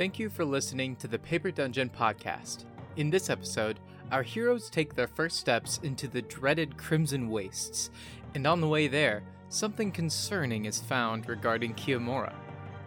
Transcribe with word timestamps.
Thank 0.00 0.18
you 0.18 0.30
for 0.30 0.46
listening 0.46 0.96
to 0.96 1.08
the 1.08 1.18
Paper 1.18 1.50
Dungeon 1.50 1.90
podcast. 1.90 2.64
In 2.96 3.10
this 3.10 3.28
episode, 3.28 3.80
our 4.10 4.22
heroes 4.22 4.70
take 4.70 4.94
their 4.94 5.06
first 5.06 5.38
steps 5.38 5.78
into 5.82 6.08
the 6.08 6.22
dreaded 6.22 6.78
Crimson 6.78 7.28
Wastes, 7.28 7.90
and 8.34 8.46
on 8.46 8.62
the 8.62 8.66
way 8.66 8.88
there, 8.88 9.22
something 9.50 9.92
concerning 9.92 10.64
is 10.64 10.80
found 10.80 11.28
regarding 11.28 11.74
Kiamorra. 11.74 12.32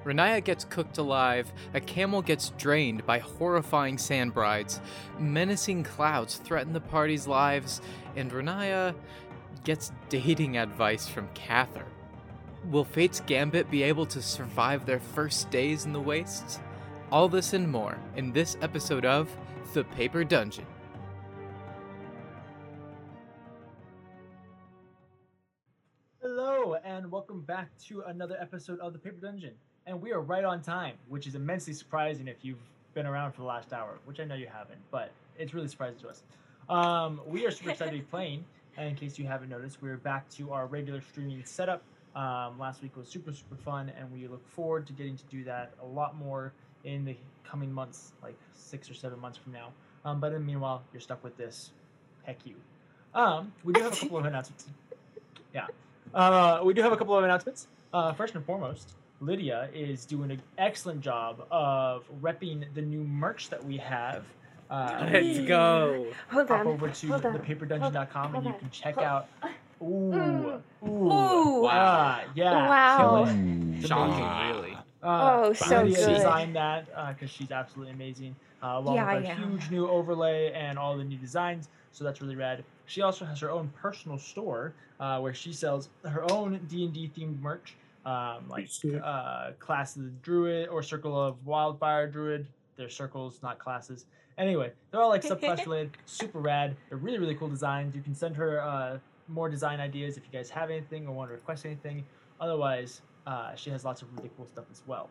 Riniya 0.04 0.44
gets 0.44 0.66
cooked 0.66 0.98
alive, 0.98 1.54
a 1.76 1.80
camel 1.80 2.24
gets 2.24 2.50
drained 2.58 3.06
by 3.06 3.20
horrifying 3.20 4.00
sand 4.00 4.34
brides, 4.34 4.82
menacing 5.20 5.84
clouds 5.84 6.38
threaten 6.38 6.74
the 6.74 6.82
party's 6.82 7.28
lives, 7.28 7.80
and 8.16 8.32
Riniya 8.32 8.96
gets 9.64 9.92
dating 10.10 10.58
advice 10.58 11.08
from 11.08 11.28
Kathyr. 11.36 11.86
Will 12.72 12.86
Fate's 12.86 13.20
Gambit 13.20 13.70
be 13.70 13.84
able 13.84 14.08
to 14.08 14.20
survive 14.20 14.88
their 14.88 15.00
first 15.00 15.52
days 15.52 15.86
in 15.86 15.94
the 15.94 16.02
wastes? 16.02 16.60
All 17.14 17.30
this 17.30 17.54
and 17.54 17.70
more 17.70 17.96
in 18.16 18.32
this 18.32 18.58
episode 18.64 19.06
of 19.06 19.30
The 19.76 19.84
Paper 19.84 20.24
Dungeon. 20.24 20.66
Hello, 26.20 26.74
and 26.84 27.12
welcome 27.12 27.42
back 27.42 27.70
to 27.86 28.02
another 28.08 28.36
episode 28.42 28.80
of 28.80 28.94
the 28.94 28.98
Paper 28.98 29.18
Dungeon. 29.22 29.54
And 29.86 30.02
we 30.02 30.12
are 30.12 30.22
right 30.22 30.44
on 30.44 30.64
time, 30.64 30.96
which 31.08 31.28
is 31.28 31.36
immensely 31.36 31.74
surprising 31.74 32.28
if 32.28 32.38
you've 32.42 32.58
been 32.96 33.06
around 33.06 33.34
for 33.34 33.42
the 33.42 33.48
last 33.48 33.74
hour, 33.74 34.00
which 34.06 34.20
I 34.20 34.24
know 34.24 34.34
you 34.34 34.48
haven't, 34.52 34.80
but 34.90 35.12
it's 35.38 35.54
really 35.54 35.68
surprising 35.68 36.00
to 36.00 36.10
us. 36.10 36.24
Um, 36.68 37.22
we 37.28 37.46
are 37.46 37.52
super 37.52 37.70
excited 37.70 37.92
to 37.92 37.98
be 37.98 38.04
playing, 38.10 38.44
and 38.76 38.90
in 38.90 38.96
case 38.96 39.20
you 39.20 39.28
haven't 39.28 39.50
noticed, 39.50 39.84
we're 39.84 39.98
back 39.98 40.28
to 40.32 40.52
our 40.52 40.66
regular 40.66 41.02
streaming 41.02 41.46
setup. 41.46 41.84
Um, 42.16 42.58
last 42.58 42.82
week 42.82 42.98
was 42.98 43.08
super, 43.08 43.34
super 43.34 43.56
fun, 43.56 43.92
and 44.00 44.12
we 44.12 44.28
look 44.28 44.48
forward 44.50 44.88
to 44.88 44.94
getting 44.94 45.16
to 45.16 45.24
do 45.26 45.44
that 45.44 45.74
a 45.80 45.86
lot 45.86 46.18
more 46.18 46.54
in 46.84 47.06
the 47.06 47.16
coming 47.44 47.72
months, 47.72 48.14
like 48.22 48.36
six 48.54 48.90
or 48.90 48.94
seven 48.94 49.20
months 49.20 49.38
from 49.38 49.54
now. 49.54 49.70
Um, 50.06 50.20
but 50.20 50.28
in 50.34 50.34
the 50.34 50.40
meanwhile, 50.46 50.84
you're 50.92 51.02
stuck 51.02 51.24
with 51.24 51.38
this. 51.38 51.72
Heck 52.24 52.38
you. 52.46 52.56
Um, 53.14 53.54
we 53.64 53.74
do 53.74 53.82
have 53.82 53.94
a 53.94 53.96
couple 53.96 54.18
of 54.18 54.26
announcements. 54.26 54.66
Yeah. 55.54 55.68
Uh, 56.16 56.62
we 56.64 56.74
do 56.74 56.82
have 56.82 56.92
a 56.94 56.98
couple 56.98 57.16
of 57.16 57.24
announcements. 57.24 57.68
Uh, 57.94 58.12
first 58.14 58.34
and 58.34 58.44
foremost, 58.44 58.94
Lydia 59.22 59.70
is 59.72 60.04
doing 60.06 60.32
an 60.32 60.42
excellent 60.58 61.02
job 61.02 61.46
of 61.52 62.06
repping 62.24 62.66
the 62.74 62.82
new 62.82 63.04
merch 63.04 63.52
that 63.52 63.64
we 63.64 63.78
have. 63.78 64.24
Uh, 64.72 65.08
Let's 65.14 65.40
go. 65.42 66.08
Hold 66.32 66.48
hop 66.48 66.60
on. 66.62 66.68
over 66.68 66.90
to 66.90 67.08
hold 67.08 67.22
thepaperdungeon.com 67.22 68.34
and 68.36 68.46
you 68.48 68.54
can 68.54 68.70
check 68.72 68.96
hold- 68.96 69.06
out. 69.06 69.28
Ooh, 69.80 69.86
Mm. 69.86 70.62
ooh, 70.88 70.88
Ooh. 70.88 71.68
ah, 71.70 72.24
yeah, 72.34 72.68
Wow. 72.68 73.26
kill 73.26 73.34
it. 73.36 73.78
It's 73.78 73.88
Shocking, 73.90 74.56
really. 74.56 74.73
Uh, 75.04 75.42
Oh, 75.44 75.54
so 75.54 75.84
Lydia 75.84 76.06
good. 76.06 76.16
designed 76.16 76.56
that 76.56 76.88
because 77.14 77.30
she's 77.30 77.52
absolutely 77.52 77.94
amazing, 77.94 78.36
uh, 78.64 78.76
along 78.78 78.96
Yeah, 78.96 79.14
with 79.16 79.24
a 79.24 79.28
yeah. 79.28 79.36
huge 79.36 79.70
new 79.70 79.88
overlay 79.88 80.52
and 80.54 80.80
all 80.80 80.98
the 80.98 81.04
new 81.04 81.18
designs. 81.18 81.68
So 81.92 82.04
that's 82.04 82.22
really 82.22 82.36
rad. 82.36 82.64
She 82.86 83.02
also 83.02 83.26
has 83.26 83.40
her 83.42 83.52
own 83.52 83.70
personal 83.70 84.18
store 84.18 84.74
uh, 85.00 85.20
where 85.20 85.34
she 85.34 85.54
sells 85.54 85.90
her 86.06 86.24
own 86.32 86.60
D 86.68 86.86
and 86.86 86.94
D 86.94 87.12
themed 87.16 87.40
merch, 87.40 87.76
um, 88.06 88.48
like 88.48 88.68
Sweet. 88.70 89.02
uh, 89.02 89.52
class 89.60 89.96
of 89.96 90.04
the 90.04 90.10
druid 90.22 90.70
or 90.70 90.82
circle 90.82 91.22
of 91.22 91.46
wildfire 91.46 92.08
druid. 92.10 92.48
They're 92.78 92.90
circles, 92.90 93.40
not 93.44 93.60
classes. 93.60 94.06
Anyway, 94.38 94.72
they're 94.92 95.02
all 95.02 95.10
like 95.10 95.22
subclass 95.24 95.66
related, 95.66 95.92
super 96.06 96.40
rad. 96.40 96.76
They're 96.90 96.98
really 96.98 97.20
really 97.20 97.36
cool 97.36 97.50
designs. 97.50 97.96
You 97.96 98.02
can 98.02 98.16
send 98.16 98.36
her 98.38 98.62
uh, 98.62 98.98
more 99.28 99.50
design 99.50 99.80
ideas 99.80 100.18
if 100.18 100.24
you 100.26 100.32
guys 100.32 100.50
have 100.50 100.70
anything 100.72 101.08
or 101.08 101.14
want 101.14 101.30
to 101.30 101.36
request 101.36 101.66
anything. 101.66 102.04
Otherwise, 102.40 103.02
uh, 103.28 103.56
she 103.56 103.70
has 103.70 103.84
lots 103.86 104.02
of 104.02 104.08
really 104.18 104.30
cool 104.38 104.48
stuff 104.48 104.66
as 104.72 104.82
well. 104.88 105.10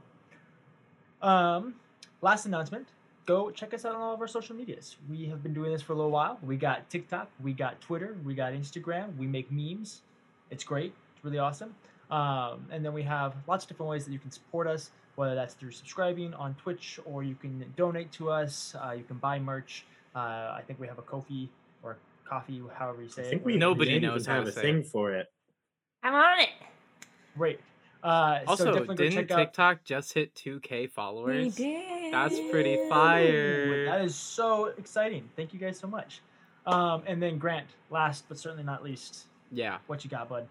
Um, 1.20 1.74
last 2.20 2.46
announcement 2.46 2.88
go 3.26 3.50
check 3.50 3.72
us 3.72 3.84
out 3.84 3.94
on 3.94 4.00
all 4.00 4.14
of 4.14 4.20
our 4.20 4.26
social 4.26 4.56
medias. 4.56 4.96
We 5.08 5.26
have 5.26 5.42
been 5.42 5.54
doing 5.54 5.70
this 5.72 5.82
for 5.82 5.92
a 5.92 5.96
little 5.96 6.10
while. 6.10 6.38
We 6.42 6.56
got 6.56 6.90
TikTok, 6.90 7.30
we 7.42 7.52
got 7.52 7.80
Twitter, 7.80 8.16
we 8.24 8.34
got 8.34 8.52
Instagram, 8.52 9.16
we 9.16 9.26
make 9.26 9.50
memes. 9.50 10.02
It's 10.50 10.64
great, 10.64 10.92
it's 11.14 11.24
really 11.24 11.38
awesome. 11.38 11.74
Um, 12.10 12.66
and 12.70 12.84
then 12.84 12.92
we 12.92 13.02
have 13.04 13.34
lots 13.46 13.64
of 13.64 13.68
different 13.68 13.90
ways 13.90 14.04
that 14.04 14.12
you 14.12 14.18
can 14.18 14.30
support 14.30 14.66
us, 14.66 14.90
whether 15.14 15.34
that's 15.34 15.54
through 15.54 15.70
subscribing 15.70 16.34
on 16.34 16.54
Twitch 16.56 17.00
or 17.04 17.22
you 17.22 17.34
can 17.34 17.64
donate 17.76 18.12
to 18.12 18.30
us. 18.30 18.74
Uh, 18.84 18.92
you 18.92 19.04
can 19.04 19.16
buy 19.16 19.38
merch. 19.38 19.86
Uh, 20.14 20.18
I 20.18 20.62
think 20.66 20.78
we 20.78 20.86
have 20.88 20.98
a 20.98 21.02
Ko-fi 21.02 21.48
or 21.82 21.96
coffee, 22.28 22.60
however 22.74 23.02
you 23.02 23.08
say 23.08 23.22
I 23.22 23.24
it. 23.26 23.28
think 23.30 23.44
we 23.46 23.56
Nobody 23.56 23.94
we 23.94 24.00
knows 24.00 24.22
even 24.22 24.32
how 24.32 24.38
have 24.40 24.48
a 24.48 24.52
say 24.52 24.62
thing 24.62 24.78
it. 24.78 24.86
for 24.86 25.12
it. 25.12 25.30
I'm 26.02 26.14
on 26.14 26.40
it. 26.40 26.48
Great. 27.36 27.60
Uh, 28.02 28.40
Also, 28.48 28.64
definitely 28.66 28.96
go 28.96 29.02
didn't 29.04 29.14
check 29.28 29.30
out. 29.30 29.38
TikTok 29.38 29.84
just 29.84 30.12
hit 30.14 30.34
2K 30.34 30.90
followers? 30.90 31.56
We 31.56 31.64
did. 31.64 32.12
That's 32.12 32.38
pretty 32.50 32.74
Ooh, 32.76 32.88
fire. 32.88 33.84
That 33.86 34.00
is 34.02 34.14
so 34.14 34.66
exciting. 34.76 35.28
Thank 35.36 35.52
you 35.54 35.60
guys 35.60 35.78
so 35.78 35.86
much. 35.86 36.20
Um, 36.66 37.02
and 37.06 37.22
then 37.22 37.38
Grant, 37.38 37.66
last 37.90 38.24
but 38.28 38.38
certainly 38.38 38.64
not 38.64 38.82
least, 38.84 39.26
Yeah. 39.52 39.78
what 39.86 40.02
you 40.04 40.10
got, 40.10 40.28
bud? 40.28 40.46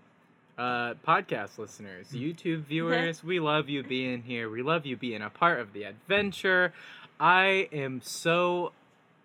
Uh, 0.57 0.93
podcast 1.07 1.57
listeners, 1.57 2.07
YouTube 2.11 2.63
viewers, 2.65 3.23
we 3.23 3.39
love 3.39 3.67
you 3.69 3.83
being 3.83 4.21
here. 4.21 4.49
We 4.49 4.61
love 4.61 4.85
you 4.85 4.95
being 4.97 5.21
a 5.21 5.29
part 5.29 5.59
of 5.59 5.73
the 5.73 5.83
adventure. 5.83 6.73
I 7.19 7.67
am 7.71 8.01
so 8.01 8.71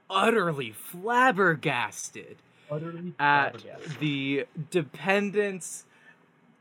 utterly 0.09 0.71
flabbergasted 0.73 2.37
Utterly 2.71 3.13
at 3.19 3.61
flabbergasted. 3.61 3.99
the 4.01 4.47
dependence 4.71 5.85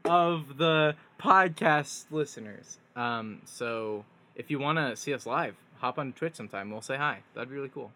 of 0.03 0.57
the 0.57 0.95
podcast 1.19 2.05
listeners. 2.11 2.77
Um, 2.95 3.41
so 3.45 4.05
if 4.35 4.49
you 4.51 4.59
want 4.59 4.77
to 4.77 4.95
see 4.95 5.13
us 5.13 5.25
live, 5.25 5.55
hop 5.77 5.97
on 5.99 6.13
Twitch 6.13 6.35
sometime. 6.35 6.69
We'll 6.71 6.81
say 6.81 6.97
hi. 6.97 7.19
That'd 7.33 7.49
be 7.49 7.55
really 7.55 7.69
cool. 7.69 7.91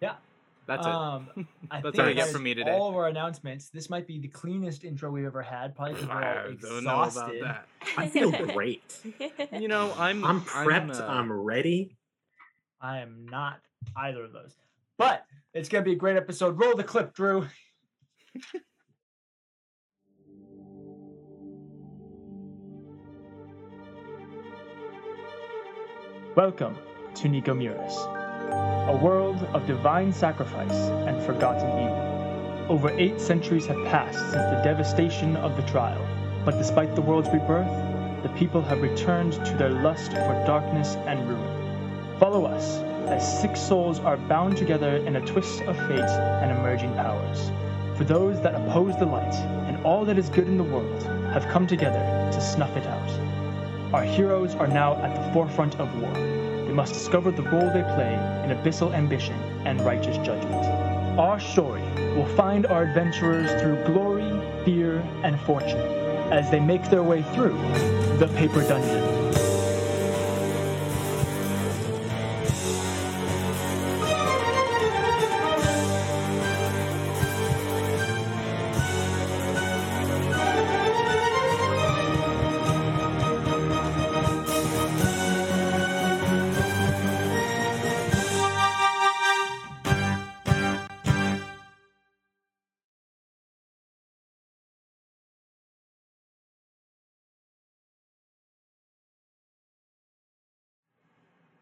Yeah. 0.00 0.14
That's 0.66 0.84
um, 0.86 1.28
I 1.70 1.80
That's 1.80 1.96
think 1.96 1.98
all 1.98 2.08
you 2.10 2.14
get 2.14 2.26
that 2.26 2.32
from 2.32 2.42
is 2.42 2.44
me 2.44 2.54
today. 2.54 2.72
All 2.72 2.90
of 2.90 2.94
our 2.94 3.08
announcements. 3.08 3.70
This 3.70 3.88
might 3.88 4.06
be 4.06 4.18
the 4.18 4.28
cleanest 4.28 4.84
intro 4.84 5.10
we've 5.10 5.24
ever 5.24 5.40
had. 5.40 5.74
Probably 5.74 5.94
because 5.94 6.08
we're 6.08 6.14
I 6.14 6.42
all 6.44 6.52
don't 6.52 6.84
know 6.84 6.90
about 6.90 7.06
exhausted. 7.06 7.42
that. 7.42 7.66
I 7.96 8.06
feel 8.06 8.30
great. 8.52 9.00
You 9.52 9.68
know, 9.68 9.94
I'm 9.96 10.22
I'm 10.24 10.42
prepped. 10.42 11.00
uh, 11.00 11.06
I'm 11.06 11.32
ready. 11.32 11.96
I 12.82 12.98
am 12.98 13.26
not 13.30 13.60
either 13.96 14.24
of 14.24 14.32
those. 14.34 14.54
But 14.98 15.24
it's 15.54 15.70
gonna 15.70 15.84
be 15.84 15.92
a 15.92 15.96
great 15.96 16.18
episode. 16.18 16.58
Roll 16.60 16.76
the 16.76 16.84
clip, 16.84 17.14
Drew. 17.14 17.46
Welcome 26.38 26.78
to 27.16 27.28
Nikomuris, 27.28 27.96
a 28.86 28.96
world 29.02 29.42
of 29.54 29.66
divine 29.66 30.12
sacrifice 30.12 30.70
and 30.70 31.20
forgotten 31.26 31.68
evil. 31.68 32.66
Over 32.68 32.90
eight 32.96 33.20
centuries 33.20 33.66
have 33.66 33.84
passed 33.86 34.20
since 34.20 34.44
the 34.44 34.60
devastation 34.62 35.34
of 35.34 35.56
the 35.56 35.68
trial, 35.68 36.00
but 36.44 36.52
despite 36.52 36.94
the 36.94 37.02
world's 37.02 37.28
rebirth, 37.30 38.22
the 38.22 38.28
people 38.36 38.62
have 38.62 38.82
returned 38.82 39.32
to 39.32 39.56
their 39.56 39.70
lust 39.70 40.12
for 40.12 40.44
darkness 40.46 40.94
and 41.08 41.28
ruin. 41.28 42.18
Follow 42.20 42.44
us 42.44 42.76
as 43.08 43.40
six 43.40 43.60
souls 43.60 43.98
are 43.98 44.16
bound 44.16 44.56
together 44.56 44.98
in 44.98 45.16
a 45.16 45.26
twist 45.26 45.62
of 45.62 45.76
fate 45.88 45.98
and 45.98 46.56
emerging 46.56 46.94
powers. 46.94 47.50
For 47.96 48.04
those 48.04 48.40
that 48.42 48.54
oppose 48.54 48.96
the 48.96 49.06
light 49.06 49.34
and 49.66 49.84
all 49.84 50.04
that 50.04 50.18
is 50.18 50.28
good 50.28 50.46
in 50.46 50.56
the 50.56 50.62
world 50.62 51.02
have 51.32 51.48
come 51.48 51.66
together 51.66 52.30
to 52.32 52.40
snuff 52.40 52.76
it 52.76 52.86
out. 52.86 53.37
Our 53.94 54.04
heroes 54.04 54.54
are 54.54 54.66
now 54.66 54.96
at 54.96 55.14
the 55.14 55.32
forefront 55.32 55.80
of 55.80 56.02
war. 56.02 56.12
They 56.12 56.74
must 56.74 56.92
discover 56.92 57.30
the 57.30 57.40
role 57.40 57.72
they 57.72 57.82
play 57.94 58.12
in 58.44 58.54
abyssal 58.54 58.92
ambition 58.92 59.34
and 59.64 59.80
righteous 59.80 60.18
judgment. 60.18 60.66
Our 61.18 61.40
story 61.40 61.80
will 62.14 62.28
find 62.36 62.66
our 62.66 62.82
adventurers 62.82 63.50
through 63.62 63.82
glory, 63.86 64.28
fear, 64.66 64.98
and 65.22 65.40
fortune 65.40 65.80
as 66.30 66.50
they 66.50 66.60
make 66.60 66.90
their 66.90 67.02
way 67.02 67.22
through 67.34 67.56
the 68.18 68.30
Paper 68.36 68.60
Dungeon. 68.68 69.47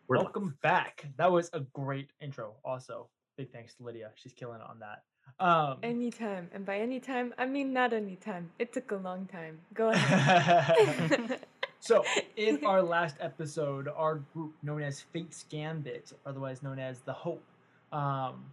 We're 0.09 0.19
Welcome 0.19 0.57
back. 0.63 1.05
That 1.17 1.33
was 1.33 1.51
a 1.53 1.61
great 1.61 2.11
intro. 2.21 2.55
Also, 2.65 3.09
big 3.37 3.51
thanks 3.51 3.75
to 3.75 3.83
Lydia. 3.83 4.11
She's 4.15 4.33
killing 4.33 4.61
it 4.61 4.67
on 4.69 4.79
that. 4.79 5.03
Um, 5.45 5.79
anytime. 5.83 6.49
And 6.55 6.65
by 6.65 6.79
anytime, 6.79 7.35
I 7.37 7.47
mean 7.47 7.73
not 7.73 7.93
anytime. 7.93 8.51
It 8.61 8.73
took 8.73 8.93
a 8.93 8.97
long 8.97 9.27
time. 9.27 9.59
Go 9.75 9.91
ahead. 9.91 11.41
So, 11.79 12.03
in 12.37 12.65
our 12.67 12.83
last 12.83 13.17
episode, 13.21 13.87
our 13.87 14.17
group, 14.33 14.55
known 14.63 14.83
as 14.83 15.01
Fate's 15.01 15.45
Gambit, 15.49 16.13
otherwise 16.25 16.63
known 16.63 16.81
as 16.81 17.01
the 17.01 17.13
Hope, 17.13 17.45
um, 17.93 18.45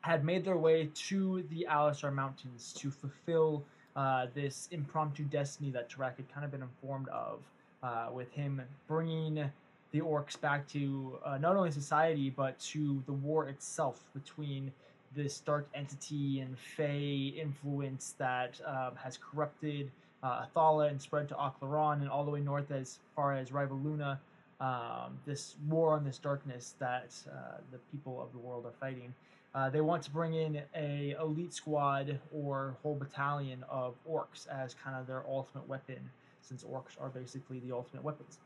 had 0.00 0.24
made 0.24 0.44
their 0.44 0.56
way 0.56 0.90
to 1.08 1.44
the 1.50 1.68
Alisar 1.70 2.12
Mountains 2.12 2.72
to 2.78 2.90
fulfill 2.90 3.64
uh, 3.94 4.26
this 4.34 4.68
impromptu 4.72 5.24
destiny 5.24 5.70
that 5.70 5.88
Tarak 5.88 6.16
had 6.16 6.32
kind 6.32 6.44
of 6.44 6.50
been 6.50 6.62
informed 6.62 7.08
of, 7.10 7.40
uh, 7.82 8.08
with 8.12 8.32
him 8.32 8.60
bringing 8.88 9.48
the 9.92 10.00
orcs 10.00 10.40
back 10.40 10.68
to 10.68 11.18
uh, 11.24 11.38
not 11.38 11.56
only 11.56 11.70
society 11.70 12.30
but 12.30 12.58
to 12.60 13.02
the 13.06 13.12
war 13.12 13.48
itself 13.48 14.04
between 14.14 14.72
this 15.14 15.40
dark 15.40 15.66
entity 15.74 16.40
and 16.40 16.58
Fey 16.58 17.34
influence 17.40 18.14
that 18.18 18.60
um, 18.66 18.92
has 18.96 19.18
corrupted 19.18 19.90
uh, 20.22 20.44
Athala 20.44 20.90
and 20.90 21.00
spread 21.00 21.28
to 21.28 21.34
Oclaron 21.34 22.00
and 22.00 22.10
all 22.10 22.24
the 22.24 22.30
way 22.30 22.40
north 22.40 22.70
as 22.70 22.98
far 23.14 23.34
as 23.34 23.50
Rivaluna. 23.50 24.18
Um, 24.60 25.18
this 25.24 25.54
war 25.68 25.94
on 25.94 26.04
this 26.04 26.18
darkness 26.18 26.74
that 26.80 27.14
uh, 27.30 27.58
the 27.70 27.78
people 27.92 28.20
of 28.20 28.32
the 28.32 28.38
world 28.38 28.66
are 28.66 28.72
fighting. 28.80 29.14
Uh, 29.54 29.70
they 29.70 29.80
want 29.80 30.02
to 30.02 30.10
bring 30.10 30.34
in 30.34 30.60
a 30.76 31.14
elite 31.20 31.54
squad 31.54 32.18
or 32.32 32.76
whole 32.82 32.96
battalion 32.96 33.64
of 33.70 33.94
orcs 34.08 34.46
as 34.48 34.74
kind 34.74 34.96
of 34.96 35.06
their 35.06 35.24
ultimate 35.28 35.66
weapon, 35.68 35.98
since 36.42 36.64
orcs 36.64 37.00
are 37.00 37.08
basically 37.08 37.60
the 37.60 37.72
ultimate 37.72 38.02
weapons. 38.02 38.38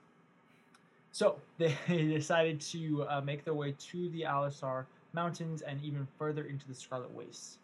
So 1.12 1.36
they 1.58 1.76
decided 1.88 2.60
to 2.72 3.06
uh, 3.08 3.20
make 3.20 3.44
their 3.44 3.54
way 3.54 3.74
to 3.78 4.08
the 4.08 4.22
Alisar 4.22 4.86
Mountains 5.12 5.60
and 5.62 5.80
even 5.84 6.08
further 6.18 6.44
into 6.44 6.66
the 6.66 6.74
Scarlet 6.74 7.10
Wastes. 7.12 7.58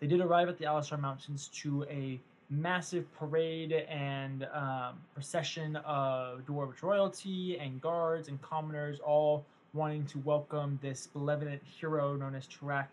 They 0.00 0.06
did 0.06 0.20
arrive 0.20 0.48
at 0.48 0.58
the 0.58 0.64
Alisar 0.64 0.98
Mountains 0.98 1.48
to 1.62 1.84
a 1.84 2.18
massive 2.48 3.12
parade 3.14 3.72
and 3.72 4.46
um, 4.52 4.94
procession 5.12 5.76
of 5.76 6.46
Dwarvish 6.46 6.82
royalty 6.82 7.58
and 7.58 7.80
guards 7.80 8.28
and 8.28 8.40
commoners, 8.40 8.98
all 9.00 9.44
wanting 9.74 10.06
to 10.06 10.18
welcome 10.20 10.78
this 10.80 11.06
benevolent 11.06 11.60
hero 11.64 12.16
known 12.16 12.34
as 12.34 12.46
Tarak. 12.46 12.86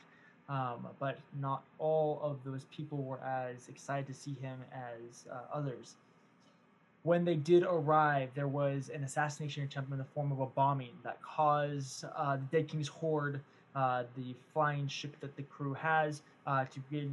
Um, 0.49 0.87
but 0.99 1.17
not 1.39 1.63
all 1.79 2.19
of 2.21 2.43
those 2.43 2.65
people 2.65 2.97
were 2.97 3.21
as 3.21 3.69
excited 3.69 4.07
to 4.07 4.13
see 4.13 4.35
him 4.41 4.59
as 4.73 5.25
uh, 5.31 5.37
others 5.53 5.95
when 7.03 7.25
they 7.25 7.35
did 7.35 7.63
arrive, 7.63 8.29
there 8.33 8.47
was 8.47 8.89
an 8.93 9.03
assassination 9.03 9.63
attempt 9.63 9.91
in 9.91 9.97
the 9.97 10.05
form 10.05 10.31
of 10.31 10.39
a 10.39 10.45
bombing 10.45 10.93
that 11.03 11.21
caused 11.21 12.05
uh, 12.15 12.37
the 12.37 12.57
Dead 12.57 12.67
King's 12.67 12.87
Horde, 12.87 13.41
uh, 13.75 14.03
the 14.15 14.33
flying 14.53 14.87
ship 14.87 15.15
that 15.19 15.35
the 15.35 15.43
crew 15.43 15.73
has, 15.73 16.21
uh, 16.47 16.65
to 16.65 16.79
get, 16.91 17.09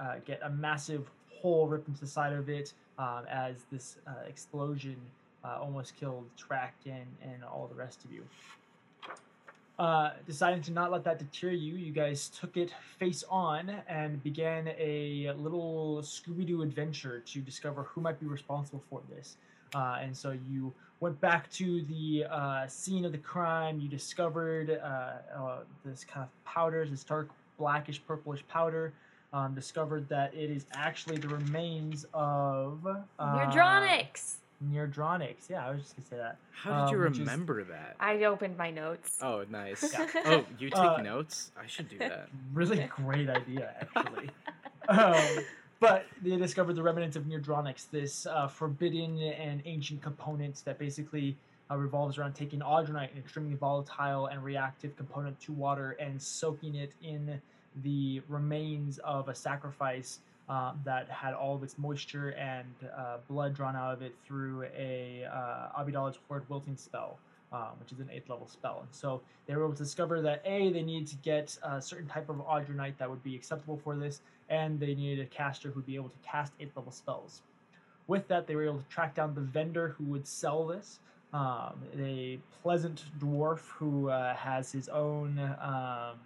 uh, 0.00 0.16
get 0.24 0.40
a 0.42 0.50
massive 0.50 1.08
hole 1.30 1.68
ripped 1.68 1.86
into 1.88 2.00
the 2.00 2.06
side 2.06 2.32
of 2.32 2.48
it 2.48 2.72
um, 2.98 3.22
as 3.30 3.64
this 3.70 3.96
uh, 4.08 4.26
explosion 4.28 4.96
uh, 5.44 5.58
almost 5.60 5.94
killed 5.96 6.24
Track 6.36 6.74
and, 6.84 7.06
and 7.22 7.44
all 7.44 7.68
the 7.68 7.76
rest 7.76 8.04
of 8.04 8.12
you. 8.12 8.24
Uh, 9.78 10.10
deciding 10.26 10.60
to 10.60 10.72
not 10.72 10.90
let 10.90 11.04
that 11.04 11.20
deter 11.20 11.50
you, 11.50 11.76
you 11.76 11.92
guys 11.92 12.28
took 12.30 12.56
it 12.56 12.72
face 12.98 13.22
on 13.30 13.70
and 13.86 14.20
began 14.24 14.66
a 14.76 15.32
little 15.36 16.00
Scooby 16.02 16.44
Doo 16.44 16.62
adventure 16.62 17.20
to 17.20 17.38
discover 17.40 17.84
who 17.84 18.00
might 18.00 18.18
be 18.18 18.26
responsible 18.26 18.82
for 18.90 19.00
this. 19.08 19.36
Uh, 19.74 19.98
and 20.00 20.16
so 20.16 20.36
you 20.50 20.72
went 20.98 21.20
back 21.20 21.48
to 21.52 21.82
the 21.82 22.24
uh, 22.28 22.66
scene 22.66 23.04
of 23.04 23.12
the 23.12 23.18
crime. 23.18 23.78
You 23.78 23.88
discovered 23.88 24.80
uh, 24.82 25.38
uh, 25.38 25.58
this 25.84 26.04
kind 26.04 26.24
of 26.24 26.44
powder, 26.44 26.84
this 26.84 27.04
dark 27.04 27.28
blackish 27.56 28.02
purplish 28.04 28.44
powder. 28.48 28.92
Um, 29.30 29.54
discovered 29.54 30.08
that 30.08 30.32
it 30.32 30.50
is 30.50 30.64
actually 30.72 31.18
the 31.18 31.28
remains 31.28 32.06
of 32.14 32.78
uh, 33.18 33.46
Neutronics. 33.46 34.36
Neardronics. 34.64 35.48
Yeah, 35.48 35.66
I 35.66 35.70
was 35.70 35.82
just 35.82 35.96
gonna 35.96 36.06
say 36.08 36.16
that. 36.16 36.36
How 36.50 36.84
did 36.86 36.92
you 36.92 36.98
Um, 36.98 37.04
which 37.04 37.12
is- 37.14 37.18
remember 37.20 37.64
that? 37.64 37.96
I 38.00 38.24
opened 38.24 38.56
my 38.56 38.70
notes. 38.70 39.18
Oh, 39.22 39.44
nice. 39.48 39.92
Yeah. 39.92 40.06
Oh, 40.24 40.44
you 40.58 40.70
take 40.70 40.76
Uh, 40.78 41.02
notes? 41.02 41.52
I 41.56 41.66
should 41.66 41.88
do 41.88 41.98
that. 41.98 42.28
really 42.52 42.84
great 42.96 43.28
idea, 43.30 43.74
actually. 43.96 44.30
um, 44.88 45.44
but 45.80 46.06
they 46.22 46.36
discovered 46.36 46.74
the 46.74 46.82
remnants 46.82 47.16
of 47.16 47.24
Neardronics, 47.24 47.88
this 47.90 48.26
uh, 48.26 48.48
forbidden 48.48 49.18
and 49.20 49.62
ancient 49.64 50.02
component 50.02 50.64
that 50.64 50.78
basically 50.78 51.36
uh, 51.70 51.76
revolves 51.76 52.18
around 52.18 52.32
taking 52.34 52.60
audronite, 52.60 53.12
an 53.12 53.18
extremely 53.18 53.54
volatile 53.54 54.26
and 54.26 54.42
reactive 54.42 54.96
component 54.96 55.38
to 55.40 55.52
water, 55.52 55.92
and 56.00 56.20
soaking 56.20 56.74
it 56.74 56.92
in 57.02 57.40
the 57.84 58.20
remains 58.28 58.98
of 59.04 59.28
a 59.28 59.34
sacrifice 59.34 60.18
um, 60.48 60.80
that 60.84 61.08
had 61.10 61.34
all 61.34 61.54
of 61.54 61.62
its 61.62 61.76
moisture 61.78 62.30
and 62.30 62.74
uh, 62.96 63.18
blood 63.28 63.54
drawn 63.54 63.76
out 63.76 63.92
of 63.92 64.02
it 64.02 64.14
through 64.24 64.64
a 64.76 65.26
uh, 65.30 65.80
Abi-Dalzim's 65.80 66.18
Horrid 66.28 66.48
wilting 66.48 66.76
spell, 66.76 67.18
um, 67.52 67.70
which 67.80 67.92
is 67.92 68.00
an 68.00 68.08
eighth 68.12 68.28
level 68.28 68.48
spell. 68.48 68.80
And 68.80 68.88
so 68.92 69.20
they 69.46 69.54
were 69.54 69.64
able 69.64 69.74
to 69.74 69.82
discover 69.82 70.22
that 70.22 70.42
a 70.44 70.70
they 70.70 70.82
needed 70.82 71.08
to 71.08 71.16
get 71.16 71.56
a 71.62 71.82
certain 71.82 72.08
type 72.08 72.28
of 72.28 72.36
audronite 72.36 72.96
that 72.98 73.08
would 73.08 73.22
be 73.22 73.34
acceptable 73.34 73.78
for 73.84 73.94
this, 73.96 74.22
and 74.48 74.80
they 74.80 74.94
needed 74.94 75.20
a 75.24 75.28
caster 75.28 75.70
who'd 75.70 75.86
be 75.86 75.96
able 75.96 76.08
to 76.08 76.18
cast 76.26 76.52
eighth 76.60 76.76
level 76.76 76.92
spells. 76.92 77.42
With 78.06 78.26
that, 78.28 78.46
they 78.46 78.56
were 78.56 78.64
able 78.64 78.78
to 78.78 78.88
track 78.88 79.14
down 79.14 79.34
the 79.34 79.42
vendor 79.42 79.94
who 79.98 80.04
would 80.04 80.26
sell 80.26 80.66
this. 80.66 80.98
Um, 81.34 81.74
a 82.00 82.38
pleasant 82.62 83.04
dwarf 83.18 83.58
who 83.58 84.08
uh, 84.08 84.34
has 84.34 84.72
his 84.72 84.88
own 84.88 85.38
um, 85.60 86.18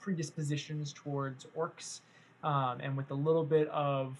predispositions 0.00 0.92
towards 0.92 1.46
orcs, 1.56 2.00
um, 2.42 2.80
and 2.80 2.96
with 2.96 3.10
a 3.10 3.14
little 3.14 3.44
bit 3.44 3.68
of 3.68 4.16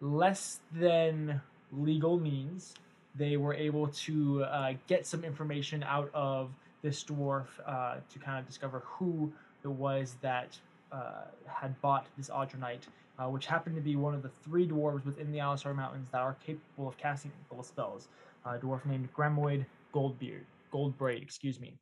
less 0.00 0.60
than 0.72 1.40
legal 1.72 2.18
means, 2.18 2.74
they 3.14 3.36
were 3.36 3.54
able 3.54 3.88
to 3.88 4.44
uh, 4.44 4.72
get 4.86 5.06
some 5.06 5.24
information 5.24 5.82
out 5.82 6.10
of 6.14 6.50
this 6.82 7.04
dwarf 7.04 7.46
uh, 7.66 7.96
to 8.12 8.18
kind 8.18 8.38
of 8.38 8.46
discover 8.46 8.82
who 8.84 9.32
it 9.64 9.68
was 9.68 10.16
that 10.22 10.56
uh, 10.90 11.24
had 11.46 11.80
bought 11.80 12.06
this 12.16 12.28
audronite, 12.28 12.82
uh, 13.18 13.28
which 13.28 13.46
happened 13.46 13.76
to 13.76 13.82
be 13.82 13.96
one 13.96 14.14
of 14.14 14.22
the 14.22 14.30
three 14.44 14.66
dwarves 14.66 15.04
within 15.04 15.30
the 15.30 15.38
Alisar 15.38 15.74
Mountains 15.74 16.08
that 16.10 16.20
are 16.20 16.36
capable 16.44 16.88
of 16.88 16.96
casting 16.98 17.30
spells. 17.62 18.08
A 18.44 18.58
dwarf 18.58 18.84
named 18.84 19.08
Gramoid 19.16 19.64
Goldbeard, 19.94 20.42
Goldbraid, 20.72 21.22
excuse 21.22 21.60
me. 21.60 21.74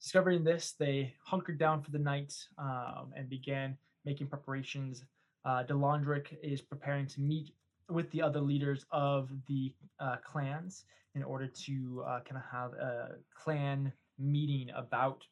Discovering 0.00 0.44
this, 0.44 0.74
they 0.78 1.14
hunkered 1.24 1.58
down 1.58 1.82
for 1.82 1.90
the 1.90 1.98
night 1.98 2.34
um, 2.56 3.12
and 3.16 3.28
began 3.28 3.76
making 4.04 4.28
preparations. 4.28 5.04
Uh, 5.44 5.64
Delandric 5.64 6.36
is 6.42 6.60
preparing 6.60 7.06
to 7.08 7.20
meet 7.20 7.52
with 7.88 8.10
the 8.10 8.22
other 8.22 8.40
leaders 8.40 8.84
of 8.92 9.30
the 9.48 9.72
uh, 9.98 10.16
clans 10.24 10.84
in 11.14 11.22
order 11.22 11.46
to 11.46 12.04
uh, 12.06 12.20
kind 12.20 12.36
of 12.36 12.42
have 12.50 12.72
a 12.74 13.16
clan 13.34 13.92
meeting 14.18 14.70
about 14.76 15.24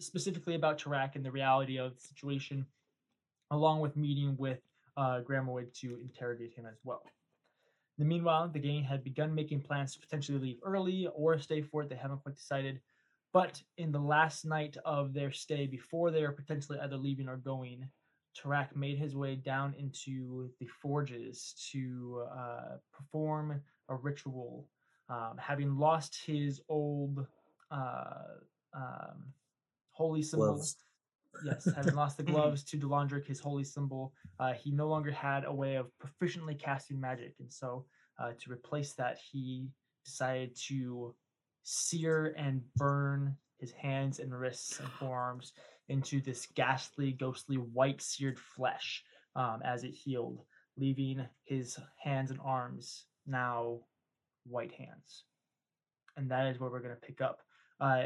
specifically 0.00 0.54
about 0.54 0.78
Tarak 0.78 1.14
and 1.14 1.24
the 1.24 1.30
reality 1.30 1.78
of 1.78 1.94
the 1.94 2.00
situation, 2.00 2.66
along 3.50 3.80
with 3.80 3.96
meeting 3.96 4.36
with 4.38 4.58
uh, 4.96 5.20
Gramoid 5.20 5.72
to 5.80 5.98
interrogate 6.02 6.52
him 6.52 6.66
as 6.66 6.78
well. 6.84 7.02
In 7.96 8.04
the 8.04 8.08
meanwhile, 8.08 8.48
the 8.48 8.58
gang 8.58 8.82
had 8.82 9.04
begun 9.04 9.34
making 9.34 9.60
plans 9.60 9.94
to 9.94 10.00
potentially 10.00 10.38
leave 10.38 10.58
early 10.64 11.08
or 11.14 11.38
stay 11.38 11.62
for 11.62 11.82
it. 11.82 11.88
They 11.88 11.94
haven't 11.94 12.22
quite 12.22 12.34
decided. 12.34 12.80
But 13.34 13.60
in 13.78 13.90
the 13.90 13.98
last 13.98 14.44
night 14.44 14.76
of 14.84 15.12
their 15.12 15.32
stay, 15.32 15.66
before 15.66 16.12
they 16.12 16.22
are 16.22 16.30
potentially 16.30 16.78
either 16.78 16.96
leaving 16.96 17.28
or 17.28 17.36
going, 17.36 17.88
Tarak 18.38 18.76
made 18.76 18.96
his 18.96 19.16
way 19.16 19.34
down 19.34 19.74
into 19.76 20.48
the 20.60 20.66
forges 20.66 21.52
to 21.72 22.24
uh, 22.32 22.76
perform 22.92 23.60
a 23.88 23.96
ritual, 23.96 24.68
um, 25.08 25.34
having 25.36 25.76
lost 25.76 26.16
his 26.24 26.60
old 26.68 27.26
uh, 27.72 28.04
um, 28.72 29.24
holy 29.90 30.22
symbol. 30.22 30.54
Gloves. 30.54 30.76
Yes, 31.44 31.68
having 31.74 31.96
lost 31.96 32.16
the 32.16 32.22
gloves 32.32 32.62
to 32.62 32.76
Delandric, 32.76 33.26
his 33.26 33.40
holy 33.40 33.64
symbol, 33.64 34.12
uh, 34.38 34.52
he 34.52 34.70
no 34.70 34.86
longer 34.86 35.10
had 35.10 35.44
a 35.44 35.52
way 35.52 35.74
of 35.74 35.90
proficiently 35.98 36.56
casting 36.56 37.00
magic, 37.00 37.34
and 37.40 37.52
so 37.52 37.84
uh, 38.20 38.30
to 38.38 38.52
replace 38.52 38.92
that, 38.92 39.18
he 39.18 39.66
decided 40.04 40.56
to 40.68 41.12
sear 41.64 42.34
and 42.38 42.62
burn 42.76 43.36
his 43.58 43.72
hands 43.72 44.20
and 44.20 44.38
wrists 44.38 44.78
and 44.78 44.88
forearms 45.00 45.52
into 45.88 46.20
this 46.20 46.46
ghastly, 46.54 47.12
ghostly 47.12 47.56
white 47.56 48.00
seared 48.00 48.38
flesh 48.38 49.02
um, 49.36 49.60
as 49.64 49.84
it 49.84 49.92
healed, 49.92 50.42
leaving 50.78 51.26
his 51.44 51.76
hands 52.02 52.30
and 52.30 52.40
arms 52.44 53.04
now 53.26 53.80
white 54.46 54.72
hands. 54.72 55.24
And 56.16 56.30
that 56.30 56.46
is 56.46 56.60
where 56.60 56.70
we're 56.70 56.80
going 56.80 56.94
to 56.94 57.06
pick 57.06 57.20
up. 57.20 57.40
Uh, 57.80 58.04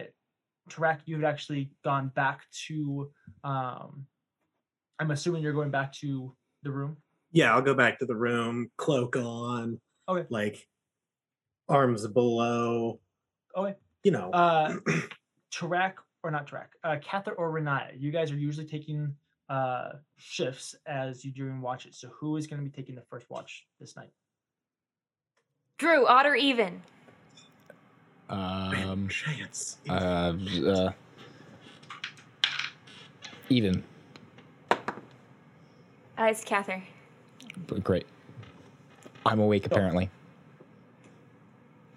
Tarak, 0.71 1.01
you 1.05 1.17
had 1.17 1.25
actually 1.25 1.71
gone 1.85 2.11
back 2.15 2.43
to. 2.67 3.11
Um, 3.45 4.07
I'm 4.99 5.11
assuming 5.11 5.43
you're 5.43 5.53
going 5.53 5.71
back 5.71 5.93
to 5.95 6.35
the 6.63 6.71
room. 6.71 6.97
Yeah, 7.31 7.55
I'll 7.55 7.63
go 7.63 7.75
back 7.75 7.99
to 7.99 8.07
the 8.07 8.17
room, 8.17 8.71
cloak 8.79 9.17
on, 9.17 9.81
Okay. 10.09 10.27
like 10.31 10.67
arms 11.69 12.07
below, 12.07 12.99
Okay. 13.57 13.75
you 14.05 14.11
know. 14.11 14.31
Uh, 14.31 14.77
Tarak 15.53 15.95
or 16.23 16.31
not 16.31 16.49
Tarak, 16.49 16.69
uh, 16.85 16.97
Kathyr 16.97 17.35
or 17.37 17.53
Riniya, 17.53 17.99
you 17.99 18.11
guys 18.11 18.31
are 18.31 18.37
usually 18.37 18.67
taking 18.67 19.15
uh, 19.49 19.93
shifts 20.17 20.75
as 20.87 21.25
you 21.25 21.33
doing 21.33 21.61
watches. 21.61 21.99
So 21.99 22.09
who 22.09 22.37
is 22.37 22.47
going 22.47 22.63
to 22.63 22.65
be 22.65 22.75
taking 22.75 22.95
the 22.95 23.03
first 23.09 23.27
watch 23.31 23.67
this 23.81 23.97
night? 23.97 24.11
Drew, 25.79 26.07
odd 26.07 26.27
or 26.27 26.35
even? 26.35 26.83
Um, 28.29 29.09
Chance. 29.09 29.79
uh, 29.89 29.93
uh, 30.67 30.91
even. 33.49 33.83
Uh, 34.71 36.25
it's 36.25 36.45
Kathyr. 36.45 36.83
Great. 37.83 38.07
I'm 39.25 39.41
awake 39.41 39.67
apparently. 39.67 40.11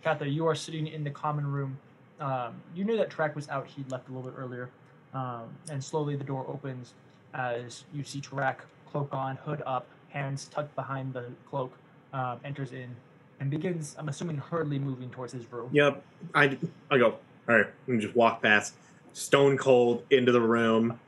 Kathyr, 0.03 0.25
you 0.25 0.47
are 0.47 0.55
sitting 0.55 0.87
in 0.87 1.03
the 1.03 1.09
common 1.09 1.45
room. 1.45 1.77
Um, 2.19 2.61
you 2.75 2.83
knew 2.83 2.97
that 2.97 3.09
Trek 3.09 3.35
was 3.35 3.49
out. 3.49 3.67
He'd 3.67 3.89
left 3.91 4.09
a 4.09 4.11
little 4.11 4.29
bit 4.29 4.37
earlier. 4.37 4.69
Um, 5.13 5.49
and 5.69 5.83
slowly 5.83 6.15
the 6.15 6.23
door 6.23 6.45
opens 6.47 6.93
as 7.33 7.83
you 7.93 8.03
see 8.03 8.21
Trek, 8.21 8.61
cloak 8.89 9.09
on, 9.13 9.37
hood 9.37 9.61
up, 9.65 9.87
hands 10.09 10.45
tucked 10.45 10.75
behind 10.75 11.13
the 11.13 11.25
cloak, 11.49 11.73
um, 12.13 12.39
enters 12.43 12.71
in 12.71 12.95
and 13.39 13.49
begins, 13.49 13.95
I'm 13.97 14.09
assuming, 14.09 14.37
hurriedly 14.37 14.79
moving 14.79 15.09
towards 15.09 15.33
his 15.33 15.51
room. 15.51 15.69
Yep. 15.71 16.03
I 16.35 16.57
I 16.89 16.97
go. 16.97 17.17
All 17.49 17.57
right. 17.57 17.67
And 17.87 17.99
just 17.99 18.15
walk 18.15 18.41
past, 18.41 18.75
stone 19.13 19.57
cold 19.57 20.03
into 20.11 20.31
the 20.31 20.41
room. 20.41 20.99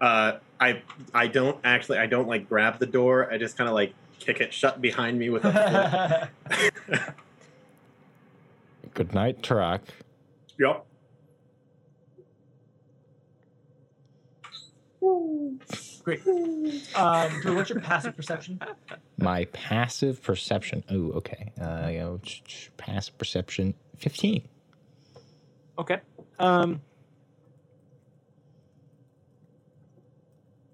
Uh, 0.00 0.38
I 0.58 0.82
I 1.14 1.28
don't 1.28 1.58
actually 1.64 1.98
I 1.98 2.06
don't 2.06 2.26
like 2.26 2.48
grab 2.48 2.78
the 2.78 2.86
door. 2.86 3.30
I 3.30 3.38
just 3.38 3.56
kind 3.56 3.68
of 3.68 3.74
like 3.74 3.94
kick 4.18 4.40
it 4.40 4.52
shut 4.52 4.80
behind 4.80 5.18
me 5.18 5.30
with 5.30 5.44
a. 5.44 6.28
Good 8.94 9.14
night, 9.14 9.42
Tarak. 9.42 9.80
yep. 10.58 10.84
Great. 16.04 16.26
Um, 16.96 17.40
Drew, 17.40 17.54
what's 17.56 17.70
your 17.70 17.80
passive 17.80 18.16
perception? 18.16 18.60
My 19.18 19.44
passive 19.46 20.22
perception. 20.22 20.84
Oh, 20.90 21.12
okay. 21.12 21.52
Uh, 21.60 21.88
you 21.90 21.98
know, 22.00 22.20
ch- 22.22 22.42
ch- 22.44 22.70
passive 22.76 23.16
perception, 23.16 23.74
fifteen. 23.96 24.46
Okay. 25.78 26.00
Um, 26.38 26.80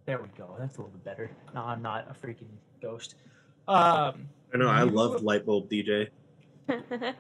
there 0.07 0.21
we 0.21 0.29
go. 0.37 0.57
That's 0.59 0.77
a 0.77 0.81
little 0.81 0.93
bit 0.93 1.05
better. 1.05 1.31
No, 1.55 1.63
I'm 1.63 1.83
not 1.83 2.09
a 2.11 2.27
freaking 2.27 2.47
ghost. 2.83 3.15
Um, 3.69 4.29
I 4.55 4.59
know. 4.59 4.69
I 4.69 4.83
love 4.83 5.23
light 5.25 5.45
bulb 5.47 5.69
DJ. 5.71 6.09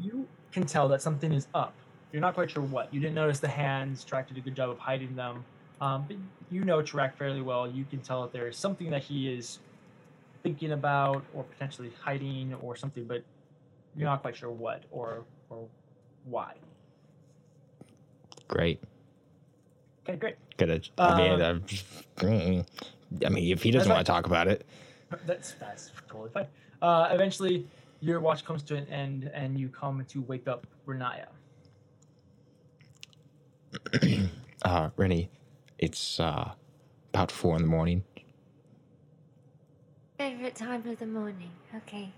you 0.00 0.26
can 0.52 0.64
tell 0.64 0.88
that 0.88 1.02
something 1.02 1.32
is 1.32 1.46
up. 1.54 1.72
You're 2.12 2.20
not 2.22 2.34
quite 2.34 2.50
sure 2.50 2.62
what. 2.62 2.92
You 2.94 3.00
didn't 3.00 3.14
notice 3.14 3.40
the 3.40 3.48
hands. 3.48 4.04
Track 4.04 4.28
did 4.28 4.36
a 4.36 4.40
good 4.40 4.54
job 4.54 4.70
of 4.70 4.78
hiding 4.78 5.14
them. 5.16 5.44
Um, 5.80 6.04
but 6.08 6.16
you 6.50 6.64
know 6.64 6.80
Track 6.82 7.16
fairly 7.18 7.42
well. 7.42 7.68
You 7.70 7.84
can 7.84 8.00
tell 8.00 8.22
that 8.22 8.32
there 8.32 8.48
is 8.48 8.56
something 8.56 8.90
that 8.90 9.02
he 9.02 9.32
is 9.32 9.58
thinking 10.42 10.72
about, 10.72 11.24
or 11.34 11.42
potentially 11.44 11.90
hiding, 12.00 12.54
or 12.62 12.76
something. 12.76 13.04
But 13.04 13.22
you're 13.96 14.08
not 14.08 14.22
quite 14.22 14.36
sure 14.36 14.50
what 14.50 14.84
or 14.90 15.24
or 15.50 15.66
why. 16.24 16.54
Great. 18.48 18.80
Okay, 20.08 20.16
great. 20.16 20.36
Good. 20.56 20.88
I 20.98 21.16
mean, 21.18 21.42
I'm 21.42 21.64
just- 21.66 21.84
I 22.22 23.28
mean, 23.28 23.52
if 23.52 23.62
he 23.62 23.70
doesn't 23.70 23.90
want 23.90 24.06
to 24.06 24.10
talk 24.10 24.26
about 24.26 24.48
it, 24.48 24.64
That's 25.26 25.52
that's 25.54 25.90
totally 26.08 26.30
fine. 26.30 26.46
Uh, 26.82 27.08
eventually, 27.12 27.66
your 28.00 28.20
watch 28.20 28.44
comes 28.44 28.62
to 28.64 28.76
an 28.76 28.86
end, 28.88 29.30
and 29.34 29.58
you 29.58 29.68
come 29.68 30.04
to 30.08 30.22
wake 30.22 30.48
up 30.48 30.66
Riniya. 30.86 31.26
uh, 34.64 34.90
Rennie, 34.96 35.28
it's 35.78 36.20
uh, 36.20 36.52
about 37.12 37.30
four 37.30 37.56
in 37.56 37.62
the 37.62 37.68
morning. 37.68 38.02
Favorite 40.18 40.54
time 40.54 40.86
of 40.88 40.98
the 40.98 41.06
morning. 41.06 41.50
Okay. 41.74 42.10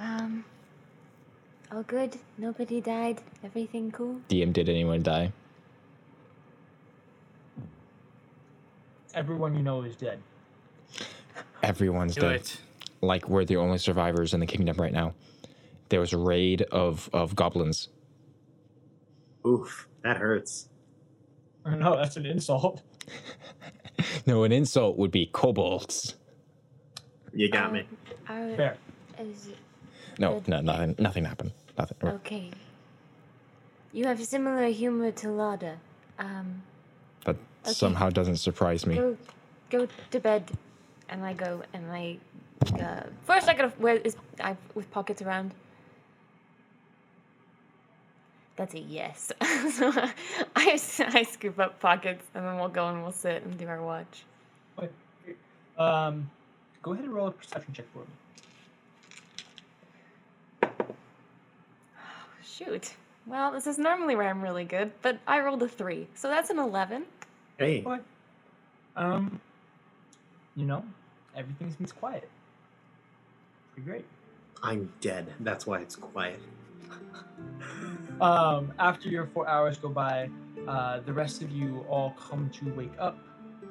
Um. 0.00 0.44
All 1.72 1.82
good. 1.82 2.16
Nobody 2.38 2.80
died. 2.80 3.22
Everything 3.42 3.90
cool. 3.90 4.20
DM, 4.28 4.52
did 4.52 4.68
anyone 4.68 5.02
die? 5.02 5.32
Everyone 9.14 9.54
you 9.56 9.62
know 9.62 9.82
is 9.82 9.96
dead. 9.96 10.20
Everyone's 11.62 12.14
Do 12.14 12.22
dead. 12.22 12.40
it. 12.40 12.60
Like 13.04 13.28
we're 13.28 13.44
the 13.44 13.56
only 13.56 13.78
survivors 13.78 14.34
in 14.34 14.40
the 14.40 14.46
kingdom 14.46 14.76
right 14.78 14.92
now. 14.92 15.14
There 15.90 16.00
was 16.00 16.12
a 16.12 16.18
raid 16.18 16.62
of 16.72 17.08
of 17.12 17.36
goblins. 17.36 17.88
Oof, 19.46 19.88
that 20.02 20.16
hurts. 20.16 20.68
No, 21.66 21.96
that's 21.96 22.16
an 22.16 22.26
insult. 22.26 22.82
No, 24.26 24.42
an 24.44 24.52
insult 24.52 24.96
would 24.98 25.10
be 25.10 25.26
kobolds. 25.26 26.16
You 27.32 27.50
got 27.50 27.72
me. 27.72 27.86
Um, 28.28 28.36
Are, 28.36 28.56
Fair. 28.56 28.76
is, 29.18 29.50
No, 30.18 30.42
no, 30.46 30.60
nothing. 30.60 30.94
Nothing 30.98 31.24
happened. 31.24 31.52
Nothing. 31.78 31.96
okay. 32.04 32.50
You 33.92 34.06
have 34.06 34.22
similar 34.24 34.66
humor 34.68 35.12
to 35.12 35.28
Lada. 35.30 35.78
Um. 36.18 36.62
That 37.24 37.36
Okay. 37.62 37.72
somehow 37.72 38.10
doesn't 38.10 38.36
surprise 38.38 38.86
me. 38.86 38.96
Go, 38.96 39.16
go 39.70 39.88
to 40.10 40.20
bed, 40.20 40.50
and 41.08 41.24
I 41.24 41.32
go 41.34 41.62
and 41.72 41.90
I. 41.90 42.18
Uh, 42.62 43.02
first, 43.24 43.48
I 43.48 43.54
gotta 43.54 43.72
wear 43.78 43.96
is 43.96 44.16
I 44.40 44.56
with 44.74 44.90
pockets 44.90 45.22
around. 45.22 45.54
That's 48.56 48.74
a 48.74 48.78
yes. 48.78 49.32
so 49.72 49.92
I, 50.56 50.78
I 51.00 51.22
scoop 51.24 51.58
up 51.58 51.80
pockets 51.80 52.24
and 52.34 52.44
then 52.46 52.56
we'll 52.56 52.68
go 52.68 52.88
and 52.88 53.02
we'll 53.02 53.12
sit 53.12 53.42
and 53.42 53.58
do 53.58 53.66
our 53.66 53.82
watch. 53.82 54.24
Um, 55.76 56.30
go 56.82 56.92
ahead 56.92 57.04
and 57.04 57.12
roll 57.12 57.26
a 57.28 57.32
perception 57.32 57.74
check 57.74 57.86
for 57.92 58.04
me. 60.62 60.78
Shoot. 62.44 62.94
Well, 63.26 63.50
this 63.50 63.66
is 63.66 63.76
normally 63.78 64.14
where 64.14 64.28
I'm 64.28 64.40
really 64.40 64.64
good, 64.64 64.92
but 65.02 65.18
I 65.26 65.40
rolled 65.40 65.62
a 65.62 65.68
three, 65.68 66.06
so 66.14 66.28
that's 66.28 66.50
an 66.50 66.58
eleven. 66.58 67.06
Hey, 67.58 67.82
Okay. 67.84 68.02
Um, 68.96 69.40
you 70.54 70.64
know, 70.64 70.84
everything 71.36 71.74
seems 71.76 71.90
quiet. 71.90 72.28
Pretty 73.74 73.90
great. 73.90 74.04
I'm 74.62 74.92
dead. 75.00 75.32
That's 75.40 75.66
why 75.66 75.80
it's 75.80 75.96
quiet. 75.96 76.40
Um, 78.20 78.72
after 78.78 79.08
your 79.08 79.26
four 79.26 79.48
hours 79.48 79.78
go 79.78 79.88
by, 79.88 80.30
uh, 80.68 81.00
the 81.00 81.12
rest 81.12 81.42
of 81.42 81.50
you 81.50 81.84
all 81.88 82.12
come 82.12 82.48
to 82.50 82.72
wake 82.72 82.92
up. 83.00 83.18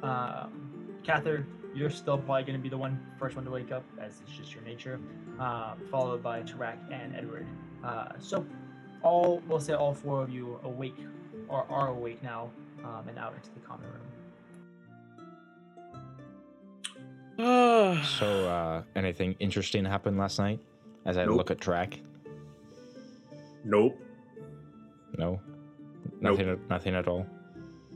Um, 0.04 0.98
Kathyr, 1.06 1.46
you're 1.74 1.90
still 1.90 2.18
probably 2.18 2.44
going 2.44 2.58
to 2.58 2.62
be 2.62 2.68
the 2.68 2.78
one 2.78 3.00
first 3.18 3.38
one 3.38 3.46
to 3.46 3.52
wake 3.52 3.72
up, 3.72 3.86
as 3.98 4.20
it's 4.22 4.38
just 4.38 4.54
your 4.54 4.64
nature. 4.64 5.00
Um, 5.40 5.80
followed 5.90 6.22
by 6.22 6.42
Tarak 6.42 6.78
and 6.92 7.16
Edward. 7.16 7.48
Uh, 7.82 8.10
so, 8.20 8.46
all 9.04 9.42
we'll 9.48 9.62
say 9.62 9.74
all 9.74 9.94
four 9.94 10.22
of 10.22 10.30
you 10.30 10.60
awake 10.64 10.98
or 11.48 11.66
are 11.70 11.88
awake 11.88 12.22
now, 12.22 12.50
um, 12.84 13.08
and 13.08 13.18
out 13.18 13.34
into 13.36 13.50
the 13.54 13.62
common 13.62 13.88
room. 13.88 14.13
So, 18.18 18.48
uh, 18.50 18.84
anything 18.96 19.36
interesting 19.40 19.86
happened 19.86 20.18
last 20.18 20.40
night? 20.40 20.60
As 21.06 21.18
I 21.18 21.26
Nope. 21.26 21.38
look 21.38 21.52
at 21.52 21.60
track, 21.60 22.00
Nope. 23.66 23.98
no, 25.18 25.40
Nope. 26.22 26.38
nothing, 26.40 26.60
nothing 26.70 26.96
at 26.96 27.08
all. 27.08 27.26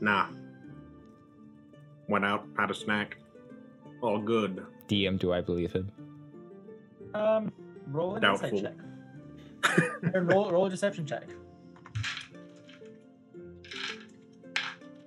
Nah. 0.00 0.28
Went 2.08 2.24
out, 2.24 2.44
had 2.58 2.70
a 2.70 2.74
snack. 2.74 3.16
All 4.02 4.18
good. 4.18 4.64
DM, 4.88 5.18
do 5.18 5.32
I 5.32 5.40
believe 5.40 5.72
him? 5.72 5.90
Um, 7.14 7.52
roll 7.88 8.16
an 8.16 8.24
insight 8.24 8.52
Doubtful. 8.52 8.62
check. 8.62 10.14
Or 10.14 10.22
roll, 10.22 10.50
roll 10.50 10.66
a 10.66 10.70
deception 10.70 11.06
check. 11.06 11.24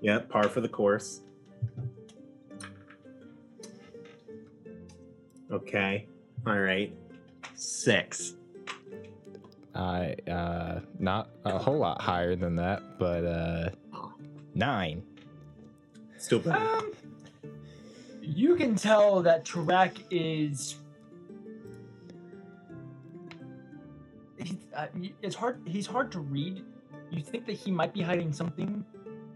Yeah, 0.03 0.17
par 0.17 0.49
for 0.49 0.61
the 0.61 0.67
course. 0.67 1.21
Okay. 5.51 6.07
All 6.47 6.59
right. 6.59 6.93
Six. 7.55 8.35
I 9.75 10.15
uh, 10.29 10.79
not 10.99 11.29
a 11.45 11.57
whole 11.57 11.77
lot 11.77 12.01
higher 12.01 12.35
than 12.35 12.55
that, 12.57 12.83
but 12.97 13.25
uh, 13.25 13.69
nine. 14.53 15.03
Still 16.17 16.39
better. 16.39 16.57
Um, 16.57 16.91
you 18.21 18.55
can 18.55 18.75
tell 18.75 19.21
that 19.21 19.45
Tarak 19.45 20.03
is. 20.09 20.75
He, 24.37 24.57
uh, 24.75 24.87
it's 25.21 25.35
hard. 25.35 25.61
He's 25.65 25.87
hard 25.87 26.11
to 26.13 26.19
read. 26.19 26.63
You 27.09 27.21
think 27.21 27.45
that 27.45 27.53
he 27.53 27.71
might 27.71 27.93
be 27.93 28.01
hiding 28.01 28.31
something, 28.33 28.85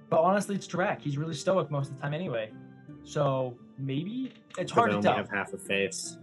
but 0.10 0.22
honestly, 0.22 0.56
it's 0.56 0.68
Tarak. 0.68 1.02
He's 1.02 1.18
really 1.18 1.34
stoic 1.34 1.72
most 1.72 1.92
of 1.92 1.96
the 1.96 2.02
time, 2.02 2.14
anyway. 2.14 2.52
So 3.04 3.58
maybe 3.78 4.34
it's 4.58 4.72
hard 4.72 4.90
I 4.90 4.92
to 4.92 4.98
only 4.98 5.08
tell. 5.08 5.18
have 5.18 5.30
half 5.30 5.54
a 5.54 5.58
face. 5.58 6.18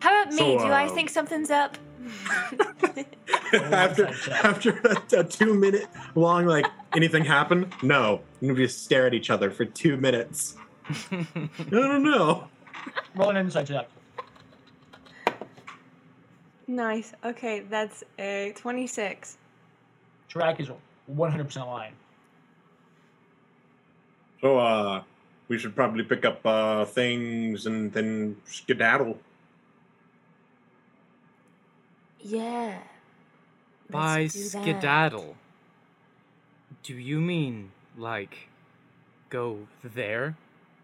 How 0.00 0.22
about 0.22 0.32
me? 0.32 0.58
So, 0.58 0.64
Do 0.64 0.72
I 0.72 0.86
uh, 0.86 0.90
think 0.90 1.10
something's 1.10 1.50
up? 1.50 1.76
after 3.52 4.06
after 4.30 4.70
a, 4.80 5.20
a 5.20 5.24
two 5.24 5.54
minute 5.54 5.86
long 6.14 6.46
like 6.46 6.66
anything 6.96 7.24
happened? 7.24 7.72
No. 7.82 8.22
And 8.40 8.52
we 8.52 8.64
just 8.64 8.84
stare 8.84 9.06
at 9.06 9.14
each 9.14 9.30
other 9.30 9.50
for 9.50 9.64
two 9.64 9.96
minutes. 9.96 10.56
I 11.10 11.26
don't 11.70 12.02
know. 12.02 12.48
Roll 13.14 13.30
an 13.30 13.36
insight 13.36 13.66
check. 13.66 13.88
Nice. 16.66 17.12
Okay, 17.24 17.64
that's 17.68 18.04
a 18.18 18.52
26. 18.56 19.36
Track 20.28 20.60
is 20.60 20.70
100% 21.12 21.66
lying. 21.66 21.92
So, 24.40 24.58
uh, 24.58 25.02
we 25.48 25.58
should 25.58 25.74
probably 25.74 26.04
pick 26.04 26.24
up 26.24 26.44
uh, 26.46 26.84
things 26.84 27.66
and 27.66 27.92
then 27.92 28.36
skedaddle. 28.44 29.18
Yeah. 32.20 32.78
By 33.90 34.22
Let's 34.22 34.34
do 34.34 34.40
that. 34.42 34.62
skedaddle, 34.62 35.36
do 36.84 36.94
you 36.94 37.20
mean 37.20 37.72
like 37.96 38.48
go 39.28 39.66
there? 39.82 40.36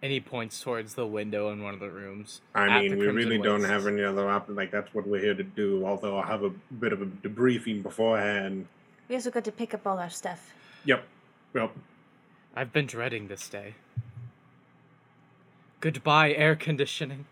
And 0.03 0.13
he 0.13 0.21
points 0.21 0.61
towards 0.61 0.95
the 0.95 1.07
window 1.07 1.51
in 1.51 1.63
one 1.63 1.73
of 1.73 1.81
the 1.81 1.89
rooms. 1.89 2.41
I 2.55 2.81
mean, 2.81 2.99
we 2.99 3.05
Crimson 3.05 3.15
really 3.15 3.39
don't 3.39 3.61
Wastes. 3.61 3.71
have 3.71 3.87
any 3.87 4.03
other 4.03 4.29
option. 4.29 4.55
Like, 4.55 4.71
that's 4.71 4.93
what 4.93 5.07
we're 5.07 5.21
here 5.21 5.35
to 5.35 5.43
do. 5.43 5.87
Although 5.87 6.19
I'll 6.19 6.27
have 6.27 6.43
a 6.45 6.51
bit 6.51 6.93
of 6.93 7.01
a 7.01 7.07
debriefing 7.07 7.83
beforehand. 7.83 8.67
We 9.09 9.15
also 9.15 9.31
got 9.31 9.45
to 9.45 9.53
pick 9.53 9.73
up 9.73 9.87
all 9.87 9.99
our 9.99 10.11
stuff. 10.11 10.53
Yep. 10.85 11.03
Yep. 11.55 11.73
I've 12.57 12.73
been 12.73 12.87
dreading 12.87 13.29
this 13.29 13.49
day. 13.49 13.75
Goodbye, 15.81 16.33
air 16.33 16.57
conditioning. 16.57 17.27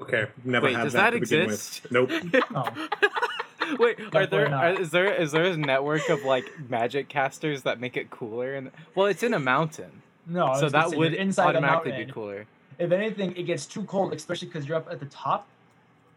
Okay. 0.00 0.26
Never 0.44 0.66
Wait, 0.66 0.76
had 0.76 0.84
does 0.84 0.92
that, 0.92 1.10
that 1.10 1.18
to 1.18 1.20
begin 1.20 1.42
exist? 1.44 1.82
with. 1.84 1.92
Nope. 1.92 2.10
Oh. 2.54 3.76
Wait, 3.78 3.98
are 4.14 4.26
there 4.26 4.48
Definitely 4.48 4.48
not. 4.50 4.64
are, 4.64 4.80
is 4.80 4.90
there 4.90 5.14
is 5.14 5.32
there 5.32 5.44
a 5.44 5.56
network 5.56 6.08
of 6.10 6.24
like 6.24 6.44
magic 6.68 7.08
casters 7.08 7.62
that 7.62 7.80
make 7.80 7.96
it 7.96 8.10
cooler? 8.10 8.54
And 8.54 8.70
well, 8.94 9.06
it's 9.06 9.22
in 9.22 9.32
a 9.32 9.38
mountain, 9.38 10.02
No, 10.26 10.52
so 10.58 10.68
that 10.68 10.90
would 10.94 11.12
you're 11.12 11.20
inside 11.20 11.52
the 11.54 11.58
automatically 11.58 11.92
be 11.92 11.96
mountain. 11.98 12.12
cooler. 12.14 12.46
If 12.78 12.90
anything, 12.92 13.34
it 13.36 13.44
gets 13.44 13.64
too 13.64 13.84
cold, 13.84 14.12
especially 14.12 14.48
because 14.48 14.66
you're 14.68 14.76
up 14.76 14.88
at 14.90 15.00
the 15.00 15.06
top. 15.06 15.46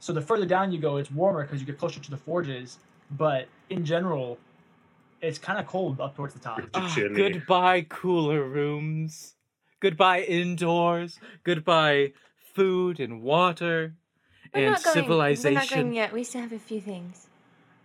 So 0.01 0.11
the 0.11 0.21
further 0.21 0.45
down 0.45 0.73
you 0.73 0.79
go, 0.79 0.97
it's 0.97 1.09
warmer 1.11 1.43
because 1.43 1.61
you 1.61 1.65
get 1.65 1.77
closer 1.77 1.99
to 2.01 2.11
the 2.11 2.17
forges. 2.17 2.77
But 3.11 3.47
in 3.69 3.85
general, 3.85 4.37
it's 5.25 5.39
kind 5.39 5.59
of 5.59 5.67
cold 5.67 5.99
up 5.99 6.15
towards 6.15 6.33
the 6.33 6.39
top. 6.39 6.61
Chilly. 6.93 7.15
goodbye, 7.15 7.85
cooler 7.87 8.43
rooms. 8.43 9.33
Goodbye, 9.79 10.21
indoors. 10.21 11.19
Goodbye, 11.43 12.13
food 12.53 12.99
and 12.99 13.21
water 13.21 13.95
We're 14.53 14.61
and 14.61 14.71
not 14.71 14.83
going, 14.83 14.95
We're 14.95 15.01
not 15.01 15.37
civilization. 15.37 15.81
going 15.81 15.93
yet. 15.93 16.13
We 16.13 16.23
still 16.23 16.41
have 16.41 16.53
a 16.53 16.59
few 16.59 16.81
things. 16.81 17.27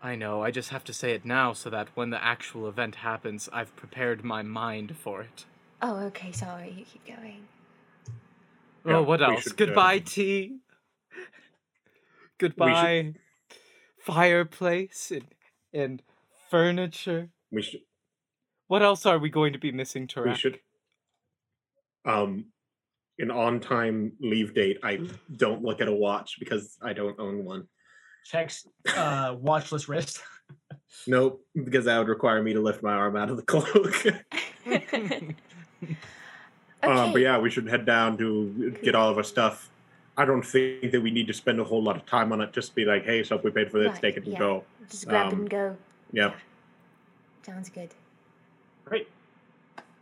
I 0.03 0.15
know. 0.15 0.43
I 0.43 0.51
just 0.51 0.71
have 0.71 0.85
to 0.85 0.95
say 0.95 1.13
it 1.13 1.25
now 1.25 1.53
so 1.53 1.69
that 1.71 1.89
when 1.95 2.11
the 2.11 2.23
actual 2.23 2.69
event 2.69 2.97
happens, 2.97 3.49
I've 3.53 3.75
prepared 3.77 4.25
my 4.25 4.43
mind 4.43 4.97
for 4.97 5.21
it. 5.21 5.45
Oh, 5.83 5.97
okay. 6.07 6.33
Sorry. 6.33 6.75
You 6.77 6.85
keep 6.85 7.07
going. 7.07 7.43
Yeah, 8.87 8.97
oh, 8.97 9.03
what 9.03 9.21
else? 9.21 9.43
should, 9.43 9.53
uh, 9.53 9.57
Goodbye, 9.57 9.99
tea. 9.99 10.59
Goodbye, 12.39 13.13
fireplace 13.99 15.11
and, 15.11 15.27
and 15.75 16.03
furniture. 16.51 17.31
We 17.51 17.63
should. 17.63 17.81
What 18.69 18.83
else 18.83 19.07
are 19.07 19.19
we 19.19 19.31
going 19.31 19.53
to 19.53 19.59
be 19.59 19.73
missing, 19.73 20.09
We 20.25 20.35
should. 20.35 20.61
Um, 22.05 22.47
an 23.19 23.31
on-time 23.31 24.13
leave 24.21 24.55
date. 24.55 24.79
I 24.83 25.01
don't 25.37 25.63
look 25.63 25.81
at 25.81 25.89
a 25.89 25.93
watch 25.93 26.37
because 26.39 26.77
I 26.83 26.93
don't 26.93 27.19
own 27.19 27.45
one. 27.45 27.67
Checks 28.25 28.67
uh, 28.97 29.35
watchless 29.35 29.89
wrist. 29.89 30.23
Nope, 31.07 31.45
because 31.65 31.85
that 31.87 31.99
would 31.99 32.09
require 32.09 32.43
me 32.43 32.53
to 32.53 32.61
lift 32.61 32.83
my 32.83 32.93
arm 32.93 33.17
out 33.17 33.31
of 33.31 33.37
the 33.37 33.43
cloak. 33.43 34.07
okay. 34.67 35.35
Um, 36.83 37.13
but 37.13 37.21
yeah, 37.21 37.39
we 37.39 37.51
should 37.51 37.69
head 37.69 37.85
down 37.85 38.17
to 38.17 38.75
get 38.83 38.95
all 38.95 39.11
of 39.11 39.19
our 39.19 39.23
stuff. 39.23 39.69
I 40.17 40.25
don't 40.25 40.43
think 40.43 40.93
that 40.93 41.01
we 41.03 41.11
need 41.11 41.27
to 41.27 41.35
spend 41.35 41.61
a 41.61 41.65
whole 41.65 41.83
lot 41.83 41.97
of 41.97 42.07
time 42.07 42.33
on 42.33 42.41
it. 42.41 42.55
Just 42.55 42.75
be 42.75 42.87
like, 42.87 43.05
hey, 43.05 43.23
so 43.23 43.39
we 43.43 43.51
paid 43.51 43.71
for 43.71 43.79
this, 43.79 43.93
Right, 43.93 44.01
take 44.01 44.17
it 44.17 44.25
and 44.25 44.33
yeah. 44.33 44.39
go. 44.39 44.65
Just 44.89 45.07
grab 45.07 45.33
um, 45.33 45.41
and 45.41 45.51
go. 45.51 45.77
Yep. 46.13 46.37
Sounds 47.45 47.69
good. 47.69 47.91
Great. 48.85 49.09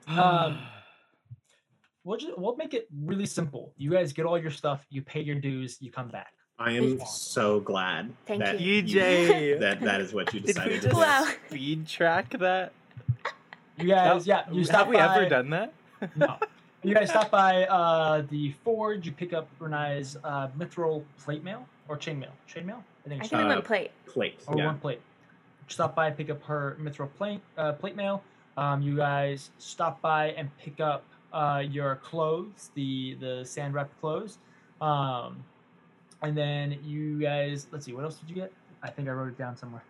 Um, 0.09 0.59
We'll 2.05 2.17
just, 2.17 2.39
we'll 2.39 2.57
make 2.57 2.73
it 2.73 2.89
really 3.05 3.27
simple. 3.27 3.75
You 3.77 3.91
guys 3.91 4.15
get 4.15 4.25
all 4.25 4.39
your 4.39 4.51
stuff. 4.51 4.83
You 4.89 5.03
pay 5.03 5.21
your 5.21 5.35
dues. 5.35 5.77
You 5.83 5.91
come 5.91 6.09
back. 6.09 6.33
I 6.59 6.73
am 6.73 6.99
so 7.05 7.61
glad 7.61 8.11
Thank 8.27 8.43
that 8.43 8.59
you. 8.61 8.83
EJ. 8.83 9.61
that 9.61 9.83
that 9.83 10.01
is 10.01 10.15
what 10.15 10.33
you 10.33 10.41
Did 10.41 10.47
we 10.47 10.53
decided 10.55 10.83
to 10.83 10.89
do. 10.89 10.97
Wow. 10.97 11.29
speed 11.49 11.87
track 11.87 12.31
that? 12.39 12.73
You 13.77 13.89
guys, 13.89 14.27
yeah, 14.27 14.45
you 14.51 14.65
stop 14.65 14.79
Have 14.79 14.89
we 14.89 14.97
by, 14.97 15.17
ever 15.17 15.29
done 15.29 15.51
that? 15.51 15.73
No. 16.17 16.37
You 16.85 16.95
guys 16.95 17.11
stop 17.11 17.31
by 17.31 17.65
uh, 17.67 18.23
the 18.31 18.55
forge. 18.65 19.05
You 19.05 19.11
pick 19.13 19.33
up 19.35 19.49
Riniya's 19.61 20.17
uh, 20.25 20.47
mithril 20.57 21.03
plate 21.23 21.43
mail 21.45 21.67
or 21.89 21.97
chain 21.97 22.21
mail. 22.21 22.31
Chain 22.47 22.65
mail, 22.67 22.83
I 23.05 23.09
think. 23.09 23.25
I 23.25 23.27
think 23.27 23.41
I 23.43 23.45
Uh, 23.45 23.49
went 23.49 23.65
plate. 23.65 23.91
Plate. 24.07 24.41
or 24.47 24.57
yeah. 24.57 24.67
one 24.67 24.79
plate. 24.79 25.01
Stop 25.69 25.95
by, 25.95 26.09
and 26.09 26.17
pick 26.17 26.31
up 26.31 26.43
her 26.45 26.77
mithril 26.81 27.13
plate, 27.15 27.41
uh, 27.57 27.73
plate 27.73 27.95
mail. 27.95 28.23
Um, 28.57 28.83
you 28.83 28.97
guys 28.97 29.51
stop 29.59 30.01
by 30.01 30.31
and 30.31 30.51
pick 30.59 30.81
up 30.81 31.05
uh, 31.33 31.63
your 31.65 31.97
clothes, 31.97 32.71
the 32.75 33.15
the 33.21 33.45
sand 33.45 33.75
wrapped 33.75 33.99
clothes, 34.01 34.39
um, 34.81 35.45
and 36.23 36.37
then 36.37 36.79
you 36.85 37.21
guys. 37.21 37.67
Let's 37.71 37.85
see, 37.85 37.93
what 37.93 38.05
else 38.05 38.17
did 38.17 38.29
you 38.29 38.35
get? 38.35 38.53
I 38.83 38.91
think 38.91 39.09
I 39.09 39.13
wrote 39.13 39.29
it 39.29 39.39
down 39.39 39.57
somewhere. 39.57 39.83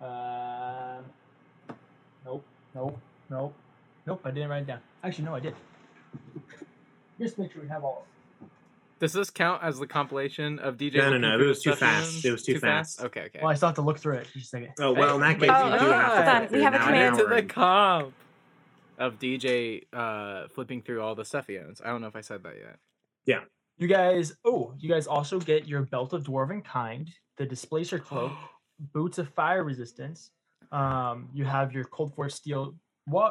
Um, 0.00 1.04
nope, 2.24 2.44
nope, 2.74 2.98
nope, 3.30 3.54
nope. 4.06 4.20
I 4.24 4.30
didn't 4.30 4.48
write 4.48 4.62
it 4.62 4.66
down. 4.66 4.80
Actually, 5.04 5.26
no, 5.26 5.34
I 5.34 5.40
did. 5.40 5.54
Just 7.20 7.38
make 7.38 7.52
sure 7.52 7.62
we 7.62 7.68
have 7.68 7.84
all. 7.84 8.06
Does 9.02 9.12
this 9.12 9.30
count 9.30 9.64
as 9.64 9.80
the 9.80 9.86
compilation 9.88 10.60
of 10.60 10.76
DJ? 10.76 10.94
No, 10.98 11.10
no, 11.10 11.18
no, 11.18 11.40
it 11.40 11.44
was 11.44 11.60
too 11.60 11.74
fast. 11.74 12.24
It 12.24 12.30
was 12.30 12.44
too 12.44 12.60
fast. 12.60 13.00
Okay, 13.02 13.22
okay. 13.22 13.40
Well, 13.42 13.50
I 13.50 13.54
still 13.54 13.66
have 13.66 13.74
to 13.74 13.82
look 13.82 13.98
through 13.98 14.18
it. 14.18 14.28
Just 14.32 14.46
a 14.46 14.48
second. 14.58 14.68
Oh 14.78 14.92
well, 14.92 15.16
in 15.16 15.22
that 15.22 15.40
Hey, 15.40 15.48
case, 15.48 15.50
oh, 15.52 15.72
you 15.74 15.78
do 15.80 15.86
have 15.86 16.12
to. 16.12 16.16
hold 16.16 16.28
on, 16.28 16.36
flip 16.36 16.42
we 16.42 16.48
through 16.48 16.60
have 16.62 16.74
a 16.74 16.78
now. 16.78 16.84
command 16.86 17.16
to 17.16 17.22
to 17.24 17.28
we're 17.28 17.40
the 17.40 17.46
comp 17.48 18.12
of 18.98 19.18
DJ 19.18 19.82
uh, 19.92 20.46
flipping 20.54 20.82
through 20.82 21.02
all 21.02 21.16
the 21.16 21.24
stuff 21.24 21.48
he 21.48 21.58
owns. 21.58 21.80
I 21.84 21.88
don't 21.88 22.00
know 22.00 22.06
if 22.06 22.14
I 22.14 22.20
said 22.20 22.44
that 22.44 22.54
yet. 22.56 22.76
Yeah. 23.26 23.40
You 23.76 23.88
guys, 23.88 24.34
oh, 24.44 24.72
you 24.78 24.88
guys 24.88 25.08
also 25.08 25.40
get 25.40 25.66
your 25.66 25.82
belt 25.82 26.12
of 26.12 26.22
dwarven 26.22 26.64
kind, 26.64 27.10
the 27.38 27.44
displacer 27.44 27.98
cloak, 27.98 28.30
boots 28.94 29.18
of 29.18 29.28
fire 29.30 29.64
resistance. 29.64 30.30
Um, 30.70 31.28
you 31.34 31.44
have 31.44 31.72
your 31.72 31.82
cold 31.86 32.14
force 32.14 32.36
steel 32.36 32.76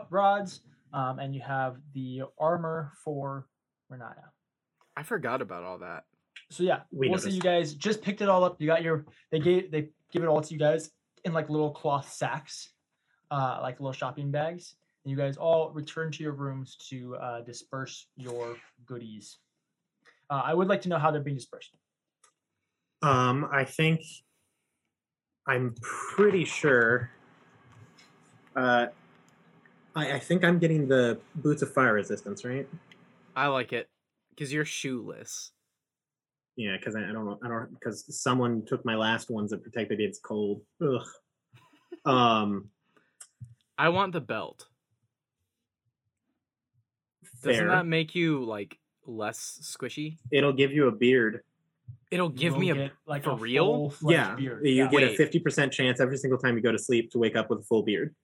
rods, 0.09 0.59
um, 0.91 1.19
and 1.19 1.33
you 1.33 1.39
have 1.39 1.77
the 1.93 2.23
armor 2.37 2.91
for 3.05 3.47
Renata. 3.89 4.23
I 4.95 5.03
forgot 5.03 5.41
about 5.41 5.63
all 5.63 5.79
that. 5.79 6.05
So 6.49 6.63
yeah, 6.63 6.81
We 6.91 7.07
we 7.07 7.09
will 7.09 7.17
see 7.17 7.31
you 7.31 7.41
guys 7.41 7.73
just 7.73 8.01
picked 8.01 8.21
it 8.21 8.29
all 8.29 8.43
up. 8.43 8.59
You 8.59 8.67
got 8.67 8.83
your 8.83 9.05
they 9.31 9.39
gave 9.39 9.71
they 9.71 9.89
give 10.11 10.23
it 10.23 10.27
all 10.27 10.41
to 10.41 10.53
you 10.53 10.59
guys 10.59 10.91
in 11.23 11.33
like 11.33 11.49
little 11.49 11.71
cloth 11.71 12.11
sacks, 12.11 12.69
uh, 13.29 13.59
like 13.61 13.79
little 13.79 13.93
shopping 13.93 14.31
bags. 14.31 14.75
And 15.03 15.11
you 15.11 15.17
guys 15.17 15.37
all 15.37 15.71
return 15.71 16.11
to 16.11 16.23
your 16.23 16.33
rooms 16.33 16.75
to 16.89 17.15
uh, 17.15 17.41
disperse 17.41 18.07
your 18.17 18.55
goodies. 18.85 19.37
Uh, 20.29 20.41
I 20.45 20.53
would 20.53 20.67
like 20.67 20.81
to 20.81 20.89
know 20.89 20.99
how 20.99 21.09
they're 21.09 21.21
being 21.21 21.37
dispersed. 21.37 21.71
Um, 23.01 23.49
I 23.51 23.63
think 23.63 24.03
I'm 25.47 25.73
pretty 25.81 26.45
sure. 26.45 27.09
Uh, 28.55 28.87
I, 29.95 30.13
I 30.13 30.19
think 30.19 30.43
I'm 30.43 30.59
getting 30.59 30.87
the 30.87 31.19
boots 31.35 31.61
of 31.61 31.73
fire 31.73 31.93
resistance, 31.93 32.45
right? 32.45 32.67
I 33.35 33.47
like 33.47 33.73
it 33.73 33.89
because 34.31 34.51
you're 34.51 34.65
shoeless. 34.65 35.51
Yeah, 36.57 36.75
because 36.77 36.95
I, 36.95 36.99
I 37.09 37.11
don't 37.13 37.25
know, 37.25 37.39
I 37.43 37.47
don't 37.47 37.69
because 37.71 38.03
someone 38.21 38.63
took 38.65 38.83
my 38.85 38.95
last 38.95 39.29
ones 39.29 39.51
that 39.51 39.63
protected 39.63 39.99
against 39.99 40.23
cold. 40.23 40.61
Ugh. 40.81 41.01
Um, 42.03 42.69
I 43.77 43.89
want 43.89 44.13
the 44.13 44.21
belt. 44.21 44.65
Doesn't 47.43 47.67
that 47.67 47.85
make 47.85 48.15
you 48.15 48.43
like 48.43 48.77
less 49.05 49.59
squishy? 49.61 50.17
It'll 50.31 50.53
give 50.53 50.71
you 50.71 50.87
a 50.87 50.91
beard. 50.91 51.41
It'll 52.09 52.31
You 52.31 52.37
give 52.37 52.53
will 52.53 52.59
me 52.61 52.69
a 52.71 52.91
like 53.05 53.23
for 53.23 53.31
a 53.31 53.35
real? 53.35 53.93
Yeah, 54.01 54.35
beard. 54.35 54.65
you 54.65 54.73
yeah. 54.83 54.87
get 54.89 55.03
a 55.03 55.15
fifty 55.15 55.39
percent 55.39 55.71
chance 55.73 55.99
every 55.99 56.17
single 56.17 56.39
time 56.39 56.55
you 56.55 56.61
go 56.61 56.71
to 56.71 56.79
sleep 56.79 57.11
to 57.11 57.19
wake 57.19 57.35
up 57.35 57.49
with 57.49 57.59
a 57.59 57.63
full 57.63 57.83
beard. 57.83 58.15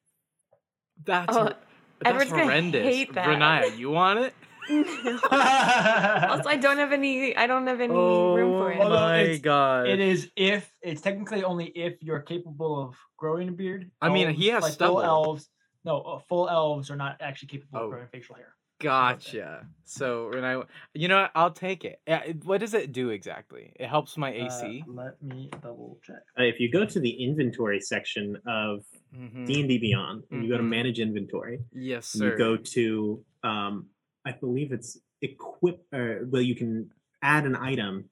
that's 1.05 1.35
Oh, 1.35 1.43
that's 1.45 1.57
Edward's 2.05 2.31
gonna 2.31 2.43
horrendous. 2.43 2.83
hate 2.83 3.13
that. 3.13 3.27
Riniya, 3.27 3.77
you 3.77 3.89
want 3.91 4.19
it? 4.19 4.33
No. 4.69 5.19
also, 5.31 6.49
I 6.49 6.57
don't 6.59 6.77
have 6.77 6.91
any. 6.91 7.35
I 7.35 7.47
don't 7.47 7.67
have 7.67 7.79
any 7.79 7.93
room 7.93 8.57
for 8.59 8.71
it. 8.71 8.79
Although 8.79 8.95
my 8.95 9.37
god! 9.37 9.87
It 9.87 9.99
is 9.99 10.29
if 10.35 10.71
it's 10.81 11.01
technically 11.01 11.43
only 11.43 11.65
if 11.67 12.01
you're 12.01 12.19
capable 12.21 12.81
of 12.81 12.95
growing 13.17 13.49
a 13.49 13.51
beard. 13.51 13.89
I 14.01 14.09
mean, 14.09 14.29
he 14.33 14.47
has 14.49 14.63
like 14.63 14.73
stubble. 14.73 14.95
Full 14.95 15.03
elves, 15.03 15.49
no, 15.85 16.01
uh, 16.01 16.19
full 16.27 16.49
elves 16.49 16.89
are 16.91 16.95
not 16.97 17.17
actually 17.21 17.49
capable 17.49 17.79
Oh. 17.79 17.83
of 17.85 17.91
growing 17.91 18.07
facial 18.07 18.35
hair. 18.35 18.53
Gotcha. 18.79 19.65
So 19.85 20.29
when 20.31 20.45
I, 20.45 20.61
you 20.93 21.07
know 21.07 21.21
what? 21.23 21.31
I'll 21.33 21.49
take 21.51 21.83
it. 21.83 21.99
What 22.43 22.59
does 22.59 22.75
it 22.75 22.91
do 22.91 23.09
exactly? 23.09 23.73
It 23.79 23.87
helps 23.87 24.17
my 24.17 24.31
AC. 24.31 24.83
Uh, 24.87 24.91
let 24.91 25.23
me 25.23 25.49
double 25.63 25.97
check. 26.03 26.21
Uh, 26.39 26.43
if 26.43 26.59
you 26.59 26.71
go 26.71 26.85
to 26.85 26.99
the 26.99 27.09
inventory 27.09 27.79
section 27.79 28.37
of 28.45 28.83
Mhm. 29.15 29.47
D 29.47 29.61
and 29.61 29.69
D 29.69 29.77
Beyond, 29.79 30.23
and 30.29 30.43
you 30.43 30.49
go 30.49 30.57
to 30.57 30.63
Mhm. 30.63 30.67
manage 30.69 30.99
inventory, 30.99 31.59
Yes, 31.73 32.09
sir. 32.09 32.31
you 32.33 32.37
go 32.37 32.55
to 32.57 33.23
um, 33.43 33.87
I 34.27 34.31
believe 34.33 34.71
it's 34.71 34.99
equip, 35.21 35.79
uh, 35.93 36.25
well, 36.29 36.41
you 36.41 36.55
can 36.55 36.89
add 37.21 37.45
an 37.45 37.55
item 37.55 38.09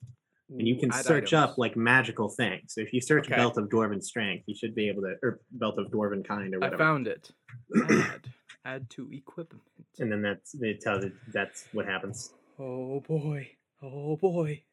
and 0.50 0.68
you 0.68 0.78
can 0.78 0.92
Add 0.94 1.04
search 1.06 1.34
items. 1.34 1.52
up 1.52 1.58
like 1.58 1.76
magical 1.76 2.30
things. 2.30 2.74
So 2.74 2.82
if 2.82 2.94
you 2.94 3.02
search 3.02 3.26
Okay. 3.28 3.36
belt 3.36 3.58
of 3.58 3.66
dwarven 3.70 4.02
strength, 4.02 4.44
you 4.48 4.56
should 4.56 4.76
be 4.76 4.88
able 4.90 5.02
to, 5.02 5.16
or 5.24 5.40
belt 5.52 5.78
of 5.80 5.88
dwarven 5.92 6.24
kind, 6.26 6.54
or 6.54 6.60
whatever. 6.60 6.66
I 6.66 6.68
whatever. 6.70 6.84
found 6.84 7.08
it. 7.08 7.32
Add. 7.90 8.28
Add 8.66 8.90
to 8.92 9.10
equipment. 9.12 9.62
and 10.00 10.12
then 10.12 10.22
that's 10.24 10.52
they 10.54 10.74
tell 10.74 11.04
you 11.04 11.12
that's 11.34 11.68
what 11.74 11.86
happens. 11.86 12.32
Oh 12.58 13.00
boy. 13.02 13.50
Oh 13.84 14.16
boy. 14.18 14.64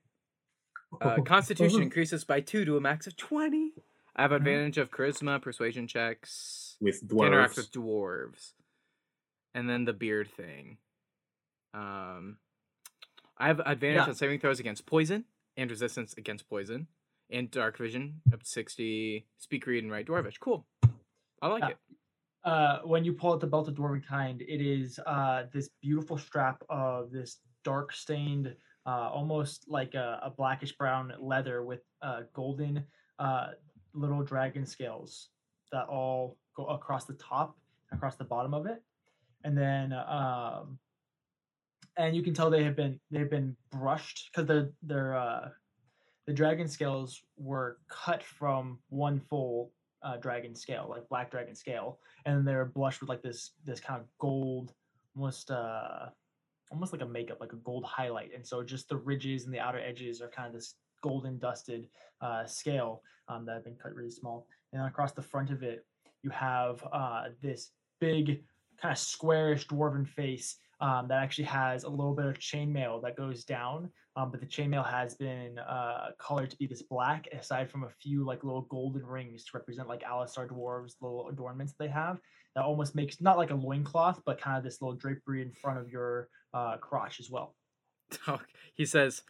Uh, 1.01 1.21
Constitution 1.23 1.83
increases 1.89 2.25
by 2.25 2.41
two 2.41 2.65
to 2.65 2.77
a 2.77 2.81
max 2.81 3.07
of 3.07 3.17
20. 3.17 3.73
I 4.17 4.23
have 4.23 4.33
advantage 4.33 4.77
of 4.79 4.91
charisma, 4.91 5.41
persuasion 5.43 5.87
checks. 5.89 6.77
with 6.81 7.07
to 7.09 7.17
interact 7.25 7.55
dwarves. 7.55 7.57
with 7.57 7.73
dwarves. 7.73 8.53
And 9.55 9.69
then 9.69 9.85
the 9.87 9.93
beard 9.95 10.29
thing. 10.37 10.79
Um, 11.75 12.39
I 13.39 13.47
have 13.49 13.61
advantage 13.61 14.03
Yeah. 14.05 14.09
on 14.09 14.15
saving 14.15 14.41
throws 14.41 14.61
against 14.61 14.87
poison 14.87 15.25
and 15.57 15.71
resistance 15.71 16.15
against 16.17 16.49
poison, 16.49 16.87
and 17.31 17.51
dark 17.51 17.77
vision 17.79 18.21
up 18.33 18.41
to 18.43 18.47
sixty. 18.47 19.27
Speak, 19.39 19.67
read, 19.67 19.83
and 19.83 19.93
write 19.93 20.07
dwarvish. 20.07 20.39
Cool. 20.41 20.67
I 21.41 21.49
like 21.49 21.63
Yeah. 21.63 21.69
it. 21.71 21.79
uh, 22.45 22.81
when 22.83 23.05
you 23.05 23.13
pull 23.13 23.33
out 23.33 23.41
the 23.41 23.47
belt 23.47 23.69
of 23.69 23.75
dwarven 23.75 24.05
kind, 24.05 24.43
it 24.43 24.61
is 24.61 24.99
uh, 25.07 25.45
this 25.53 25.69
beautiful 25.81 26.19
strap 26.19 26.63
of 26.69 27.11
this 27.13 27.39
dark 27.65 27.93
stained, 27.93 28.55
uh, 28.85 29.09
almost 29.11 29.69
like 29.69 29.95
a, 29.95 30.19
a 30.23 30.31
blackish 30.31 30.73
brown 30.77 31.13
leather 31.21 31.65
with 31.65 31.83
uh, 32.03 32.23
golden 32.33 32.85
uh, 33.21 33.53
little 33.95 34.23
dragon 34.25 34.67
scales 34.67 35.29
that 35.71 35.87
all 35.87 36.37
go 36.57 36.67
across 36.67 37.05
the 37.05 37.15
top, 37.15 37.57
across 37.93 38.17
the 38.17 38.25
bottom 38.25 38.55
of 38.55 38.67
it, 38.67 38.83
and 39.45 39.57
then 39.57 39.93
um, 39.93 40.79
and 41.97 42.17
you 42.17 42.23
can 42.23 42.35
tell 42.35 42.51
they 42.51 42.65
have 42.65 42.77
been 42.77 42.99
they've 43.11 43.31
been 43.31 43.57
brushed 43.71 44.31
because 44.33 44.47
they're 44.47 44.71
they're 44.83 45.17
uh, 45.17 45.49
the 46.27 46.33
dragon 46.33 46.69
scales 46.69 47.23
were 47.37 47.79
cut 47.89 48.23
from 48.23 48.79
one 48.89 49.21
full 49.21 49.73
uh, 50.03 50.17
dragon 50.17 50.55
scale, 50.55 50.87
like 50.89 51.09
black 51.09 51.31
dragon 51.31 51.55
scale, 51.55 51.99
and 52.27 52.47
they're 52.47 52.65
blushed 52.65 53.01
with 53.01 53.09
like 53.09 53.23
this 53.23 53.53
this 53.65 53.81
kind 53.81 54.01
of 54.01 54.07
gold, 54.19 54.73
almost 55.17 55.51
uh, 55.51 56.07
almost 56.71 56.93
like 56.93 57.03
a 57.03 57.07
makeup, 57.07 57.39
like 57.41 57.53
a 57.53 57.57
gold 57.57 57.85
highlight, 57.85 58.31
and 58.35 58.47
so 58.47 58.63
just 58.63 58.89
the 58.89 58.97
ridges 58.97 59.45
and 59.45 59.55
the 59.55 59.61
outer 59.61 59.81
edges 59.81 60.21
are 60.21 60.29
kind 60.29 60.49
of 60.49 60.55
this 60.55 60.75
golden 61.03 61.39
dusted 61.39 61.89
uh, 62.21 62.45
scale 62.47 63.03
um, 63.29 63.45
that 63.45 63.55
have 63.55 63.65
been 63.65 63.77
cut 63.81 63.95
really 63.95 64.11
small, 64.11 64.47
and 64.73 64.83
across 64.87 65.13
the 65.13 65.23
front 65.23 65.51
of 65.51 65.63
it 65.63 65.85
you 66.23 66.31
have 66.31 66.83
uh, 66.93 67.25
this 67.43 67.71
big 68.01 68.43
kind 68.81 68.93
of 68.93 68.99
squarish 68.99 69.67
dwarven 69.67 70.07
face 70.07 70.57
um, 70.83 71.09
that 71.09 71.23
actually 71.23 71.45
has 71.45 71.85
a 71.85 71.89
little 71.89 72.15
bit 72.15 72.27
of 72.27 72.39
chainmail 72.39 73.01
that 73.03 73.17
goes 73.17 73.45
down 73.45 73.91
um, 74.15 74.31
but 74.31 74.41
the 74.41 74.47
chainmail 74.47 74.89
has 74.89 75.15
been 75.15 75.59
uh, 75.59 76.11
colored 76.19 76.51
to 76.51 76.57
be 76.59 76.67
this 76.67 76.83
black, 76.83 77.29
aside 77.33 77.71
from 77.71 77.85
a 77.85 77.89
few 77.89 78.25
like 78.25 78.45
little 78.45 78.63
golden 78.63 79.07
rings 79.07 79.45
to 79.45 79.51
represent 79.55 79.89
like 79.89 80.03
Alistar 80.03 80.47
dwarves, 80.47 80.97
little 81.01 81.29
adornments 81.29 81.75
they 81.79 81.89
have. 81.89 82.21
That 82.55 82.65
almost 82.65 82.95
makes 82.95 83.23
not 83.23 83.39
like 83.39 83.51
a 83.51 83.55
loincloth, 83.55 84.21
but 84.27 84.41
kind 84.41 84.59
of 84.59 84.65
this 84.65 84.83
little 84.83 84.97
drapery 84.97 85.41
in 85.41 85.53
front 85.53 85.79
of 85.79 85.89
your 85.89 86.29
uh, 86.53 86.77
crotch 86.77 87.21
as 87.21 87.31
well. 87.31 87.55
he 88.75 88.85
says, 88.85 89.23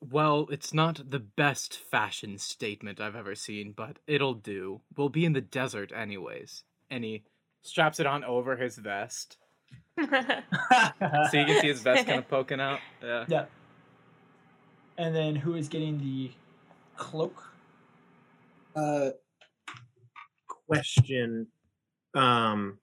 "Well, 0.00 0.46
it's 0.50 0.72
not 0.72 1.10
the 1.10 1.18
best 1.18 1.76
fashion 1.76 2.38
statement 2.38 3.00
I've 3.00 3.16
ever 3.16 3.34
seen, 3.34 3.72
but 3.72 3.98
it'll 4.06 4.32
do. 4.32 4.80
We'll 4.96 5.10
be 5.10 5.26
in 5.26 5.34
the 5.34 5.42
desert 5.42 5.92
anyways." 5.94 6.64
And 6.88 7.04
he 7.04 7.24
straps 7.60 8.00
it 8.00 8.06
on 8.06 8.24
over 8.24 8.56
his 8.56 8.78
vest, 8.78 9.36
so 10.00 11.36
you 11.38 11.44
can 11.44 11.60
see 11.60 11.68
his 11.68 11.82
vest 11.82 12.06
kind 12.06 12.18
of 12.18 12.28
poking 12.28 12.60
out. 12.60 12.80
Yeah. 13.02 13.24
yeah. 13.28 13.44
And 14.98 15.14
then 15.14 15.36
who 15.36 15.54
is 15.54 15.68
getting 15.68 15.98
the 15.98 16.30
cloak? 16.96 17.42
Uh, 18.76 19.10
question, 20.46 21.46
um, 22.14 22.78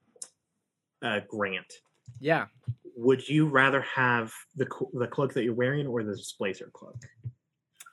uh, 1.02 1.19
Grant. 1.28 1.71
Yeah. 2.19 2.47
Would 2.95 3.28
you 3.28 3.47
rather 3.47 3.82
have 3.82 4.34
the 4.56 4.65
cl- 4.65 4.89
the 4.93 5.08
cloak 5.08 5.34
that 5.34 5.43
you're 5.43 5.54
wearing 5.54 5.86
or 5.86 6.04
the 6.04 6.15
displacer 6.15 6.69
cloak? 6.73 6.97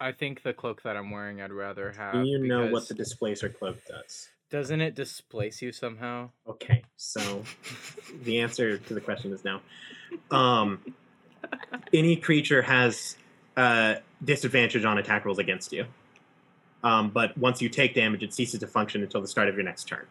I 0.00 0.12
think 0.12 0.42
the 0.42 0.52
cloak 0.52 0.82
that 0.82 0.96
I'm 0.96 1.10
wearing, 1.10 1.40
I'd 1.40 1.52
rather 1.52 1.92
have. 1.92 2.14
Do 2.14 2.24
you 2.24 2.38
know 2.38 2.66
what 2.66 2.88
the 2.88 2.94
displacer 2.94 3.48
cloak 3.48 3.76
does? 3.86 4.28
Doesn't 4.54 4.80
it 4.80 4.94
displace 4.94 5.60
you 5.60 5.72
somehow? 5.72 6.30
Okay, 6.48 6.84
so 6.96 7.42
the 8.22 8.38
answer 8.38 8.78
to 8.78 8.94
the 8.94 9.00
question 9.00 9.32
is 9.32 9.44
no. 9.44 9.58
Um, 10.30 10.94
any 11.92 12.14
creature 12.14 12.62
has 12.62 13.16
uh, 13.56 13.96
disadvantage 14.24 14.84
on 14.84 14.98
attack 14.98 15.24
rolls 15.24 15.40
against 15.40 15.72
you. 15.72 15.86
Um, 16.84 17.10
but 17.10 17.36
once 17.36 17.60
you 17.60 17.68
take 17.68 17.96
damage, 17.96 18.22
it 18.22 18.32
ceases 18.32 18.60
to 18.60 18.68
function 18.68 19.02
until 19.02 19.20
the 19.20 19.26
start 19.26 19.48
of 19.48 19.56
your 19.56 19.64
next 19.64 19.88
turn. 19.88 20.06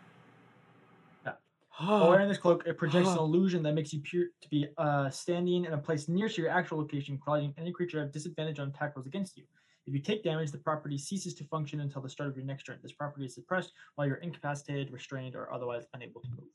While 1.78 2.10
wearing 2.10 2.28
this 2.28 2.38
cloak, 2.38 2.64
it 2.68 2.78
projects 2.78 3.12
an 3.12 3.18
illusion 3.20 3.64
that 3.64 3.72
makes 3.72 3.94
you 3.94 4.00
appear 4.00 4.28
to 4.42 4.50
be 4.50 4.68
uh, 4.78 5.10
standing 5.10 5.64
in 5.64 5.72
a 5.72 5.78
place 5.78 6.10
near 6.10 6.28
to 6.28 6.42
your 6.42 6.52
actual 6.52 6.80
location, 6.80 7.18
causing 7.24 7.54
any 7.58 7.72
creature 7.72 7.96
to 7.96 8.02
have 8.02 8.12
disadvantage 8.12 8.60
on 8.60 8.68
attack 8.68 8.98
rolls 8.98 9.08
against 9.08 9.38
you. 9.38 9.46
If 9.86 9.94
you 9.94 10.00
take 10.00 10.24
damage, 10.24 10.52
the 10.52 10.58
property 10.58 10.98
ceases 10.98 11.34
to 11.36 11.44
function 11.46 11.82
until 11.82 12.02
the 12.02 12.10
start 12.10 12.30
of 12.30 12.38
your 12.38 12.46
next 12.46 12.64
turn. 12.64 12.80
This 12.82 12.94
property 12.94 13.26
is 13.26 13.36
suppressed 13.36 13.72
while 13.96 14.08
you're 14.08 14.18
incapacitated, 14.18 14.92
restrained, 14.92 15.36
or 15.36 15.52
otherwise 15.54 15.86
unable 15.94 16.22
to 16.22 16.30
move. 16.30 16.48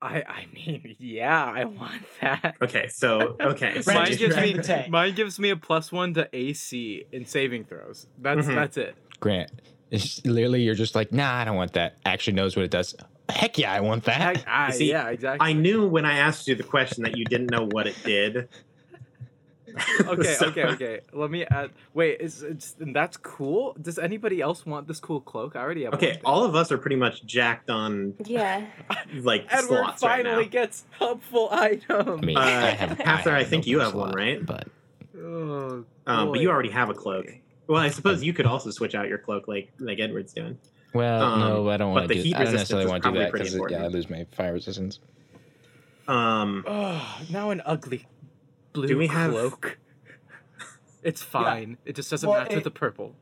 I 0.00 0.22
I 0.28 0.46
mean, 0.54 0.94
yeah, 1.00 1.44
I 1.44 1.64
want 1.64 2.02
that. 2.20 2.54
Okay, 2.62 2.86
so 2.86 3.36
okay, 3.40 3.82
so 3.82 3.92
Mine 3.92 4.12
gives 4.16 4.36
me 4.36 4.86
mine 4.88 5.14
gives 5.14 5.40
me 5.40 5.50
a 5.50 5.56
plus 5.56 5.90
one 5.90 6.14
to 6.14 6.28
AC 6.32 7.04
in 7.10 7.24
saving 7.26 7.64
throws. 7.64 8.06
That's 8.18 8.46
Mhm. 8.46 8.54
that's 8.54 8.76
it. 8.76 8.94
Grant, 9.18 9.50
it's 9.90 10.24
literally 10.24 10.62
you're 10.62 10.76
just 10.76 10.94
like, 10.94 11.12
nah, 11.12 11.34
I 11.34 11.44
don't 11.44 11.56
want 11.56 11.72
that. 11.72 11.96
Actually 12.06 12.34
knows 12.34 12.54
what 12.54 12.64
it 12.64 12.70
does. 12.70 12.94
Heck 13.28 13.58
yeah, 13.58 13.72
I 13.72 13.80
want 13.80 14.04
that. 14.04 14.36
Heck, 14.36 14.44
I, 14.48 14.70
see, 14.70 14.88
yeah, 14.88 15.08
exactly. 15.08 15.44
I 15.46 15.52
knew 15.52 15.86
when 15.88 16.04
I 16.06 16.18
asked 16.18 16.46
you 16.46 16.54
the 16.54 16.62
question 16.62 17.02
that 17.02 17.16
you 17.18 17.24
didn't 17.24 17.50
know 17.50 17.66
what 17.72 17.88
it 17.88 17.96
did. 18.04 18.48
okay, 20.06 20.34
So- 20.34 20.46
okay, 20.48 20.64
okay. 20.64 21.00
Let 21.12 21.30
me 21.30 21.44
add. 21.44 21.70
Wait, 21.94 22.20
is 22.20 22.42
it's 22.42 22.74
that's 22.78 23.16
cool? 23.16 23.76
Does 23.80 23.98
anybody 23.98 24.40
else 24.40 24.64
want 24.66 24.86
this 24.88 25.00
cool 25.00 25.20
cloak? 25.20 25.56
I 25.56 25.60
already 25.60 25.84
have. 25.84 25.94
Okay, 25.94 26.18
one. 26.22 26.24
all 26.24 26.44
of 26.44 26.54
us 26.54 26.70
are 26.72 26.78
pretty 26.78 26.96
much 26.96 27.24
jacked 27.26 27.70
on 27.70 28.14
yeah. 28.24 28.66
like 29.14 29.46
Edward 29.50 29.68
slots 29.68 30.02
right 30.02 30.24
finally 30.24 30.44
now. 30.44 30.50
gets 30.50 30.84
helpful 30.98 31.48
item. 31.52 32.18
I 32.20 32.24
mean, 32.24 32.36
Uh, 32.36 32.40
I 32.40 32.70
have. 32.70 32.98
Hafthor, 32.98 33.32
I 33.32 33.38
have 33.40 33.48
think 33.48 33.66
no 33.66 33.70
you 33.70 33.76
blue 33.78 33.84
have 33.84 33.94
one, 33.94 34.12
right? 34.14 34.44
But 34.44 34.68
Oh, 35.20 35.84
Um, 36.06 36.30
but 36.30 36.40
you 36.40 36.50
already 36.50 36.70
have 36.70 36.90
a 36.90 36.94
cloak. 36.94 37.26
Well, 37.66 37.80
I 37.82 37.88
suppose 37.90 38.22
you 38.22 38.32
could 38.32 38.46
also 38.46 38.70
switch 38.70 38.94
out 38.94 39.08
your 39.08 39.18
cloak 39.18 39.48
like 39.48 39.70
like 39.78 39.98
Edward's 39.98 40.32
doing. 40.32 40.56
well, 40.94 41.22
Um, 41.22 41.40
no, 41.40 41.68
I 41.68 41.76
don't 41.76 41.92
want 41.92 42.08
to. 42.08 42.14
do 42.22 42.32
I 42.34 42.44
don't 42.44 42.52
necessarily 42.54 42.86
want 42.86 43.02
to 43.04 43.12
do 43.12 43.18
that 43.18 43.32
because 43.32 43.54
yeah, 43.70 43.84
I 43.84 43.88
lose 43.88 44.08
my 44.08 44.24
fire 44.32 44.52
resistance. 44.54 45.00
Um, 46.06 46.64
Oh, 46.66 47.18
now 47.30 47.50
an 47.50 47.60
ugly 47.66 48.06
blue 48.78 48.88
Do 48.88 48.96
we 48.98 49.06
have- 49.08 49.30
cloak. 49.32 49.78
It's 51.04 51.22
fine. 51.22 51.78
It 51.84 51.94
just 51.94 52.10
doesn't 52.10 52.28
Well, 52.28 52.40
match 52.40 52.52
with 52.54 52.64
the 52.64 52.72
purple. 52.72 53.14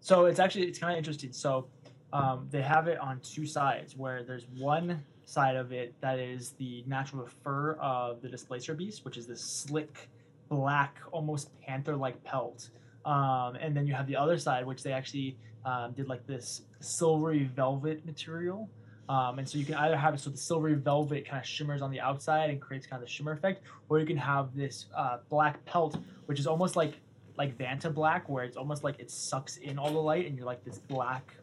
So 0.00 0.24
it's 0.24 0.40
actually 0.40 0.64
it's 0.66 0.78
kind 0.80 0.92
of 0.94 0.98
interesting. 0.98 1.32
So 1.32 1.68
um, 2.12 2.48
they 2.50 2.60
have 2.60 2.88
it 2.88 2.98
on 2.98 3.20
two 3.20 3.46
sides, 3.46 3.96
where 3.96 4.24
there's 4.24 4.46
one 4.58 5.04
side 5.26 5.54
of 5.54 5.70
it 5.72 5.94
that 6.00 6.18
is 6.18 6.50
the 6.58 6.82
natural 6.88 7.28
fur 7.44 7.74
of 7.74 8.20
the 8.20 8.28
displacer 8.28 8.74
beast, 8.74 9.04
which 9.04 9.16
is 9.16 9.28
this 9.28 9.40
slick, 9.40 10.08
black, 10.48 10.96
almost 11.12 11.56
panther-like 11.60 12.22
pelt, 12.24 12.70
um, 13.04 13.54
and 13.60 13.76
then 13.76 13.86
you 13.86 13.94
have 13.94 14.08
the 14.08 14.16
other 14.16 14.36
side, 14.36 14.66
which 14.66 14.82
they 14.82 14.92
actually 14.92 15.36
um, 15.64 15.92
did 15.92 16.08
like 16.08 16.26
this 16.26 16.62
silvery 16.80 17.44
velvet 17.54 18.04
material. 18.04 18.68
Um, 19.10 19.40
and 19.40 19.48
so 19.48 19.58
you 19.58 19.64
can 19.64 19.74
either 19.74 19.96
have 19.96 20.14
it 20.14 20.20
so 20.20 20.30
the 20.30 20.36
silvery 20.36 20.74
velvet 20.74 21.26
kind 21.28 21.40
of 21.42 21.46
shimmers 21.48 21.82
on 21.82 21.90
the 21.90 21.98
outside 22.00 22.48
and 22.50 22.60
creates 22.60 22.86
kind 22.86 23.02
of 23.02 23.08
the 23.08 23.12
shimmer 23.12 23.32
effect, 23.32 23.62
or 23.88 23.98
you 23.98 24.06
can 24.06 24.16
have 24.16 24.54
this 24.54 24.86
uh, 24.96 25.18
black 25.28 25.64
pelt, 25.64 25.96
which 26.26 26.38
is 26.38 26.46
almost 26.46 26.76
like 26.76 26.94
like 27.36 27.56
Vanta 27.58 27.92
black, 27.92 28.28
where 28.28 28.44
it's 28.44 28.56
almost 28.56 28.84
like 28.84 29.00
it 29.00 29.10
sucks 29.10 29.56
in 29.56 29.78
all 29.78 29.90
the 29.92 29.98
light, 29.98 30.26
and 30.26 30.36
you're 30.36 30.46
like 30.46 30.62
this 30.64 30.78
black, 30.78 31.34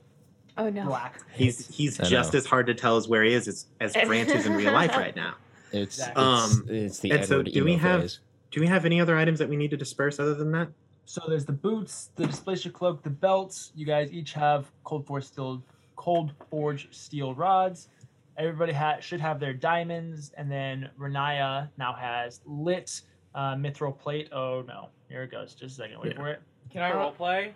Oh 0.57 0.69
no. 0.69 0.85
black. 0.85 1.19
he's 1.33 1.67
he's 1.67 1.99
I 1.99 2.05
just 2.05 2.31
know. 2.33 2.37
as 2.37 2.45
hard 2.45 2.67
to 2.67 2.73
tell 2.73 2.95
as 2.95 3.07
where 3.09 3.23
he 3.23 3.33
is 3.33 3.47
as, 3.49 3.65
as 3.81 3.93
Grant 4.05 4.29
is 4.29 4.45
in 4.45 4.53
real 4.53 4.71
life 4.73 4.95
right 4.95 5.15
now. 5.15 5.35
It's 5.73 5.97
Exactly. 5.97 6.23
it's, 6.23 6.53
Um, 6.55 6.65
it's 6.69 6.99
the 6.99 7.11
and 7.11 7.25
so 7.25 7.39
Edward 7.39 7.51
do 7.53 7.63
we 7.65 7.75
have- 7.75 8.01
phase. 8.01 8.19
Do 8.51 8.61
we 8.61 8.67
have 8.67 8.85
any 8.85 9.01
other 9.01 9.17
items 9.17 9.39
that 9.39 9.49
we 9.49 9.57
need 9.57 9.71
to 9.71 9.77
disperse 9.77 10.19
other 10.21 10.33
than 10.35 10.53
that? 10.53 10.69
So 11.03 11.21
there's 11.27 11.43
the 11.45 11.51
boots, 11.51 12.11
the 12.15 12.25
displacer 12.25 12.69
cloak, 12.69 13.03
the 13.03 13.09
belts. 13.09 13.73
You 13.75 13.85
guys 13.85 14.09
each 14.13 14.31
have 14.33 14.71
cold 14.85 15.05
force 15.05 15.27
steel, 15.27 15.61
cold 15.97 16.31
forge 16.49 16.87
steel 16.95 17.33
rods. 17.35 17.89
Everybody 18.37 18.71
ha- 18.71 18.99
should 19.01 19.19
have 19.19 19.39
their 19.39 19.53
diamonds, 19.53 20.31
and 20.37 20.49
then 20.49 20.89
Riniya 20.99 21.69
now 21.77 21.91
has 21.93 22.39
lit 22.45 23.01
uh, 23.35 23.55
mithril 23.55 23.97
plate. 23.97 24.29
Oh 24.31 24.63
no, 24.67 24.87
here 25.09 25.23
it 25.23 25.31
goes. 25.31 25.53
Just 25.53 25.73
a 25.79 25.81
second, 25.83 25.99
wait 25.99 26.13
Yeah. 26.13 26.17
for 26.17 26.29
it. 26.29 26.41
Can 26.71 26.81
I 26.81 26.93
role 26.93 27.11
play? 27.11 27.53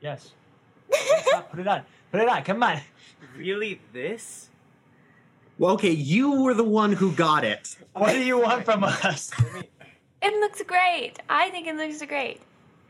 Yes. 0.00 0.32
Stop, 1.22 1.50
put 1.52 1.60
it 1.60 1.68
on. 1.68 1.82
Put 2.10 2.20
it 2.20 2.28
on. 2.28 2.42
Come 2.42 2.62
on. 2.62 2.80
Really, 3.36 3.80
this? 3.92 4.48
Well, 5.58 5.72
okay, 5.74 5.90
you 5.90 6.42
were 6.42 6.54
the 6.54 6.64
one 6.64 6.92
who 6.92 7.12
got 7.12 7.44
it. 7.44 7.76
What 7.92 8.12
do 8.12 8.20
you 8.22 8.38
want 8.40 8.64
from 8.64 8.84
us? 8.84 9.30
It 10.22 10.34
looks 10.38 10.60
great. 10.66 11.14
I 11.30 11.48
think 11.48 11.66
it 11.66 11.76
looks 11.76 12.02
great. 12.04 12.40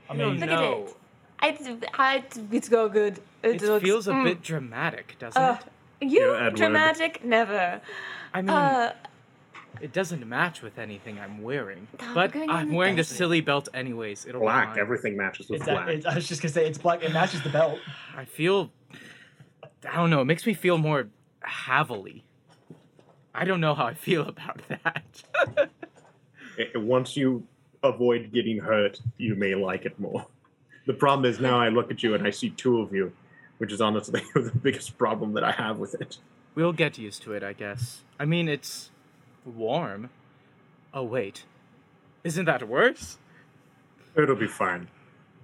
I 0.08 0.12
I 0.12 0.16
mean, 0.16 0.40
Look 0.40 0.48
at 0.50 0.62
it. 0.62 0.96
I, 1.42 1.56
I, 1.98 2.24
it's 2.52 2.68
so 2.68 2.88
good. 2.88 3.18
It, 3.42 3.56
It 3.56 3.62
looks, 3.62 3.84
feels 3.84 4.08
a 4.08 4.12
mm. 4.12 4.24
bit 4.24 4.42
dramatic, 4.42 5.16
doesn't 5.18 5.40
Uh, 5.40 5.58
it? 6.00 6.08
You 6.10 6.32
Yeah, 6.32 6.50
dramatic? 6.50 7.24
Never. 7.24 7.80
I 8.34 8.42
mean, 8.42 8.50
Uh, 8.50 8.92
it 9.80 9.92
doesn't 9.92 10.26
match 10.28 10.60
with 10.62 10.78
anything 10.78 11.18
I'm 11.18 11.42
wearing. 11.42 11.86
But 11.98 12.14
we're 12.16 12.28
going 12.28 12.44
in 12.44 12.50
I'm 12.50 12.72
wearing 12.72 12.96
the 12.96 13.04
silly 13.04 13.40
belt 13.40 13.68
anyways. 13.72 14.26
It'll 14.26 14.40
Black. 14.40 14.76
Everything 14.76 15.16
matches 15.16 15.48
with 15.48 15.58
it's, 15.58 15.66
that- 15.66 15.84
black. 15.86 15.88
it's, 15.88 16.06
I 16.06 16.14
was 16.14 16.28
just 16.28 16.42
gonna 16.42 16.52
say 16.52 16.66
it's 16.66 16.78
black. 16.78 17.02
It 17.02 17.12
matches 17.12 17.42
the 17.42 17.50
belt. 17.50 17.78
I 18.16 18.24
feel. 18.24 18.70
I 19.88 19.96
don't 19.96 20.10
know. 20.10 20.20
It 20.20 20.26
makes 20.26 20.44
me 20.46 20.52
feel 20.54 20.76
more 20.76 21.08
heavily. 21.42 22.24
I 23.34 23.44
don't 23.44 23.60
know 23.60 23.74
how 23.74 23.86
I 23.86 23.94
feel 23.94 24.22
about 24.28 24.60
that. 24.68 25.22
I- 26.58 26.66
once 26.76 27.16
you 27.16 27.46
avoid 27.82 28.32
getting 28.32 28.58
hurt, 28.58 29.00
you 29.16 29.34
may 29.34 29.54
like 29.54 29.86
it 29.86 29.98
more. 29.98 30.26
The 30.86 30.94
problem 30.94 31.30
is 31.30 31.40
now 31.40 31.58
I 31.60 31.68
look 31.68 31.90
at 31.90 32.02
you 32.02 32.14
and 32.14 32.26
I 32.26 32.30
see 32.30 32.50
two 32.50 32.80
of 32.80 32.92
you, 32.92 33.12
which 33.58 33.72
is 33.72 33.80
honestly 33.80 34.22
the 34.34 34.52
biggest 34.62 34.96
problem 34.98 35.34
that 35.34 35.44
I 35.44 35.52
have 35.52 35.78
with 35.78 35.94
it. 36.00 36.18
we'll 36.54 36.72
get 36.72 36.98
used 36.98 37.22
to 37.22 37.32
it, 37.32 37.42
I 37.42 37.52
guess. 37.52 38.02
I 38.18 38.24
mean, 38.24 38.48
it's 38.48 38.90
warm. 39.44 40.10
Oh 40.92 41.04
wait, 41.04 41.44
isn't 42.24 42.46
that 42.46 42.66
worse? 42.68 43.18
It'll 44.16 44.34
be 44.36 44.48
fine. 44.48 44.88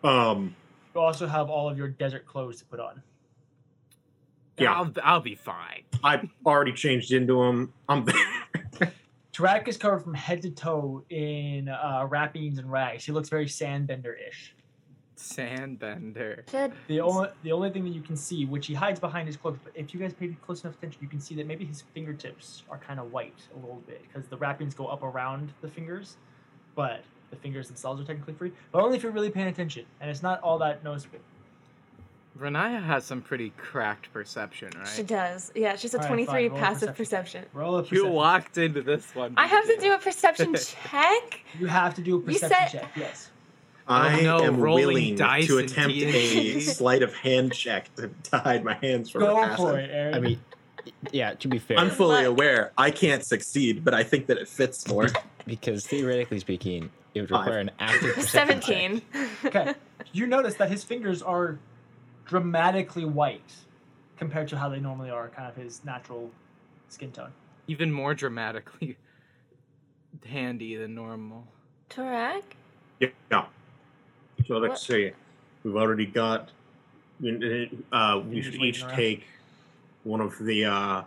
Um, 0.03 0.57
You 0.95 1.01
also 1.01 1.27
have 1.27 1.49
all 1.49 1.69
of 1.69 1.79
your 1.79 1.89
desert 1.89 2.27
clothes 2.27 2.59
to 2.59 2.65
put 2.65 2.81
on. 2.81 3.03
Yeah. 4.59 4.73
I'll, 4.73 4.93
I'll 5.05 5.21
be 5.21 5.35
fine. 5.35 5.83
I 6.03 6.29
already 6.45 6.73
changed 6.73 7.13
into 7.13 7.35
them. 7.45 7.73
I'm 7.89 8.07
Tarak 9.33 9.69
is 9.69 9.77
covered 9.77 10.01
from 10.01 10.15
head 10.15 10.41
to 10.43 10.51
toe 10.51 11.05
in 11.11 11.69
uh, 11.69 12.07
wrappings 12.09 12.59
and 12.59 12.73
rags. 12.73 13.05
He 13.05 13.13
looks 13.13 13.29
very 13.29 13.45
sandbender-ish. 13.47 14.55
Sandbender. 15.17 16.49
should 16.51 16.73
The 16.89 17.01
only 17.01 17.29
the 17.43 17.53
only 17.53 17.71
thing 17.71 17.85
that 17.85 17.91
you 17.95 18.03
can 18.03 18.17
see, 18.17 18.45
which 18.45 18.67
he 18.67 18.75
hides 18.75 19.01
behind 19.01 19.27
his 19.27 19.37
cloak, 19.37 19.59
but 19.65 19.73
if 19.75 19.93
you 19.95 20.01
guys 20.01 20.13
pay 20.13 20.29
close 20.45 20.63
enough 20.65 20.77
attention, 20.77 20.99
you 21.03 21.09
can 21.09 21.21
see 21.21 21.35
that 21.37 21.47
maybe 21.47 21.65
his 21.65 21.83
fingertips 21.95 22.63
are 22.71 22.79
kind 22.79 23.01
of 23.01 23.13
white 23.13 23.39
a 23.55 23.59
little 23.59 23.83
bit 23.87 24.03
because 24.03 24.29
the 24.29 24.37
wrappings 24.37 24.75
go 24.75 24.87
up 24.87 25.03
around 25.03 25.53
the 25.63 25.69
fingers, 25.69 26.17
but 26.75 27.03
the 27.31 27.37
fingers 27.37 27.67
themselves 27.69 28.01
are 28.01 28.05
technically 28.05 28.35
free. 28.35 28.53
But 28.73 28.83
only 28.83 28.97
if 28.97 29.03
you're 29.03 29.13
really 29.13 29.31
paying 29.31 29.49
attention, 29.49 29.87
and 30.01 30.11
it's 30.11 30.23
not 30.23 30.41
all 30.43 30.59
that 30.59 30.85
noticeable. 30.85 31.19
Riniya 32.39 32.85
has 32.85 33.05
some 33.07 33.23
pretty 33.23 33.49
cracked 33.57 34.13
perception, 34.13 34.71
right? 34.77 34.87
she 34.87 35.03
does. 35.03 35.51
Yeah, 35.55 35.75
she's 35.77 35.95
a 35.95 35.97
All 35.97 36.03
right, 36.03 36.09
23 36.27 36.27
fine, 36.27 36.49
roll 36.51 36.59
a 36.59 36.61
passive 36.63 36.95
perception. 36.95 37.41
perception. 37.45 37.59
Roll 37.59 37.79
a 37.79 37.85
You 37.87 38.07
walked 38.09 38.59
into 38.59 38.83
this 38.83 39.15
one. 39.15 39.33
I 39.39 39.47
have 39.47 39.67
to 39.67 39.77
do 39.81 39.95
a 39.95 39.99
perception 39.99 40.55
check. 40.93 41.41
You 41.59 41.67
have 41.67 41.95
to 41.95 42.03
do 42.03 42.17
a 42.17 42.19
You 42.19 42.25
perception 42.27 42.51
said- 42.71 42.81
check. 42.83 42.91
Yes. 42.95 43.31
I 43.89 44.21
Oh, 44.21 44.23
no, 44.23 44.45
am 44.45 44.61
rolling 44.61 44.87
willing 44.87 45.15
dice 45.17 45.47
to 45.47 45.59
attempt 45.59 45.95
a 45.97 46.61
sleight 46.61 47.03
of 47.03 47.15
hand 47.15 47.53
check 47.53 47.95
to, 47.97 48.11
to 48.31 48.39
hide 48.39 48.65
my 48.65 48.75
hands 48.75 49.11
from 49.11 49.21
Go 49.23 49.37
a 49.41 49.47
passive. 49.47 49.57
for 49.59 49.79
it, 49.79 49.91
Aaron. 49.93 50.15
I 50.15 50.21
mean, 50.21 50.41
yeah. 51.13 51.35
To 51.35 51.49
be 51.49 51.59
fair, 51.59 51.79
I'm 51.79 51.91
fully 51.91 52.17
Luck. 52.17 52.27
aware 52.27 52.73
I 52.77 52.91
can't 52.91 53.25
succeed, 53.25 53.85
but 53.85 53.95
I 53.95 54.03
think 54.03 54.27
that 54.27 54.39
it 54.39 54.49
fits 54.49 54.89
more. 54.89 55.07
because 55.47 55.87
theoretically 55.87 56.41
speaking, 56.41 56.91
it 57.15 57.21
would 57.21 57.31
Five. 57.31 57.47
require 57.47 57.61
an 57.61 57.71
active 57.79 58.15
perception 58.15 58.61
check. 58.61 58.65
17. 58.65 59.03
okay. 59.45 59.75
You 60.13 60.27
notice 60.27 60.55
that 60.55 60.71
his 60.71 60.83
fingers 60.85 61.21
are 61.23 61.59
dramatically 62.27 63.05
white 63.05 63.53
compared 64.17 64.49
to 64.49 64.57
how 64.57 64.69
they 64.69 64.81
normally 64.81 65.11
are, 65.11 65.29
kind 65.29 65.49
of 65.49 65.55
his 65.57 65.85
natural 65.85 66.31
skin 66.89 67.13
tone. 67.13 67.33
Even 67.67 67.93
more 67.93 68.15
dramatically 68.15 68.97
handy 70.25 70.77
than 70.77 70.95
normal. 70.95 71.47
Tarak? 71.91 72.43
Yeah. 73.01 73.09
So 74.47 74.59
let's 74.59 74.71
What- 74.89 74.97
see. 74.97 75.13
We've 75.65 75.77
already 75.77 76.07
got. 76.07 76.51
Uh, 77.93 78.23
we 78.29 78.43
should 78.43 78.55
each 78.57 78.87
take 78.89 79.25
one 80.05 80.21
of 80.21 80.39
the 80.39 80.65
uh, 80.67 81.03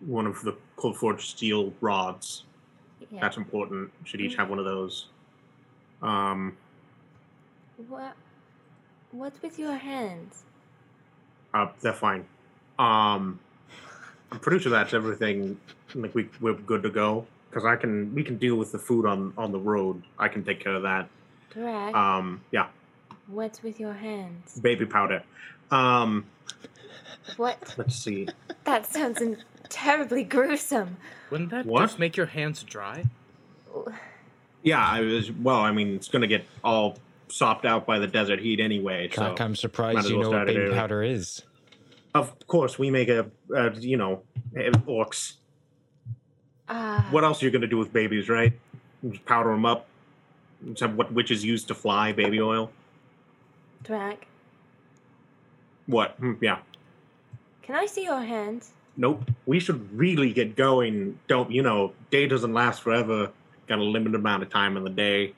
one 0.00 0.26
of 0.26 0.40
the 0.42 0.54
cold 0.76 0.96
forged 0.96 1.28
steel 1.28 1.72
rods. 1.80 2.44
Yeah. 3.10 3.20
That's 3.20 3.36
important. 3.36 3.90
We 4.02 4.08
should 4.08 4.20
each 4.20 4.36
have 4.36 4.48
one 4.50 4.58
of 4.58 4.64
those. 4.64 5.06
Um, 6.02 6.56
What? 7.88 8.14
What's 9.12 9.40
with 9.42 9.58
your 9.58 9.74
hands? 9.76 10.44
uh, 11.54 11.68
they're 11.80 11.92
fine. 11.94 12.26
Um, 12.78 13.38
I'm 14.30 14.38
pretty 14.40 14.58
sure 14.62 14.70
that's 14.70 14.92
everything. 14.92 15.58
Like 15.94 16.14
we 16.14 16.28
we're 16.40 16.52
good 16.54 16.82
to 16.82 16.90
go 16.90 17.26
because 17.48 17.64
I 17.64 17.76
can 17.76 18.14
we 18.14 18.22
can 18.22 18.36
deal 18.36 18.56
with 18.56 18.70
the 18.72 18.78
food 18.78 19.06
on 19.06 19.32
on 19.38 19.50
the 19.52 19.58
road. 19.58 20.02
I 20.18 20.28
can 20.28 20.44
take 20.44 20.60
care 20.60 20.74
of 20.74 20.82
that. 20.82 21.08
Tarak, 21.54 21.94
Um, 21.94 22.42
yeah, 22.50 22.66
what's 23.28 23.62
with 23.62 23.78
your 23.80 23.92
hands? 23.94 24.58
baby 24.60 24.86
powder. 24.86 25.22
Um, 25.70 26.26
What? 27.36 27.74
let's 27.76 27.96
see. 27.96 28.28
That 28.64 28.86
sounds 28.86 29.20
in- 29.20 29.42
terribly 29.68 30.22
gruesome. 30.24 30.96
Wouldn't 31.30 31.50
that 31.50 31.66
What? 31.66 31.80
just 31.82 31.98
make 31.98 32.16
your 32.16 32.26
hands 32.26 32.62
dry? 32.62 33.04
Yeah, 34.62 34.84
I 34.84 35.00
was. 35.00 35.30
Well, 35.32 35.56
I 35.60 35.72
mean, 35.72 35.94
it's 35.94 36.08
gonna 36.08 36.26
get 36.26 36.44
all 36.64 36.98
sopped 37.28 37.64
out 37.64 37.86
by 37.86 37.98
the 37.98 38.06
desert 38.06 38.40
heat 38.40 38.60
anyway. 38.60 39.08
So, 39.12 39.16
Cock, 39.22 39.40
I'm 39.40 39.56
surprised 39.56 39.98
as 39.98 40.10
you 40.10 40.18
well 40.18 40.30
know 40.32 40.38
what 40.38 40.46
baby 40.46 40.60
early. 40.60 40.74
powder 40.74 41.02
is. 41.02 41.42
of 42.14 42.34
course, 42.46 42.78
we 42.78 42.90
make 42.90 43.08
a, 43.08 43.30
uh, 43.54 43.70
you 43.78 43.96
know, 43.96 44.22
orcs. 44.54 45.34
Ah. 46.68 47.06
What 47.10 47.24
else 47.24 47.42
are 47.42 47.46
you 47.46 47.52
gonna 47.52 47.66
do 47.66 47.76
with 47.76 47.92
babies, 47.92 48.28
right? 48.30 48.52
Just 49.08 49.24
powder 49.26 49.50
them 49.50 49.66
up. 49.66 49.86
Just 50.68 50.80
have 50.80 50.94
what 50.96 51.12
witches 51.12 51.44
use 51.44 51.62
to 51.64 51.74
fly 51.74 52.12
baby 52.12 52.40
oil. 52.40 52.70
Tarak, 53.84 54.18
What? 55.86 56.12
Hmm, 56.18 56.32
yeah. 56.40 56.58
can 57.62 57.76
I 57.76 57.86
see 57.86 58.04
your 58.04 58.20
hands? 58.20 58.72
Nope. 58.96 59.30
We 59.44 59.60
should 59.60 59.96
really 59.96 60.32
get 60.32 60.56
going. 60.56 61.18
Don't 61.28 61.50
you 61.50 61.62
know? 61.62 61.92
Day 62.10 62.26
doesn't 62.26 62.52
last 62.54 62.82
forever. 62.82 63.30
Got 63.66 63.78
a 63.78 63.82
limited 63.82 64.14
amount 64.14 64.42
of 64.42 64.48
time 64.50 64.76
in 64.76 64.84
the 64.84 64.90
day. 64.90 65.34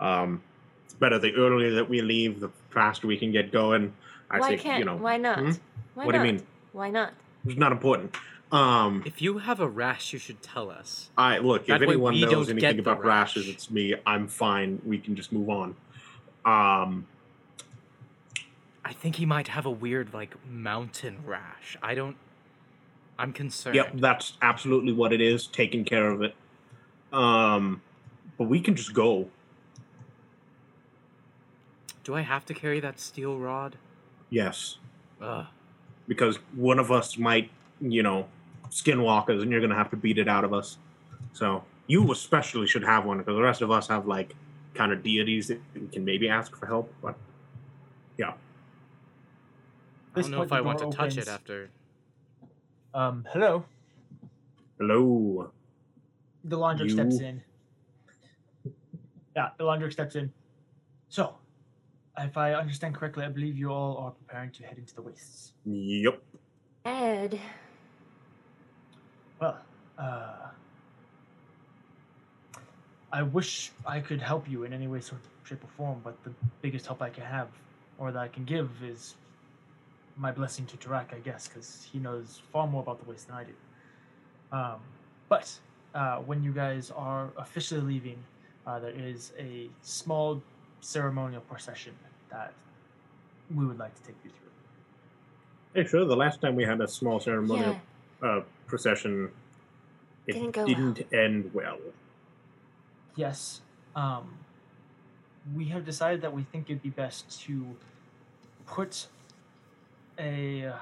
Um, 0.00 0.42
it's 0.84 0.94
better 0.94 1.18
the 1.18 1.32
earlier 1.34 1.74
that 1.76 1.88
we 1.88 2.00
leave, 2.00 2.40
the 2.40 2.50
faster 2.70 3.06
we 3.06 3.16
can 3.16 3.30
get 3.30 3.52
going. 3.52 3.92
I 4.30 4.40
why 4.40 4.48
think 4.48 4.62
can't? 4.62 4.78
you 4.80 4.84
know. 4.84 4.96
why 4.96 5.16
not? 5.16 5.38
Hmm? 5.38 5.50
Why 5.94 6.06
What 6.06 6.12
do 6.12 6.18
you 6.18 6.24
mean? 6.24 6.42
Why 6.72 6.90
not? 6.90 7.12
It's 7.46 7.56
not 7.58 7.72
important. 7.72 8.14
Um, 8.50 9.02
If 9.06 9.20
you 9.22 9.38
have 9.38 9.60
a 9.60 9.68
rash, 9.68 10.12
you 10.12 10.18
should 10.18 10.42
tell 10.42 10.70
us. 10.70 11.10
I 11.16 11.38
look. 11.38 11.66
That 11.66 11.82
if 11.82 11.88
anyone 11.88 12.18
knows 12.20 12.48
anything 12.48 12.76
get 12.76 12.76
the 12.76 12.90
about 12.90 13.04
rashes, 13.04 13.48
it's 13.48 13.70
me. 13.70 13.94
I'm 14.06 14.26
fine. 14.26 14.80
We 14.84 14.98
can 14.98 15.16
just 15.16 15.32
move 15.32 15.50
on. 15.50 15.76
Um, 16.44 17.06
I 18.88 18.94
think 18.94 19.16
he 19.16 19.26
might 19.26 19.48
have 19.48 19.66
a 19.66 19.70
weird, 19.70 20.14
like, 20.14 20.34
mountain 20.48 21.18
rash. 21.26 21.76
I 21.82 21.94
don't. 21.94 22.16
I'm 23.18 23.34
concerned. 23.34 23.76
yep, 23.76 23.90
that's 23.94 24.38
absolutely 24.40 24.94
what 24.94 25.12
it 25.12 25.20
is. 25.20 25.46
Taking 25.46 25.84
care 25.84 26.10
of 26.10 26.22
it. 26.22 26.34
Um, 27.12 27.82
but 28.38 28.44
we 28.44 28.60
can 28.60 28.74
just 28.76 28.94
go. 28.94 29.28
Do 32.02 32.14
I 32.14 32.22
have 32.22 32.46
to 32.46 32.54
carry 32.54 32.80
that 32.80 32.98
steel 32.98 33.36
rod? 33.36 33.76
Yes, 34.30 34.78
Ugh. 35.20 35.44
because 36.06 36.36
one 36.54 36.78
of 36.78 36.90
us 36.90 37.18
might, 37.18 37.50
you 37.82 38.02
know, 38.02 38.26
skinwalkers, 38.70 39.42
and 39.42 39.50
you're 39.50 39.60
gonna 39.60 39.74
have 39.74 39.90
to 39.90 39.96
beat 39.96 40.16
it 40.16 40.28
out 40.28 40.44
of 40.44 40.54
us. 40.54 40.78
So 41.34 41.64
you 41.86 42.10
especially 42.10 42.66
should 42.66 42.84
have 42.84 43.04
one 43.04 43.18
because 43.18 43.36
the 43.36 43.42
rest 43.42 43.60
of 43.60 43.70
us 43.70 43.88
have 43.88 44.06
like 44.06 44.34
kind 44.74 44.92
of 44.92 45.02
deities 45.02 45.48
that 45.48 45.60
we 45.74 45.88
can 45.88 46.04
maybe 46.06 46.28
ask 46.30 46.56
for 46.56 46.66
help. 46.66 46.90
But 47.02 47.16
yeah, 48.16 48.32
I 50.18 50.22
don't 50.22 50.30
know 50.32 50.38
point, 50.38 50.48
if 50.48 50.52
I 50.52 50.60
want 50.60 50.78
to 50.78 50.84
door 50.84 50.92
touch 50.92 51.16
it 51.16 51.28
after. 51.28 51.70
Um, 52.94 53.26
hello. 53.32 53.64
hello. 54.78 55.50
Delandric 56.46 56.90
steps 56.90 57.20
in. 57.20 57.42
Yeah, 59.36 59.50
Delandric 59.58 59.92
steps 59.92 60.16
in. 60.16 60.32
So, 61.08 61.34
if 62.18 62.36
I 62.36 62.54
understand 62.54 62.94
correctly, 62.94 63.24
I 63.24 63.28
believe 63.28 63.56
you 63.56 63.70
all 63.70 63.98
are 63.98 64.10
preparing 64.10 64.50
to 64.52 64.64
head 64.64 64.78
into 64.78 64.94
the 64.94 65.02
wastes. 65.02 65.52
Yep. 65.64 66.22
Ed. 66.84 67.38
Well, 69.40 69.58
uh, 69.98 70.48
I 73.12 73.22
wish 73.22 73.70
I 73.86 74.00
could 74.00 74.20
help 74.20 74.48
you 74.48 74.64
in 74.64 74.72
any 74.72 74.88
way, 74.88 75.00
sort 75.00 75.20
of, 75.20 75.48
shape, 75.48 75.62
or 75.62 75.68
form, 75.76 76.00
but 76.02 76.22
the 76.24 76.32
biggest 76.62 76.86
help 76.86 77.00
I 77.00 77.10
can 77.10 77.24
have, 77.24 77.48
or 77.98 78.10
that 78.12 78.18
I 78.18 78.28
can 78.28 78.44
give, 78.44 78.70
is 78.82 79.14
my 80.18 80.32
blessing 80.32 80.66
to 80.66 80.76
Tarak, 80.76 81.14
I 81.14 81.18
guess, 81.18 81.48
because 81.48 81.88
he 81.90 81.98
knows 81.98 82.42
far 82.52 82.66
more 82.66 82.82
about 82.82 83.02
the 83.02 83.10
waste 83.10 83.28
than 83.28 83.36
I 83.36 83.44
do. 83.44 83.52
Um, 84.52 84.80
but 85.28 85.52
uh, 85.94 86.16
when 86.18 86.42
you 86.42 86.52
guys 86.52 86.90
are 86.90 87.30
officially 87.36 87.80
leaving, 87.80 88.18
uh, 88.66 88.78
there 88.80 88.90
is 88.90 89.32
a 89.38 89.68
small 89.82 90.42
ceremonial 90.80 91.40
procession 91.42 91.94
that 92.30 92.52
we 93.54 93.64
would 93.64 93.78
like 93.78 93.94
to 93.94 94.02
take 94.02 94.16
you 94.24 94.30
through. 94.30 95.82
Hey, 95.82 95.88
sure. 95.88 96.04
The 96.04 96.16
last 96.16 96.40
time 96.40 96.56
we 96.56 96.64
had 96.64 96.80
a 96.80 96.88
small 96.88 97.20
ceremonial 97.20 97.76
Yeah. 98.22 98.28
uh, 98.28 98.42
procession, 98.66 99.30
it 100.26 100.32
Didn't 100.32 100.50
go 100.50 100.66
didn't 100.66 101.12
end 101.12 101.50
well. 101.54 101.78
Yes, 103.14 103.62
um, 103.94 104.38
we 105.54 105.66
have 105.66 105.84
decided 105.84 106.20
that 106.22 106.32
we 106.32 106.42
think 106.42 106.68
it'd 106.68 106.82
be 106.82 106.90
best 106.90 107.40
to 107.42 107.76
put 108.66 109.08
a 110.18 110.66
uh, 110.66 110.76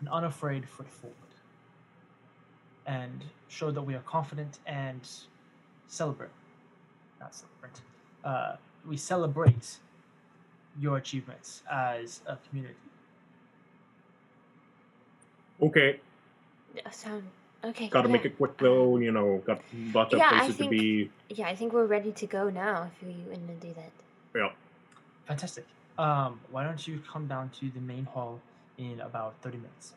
an 0.00 0.08
unafraid 0.08 0.68
foot 0.68 0.88
forward 0.88 1.16
and 2.86 3.24
show 3.48 3.70
that 3.70 3.82
we 3.82 3.94
are 3.94 4.00
confident 4.00 4.58
and 4.66 5.00
celebrate. 5.86 6.30
Not 7.20 7.34
celebrate. 7.34 7.80
Uh, 8.24 8.56
we 8.86 8.96
celebrate 8.96 9.78
your 10.78 10.96
achievements 10.98 11.62
as 11.70 12.20
a 12.26 12.36
community. 12.48 12.74
Okay, 15.62 16.00
Sound 16.90 17.22
okay. 17.64 17.88
gotta 17.88 18.08
yeah. 18.08 18.12
make 18.12 18.24
it 18.24 18.36
quick 18.36 18.56
though. 18.58 18.98
You 18.98 19.12
know, 19.12 19.42
got 19.46 19.60
lots 19.92 20.12
of 20.12 20.18
Yeah, 20.18 20.30
I 20.32 20.38
places 20.40 20.56
to 20.58 20.68
be. 20.68 21.10
Yeah, 21.28 21.46
I 21.46 21.54
think 21.54 21.72
we're 21.72 21.86
ready 21.86 22.12
to 22.12 22.26
go 22.26 22.50
now. 22.50 22.90
If 23.00 23.06
you 23.06 23.14
want 23.28 23.60
to 23.60 23.66
do 23.66 23.74
that. 23.74 23.92
Yeah. 24.34 24.50
Fantastic. 25.26 25.64
Um, 25.98 26.40
why 26.50 26.64
don't 26.64 26.86
you 26.86 27.00
come 27.10 27.26
down 27.26 27.50
to 27.60 27.70
the 27.70 27.80
main 27.80 28.04
hall 28.04 28.40
in 28.78 29.00
about 29.00 29.34
30 29.42 29.58
minutes? 29.58 29.92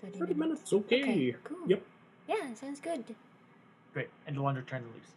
30, 0.00 0.18
Thirty 0.18 0.34
minutes, 0.34 0.72
okay. 0.72 1.34
Cool. 1.44 1.58
Yep. 1.66 1.82
Yeah, 2.28 2.54
sounds 2.54 2.80
good. 2.80 3.04
Great. 3.92 4.08
And 4.26 4.36
Delandra 4.36 4.66
turns 4.66 4.84
and 4.84 4.94
leaves. 4.94 5.10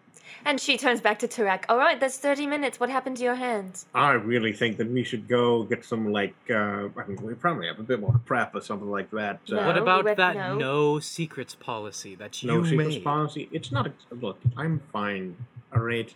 And 0.46 0.60
she 0.60 0.78
turns 0.78 1.00
back 1.00 1.20
to 1.20 1.28
Tarak. 1.28 1.66
All 1.70 1.78
right, 1.78 2.00
that's 2.00 2.18
30 2.18 2.48
minutes. 2.48 2.80
What 2.80 2.90
happened 2.90 3.18
to 3.18 3.24
your 3.24 3.36
hands? 3.36 3.86
I 3.94 4.12
really 4.14 4.52
think 4.52 4.78
that 4.78 4.90
we 4.90 5.04
should 5.04 5.28
go 5.28 5.64
get 5.64 5.86
some 5.86 6.12
like. 6.12 6.36
Uh, 6.50 6.90
I 6.98 7.06
mean, 7.08 7.18
we 7.22 7.34
probably 7.36 7.68
have 7.68 7.80
a 7.80 7.84
bit 7.84 8.00
more 8.00 8.20
prep 8.26 8.56
or 8.56 8.62
something 8.62 8.90
like 8.90 9.12
that. 9.12 9.40
Uh, 9.52 9.64
what 9.64 9.78
about 9.78 10.06
we- 10.06 10.14
that 10.14 10.36
no. 10.36 10.56
no. 10.58 11.00
secrets 11.00 11.56
policy 11.56 12.16
that 12.16 12.42
you 12.42 12.48
no 12.52 12.64
secrets 12.64 12.96
made? 12.96 13.04
policy. 13.04 13.50
It's 13.52 13.72
not. 13.72 13.88
A, 13.88 13.94
look, 14.16 14.40
I'm 14.58 14.82
fine. 14.92 15.36
All 15.74 15.82
right, 15.82 16.12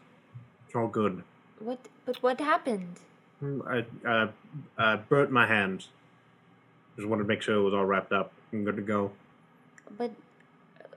it's 0.66 0.76
all 0.76 0.88
good. 0.88 1.24
What? 1.60 1.80
But 2.06 2.22
what 2.24 2.40
happened? 2.40 3.00
Hmm, 3.40 3.62
I 3.68 3.86
uh, 4.08 4.28
uh, 4.78 4.98
burnt 5.10 5.32
my 5.32 5.46
hand. 5.46 5.86
Just 6.96 7.08
wanted 7.08 7.24
to 7.24 7.28
make 7.28 7.42
sure 7.42 7.56
it 7.56 7.62
was 7.62 7.74
all 7.74 7.86
wrapped 7.86 8.12
up 8.12 8.32
and 8.52 8.66
good 8.66 8.76
to 8.78 8.82
go. 8.82 9.12
But 9.98 10.12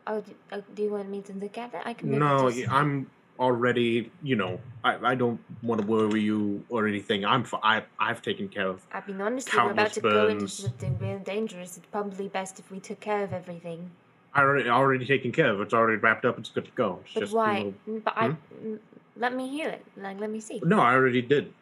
oh, 0.06 0.24
uh, 0.50 0.60
do 0.74 0.82
you 0.82 0.90
want 0.90 1.10
me 1.10 1.20
to 1.22 1.32
look 1.34 1.58
at 1.58 1.74
it? 1.74 1.82
I 1.84 1.92
can. 1.92 2.18
No, 2.18 2.50
just- 2.50 2.70
I'm 2.72 3.10
already. 3.38 4.10
You 4.22 4.36
know, 4.36 4.58
I, 4.82 5.10
I 5.10 5.14
don't 5.14 5.38
want 5.62 5.82
to 5.82 5.86
worry 5.86 6.22
you 6.22 6.64
or 6.70 6.88
anything. 6.88 7.24
I'm. 7.26 7.44
I 7.62 7.82
I've 7.98 8.22
taken 8.22 8.48
care 8.48 8.68
of. 8.68 8.76
It. 8.76 8.82
I 8.96 9.02
mean, 9.06 9.20
honestly, 9.20 9.58
we're 9.58 9.72
about 9.72 9.92
to 9.92 10.00
go 10.00 10.28
into 10.28 10.40
burns. 10.40 10.54
something 10.54 10.98
real 10.98 11.18
dangerous. 11.18 11.76
It's 11.76 11.86
probably 11.92 12.28
best 12.28 12.58
if 12.58 12.70
we 12.70 12.80
took 12.80 13.00
care 13.00 13.22
of 13.22 13.34
everything. 13.34 13.90
I 14.32 14.40
already 14.42 14.70
already 14.70 15.04
taken 15.04 15.32
care 15.32 15.50
of. 15.52 15.60
It's 15.60 15.74
already 15.74 15.98
wrapped 15.98 16.24
up. 16.24 16.38
It's 16.38 16.48
good 16.48 16.64
to 16.64 16.70
go. 16.70 17.00
It's 17.04 17.12
But 17.14 17.20
just 17.20 17.34
why? 17.34 17.54
little- 17.56 17.74
Mm, 17.88 18.04
But 18.04 18.14
I. 18.16 18.28
mm, 18.28 18.78
Let 19.16 19.34
me 19.34 19.48
hear 19.48 19.68
it. 19.68 19.84
Like, 19.98 20.18
let 20.18 20.30
me 20.30 20.40
see. 20.40 20.62
No, 20.64 20.78
I 20.80 20.94
already 20.94 21.20
did. 21.20 21.52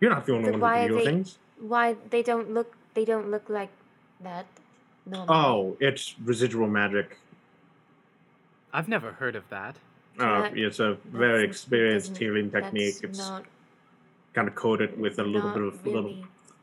You're 0.00 0.10
not 0.10 0.26
the 0.26 0.32
only 0.32 0.44
But 0.50 0.52
one 0.52 0.60
why 0.60 0.76
who 0.76 0.84
are 0.84 0.88
can 0.88 0.88
do 0.88 0.98
they- 0.98 1.04
things. 1.10 1.38
Why 1.58 1.96
they 2.10 2.22
don't 2.22 2.50
look? 2.52 2.76
They 2.94 3.04
don't 3.04 3.30
look 3.30 3.48
like 3.48 3.70
that. 4.20 4.46
No. 5.06 5.24
Oh, 5.28 5.76
it's 5.80 6.14
residual 6.24 6.66
magic. 6.68 7.18
I've 8.72 8.88
never 8.88 9.12
heard 9.12 9.36
of 9.36 9.48
that. 9.50 9.76
Uh, 10.18 10.42
That- 10.42 10.58
it's 10.58 10.80
a 10.80 10.94
very 11.04 11.44
experienced 11.44 12.16
healing 12.16 12.50
technique. 12.50 12.96
It's 13.02 13.18
not, 13.18 13.44
kind 14.34 14.48
of 14.48 14.54
coated 14.54 14.98
with 14.98 15.18
a 15.18 15.24
little 15.24 15.50
bit 15.50 15.62
of 15.62 15.86
a 15.86 15.88
little. 15.90 16.14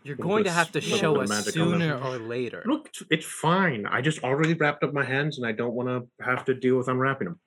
You're 0.03 0.17
Little 0.17 0.31
going 0.31 0.43
to 0.43 0.51
have 0.51 0.71
to 0.73 0.81
show 0.81 1.21
us 1.21 1.29
magic 1.29 1.53
sooner 1.53 1.95
or 1.97 2.17
later. 2.17 2.61
Look, 2.65 2.87
it's- 2.89 3.03
it's 3.09 3.25
fine. 3.25 3.85
I 3.85 4.01
just 4.01 4.21
already 4.23 4.53
wrapped 4.53 4.83
up 4.83 4.93
my 4.93 5.03
hands, 5.05 5.37
and 5.37 5.47
I 5.47 5.53
don't 5.53 5.73
want 5.73 5.87
to 5.89 6.23
have 6.25 6.43
to 6.45 6.53
deal 6.53 6.77
with 6.77 6.89
unwrapping 6.89 7.29
them. 7.29 7.39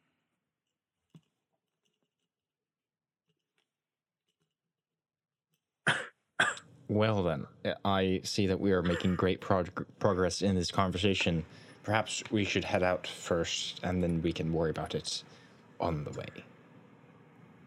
Well, 6.88 7.22
then, 7.22 7.46
uh, 7.64 7.74
I 7.84 8.20
see 8.22 8.46
that 8.46 8.60
we 8.60 8.72
are 8.72 8.82
making 8.82 9.16
great 9.16 9.40
prog- 9.40 9.84
progress 9.98 10.42
in 10.42 10.54
this 10.54 10.70
conversation. 10.70 11.44
Perhaps 11.82 12.22
we 12.30 12.44
should 12.44 12.64
head 12.64 12.82
out 12.82 13.06
first, 13.06 13.80
and 13.82 14.02
then 14.02 14.22
we 14.22 14.32
can 14.32 14.52
worry 14.52 14.70
about 14.70 14.94
it 14.94 15.22
on 15.80 16.04
the 16.04 16.10
way. 16.12 16.26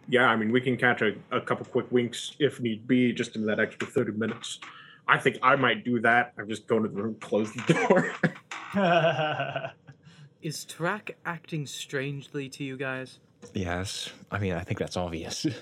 Yeah, 0.07 0.25
I 0.25 0.35
mean, 0.35 0.51
we 0.51 0.61
can 0.61 0.75
catch 0.77 1.01
a, 1.01 1.15
a 1.31 1.41
couple 1.41 1.65
quick 1.65 1.91
winks 1.91 2.35
if 2.39 2.59
need 2.59 2.87
be, 2.87 3.13
just 3.13 3.35
in 3.35 3.45
that 3.45 3.59
extra 3.59 3.87
30 3.87 4.13
minutes. 4.13 4.59
I 5.07 5.17
think 5.17 5.37
I 5.41 5.55
might 5.55 5.83
do 5.83 5.99
that. 6.01 6.33
I'm 6.37 6.47
just 6.47 6.67
going 6.67 6.83
to 6.83 6.89
the 6.89 7.01
room, 7.01 7.15
close 7.19 7.51
the 7.53 7.73
door. 7.73 8.13
Is 10.41 10.65
Tarak 10.65 11.11
acting 11.25 11.65
strangely 11.65 12.47
to 12.49 12.63
you 12.63 12.77
guys? 12.77 13.19
Yes, 13.53 14.11
I 14.31 14.39
mean, 14.39 14.53
I 14.53 14.61
think 14.61 14.79
that's 14.79 14.97
obvious. 14.97 15.45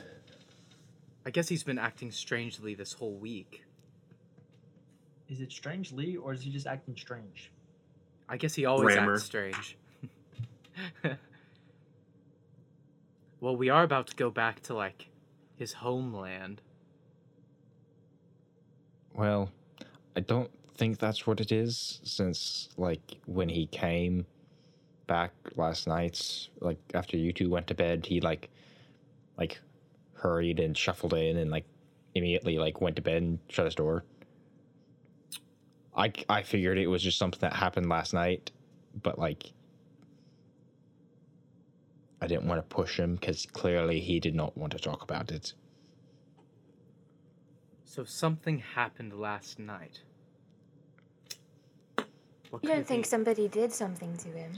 I 1.27 1.29
guess 1.29 1.49
he's 1.49 1.61
been 1.61 1.77
acting 1.77 2.09
strangely 2.09 2.73
this 2.73 2.93
whole 2.93 3.17
week. 3.17 3.65
Is 5.27 5.41
it 5.41 5.51
strangely, 5.51 6.15
or 6.15 6.31
is 6.31 6.41
he 6.41 6.49
just 6.49 6.65
acting 6.65 6.95
strange? 6.95 7.51
I 8.29 8.37
guess 8.37 8.55
he 8.55 8.63
always 8.63 8.95
Grammar. 8.95 9.15
acts 9.15 9.23
strange. 9.23 9.77
well, 13.41 13.57
we 13.57 13.67
are 13.69 13.83
about 13.83 14.07
to 14.07 14.15
go 14.15 14.31
back 14.31 14.61
to 14.61 14.73
like 14.73 15.09
his 15.57 15.73
homeland. 15.73 16.61
Well, 19.13 19.51
I 20.15 20.21
don't 20.21 20.49
think 20.75 20.97
that's 20.97 21.27
what 21.27 21.41
it 21.41 21.51
is, 21.51 21.99
since, 22.03 22.69
like, 22.77 23.17
when 23.25 23.49
he 23.49 23.65
came 23.67 24.25
back 25.07 25.33
last 25.57 25.87
night, 25.87 26.47
like, 26.61 26.79
after 26.93 27.17
you 27.17 27.33
two 27.33 27.49
went 27.49 27.67
to 27.67 27.75
bed, 27.75 28.05
he, 28.05 28.21
like, 28.21 28.49
like, 29.37 29.59
hurried 30.17 30.59
and 30.59 30.77
shuffled 30.77 31.13
in 31.13 31.37
and, 31.37 31.51
like, 31.51 31.65
immediately, 32.15 32.57
like, 32.57 32.81
went 32.81 32.95
to 32.97 33.01
bed 33.01 33.21
and 33.21 33.39
shut 33.49 33.65
his 33.65 33.75
door. 33.75 34.03
I, 35.95 36.11
I 36.29 36.43
figured 36.43 36.77
it 36.77 36.87
was 36.87 37.01
just 37.01 37.17
something 37.17 37.39
that 37.41 37.53
happened 37.53 37.89
last 37.89 38.13
night, 38.13 38.51
but, 39.01 39.17
like, 39.17 39.51
I 42.21 42.27
didn't 42.27 42.47
want 42.47 42.59
to 42.67 42.75
push 42.75 42.99
him 42.99 43.15
because 43.15 43.45
clearly 43.45 43.99
he 43.99 44.19
did 44.19 44.35
not 44.35 44.57
want 44.57 44.73
to 44.73 44.79
talk 44.79 45.03
about 45.03 45.31
it. 45.31 45.53
So 47.85 48.03
something 48.03 48.59
happened 48.59 49.19
last 49.19 49.59
night. 49.59 50.01
What 52.49 52.63
You 52.63 52.69
don't 52.69 52.87
think 52.87 53.03
be? 53.03 53.09
somebody 53.09 53.47
did 53.47 53.71
something 53.71 54.15
to 54.17 54.29
him? 54.29 54.51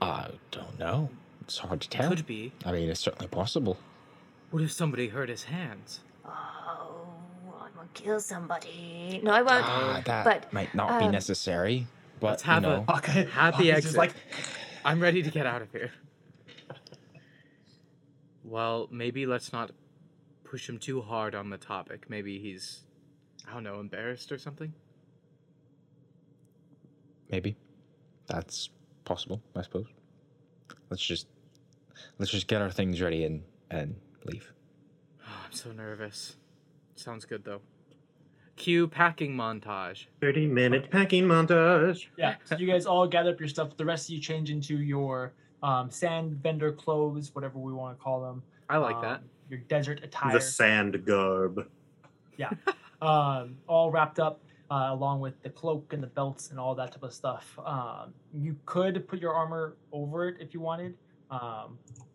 I 0.00 0.30
don't 0.50 0.78
know. 0.78 1.10
It's 1.42 1.58
hard 1.58 1.80
to 1.80 1.88
tell. 1.88 2.08
Could 2.10 2.26
be. 2.26 2.52
I 2.64 2.72
mean, 2.72 2.88
it's 2.88 3.00
certainly 3.00 3.28
possible. 3.28 3.76
What 4.52 4.62
if 4.62 4.70
somebody 4.70 5.08
hurt 5.08 5.30
his 5.30 5.44
hands? 5.44 6.00
Oh, 6.26 7.06
I'm 7.58 7.72
gonna 7.74 7.88
kill 7.94 8.20
somebody. 8.20 9.18
No, 9.24 9.30
I 9.30 9.40
won't. 9.40 9.64
Ah, 9.64 10.02
that 10.04 10.24
but, 10.24 10.52
might 10.52 10.74
not 10.74 10.98
be 11.00 11.06
um, 11.06 11.10
necessary. 11.12 11.86
But 12.20 12.26
let's 12.28 12.42
have 12.42 12.62
you 12.62 12.68
a- 12.68 12.76
know, 12.76 12.84
Okay. 12.96 13.24
Happy 13.24 13.30
Hawkins 13.70 13.86
exit. 13.86 13.96
like, 13.96 14.12
I'm 14.84 15.00
ready 15.00 15.22
to 15.22 15.30
get 15.30 15.46
out 15.46 15.62
of 15.62 15.72
here. 15.72 15.90
Well, 18.44 18.88
maybe 18.90 19.24
let's 19.24 19.54
not 19.54 19.70
push 20.44 20.68
him 20.68 20.78
too 20.78 21.00
hard 21.00 21.34
on 21.34 21.48
the 21.48 21.56
topic. 21.56 22.10
Maybe 22.10 22.38
he's, 22.38 22.82
I 23.48 23.54
don't 23.54 23.64
know, 23.64 23.80
embarrassed 23.80 24.30
or 24.32 24.38
something. 24.38 24.72
maybe 27.30 27.56
that's 28.26 28.68
possible. 29.06 29.40
I 29.56 29.62
suppose. 29.62 29.86
Let's 30.90 31.02
just 31.02 31.26
let's 32.18 32.30
just 32.30 32.46
get 32.48 32.60
our 32.60 32.70
things 32.70 33.00
ready 33.00 33.24
and 33.24 33.42
and 33.70 33.96
leave. 34.26 34.52
Oh, 35.26 35.42
I'm 35.46 35.52
so 35.52 35.72
nervous. 35.72 36.36
Sounds 36.94 37.24
good 37.24 37.44
though. 37.44 37.60
Cue 38.56 38.86
packing 38.86 39.34
montage. 39.34 40.06
30 40.20 40.46
minute 40.46 40.90
packing 40.90 41.24
montage. 41.24 42.06
yeah. 42.18 42.36
So 42.44 42.56
you 42.56 42.66
guys 42.66 42.86
all 42.86 43.06
gather 43.08 43.30
up 43.30 43.40
your 43.40 43.48
stuff. 43.48 43.76
The 43.76 43.84
rest 43.84 44.08
of 44.08 44.14
you 44.14 44.20
change 44.20 44.50
into 44.50 44.76
your 44.78 45.32
um, 45.62 45.90
sand 45.90 46.32
vendor 46.42 46.72
clothes, 46.72 47.34
whatever 47.34 47.58
we 47.58 47.72
want 47.72 47.96
to 47.98 48.02
call 48.02 48.20
them. 48.20 48.42
I 48.68 48.76
like 48.76 48.96
Um, 48.96 49.02
that. 49.02 49.22
Your 49.48 49.60
desert 49.60 50.00
attire. 50.02 50.32
The 50.34 50.40
sand 50.40 51.04
garb. 51.04 51.66
Yeah. 52.36 52.50
um, 53.00 53.56
all 53.66 53.90
wrapped 53.90 54.18
up 54.20 54.40
uh, 54.70 54.88
along 54.90 55.20
with 55.20 55.40
the 55.42 55.50
cloak 55.50 55.92
and 55.92 56.02
the 56.02 56.06
belts 56.08 56.50
and 56.50 56.58
all 56.60 56.74
that 56.74 56.92
type 56.92 57.02
of 57.02 57.12
stuff. 57.12 57.58
Um, 57.64 58.12
you 58.34 58.56
could 58.66 59.06
put 59.08 59.18
your 59.20 59.32
armor 59.34 59.76
over 59.92 60.28
it 60.28 60.36
if 60.40 60.54
you 60.54 60.60
wanted. 60.60 60.94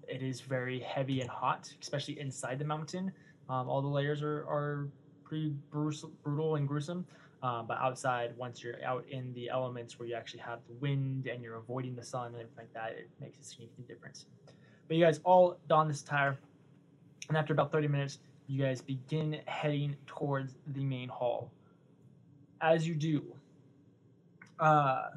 It 0.08 0.24
is 0.24 0.41
very 0.41 0.80
heavy 0.80 1.22
and 1.22 1.30
hot, 1.30 1.74
especially 1.82 2.20
inside 2.20 2.60
the 2.60 2.66
mountain. 2.66 3.12
Um, 3.49 3.70
all 3.70 3.82
the 3.82 3.88
layers 3.88 4.22
are, 4.22 4.45
are 4.47 4.88
pretty 5.24 5.53
brutal, 5.70 6.12
brutal 6.24 6.55
and 6.55 6.68
gruesome. 6.68 7.05
Um, 7.43 7.68
but 7.68 7.78
outside, 7.78 8.36
once 8.36 8.64
you're 8.64 8.84
out 8.84 9.05
in 9.10 9.32
the 9.34 9.49
elements 9.49 9.99
where 9.99 10.08
you 10.08 10.16
actually 10.16 10.39
have 10.39 10.60
the 10.68 10.74
wind 10.76 11.28
and 11.28 11.43
you're 11.43 11.58
avoiding 11.58 11.95
the 11.95 12.03
sun 12.03 12.28
and 12.28 12.36
everything 12.36 12.58
like 12.58 12.74
that, 12.74 12.97
it 12.97 13.10
makes 13.22 13.38
a 13.39 13.43
significant 13.43 13.88
difference. 13.88 14.26
But 14.88 14.97
you 14.97 15.03
guys 15.03 15.20
all 15.24 15.58
don 15.68 15.88
this 15.88 16.01
attire, 16.01 16.39
and 17.28 17.38
after 17.38 17.53
about 17.53 17.72
30 17.72 17.88
minutes, 17.89 18.20
you 18.47 18.64
guys 18.64 18.82
begin 18.82 19.39
heading 19.45 19.95
towards 20.08 20.55
the 20.68 20.84
main 20.84 21.10
hall. 21.10 21.51
As 22.62 22.88
you 22.88 22.95
do, 22.95 23.24
uh, 24.60 25.10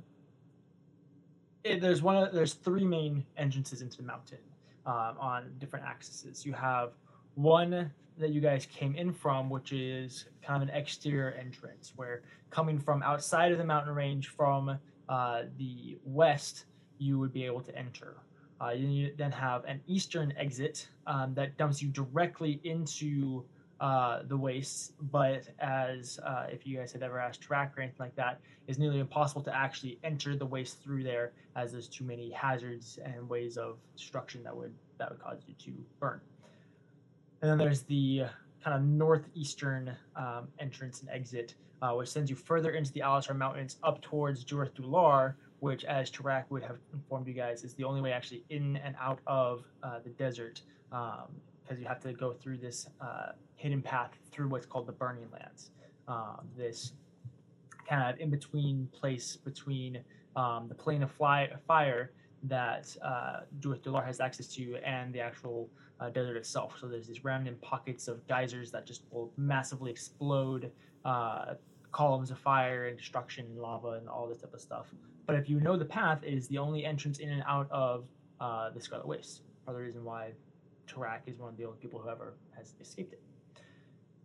it- 1.65 1.81
there's 1.81 2.03
one. 2.03 2.35
There's 2.35 2.55
three 2.55 2.85
main 2.85 3.25
entrances 3.37 3.81
into 3.81 3.99
the 3.99 4.03
mountain. 4.03 4.39
Um, 4.87 5.17
on 5.19 5.53
different 5.59 5.85
axes. 5.85 6.45
You 6.45 6.53
have 6.53 6.93
one 7.35 7.91
that 8.19 8.31
you 8.31 8.41
guys 8.41 8.67
came 8.67 8.95
in 8.95 9.13
from, 9.13 9.49
which 9.49 9.73
is 9.73 10.27
kind 10.43 10.63
of 10.63 10.69
an 10.69 10.75
exterior 10.75 11.33
entrance, 11.33 11.93
where 11.97 12.23
coming 12.51 12.79
from 12.79 13.03
outside 13.03 13.53
of 13.53 13.59
the 13.59 13.65
mountain 13.65 13.95
range 13.95 14.29
from 14.29 14.79
uh, 15.09 15.43
the 15.59 15.99
west, 16.05 16.67
you 16.99 17.19
would 17.19 17.33
be 17.33 17.45
able 17.45 17.61
to 17.61 17.77
enter. 17.77 18.17
Uh, 18.61 18.71
you 18.71 19.13
then 19.17 19.33
have 19.33 19.65
an 19.65 19.81
eastern 19.87 20.35
exit 20.37 20.89
um, 21.07 21.33
that 21.35 21.57
dumps 21.57 21.81
you 21.81 21.89
directly 21.89 22.61
into 22.65 23.43
uh, 23.81 24.23
the 24.29 24.37
wastes, 24.37 24.93
but 25.11 25.49
as 25.59 26.21
uh, 26.25 26.47
if 26.51 26.67
you 26.67 26.77
guys 26.77 26.93
had 26.93 27.03
ever 27.03 27.19
asked 27.19 27.41
track 27.41 27.73
or 27.77 27.81
anything 27.81 27.97
like 27.99 28.15
that, 28.17 28.41
it's 28.67 28.79
nearly 28.79 29.01
impossible 29.01 29.43
to 29.43 29.57
actually 29.57 29.99
enter 30.05 30.37
the 30.37 30.45
waste 30.47 30.83
through 30.83 31.03
there, 31.03 31.33
as 31.57 31.73
there's 31.73 31.89
too 31.89 32.05
many 32.05 32.31
hazards 32.31 32.99
and 33.05 33.29
ways 33.29 33.57
of 33.57 33.79
destruction 33.97 34.43
that 34.45 34.55
would 34.55 34.75
that 34.99 35.11
would 35.11 35.19
cause 35.19 35.39
you 35.47 35.55
to 35.65 35.73
burn. 35.99 36.21
And 37.41 37.51
then 37.51 37.59
there's 37.59 37.83
the 37.83 38.25
kind 38.63 38.77
of 38.77 38.83
northeastern 38.83 39.97
um, 40.15 40.49
entrance 40.59 41.01
and 41.01 41.09
exit, 41.09 41.55
uh, 41.81 41.93
which 41.93 42.11
sends 42.11 42.29
you 42.29 42.37
further 42.37 42.73
into 42.73 42.93
the 42.93 43.01
Alisar 43.01 43.35
Mountains 43.35 43.79
up 43.83 44.03
towards 44.03 44.45
Jurth 44.45 44.75
Dular, 44.75 45.35
which, 45.61 45.85
as 45.85 46.11
Tarak 46.11 46.45
would 46.51 46.63
have 46.63 46.77
informed 46.93 47.27
you 47.27 47.33
guys, 47.33 47.65
is 47.65 47.73
the 47.75 47.85
only 47.85 48.03
way 48.03 48.13
actually 48.13 48.45
in 48.51 48.77
and 48.77 48.95
out 49.01 49.21
of 49.27 49.65
uh, 49.83 50.01
the 50.05 50.11
desert, 50.11 50.61
because 50.91 51.29
um, 51.71 51.79
you 51.79 51.87
have 51.87 52.01
to 52.01 52.13
go 52.13 52.35
through 52.35 52.59
this 52.59 52.89
uh, 53.01 53.33
hidden 53.61 53.83
path 53.83 54.13
through 54.33 54.49
what's 54.49 54.65
called 54.65 54.87
the 54.87 54.93
Burning 54.93 55.29
Lands. 55.31 55.71
Um, 56.09 56.49
this 56.57 56.93
kind 57.87 58.03
of 58.13 58.19
in 58.19 58.31
between 58.31 58.89
place 58.91 59.37
between 59.37 60.03
um, 60.35 60.67
the 60.67 60.75
plane 60.75 61.03
of 61.03 61.11
fly, 61.13 61.51
fire 61.67 62.13
that 62.45 62.97
uh, 63.05 63.41
Dular 63.61 64.05
has 64.07 64.19
access 64.19 64.47
to 64.55 64.77
and 64.77 65.13
the 65.13 65.21
actual 65.21 65.69
uh, 66.01 66.09
desert 66.09 66.39
itself. 66.39 66.77
So 66.81 66.89
there's 66.89 67.07
these 67.07 67.23
random 67.23 67.57
pockets 67.61 68.09
of 68.09 68.27
geysers 68.27 68.71
that 68.71 68.87
just 68.87 69.03
will 69.11 69.31
massively 69.37 69.91
explode, 69.91 70.73
uh, 71.05 71.55
columns 71.93 72.31
of 72.31 72.39
fire 72.39 72.87
and 72.87 72.97
destruction 72.97 73.45
and 73.45 73.59
lava 73.59 73.91
and 74.01 74.09
all 74.09 74.27
this 74.27 74.39
type 74.39 74.55
of 74.55 74.61
stuff. 74.61 74.87
But 75.27 75.37
if 75.37 75.51
you 75.51 75.61
know 75.61 75.77
the 75.77 75.85
path, 75.85 76.21
it 76.23 76.33
is 76.33 76.49
the 76.49 76.57
only 76.57 76.87
entrance 76.87 77.19
in 77.19 77.29
and 77.29 77.43
out 77.47 77.69
of 77.71 78.05
uh, 78.41 78.71
the 78.71 78.81
Scarlet 78.81 79.07
Waste. 79.07 79.43
Part 79.67 79.77
of 79.77 79.81
the 79.81 79.85
reason 79.85 80.03
why 80.03 80.31
Tarak 80.89 81.21
is 81.27 81.39
one 81.39 81.51
of 81.51 81.59
the 81.59 81.65
only 81.67 81.79
people 81.79 82.01
who 82.01 82.09
ever 82.09 82.33
has 82.57 82.75
escaped 82.81 83.13
it. 83.13 83.21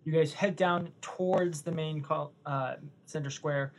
You 0.05 0.11
guys 0.11 0.33
head 0.33 0.55
down 0.55 0.89
towards 1.01 1.61
the 1.61 1.71
main 1.71 2.01
call, 2.01 2.33
uh, 2.45 2.75
center 3.05 3.29
square, 3.29 3.73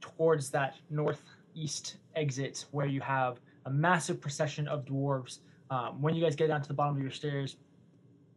towards 0.00 0.50
that 0.50 0.74
northeast 0.90 1.98
exit 2.14 2.64
where 2.70 2.86
you 2.86 3.00
have 3.00 3.38
a 3.66 3.70
massive 3.70 4.20
procession 4.20 4.66
of 4.68 4.84
dwarves 4.84 5.38
um, 5.70 6.00
when 6.00 6.14
you 6.14 6.22
guys 6.22 6.36
get 6.36 6.48
down 6.48 6.62
to 6.62 6.68
the 6.68 6.74
bottom 6.74 6.96
of 6.96 7.02
your 7.02 7.10
stairs, 7.10 7.56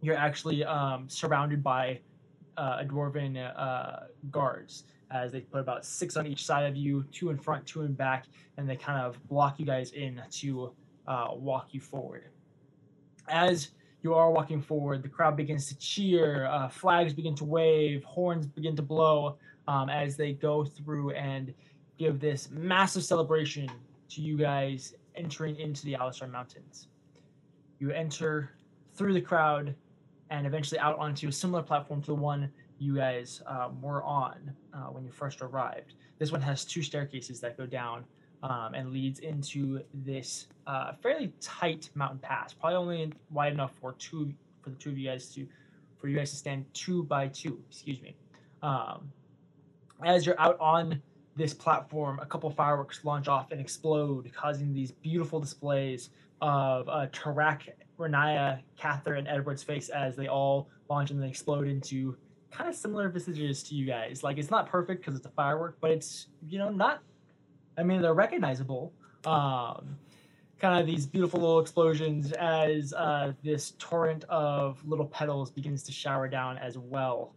you're 0.02 0.18
actually 0.18 0.64
um, 0.64 1.08
surrounded 1.08 1.62
by 1.62 2.00
uh, 2.58 2.78
a 2.82 2.86
dwarven 2.86 3.38
uh, 3.58 4.08
guards 4.32 4.86
as 5.12 5.32
they 5.32 5.42
put 5.42 5.60
about 5.60 5.86
six 5.86 6.18
on 6.18 6.28
each 6.28 6.46
side 6.46 6.66
of 6.66 6.76
you, 6.76 7.04
two 7.12 7.30
in 7.30 7.38
front, 7.38 7.66
two 7.66 7.82
in 7.82 7.94
back, 7.94 8.26
and 8.58 8.70
they 8.70 8.76
kind 8.76 9.02
of 9.02 9.20
block 9.28 9.60
you 9.60 9.66
guys 9.66 9.92
in 9.92 10.22
to 10.30 10.72
uh, 11.08 11.30
walk 11.34 11.70
you 11.72 11.80
forward. 11.80 12.26
As 13.28 13.70
you 14.02 14.14
are 14.14 14.32
walking 14.32 14.62
forward, 14.62 15.04
the 15.04 15.10
crowd 15.10 15.36
begins 15.36 15.68
to 15.68 15.78
cheer, 15.78 16.46
uh, 16.46 16.70
flags 16.70 17.14
begin 17.14 17.36
to 17.36 17.46
wave, 17.46 18.04
horns 18.04 18.48
begin 18.48 18.76
to 18.76 18.82
blow 18.82 19.38
um, 19.68 19.90
as 19.90 20.16
they 20.16 20.34
go 20.34 20.64
through 20.64 21.12
and 21.12 21.54
give 21.98 22.20
this 22.20 22.50
massive 22.50 23.04
celebration 23.04 23.70
to 24.10 24.22
you 24.22 24.38
guys 24.38 24.94
entering 25.16 25.58
into 25.58 25.86
the 25.86 25.94
Alisar 25.94 26.32
Mountains. 26.32 26.88
You 27.80 27.92
enter 27.92 28.52
through 28.94 29.14
the 29.14 29.22
crowd 29.22 29.76
and 30.30 30.48
eventually 30.48 30.80
out 30.80 30.98
onto 30.98 31.28
a 31.28 31.32
similar 31.32 31.62
platform 31.62 32.02
to 32.02 32.08
the 32.08 32.16
one 32.16 32.52
you 32.78 32.96
guys 32.96 33.42
um, 33.48 33.82
were 33.82 34.04
on 34.04 34.54
uh, 34.74 34.88
when 34.88 35.04
you 35.04 35.12
first 35.12 35.42
arrived. 35.42 35.96
This 36.20 36.32
one 36.32 36.42
has 36.42 36.64
two 36.64 36.82
staircases 36.82 37.42
that 37.42 37.58
go 37.58 37.66
down 37.66 38.06
um, 38.44 38.74
and 38.74 38.92
leads 38.92 39.20
into 39.20 39.82
this 39.94 40.48
uh, 40.68 40.94
fairly 41.02 41.34
tight 41.42 41.90
mountain 41.96 42.20
pass, 42.20 42.54
probably 42.54 42.78
only 42.78 43.14
wide 43.32 43.54
enough 43.54 43.74
for 43.80 43.94
two 43.94 44.34
for 44.62 44.70
the 44.70 44.76
two 44.76 44.90
of 44.90 44.98
you 44.98 45.10
guys 45.10 45.34
to 45.34 45.48
for 46.00 46.08
you 46.08 46.16
guys 46.16 46.32
to 46.32 46.38
stand 46.38 46.66
two 46.74 47.04
by 47.04 47.28
two. 47.28 47.62
Excuse 47.70 48.02
me. 48.02 48.16
Um, 48.62 49.12
as 50.06 50.26
you're 50.26 50.40
out 50.40 50.58
on 50.60 51.02
this 51.36 51.54
platform, 51.54 52.20
a 52.20 52.26
couple 52.26 52.50
fireworks 52.50 53.04
launch 53.04 53.28
off 53.28 53.52
and 53.52 53.60
explode, 53.60 54.32
causing 54.34 54.74
these 54.74 54.92
beautiful 54.92 55.40
displays 55.40 56.10
of 56.42 56.88
uh, 56.88 57.08
Tarak, 57.08 57.70
Riniya, 57.98 58.60
Catherine, 58.78 59.28
and 59.28 59.28
Edward's 59.28 59.64
face 59.64 59.90
as 59.90 60.16
they 60.16 60.28
all 60.28 60.70
launch 60.90 61.12
and 61.12 61.22
then 61.22 61.30
explode 61.30 61.68
into 61.68 62.16
kind 62.52 62.70
of 62.70 62.76
similar 62.76 63.10
visages 63.10 63.64
to 63.64 63.76
you 63.76 63.86
guys. 63.86 64.24
Like 64.24 64.38
it's 64.38 64.52
not 64.52 64.68
perfect 64.68 65.02
because 65.02 65.18
it's 65.18 65.26
a 65.26 65.32
firework, 65.32 65.78
but 65.82 65.92
it's 65.92 66.28
you 66.48 66.58
know 66.58 66.70
not. 66.70 67.02
I 67.80 67.84
mean, 67.84 68.02
they're 68.02 68.14
recognizable. 68.14 68.94
Um, 69.26 69.98
kind 70.60 70.80
of 70.80 70.86
these 70.86 71.06
beautiful 71.06 71.40
little 71.40 71.60
explosions 71.60 72.34
as 72.34 72.94
uh, 72.94 73.32
this 73.42 73.74
torrent 73.80 74.26
of 74.26 74.86
little 74.86 75.06
petals 75.06 75.50
begins 75.50 75.84
to 75.84 75.92
shower 75.94 76.28
down 76.28 76.58
as 76.58 76.78
well. 76.78 77.34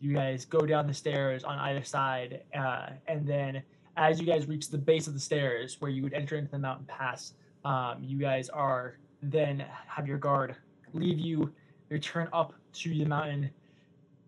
You 0.00 0.14
guys 0.14 0.44
go 0.44 0.60
down 0.60 0.86
the 0.86 0.94
stairs 0.94 1.42
on 1.42 1.58
either 1.58 1.82
side, 1.82 2.42
uh, 2.56 2.90
and 3.08 3.26
then 3.26 3.62
as 3.96 4.20
you 4.20 4.26
guys 4.26 4.46
reach 4.46 4.70
the 4.70 4.78
base 4.78 5.08
of 5.08 5.14
the 5.14 5.20
stairs 5.20 5.76
where 5.80 5.90
you 5.90 6.02
would 6.02 6.12
enter 6.12 6.36
into 6.36 6.50
the 6.50 6.58
mountain 6.58 6.86
pass, 6.86 7.32
um, 7.64 7.98
you 8.00 8.18
guys 8.18 8.48
are 8.48 8.98
then 9.22 9.64
have 9.88 10.06
your 10.06 10.18
guard 10.18 10.56
leave 10.92 11.18
you, 11.18 11.52
return 11.88 12.28
up 12.32 12.52
to 12.74 12.90
the 12.90 13.04
mountain, 13.04 13.50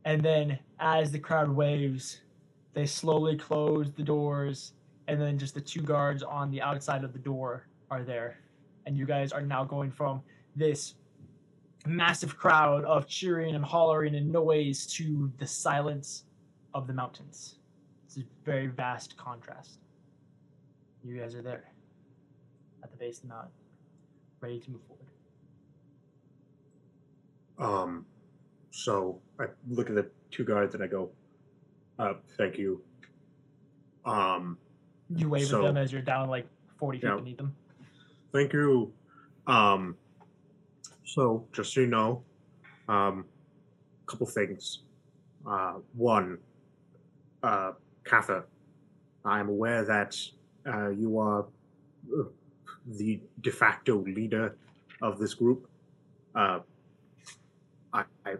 and 0.04 0.22
then 0.22 0.58
as 0.80 1.12
the 1.12 1.18
crowd 1.18 1.48
waves, 1.48 2.20
they 2.76 2.84
slowly 2.84 3.36
close 3.36 3.90
the 3.90 4.02
doors, 4.02 4.74
and 5.08 5.18
then 5.18 5.38
just 5.38 5.54
the 5.54 5.60
two 5.62 5.80
guards 5.80 6.22
on 6.22 6.50
the 6.50 6.60
outside 6.60 7.04
of 7.04 7.14
the 7.14 7.18
door 7.18 7.66
are 7.90 8.04
there, 8.04 8.38
and 8.84 8.98
you 8.98 9.06
guys 9.06 9.32
are 9.32 9.40
now 9.40 9.64
going 9.64 9.90
from 9.90 10.20
this 10.54 10.96
massive 11.86 12.36
crowd 12.36 12.84
of 12.84 13.08
cheering 13.08 13.54
and 13.54 13.64
hollering 13.64 14.14
and 14.14 14.30
noise 14.30 14.84
to 14.88 15.32
the 15.38 15.46
silence 15.46 16.24
of 16.74 16.86
the 16.86 16.92
mountains. 16.92 17.60
It's 18.04 18.18
a 18.18 18.24
very 18.44 18.66
vast 18.66 19.16
contrast. 19.16 19.78
You 21.02 21.18
guys 21.18 21.34
are 21.34 21.40
there 21.40 21.72
at 22.84 22.90
the 22.90 22.96
base 22.98 23.16
of 23.16 23.22
the 23.22 23.28
mountain, 23.28 23.52
ready 24.42 24.60
to 24.60 24.70
move 24.70 24.82
forward. 24.86 25.06
Um, 27.58 28.04
so 28.70 29.18
I 29.40 29.46
look 29.66 29.88
at 29.88 29.94
the 29.94 30.10
two 30.30 30.44
guards 30.44 30.74
and 30.74 30.84
I 30.84 30.88
go, 30.88 31.08
uh, 31.98 32.14
"Thank 32.36 32.58
you." 32.58 32.82
Um, 34.04 34.58
You 35.08 35.28
wave 35.28 35.46
So- 35.46 35.60
at 35.60 35.66
them 35.68 35.76
as 35.76 35.92
you're 35.92 36.02
down 36.02 36.28
like 36.28 36.46
40 36.78 36.98
feet 36.98 37.06
Yeah. 37.06 37.16
beneath 37.16 37.36
them. 37.38 37.54
thank 38.32 38.52
you. 38.52 38.92
Um, 39.46 39.96
so 41.04 41.46
just 41.52 41.72
so 41.72 41.80
you 41.80 41.86
know, 41.86 42.22
um, 42.88 43.24
a 44.02 44.06
couple 44.10 44.26
things. 44.26 44.82
Uh, 45.46 45.74
one, 45.94 46.38
uh, 47.42 47.72
Kathyr, 48.04 48.44
I 49.24 49.38
am 49.40 49.48
aware 49.48 49.84
that 49.84 50.16
uh, 50.66 50.88
you 50.90 51.18
are 51.18 51.46
uh, 52.12 52.24
the 52.86 53.20
de 53.40 53.50
facto 53.52 53.98
leader 54.04 54.56
of 55.00 55.18
this 55.18 55.32
group. 55.34 55.68
Uh, 56.34 56.60
I, 57.92 58.04
I, 58.26 58.36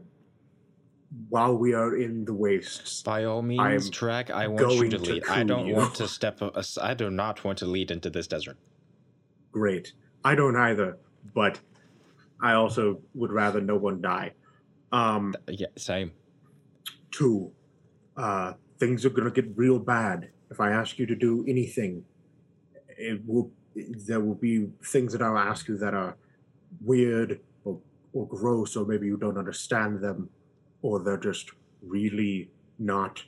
while 1.28 1.56
we 1.56 1.72
are 1.74 1.96
in 1.96 2.24
the 2.24 2.34
wastes, 2.34 3.02
By 3.02 3.24
all 3.24 3.42
means, 3.42 3.90
Tarak, 3.90 4.30
I 4.30 4.48
want 4.48 4.72
you 4.74 4.88
to 4.90 4.98
to 4.98 5.12
lead. 5.12 5.24
I 5.28 5.42
don't 5.44 5.66
you. 5.66 5.74
want 5.74 5.94
to 5.96 6.08
step. 6.08 6.40
I 6.82 6.94
do 6.94 7.10
not 7.10 7.42
want 7.44 7.58
to 7.58 7.66
lead 7.66 7.90
into 7.90 8.10
this 8.10 8.26
desert. 8.26 8.58
great. 9.52 9.92
I 10.24 10.34
don't 10.34 10.56
either, 10.56 10.98
but 11.34 11.60
I 12.42 12.52
also 12.54 13.00
would 13.14 13.30
rather 13.32 13.60
no 13.60 13.76
one 13.76 14.00
die. 14.02 14.32
Um, 14.92 15.34
Yeah, 15.48 15.68
same. 15.76 16.12
two, 17.12 17.52
uh, 18.16 18.54
things 18.78 19.06
are 19.06 19.10
gonna 19.10 19.30
get 19.30 19.46
real 19.56 19.78
bad 19.78 20.30
if 20.50 20.60
I 20.60 20.70
ask 20.72 20.98
you 20.98 21.06
to 21.06 21.14
do 21.14 21.44
anything. 21.48 22.04
It 22.98 23.20
will. 23.26 23.50
There 24.08 24.20
will 24.20 24.34
be 24.34 24.68
things 24.82 25.12
that 25.12 25.22
I'll 25.22 25.38
ask 25.38 25.68
you 25.68 25.76
that 25.78 25.92
are 25.94 26.16
weird 26.80 27.40
or, 27.64 27.78
or 28.12 28.26
gross, 28.26 28.74
or 28.76 28.84
maybe 28.86 29.06
you 29.06 29.16
don't 29.18 29.36
understand 29.38 30.00
them, 30.02 30.30
or 30.82 31.02
they're 31.02 31.16
just 31.16 31.50
really 31.82 32.50
not 32.78 33.22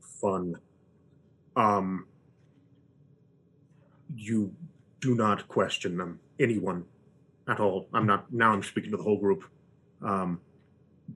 fun. 0.00 0.56
Um, 1.56 2.06
you 4.14 4.54
do 5.00 5.14
not 5.14 5.48
question 5.48 5.96
them, 5.96 6.20
anyone 6.38 6.84
at 7.48 7.60
all. 7.60 7.88
I'm 7.92 8.06
not 8.06 8.32
now. 8.32 8.52
I'm 8.52 8.62
speaking 8.62 8.90
to 8.92 8.96
the 8.96 9.02
whole 9.02 9.18
group. 9.18 9.44
Um, 10.02 10.40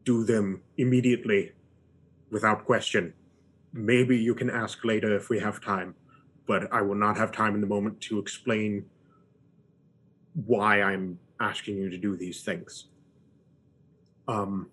do 0.05 0.25
them 0.25 0.63
immediately 0.77 1.53
without 2.31 2.65
question. 2.65 3.15
Maybe 3.73 4.17
you 4.17 4.35
can 4.35 4.51
ask 4.51 4.85
later 4.85 5.15
if 5.17 5.29
we 5.29 5.39
have 5.41 5.61
time, 5.61 5.95
but 6.47 6.73
I 6.73 6.83
will 6.83 6.95
not 6.95 7.17
have 7.17 7.33
time 7.33 7.55
in 7.55 7.61
the 7.61 7.67
moment 7.67 8.01
to 8.03 8.19
explain 8.19 8.85
why 10.35 10.83
I'm 10.83 11.19
asking 11.41 11.77
you 11.77 11.91
to 11.91 11.99
do 11.99 12.17
these 12.17 12.43
things. 12.43 12.87
Um, 14.27 14.69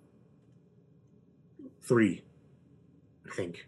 three, 1.85 2.23
I 3.25 3.35
think. 3.35 3.67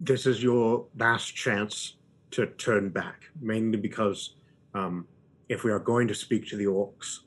This 0.00 0.26
is 0.26 0.42
your 0.42 0.86
last 0.98 1.34
chance 1.34 1.96
to 2.32 2.46
turn 2.46 2.90
back, 2.90 3.24
mainly 3.40 3.78
because 3.78 4.34
um, 4.74 5.06
if 5.48 5.64
we 5.64 5.72
are 5.72 5.78
going 5.78 6.08
to 6.08 6.14
speak 6.14 6.48
to 6.48 6.56
the 6.56 6.64
orcs, 6.64 7.20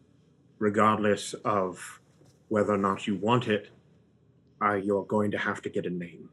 regardless 0.60 1.34
of 1.46 2.00
whether 2.48 2.74
or 2.74 2.78
not 2.78 3.06
you 3.06 3.16
want 3.18 3.48
it, 3.48 3.70
uh, 4.62 4.76
you're 4.76 5.06
going 5.06 5.32
to 5.32 5.38
have 5.38 5.62
to 5.62 5.70
get 5.70 5.86
a 5.86 5.90
name. 5.90 6.30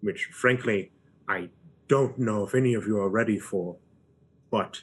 Which, 0.00 0.26
frankly, 0.32 0.92
I 1.28 1.48
don't 1.88 2.18
know 2.18 2.44
if 2.44 2.54
any 2.54 2.74
of 2.74 2.86
you 2.86 2.98
are 2.98 3.08
ready 3.08 3.38
for, 3.38 3.76
but 4.50 4.80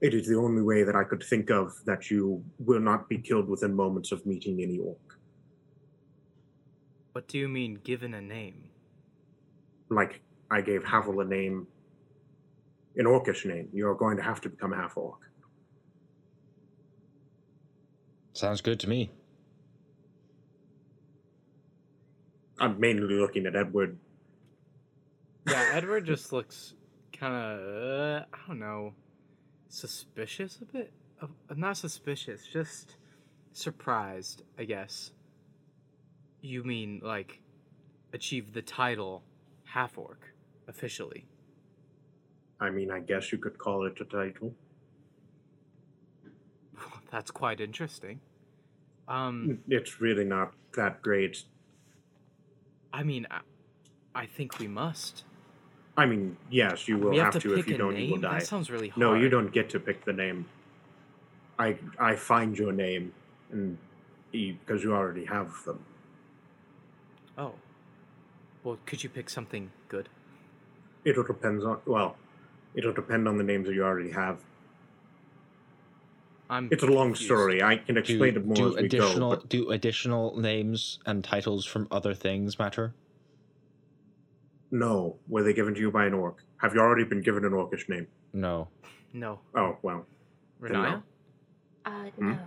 it 0.00 0.14
is 0.14 0.28
the 0.28 0.36
only 0.36 0.62
way 0.62 0.82
that 0.82 0.94
I 0.94 1.04
could 1.04 1.22
think 1.22 1.50
of 1.50 1.72
that 1.84 2.10
you 2.10 2.44
will 2.58 2.80
not 2.80 3.08
be 3.08 3.18
killed 3.18 3.48
within 3.48 3.74
moments 3.74 4.12
of 4.12 4.24
meeting 4.26 4.60
any 4.60 4.78
orc. 4.78 5.17
What 7.18 7.26
do 7.26 7.36
you 7.36 7.48
mean, 7.48 7.80
given 7.82 8.14
a 8.14 8.20
name? 8.20 8.70
Like 9.88 10.20
I 10.52 10.60
gave 10.60 10.84
Havel 10.84 11.18
a 11.18 11.24
name, 11.24 11.66
an 12.94 13.06
orcish 13.06 13.44
name. 13.44 13.68
You're 13.72 13.96
going 13.96 14.16
to 14.18 14.22
have 14.22 14.40
to 14.42 14.48
become 14.48 14.70
half 14.70 14.96
orc. 14.96 15.18
Sounds 18.34 18.60
good 18.60 18.78
to 18.78 18.88
me. 18.88 19.10
I'm 22.60 22.78
mainly 22.78 23.14
looking 23.14 23.46
at 23.46 23.56
Edward. 23.56 23.98
Yeah, 25.48 25.70
Edward 25.72 26.06
just 26.06 26.32
looks 26.36 26.74
kind 27.12 27.34
of, 27.34 27.58
uh, 27.58 28.24
I 28.32 28.38
don't 28.46 28.60
know, 28.60 28.94
suspicious 29.68 30.60
a 30.62 30.66
bit. 30.66 30.92
Of, 31.20 31.30
not 31.58 31.78
suspicious, 31.78 32.46
just 32.46 32.94
surprised, 33.52 34.44
I 34.56 34.62
guess. 34.62 35.10
You 36.40 36.62
mean, 36.64 37.00
like, 37.02 37.40
achieve 38.12 38.52
the 38.52 38.62
title 38.62 39.22
half 39.64 39.98
orc 39.98 40.32
officially? 40.66 41.26
I 42.60 42.70
mean, 42.70 42.90
I 42.90 43.00
guess 43.00 43.32
you 43.32 43.38
could 43.38 43.58
call 43.58 43.86
it 43.86 44.00
a 44.00 44.04
title. 44.04 44.54
That's 47.10 47.30
quite 47.30 47.60
interesting. 47.60 48.20
Um, 49.06 49.60
It's 49.68 50.00
really 50.00 50.24
not 50.24 50.52
that 50.76 51.00
great. 51.02 51.44
I 52.92 53.02
mean, 53.02 53.26
I, 53.30 53.40
I 54.14 54.26
think 54.26 54.58
we 54.58 54.68
must. 54.68 55.24
I 55.96 56.06
mean, 56.06 56.36
yes, 56.50 56.86
you 56.86 56.98
will 56.98 57.14
have, 57.16 57.34
have, 57.34 57.42
to, 57.42 57.48
to, 57.48 57.58
if 57.58 57.66
you 57.66 57.76
don't, 57.76 57.94
name. 57.94 58.08
you 58.08 58.14
will 58.14 58.20
die. 58.20 58.38
That 58.38 58.46
sounds 58.46 58.70
really 58.70 58.88
hard. 58.88 59.00
No, 59.00 59.14
you 59.14 59.28
don't 59.28 59.52
get 59.52 59.68
to 59.70 59.80
pick 59.80 60.04
the 60.04 60.12
name. 60.12 60.46
I 61.58 61.76
I 61.98 62.14
find 62.14 62.56
your 62.56 62.72
name, 62.72 63.12
and 63.50 63.78
because 64.30 64.84
you 64.84 64.94
already 64.94 65.24
have 65.24 65.52
them. 65.64 65.84
Oh. 67.38 67.54
Well, 68.64 68.78
could 68.84 69.02
you 69.04 69.08
pick 69.08 69.30
something 69.30 69.70
good? 69.88 70.08
It'll 71.04 71.22
depend 71.24 71.62
on 71.62 71.78
well, 71.86 72.16
it'll 72.74 72.92
depend 72.92 73.28
on 73.28 73.38
the 73.38 73.44
names 73.44 73.66
that 73.68 73.74
you 73.74 73.84
already 73.84 74.10
have. 74.10 74.38
I'm. 76.50 76.68
It's 76.72 76.82
a 76.82 76.86
long 76.86 77.10
confused. 77.10 77.24
story. 77.26 77.62
I 77.62 77.76
can 77.76 77.94
Do, 77.94 78.00
explain 78.00 78.36
it 78.36 78.44
more 78.44 78.56
do 78.56 78.68
as 78.68 78.74
we 78.76 78.86
additional 78.86 79.30
go. 79.30 79.36
But 79.36 79.48
do 79.48 79.70
additional 79.70 80.36
names 80.38 80.98
and 81.06 81.22
titles 81.22 81.64
from 81.64 81.86
other 81.90 82.14
things 82.14 82.58
matter? 82.58 82.94
no, 84.70 85.16
were 85.28 85.42
they 85.42 85.54
given 85.54 85.72
to 85.74 85.80
you 85.80 85.90
by 85.90 86.04
an 86.04 86.12
orc? 86.12 86.42
Have 86.58 86.74
you 86.74 86.80
already 86.80 87.04
been 87.04 87.22
given 87.22 87.42
an 87.46 87.52
orcish 87.52 87.88
name? 87.88 88.06
No. 88.34 88.68
No. 89.14 89.38
Oh 89.54 89.78
well. 89.82 90.04
Riniya? 90.60 91.02
Uh, 91.86 91.90
Hmm? 92.18 92.32
no, 92.32 92.38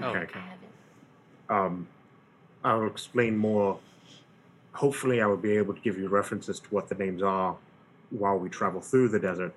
no, 0.00 0.08
Okay, 0.08 0.18
okay. 0.18 0.38
I 0.38 0.42
haven't. 0.42 0.72
Um, 1.48 1.88
I'll 2.64 2.86
explain 2.86 3.38
more. 3.38 3.78
Hopefully, 4.76 5.20
I 5.20 5.26
will 5.26 5.36
be 5.36 5.52
able 5.52 5.74
to 5.74 5.80
give 5.80 5.98
you 5.98 6.08
references 6.08 6.60
to 6.60 6.68
what 6.68 6.88
the 6.88 6.94
names 6.94 7.22
are 7.22 7.56
while 8.10 8.38
we 8.38 8.48
travel 8.48 8.80
through 8.80 9.08
the 9.08 9.18
desert, 9.18 9.54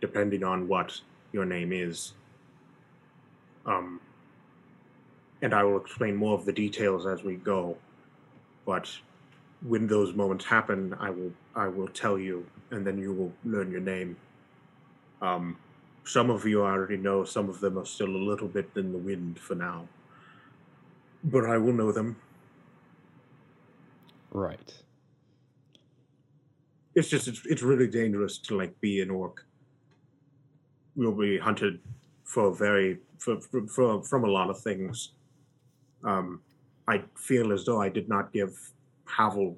depending 0.00 0.42
on 0.44 0.68
what 0.68 1.00
your 1.32 1.44
name 1.44 1.72
is. 1.72 2.12
Um, 3.66 4.00
and 5.42 5.54
I 5.54 5.62
will 5.62 5.80
explain 5.80 6.16
more 6.16 6.34
of 6.34 6.44
the 6.44 6.52
details 6.52 7.06
as 7.06 7.22
we 7.22 7.36
go. 7.36 7.76
But 8.66 8.90
when 9.66 9.86
those 9.86 10.14
moments 10.14 10.44
happen, 10.44 10.94
I 10.98 11.10
will 11.10 11.32
I 11.54 11.68
will 11.68 11.88
tell 11.88 12.18
you, 12.18 12.46
and 12.70 12.86
then 12.86 12.98
you 12.98 13.12
will 13.12 13.32
learn 13.44 13.70
your 13.70 13.80
name. 13.80 14.16
Um, 15.22 15.56
some 16.04 16.28
of 16.28 16.44
you 16.44 16.62
I 16.62 16.72
already 16.72 16.96
know. 16.96 17.24
Some 17.24 17.48
of 17.48 17.60
them 17.60 17.78
are 17.78 17.86
still 17.86 18.08
a 18.08 18.24
little 18.30 18.48
bit 18.48 18.68
in 18.76 18.92
the 18.92 18.98
wind 18.98 19.38
for 19.38 19.54
now 19.54 19.88
but 21.24 21.46
I 21.46 21.56
will 21.56 21.72
know 21.72 21.90
them. 21.90 22.16
Right. 24.34 24.74
It's 26.94 27.08
just 27.08 27.28
it's, 27.28 27.42
it's 27.46 27.62
really 27.62 27.86
dangerous 27.86 28.38
to 28.38 28.56
like 28.56 28.78
be 28.80 29.00
an 29.00 29.10
orc. 29.10 29.44
We'll 30.96 31.12
be 31.12 31.38
hunted 31.38 31.80
for 32.24 32.54
very 32.54 32.98
for, 33.18 33.40
for, 33.40 33.66
for 33.66 34.02
from 34.02 34.24
a 34.24 34.28
lot 34.28 34.50
of 34.50 34.60
things. 34.60 35.12
Um, 36.04 36.40
I 36.86 37.02
feel 37.16 37.52
as 37.52 37.64
though 37.64 37.80
I 37.80 37.88
did 37.88 38.08
not 38.08 38.32
give 38.32 38.52
Havel 39.06 39.56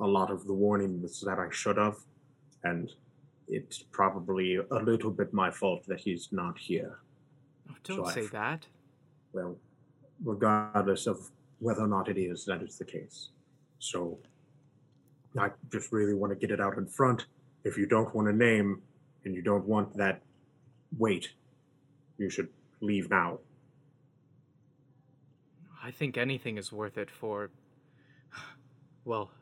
a 0.00 0.06
lot 0.06 0.30
of 0.30 0.46
the 0.46 0.52
warnings 0.54 1.20
that 1.20 1.38
I 1.38 1.48
should 1.50 1.76
have, 1.76 1.96
and 2.64 2.90
it's 3.48 3.78
probably 3.92 4.56
a 4.56 4.74
little 4.76 5.10
bit 5.10 5.32
my 5.34 5.50
fault 5.50 5.84
that 5.86 6.00
he's 6.00 6.28
not 6.32 6.58
here. 6.58 6.98
Oh, 7.70 7.74
don't 7.84 8.06
So 8.06 8.10
say 8.12 8.20
I've- 8.22 8.28
that. 8.30 8.66
well, 9.32 9.56
regardless 10.24 11.06
of 11.06 11.30
whether 11.58 11.82
or 11.82 11.88
not 11.88 12.08
it 12.08 12.18
is, 12.18 12.44
that 12.46 12.62
is 12.62 12.78
the 12.78 12.84
case. 12.84 13.28
So 13.84 14.18
I 15.38 15.50
just 15.70 15.92
really 15.92 16.14
want 16.14 16.32
to 16.32 16.38
get 16.38 16.50
it 16.50 16.60
out 16.60 16.78
in 16.78 16.86
front. 16.86 17.26
If 17.64 17.76
you 17.76 17.86
don't 17.86 18.14
want 18.14 18.28
a 18.28 18.32
name 18.32 18.80
and 19.24 19.34
you 19.34 19.42
don't 19.42 19.66
want 19.66 19.96
that 19.98 20.22
weight, 20.96 21.32
you 22.16 22.30
should 22.30 22.48
leave 22.80 23.10
now. 23.10 23.40
I 25.82 25.90
think 25.90 26.16
anything 26.16 26.56
is 26.56 26.72
worth 26.72 26.96
it 26.96 27.10
for, 27.10 27.50
well, 29.04 29.32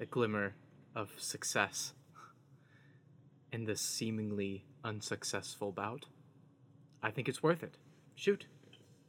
a 0.00 0.06
glimmer 0.06 0.54
of 0.96 1.10
success 1.18 1.92
in 3.52 3.66
this 3.66 3.82
seemingly 3.82 4.64
unsuccessful 4.82 5.70
bout. 5.70 6.06
I 7.02 7.10
think 7.10 7.28
it's 7.28 7.42
worth 7.42 7.62
it. 7.62 7.76
Shoot. 8.14 8.46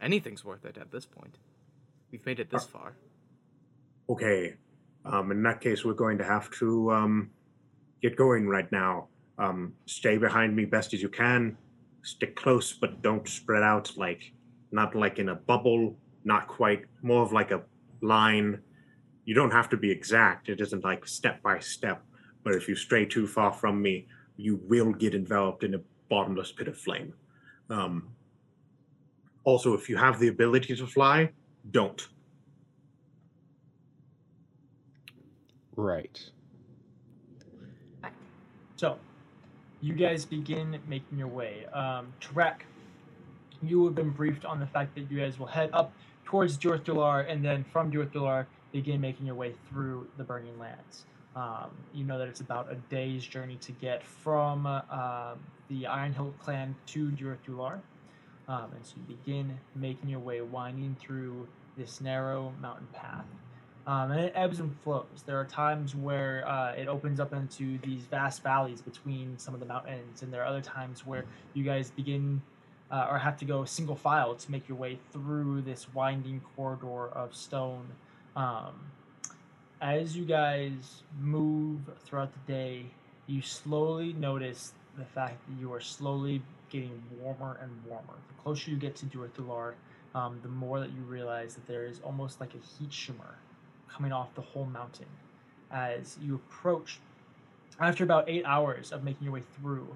Anything's 0.01 0.43
worth 0.43 0.65
it 0.65 0.77
at 0.77 0.91
this 0.91 1.05
point. 1.05 1.37
We've 2.11 2.25
made 2.25 2.41
it 2.41 2.49
this 2.49 2.67
ah. 2.73 2.77
far. 2.77 2.95
Okay. 4.09 4.55
Um, 5.05 5.31
in 5.31 5.43
that 5.43 5.61
case, 5.61 5.83
we're 5.83 5.93
going 5.93 6.17
to 6.17 6.23
have 6.23 6.49
to 6.59 6.91
um, 6.91 7.29
get 8.01 8.15
going 8.15 8.47
right 8.47 8.71
now. 8.71 9.07
Um, 9.37 9.73
stay 9.85 10.17
behind 10.17 10.55
me 10.55 10.65
best 10.65 10.93
as 10.93 11.01
you 11.01 11.09
can. 11.09 11.57
Stick 12.03 12.35
close, 12.35 12.73
but 12.73 13.01
don't 13.01 13.27
spread 13.27 13.63
out 13.63 13.91
like, 13.97 14.31
not 14.71 14.95
like 14.95 15.19
in 15.19 15.29
a 15.29 15.35
bubble, 15.35 15.95
not 16.23 16.47
quite, 16.47 16.85
more 17.01 17.23
of 17.23 17.33
like 17.33 17.51
a 17.51 17.61
line. 18.01 18.59
You 19.25 19.35
don't 19.35 19.51
have 19.51 19.69
to 19.69 19.77
be 19.77 19.89
exact. 19.91 20.49
It 20.49 20.61
isn't 20.61 20.83
like 20.83 21.07
step 21.07 21.41
by 21.41 21.59
step. 21.59 22.03
But 22.43 22.55
if 22.55 22.67
you 22.67 22.75
stray 22.75 23.05
too 23.05 23.27
far 23.27 23.51
from 23.53 23.81
me, 23.81 24.07
you 24.37 24.59
will 24.67 24.91
get 24.91 25.15
enveloped 25.15 25.63
in 25.63 25.75
a 25.75 25.81
bottomless 26.09 26.51
pit 26.51 26.67
of 26.67 26.77
flame. 26.77 27.13
Um, 27.69 28.09
also, 29.43 29.73
if 29.73 29.89
you 29.89 29.97
have 29.97 30.19
the 30.19 30.27
ability 30.27 30.75
to 30.75 30.87
fly, 30.87 31.31
don't. 31.71 32.07
Right. 35.75 36.19
So, 38.75 38.97
you 39.81 39.93
guys 39.93 40.25
begin 40.25 40.79
making 40.87 41.17
your 41.17 41.27
way. 41.27 41.65
Um, 41.73 42.13
Tarak, 42.21 42.61
you 43.61 43.85
have 43.85 43.95
been 43.95 44.09
briefed 44.09 44.45
on 44.45 44.59
the 44.59 44.67
fact 44.67 44.95
that 44.95 45.09
you 45.11 45.19
guys 45.19 45.39
will 45.39 45.45
head 45.45 45.69
up 45.73 45.93
towards 46.25 46.57
Jorthular, 46.57 47.29
and 47.29 47.43
then 47.43 47.63
from 47.71 47.91
Jorthular, 47.91 48.45
begin 48.71 48.99
making 48.99 49.25
your 49.25 49.35
way 49.35 49.53
through 49.69 50.07
the 50.17 50.23
Burning 50.23 50.57
Lands. 50.57 51.05
Um, 51.35 51.71
you 51.93 52.03
know 52.03 52.19
that 52.19 52.27
it's 52.27 52.41
about 52.41 52.71
a 52.71 52.75
day's 52.93 53.23
journey 53.25 53.57
to 53.61 53.71
get 53.73 54.03
from 54.03 54.65
uh, 54.65 55.35
the 55.69 55.87
Iron 55.87 56.13
Hill 56.13 56.33
clan 56.39 56.75
to 56.87 57.09
Jorthular. 57.09 57.79
Um, 58.47 58.71
and 58.75 58.85
so 58.85 58.95
you 58.97 59.15
begin 59.15 59.57
making 59.75 60.09
your 60.09 60.19
way, 60.19 60.41
winding 60.41 60.95
through 60.99 61.47
this 61.77 62.01
narrow 62.01 62.53
mountain 62.61 62.87
path. 62.93 63.25
Um, 63.85 64.11
and 64.11 64.21
it 64.21 64.33
ebbs 64.35 64.59
and 64.59 64.73
flows. 64.81 65.23
There 65.25 65.37
are 65.39 65.45
times 65.45 65.93
where 65.93 66.47
uh, 66.47 66.71
it 66.71 66.87
opens 66.87 67.19
up 67.19 67.33
into 67.33 67.77
these 67.79 68.03
vast 68.03 68.41
valleys 68.41 68.81
between 68.81 69.37
some 69.37 69.53
of 69.53 69.59
the 69.59 69.65
mountains, 69.65 70.21
and 70.21 70.31
there 70.31 70.41
are 70.41 70.45
other 70.45 70.61
times 70.61 71.05
where 71.05 71.25
you 71.53 71.63
guys 71.63 71.91
begin 71.91 72.41
uh, 72.91 73.07
or 73.09 73.17
have 73.17 73.37
to 73.37 73.45
go 73.45 73.65
single 73.65 73.95
file 73.95 74.35
to 74.35 74.51
make 74.51 74.69
your 74.69 74.77
way 74.77 74.97
through 75.11 75.61
this 75.63 75.93
winding 75.93 76.41
corridor 76.55 77.09
of 77.09 77.35
stone. 77.35 77.87
Um, 78.37 78.73
as 79.81 80.15
you 80.15 80.23
guys 80.23 81.03
move 81.19 81.81
throughout 82.05 82.31
the 82.33 82.51
day, 82.51 82.85
you 83.27 83.41
slowly 83.41 84.13
notice 84.13 84.71
the 84.97 85.03
fact 85.03 85.45
that 85.47 85.59
you 85.59 85.73
are 85.73 85.81
slowly 85.81 86.41
getting 86.69 87.03
warmer 87.19 87.59
and 87.61 87.71
warmer. 87.85 88.13
The 88.29 88.41
closer 88.41 88.71
you 88.71 88.77
get 88.77 88.95
to 88.97 89.05
Durthular, 89.07 89.73
um, 90.15 90.39
the 90.41 90.49
more 90.49 90.79
that 90.79 90.91
you 90.91 91.01
realize 91.01 91.55
that 91.55 91.67
there 91.67 91.85
is 91.85 91.99
almost 92.01 92.39
like 92.39 92.51
a 92.53 92.79
heat 92.79 92.93
shimmer 92.93 93.35
coming 93.91 94.11
off 94.11 94.33
the 94.35 94.41
whole 94.41 94.65
mountain. 94.65 95.07
As 95.71 96.17
you 96.21 96.35
approach, 96.35 96.99
after 97.79 98.03
about 98.03 98.29
eight 98.29 98.43
hours 98.45 98.91
of 98.91 99.03
making 99.03 99.23
your 99.23 99.33
way 99.33 99.43
through, 99.59 99.87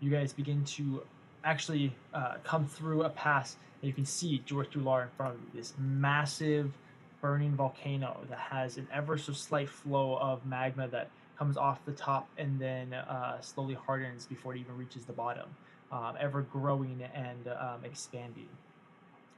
you 0.00 0.10
guys 0.10 0.32
begin 0.32 0.64
to 0.64 1.02
actually 1.44 1.94
uh, 2.12 2.34
come 2.44 2.66
through 2.66 3.02
a 3.02 3.10
pass 3.10 3.56
and 3.80 3.88
you 3.88 3.94
can 3.94 4.04
see 4.04 4.42
George 4.46 4.70
Dular 4.70 5.04
in 5.04 5.08
front 5.16 5.34
of 5.34 5.40
you. 5.40 5.60
This 5.60 5.74
massive 5.78 6.72
burning 7.20 7.54
volcano 7.54 8.18
that 8.28 8.38
has 8.38 8.76
an 8.76 8.86
ever 8.92 9.16
so 9.18 9.32
slight 9.32 9.68
flow 9.68 10.16
of 10.16 10.44
magma 10.46 10.88
that 10.88 11.10
comes 11.38 11.56
off 11.56 11.84
the 11.84 11.92
top 11.92 12.28
and 12.38 12.58
then 12.58 12.94
uh, 12.94 13.40
slowly 13.40 13.74
hardens 13.74 14.26
before 14.26 14.54
it 14.54 14.60
even 14.60 14.76
reaches 14.76 15.04
the 15.04 15.12
bottom, 15.12 15.48
um, 15.92 16.14
ever 16.18 16.42
growing 16.42 17.02
and 17.14 17.48
um, 17.48 17.84
expanding. 17.84 18.48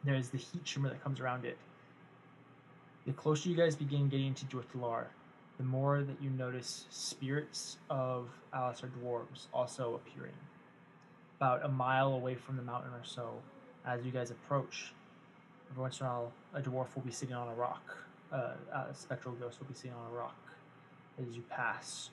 There's 0.05 0.29
the 0.29 0.39
heat 0.39 0.63
shimmer 0.65 0.89
that 0.89 1.03
comes 1.03 1.21
around 1.21 1.45
it. 1.45 1.59
The 3.09 3.15
closer 3.15 3.49
you 3.49 3.57
guys 3.57 3.75
begin 3.75 4.11
getting 4.11 4.35
to 4.35 4.45
Durthular, 4.45 5.07
the 5.57 5.65
more 5.65 6.03
that 6.03 6.23
you 6.23 6.29
notice 6.29 6.85
spirits 6.91 7.79
of 7.89 8.29
Alistar 8.55 8.91
dwarves 9.03 9.47
also 9.55 9.95
appearing. 9.95 10.35
About 11.39 11.65
a 11.65 11.69
mile 11.69 12.13
away 12.13 12.35
from 12.35 12.59
the 12.59 12.63
mountain 12.63 12.91
or 12.93 13.01
so, 13.05 13.31
as 13.87 14.05
you 14.05 14.13
guys 14.13 14.31
approach, 14.31 14.93
every 15.71 15.81
once 15.81 16.01
in 16.01 16.05
a 16.05 16.09
while, 16.11 16.33
a 16.53 16.61
dwarf 16.61 16.95
will 16.95 17.03
be 17.03 17.11
sitting 17.11 17.35
on 17.35 17.49
a 17.49 17.55
rock. 17.55 17.97
Uh, 18.31 18.53
a 18.75 18.93
spectral 18.93 19.35
ghost 19.37 19.59
will 19.59 19.69
be 19.69 19.75
sitting 19.75 19.97
on 19.97 20.13
a 20.13 20.15
rock 20.15 20.37
as 21.19 21.35
you 21.35 21.41
pass. 21.49 22.11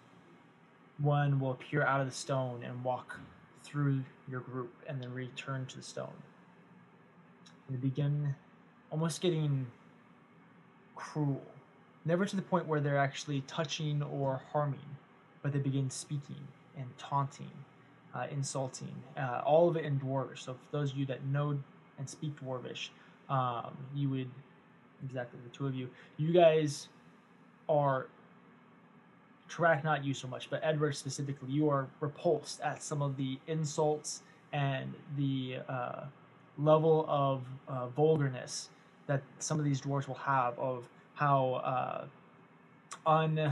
One 0.99 1.41
will 1.41 1.51
appear 1.51 1.83
out 1.83 1.99
of 1.99 2.07
the 2.07 2.15
stone 2.15 2.63
and 2.63 2.85
walk 2.85 3.19
through 3.65 4.05
your 4.29 4.39
group 4.39 4.73
and 4.87 5.01
then 5.01 5.13
return 5.13 5.65
to 5.65 5.75
the 5.75 5.83
stone. 5.83 6.23
And 7.67 7.81
begin 7.81 8.35
almost 8.89 9.19
getting 9.19 9.67
cruel. 10.95 11.41
Never 12.05 12.25
to 12.25 12.35
the 12.35 12.41
point 12.41 12.67
where 12.67 12.79
they're 12.79 12.97
actually 12.97 13.41
touching 13.41 14.03
or 14.03 14.41
harming, 14.51 14.79
but 15.41 15.51
they 15.51 15.59
begin 15.59 15.89
speaking 15.89 16.47
and 16.77 16.85
taunting, 16.97 17.51
uh, 18.13 18.27
insulting, 18.31 18.95
uh, 19.17 19.41
all 19.45 19.69
of 19.69 19.77
it 19.77 19.85
in 19.85 19.99
Dwarvish. 19.99 20.39
So, 20.39 20.53
for 20.53 20.77
those 20.77 20.91
of 20.91 20.97
you 20.97 21.05
that 21.07 21.25
know 21.25 21.59
and 21.97 22.09
speak 22.09 22.39
Dwarvish, 22.39 22.89
um, 23.29 23.75
you 23.95 24.09
would, 24.09 24.29
exactly 25.03 25.39
the 25.43 25.49
two 25.49 25.65
of 25.65 25.73
you, 25.73 25.89
you 26.17 26.31
guys 26.31 26.89
are 27.67 28.07
Tarak 29.49 29.83
not 29.83 30.03
you 30.03 30.13
so 30.13 30.27
much, 30.27 30.49
but 30.49 30.59
Edward 30.63 30.95
specifically, 30.95 31.49
you 31.49 31.69
are 31.69 31.87
repulsed 31.99 32.61
at 32.61 32.81
some 32.81 33.01
of 33.01 33.15
the 33.17 33.39
insults 33.47 34.21
and 34.53 34.93
the 35.17 35.57
uh, 35.69 36.05
level 36.57 37.05
of 37.07 37.43
uh, 37.67 37.87
vulgarness 37.87 38.69
that 39.07 39.21
some 39.39 39.59
of 39.59 39.65
these 39.65 39.81
dwarves 39.81 40.07
will 40.07 40.15
have 40.15 40.57
of 40.59 40.87
how 41.13 42.07
uh, 43.05 43.45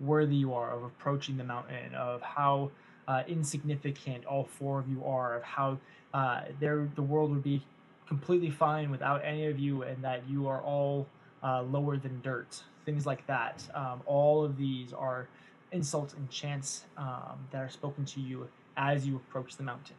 unworthy 0.00 0.36
you 0.36 0.54
are 0.54 0.70
of 0.70 0.84
approaching 0.84 1.36
the 1.36 1.44
mountain, 1.44 1.94
of 1.94 2.22
how 2.22 2.70
uh, 3.08 3.22
insignificant 3.26 4.24
all 4.24 4.44
four 4.44 4.78
of 4.78 4.88
you 4.88 5.04
are, 5.04 5.36
of 5.36 5.42
how 5.42 5.78
uh, 6.14 6.42
the 6.60 7.02
world 7.02 7.30
would 7.30 7.42
be 7.42 7.62
completely 8.06 8.50
fine 8.50 8.90
without 8.90 9.22
any 9.24 9.46
of 9.46 9.58
you, 9.58 9.82
and 9.82 10.02
that 10.04 10.22
you 10.28 10.46
are 10.46 10.60
all 10.62 11.06
uh, 11.42 11.62
lower 11.62 11.96
than 11.96 12.20
dirt 12.22 12.62
things 12.84 13.06
like 13.06 13.26
that. 13.26 13.62
Um, 13.74 14.02
all 14.06 14.44
of 14.44 14.56
these 14.56 14.92
are 14.92 15.28
insults 15.72 16.14
and 16.14 16.28
chants 16.30 16.84
um, 16.96 17.46
that 17.50 17.58
are 17.58 17.68
spoken 17.68 18.04
to 18.06 18.20
you 18.20 18.48
as 18.76 19.06
you 19.06 19.16
approach 19.16 19.56
the 19.56 19.62
mountain. 19.62 19.96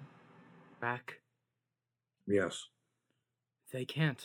Back. 0.80 1.20
Yes. 2.28 2.68
They 3.72 3.86
can't. 3.86 4.24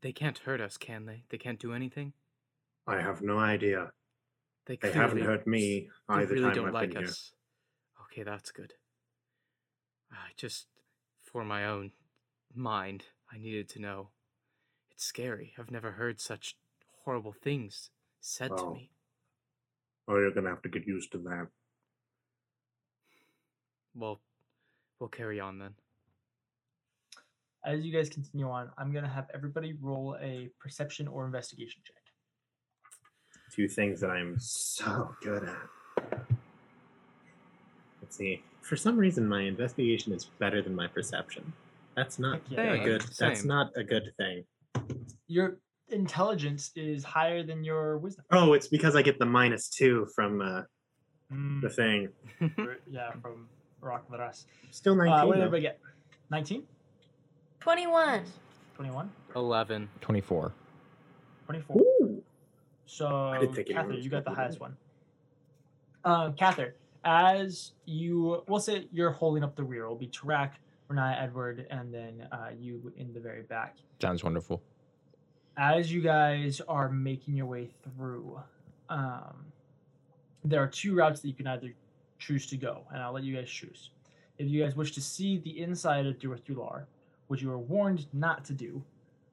They 0.00 0.12
can't 0.12 0.38
hurt 0.38 0.60
us, 0.60 0.76
can 0.76 1.06
they? 1.06 1.24
They 1.30 1.38
can't 1.38 1.58
do 1.58 1.72
anything. 1.72 2.12
I 2.86 3.00
have 3.00 3.22
no 3.22 3.38
idea. 3.38 3.90
They, 4.66 4.76
They 4.76 4.92
haven't 4.92 5.22
hurt 5.22 5.46
me 5.46 5.88
They 6.08 6.14
either 6.14 6.34
really 6.34 6.42
time 6.46 6.54
don't 6.54 6.68
I've 6.68 6.74
like 6.74 6.90
been 6.90 6.98
here. 7.02 7.08
us. 7.08 7.32
Okay, 8.04 8.22
that's 8.22 8.50
good. 8.50 8.74
I 10.12 10.30
just, 10.36 10.66
for 11.22 11.44
my 11.44 11.66
own 11.66 11.92
mind, 12.54 13.04
I 13.32 13.38
needed 13.38 13.68
to 13.70 13.80
know. 13.80 14.10
It's 14.90 15.04
scary. 15.04 15.54
I've 15.58 15.70
never 15.70 15.92
heard 15.92 16.20
such 16.20 16.56
horrible 17.04 17.32
things 17.32 17.90
said 18.20 18.48
to 18.56 18.62
Oh. 18.64 18.74
me. 18.74 18.90
Oh, 20.08 20.16
you're 20.18 20.30
gonna 20.30 20.50
have 20.50 20.62
to 20.62 20.68
get 20.68 20.86
used 20.86 21.10
to 21.12 21.18
that. 21.18 21.48
Well, 23.94 24.20
we'll 25.00 25.08
carry 25.08 25.40
on 25.40 25.58
then. 25.58 25.74
As 27.66 27.84
you 27.84 27.92
guys 27.92 28.08
continue 28.08 28.48
on, 28.48 28.70
I'm 28.78 28.92
gonna 28.92 29.08
have 29.08 29.26
everybody 29.34 29.74
roll 29.80 30.16
a 30.22 30.48
perception 30.60 31.08
or 31.08 31.26
investigation 31.26 31.82
check. 31.84 31.96
Two 33.52 33.68
things 33.68 34.00
that 34.00 34.10
I'm 34.10 34.36
so 34.38 35.10
good 35.20 35.42
at. 35.48 36.20
Let's 38.00 38.16
see. 38.16 38.42
For 38.60 38.76
some 38.76 38.96
reason, 38.96 39.26
my 39.28 39.42
investigation 39.42 40.12
is 40.12 40.26
better 40.38 40.62
than 40.62 40.76
my 40.76 40.86
perception. 40.86 41.52
That's 41.96 42.18
not 42.20 42.40
yeah. 42.48 42.60
a 42.60 42.76
Same, 42.76 42.84
good. 42.84 43.02
That's 43.18 43.44
not 43.44 43.70
a 43.76 43.82
good 43.82 44.12
thing. 44.16 44.44
Your 45.26 45.58
intelligence 45.88 46.70
is 46.76 47.02
higher 47.02 47.42
than 47.42 47.64
your 47.64 47.98
wisdom. 47.98 48.24
Oh, 48.30 48.52
it's 48.52 48.68
because 48.68 48.94
I 48.94 49.02
get 49.02 49.18
the 49.18 49.26
minus 49.26 49.68
two 49.68 50.06
from 50.14 50.40
uh, 50.40 50.62
Mm, 51.32 51.60
the 51.60 51.70
thing. 51.70 52.08
yeah, 52.88 53.10
from 53.20 53.48
Rock 53.80 54.08
Varas. 54.08 54.44
Still 54.70 54.92
Uh, 54.92 54.96
nineteen. 55.06 55.26
what 55.26 55.34
did 55.34 55.40
though. 55.42 55.46
everybody 55.46 55.62
get? 55.62 55.80
19? 56.30 56.62
21. 57.66 58.22
21? 58.76 59.10
11. 59.34 59.88
24. 60.00 60.52
24. 61.46 61.76
Ooh. 61.76 62.22
So, 62.86 63.36
didn't 63.40 63.56
think 63.56 63.70
anyone 63.70 63.88
Kathyr, 63.88 64.02
you 64.04 64.08
got 64.08 64.24
the 64.24 64.30
highest 64.30 64.60
one. 64.60 64.76
Um, 66.04 66.34
Kathyr, 66.34 66.74
as 67.04 67.72
you, 67.84 68.44
we'll 68.46 68.60
say 68.60 68.86
you're 68.92 69.10
holding 69.10 69.42
up 69.42 69.56
the 69.56 69.64
rear. 69.64 69.82
It'll 69.82 69.96
be 69.96 70.06
Tarak, 70.06 70.50
Renai, 70.88 71.20
Edward, 71.20 71.66
and 71.68 71.92
then 71.92 72.28
uh, 72.30 72.50
you 72.56 72.92
in 72.96 73.12
the 73.12 73.18
very 73.18 73.42
back. 73.42 73.78
Sounds 74.00 74.22
wonderful. 74.22 74.62
As 75.56 75.92
you 75.92 76.00
guys 76.00 76.60
are 76.68 76.88
making 76.88 77.34
your 77.34 77.46
way 77.46 77.70
through, 77.82 78.40
um, 78.90 79.44
there 80.44 80.62
are 80.62 80.68
two 80.68 80.94
routes 80.94 81.20
that 81.20 81.26
you 81.26 81.34
can 81.34 81.48
either 81.48 81.74
choose 82.20 82.46
to 82.46 82.56
go, 82.56 82.82
and 82.92 83.02
I'll 83.02 83.12
let 83.12 83.24
you 83.24 83.34
guys 83.34 83.50
choose. 83.50 83.90
If 84.38 84.48
you 84.48 84.62
guys 84.62 84.76
wish 84.76 84.92
to 84.92 85.00
see 85.00 85.38
the 85.38 85.60
inside 85.60 86.06
of 86.06 86.20
Durthular, 86.20 86.84
which 87.28 87.42
you 87.42 87.50
are 87.50 87.58
warned 87.58 88.06
not 88.12 88.44
to 88.44 88.52
do, 88.52 88.82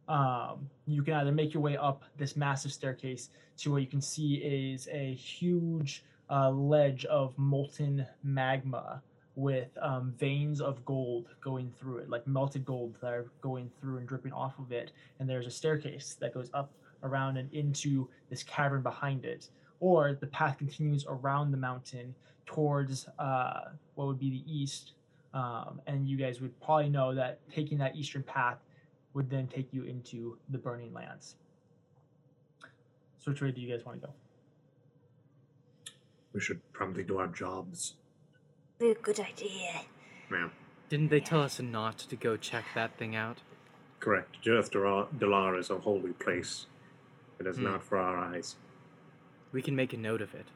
um, 0.07 0.69
you 0.85 1.01
can 1.01 1.13
either 1.13 1.31
make 1.31 1.53
your 1.53 1.63
way 1.63 1.77
up 1.77 2.03
this 2.17 2.35
massive 2.35 2.71
staircase 2.71 3.29
to 3.57 3.71
what 3.71 3.81
you 3.81 3.87
can 3.87 4.01
see 4.01 4.35
is 4.35 4.87
a 4.91 5.13
huge 5.13 6.03
uh, 6.29 6.49
ledge 6.49 7.05
of 7.05 7.37
molten 7.37 8.05
magma 8.23 9.01
with 9.35 9.69
um, 9.81 10.13
veins 10.17 10.61
of 10.61 10.83
gold 10.85 11.27
going 11.41 11.71
through 11.79 11.97
it, 11.97 12.09
like 12.09 12.25
melted 12.27 12.65
gold 12.65 12.95
that 13.01 13.13
are 13.13 13.25
going 13.41 13.69
through 13.79 13.97
and 13.97 14.07
dripping 14.07 14.33
off 14.33 14.57
of 14.59 14.71
it. 14.71 14.91
And 15.19 15.29
there's 15.29 15.47
a 15.47 15.51
staircase 15.51 16.15
that 16.19 16.33
goes 16.33 16.49
up, 16.53 16.71
around, 17.01 17.37
and 17.37 17.51
into 17.51 18.07
this 18.29 18.43
cavern 18.43 18.81
behind 18.81 19.25
it. 19.25 19.49
Or 19.79 20.13
the 20.13 20.27
path 20.27 20.57
continues 20.57 21.05
around 21.07 21.51
the 21.51 21.57
mountain 21.57 22.13
towards 22.45 23.07
uh, 23.19 23.71
what 23.95 24.07
would 24.07 24.19
be 24.19 24.29
the 24.29 24.43
east. 24.51 24.93
Um, 25.33 25.81
and 25.87 26.07
you 26.07 26.15
guys 26.17 26.41
would 26.41 26.59
probably 26.61 26.89
know 26.89 27.15
that 27.15 27.39
taking 27.51 27.77
that 27.79 27.95
eastern 27.95 28.23
path 28.23 28.57
would 29.13 29.29
then 29.29 29.47
take 29.47 29.73
you 29.73 29.83
into 29.83 30.37
the 30.49 30.57
burning 30.57 30.93
lands. 30.93 31.35
So 33.19 33.31
which 33.31 33.41
way 33.41 33.51
do 33.51 33.61
you 33.61 33.71
guys 33.75 33.85
want 33.85 34.01
to 34.01 34.07
go? 34.07 34.13
We 36.33 36.39
should 36.39 36.61
probably 36.73 37.03
do 37.03 37.17
our 37.17 37.27
jobs. 37.27 37.95
Very 38.79 38.95
good 39.01 39.19
idea. 39.19 39.81
Yeah. 40.31 40.49
Didn't 40.89 41.09
they 41.09 41.19
tell 41.19 41.41
us 41.41 41.59
not 41.59 41.97
to 41.99 42.15
go 42.15 42.37
check 42.37 42.65
that 42.75 42.97
thing 42.97 43.15
out? 43.15 43.37
Correct. 43.99 44.35
Jirth 44.43 44.69
Dalar 44.71 45.57
is 45.57 45.69
a 45.69 45.79
holy 45.79 46.11
place. 46.13 46.67
It 47.39 47.47
is 47.47 47.57
Hmm. 47.57 47.63
not 47.65 47.83
for 47.83 47.97
our 47.97 48.17
eyes. 48.17 48.57
We 49.51 49.61
can 49.61 49.75
make 49.75 49.93
a 49.93 49.97
note 49.97 50.21
of 50.21 50.33
it. 50.35 50.47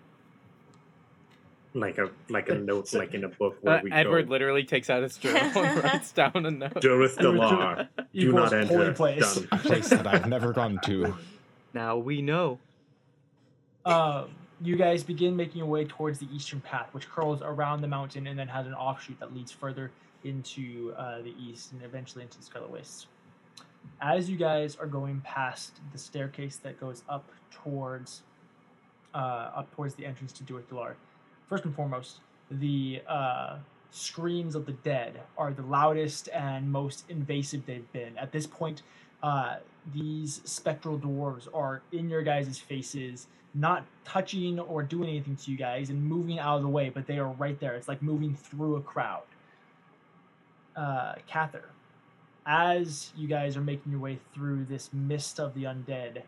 Like 1.78 1.98
a 1.98 2.10
like 2.30 2.50
a 2.50 2.56
note, 2.70 2.94
like 2.94 3.14
in 3.14 3.24
a 3.24 3.30
book 3.30 3.58
where 3.62 3.78
Uh, 3.78 3.82
we 3.84 3.92
Edward 3.92 4.28
go. 4.28 4.32
literally 4.32 4.64
takes 4.64 4.90
out 4.90 5.04
his 5.04 5.18
journal 5.18 5.64
and 5.64 5.84
writes 5.84 6.12
down 6.12 6.32
a 6.46 6.52
note. 6.52 6.74
Jirth 6.76 7.16
Delar, 7.18 7.88
Do 8.14 8.32
not 8.34 8.54
enter. 8.54 8.68
holy 8.78 8.94
place. 8.94 9.36
Done. 9.36 9.48
A 9.52 9.58
place 9.58 9.90
that 9.90 10.08
I've 10.08 10.28
never 10.28 10.54
gone 10.54 10.80
to. 10.86 11.16
Now 11.74 11.98
we 11.98 12.22
know. 12.22 12.60
um, 13.86 14.30
you 14.62 14.76
guys 14.76 15.04
begin 15.04 15.36
making 15.36 15.60
your 15.60 15.68
way 15.68 15.86
towards 15.86 16.20
the 16.20 16.28
eastern 16.36 16.60
path, 16.62 16.90
which 16.94 17.08
curls 17.10 17.42
around 17.44 17.82
the 17.82 17.88
mountain 17.88 18.26
and 18.28 18.38
then 18.40 18.48
has 18.48 18.66
an 18.66 18.74
offshoot 18.74 19.20
that 19.20 19.34
leads 19.36 19.52
further 19.52 19.92
into 20.24 20.94
uh, 20.98 21.22
the 21.22 21.34
east 21.40 21.72
and 21.74 21.84
eventually 21.84 22.24
into 22.24 22.38
the 22.40 22.44
Scarlet 22.44 22.72
Wastes. 22.72 23.06
As 24.02 24.30
you 24.30 24.36
guys 24.36 24.76
are 24.76 24.88
going 24.88 25.22
past 25.24 25.74
the 25.94 25.98
staircase 26.00 26.58
that 26.58 26.80
goes 26.80 27.04
up 27.08 27.30
towards 27.52 28.24
uh, 29.14 29.52
up 29.56 29.74
towards 29.76 29.94
the 29.96 30.06
entrance 30.06 30.32
to 30.34 30.44
Duathular, 30.44 30.94
first 31.48 31.66
and 31.66 31.76
foremost, 31.76 32.20
the 32.52 33.02
uh, 33.08 33.58
screams 33.92 34.56
of 34.56 34.66
the 34.66 34.72
dead 34.74 35.20
are 35.38 35.52
the 35.52 35.62
loudest 35.64 36.30
and 36.30 36.72
most 36.72 37.06
invasive 37.10 37.66
they've 37.66 37.92
been. 37.94 38.18
At 38.18 38.32
this 38.32 38.48
point, 38.48 38.84
uh, 39.24 39.58
these 39.94 40.42
spectral 40.44 41.00
dwarves 41.00 41.48
are 41.54 41.82
in 41.92 42.10
your 42.10 42.22
guys' 42.22 42.60
faces, 42.60 43.28
not 43.54 43.86
touching 44.06 44.60
or 44.60 44.84
doing 44.84 45.10
anything 45.10 45.36
to 45.36 45.52
you 45.52 45.58
guys 45.58 45.90
and 45.90 46.04
moving 46.04 46.40
out 46.40 46.58
of 46.58 46.64
the 46.64 46.70
way, 46.70 46.90
but 46.90 47.08
they 47.08 47.18
are 47.18 47.32
right 47.34 47.60
there. 47.60 47.76
It's 47.76 47.88
like 47.88 48.02
moving 48.02 48.36
through 48.36 48.76
a 48.76 48.82
crowd. 48.82 49.24
Uh, 50.76 51.16
Kathyr, 51.30 51.70
as 52.46 53.12
you 53.16 53.28
guys 53.28 53.58
are 53.58 53.62
making 53.62 53.92
your 53.92 54.02
way 54.02 54.20
through 54.34 54.66
this 54.66 54.92
mist 54.94 55.40
of 55.40 55.54
the 55.54 55.64
undead, 55.64 56.22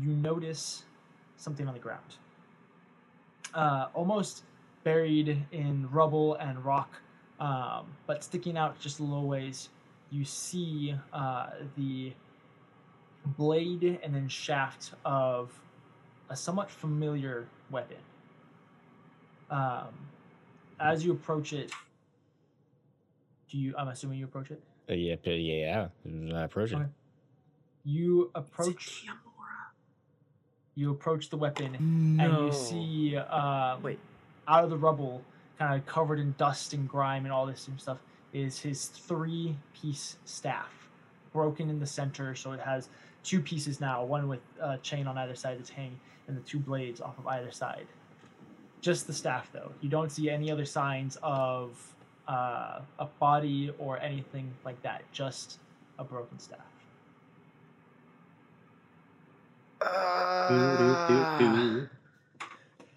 you 0.00 0.10
notice 0.10 0.84
something 1.36 1.68
on 1.68 1.74
the 1.74 1.80
ground. 1.80 2.16
Uh, 3.54 3.88
almost 3.94 4.44
buried 4.84 5.44
in 5.52 5.88
rubble 5.90 6.34
and 6.34 6.64
rock, 6.64 7.00
um, 7.40 7.86
but 8.06 8.22
sticking 8.22 8.56
out 8.56 8.78
just 8.78 9.00
a 9.00 9.02
little 9.02 9.26
ways, 9.26 9.70
you 10.10 10.24
see 10.24 10.94
uh, 11.12 11.48
the 11.76 12.12
blade 13.24 13.98
and 14.02 14.14
then 14.14 14.28
shaft 14.28 14.92
of 15.04 15.50
a 16.30 16.36
somewhat 16.36 16.70
familiar 16.70 17.46
weapon. 17.70 17.96
Um, 19.50 19.88
as 20.80 21.04
you 21.04 21.12
approach 21.12 21.52
it, 21.52 21.72
do 23.50 23.58
you? 23.58 23.74
I'm 23.76 23.88
assuming 23.88 24.18
you 24.18 24.26
approach 24.26 24.50
it. 24.50 24.62
Uh, 24.88 24.94
yeah, 24.94 25.16
yeah, 25.24 25.88
I 26.34 26.42
approach 26.44 26.72
it. 26.72 26.76
Okay. 26.76 26.86
You 27.84 28.30
approach. 28.34 29.06
You 30.78 30.92
approach 30.92 31.28
the 31.28 31.36
weapon, 31.36 31.74
and 32.20 32.46
you 32.46 32.52
see 32.52 33.16
um, 33.16 33.82
Wait. 33.82 33.98
out 34.46 34.62
of 34.62 34.70
the 34.70 34.76
rubble, 34.76 35.24
kind 35.58 35.74
of 35.74 35.84
covered 35.86 36.20
in 36.20 36.36
dust 36.38 36.72
and 36.72 36.88
grime 36.88 37.24
and 37.24 37.32
all 37.32 37.46
this 37.46 37.66
and 37.66 37.80
stuff, 37.80 37.98
is 38.32 38.60
his 38.60 38.86
three-piece 38.86 40.18
staff, 40.24 40.88
broken 41.32 41.68
in 41.68 41.80
the 41.80 41.86
center, 41.86 42.36
so 42.36 42.52
it 42.52 42.60
has 42.60 42.90
two 43.24 43.40
pieces 43.40 43.80
now, 43.80 44.04
one 44.04 44.28
with 44.28 44.38
a 44.60 44.78
chain 44.78 45.08
on 45.08 45.18
either 45.18 45.34
side 45.34 45.58
that's 45.58 45.68
hanging, 45.68 45.98
and 46.28 46.36
the 46.36 46.42
two 46.42 46.60
blades 46.60 47.00
off 47.00 47.18
of 47.18 47.26
either 47.26 47.50
side. 47.50 47.88
Just 48.80 49.08
the 49.08 49.12
staff, 49.12 49.50
though. 49.52 49.72
You 49.80 49.88
don't 49.88 50.12
see 50.12 50.30
any 50.30 50.48
other 50.48 50.64
signs 50.64 51.18
of 51.24 51.70
uh, 52.28 52.82
a 53.00 53.06
body 53.18 53.72
or 53.80 53.98
anything 53.98 54.54
like 54.64 54.80
that. 54.82 55.02
Just 55.10 55.58
a 55.98 56.04
broken 56.04 56.38
staff. 56.38 56.60
Do-do-do-do. 59.80 61.88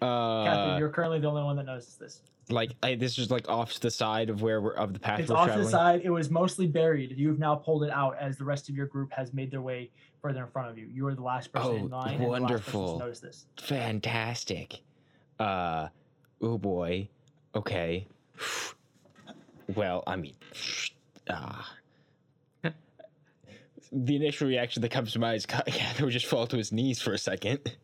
Uh, 0.00 0.76
you're 0.78 0.88
currently 0.88 1.20
the 1.20 1.28
only 1.28 1.42
one 1.44 1.56
that 1.56 1.66
notices 1.66 1.94
this. 1.96 2.22
like 2.50 2.72
I, 2.82 2.96
this 2.96 3.18
is 3.18 3.30
like 3.30 3.48
off 3.48 3.72
to 3.74 3.80
the 3.80 3.90
side 3.90 4.28
of 4.30 4.42
where 4.42 4.60
we're 4.60 4.72
of 4.74 4.92
the 4.92 4.98
path 4.98 5.20
It's 5.20 5.30
we're 5.30 5.36
off 5.36 5.44
to 5.46 5.52
traveling. 5.52 5.64
the 5.66 5.70
side. 5.70 6.00
It 6.04 6.10
was 6.10 6.28
mostly 6.30 6.66
buried. 6.66 7.12
You've 7.16 7.38
now 7.38 7.54
pulled 7.54 7.84
it 7.84 7.90
out 7.90 8.16
as 8.18 8.36
the 8.36 8.44
rest 8.44 8.68
of 8.68 8.74
your 8.74 8.86
group 8.86 9.12
has 9.12 9.32
made 9.32 9.50
their 9.50 9.62
way 9.62 9.90
further 10.20 10.42
in 10.44 10.50
front 10.50 10.70
of 10.70 10.76
you. 10.78 10.86
You 10.86 11.06
are 11.06 11.14
the 11.14 11.22
last 11.22 11.52
person 11.52 11.70
Oh, 11.70 11.76
in 11.76 11.88
line. 11.88 12.14
and 12.14 12.24
the 12.24 12.28
last 12.28 12.40
person 12.40 12.42
wonderful. 12.80 12.92
to 12.94 12.98
notice 13.04 13.20
this. 13.20 13.46
Fantastic. 13.60 14.80
Uh, 15.38 15.88
oh 16.40 16.58
boy. 16.58 17.08
Okay. 17.54 18.06
Well, 19.76 20.02
I 20.06 20.16
mean, 20.16 20.34
ah. 21.30 21.72
The 23.92 24.16
initial 24.16 24.48
reaction 24.48 24.80
that 24.82 24.90
comes 24.90 25.12
to 25.12 25.18
mind 25.18 25.36
is 25.36 25.46
Kathyr 25.46 26.00
would 26.04 26.12
just 26.12 26.26
fall 26.26 26.46
to 26.46 26.56
his 26.56 26.72
knees 26.72 27.00
for 27.02 27.12
a 27.12 27.18
second, 27.18 27.76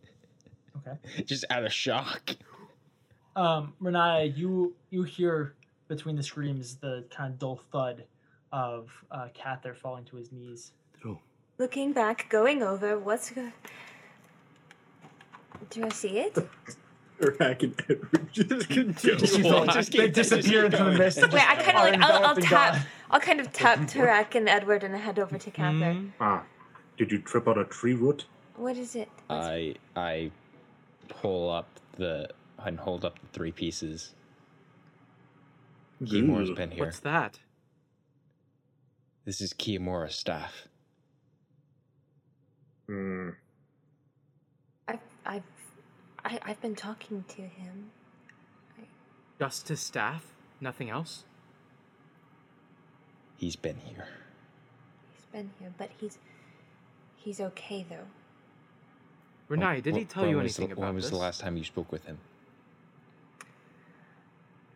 Okay. 0.78 1.24
just 1.24 1.44
out 1.50 1.64
of 1.64 1.72
shock. 1.72 2.34
Um, 3.36 3.74
Riniya, 3.82 4.36
you 4.36 4.74
you 4.90 5.02
hear 5.02 5.54
between 5.86 6.16
the 6.16 6.22
screams 6.22 6.76
the 6.76 7.04
kind 7.10 7.32
of 7.34 7.38
dull 7.38 7.60
thud 7.72 8.04
of 8.52 8.88
uh, 9.10 9.28
Kathyr 9.38 9.76
falling 9.76 10.04
to 10.06 10.16
his 10.16 10.32
knees. 10.32 10.72
Looking 11.58 11.92
back, 11.92 12.26
going 12.30 12.62
over, 12.62 12.98
what's 13.00 13.30
go- 13.30 13.50
Do 15.70 15.84
I 15.84 15.88
see 15.88 16.18
it? 16.20 16.38
Rack 17.40 17.64
and 17.64 17.74
Edward 17.90 18.28
just 18.32 18.68
continue. 18.68 19.16
Just, 19.18 19.42
Well, 19.42 19.64
like, 19.66 19.74
just 19.74 19.90
they 19.92 19.98
keep- 20.06 20.14
just 20.14 20.30
disappear 20.30 20.66
into 20.66 20.76
the 20.76 20.84
going. 20.84 20.98
mist. 20.98 21.18
and 21.18 21.32
Wait, 21.32 21.40
just 21.40 21.50
I 21.50 21.62
kind 21.62 21.76
of 21.78 22.00
like 22.00 22.00
I'll, 22.00 22.12
I'll 22.12 22.16
enveloped 22.36 22.38
in 22.38 22.44
tap. 22.44 22.86
Gone. 23.08 23.14
I'll 23.14 23.20
kind 23.20 23.40
of 23.40 23.52
tap 23.52 23.78
Tarak 23.80 24.34
and 24.34 24.48
Edward 24.48 24.84
and 24.84 24.94
head 24.96 25.18
over 25.18 25.38
to 25.38 25.50
Kathyr. 25.50 26.10
Ah, 26.20 26.44
did 26.96 27.10
you 27.10 27.18
trip 27.18 27.48
on 27.48 27.58
a 27.58 27.64
tree 27.64 27.94
root? 27.94 28.26
What 28.56 28.76
is 28.76 28.94
it? 28.96 29.08
What's- 29.26 29.46
I 29.46 29.74
I 29.96 30.30
pull 31.08 31.50
up 31.50 31.68
the 31.96 32.28
and 32.58 32.78
hold 32.80 33.04
up 33.04 33.18
the 33.20 33.26
three 33.28 33.52
pieces. 33.52 34.14
Kiamorra's 36.02 36.50
Ooh. 36.50 36.54
been 36.54 36.70
here. 36.70 36.84
What's 36.84 37.00
that? 37.00 37.40
This 39.24 39.40
is 39.40 39.52
Kiamorra's 39.52 40.14
staff. 40.14 40.68
Hmm. 42.86 43.30
I've 44.86 45.00
I've 45.26 45.42
I, 46.24 46.38
I've 46.44 46.60
been 46.60 46.74
talking 46.74 47.24
to 47.28 47.42
him. 47.42 47.90
Just 49.38 49.68
his 49.68 49.80
staff? 49.80 50.24
Nothing 50.60 50.90
else? 50.90 51.24
He's 53.38 53.56
been 53.56 53.76
here. 53.76 54.06
He's 55.14 55.24
been 55.32 55.50
here, 55.60 55.72
but 55.78 55.90
he's 55.98 56.18
he's 57.16 57.40
okay 57.40 57.86
though. 57.88 58.06
Renai, 59.48 59.82
did 59.82 59.96
he 59.96 60.04
tell 60.04 60.24
when 60.24 60.30
you 60.30 60.36
was 60.38 60.56
the- 60.56 60.62
anything 60.64 60.72
about 60.76 60.86
When 60.86 60.94
was 60.96 61.04
this? 61.04 61.10
the 61.12 61.16
last 61.16 61.40
time 61.40 61.56
you 61.56 61.64
spoke 61.64 61.90
with 61.90 62.04
him? 62.04 62.18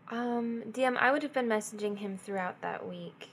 Um, 0.08 0.62
DM, 0.70 0.96
I 0.96 1.10
would 1.10 1.22
have 1.22 1.32
been 1.32 1.48
messaging 1.48 1.98
him 1.98 2.16
throughout 2.16 2.60
that 2.62 2.86
week. 2.88 3.28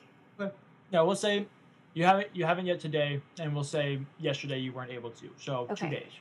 Yeah, 0.91 1.01
we'll 1.01 1.15
say 1.15 1.45
you 1.93 2.05
haven't 2.05 2.27
you 2.33 2.45
haven't 2.45 2.65
yet 2.65 2.79
today, 2.79 3.21
and 3.39 3.53
we'll 3.53 3.63
say 3.63 3.99
yesterday 4.19 4.57
you 4.59 4.73
weren't 4.73 4.91
able 4.91 5.11
to. 5.11 5.29
So 5.37 5.67
two 5.75 5.89
days. 5.89 6.11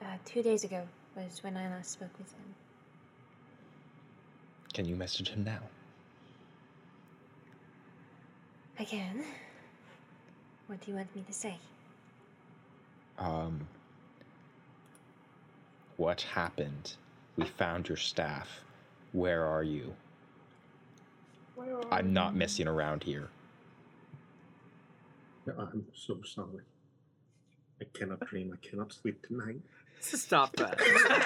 Uh, 0.00 0.16
two 0.24 0.42
days 0.42 0.64
ago 0.64 0.86
was 1.14 1.42
when 1.44 1.56
I 1.58 1.68
last 1.68 1.90
spoke 1.92 2.16
with 2.18 2.32
him. 2.32 2.54
Can 4.72 4.86
you 4.86 4.96
message 4.96 5.28
him 5.28 5.44
now? 5.44 5.60
I 8.78 8.84
can. 8.84 9.24
What 10.66 10.80
do 10.80 10.90
you 10.90 10.96
want 10.96 11.14
me 11.14 11.22
to 11.26 11.32
say? 11.32 11.56
Um, 13.18 13.68
what 15.96 16.22
happened? 16.22 16.94
We 17.36 17.44
found 17.44 17.88
your 17.88 17.96
staff. 17.96 18.48
Where 19.12 19.44
are 19.44 19.62
you? 19.62 19.94
Where 21.54 21.76
are 21.76 21.84
I'm 21.92 22.12
not 22.12 22.34
messing 22.34 22.66
around 22.66 23.04
here. 23.04 23.28
I'm 25.46 25.86
so 25.94 26.18
sorry. 26.24 26.64
I 27.80 27.84
cannot 27.92 28.20
dream. 28.26 28.52
I 28.52 28.66
cannot 28.66 28.92
sleep 28.92 29.24
tonight. 29.26 29.60
Stop 30.00 30.54
that. 30.56 30.78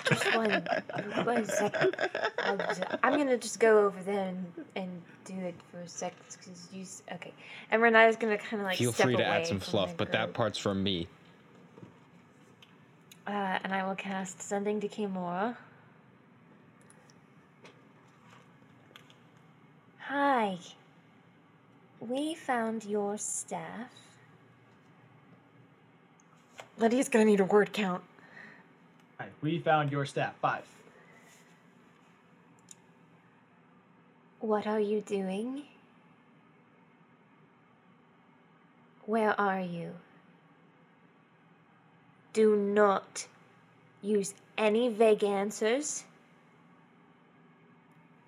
Just 0.04 0.36
one, 0.36 1.24
one 1.26 1.44
second. 1.46 1.96
I'll 2.38 2.56
just- 2.56 2.82
I'm 3.02 3.16
gonna 3.18 3.36
just 3.36 3.58
go 3.60 3.84
over 3.86 4.00
there 4.04 4.28
and, 4.28 4.46
and 4.76 5.02
do 5.24 5.34
it 5.34 5.54
for 5.70 5.80
a 5.80 5.88
sec. 5.88 6.14
Cause 6.44 6.68
you, 6.72 6.84
okay. 7.12 7.32
And 7.70 7.82
Riniya's 7.82 8.16
gonna 8.16 8.38
kind 8.38 8.62
of 8.62 8.66
like 8.68 8.78
Feel 8.78 8.92
step 8.92 9.06
free 9.06 9.16
to 9.16 9.22
away 9.22 9.40
add 9.40 9.46
some 9.46 9.60
fluff, 9.60 9.90
the 9.90 9.96
but 9.96 10.12
that 10.12 10.32
part's 10.32 10.58
from 10.58 10.82
me. 10.82 11.08
Uh, 13.26 13.58
and 13.62 13.74
I 13.74 13.86
will 13.86 13.96
cast 13.96 14.40
Sending 14.40 14.80
to 14.80 14.88
Kiamorra. 14.88 15.56
Hi. 19.98 20.56
We 22.00 22.34
found 22.34 22.84
your 22.84 23.18
staff. 23.18 23.90
Lydia's 26.78 27.08
gonna 27.08 27.24
need 27.26 27.40
a 27.40 27.44
word 27.44 27.72
count. 27.72 28.02
All 29.20 29.26
right, 29.26 29.32
we 29.42 29.58
found 29.58 29.90
your 29.90 30.06
staff. 30.06 30.34
Five. 30.40 30.64
What 34.40 34.66
are 34.66 34.78
you 34.78 35.00
doing? 35.00 35.64
Where 39.06 39.38
are 39.40 39.60
you? 39.60 39.92
Do 42.32 42.54
not 42.54 43.26
use 44.02 44.34
any 44.56 44.90
vague 44.90 45.24
answers. 45.24 46.04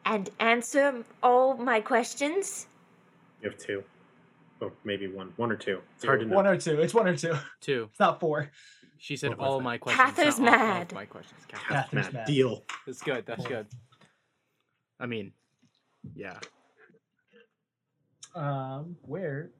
And 0.04 0.28
answer 0.40 1.04
all 1.22 1.56
my 1.56 1.80
questions. 1.80 2.66
You 3.40 3.50
have 3.50 3.58
two, 3.58 3.84
or 4.60 4.72
maybe 4.82 5.06
one, 5.06 5.32
one 5.36 5.52
or 5.52 5.56
two. 5.56 5.78
It's 5.94 6.04
hard 6.04 6.20
to 6.20 6.26
know. 6.26 6.34
One 6.34 6.46
or 6.48 6.56
two. 6.56 6.80
It's 6.80 6.94
one 6.94 7.06
or 7.06 7.16
two. 7.16 7.34
Two. 7.60 7.86
It's 7.90 8.00
not 8.00 8.18
four. 8.18 8.50
She 9.02 9.16
said 9.16 9.32
all 9.38 9.58
that? 9.58 9.64
my 9.64 9.78
questions. 9.78 10.10
Kathyr's 10.10 10.38
not 10.38 10.48
all 10.60 10.60
of 10.60 10.68
mad. 10.68 10.92
My 10.92 11.06
questions. 11.06 11.40
Catherine. 11.48 11.82
Catherine's 11.82 12.04
Matt, 12.06 12.12
mad. 12.12 12.26
deal. 12.26 12.64
That's 12.86 13.00
good. 13.02 13.24
That's 13.26 13.40
Cool. 13.40 13.48
good. 13.56 13.66
I 15.00 15.06
mean, 15.06 15.32
yeah. 16.14 16.38
Um, 18.34 18.96
where 19.06 19.50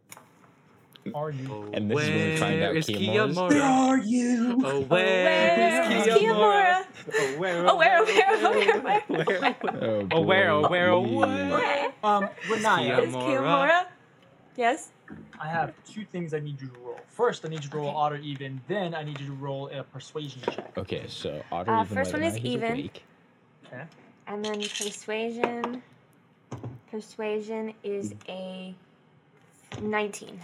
are 1.15 1.31
you? 1.31 1.71
And 1.73 1.91
this 1.91 2.03
is 2.03 2.09
when 2.11 2.31
we 2.31 2.37
find 2.37 2.63
out 2.63 2.69
Where 2.69 2.77
is 2.77 2.87
Kiamorra's- 2.87 3.37
Kiamorra? 3.39 3.63
are 3.63 3.99
you? 3.99 4.61
Oh, 4.63 4.71
Oh, 4.71 4.81
where 4.83 5.25
where 5.25 5.93
is 5.93 6.07
is 6.07 6.13
Kiamorra? 6.15 6.21
Kiamorra? 6.21 6.85
Oh, 7.19 7.39
where, 7.39 7.67
Oh, 7.69 7.77
where, 7.77 7.99
oh, 7.99 8.05
where, 8.05 8.27
oh, 8.31 8.83
where, 8.83 9.03
oh, 9.09 9.25
where? 9.25 9.57
Oh, 9.65 10.09
Oh, 10.13 10.21
where, 10.21 10.51
oh, 10.51 10.63
boy, 10.63 10.69
where, 10.69 10.91
oh, 10.91 11.03
please. 11.03 11.17
where? 11.17 11.49
Where 11.51 11.93
Um, 12.05 12.29
Riniya, 12.49 13.03
is 13.07 13.15
Kiamorra? 13.15 13.41
Kiamorra? 13.41 13.87
Yes? 14.57 14.93
I 15.41 15.49
have 15.49 15.73
two 15.85 16.05
things 16.05 16.35
I 16.35 16.41
need 16.41 16.61
you 16.61 16.69
to 16.69 16.75
roll. 16.75 17.05
First, 17.09 17.45
I 17.45 17.49
need 17.49 17.65
you 17.65 17.71
to 17.71 17.77
roll 17.77 17.89
Okay. 17.91 17.97
odd 17.97 18.13
or 18.13 18.17
even. 18.17 18.61
Then 18.69 18.95
I 18.95 19.03
need 19.03 19.19
you 19.21 19.27
to 19.27 19.33
roll 19.33 19.69
a 19.69 19.83
persuasion 19.83 20.43
check. 20.43 20.73
Okay, 20.77 21.07
so 21.09 21.45
Otter 21.51 21.73
Uh, 21.73 21.85
even 21.85 21.97
first 21.97 22.13
one 22.13 22.23
is 22.23 22.39
even. 22.39 22.73
awake. 22.73 23.05
Okay. 23.67 23.85
And 24.27 24.45
then 24.45 24.69
persuasion. 24.69 25.83
Persuasion 26.91 27.75
is 27.83 28.15
a 28.29 28.75
19. 29.81 30.41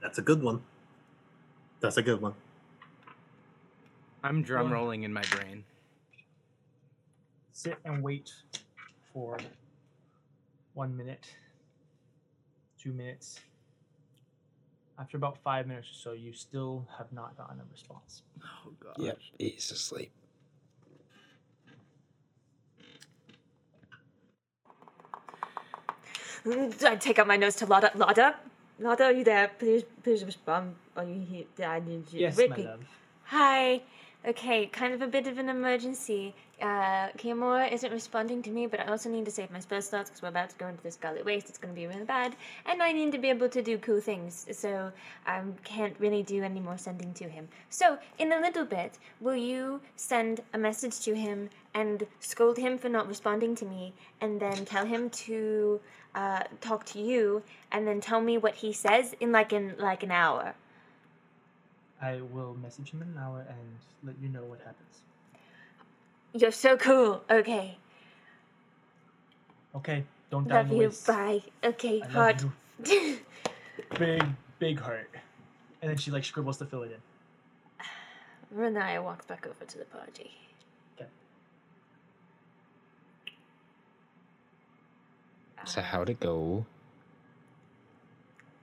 That's 0.00 0.18
a 0.18 0.22
good 0.22 0.42
one. 0.42 0.62
That's 1.80 1.96
a 1.96 2.02
good 2.02 2.20
one. 2.20 2.34
I'm 4.24 4.42
drum 4.42 4.72
rolling 4.72 5.02
in 5.02 5.12
my 5.12 5.22
brain. 5.22 5.64
Sit 7.52 7.78
and 7.84 8.02
wait 8.02 8.30
for 9.12 9.38
one 10.74 10.96
minute, 10.96 11.26
two 12.82 12.92
minutes. 12.92 13.40
After 14.98 15.16
about 15.16 15.38
five 15.38 15.66
minutes 15.66 15.88
or 15.90 15.94
so, 15.94 16.12
you 16.12 16.32
still 16.32 16.86
have 16.98 17.12
not 17.12 17.36
gotten 17.36 17.60
a 17.60 17.64
response. 17.70 18.22
Oh 18.42 18.72
god. 18.82 18.96
Yep, 18.98 19.18
he's 19.38 19.70
asleep. 19.70 20.10
Mm, 26.44 26.84
I 26.84 26.96
take 26.96 27.18
out 27.18 27.26
my 27.26 27.36
nose 27.36 27.54
to 27.56 27.66
Lada. 27.66 27.92
Lada? 27.94 28.34
Lada, 28.80 29.04
are 29.04 29.12
you 29.12 29.22
there? 29.22 29.50
Please, 29.58 29.84
please 30.02 30.24
respond. 30.24 30.74
Are 30.96 31.04
you 31.04 31.20
here? 31.20 31.44
I 31.66 31.78
need 31.78 32.12
you. 32.12 32.20
Yes, 32.20 32.36
my 32.36 32.56
love. 32.56 32.80
Hi. 33.24 33.80
Okay, 34.24 34.66
kind 34.66 34.94
of 34.94 35.02
a 35.02 35.08
bit 35.08 35.26
of 35.26 35.38
an 35.38 35.48
emergency. 35.48 36.32
Uh, 36.60 37.08
Kiamorra 37.18 37.72
isn't 37.72 37.90
responding 37.90 38.40
to 38.42 38.50
me, 38.50 38.68
but 38.68 38.78
I 38.78 38.84
also 38.84 39.10
need 39.10 39.24
to 39.24 39.32
save 39.32 39.50
my 39.50 39.58
spell 39.58 39.82
slots 39.82 40.10
because 40.10 40.22
we're 40.22 40.28
about 40.28 40.50
to 40.50 40.56
go 40.58 40.68
into 40.68 40.80
the 40.80 40.92
Scarlet 40.92 41.24
Waste. 41.24 41.48
It's 41.48 41.58
going 41.58 41.74
to 41.74 41.80
be 41.80 41.88
really 41.88 42.04
bad, 42.04 42.36
and 42.66 42.80
I 42.80 42.92
need 42.92 43.10
to 43.10 43.18
be 43.18 43.30
able 43.30 43.48
to 43.48 43.60
do 43.60 43.78
cool 43.78 44.00
things. 44.00 44.46
So 44.52 44.92
I 45.26 45.42
can't 45.64 45.96
really 45.98 46.22
do 46.22 46.44
any 46.44 46.60
more 46.60 46.78
sending 46.78 47.12
to 47.14 47.24
him. 47.24 47.48
So 47.68 47.98
in 48.20 48.30
a 48.30 48.40
little 48.40 48.64
bit, 48.64 48.96
will 49.20 49.34
you 49.34 49.80
send 49.96 50.40
a 50.54 50.58
message 50.58 51.00
to 51.00 51.16
him 51.16 51.50
and 51.74 52.06
scold 52.20 52.58
him 52.58 52.78
for 52.78 52.88
not 52.88 53.08
responding 53.08 53.56
to 53.56 53.64
me, 53.64 53.92
and 54.20 54.38
then 54.38 54.64
tell 54.64 54.86
him 54.86 55.10
to 55.10 55.80
uh, 56.14 56.44
talk 56.60 56.84
to 56.84 57.00
you, 57.00 57.42
and 57.72 57.88
then 57.88 58.00
tell 58.00 58.20
me 58.20 58.38
what 58.38 58.54
he 58.54 58.72
says 58.72 59.16
in 59.18 59.32
like 59.32 59.52
in 59.52 59.74
like 59.78 60.04
an 60.04 60.12
hour. 60.12 60.54
I 62.02 62.20
will 62.32 62.54
message 62.60 62.90
him 62.90 63.00
in 63.00 63.08
an 63.08 63.18
hour 63.18 63.46
and 63.48 63.78
let 64.02 64.16
you 64.20 64.28
know 64.28 64.42
what 64.42 64.58
happens. 64.58 65.02
You're 66.34 66.50
so 66.50 66.76
cool. 66.76 67.22
Okay. 67.30 67.76
Okay, 69.74 70.04
don't 70.30 70.48
die 70.48 70.56
Love 70.62 70.72
you. 70.72 70.78
waste. 70.78 71.06
Bye. 71.06 71.42
Okay, 71.62 72.02
I 72.02 72.04
love 72.04 72.12
heart. 72.12 72.44
you. 72.84 73.18
Big, 73.98 74.22
big 74.58 74.78
heart. 74.80 75.08
And 75.80 75.90
then 75.90 75.96
she 75.96 76.10
like 76.10 76.24
scribbles 76.24 76.58
to 76.58 76.66
fill 76.66 76.82
it 76.82 76.92
in. 76.92 78.58
Riniya 78.58 79.02
walks 79.02 79.24
back 79.24 79.46
over 79.46 79.64
to 79.64 79.78
the 79.78 79.84
party. 79.86 80.30
So 85.64 85.80
how'd 85.80 86.10
it 86.10 86.20
go? 86.20 86.66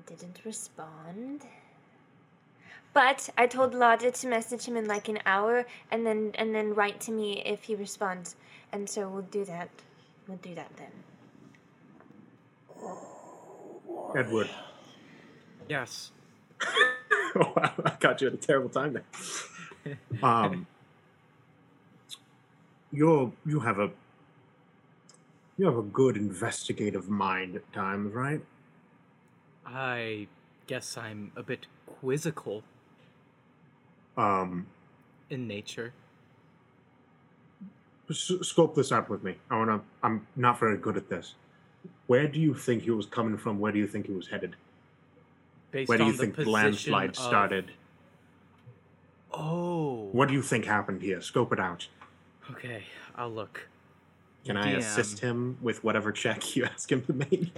Didn't 0.05 0.41
respond. 0.43 1.45
But 2.99 3.29
I 3.37 3.47
told 3.47 3.73
Lada 3.73 4.11
to 4.11 4.27
message 4.27 4.65
him 4.65 4.75
in 4.75 4.85
like 4.85 5.07
an 5.07 5.19
hour 5.25 5.65
and 5.89 6.05
then 6.05 6.33
and 6.35 6.53
then 6.53 6.75
write 6.75 6.99
to 7.07 7.13
me 7.13 7.41
if 7.45 7.63
he 7.63 7.73
responds. 7.73 8.35
And 8.73 8.89
so 8.89 9.07
we'll 9.07 9.21
do 9.21 9.45
that. 9.45 9.69
We'll 10.27 10.35
do 10.39 10.53
that 10.55 10.69
then. 10.75 10.91
Edward, 14.17 14.49
Yes. 15.69 16.11
wow, 17.35 17.71
I 17.85 17.95
got 18.01 18.19
you 18.19 18.27
at 18.27 18.33
a 18.33 18.37
terrible 18.37 18.67
time 18.67 18.91
there. 18.91 19.97
um, 20.21 20.67
you're 22.91 23.31
you 23.45 23.61
have 23.61 23.79
a 23.79 23.91
you 25.57 25.67
have 25.67 25.77
a 25.77 25.83
good 25.83 26.17
investigative 26.17 27.07
mind 27.07 27.55
at 27.55 27.71
times, 27.71 28.13
right? 28.13 28.41
I 29.65 30.27
guess 30.67 30.97
I'm 30.97 31.31
a 31.37 31.43
bit 31.43 31.67
quizzical 31.85 32.65
Um, 34.19 34.67
in 35.29 35.47
nature. 35.47 35.93
s- 38.09 38.31
scope 38.41 38.75
this 38.75 38.91
out 38.91 39.09
with 39.09 39.23
me. 39.23 39.35
I 39.49 39.57
wanna. 39.57 39.81
I'm 40.03 40.27
not 40.35 40.59
very 40.59 40.77
good 40.77 40.97
at 40.97 41.09
this. 41.09 41.35
Where 42.07 42.27
do 42.27 42.39
you 42.39 42.53
think 42.53 42.83
he 42.83 42.91
was 42.91 43.05
coming 43.05 43.37
from? 43.37 43.59
Where 43.59 43.71
do 43.71 43.77
you 43.79 43.87
think 43.87 44.07
he 44.07 44.11
was 44.13 44.27
headed? 44.27 44.55
Based 45.71 45.87
Where 45.87 45.97
do 45.99 46.05
you 46.05 46.13
think 46.13 46.35
the 46.35 46.49
landslide 46.49 47.11
of- 47.11 47.15
started? 47.15 47.71
Oh. 49.31 50.09
What 50.11 50.27
do 50.27 50.33
you 50.33 50.41
think 50.41 50.65
happened 50.65 51.01
here? 51.03 51.21
Scope 51.21 51.53
it 51.53 51.59
out. 51.59 51.87
Okay, 52.51 52.83
I'll 53.15 53.31
look. 53.31 53.67
Can 54.43 54.57
I 54.57 54.71
assist 54.71 55.19
him 55.19 55.57
with 55.61 55.83
whatever 55.83 56.11
check 56.11 56.55
you 56.55 56.65
ask 56.73 56.91
him 56.91 57.03
to 57.03 57.13
make? 57.13 57.53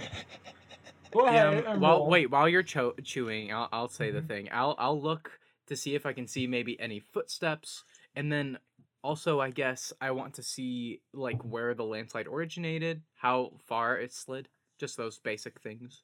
Go 1.12 1.26
ahead 1.26 1.64
DM, 1.64 1.72
and 1.72 1.80
while 1.80 2.06
wait, 2.06 2.30
while 2.30 2.48
you're 2.48 2.62
cho- 2.62 2.94
chewing, 3.02 3.52
I'll 3.52 3.68
I'll 3.72 3.88
say 3.88 4.10
the 4.10 4.20
Mhm. 4.20 4.28
thing. 4.28 4.48
I'll 4.52 4.74
I'll 4.78 5.00
look 5.00 5.38
to 5.66 5.76
see 5.76 5.94
if 5.94 6.06
I 6.06 6.12
can 6.12 6.26
see 6.26 6.46
maybe 6.46 6.78
any 6.80 7.00
footsteps, 7.00 7.84
and 8.14 8.32
then 8.32 8.58
also 9.02 9.40
I 9.40 9.50
guess 9.50 9.92
I 10.00 10.10
want 10.12 10.34
to 10.34 10.42
see 10.42 11.00
like 11.12 11.42
where 11.42 11.74
the 11.74 11.84
landslide 11.84 12.26
originated, 12.26 13.02
how 13.14 13.52
far 13.66 13.98
it 13.98 14.12
slid, 14.12 14.48
just 14.78 14.96
those 14.96 15.18
basic 15.18 15.60
things. 15.60 16.02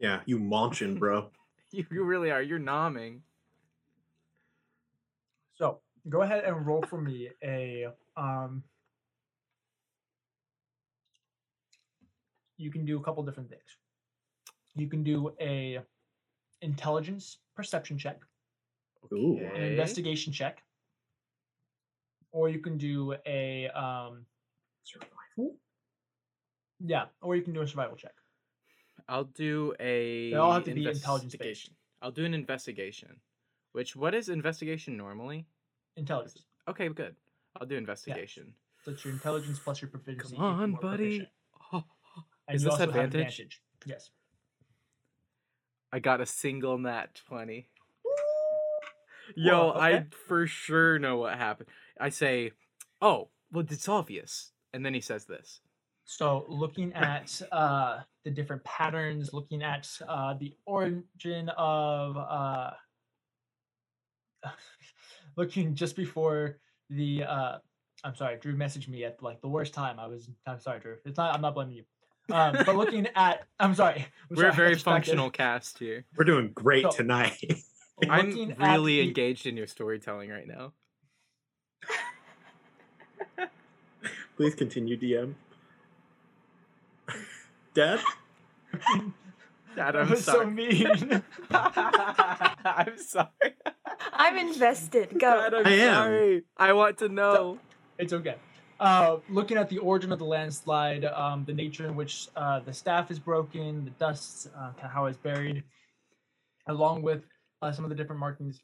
yeah, 0.00 0.20
you 0.26 0.38
launchin', 0.38 0.98
bro. 0.98 1.30
You, 1.72 1.86
you 1.92 2.02
really 2.02 2.32
are. 2.32 2.42
You're 2.42 2.58
nomming. 2.58 3.20
So 5.54 5.78
go 6.08 6.22
ahead 6.22 6.42
and 6.42 6.66
roll 6.66 6.82
for 6.82 7.00
me 7.00 7.28
a 7.44 7.86
um. 8.16 8.64
You 12.56 12.72
can 12.72 12.84
do 12.84 12.98
a 12.98 13.02
couple 13.04 13.22
different 13.22 13.50
things. 13.50 13.76
You 14.74 14.88
can 14.88 15.04
do 15.04 15.32
a 15.40 15.78
intelligence 16.60 17.38
perception 17.60 17.98
check, 17.98 18.18
Ooh. 19.12 19.38
an 19.54 19.62
investigation 19.62 20.32
check, 20.32 20.62
or 22.32 22.48
you 22.48 22.60
can 22.60 22.78
do 22.78 23.14
a 23.26 23.68
um. 23.68 24.26
Survival? 24.82 25.56
Yeah, 26.80 27.04
or 27.20 27.36
you 27.36 27.42
can 27.42 27.52
do 27.52 27.60
a 27.60 27.66
survival 27.66 27.96
check. 27.96 28.14
I'll 29.08 29.24
do 29.24 29.74
a. 29.78 30.30
They 30.30 30.36
all 30.36 30.52
have 30.52 30.64
to 30.64 30.74
be 30.74 30.86
intelligence 30.86 31.36
based. 31.36 31.70
I'll 32.02 32.10
do 32.10 32.24
an 32.24 32.34
investigation. 32.34 33.20
Which 33.72 33.94
what 33.94 34.14
is 34.14 34.28
investigation 34.28 34.96
normally? 34.96 35.46
Intelligence. 35.96 36.46
Okay, 36.66 36.88
good. 36.88 37.14
I'll 37.56 37.66
do 37.66 37.76
investigation. 37.76 38.54
So 38.84 38.92
it's 38.92 39.04
your 39.04 39.12
intelligence 39.12 39.58
plus 39.58 39.82
your 39.82 39.90
proficiency. 39.90 40.36
Come 40.36 40.44
on, 40.44 40.72
buddy. 40.80 41.28
Oh, 41.72 41.84
Is 42.50 42.62
this 42.62 42.72
also 42.72 42.90
have 42.90 43.04
advantage? 43.04 43.60
Yes. 43.84 44.10
I 45.92 45.98
got 45.98 46.20
a 46.20 46.26
single 46.26 46.78
nat 46.78 47.20
20. 47.26 47.68
Yo, 49.36 49.72
Whoa, 49.72 49.78
I 49.78 50.06
for 50.26 50.46
sure 50.46 50.98
know 50.98 51.18
what 51.18 51.36
happened. 51.36 51.68
I 52.00 52.08
say, 52.08 52.52
"Oh, 53.00 53.28
well, 53.52 53.64
it's 53.68 53.88
obvious," 53.88 54.52
and 54.72 54.84
then 54.84 54.92
he 54.92 55.00
says 55.00 55.24
this. 55.26 55.60
So 56.10 56.44
looking 56.48 56.92
at 56.94 57.40
uh, 57.52 58.00
the 58.24 58.32
different 58.32 58.64
patterns, 58.64 59.32
looking 59.32 59.62
at 59.62 59.88
uh, 60.08 60.34
the 60.34 60.52
origin 60.66 61.48
of, 61.56 62.16
uh, 62.16 62.70
looking 65.36 65.76
just 65.76 65.94
before 65.94 66.58
the, 66.88 67.22
uh, 67.22 67.58
I'm 68.02 68.16
sorry, 68.16 68.38
Drew 68.38 68.56
messaged 68.56 68.88
me 68.88 69.04
at 69.04 69.22
like 69.22 69.40
the 69.40 69.48
worst 69.48 69.72
time. 69.72 70.00
I 70.00 70.08
was, 70.08 70.28
I'm 70.46 70.58
sorry, 70.58 70.80
Drew. 70.80 70.96
It's 71.04 71.16
not, 71.16 71.32
I'm 71.32 71.42
not 71.42 71.54
blaming 71.54 71.76
you. 71.76 71.84
Um, 72.32 72.56
but 72.66 72.76
looking 72.76 73.08
at, 73.14 73.46
I'm 73.58 73.74
sorry. 73.74 74.06
I'm 74.30 74.36
We're 74.36 74.36
sorry, 74.36 74.46
a 74.46 74.48
I 74.48 74.50
got 74.50 74.56
very 74.56 74.74
functional 74.76 75.30
cast 75.30 75.78
here. 75.78 76.04
We're 76.16 76.24
doing 76.24 76.50
great 76.54 76.82
So- 76.84 76.90
tonight. 76.90 77.42
I'm 78.08 78.28
Looking 78.30 78.52
at 78.52 78.58
really 78.72 78.96
the- 78.96 79.08
engaged 79.08 79.46
in 79.46 79.56
your 79.56 79.66
storytelling 79.66 80.30
right 80.30 80.46
now. 80.46 80.72
Please 84.36 84.54
continue, 84.54 84.96
DM. 84.98 85.34
Dad? 87.74 88.00
Dad, 89.76 89.96
I'm 89.96 90.08
was 90.10 90.24
so 90.24 90.44
mean. 90.46 91.22
I'm 91.50 92.96
sorry. 92.98 93.28
I'm 94.12 94.38
invested. 94.38 95.10
Go. 95.18 95.36
Dad, 95.50 95.54
I'm 95.54 95.66
I 95.66 95.70
am. 95.70 95.94
sorry. 95.94 96.42
I 96.56 96.72
want 96.72 96.98
to 96.98 97.08
know. 97.08 97.58
it's 97.98 98.12
okay. 98.14 98.36
Uh, 98.80 99.18
looking 99.28 99.58
at 99.58 99.68
the 99.68 99.78
origin 99.78 100.10
of 100.10 100.18
the 100.18 100.24
landslide, 100.24 101.04
um, 101.04 101.44
the 101.44 101.52
nature 101.52 101.86
in 101.86 101.94
which 101.94 102.28
uh, 102.34 102.60
the 102.60 102.72
staff 102.72 103.10
is 103.10 103.18
broken, 103.18 103.84
the 103.84 103.90
dust, 103.92 104.48
uh, 104.56 104.72
how 104.88 105.04
it's 105.04 105.18
buried, 105.18 105.62
along 106.66 107.02
with 107.02 107.22
uh, 107.60 107.70
some 107.70 107.84
of 107.84 107.90
the 107.90 107.94
different 107.94 108.18
markings, 108.18 108.62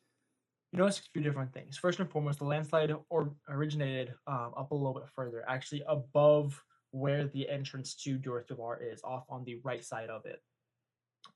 you 0.73 0.79
notice 0.79 0.99
a 0.99 1.03
few 1.13 1.23
different 1.23 1.53
things. 1.53 1.77
First 1.77 2.01
and 2.01 2.11
foremost, 2.11 2.39
the 2.39 2.47
landslide 2.47 2.93
or 3.11 3.33
originated 3.49 4.15
um, 4.27 4.53
up 4.57 4.71
a 4.71 4.75
little 4.75 4.95
bit 4.95 5.09
further, 5.15 5.45
actually 5.47 5.85
above 5.87 6.61
where 6.91 7.27
the 7.29 7.49
entrance 7.49 7.95
to 7.95 8.19
Durthular 8.19 8.79
is, 8.81 9.03
off 9.05 9.25
on 9.29 9.45
the 9.45 9.61
right 9.65 9.85
side 9.85 10.09
of 10.09 10.25
it. 10.25 10.41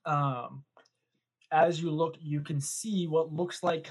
Um, 0.05 0.63
as 1.51 1.81
you 1.81 1.91
look, 1.91 2.15
you 2.19 2.41
can 2.41 2.59
see 2.59 3.07
what 3.07 3.31
looks 3.31 3.61
like 3.61 3.89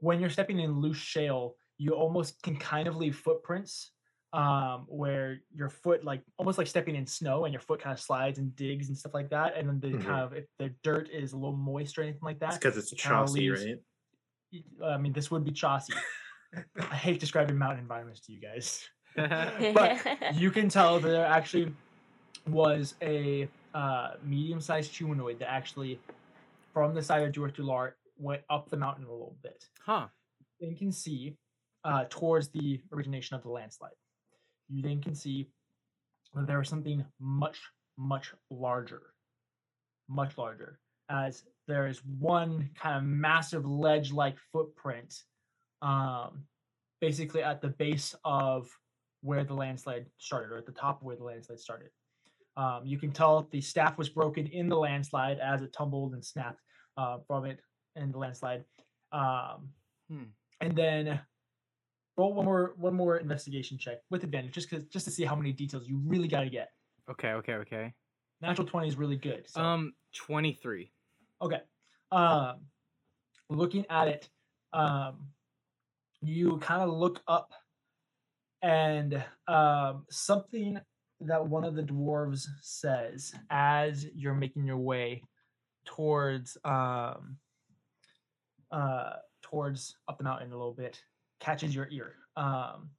when 0.00 0.20
you're 0.20 0.30
stepping 0.30 0.60
in 0.60 0.80
loose 0.80 0.98
shale, 0.98 1.56
you 1.78 1.92
almost 1.92 2.42
can 2.42 2.56
kind 2.56 2.88
of 2.88 2.96
leave 2.96 3.16
footprints 3.16 3.92
um 4.34 4.84
where 4.88 5.38
your 5.54 5.70
foot 5.70 6.04
like 6.04 6.20
almost 6.36 6.58
like 6.58 6.66
stepping 6.66 6.94
in 6.96 7.06
snow 7.06 7.44
and 7.46 7.52
your 7.54 7.62
foot 7.62 7.80
kind 7.80 7.94
of 7.94 8.00
slides 8.00 8.38
and 8.38 8.54
digs 8.56 8.88
and 8.88 8.98
stuff 8.98 9.14
like 9.14 9.30
that 9.30 9.56
and 9.56 9.66
then 9.66 9.80
the 9.80 9.96
Mhm. 9.96 10.04
kind 10.04 10.20
of 10.20 10.32
if 10.34 10.44
the 10.58 10.68
dirt 10.82 11.08
is 11.10 11.32
a 11.32 11.36
little 11.36 11.56
moist 11.56 11.96
or 11.96 12.02
anything 12.02 12.20
like 12.22 12.36
It's 12.36 12.40
that 12.40 12.60
because 12.60 12.76
it's 12.76 12.92
a 12.92 12.94
it 12.96 12.98
kinda 13.00 13.24
leaves- 13.30 13.64
right? 13.64 13.82
y- 14.52 14.86
i 14.86 14.98
mean 14.98 15.12
this 15.14 15.30
would 15.30 15.44
be 15.44 15.50
chaussee 15.52 15.94
i 16.78 16.94
hate 16.94 17.18
describing 17.20 17.56
mountain 17.56 17.78
environments 17.80 18.20
to 18.26 18.32
you 18.32 18.40
guys 18.40 18.86
but 19.16 19.96
you 20.34 20.50
can 20.50 20.68
tell 20.68 21.00
that 21.00 21.08
there 21.08 21.24
actually 21.26 21.72
was 22.46 22.94
a 23.02 23.48
uh, 23.74 24.10
medium-sized 24.22 24.94
humanoid 24.94 25.38
that 25.38 25.50
actually, 25.50 26.00
from 26.72 26.94
the 26.94 27.02
side 27.02 27.22
of 27.22 27.32
Duartular, 27.32 27.92
went 28.16 28.42
up 28.48 28.70
the 28.70 28.76
mountain 28.76 29.04
a 29.04 29.10
little 29.10 29.36
bit. 29.42 29.66
huh. 29.84 30.06
Then 30.60 30.74
can 30.76 30.90
see 30.92 31.36
uh, 31.84 32.04
towards 32.10 32.48
the 32.48 32.80
origination 32.92 33.36
of 33.36 33.42
the 33.42 33.48
landslide. 33.48 33.92
You 34.68 34.82
then 34.82 35.00
can 35.00 35.14
see 35.14 35.48
that 36.34 36.46
there 36.46 36.58
was 36.58 36.68
something 36.68 37.04
much, 37.20 37.58
much 37.96 38.34
larger, 38.50 39.14
much 40.08 40.36
larger, 40.36 40.78
as 41.10 41.44
there 41.66 41.86
is 41.86 42.02
one 42.04 42.70
kind 42.80 42.96
of 42.96 43.04
massive 43.04 43.64
ledge-like 43.64 44.36
footprint, 44.52 45.14
um, 45.80 46.44
basically 47.00 47.42
at 47.42 47.62
the 47.62 47.68
base 47.68 48.14
of 48.24 48.68
where 49.22 49.44
the 49.44 49.54
landslide 49.54 50.06
started, 50.18 50.52
or 50.52 50.58
at 50.58 50.66
the 50.66 50.72
top 50.72 51.00
of 51.00 51.06
where 51.06 51.16
the 51.16 51.24
landslide 51.24 51.60
started. 51.60 51.88
Um, 52.56 52.82
you 52.84 52.98
can 52.98 53.12
tell 53.12 53.48
the 53.50 53.60
staff 53.60 53.96
was 53.96 54.08
broken 54.08 54.46
in 54.46 54.68
the 54.68 54.76
landslide 54.76 55.38
as 55.38 55.62
it 55.62 55.72
tumbled 55.72 56.12
and 56.12 56.24
snapped 56.24 56.60
uh, 56.96 57.18
from 57.26 57.44
it 57.44 57.60
in 57.96 58.12
the 58.12 58.18
landslide. 58.18 58.64
Um, 59.12 59.70
Hmm. 60.10 60.24
And 60.60 60.76
then 60.76 61.20
roll 62.18 62.34
one 62.34 62.44
more 62.44 62.74
one 62.76 62.94
more 62.94 63.16
investigation 63.16 63.78
check 63.78 63.98
with 64.10 64.24
advantage, 64.24 64.52
just 64.52 64.68
cause, 64.68 64.82
just 64.84 65.04
to 65.06 65.10
see 65.10 65.24
how 65.24 65.36
many 65.36 65.52
details 65.52 65.88
you 65.88 66.00
really 66.04 66.28
got 66.28 66.42
to 66.42 66.50
get. 66.50 66.70
Okay, 67.10 67.30
okay, 67.32 67.54
okay. 67.54 67.94
Natural 68.42 68.66
twenty 68.66 68.88
is 68.88 68.96
really 68.96 69.16
good. 69.16 69.48
So. 69.48 69.62
Um, 69.62 69.92
23. 70.14 70.90
Okay. 71.42 71.60
Um, 72.10 72.60
looking 73.50 73.84
at 73.90 74.08
it, 74.08 74.28
um, 74.72 75.28
you 76.20 76.58
kind 76.58 76.82
of 76.82 76.90
look 76.90 77.22
up, 77.28 77.52
and 78.62 79.22
um, 79.46 80.04
something 80.10 80.78
that 81.20 81.46
one 81.46 81.64
of 81.64 81.74
the 81.74 81.82
dwarves 81.82 82.46
says 82.60 83.32
as 83.50 84.06
you're 84.14 84.34
making 84.34 84.64
your 84.64 84.78
way 84.78 85.22
towards 85.84 86.56
um, 86.64 87.36
uh, 88.70 89.14
towards 89.42 89.96
up 90.08 90.18
the 90.18 90.24
mountain 90.24 90.52
a 90.52 90.56
little 90.56 90.74
bit 90.74 91.02
catches 91.40 91.74
your 91.74 91.88
ear. 91.90 92.14
Um, 92.36 92.90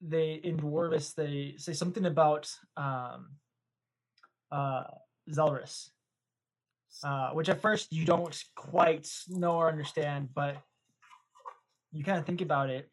they 0.00 0.34
in 0.44 0.56
dwarvish 0.56 1.14
they 1.14 1.54
say 1.56 1.72
something 1.72 2.06
about 2.06 2.48
um, 2.76 3.30
uh, 4.52 4.84
Zelrus 5.30 5.90
uh, 7.02 7.30
which 7.30 7.48
at 7.48 7.60
first 7.60 7.92
you 7.92 8.04
don't 8.04 8.44
quite 8.54 9.08
know 9.28 9.56
or 9.56 9.68
understand, 9.68 10.28
but 10.34 10.56
you 11.92 12.04
kind 12.04 12.18
of 12.18 12.26
think 12.26 12.40
about 12.40 12.70
it 12.70 12.90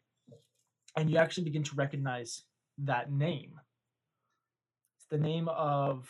and 0.96 1.10
you 1.10 1.18
actually 1.18 1.44
begin 1.44 1.62
to 1.64 1.74
recognize 1.74 2.42
that 2.78 3.10
name. 3.10 3.52
It's 4.96 5.06
the 5.10 5.18
name 5.18 5.48
of 5.48 6.08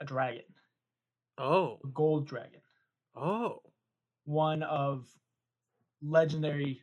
a 0.00 0.04
dragon, 0.04 0.44
Oh, 1.38 1.78
a 1.84 1.88
gold 1.88 2.26
dragon, 2.26 2.60
oh. 3.16 3.60
one 4.24 4.62
of 4.62 5.06
legendary 6.02 6.82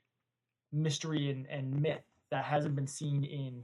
mystery 0.71 1.29
and, 1.31 1.45
and 1.47 1.81
myth 1.81 2.03
that 2.31 2.45
hasn't 2.45 2.75
been 2.75 2.87
seen 2.87 3.23
in 3.23 3.63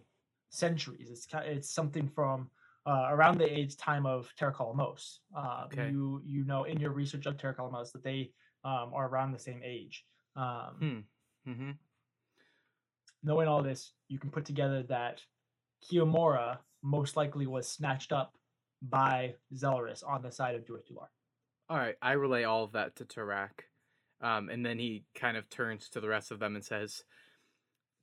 centuries. 0.50 1.10
It's 1.12 1.28
it's 1.46 1.70
something 1.70 2.10
from 2.10 2.50
uh, 2.88 3.08
around 3.10 3.38
the 3.38 3.52
age 3.52 3.78
time 3.78 4.06
of 4.06 4.32
Terracolamos. 4.40 5.20
Uh, 5.36 5.66
Okay. 5.66 5.90
You 5.90 6.22
you 6.26 6.46
know 6.46 6.64
in 6.64 6.80
your 6.80 6.92
research 6.92 7.26
of 7.26 7.38
Terracolamos 7.38 7.92
that 7.92 8.04
they 8.04 8.32
um, 8.64 8.92
are 8.94 9.08
around 9.08 9.32
the 9.32 9.40
same 9.40 9.62
age. 9.64 10.06
Um, 10.36 10.76
Hmm. 10.80 11.50
Mm-hmm. 11.52 11.72
Knowing 13.24 13.48
all 13.48 13.64
this, 13.64 13.94
you 14.08 14.20
can 14.20 14.30
put 14.30 14.46
together 14.46 14.84
that 14.84 15.22
Kiamorra 15.84 16.58
most 16.84 17.16
likely 17.16 17.48
was 17.48 17.68
snatched 17.68 18.12
up 18.12 18.36
by 18.82 19.34
Zelrus 19.54 20.04
on 20.08 20.22
the 20.22 20.32
side 20.32 20.56
of 20.56 20.66
Durthular. 20.66 21.08
All 21.70 21.78
right, 21.78 21.96
I 22.02 22.14
relay 22.14 22.44
all 22.44 22.64
of 22.64 22.74
that 22.74 22.96
to 22.98 23.06
Tarak. 23.06 23.66
Um, 24.22 24.50
and 24.50 24.66
then 24.66 24.80
he 24.80 25.04
kind 25.14 25.38
of 25.38 25.50
turns 25.50 25.90
to 25.90 26.00
the 26.00 26.08
rest 26.08 26.32
of 26.32 26.40
them 26.40 26.56
and 26.56 26.64
says, 26.64 27.04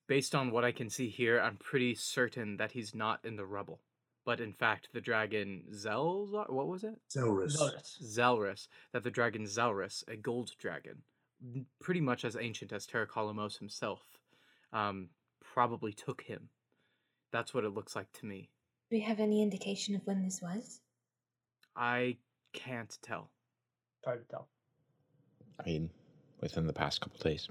Based 0.09 0.35
on 0.35 0.51
what 0.51 0.65
I 0.65 0.73
can 0.73 0.91
see 0.91 1.09
here, 1.09 1.41
I'm 1.41 1.57
pretty 1.57 1.95
certain 1.95 2.57
that 2.59 2.73
he's 2.73 2.95
not 2.95 3.21
in 3.25 3.37
the 3.37 3.47
rubble. 3.47 3.81
But 4.25 4.41
in 4.41 4.53
fact, 4.53 4.89
the 4.93 5.01
dragon 5.01 5.65
Zelzar, 5.73 6.51
what 6.51 6.69
was 6.69 6.85
it? 6.85 7.01
Zelrus. 7.13 7.57
Zelrus. 7.57 8.03
Zelrus, 8.03 8.69
that 8.93 9.05
the 9.05 9.11
dragon 9.11 9.45
Zelrus, 9.45 10.07
a 10.07 10.17
gold 10.17 10.51
dragon, 10.59 11.03
pretty 11.81 12.01
much 12.01 12.25
as 12.25 12.37
ancient 12.37 12.73
as 12.73 12.87
Terracolamos 12.87 13.59
himself, 13.59 14.03
um, 14.73 15.09
probably 15.41 15.93
took 15.93 16.23
him. 16.23 16.51
That's 17.33 17.53
what 17.53 17.65
it 17.65 17.75
looks 17.75 17.97
like 17.97 18.13
to 18.21 18.27
me. 18.27 18.51
Do 18.91 18.97
we 18.97 19.03
have 19.03 19.19
any 19.19 19.43
indication 19.43 19.95
of 19.95 20.03
when 20.05 20.23
this 20.23 20.41
was? 20.43 20.81
I 21.75 22.19
can't 22.53 22.97
tell. 23.03 23.31
Hard 24.05 24.23
to 24.23 24.29
tell. 24.29 24.49
I 25.59 25.65
mean, 25.65 25.91
within 26.43 26.67
the 26.67 26.73
past 26.73 27.01
couple 27.01 27.19
days. 27.21 27.49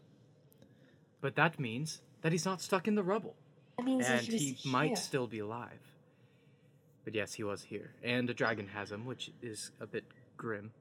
But 1.21 1.35
that 1.35 1.59
means 1.59 2.01
that 2.21 2.31
he's 2.31 2.45
not 2.45 2.61
stuck 2.61 2.87
in 2.87 2.93
the 2.93 3.03
rubble. 3.03 3.35
That 3.77 3.85
means 3.85 4.05
that 4.05 4.19
and 4.19 4.27
he 4.27 4.33
was 4.33 4.61
he 4.61 4.69
might 4.69 4.97
still 4.97 5.25
be 5.25 5.39
alive. 5.39 5.79
But 7.03 7.15
yes, 7.15 7.33
he 7.33 7.43
was 7.43 7.63
here. 7.63 7.93
And 8.03 8.29
a 8.29 8.33
dragon 8.33 8.67
has 8.67 8.91
him, 8.91 9.05
which 9.05 9.31
is 9.41 9.71
a 9.79 9.87
bit 9.87 10.03
grim. 10.37 10.71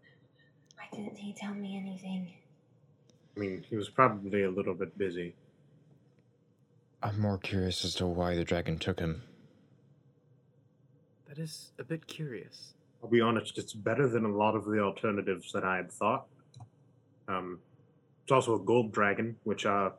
Why 0.76 0.84
didn't 0.92 1.16
he 1.16 1.32
tell 1.32 1.54
me 1.54 1.78
anything? 1.78 2.32
I 3.36 3.40
mean, 3.40 3.64
he 3.68 3.76
was 3.76 3.88
probably 3.88 4.42
a 4.42 4.50
little 4.50 4.74
bit 4.74 4.98
busy. 4.98 5.34
I'm 7.02 7.18
more 7.18 7.38
curious 7.38 7.84
as 7.84 7.94
to 7.96 8.06
why 8.06 8.34
the 8.34 8.44
dragon 8.44 8.78
took 8.78 9.00
him. 9.00 9.22
That 11.28 11.38
is 11.38 11.70
a 11.78 11.84
bit 11.84 12.06
curious. 12.06 12.74
I'll 13.02 13.08
be 13.08 13.20
honest, 13.20 13.56
it's 13.56 13.72
better 13.72 14.08
than 14.08 14.24
a 14.26 14.36
lot 14.36 14.54
of 14.54 14.66
the 14.66 14.80
alternatives 14.80 15.52
that 15.52 15.64
I 15.64 15.76
had 15.76 15.90
thought. 15.90 16.26
Um, 17.28 17.60
it's 18.22 18.32
also 18.32 18.54
a 18.56 18.58
gold 18.58 18.92
dragon, 18.92 19.36
which 19.44 19.66
are 19.66 19.92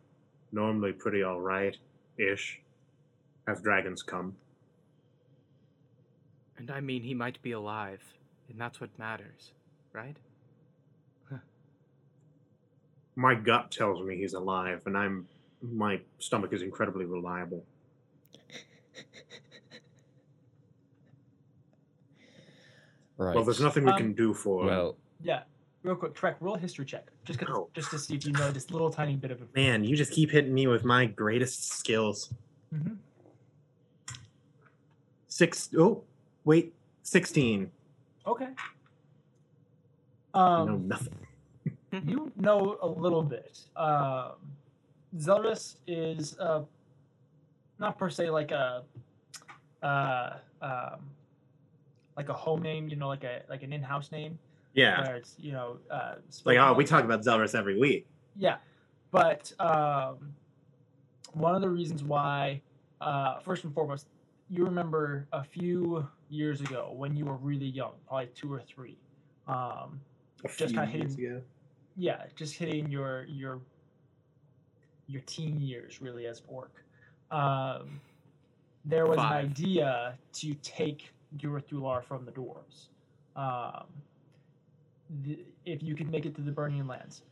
normally 0.51 0.91
pretty 0.93 1.23
alright 1.23 1.77
ish 2.17 2.61
as 3.47 3.61
dragons 3.61 4.03
come. 4.03 4.35
And 6.57 6.69
I 6.69 6.79
mean, 6.79 7.01
he 7.03 7.13
might 7.13 7.41
be 7.41 7.51
alive, 7.53 8.01
and 8.49 8.59
that's 8.59 8.79
what 8.79 8.89
matters, 8.99 9.51
right? 9.93 10.15
My 13.15 13.33
gut 13.35 13.71
tells 13.71 14.01
me 14.05 14.17
he's 14.17 14.33
alive, 14.33 14.83
and 14.85 14.97
I'm 14.97 15.27
my 15.63 15.99
stomach 16.19 16.53
is 16.53 16.61
incredibly 16.63 17.05
reliable. 17.05 17.63
Right. 23.17 23.35
Well, 23.35 23.43
there's 23.43 23.61
nothing 23.61 23.85
we 23.85 23.91
Um, 23.91 23.97
can 23.97 24.13
do 24.13 24.33
for 24.33 24.61
him. 24.63 24.67
Well, 24.69 24.97
Yeah. 25.21 25.43
Real 25.83 25.95
quick, 25.95 26.15
Tarak, 26.15 26.37
roll 26.39 26.55
a 26.55 26.57
history 26.57 26.85
check. 26.85 27.10
Just 27.23 27.39
'cause- 27.39 27.49
Oh. 27.51 27.69
just 27.73 27.91
to 27.91 27.99
see 27.99 28.15
if 28.15 28.25
you 28.25 28.31
know 28.33 28.51
this 28.51 28.71
little 28.71 28.89
tiny 28.89 29.15
bit 29.15 29.31
of 29.31 29.41
a 29.41 29.47
Man, 29.55 29.83
you 29.83 29.95
just 29.95 30.11
keep 30.11 30.31
hitting 30.31 30.53
me 30.53 30.67
with 30.67 30.83
my 30.83 31.05
greatest 31.05 31.69
skills. 31.69 32.33
Mhm. 32.73 32.97
Six 35.27 35.69
oh 35.77 36.03
wait, 36.43 36.73
sixteen. 37.03 37.71
Okay. 38.25 38.49
Um, 40.33 40.67
know 40.67 40.77
nothing. 40.77 41.27
you 42.05 42.31
know 42.35 42.77
a 42.81 42.87
little 42.87 43.23
bit. 43.23 43.59
Um, 43.75 44.33
is 45.87 46.37
uh, 46.39 46.63
not 47.79 47.97
per 47.97 48.09
se 48.09 48.29
like 48.29 48.51
a 48.51 48.83
uh, 49.83 50.37
um, 50.61 50.99
like 52.15 52.29
a 52.29 52.33
home 52.33 52.61
name, 52.61 52.87
you 52.87 52.95
know, 52.95 53.07
like 53.07 53.23
a 53.23 53.43
like 53.49 53.63
an 53.63 53.73
in-house 53.73 54.11
name 54.11 54.37
Yeah. 54.73 55.01
where 55.05 55.15
it's 55.15 55.35
you 55.39 55.51
know 55.51 55.77
uh, 55.89 56.15
Like, 56.45 56.57
oh, 56.57 56.73
we 56.73 56.85
talk 56.85 57.03
about 57.03 57.21
Zelrus 57.21 57.55
every 57.55 57.77
week. 57.79 58.07
Yeah, 58.37 58.57
but 59.11 59.51
um, 59.59 60.33
one 61.33 61.55
of 61.55 61.61
the 61.61 61.69
reasons 61.69 62.03
why, 62.03 62.61
uh, 63.01 63.39
first 63.39 63.63
and 63.65 63.73
foremost, 63.73 64.07
you 64.49 64.63
remember 64.65 65.27
a 65.33 65.43
few 65.43 66.07
years 66.29 66.61
ago 66.61 66.93
when 66.95 67.15
you 67.15 67.25
were 67.25 67.35
really 67.35 67.65
young, 67.67 67.93
probably 68.07 68.27
two 68.27 68.51
or 68.53 68.61
three. 68.61 68.97
Um, 69.47 69.99
Just 70.57 70.73
kinda 70.73 70.83
years 70.91 71.13
hitting- 71.15 71.25
ago. 71.25 71.41
yeah, 71.97 72.25
just 72.35 72.55
hitting 72.55 72.89
your 72.89 73.25
your 73.25 73.59
your 75.07 75.21
teen 75.23 75.59
years 75.59 76.01
really 76.01 76.25
as 76.27 76.41
orc. 76.47 76.71
Um, 77.31 77.99
there 78.85 79.05
was 79.07 79.17
Five. 79.17 79.43
an 79.45 79.51
idea 79.51 80.17
to 80.33 80.53
take 80.55 81.11
Durathular 81.37 82.03
from 82.03 82.25
the 82.25 82.31
dwarves. 82.31 82.87
Um, 83.35 83.87
the, 85.23 85.39
if 85.65 85.83
you 85.83 85.95
could 85.95 86.09
make 86.09 86.25
it 86.25 86.35
to 86.35 86.41
the 86.41 86.51
Burning 86.51 86.87
Lands, 86.87 87.23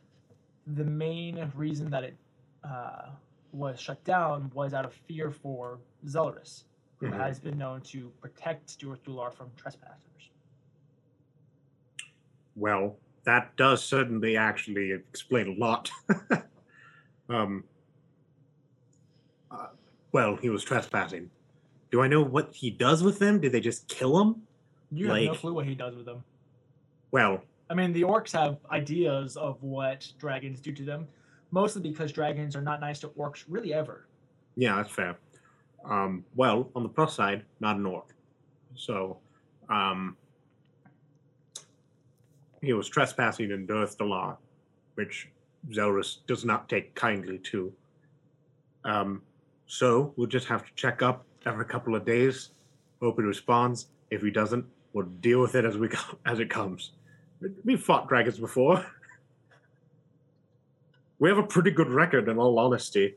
the 0.66 0.84
main 0.84 1.50
reason 1.54 1.90
that 1.90 2.04
it 2.04 2.16
uh, 2.64 3.08
was 3.52 3.80
shut 3.80 4.02
down 4.04 4.50
was 4.54 4.74
out 4.74 4.84
of 4.84 4.92
fear 4.92 5.30
for 5.30 5.78
Zelrus, 6.06 6.64
who 6.98 7.06
Mhm. 7.06 7.16
has 7.16 7.38
been 7.38 7.58
known 7.58 7.80
to 7.82 8.10
protect 8.20 8.78
Durathular 8.78 9.32
from 9.32 9.50
trespassers. 9.56 10.30
Well, 12.54 12.98
that 13.24 13.56
does 13.56 13.84
certainly 13.84 14.36
actually 14.36 14.92
explain 14.92 15.48
a 15.48 15.58
lot. 15.58 15.90
um, 17.28 17.64
uh, 19.50 19.68
well, 20.12 20.36
he 20.36 20.50
was 20.50 20.62
trespassing. 20.62 21.30
Do 21.90 22.02
I 22.02 22.08
know 22.08 22.22
what 22.22 22.54
he 22.54 22.70
does 22.70 23.02
with 23.02 23.18
them? 23.18 23.40
Do 23.40 23.48
they 23.48 23.60
just 23.60 23.88
kill 23.88 24.20
him? 24.20 24.46
You 24.92 25.08
have 25.08 25.22
no 25.22 25.34
clue 25.34 25.54
what 25.54 25.66
he 25.66 25.74
does 25.74 25.96
with 25.96 26.06
them. 26.06 26.22
Well, 27.10 27.42
I 27.70 27.74
mean, 27.74 27.92
the 27.92 28.02
orcs 28.02 28.32
have 28.32 28.58
ideas 28.72 29.36
of 29.36 29.62
what 29.62 30.06
dragons 30.18 30.60
do 30.60 30.72
to 30.72 30.82
them, 30.82 31.06
mostly 31.52 31.80
because 31.80 32.10
dragons 32.10 32.56
are 32.56 32.62
not 32.62 32.80
nice 32.80 32.98
to 33.00 33.08
orcs 33.10 33.44
really 33.48 33.72
ever. 33.72 34.08
yeah, 34.56 34.74
that's 34.76 34.90
fair. 34.90 35.16
Um, 35.84 36.24
well, 36.34 36.68
on 36.74 36.82
the 36.82 36.88
plus 36.88 37.14
side, 37.14 37.44
not 37.60 37.76
an 37.76 37.86
orc. 37.86 38.12
So, 38.74 39.18
um, 39.68 40.16
he 42.60 42.72
was 42.72 42.88
trespassing 42.88 43.52
in 43.52 43.66
Durth 43.66 43.96
Dalar, 43.96 44.36
which 44.96 45.28
Zelrus 45.70 46.18
does 46.26 46.44
not 46.44 46.68
take 46.68 46.94
kindly 46.94 47.38
to. 47.38 47.72
Um, 48.84 49.22
so 49.66 50.12
we'll 50.16 50.26
just 50.26 50.48
have 50.48 50.66
to 50.66 50.72
check 50.74 51.02
up 51.02 51.24
every 51.46 51.64
couple 51.64 51.94
of 51.94 52.04
days. 52.04 52.50
Hope 53.00 53.16
he 53.16 53.22
responds. 53.22 53.86
If 54.10 54.22
he 54.22 54.30
doesn't, 54.30 54.66
we'll 54.92 55.06
deal 55.06 55.40
with 55.40 55.54
it 55.54 55.64
as 55.64 55.78
we 55.78 55.88
as 56.26 56.40
it 56.40 56.50
comes. 56.50 56.92
We've 57.64 57.82
fought 57.82 58.08
dragons 58.08 58.38
before. 58.38 58.84
We 61.18 61.28
have 61.28 61.38
a 61.38 61.42
pretty 61.42 61.70
good 61.70 61.88
record, 61.88 62.28
in 62.28 62.38
all 62.38 62.58
honesty. 62.58 63.16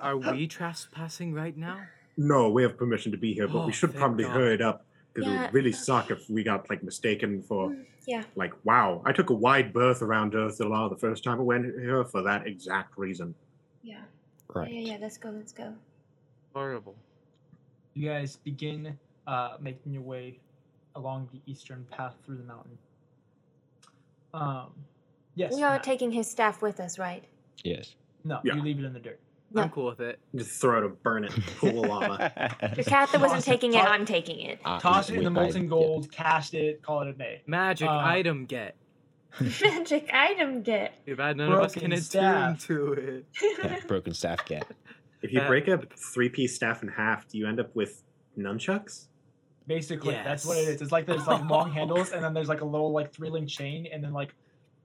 Are 0.00 0.16
we 0.16 0.46
trespassing 0.46 1.34
right 1.34 1.56
now? 1.56 1.80
No, 2.16 2.48
we 2.50 2.62
have 2.62 2.76
permission 2.76 3.10
to 3.12 3.18
be 3.18 3.34
here, 3.34 3.48
but 3.48 3.62
Oh, 3.62 3.66
we 3.66 3.72
should 3.72 3.90
thank 3.90 4.00
probably 4.00 4.24
God. 4.24 4.32
hurry 4.34 4.54
it 4.54 4.60
up 4.62 4.86
because 5.12 5.28
it 5.28 5.32
Yeah. 5.34 5.42
would 5.42 5.54
really 5.54 5.72
suck 5.72 6.10
if 6.10 6.28
we 6.30 6.42
got 6.42 6.70
like 6.70 6.82
mistaken 6.82 7.42
for 7.42 7.76
Yeah. 8.06 8.24
like, 8.36 8.52
wow, 8.64 9.02
I 9.04 9.12
took 9.12 9.30
a 9.30 9.34
wide 9.34 9.72
berth 9.72 10.00
around 10.02 10.34
Earth 10.34 10.58
Dalar 10.58 10.88
the 10.90 10.96
first 10.96 11.24
time 11.24 11.40
I 11.40 11.42
went 11.42 11.64
here 11.80 12.04
for 12.04 12.22
that 12.22 12.46
exact 12.46 12.96
reason. 12.96 13.34
Yeah. 13.82 14.04
Right. 14.54 14.72
Yeah, 14.72 14.92
yeah, 14.92 14.98
let's 15.00 15.18
go, 15.18 15.30
let's 15.30 15.52
go. 15.52 15.74
Horrible. 16.54 16.94
You 17.94 18.08
guys 18.08 18.36
begin 18.36 18.96
uh, 19.26 19.56
making 19.60 19.92
your 19.92 20.02
way 20.02 20.38
along 20.96 21.28
the 21.32 21.40
eastern 21.50 21.86
path 21.90 22.14
through 22.24 22.36
the 22.36 22.44
mountain. 22.44 22.78
Um, 24.32 24.72
yes. 25.34 25.54
we 25.54 25.62
are 25.62 25.74
Matt. 25.74 25.82
taking 25.84 26.10
his 26.10 26.30
staff 26.30 26.62
with 26.62 26.80
us, 26.80 26.98
right? 26.98 27.24
Yes. 27.62 27.94
no, 28.24 28.40
Yeah. 28.44 28.54
you 28.54 28.62
leave 28.62 28.78
it 28.78 28.84
in 28.84 28.92
the 28.92 29.00
dirt. 29.00 29.20
I'm 29.56 29.70
cool 29.70 29.86
with 29.86 30.00
it. 30.00 30.18
Just 30.34 30.60
throw 30.60 30.78
it 30.78 30.84
and 30.84 31.00
burn 31.04 31.22
it. 31.24 31.30
Pool 31.58 31.84
of 31.84 31.88
lava. 31.90 32.32
The 32.74 32.82
cat 32.82 33.10
that 33.12 33.20
wasn't 33.20 33.38
Toss 33.38 33.46
it- 33.46 33.50
taking 33.50 33.74
it, 33.74 33.78
toss- 33.78 33.88
I'm 33.88 34.04
taking 34.04 34.40
it. 34.40 34.58
Uh, 34.64 34.80
Toss 34.80 35.10
it 35.10 35.12
in 35.12 35.18
we- 35.20 35.24
the 35.26 35.30
I- 35.30 35.34
molten 35.34 35.62
yeah. 35.64 35.68
gold, 35.68 36.10
cast 36.10 36.54
it, 36.54 36.82
call 36.82 37.02
it 37.02 37.08
a 37.08 37.12
day. 37.12 37.42
Magic 37.46 37.88
Uh, 37.88 37.92
item 37.98 38.46
get. 38.46 38.74
Magic 39.40 40.10
item 40.12 40.62
get. 40.62 41.06
Too 41.06 41.14
bad 41.14 41.36
none 41.36 41.52
of 41.52 41.60
us 41.60 41.74
broken 41.74 41.90
can 41.92 42.00
staff. 42.00 42.64
attune 42.64 42.96
to 42.96 43.00
it. 43.02 43.26
Yeah, 43.62 43.80
broken 43.86 44.12
staff 44.14 44.44
get. 44.44 44.66
if 45.22 45.32
you 45.32 45.40
Uh, 45.40 45.46
break 45.46 45.68
a 45.68 45.78
three-piece 45.78 46.56
staff 46.56 46.82
in 46.82 46.88
half, 46.88 47.28
do 47.28 47.38
you 47.38 47.46
end 47.46 47.60
up 47.60 47.74
with 47.76 48.02
nunchucks? 48.36 49.06
Basically, 49.66 50.14
that's 50.14 50.44
what 50.44 50.58
it 50.58 50.68
is. 50.68 50.82
It's 50.82 50.92
like 50.92 51.06
there's 51.06 51.26
like 51.26 51.44
long 51.50 51.72
handles, 51.72 52.12
and 52.12 52.22
then 52.22 52.34
there's 52.34 52.48
like 52.48 52.60
a 52.60 52.64
little 52.66 52.92
like 52.92 53.12
three 53.12 53.30
link 53.30 53.48
chain, 53.48 53.88
and 53.92 54.04
then 54.04 54.12
like 54.12 54.34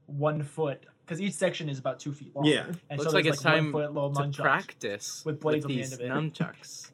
one 0.05 0.41
foot, 0.41 0.85
because 1.05 1.19
each 1.21 1.33
section 1.33 1.67
is 1.69 1.79
about 1.79 1.99
two 1.99 2.13
feet 2.13 2.33
long. 2.35 2.45
Yeah. 2.45 2.65
and 2.89 2.97
Looks 2.99 3.11
so 3.11 3.17
like 3.17 3.25
it's 3.25 3.43
like 3.43 3.55
time 3.55 3.71
one 3.71 3.83
foot 3.83 3.93
little 3.93 4.13
To 4.13 4.21
nunchucks. 4.21 4.41
practice 4.41 5.21
with 5.25 5.39
blades 5.41 5.65
on 5.65 5.71
the 5.71 5.77
these 5.77 5.93
end 5.99 6.01
of 6.01 6.07
it. 6.07 6.11
nunchucks. 6.33 6.91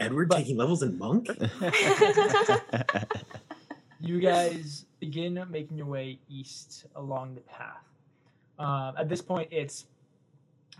Edward 0.00 0.28
But- 0.30 0.38
taking 0.38 0.56
levels 0.56 0.82
in 0.82 0.98
monk? 0.98 1.28
you 4.00 4.20
guys 4.20 4.86
begin 5.00 5.42
making 5.50 5.76
your 5.76 5.86
way 5.86 6.18
east 6.28 6.86
along 6.96 7.34
the 7.34 7.40
path. 7.42 7.84
Um, 8.58 8.94
at 8.98 9.08
this 9.08 9.22
point, 9.22 9.48
it's 9.52 9.86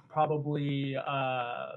probably 0.08 0.96
uh, 0.96 1.72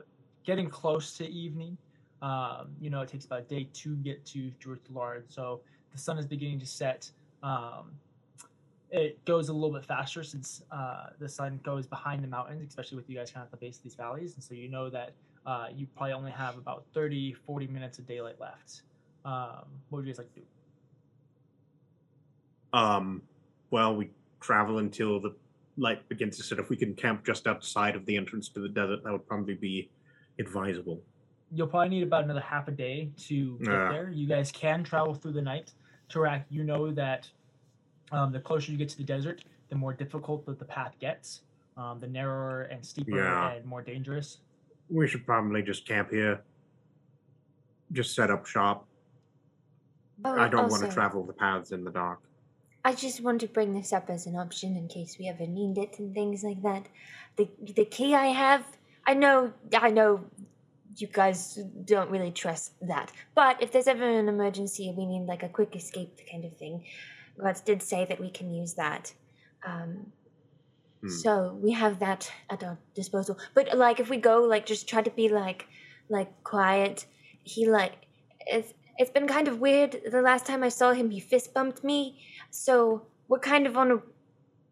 getting 0.46 0.70
close 0.70 1.18
to 1.18 1.28
evening. 1.28 1.78
Um, 2.22 2.72
you 2.80 2.90
know, 2.90 3.02
it 3.02 3.10
takes 3.10 3.26
about 3.26 3.40
a 3.40 3.44
day 3.44 3.70
to 3.74 3.96
get 3.98 4.26
to 4.28 4.52
Druthlar, 4.60 5.24
so 5.28 5.62
the 5.92 5.98
sun 5.98 6.18
is 6.18 6.26
beginning 6.26 6.60
to 6.60 6.66
set. 6.66 7.10
Um, 7.44 7.92
it 8.92 9.24
goes 9.26 9.50
a 9.50 9.54
little 9.54 9.72
bit 9.72 9.86
faster 9.86 10.24
since 10.24 10.64
uh, 10.72 11.08
the 11.20 11.30
sun 11.30 11.60
goes 11.64 11.86
behind 11.86 12.24
the 12.24 12.28
mountains, 12.28 12.68
especially 12.68 12.98
with 12.98 13.10
you 13.10 13.18
guys 13.18 13.32
kind 13.32 13.44
of 13.46 13.54
at 13.54 13.60
the 13.60 13.66
base 13.66 13.78
of 13.78 13.84
these 13.84 13.96
valleys. 13.96 14.34
And 14.34 14.44
so 14.44 14.56
you 14.56 14.68
know 14.68 14.90
that 14.90 15.14
uh, 15.46 15.68
you 15.76 15.88
probably 15.96 16.14
only 16.14 16.32
have 16.32 16.58
about 16.58 16.86
30, 16.94 17.34
40 17.34 17.68
minutes 17.68 18.00
of 18.00 18.08
daylight 18.08 18.40
left. 18.40 18.82
Um, 19.26 19.66
what 19.90 19.98
would 19.98 20.06
you 20.06 20.14
guys 20.14 20.18
like 20.18 20.34
to 20.34 20.40
do? 20.40 20.46
Um, 22.74 23.22
well, 23.72 23.96
we 23.96 24.10
travel 24.40 24.80
until 24.80 25.20
the 25.20 25.36
light 25.78 26.08
begins 26.10 26.38
to 26.38 26.44
set. 26.44 26.60
If 26.60 26.70
we 26.70 26.76
can 26.76 26.96
camp 26.96 27.26
just 27.26 27.48
outside 27.48 27.96
of 27.96 28.06
the 28.06 28.18
entrance 28.18 28.50
to 28.50 28.60
the 28.60 28.70
desert, 28.70 29.04
that 29.04 29.12
would 29.12 29.28
probably 29.28 29.56
be 29.56 29.90
advisable. 30.40 31.02
You'll 31.52 31.68
probably 31.68 31.90
need 31.90 32.04
about 32.04 32.24
another 32.24 32.42
half 32.42 32.68
a 32.68 32.72
day 32.72 33.12
to 33.28 33.58
get 33.60 33.68
Yeah. 33.68 33.92
there. 33.92 34.10
You 34.10 34.28
guys 34.28 34.52
can 34.52 34.84
travel 34.84 35.14
through 35.16 35.34
the 35.34 35.42
night. 35.42 35.74
Tarak, 36.10 36.44
you 36.50 36.64
know 36.64 36.92
that 36.92 37.30
um, 38.12 38.32
the 38.32 38.40
closer 38.40 38.72
you 38.72 38.78
get 38.78 38.90
to 38.90 38.98
the 38.98 39.04
desert, 39.04 39.44
the 39.70 39.76
more 39.76 39.94
difficult 39.94 40.46
that 40.46 40.58
the 40.60 40.66
path 40.66 40.96
gets, 41.00 41.42
um, 41.78 42.00
the 42.00 42.08
narrower 42.08 42.64
and 42.64 42.84
steeper 42.86 43.18
Yeah. 43.18 43.52
and 43.52 43.66
more 43.66 43.82
dangerous. 43.82 44.40
We 44.90 45.08
should 45.08 45.26
probably 45.26 45.62
just 45.62 45.88
camp 45.88 46.10
here. 46.10 46.42
Just 47.92 48.16
set 48.16 48.30
up 48.32 48.46
shop. 48.46 48.88
Oh, 50.26 50.38
I 50.40 50.48
don't 50.50 50.70
want 50.70 50.84
to 50.84 50.90
travel 50.92 51.24
the 51.24 51.34
paths 51.34 51.72
in 51.72 51.84
the 51.84 51.92
dark. 51.92 52.20
I 52.84 52.94
just 52.94 53.22
want 53.22 53.42
to 53.42 53.48
bring 53.48 53.74
this 53.74 53.94
up 53.94 54.10
as 54.10 54.26
an 54.26 54.36
option 54.36 54.76
in 54.76 54.88
case 54.88 55.18
we 55.20 55.28
ever 55.28 55.46
need 55.46 55.78
it 55.78 56.00
and 56.00 56.14
things 56.14 56.44
like 56.44 56.62
that. 56.64 56.88
The 57.36 57.48
the 57.62 57.86
key 57.86 58.16
I 58.16 58.28
have, 58.28 58.66
I 59.06 59.14
know, 59.14 59.54
I 59.74 59.90
know, 59.92 60.26
you 61.02 61.08
guys 61.08 61.60
don't 61.86 62.10
really 62.10 62.32
trust 62.32 62.74
that. 62.82 63.12
But 63.36 63.62
if 63.62 63.72
there's 63.72 63.88
ever 63.88 64.08
an 64.08 64.28
emergency, 64.28 64.94
we 64.96 65.06
need 65.06 65.26
like 65.26 65.44
a 65.44 65.50
quick 65.50 65.76
escape 65.76 66.20
kind 66.32 66.46
of 66.46 66.58
thing. 66.58 66.86
Ruts 67.38 67.62
did 67.62 67.82
say 67.82 68.06
that 68.06 68.20
we 68.20 68.30
can 68.30 68.54
use 68.54 68.74
that. 68.74 69.14
Um, 69.66 70.12
Hmm. 71.02 71.10
So 71.10 71.58
we 71.62 71.72
have 71.72 72.00
that 72.00 72.32
at 72.50 72.64
our 72.64 72.78
disposal. 72.94 73.38
But 73.54 73.78
like, 73.78 74.00
if 74.00 74.10
we 74.10 74.18
go, 74.18 74.42
like, 74.42 74.66
just 74.66 74.88
try 74.88 75.02
to 75.02 75.12
be 75.12 75.30
like, 75.30 75.68
like 76.10 76.44
quiet. 76.44 77.06
He 77.44 77.68
like, 77.70 77.94
it's 78.46 78.74
it's 78.98 79.12
been 79.12 79.28
kind 79.28 79.48
of 79.48 79.60
weird. 79.60 80.02
The 80.12 80.22
last 80.22 80.46
time 80.46 80.64
I 80.64 80.70
saw 80.70 80.92
him, 80.92 81.10
he 81.10 81.20
fist 81.20 81.54
bumped 81.54 81.84
me. 81.84 82.22
So 82.50 83.08
we're 83.28 83.40
kind 83.40 83.66
of 83.66 83.78
on 83.78 83.92
a 83.92 83.98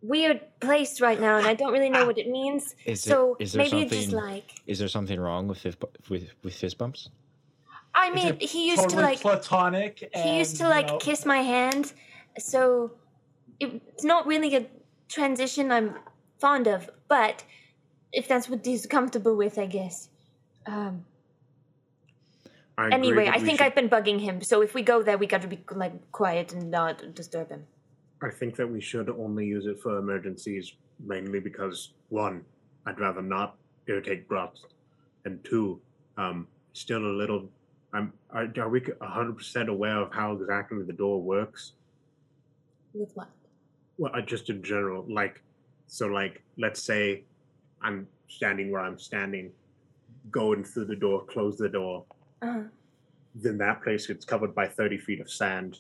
weird 0.02 0.42
place 0.60 1.02
right 1.02 1.20
now, 1.20 1.38
and 1.38 1.48
I 1.48 1.54
don't 1.54 1.74
really 1.74 1.90
know 1.90 2.06
what 2.06 2.18
it 2.18 2.30
means. 2.30 2.76
Is 2.86 3.02
So 3.02 3.36
is 3.40 3.54
there 3.54 3.64
maybe 3.64 3.82
something? 3.82 4.00
just 4.02 4.12
like, 4.14 4.62
Is 4.68 4.80
there 4.80 4.88
something 4.88 5.20
wrong 5.20 5.48
with 5.48 5.60
fist, 5.60 5.78
with 6.10 6.30
with 6.44 6.54
fist 6.54 6.78
bumps? 6.78 7.10
I 7.96 8.12
mean, 8.12 8.38
he 8.40 8.70
used 8.70 8.84
totally 8.84 9.02
to 9.02 9.08
like, 9.10 9.20
platonic. 9.22 10.10
he 10.14 10.38
used 10.38 10.58
to 10.58 10.64
and, 10.66 10.70
you 10.70 10.76
like 10.76 10.88
know, 10.88 10.98
kiss 11.00 11.26
my 11.26 11.40
hand. 11.40 11.94
So 12.38 12.92
it's 13.60 14.04
not 14.04 14.28
really 14.28 14.56
a 14.56 14.68
transition 15.10 15.72
I'm 15.72 15.96
fond 16.40 16.68
of, 16.68 16.90
but 17.08 17.44
if 18.14 18.28
that's 18.28 18.48
what 18.48 18.64
he's 18.64 18.86
comfortable 18.86 19.36
with, 19.36 19.58
I 19.58 19.66
guess. 19.66 20.10
Um, 20.68 21.06
I 22.78 22.90
anyway, 22.90 23.28
I 23.28 23.40
think 23.40 23.58
should- 23.58 23.62
I've 23.66 23.74
been 23.76 23.90
bugging 23.90 24.20
him. 24.22 24.42
So 24.42 24.62
if 24.62 24.76
we 24.76 24.84
go 24.84 25.02
there, 25.02 25.18
we 25.18 25.26
got 25.26 25.42
to 25.42 25.48
be 25.48 25.60
like 25.72 26.12
quiet 26.12 26.54
and 26.54 26.70
not 26.70 27.16
disturb 27.16 27.50
him. 27.50 27.66
I 28.22 28.30
think 28.30 28.56
that 28.56 28.68
we 28.68 28.82
should 28.82 29.10
only 29.10 29.46
use 29.46 29.66
it 29.66 29.80
for 29.80 29.98
emergencies, 30.00 30.74
mainly 31.06 31.40
because 31.40 31.94
one, 32.10 32.44
I'd 32.86 33.00
rather 33.00 33.22
not 33.22 33.58
irritate 33.88 34.28
Grotz, 34.28 34.66
and 35.26 35.44
two, 35.44 35.80
um, 36.18 36.48
still 36.74 37.06
a 37.06 37.14
little. 37.16 37.50
I'm. 37.94 38.12
Are, 38.32 38.48
are 38.58 38.70
we 38.70 38.82
hundred 39.02 39.38
percent 39.38 39.70
aware 39.70 39.98
of 39.98 40.12
how 40.14 40.34
exactly 40.34 40.84
the 40.84 40.94
door 40.94 41.22
works? 41.22 41.74
With 42.94 43.12
what? 43.14 43.30
Well, 43.98 44.12
I 44.14 44.22
just 44.22 44.50
in 44.50 44.62
general, 44.64 45.06
like, 45.08 45.42
so, 45.88 46.08
like, 46.08 46.42
let's 46.58 46.82
say 46.82 47.24
I'm 47.82 48.08
standing 48.28 48.72
where 48.72 48.82
I'm 48.82 49.00
standing, 49.00 49.52
going 50.32 50.64
through 50.64 50.86
the 50.86 50.96
door, 50.96 51.26
close 51.26 51.58
the 51.58 51.70
door, 51.70 52.04
Uh-huh. 52.42 52.64
then 53.36 53.58
that 53.60 53.82
place 53.84 54.06
gets 54.08 54.26
covered 54.26 54.54
by 54.54 54.68
30 54.68 54.98
feet 55.00 55.20
of 55.20 55.30
sand. 55.32 55.80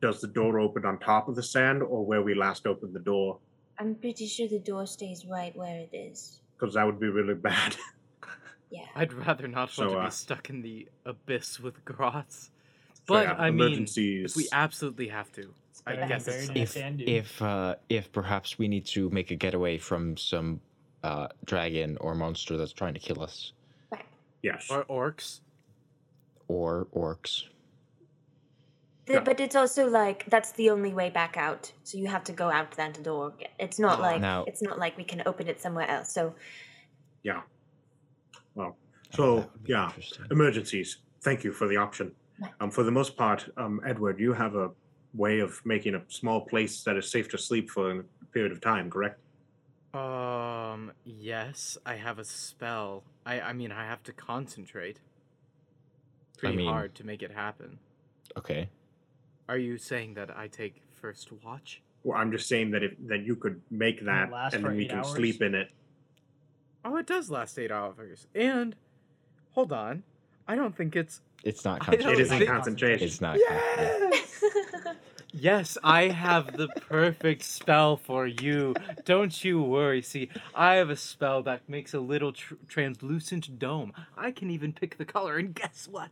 Does 0.00 0.20
the 0.20 0.28
door 0.28 0.58
open 0.58 0.84
on 0.84 0.98
top 0.98 1.28
of 1.28 1.36
the 1.36 1.42
sand 1.42 1.82
or 1.82 2.04
where 2.04 2.22
we 2.22 2.34
last 2.34 2.66
opened 2.66 2.94
the 2.94 3.00
door? 3.00 3.38
I'm 3.78 3.94
pretty 3.94 4.26
sure 4.26 4.48
the 4.48 4.58
door 4.58 4.86
stays 4.86 5.24
right 5.26 5.54
where 5.56 5.78
it 5.78 5.90
is. 5.92 6.40
Because 6.58 6.74
that 6.74 6.84
would 6.84 7.00
be 7.00 7.08
really 7.08 7.34
bad. 7.34 7.76
Yeah. 8.70 8.86
I'd 8.94 9.12
rather 9.12 9.46
not 9.46 9.76
want 9.78 9.90
to 9.90 9.98
uh, 9.98 10.04
be 10.06 10.10
stuck 10.10 10.50
in 10.50 10.62
the 10.62 10.88
abyss 11.04 11.60
with 11.60 11.84
grots. 11.84 12.50
So, 12.94 13.00
But 13.06 13.26
yeah, 13.26 13.34
I 13.34 13.50
mean, 13.50 13.68
emergencies. 13.68 14.32
if 14.32 14.36
we 14.36 14.48
absolutely 14.50 15.08
have 15.08 15.30
to, 15.32 15.52
I 15.86 15.94
better 15.94 16.08
guess 16.08 16.26
it's 16.26 16.50
if 16.76 16.76
if 16.76 17.42
uh, 17.42 17.76
if 17.88 18.10
perhaps 18.10 18.58
we 18.58 18.66
need 18.66 18.86
to 18.86 19.08
make 19.10 19.30
a 19.30 19.36
getaway 19.36 19.78
from 19.78 20.16
some 20.16 20.60
uh, 21.04 21.28
dragon 21.44 21.96
or 22.00 22.14
monster 22.16 22.56
that's 22.56 22.72
trying 22.72 22.94
to 22.94 23.00
kill 23.00 23.22
us, 23.22 23.52
yes. 24.42 24.66
or 24.68 24.84
orcs. 24.86 25.40
or 26.48 26.88
orcs. 26.92 27.44
The- 29.06 29.14
Yeah. 29.14 29.20
But 29.20 29.40
it's 29.40 29.54
also 29.54 29.88
like 29.88 30.24
that's 30.28 30.52
the 30.52 30.70
only 30.70 30.92
way 30.92 31.10
back 31.10 31.36
out. 31.36 31.72
So 31.84 31.96
you 31.98 32.08
have 32.08 32.24
to 32.24 32.32
go 32.32 32.50
out 32.50 32.72
that 32.72 33.02
door. 33.02 33.34
It's 33.58 33.78
not 33.78 33.98
Oh, 33.98 34.02
like 34.02 34.20
now- 34.20 34.44
it's 34.46 34.62
not 34.62 34.78
like 34.78 34.96
we 34.96 35.04
can 35.04 35.22
open 35.26 35.46
it 35.48 35.60
somewhere 35.60 35.88
else. 35.88 36.12
So 36.12 36.34
Yeah. 37.22 37.42
Well, 38.54 38.76
so 39.14 39.34
would 39.36 39.64
be 39.64 39.72
yeah, 39.72 39.90
emergencies. 40.30 40.98
Thank 41.22 41.44
you 41.44 41.52
for 41.52 41.66
the 41.68 41.76
option. 41.76 42.14
Um, 42.60 42.70
for 42.70 42.84
the 42.84 42.90
most 42.90 43.16
part, 43.16 43.48
um, 43.56 43.80
Edward, 43.86 44.18
you 44.20 44.32
have 44.34 44.54
a 44.54 44.70
way 45.14 45.40
of 45.40 45.64
making 45.64 45.94
a 45.94 46.02
small 46.08 46.40
place 46.44 46.82
that 46.84 46.96
is 46.96 47.10
safe 47.10 47.28
to 47.30 47.38
sleep 47.38 47.70
for 47.70 48.00
a 48.00 48.04
period 48.32 48.52
of 48.52 48.60
time, 48.60 48.90
correct? 48.90 49.18
Um, 49.94 50.92
yes, 51.04 51.78
I 51.86 51.94
have 51.96 52.18
a 52.18 52.24
spell. 52.24 53.04
I 53.24 53.40
I 53.40 53.52
mean, 53.54 53.72
I 53.72 53.84
have 53.86 54.02
to 54.04 54.12
concentrate. 54.12 55.00
Pretty 56.38 56.56
mean- 56.56 56.68
hard 56.68 56.94
to 56.96 57.04
make 57.06 57.22
it 57.22 57.30
happen. 57.32 57.78
Okay. 58.36 58.68
Are 59.48 59.58
you 59.58 59.78
saying 59.78 60.14
that 60.14 60.36
I 60.36 60.48
take 60.48 60.82
first 61.00 61.30
watch? 61.44 61.82
Well, 62.04 62.18
I'm 62.18 62.30
just 62.32 62.48
saying 62.48 62.70
that 62.72 62.82
if 62.82 62.92
that 63.06 63.24
you 63.24 63.36
could 63.36 63.60
make 63.70 64.04
that, 64.04 64.30
last 64.30 64.54
and 64.54 64.64
then 64.64 64.76
we 64.76 64.86
can 64.86 64.98
hours? 64.98 65.08
sleep 65.10 65.42
in 65.42 65.54
it. 65.54 65.70
Oh, 66.84 66.96
it 66.96 67.06
does 67.06 67.30
last 67.30 67.58
eight 67.58 67.72
hours. 67.72 68.26
And 68.34 68.76
hold 69.52 69.72
on, 69.72 70.02
I 70.46 70.54
don't 70.54 70.76
think 70.76 70.94
it's 70.96 71.20
It's 71.44 71.64
not 71.64 71.88
I 71.88 71.92
It 71.94 72.00
isn't 72.00 72.12
It 72.12 72.16
concentration. 72.16 72.20
is 72.26 72.30
in 72.30 72.38
think- 72.38 72.50
concentration. 72.50 73.06
It's 73.06 73.20
not. 73.20 73.32
con- 73.34 73.42
yeah. 73.48 73.98
yes. 74.12 74.44
yes, 75.32 75.78
I 75.82 76.02
have 76.08 76.56
the 76.56 76.68
perfect 76.68 77.42
spell 77.42 77.96
for 77.96 78.26
you. 78.26 78.74
Don't 79.04 79.44
you 79.44 79.60
worry. 79.62 80.00
See, 80.02 80.28
I 80.54 80.74
have 80.74 80.90
a 80.90 80.96
spell 80.96 81.42
that 81.44 81.68
makes 81.68 81.92
a 81.94 82.00
little 82.00 82.32
tr- 82.32 82.54
translucent 82.68 83.58
dome. 83.58 83.92
I 84.16 84.30
can 84.30 84.50
even 84.50 84.72
pick 84.72 84.96
the 84.98 85.04
color, 85.04 85.38
and 85.38 85.54
guess 85.54 85.88
what? 85.90 86.10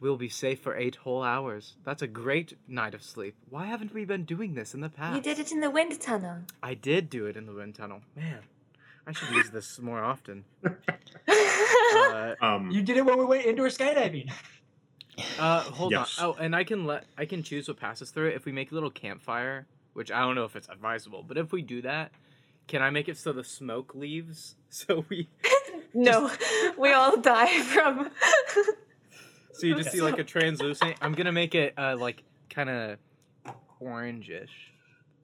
We'll 0.00 0.16
be 0.16 0.28
safe 0.28 0.60
for 0.60 0.76
eight 0.76 0.96
whole 0.96 1.22
hours. 1.24 1.74
That's 1.84 2.02
a 2.02 2.06
great 2.06 2.56
night 2.68 2.94
of 2.94 3.02
sleep. 3.02 3.34
Why 3.50 3.66
haven't 3.66 3.92
we 3.92 4.04
been 4.04 4.24
doing 4.24 4.54
this 4.54 4.72
in 4.74 4.80
the 4.80 4.88
past? 4.88 5.16
you 5.16 5.22
did 5.22 5.38
it 5.40 5.50
in 5.50 5.60
the 5.60 5.70
wind 5.70 6.00
tunnel. 6.00 6.38
I 6.62 6.74
did 6.74 7.10
do 7.10 7.26
it 7.26 7.36
in 7.36 7.46
the 7.46 7.52
wind 7.52 7.74
tunnel. 7.74 8.02
Man, 8.14 8.40
I 9.06 9.12
should 9.12 9.30
use 9.30 9.50
this 9.50 9.78
more 9.80 10.02
often. 10.02 10.44
Uh, 11.30 12.34
Um, 12.40 12.70
You 12.70 12.82
did 12.82 12.96
it 12.98 13.04
when 13.04 13.18
we 13.18 13.24
went 13.24 13.44
indoor 13.46 13.68
skydiving. 13.68 14.30
Uh, 15.38 15.62
hold 15.62 15.90
Yes. 15.92 16.18
on. 16.18 16.26
Oh, 16.26 16.32
and 16.38 16.54
I 16.54 16.62
can 16.64 16.84
let 16.86 17.04
I 17.16 17.24
can 17.24 17.42
choose 17.42 17.66
what 17.66 17.78
passes 17.78 18.10
through 18.10 18.28
it. 18.28 18.36
If 18.36 18.44
we 18.44 18.52
make 18.52 18.70
a 18.70 18.74
little 18.74 18.90
campfire, 18.90 19.66
which 19.94 20.12
I 20.12 20.20
don't 20.20 20.34
know 20.34 20.44
if 20.44 20.54
it's 20.54 20.68
advisable, 20.68 21.24
but 21.26 21.36
if 21.38 21.50
we 21.50 21.62
do 21.62 21.82
that, 21.82 22.12
can 22.68 22.82
I 22.82 22.90
make 22.90 23.08
it 23.08 23.16
so 23.16 23.32
the 23.32 23.42
smoke 23.44 23.94
leaves? 23.94 24.54
So 24.70 25.04
we, 25.08 25.28
no, 25.94 26.30
we 26.76 26.92
all 26.92 27.16
die 27.16 27.62
from. 27.62 28.10
So 29.58 29.66
you 29.66 29.74
just 29.74 29.88
Okay. 29.88 29.98
see 29.98 30.02
like 30.02 30.18
a 30.18 30.24
translucent. 30.24 30.96
I'm 31.02 31.12
gonna 31.12 31.32
make 31.32 31.54
it 31.54 31.74
uh 31.76 31.96
like 31.98 32.22
kind 32.50 32.70
of 32.70 32.98
orangish. 33.82 34.48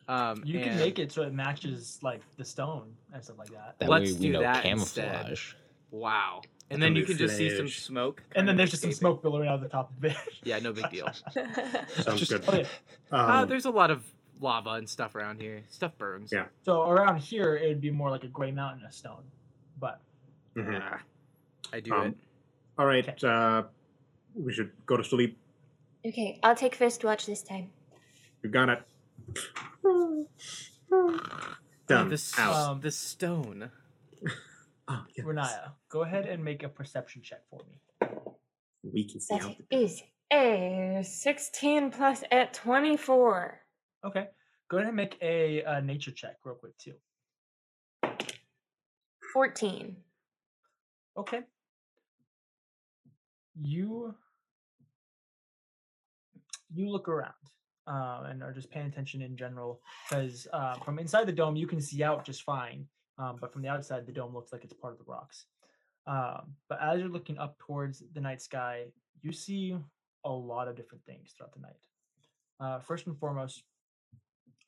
Um, 0.07 0.43
You 0.45 0.61
can 0.61 0.77
make 0.77 0.99
it 0.99 1.11
so 1.13 1.23
it 1.23 1.33
matches 1.33 1.99
like 2.03 2.21
the 2.37 2.45
stone 2.45 2.95
and 3.13 3.25
stuff 3.25 3.39
like 3.39 3.49
that. 3.51 3.77
That 3.79 3.89
Let's 3.89 4.11
way 4.13 4.17
we 4.19 4.27
do 4.27 4.33
know 4.33 4.41
that 4.43 4.65
instead. 4.67 5.11
camouflage. 5.13 5.55
Wow. 5.91 6.43
And 6.71 6.83
then 6.83 6.95
you 6.97 7.05
can 7.07 7.17
just 7.17 7.37
see 7.37 7.55
some 7.57 7.69
smoke. 7.69 8.23
And 8.35 8.47
then 8.47 8.57
there's 8.57 8.71
just 8.71 8.83
some 8.83 8.93
smoke 8.93 9.23
billowing 9.23 9.49
out 9.49 9.55
of 9.55 9.61
the 9.63 9.69
top 9.69 9.91
of 9.97 10.05
it. 10.05 10.17
Yeah, 10.43 10.59
no 10.59 10.73
big 10.73 10.91
deal. 10.91 11.09
sounds 11.33 12.21
Just- 12.21 12.31
good. 12.31 12.47
Okay, 12.49 12.67
uh, 13.13 13.17
Um, 13.43 13.49
there's 13.49 13.65
a 13.65 13.71
lot 13.71 13.91
of 13.91 14.05
lava 14.41 14.71
and 14.71 14.89
stuff 14.89 15.15
around 15.15 15.41
here. 15.41 15.63
Stuff 15.71 15.97
burns. 15.97 16.31
Yeah. 16.33 16.47
so 16.65 16.83
around 16.83 17.19
here 17.21 17.57
it 17.57 17.69
would 17.69 17.81
be 17.81 17.91
more 17.91 18.11
like 18.11 18.25
a 18.25 18.29
gray 18.29 18.51
mountain 18.51 18.85
of 18.85 18.93
stone, 18.93 19.23
but 19.81 20.01
mhm. 20.55 20.81
Ah, 20.83 21.01
I 21.73 21.81
do 21.81 21.95
Um, 21.95 22.07
it. 22.09 22.17
All 22.79 22.87
right. 22.87 23.25
Uh, 23.25 23.63
we 24.35 24.53
should 24.53 24.71
go 24.87 24.97
to 24.97 25.05
sleep. 25.05 25.39
okay, 26.07 26.39
I'll 26.43 26.57
take 26.57 26.75
first 26.75 27.05
watch 27.05 27.27
this 27.27 27.43
time. 27.43 27.71
You 28.43 28.51
got 28.51 28.69
it. 28.69 28.83
Done. 31.87 32.09
the, 32.09 32.15
s- 32.15 32.35
Out. 32.39 32.55
Um, 32.71 32.81
the 32.81 32.91
stone. 32.91 33.71
Oh, 34.87 35.03
yes. 35.17 35.25
Riniya, 35.27 35.71
go 35.89 36.03
ahead 36.03 36.27
and 36.27 36.45
make 36.45 36.63
a 36.63 36.69
perception 36.69 37.23
check 37.23 37.41
for 37.49 37.59
me. 37.71 37.81
We 38.83 39.09
can 39.09 39.19
see 39.19 39.35
That 39.37 39.43
how. 39.45 39.55
is 39.71 40.03
a 40.31 41.01
16 41.03 41.91
plus 41.91 42.23
at 42.31 42.53
24. 42.53 43.61
Okay, 44.05 44.27
go 44.69 44.77
ahead 44.77 44.89
and 44.89 44.97
make 44.97 45.17
a, 45.23 45.65
uh 45.65 45.81
nature 45.81 46.11
check 46.11 46.37
real 46.45 46.57
quick 46.57 46.77
too. 46.77 46.93
14. 49.33 49.97
Okay. 51.17 51.41
You 53.63 54.15
you 56.75 56.91
look 56.91 57.09
around 57.09 57.33
uh, 57.87 58.25
and 58.29 58.43
are 58.43 58.53
just 58.53 58.71
paying 58.71 58.87
attention 58.87 59.23
in 59.23 59.37
general 59.37 59.81
because 60.09 60.47
uh, 60.53 60.75
from 60.75 60.99
inside 60.99 61.27
the 61.27 61.33
dome 61.33 61.57
you 61.57 61.67
can 61.67 61.81
see 61.81 62.03
out 62.03 62.25
just 62.25 62.43
fine, 62.43 62.87
um, 63.19 63.37
but 63.41 63.53
from 63.53 63.63
the 63.63 63.69
outside 63.69 64.07
the 64.07 64.13
dome 64.13 64.35
looks 64.35 64.53
like 64.53 64.65
it's 64.65 64.73
part 64.73 64.93
of 64.93 64.99
the 64.99 65.05
rocks. 65.07 65.47
Um, 66.07 66.55
but 66.69 66.79
as 66.83 67.01
you're 67.01 67.09
looking 67.09 67.39
up 67.39 67.59
towards 67.59 68.03
the 68.13 68.21
night 68.21 68.43
sky, 68.43 68.87
you 69.23 69.33
see 69.33 69.77
a 70.25 70.31
lot 70.31 70.69
of 70.69 70.77
different 70.77 71.05
things 71.05 71.33
throughout 71.37 71.55
the 71.55 71.61
night. 71.61 71.77
Uh, 72.61 72.79
first 72.79 73.07
and 73.07 73.19
foremost, 73.19 73.63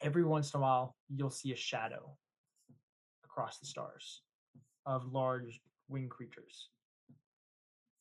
every 0.01 0.25
once 0.25 0.53
in 0.53 0.59
a 0.59 0.63
while 0.63 0.97
you'll 1.09 1.31
see 1.31 1.53
a 1.53 1.57
shadow 1.57 2.17
across 3.25 3.59
the 3.59 3.67
stars 3.67 4.23
of 4.85 5.13
large 5.13 5.61
winged 5.89 6.11
creatures. 6.11 6.69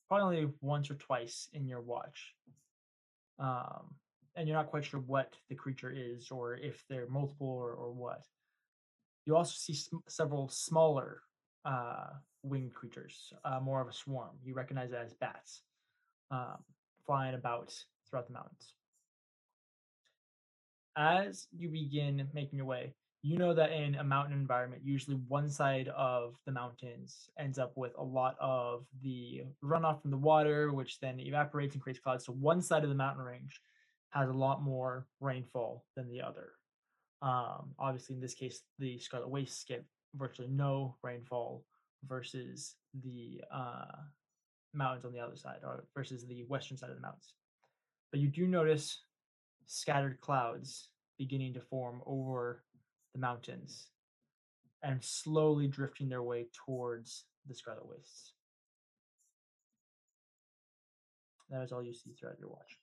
Probably 0.08 0.48
once 0.62 0.90
or 0.90 0.96
twice 0.96 1.50
in 1.54 1.68
your 1.68 1.82
watch. 1.82 2.34
Um, 3.40 3.96
and 4.36 4.48
you're 4.48 4.58
not 4.58 4.68
quite 4.68 4.86
sure 4.86 5.00
what 5.00 5.34
the 5.50 5.56
creature 5.56 5.94
is 5.96 6.30
or 6.30 6.56
if 6.56 6.84
they're 6.90 7.08
multiple 7.08 7.48
or, 7.48 7.72
or 7.72 7.92
what. 7.92 8.26
You 9.26 9.36
also 9.36 9.56
see 9.58 9.74
sm- 9.74 9.98
several 10.08 10.50
smaller 10.50 11.22
uh, 11.64 12.08
winged 12.44 12.74
creatures, 12.74 13.34
uh, 13.44 13.60
more 13.60 13.82
of 13.82 13.88
a 13.88 13.94
swarm. 13.94 14.32
You 14.44 14.54
recognize 14.54 14.92
it 14.92 15.00
as 15.04 15.14
bats 15.14 15.62
um, 16.32 16.58
flying 17.06 17.36
about 17.36 17.74
throughout 18.10 18.28
the 18.28 18.34
mountains. 18.34 18.74
As 20.98 21.48
you 21.58 21.70
begin 21.70 22.28
making 22.34 22.58
your 22.58 22.68
way, 22.68 22.94
you 23.26 23.40
know 23.40 23.56
that 23.56 23.72
in 23.72 23.96
a 23.96 24.04
mountain 24.04 24.38
environment, 24.38 24.84
usually 24.86 25.16
one 25.28 25.50
side 25.50 25.88
of 25.88 26.36
the 26.46 26.52
mountains 26.52 27.28
ends 27.40 27.58
up 27.58 27.72
with 27.76 27.92
a 27.98 28.04
lot 28.04 28.36
of 28.40 28.86
the 29.02 29.42
runoff 29.64 30.00
from 30.00 30.12
the 30.12 30.18
water, 30.18 30.72
which 30.72 31.00
then 31.00 31.20
evaporates 31.20 31.74
and 31.74 31.82
creates 31.82 32.00
clouds. 32.00 32.24
So 32.24 32.34
one 32.34 32.62
side 32.62 32.84
of 32.84 32.90
the 32.90 32.96
mountain 32.96 33.26
range 33.26 33.60
has 34.12 34.30
a 34.30 34.34
lot 34.34 34.62
more 34.62 35.08
rainfall 35.22 35.86
than 35.96 36.08
the 36.08 36.22
other. 36.22 36.52
Um, 37.24 37.74
obviously, 37.80 38.14
in 38.14 38.22
this 38.22 38.36
case, 38.36 38.62
the 38.78 39.00
Scarlet 39.00 39.30
Wastes 39.30 39.64
get 39.64 39.84
virtually 40.16 40.48
no 40.48 40.96
rainfall 41.02 41.64
versus 42.08 42.76
the 43.04 43.42
uh, 43.52 43.86
mountains 44.72 45.04
on 45.04 45.14
the 45.14 45.20
other 45.20 45.36
side, 45.36 45.62
or 45.64 45.86
versus 45.96 46.28
the 46.28 46.44
western 46.44 46.78
side 46.78 46.92
of 46.92 46.96
the 46.96 47.02
mountains. 47.02 47.34
But 48.12 48.20
you 48.20 48.28
do 48.28 48.46
notice 48.46 49.02
scattered 49.66 50.22
clouds 50.22 50.90
beginning 51.18 51.56
to 51.56 51.60
form 51.60 52.04
over 52.06 52.65
the 53.16 53.22
mountains 53.22 53.88
and 54.84 55.04
slowly 55.04 55.68
drifting 55.68 56.10
their 56.10 56.22
way 56.22 56.46
towards 56.66 57.24
the 57.48 57.56
Scarlet 57.56 57.88
Wastes. 57.88 58.34
That 61.50 61.64
is 61.64 61.72
all 61.72 61.84
you 61.84 61.94
see 61.94 62.12
throughout 62.20 62.40
your 62.40 62.50
watch. 62.50 62.78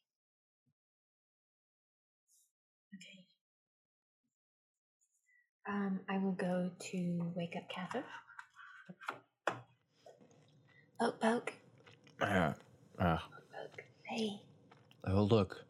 Okay. 2.95 3.25
Um, 5.69 6.01
I 6.09 6.19
will 6.19 6.33
go 6.33 6.71
to 6.91 7.33
wake 7.35 7.55
up 7.57 7.69
Kathyr. 7.71 8.05
Oh, 11.01 11.13
Poke. 11.21 11.53
Uh, 12.21 12.53
uh, 12.99 13.19
Poke. 13.19 13.85
Hey, 14.05 14.41
oh, 15.07 15.23
look. 15.23 15.65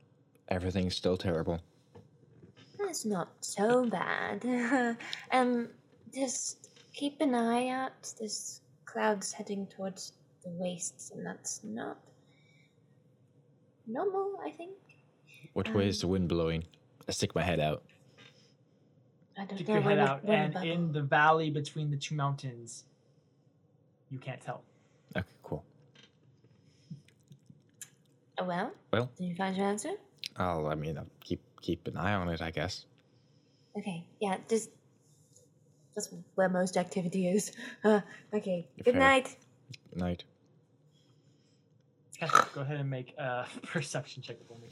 Everything's 0.49 0.95
still 0.95 1.17
terrible. 1.17 1.63
That's 2.87 3.05
not 3.05 3.29
so 3.41 3.87
bad. 3.89 4.45
um, 5.33 5.69
just 6.15 6.71
keep 6.93 7.21
an 7.21 7.35
eye 7.35 7.69
out. 7.69 8.13
There's 8.19 8.61
clouds 8.85 9.33
heading 9.33 9.67
towards 9.67 10.13
the 10.45 10.51
wastes, 10.51 11.11
and 11.11 11.25
that's 11.25 11.61
not 11.65 11.99
normal, 13.87 14.39
I 14.45 14.51
think. 14.51 14.73
Which 15.55 15.69
way 15.71 15.89
is 15.89 16.01
the 16.01 16.09
wind 16.09 16.29
blowing? 16.29 16.65
I 17.09 17.13
stick 17.13 17.35
my 17.35 17.43
head 17.43 17.61
out. 17.61 17.83
I 19.37 19.45
don't 19.45 19.57
Stick 19.57 19.69
know 19.69 19.75
your 19.75 19.83
head 19.83 19.99
out, 19.99 20.25
and 20.25 20.53
bubble- 20.55 20.71
in 20.71 20.93
the 20.93 21.03
valley 21.03 21.51
between 21.51 21.91
the 21.91 21.97
two 21.97 22.15
mountains, 22.15 22.85
you 24.11 24.19
can't 24.19 24.41
tell. 24.41 24.63
Okay, 25.17 25.27
cool. 25.43 25.65
Oh, 28.39 28.45
well, 28.45 28.73
Well, 28.93 29.11
did 29.17 29.25
you 29.29 29.35
find 29.35 29.57
your 29.57 29.67
answer? 29.67 29.93
I'll. 30.37 30.67
I 30.67 30.75
mean, 30.75 30.97
I'll 30.99 31.07
keep 31.21 31.41
keep 31.63 31.87
an 31.89 31.97
eye 31.97 32.15
on 32.15 32.29
it. 32.29 32.43
I 32.43 32.51
guess. 32.51 32.85
Okay, 33.79 34.05
yeah, 34.21 34.37
just 34.49 34.71
that's 35.95 36.11
where 36.35 36.49
most 36.49 36.77
activity 36.77 37.29
is. 37.29 37.53
Uh, 37.85 38.01
okay, 38.35 38.67
good 38.85 38.95
Fair. 38.95 39.01
night. 39.01 39.37
Good 39.91 39.99
night. 40.01 40.25
Casper, 42.19 42.47
go 42.55 42.61
ahead 42.61 42.79
and 42.79 42.89
make 42.89 43.15
a 43.19 43.47
perception 43.67 44.23
check 44.23 44.37
for 44.47 44.57
me. 44.59 44.69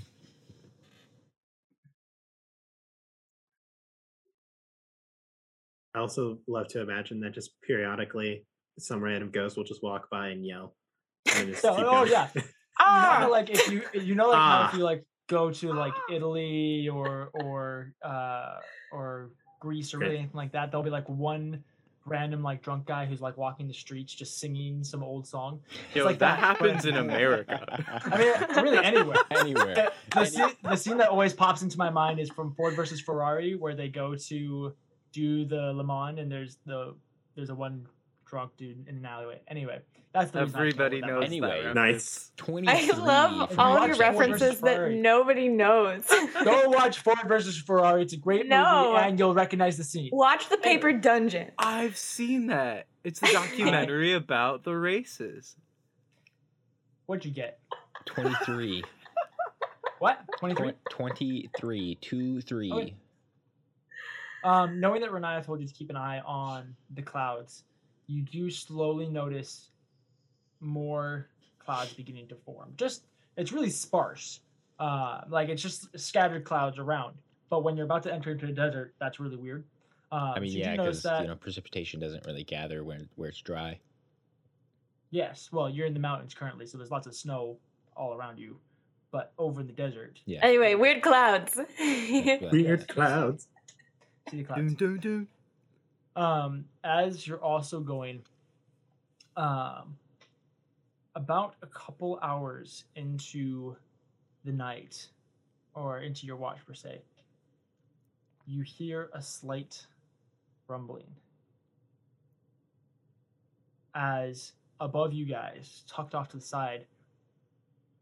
I 5.94 5.98
also 5.98 6.38
love 6.46 6.68
to 6.68 6.80
imagine 6.80 7.20
that 7.20 7.34
just 7.34 7.60
periodically 7.62 8.44
some 8.78 9.02
random 9.02 9.30
ghost 9.30 9.56
will 9.56 9.64
just 9.64 9.82
walk 9.82 10.08
by 10.10 10.28
and 10.28 10.46
yell. 10.46 10.76
And 11.34 11.48
just 11.48 11.62
So, 11.62 11.70
keep 11.76 11.86
oh 11.86 11.90
going. 11.90 12.10
yeah, 12.10 12.28
you 12.34 13.20
know, 13.24 13.30
like 13.30 13.50
if 13.50 13.68
you 13.68 13.82
you 13.92 14.14
know 14.14 14.28
like 14.28 14.38
how 14.42 14.62
if 14.62 14.74
Ah. 14.74 14.76
you 14.76 14.84
like 14.84 15.04
go 15.31 15.51
to 15.51 15.73
like 15.85 15.94
Italy 16.12 16.89
or 16.89 17.31
or 17.32 17.94
uh 18.02 18.57
or 18.93 19.31
Greece 19.61 19.94
or 19.94 19.98
Okay. 19.98 20.07
really 20.07 20.19
anything 20.19 20.36
like 20.36 20.52
that, 20.52 20.70
there'll 20.70 20.82
be 20.85 20.90
like 20.90 21.09
one 21.09 21.62
random 22.07 22.43
like 22.43 22.62
drunk 22.62 22.86
guy 22.86 23.05
who's 23.05 23.20
like 23.20 23.36
walking 23.36 23.69
the 23.69 23.74
streets 23.74 24.12
just 24.15 24.40
singing 24.40 24.82
some 24.82 25.02
old 25.02 25.27
song. 25.27 25.61
Yo, 25.94 26.05
like 26.05 26.19
that, 26.19 26.40
that, 26.40 26.59
but- 26.59 26.69
happens 26.70 26.86
in 26.86 26.97
America. 26.97 27.61
I 28.07 28.19
mean, 28.19 28.65
really 28.65 28.85
anywhere. 28.85 29.16
Anywhere. 29.31 29.90
the, 30.15 30.24
scene, 30.24 30.48
the 30.62 30.77
scene 30.77 30.97
that 30.97 31.09
always 31.11 31.32
pops 31.35 31.62
into 31.62 31.77
my 31.78 31.90
mind 31.90 32.19
is 32.19 32.31
from 32.31 32.52
Ford 32.55 32.74
versus 32.74 33.01
Ferrari, 33.01 33.55
where 33.55 33.74
they 33.74 33.89
go 33.89 34.15
to 34.28 34.74
do 35.12 35.44
the 35.44 35.73
Le 35.74 35.85
Mans, 35.85 36.19
and 36.19 36.31
there's 36.32 36.57
the 36.66 36.94
there's 37.36 37.51
a 37.51 37.55
one 37.55 37.86
drunk 38.31 38.52
dude 38.57 38.86
in 38.89 38.97
an 38.97 39.05
alleyway. 39.05 39.40
Anyway, 39.48 39.81
that's 40.15 40.31
the 40.31 40.43
reason 40.43 40.55
I 40.55 40.62
came 40.62 40.73
up 40.73 40.81
Everybody 40.81 40.97
with 40.97 41.05
that 41.05 41.12
knows. 41.12 41.24
Anyway. 41.24 41.62
that 41.65 41.74
Nice. 41.74 42.31
Twenty. 42.36 42.69
I 42.69 42.90
love 42.97 43.59
all 43.59 43.77
of 43.77 43.89
your 43.89 43.97
references 43.97 44.61
that 44.61 44.93
nobody 44.93 45.48
knows. 45.48 46.05
Go 46.44 46.69
watch 46.70 47.01
Ford 47.01 47.19
versus 47.27 47.59
Ferrari. 47.59 48.02
It's 48.02 48.12
a 48.12 48.16
great 48.16 48.47
No. 48.47 48.93
movie, 48.93 49.05
and 49.05 49.19
you'll 49.19 49.35
recognize 49.35 49.77
the 49.77 49.85
scene. 49.85 50.11
Watch 50.12 50.48
the 50.48 50.59
Paper 50.59 50.93
Dungeon. 50.93 51.51
I've 51.59 51.97
seen 51.97 52.47
that. 52.47 52.86
It's 53.02 53.20
a 53.23 53.27
documentary 53.32 54.12
about 54.12 54.62
the 54.62 54.77
races. 54.77 55.57
What'd 57.07 57.24
you 57.24 57.32
get? 57.32 57.59
Twenty-three. 58.07 58.85
What? 59.98 60.19
Twenty 60.39 60.55
three. 60.55 60.73
Twenty 60.89 61.51
three. 61.59 61.98
Two, 62.01 62.40
three. 62.40 62.73
Okay. 62.73 62.94
Um, 64.43 64.81
knowing 64.81 65.02
that 65.02 65.11
Riniya 65.11 65.44
told 65.44 65.61
you 65.61 65.66
to 65.69 65.74
keep 65.74 65.90
an 65.90 65.97
eye 65.97 66.20
on 66.20 66.74
the 66.94 67.02
clouds, 67.02 67.65
you 68.11 68.23
do 68.23 68.51
slowly 68.51 69.09
notice 69.09 69.69
more 70.61 71.28
clouds 71.59 71.93
beginning 71.93 72.27
to 72.28 72.35
form. 72.35 72.73
Just 72.77 73.05
it's 73.37 73.53
really 73.53 73.70
sparse, 73.70 74.41
uh, 74.81 75.20
like 75.28 75.49
it's 75.49 75.62
just 75.62 75.87
scattered 75.99 76.45
clouds 76.45 76.78
around. 76.78 77.15
But 77.49 77.62
when 77.62 77.77
you're 77.77 77.87
about 77.87 78.03
to 78.05 78.12
enter 78.12 78.31
into 78.31 78.47
the 78.47 78.53
desert, 78.53 78.95
that's 79.01 79.20
really 79.20 79.37
weird. 79.37 79.65
Um, 80.12 80.32
I 80.37 80.41
mean, 80.41 80.51
so 80.51 80.59
yeah, 80.59 80.77
because 80.77 81.03
that. 81.05 81.23
you 81.23 81.28
know 81.28 81.37
precipitation 81.37 82.01
doesn't 82.01 82.27
really 82.27 82.43
gather 82.45 82.82
when 82.82 83.09
where 83.15 83.28
it's 83.28 83.41
dry. 83.41 83.78
Yes, 85.12 85.49
well, 85.53 85.69
you're 85.69 85.87
in 85.87 85.95
the 85.95 86.01
mountains 86.01 86.35
currently, 86.35 86.66
so 86.66 86.78
there's 86.78 86.91
lots 86.91 87.07
of 87.07 87.15
snow 87.15 87.59
all 87.97 88.15
around 88.15 88.39
you. 88.39 88.59
But 89.12 89.32
over 89.39 89.61
in 89.61 89.66
the 89.66 89.73
desert, 89.73 90.20
Yeah. 90.24 90.39
Anyway, 90.43 90.77
weird 90.77 91.03
clouds. 91.03 91.59
Weird 91.81 92.87
clouds. 92.95 93.49
see 94.31 94.39
the 94.39 94.45
clouds. 94.45 94.74
Dun, 94.74 94.74
dun, 94.74 94.99
dun. 95.01 95.28
Um, 96.16 96.65
as 96.85 97.27
you're 97.27 97.43
also 97.43 97.81
going 97.81 98.23
um, 99.37 99.97
about 101.15 101.55
a 101.62 101.66
couple 101.66 102.19
hours 102.23 102.85
into 102.97 103.77
the 104.45 104.53
night 104.53 105.09
or 105.74 106.01
into 106.01 106.27
your 106.27 106.37
watch 106.37 106.59
per 106.66 106.74
se 106.74 107.01
you 108.47 108.62
hear 108.62 109.11
a 109.15 109.23
slight 109.23 109.87
rumbling 110.66 111.07
as 113.95 114.53
above 114.81 115.12
you 115.12 115.24
guys 115.24 115.85
tucked 115.89 116.15
off 116.15 116.28
to 116.28 116.37
the 116.37 116.43
side 116.43 116.87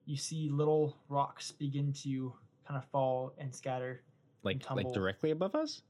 you 0.06 0.16
see 0.16 0.48
little 0.48 0.96
rocks 1.08 1.52
begin 1.52 1.92
to 1.92 2.32
kind 2.66 2.78
of 2.78 2.84
fall 2.90 3.34
and 3.38 3.54
scatter 3.54 4.00
like 4.42 4.62
tumble. 4.62 4.84
like 4.84 4.94
directly 4.94 5.30
above 5.30 5.54
us. 5.54 5.82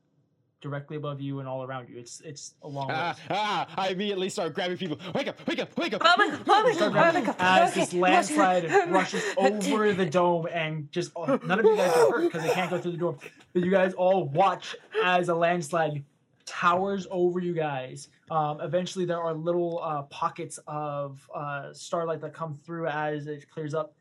Directly 0.60 0.97
above 0.97 1.20
you 1.20 1.39
and 1.39 1.48
all 1.48 1.62
around 1.64 1.89
you 1.89 1.97
it's 1.98 2.20
it's 2.22 2.55
a 2.62 2.68
long 2.68 2.89
Ah, 2.90 3.14
ways. 3.16 3.26
ah! 3.30 3.66
I 3.76 3.89
immediately 3.90 4.28
start 4.28 4.55
grabbing 4.55 4.76
people. 4.76 4.98
Wake 5.14 5.28
up! 5.28 5.47
Wake 5.47 5.60
up! 5.60 5.76
Wake 5.78 5.94
up! 5.94 6.02
Oh 6.05 6.14
my- 6.16 6.39
oh 6.48 6.62
my 6.64 6.72
Start 6.72 6.93
God, 6.94 7.01
running 7.05 7.22
oh 7.24 7.26
my 7.26 7.32
God. 7.32 7.62
as 7.62 7.70
Okay, 7.70 7.80
this 7.80 7.93
landslide 7.94 8.64
okay. 8.64 8.90
rushes 8.90 9.22
over 9.36 9.93
the 9.93 10.06
dome 10.06 10.47
and 10.52 10.90
just 10.90 11.12
oh, 11.14 11.39
none 11.44 11.60
of 11.60 11.64
you 11.64 11.76
guys 11.76 11.93
are 11.97 12.10
hurt 12.10 12.22
because 12.24 12.43
they 12.43 12.51
can't 12.52 12.70
go 12.70 12.78
through 12.78 12.93
the 12.93 12.98
door. 12.98 13.16
But 13.52 13.62
you 13.62 13.70
guys 13.70 13.94
all 13.94 14.24
watch 14.24 14.74
as 15.05 15.28
a 15.28 15.35
landslide 15.35 16.02
towers 16.44 17.06
over 17.10 17.39
you 17.40 17.52
guys. 17.55 18.09
Um, 18.30 18.60
eventually, 18.60 19.05
there 19.05 19.20
are 19.20 19.35
little 19.35 19.80
uh, 19.82 20.02
pockets 20.05 20.59
of 20.66 21.28
uh, 21.35 21.72
starlight 21.72 22.20
that 22.22 22.35
come 22.35 22.59
through 22.64 22.86
as 22.89 23.26
it 23.26 23.48
clears 23.51 23.74
up. 23.74 23.94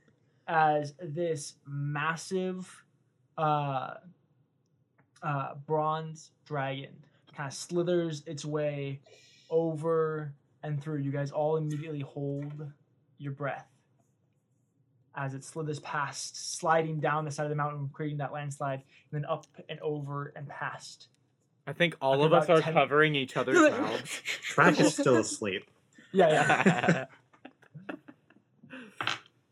As 0.48 0.94
this 1.02 1.56
massive 1.68 2.84
uh, 3.38 3.96
uh, 5.24 5.56
bronze 5.66 6.32
dragon 6.46 6.94
kind 7.36 7.48
of 7.48 7.54
slithers 7.54 8.24
its 8.26 8.44
way 8.44 9.00
over 9.50 10.34
and 10.64 10.82
through. 10.82 10.98
You 10.98 11.12
guys 11.12 11.32
all 11.32 11.58
immediately 11.58 12.02
hold 12.02 12.72
your 13.20 13.32
breath 13.32 13.68
as 15.16 15.34
it 15.34 15.44
slithers 15.44 15.80
past, 15.80 16.58
sliding 16.60 17.00
down 17.00 17.26
the 17.26 17.32
side 17.32 17.44
of 17.44 17.50
the 17.50 17.56
mountain, 17.56 17.90
creating 17.92 18.18
that 18.20 18.32
landslide, 18.32 18.84
and 19.12 19.24
then 19.24 19.26
up 19.30 19.46
and 19.68 19.80
over 19.80 20.32
and 20.36 20.48
past. 20.48 21.08
I 21.66 21.74
think 21.74 21.96
all 22.00 22.24
of 22.24 22.34
us 22.34 22.50
are 22.50 22.62
10 22.62 22.74
covering 22.74 23.16
each 23.16 23.36
other's 23.36 23.58
mouths. 23.72 24.22
Tarak 24.54 24.80
is 24.80 24.94
still 24.94 25.18
asleep. 25.18 25.64
Yeah, 26.14 26.30
yeah. 26.30 27.06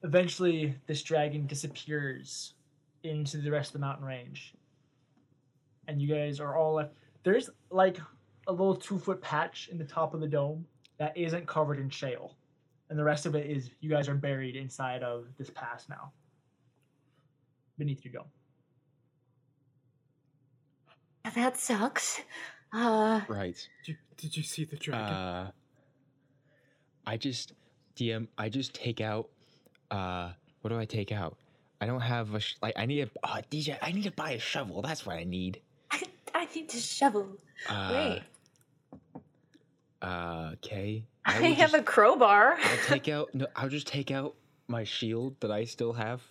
Eventually, 0.04 0.74
this 0.88 1.04
dragon 1.04 1.48
disappears 1.48 2.54
into 3.04 3.40
the 3.40 3.52
rest 3.52 3.70
of 3.70 3.74
the 3.74 3.80
mountain 3.80 4.06
range, 4.06 4.54
and 5.88 6.02
you 6.02 6.07
guys 6.14 6.40
are 6.40 6.56
all 6.56 6.76
left. 6.76 6.94
There's 7.24 7.49
like 7.70 7.98
a 8.48 8.52
little 8.52 8.76
two 8.76 8.99
foot 8.99 9.22
patch 9.22 9.70
in 9.72 9.78
the 9.78 9.84
top 9.86 10.14
of 10.14 10.22
the 10.22 10.28
dome 10.28 10.66
that 10.98 11.16
isn't 11.18 11.48
covered 11.48 11.80
in 11.80 11.90
shale, 11.90 12.36
and 12.90 12.98
the 12.98 13.03
rest 13.03 13.26
of 13.26 13.36
it 13.36 13.49
is 13.49 13.70
you 13.82 13.90
guys 13.90 14.07
are 14.07 14.16
buried 14.16 14.56
inside 14.56 15.03
of 15.03 15.26
this 15.38 15.49
pass 15.49 15.88
now, 15.90 16.12
beneath 17.78 18.03
your 18.06 18.14
dome. 18.14 18.28
That 21.34 21.57
sucks. 21.57 22.22
Uh, 22.72 23.22
Right. 23.28 23.56
Did 23.86 23.91
you, 23.91 23.95
did 24.18 24.38
you 24.38 24.44
see 24.44 24.64
the 24.66 24.76
dragon? 24.76 25.14
Uh, 25.14 25.52
I 27.06 27.18
just 27.18 27.53
DM. 27.95 28.28
I 28.38 28.49
just 28.49 28.74
take 28.74 29.02
out. 29.02 29.30
Uh, 29.91 30.32
what 30.62 30.70
do 30.70 30.78
I 30.78 30.86
take 30.86 31.12
out? 31.12 31.38
I 31.82 31.86
don't 31.88 32.02
have 32.02 32.34
a 32.36 32.40
sh- 32.40 32.56
like. 32.62 32.74
I 32.78 32.86
need 32.86 33.02
a 33.24 33.28
uh, 33.28 33.41
DJ. 33.52 33.78
I 33.82 33.91
need 33.91 34.03
to 34.03 34.12
buy 34.12 34.32
a 34.32 34.40
shovel. 34.40 34.82
That's 34.82 35.06
what 35.06 35.18
I 35.18 35.24
need. 35.24 35.62
I, 36.36 36.41
I 36.41 36.48
need 36.56 36.70
to 36.70 36.78
shovel. 36.78 37.38
Uh, 37.70 37.90
Wait. 37.94 39.22
Uh, 40.02 40.52
okay. 40.53 41.06
I, 41.26 41.40
will 41.40 41.48
have 41.56 41.72
just- 41.72 41.74
a 41.74 41.84
crowbar. 41.84 42.57
I'll 42.62 42.78
take 42.88 43.07
out. 43.10 43.34
No, 43.34 43.48
I'll 43.56 43.70
just 43.70 43.88
take 43.88 44.12
out 44.12 44.36
my 44.68 44.84
shield 44.84 45.36
that 45.40 45.52
I 45.52 45.66
still 45.66 45.94
have, 45.94 46.22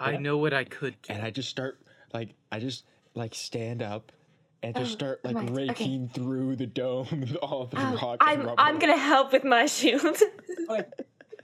I 0.00 0.16
know 0.16 0.38
what 0.38 0.52
I 0.52 0.64
could 0.64 0.96
do. 1.02 1.12
and 1.12 1.22
I 1.22 1.30
just 1.30 1.48
start 1.48 1.78
like 2.12 2.30
I 2.50 2.58
just 2.58 2.84
like 3.14 3.34
stand 3.34 3.82
up. 3.82 4.10
And 4.64 4.74
just 4.76 4.92
Oh, 4.92 4.94
start 4.94 5.24
like 5.24 5.34
right, 5.34 5.44
okay. 5.50 5.54
raking 5.68 6.08
through 6.08 6.54
the 6.56 6.66
dome, 6.66 7.06
with 7.10 7.34
all 7.36 7.66
the 7.66 7.78
Um, 7.80 7.94
rock. 7.96 8.18
and 8.20 8.30
I'm 8.30 8.38
rubble. 8.46 8.54
I'm 8.58 8.78
gonna 8.78 8.96
help 8.96 9.32
with 9.32 9.44
my 9.44 9.66
shield. 9.66 10.16
Okay. 10.70 10.84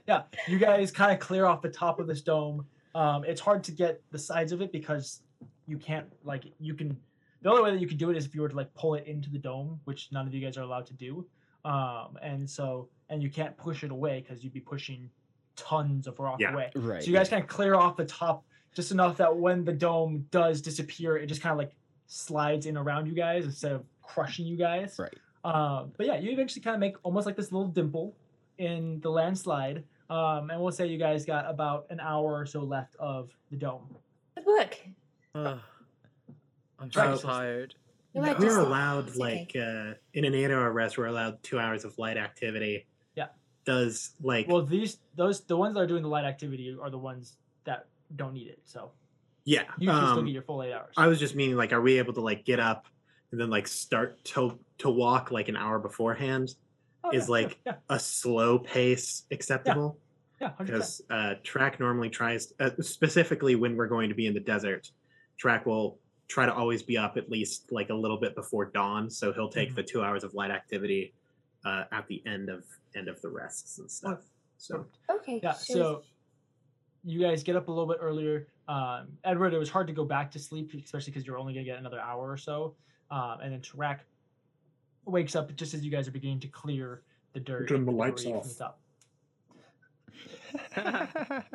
Yeah, 0.07 0.23
you 0.47 0.57
guys 0.57 0.89
kind 0.91 1.11
of 1.11 1.19
clear 1.19 1.45
off 1.45 1.61
the 1.61 1.69
top 1.69 1.99
of 1.99 2.07
this 2.07 2.21
dome. 2.21 2.65
Um, 2.95 3.23
it's 3.25 3.41
hard 3.41 3.63
to 3.65 3.71
get 3.73 4.01
the 4.11 4.17
sides 4.17 4.51
of 4.53 4.61
it 4.61 4.71
because 4.71 5.21
you 5.67 5.77
can't 5.77 6.07
like 6.23 6.45
you 6.59 6.73
can. 6.73 6.97
The 7.41 7.49
only 7.49 7.61
way 7.63 7.71
that 7.71 7.79
you 7.79 7.87
could 7.87 7.97
do 7.97 8.09
it 8.09 8.17
is 8.17 8.25
if 8.25 8.35
you 8.35 8.41
were 8.41 8.49
to 8.49 8.55
like 8.55 8.73
pull 8.73 8.95
it 8.95 9.05
into 9.07 9.29
the 9.29 9.37
dome, 9.39 9.79
which 9.85 10.09
none 10.11 10.27
of 10.27 10.33
you 10.33 10.41
guys 10.45 10.57
are 10.57 10.61
allowed 10.63 10.85
to 10.87 10.93
do. 10.93 11.25
Um, 11.65 12.17
and 12.21 12.49
so 12.49 12.89
and 13.09 13.21
you 13.23 13.29
can't 13.29 13.55
push 13.57 13.83
it 13.83 13.91
away 13.91 14.21
because 14.21 14.43
you'd 14.43 14.53
be 14.53 14.59
pushing 14.59 15.09
tons 15.55 16.07
of 16.07 16.19
rock 16.19 16.39
Yeah. 16.39 16.53
away. 16.53 16.71
Right. 16.75 17.01
So 17.01 17.07
you 17.07 17.13
guys 17.13 17.29
kind 17.29 17.41
of 17.41 17.49
clear 17.49 17.75
off 17.75 17.97
the 17.97 18.05
top 18.05 18.43
just 18.73 18.91
enough 18.91 19.17
that 19.17 19.35
when 19.35 19.65
the 19.65 19.73
dome 19.73 20.25
does 20.31 20.61
disappear, 20.61 21.17
it 21.17 21.25
just 21.27 21.41
kind 21.41 21.51
of 21.51 21.57
like 21.57 21.71
slides 22.07 22.65
in 22.65 22.77
around 22.77 23.07
you 23.07 23.13
guys 23.13 23.45
instead 23.45 23.71
of 23.71 23.83
crushing 24.01 24.45
you 24.45 24.57
guys. 24.57 24.97
Right. 24.99 25.13
Um, 25.43 25.91
but 25.97 26.05
yeah, 26.05 26.17
you 26.17 26.31
eventually 26.31 26.61
kind 26.61 26.75
of 26.75 26.79
make 26.79 26.95
almost 27.03 27.25
like 27.25 27.35
this 27.35 27.51
little 27.51 27.67
dimple 27.67 28.15
in 28.57 28.99
the 29.01 29.09
landslide. 29.09 29.83
Um, 30.09 30.49
and 30.49 30.59
we'll 30.61 30.71
say 30.71 30.87
you 30.87 30.97
guys 30.97 31.25
got 31.25 31.49
about 31.49 31.85
an 31.89 31.99
hour 31.99 32.33
or 32.35 32.45
so 32.45 32.61
left 32.61 32.95
of 32.97 33.31
the 33.51 33.57
dome. 33.57 33.95
Good 34.35 34.45
work. 34.45 34.79
Ugh. 35.35 35.59
I'm 36.79 36.89
Right. 36.95 37.17
so 37.17 37.27
tired. 37.27 37.75
You 38.13 38.21
might 38.21 38.39
we're 38.39 38.45
just- 38.45 38.57
allowed 38.57 39.07
it's 39.09 39.17
like 39.17 39.51
okay. 39.55 39.91
uh, 39.91 39.93
in 40.13 40.25
an 40.25 40.33
eight-hour 40.33 40.71
rest. 40.71 40.97
We're 40.97 41.05
allowed 41.07 41.41
two 41.43 41.59
hours 41.59 41.85
of 41.85 41.97
light 41.97 42.17
activity. 42.17 42.87
Yeah. 43.15 43.27
Does 43.65 44.11
like 44.21 44.47
Well, 44.47 44.65
these 44.65 44.97
those 45.15 45.41
the 45.45 45.57
ones 45.57 45.75
that 45.75 45.81
are 45.81 45.87
doing 45.87 46.03
the 46.03 46.09
light 46.09 46.25
activity 46.25 46.75
are 46.81 46.89
the 46.89 46.97
ones 46.97 47.37
that 47.65 47.85
don't 48.15 48.33
need 48.33 48.47
it. 48.47 48.59
So 48.63 48.91
yeah. 49.45 49.63
you 49.77 49.89
can 49.89 49.97
still 49.97 50.19
um, 50.19 50.25
get 50.25 50.31
your 50.31 50.41
full 50.43 50.63
eight 50.63 50.73
hours. 50.73 50.93
I 50.97 51.07
was 51.07 51.19
just 51.19 51.35
meaning 51.35 51.55
like, 51.55 51.71
are 51.73 51.81
we 51.81 51.97
able 51.99 52.13
to 52.13 52.21
like 52.21 52.45
get 52.45 52.59
up 52.59 52.87
and 53.31 53.39
then 53.39 53.49
like 53.49 53.67
start 53.67 54.23
to 54.25 54.57
to 54.79 54.89
walk 54.89 55.29
like 55.31 55.49
an 55.49 55.55
hour 55.55 55.77
beforehand? 55.77 56.55
Oh, 57.03 57.11
is 57.11 57.21
yeah, 57.21 57.25
sure, 57.25 57.31
like 57.31 57.59
yeah, 57.65 57.75
A 57.89 57.99
slow 57.99 58.59
pace 58.59 59.23
acceptable? 59.31 59.97
yeah, 60.41 60.49
100%. 60.59 60.65
because 60.65 61.01
uh, 61.09 61.35
Tarak 61.43 61.79
normally 61.79 62.09
tries 62.09 62.53
uh, 62.59 62.71
specifically 62.81 63.55
when 63.55 63.75
we're 63.77 63.87
going 63.87 64.09
to 64.09 64.15
be 64.15 64.25
in 64.25 64.33
the 64.33 64.39
desert 64.39 64.89
Tarak 65.41 65.65
will 65.65 65.99
try 66.29 66.45
to 66.45 66.53
always 66.53 66.81
be 66.81 66.97
up 66.97 67.17
at 67.17 67.29
least 67.29 67.69
like 67.71 67.89
a 67.89 67.93
little 67.93 68.17
bit 68.17 68.35
before 68.35 68.63
dawn 68.65 69.09
so 69.09 69.33
he'll 69.33 69.49
take 69.49 69.71
Mhm. 69.71 69.75
the 69.75 69.83
two 69.83 70.01
hours 70.03 70.23
of 70.23 70.33
light 70.35 70.51
activity 70.51 71.13
uh, 71.65 71.83
at 71.91 72.07
the 72.07 72.21
end 72.25 72.47
of 72.49 72.63
end 72.95 73.09
of 73.09 73.21
the 73.21 73.27
rests 73.27 73.79
and 73.79 73.91
stuff 73.91 74.21
so 74.57 74.85
Okay. 75.09 75.39
Yeah, 75.43 75.53
sure. 75.53 75.75
so 75.75 76.03
you 77.03 77.19
guys 77.19 77.43
get 77.43 77.55
up 77.55 77.67
a 77.67 77.71
little 77.71 77.87
bit 77.87 77.97
earlier. 78.01 78.47
Um, 78.67 79.07
Edward, 79.23 79.53
it 79.53 79.57
was 79.57 79.69
hard 79.69 79.87
to 79.87 79.93
go 79.93 80.03
back 80.05 80.29
to 80.31 80.39
sleep, 80.39 80.73
especially 80.83 81.11
because 81.11 81.25
you're 81.25 81.37
only 81.37 81.53
going 81.53 81.65
to 81.65 81.71
get 81.71 81.79
another 81.79 81.99
hour 81.99 82.29
or 82.29 82.35
so. 82.37 82.75
Um, 83.09 83.39
and 83.41 83.53
then 83.53 83.61
Tarak 83.61 83.99
wakes 85.05 85.33
up 85.35 85.55
just 85.55 85.73
as 85.73 85.83
you 85.83 85.89
guys 85.91 86.07
are 86.09 86.11
beginning 86.11 86.41
to 86.41 86.47
clear 86.49 87.01
the 87.33 87.39
dirt. 87.39 87.69
Turn 87.69 87.77
and 87.77 87.87
the 87.87 87.91
lights 87.91 88.23
debris 88.23 88.41
from 88.41 88.51
off. 88.51 88.57
top. 88.57 88.79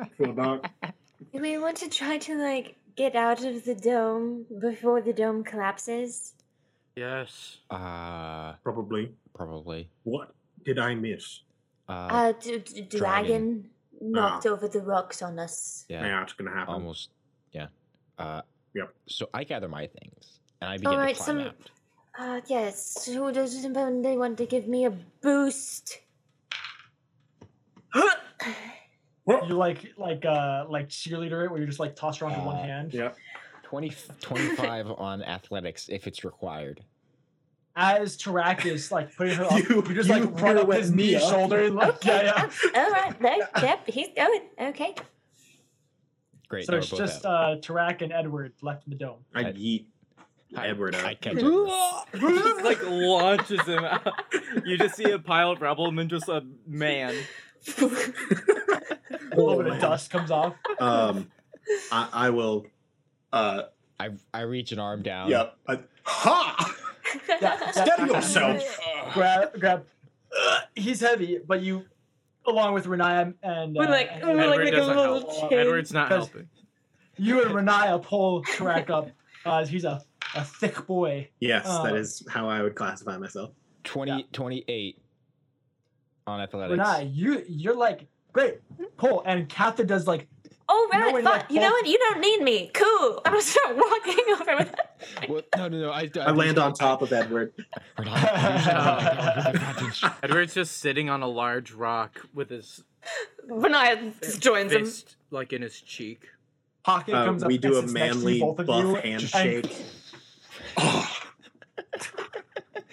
Feel 0.17 0.31
about 0.31 0.65
Do 1.31 1.39
we 1.41 1.57
want 1.59 1.77
to 1.77 1.89
try 1.89 2.17
to 2.17 2.35
like 2.37 2.75
get 2.95 3.15
out 3.15 3.43
of 3.43 3.65
the 3.65 3.75
dome 3.75 4.45
before 4.59 5.01
the 5.01 5.13
dome 5.13 5.43
collapses? 5.43 6.33
Yes. 6.95 7.57
uh, 7.69 8.53
probably. 8.63 9.11
probably. 9.33 9.89
What 10.03 10.33
did 10.63 10.79
I 10.79 10.95
miss? 10.95 11.41
Uh, 11.89 12.07
Uh, 12.11 12.31
d- 12.39 12.59
d- 12.59 12.81
dragon, 12.81 13.69
dragon. 13.69 13.69
knocked 14.01 14.45
over 14.45 14.67
the 14.69 14.81
rocks 14.81 15.21
on 15.21 15.37
us. 15.39 15.85
yeah, 15.89 16.05
Yeah, 16.05 16.23
it's 16.23 16.33
gonna 16.33 16.51
happen. 16.51 16.73
almost. 16.73 17.09
Yeah. 17.51 17.67
Uh, 18.17 18.41
Yep. 18.73 18.93
So 19.07 19.29
I 19.33 19.43
gather 19.45 19.69
my 19.69 19.87
things 19.87 20.39
and 20.61 20.69
I 20.69 20.75
begin 20.77 20.91
Alright, 20.93 21.15
to 21.15 21.23
climb 21.23 21.37
some- 21.39 21.47
out. 21.47 21.69
Uh, 22.17 22.41
yes. 22.47 23.05
Who 23.05 23.31
does 23.31 23.61
they 23.61 24.17
want 24.17 24.37
to 24.37 24.45
give 24.45 24.67
me 24.67 24.85
a 24.85 24.91
boost? 24.91 25.99
You 29.27 29.55
like 29.55 29.93
like 29.97 30.23
uh 30.25 30.65
like 30.69 30.87
cheerleader 30.89 31.45
it 31.45 31.51
where 31.51 31.59
you 31.59 31.65
just 31.65 31.79
like 31.79 31.95
toss 31.95 32.21
around 32.21 32.35
with 32.37 32.45
one 32.45 32.57
Uh, 32.57 32.63
hand. 32.63 32.93
Yeah. 32.93 33.11
20, 33.63 33.91
25 34.21 34.91
on 34.97 35.23
athletics 35.23 35.89
if 35.89 36.05
it's 36.07 36.23
required. 36.23 36.83
As 37.75 38.15
Tarak 38.17 38.65
is 38.65 38.91
like 38.91 39.15
putting 39.15 39.35
her 39.35 39.45
up, 39.51 39.51
You- 39.57 39.83
you, 39.87 39.93
just 39.95 40.07
you 40.09 40.15
like 40.25 40.41
run 40.41 40.57
up 40.59 40.71
his 40.71 40.91
knee, 40.91 41.07
me 41.07 41.15
up. 41.15 41.23
shoulder, 41.23 41.63
and 41.65 41.75
like 41.75 41.95
Okay. 41.95 42.25
yeah, 42.35 42.49
yeah. 42.73 42.83
All 42.83 42.91
right. 42.91 43.19
no, 43.21 43.35
Yep. 43.61 43.87
He's 43.87 44.07
going. 44.15 44.41
Okay. 44.61 44.93
Great. 46.47 46.65
So 46.67 46.73
they 46.73 46.77
it's 46.77 46.89
just 46.89 47.25
out. 47.25 47.57
uh 47.57 47.59
Tarak 47.61 48.01
and 48.03 48.13
Edward 48.13 48.53
left 48.61 48.85
in 48.85 48.91
the 48.91 48.97
dome. 48.97 49.17
i 49.33 49.39
I- 49.41 49.53
yeet 49.53 49.85
I- 50.55 50.67
edward 50.67 50.95
I 50.95 51.13
up 51.13 51.21
catch 51.21 51.37
Edward. 51.37 51.67
he 52.13 52.19
just 52.19 52.63
like 52.63 52.79
launches 52.83 53.61
him 53.65 53.83
out. 53.83 54.13
You 54.63 54.77
just 54.77 54.95
see 54.95 55.09
a 55.09 55.17
pile 55.19 55.51
of 55.51 55.61
rubble 55.61 55.87
and 55.87 55.97
then 55.97 56.07
just 56.07 56.29
a 56.29 56.45
man. 56.67 57.15
A 59.11 59.35
little 59.35 59.61
bit 59.63 59.73
of 59.73 59.79
dust 59.79 60.09
comes 60.11 60.31
off. 60.31 60.55
um 60.79 61.31
I, 61.91 62.09
I 62.13 62.29
will 62.29 62.65
uh 63.33 63.63
I 63.99 64.09
I 64.33 64.41
reach 64.41 64.71
an 64.71 64.79
arm 64.79 65.01
down. 65.03 65.29
yep 65.29 65.57
I, 65.67 65.79
ha 66.03 66.75
Yeah, 67.41 67.71
steady 67.71 68.11
yourself 68.11 68.61
grab 69.13 69.59
grab 69.59 69.85
uh, 70.37 70.59
he's 70.75 70.99
heavy 70.99 71.39
but 71.47 71.61
you 71.61 71.85
along 72.45 72.73
with 72.73 72.85
Riniya 72.85 73.33
and 73.41 73.75
uh, 73.77 73.79
We're 73.79 73.89
like- 73.89 74.09
and 74.11 74.23
we're 74.23 74.47
like 74.47 74.59
Edward 74.59 74.63
make 74.65 74.73
a 74.73 74.83
little 74.83 75.19
help. 75.21 75.49
chain. 75.49 75.59
Edward's 75.59 75.93
not 75.93 76.09
Because- 76.09 76.27
helping. 76.27 76.49
you 77.17 77.41
and 77.41 77.51
Riniya 77.51 78.01
pull 78.03 78.43
Tarak 78.43 78.89
up 78.89 79.09
uh, 79.45 79.65
he's 79.65 79.85
a, 79.85 80.01
a 80.35 80.43
thick 80.43 80.85
boy 80.85 81.29
yes 81.39 81.65
that 81.65 81.93
Uh, 81.93 81.95
is 81.95 82.23
how 82.29 82.49
i 82.49 82.61
would 82.61 82.75
classify 82.75 83.17
myself 83.17 83.51
20, 83.85 84.27
28 84.33 84.99
on 86.27 86.41
athletics. 86.41 86.79
Riniya 86.83 87.15
you 87.15 87.43
you're 87.47 87.75
like 87.77 88.07
great 88.35 88.55
cool. 88.97 89.23
and 89.25 89.47
Kathyr 89.47 89.87
does 89.87 90.07
like 90.07 90.27
Oh, 90.67 90.89
You 90.91 90.97
know 90.99 91.05
right. 91.05 91.13
when, 91.13 91.23
like, 91.23 91.45
you 91.51 91.59
know 91.59 91.69
what? 91.69 91.85
You 91.85 91.95
don't 91.99 92.19
need 92.19 92.41
me. 92.41 92.71
Cool. 92.73 93.21
I'm 93.25 93.33
gonna 93.33 93.41
start 93.43 93.77
walking 93.77 94.25
over 94.33 94.55
with 94.57 94.73
Well, 95.29 95.41
no, 95.55 95.67
no, 95.67 95.77
no. 95.79 95.91
I, 95.91 96.09
i 96.19 96.31
land 96.31 96.57
on 96.57 96.73
top 96.73 97.03
of 97.03 97.13
edward 97.13 97.53
Edward's 100.23 100.55
just 100.55 100.77
sitting 100.77 101.07
on 101.09 101.21
a 101.21 101.27
large 101.27 101.71
rock 101.71 102.19
with 102.33 102.49
his 102.49 102.83
Riniya 103.47 104.39
joins 104.39 104.71
him. 104.73 104.87
like 105.31 105.53
in 105.53 105.61
his 105.61 105.79
cheek. 105.79 106.25
pocket 106.83 107.13
Uh, 107.13 107.25
comes 107.25 107.43
up 107.43 107.47
we 107.47 107.57
do 107.59 107.77
a 107.77 107.81
sits 107.81 107.93
next 107.93 108.15
to 108.15 108.19
you, 108.19 108.25
manly 108.25 108.39
both 108.39 108.59
of 108.59 108.65
buff 108.67 108.83
you, 108.83 108.95
handshake 108.95 109.75
oh, 110.77 111.11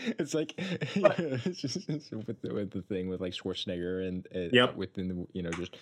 it's 0.19 0.35
like 0.35 0.55
it's 0.59 1.61
just 1.61 1.89
it's 1.89 2.11
with 2.11 2.41
the, 2.43 2.53
with 2.55 2.71
the 2.71 2.83
thing 2.83 3.09
with 3.09 3.21
like 3.21 3.33
Schwarzenegger 3.33 4.07
and 4.09 4.27
uh, 4.35 4.49
Yep. 4.53 4.77
within 4.77 5.09
the 5.09 5.27
you 5.33 5.43
know 5.43 5.51
just 5.51 5.77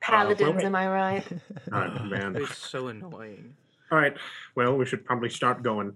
Paladins, 0.00 0.56
wait. 0.56 0.64
am 0.64 0.74
I 0.76 0.88
right? 0.88 1.24
Oh 1.72 2.04
man. 2.04 2.36
It's 2.36 2.56
so 2.56 2.88
annoying. 2.88 3.56
All 3.90 3.98
right. 3.98 4.16
Well, 4.54 4.76
we 4.76 4.86
should 4.86 5.04
probably 5.04 5.30
start 5.30 5.62
going. 5.62 5.94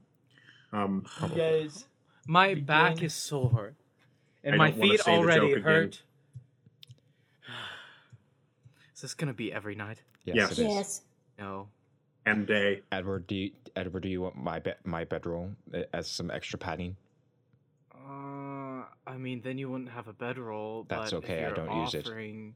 Um, 0.73 1.05
you 1.23 1.29
guys 1.37 1.85
My 2.27 2.49
Begin. 2.51 2.65
back 2.65 3.03
is 3.03 3.15
sore, 3.15 3.75
and 4.45 4.55
I 4.55 4.59
my 4.59 4.73
feet 4.73 5.01
already 5.07 5.55
hurt. 5.61 6.03
Is 8.95 9.01
this 9.03 9.15
gonna 9.15 9.33
be 9.33 9.53
every 9.53 9.75
night? 9.75 10.03
yes, 10.25 10.37
Yes. 10.37 10.51
it 10.59 10.63
is. 10.67 10.75
yes. 10.75 11.01
No. 11.39 11.69
And 12.27 12.47
day. 12.47 12.83
Edward, 12.93 13.27
do 13.27 13.35
you, 13.35 13.51
Edward, 13.77 14.03
do 14.03 14.09
you 14.09 14.21
want 14.23 14.37
my 14.37 14.59
be- 14.59 14.73
my 14.85 15.05
bedroll 15.05 15.51
uh, 15.75 15.83
as 15.93 16.09
some 16.09 16.31
extra 16.31 16.59
padding? 16.59 16.97
Uh, 17.95 18.85
I 19.07 19.17
mean, 19.19 19.41
then 19.43 19.59
you 19.59 19.71
wouldn't 19.71 19.91
have 19.91 20.09
a 20.09 20.13
bedroll. 20.13 20.87
That's 20.89 21.11
but 21.13 21.17
okay, 21.19 21.45
I 21.45 21.51
don't 21.53 21.81
use 21.83 21.95
it. 21.95 22.07
offering- 22.07 22.55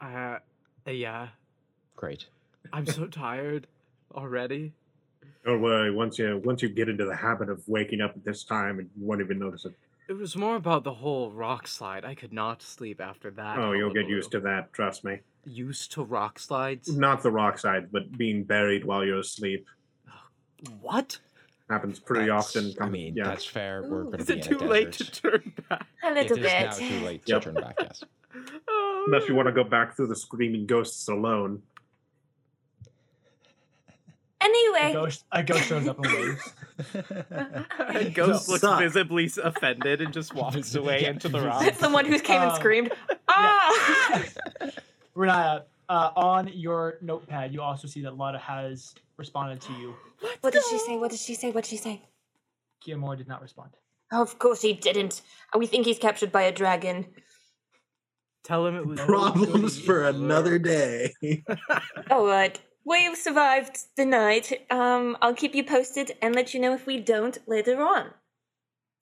Uh, 0.00 0.38
yeah. 0.86 1.28
Great. 1.96 2.26
I'm 2.72 2.86
so 2.86 3.06
tired 3.06 3.66
already. 4.14 4.72
Don't 5.44 5.62
worry. 5.62 5.90
Once 5.90 6.18
you 6.18 6.40
once 6.44 6.62
you 6.62 6.68
get 6.68 6.88
into 6.88 7.04
the 7.04 7.16
habit 7.16 7.48
of 7.48 7.66
waking 7.68 8.00
up 8.00 8.12
at 8.16 8.24
this 8.24 8.44
time, 8.44 8.78
you 8.78 8.88
won't 9.06 9.20
even 9.20 9.38
notice 9.38 9.64
it. 9.64 9.74
It 10.08 10.12
was 10.12 10.36
more 10.36 10.56
about 10.56 10.84
the 10.84 10.94
whole 10.94 11.32
rock 11.32 11.66
slide. 11.66 12.04
I 12.04 12.14
could 12.14 12.32
not 12.32 12.62
sleep 12.62 13.00
after 13.00 13.30
that. 13.32 13.58
Oh, 13.58 13.72
you'll 13.72 13.92
get 13.92 14.08
used 14.08 14.30
to 14.32 14.40
that. 14.40 14.72
Trust 14.72 15.04
me. 15.04 15.20
Used 15.44 15.92
to 15.92 16.04
rock 16.04 16.38
slides? 16.38 16.96
Not 16.96 17.22
the 17.22 17.30
rock 17.30 17.58
side, 17.58 17.90
but 17.90 18.16
being 18.16 18.44
buried 18.44 18.84
while 18.84 19.04
you're 19.04 19.18
asleep 19.20 19.66
What? 20.80 21.18
happens 21.68 21.98
pretty 21.98 22.26
That's- 22.26 22.56
often. 22.56 22.72
I 22.80 22.88
mean, 22.88 23.16
yeah. 23.16 23.24
that's 23.24 23.44
fair. 23.44 23.82
We're 23.82 24.02
Ooh. 24.02 24.04
going 24.04 24.18
to 24.18 24.22
Is 24.22 24.26
be 24.26 24.34
it 24.34 24.42
too 24.44 24.58
late 24.58 24.92
to 24.92 25.10
turn 25.10 25.52
back? 25.68 25.86
A 26.04 26.12
little 26.12 26.38
is 26.38 26.42
bit. 26.44 26.64
now 26.66 26.70
too 26.70 27.00
late 27.04 27.22
Yep. 27.26 27.42
to 27.42 27.52
turn 27.52 27.62
back. 27.62 27.76
Yes. 27.80 28.04
Oh, 28.68 29.04
unless 29.06 29.28
you 29.30 29.34
want 29.34 29.46
to 29.46 29.52
go 29.52 29.64
back 29.64 29.96
through 29.96 30.08
the 30.08 30.16
screaming 30.16 30.66
ghosts 30.66 31.08
alone. 31.08 31.62
A 34.46 34.78
Anyway, 34.78 34.92
ghost 34.92 35.24
a 35.32 35.42
ghost 35.42 35.64
shows 35.64 35.88
up 35.88 35.98
and 35.98 36.12
waves 36.12 36.52
a 37.78 38.10
Ghost 38.10 38.48
looks 38.48 38.60
Suck. 38.60 38.80
visibly 38.80 39.30
offended 39.42 40.00
and 40.02 40.12
just 40.12 40.34
walks 40.34 40.74
away 40.74 41.02
Yeah. 41.02 41.10
into 41.10 41.28
the 41.28 41.40
rock. 41.40 41.64
it's 41.64 41.78
the 41.80 41.90
one 41.90 42.04
who 42.04 42.18
came 42.20 42.40
and 42.42 42.50
Um, 42.52 42.56
screamed. 42.56 42.92
Ah! 43.28 44.22
Renaya 45.16 45.62
uh, 45.88 46.10
on 46.16 46.48
your 46.52 46.98
notepad 47.00 47.52
you 47.52 47.62
also 47.62 47.88
see 47.88 48.02
that 48.02 48.16
Lotta 48.16 48.38
has 48.38 48.94
responded 49.16 49.60
to 49.62 49.72
you 49.74 49.94
what 50.40 50.52
did 50.52 50.62
she 50.70 50.78
say? 50.78 50.96
What 50.96 51.10
did 51.10 51.20
she 51.20 51.34
say? 51.34 51.50
What 51.50 51.64
did 51.64 51.70
she 51.70 51.76
say? 51.76 52.02
Kiamor 52.86 53.16
did 53.16 53.28
not 53.28 53.40
respond 53.42 53.70
Oh, 54.12 54.22
of 54.22 54.38
course 54.38 54.62
he 54.62 54.72
didn't. 54.72 55.22
We 55.58 55.66
think 55.66 55.84
he's 55.84 55.98
captured 55.98 56.30
by 56.30 56.42
a 56.42 56.52
dragon. 56.52 57.06
Tell 58.44 58.64
him 58.64 58.76
it 58.76 58.86
was 58.86 59.00
problems 59.00 59.80
for 59.80 60.04
another 60.06 60.58
day 60.58 61.12
All 62.10 62.26
right. 62.26 62.60
We've 62.86 63.16
survived 63.16 63.78
the 63.96 64.04
night. 64.06 64.66
Um, 64.70 65.16
I'll 65.20 65.34
keep 65.34 65.54
you 65.56 65.64
posted 65.64 66.12
and 66.22 66.34
let 66.36 66.54
you 66.54 66.60
know 66.60 66.72
if 66.72 66.86
we 66.86 67.00
don't 67.00 67.36
later 67.48 67.82
on. 67.82 68.10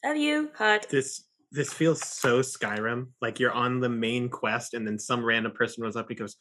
Love 0.05 0.17
you, 0.17 0.51
heart. 0.57 0.87
this 0.91 1.25
this 1.53 1.73
feels 1.73 2.01
so 2.03 2.41
Skyrim. 2.41 3.09
Like 3.21 3.39
you're 3.39 3.53
on 3.53 3.81
the 3.81 3.89
main 3.91 4.29
quest, 4.31 4.75
and 4.75 4.87
then 4.87 4.99
some 4.99 5.25
random 5.25 5.53
person 5.53 5.83
runs 5.83 5.97
up. 5.97 6.07
He 6.09 6.15
goes, 6.15 6.37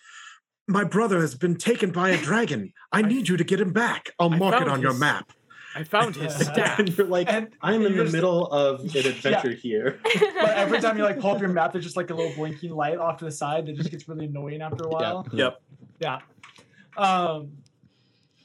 "My 0.68 0.84
brother 0.86 1.20
has 1.22 1.36
been 1.36 1.56
taken 1.58 1.92
by 1.92 2.10
a 2.12 2.18
dragon. 2.18 2.72
I 2.92 3.02
need 3.02 3.28
you 3.28 3.36
to 3.38 3.44
get 3.44 3.60
him 3.60 3.74
back. 3.74 4.12
I'll 4.20 4.34
I 4.34 4.38
mark 4.38 4.56
it 4.56 4.60
found 4.60 4.72
on 4.72 4.82
your 4.82 4.94
map." 4.94 5.32
I 5.76 5.84
found 5.84 6.16
his 6.16 6.34
Yeah. 6.34 6.44
staff. 6.54 6.80
and 6.80 6.96
you're 6.98 7.08
like, 7.08 7.28
And 7.34 7.48
I'm 7.62 7.76
in 7.84 7.84
the 7.84 8.04
you're 8.04 8.12
middle 8.12 8.46
of 8.52 8.82
an 8.82 8.86
adventure 9.08 9.54
here. 9.54 10.00
But 10.14 10.52
every 10.56 10.80
time 10.80 10.98
you 10.98 11.04
like 11.04 11.20
pull 11.20 11.32
up 11.32 11.40
your 11.42 11.50
map, 11.50 11.72
there's 11.74 11.84
just 11.84 11.98
like 11.98 12.12
a 12.12 12.14
little 12.14 12.32
blinking 12.36 12.70
light 12.72 13.00
off 13.00 13.18
to 13.18 13.26
the 13.26 13.32
side 13.32 13.66
that 13.66 13.76
just 13.76 13.90
gets 13.90 14.08
really 14.08 14.26
annoying 14.28 14.62
after 14.62 14.84
a 14.86 14.90
while. 14.90 15.28
Yep. 15.34 15.58
Yeah. 16.00 16.20
Um, 16.98 17.52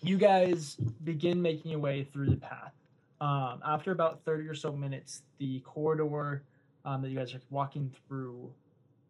you 0.03 0.17
guys 0.17 0.77
begin 1.05 1.41
making 1.43 1.71
your 1.71 1.81
way 1.81 2.05
through 2.05 2.31
the 2.31 2.37
path. 2.37 2.73
Um, 3.21 3.61
after 3.67 3.91
about 3.93 4.21
30 4.25 4.47
or 4.49 4.55
so 4.55 4.73
minutes, 4.73 5.23
the 5.39 5.61
corridor 5.61 6.43
um, 6.85 7.03
that 7.03 7.11
you 7.11 7.17
guys 7.17 7.35
are 7.35 7.41
walking 7.51 7.93
through 8.07 8.51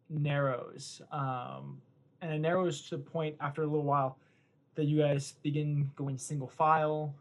narrows. 0.09 1.01
Um, 1.11 1.81
and 2.21 2.33
it 2.33 2.39
narrows 2.39 2.81
to 2.89 2.97
the 2.97 3.03
point 3.03 3.35
after 3.39 3.61
a 3.61 3.65
little 3.65 3.83
while 3.83 4.17
that 4.75 4.85
you 4.85 4.99
guys 4.99 5.35
begin 5.43 5.89
going 5.95 6.17
single 6.17 6.47
file. 6.47 7.13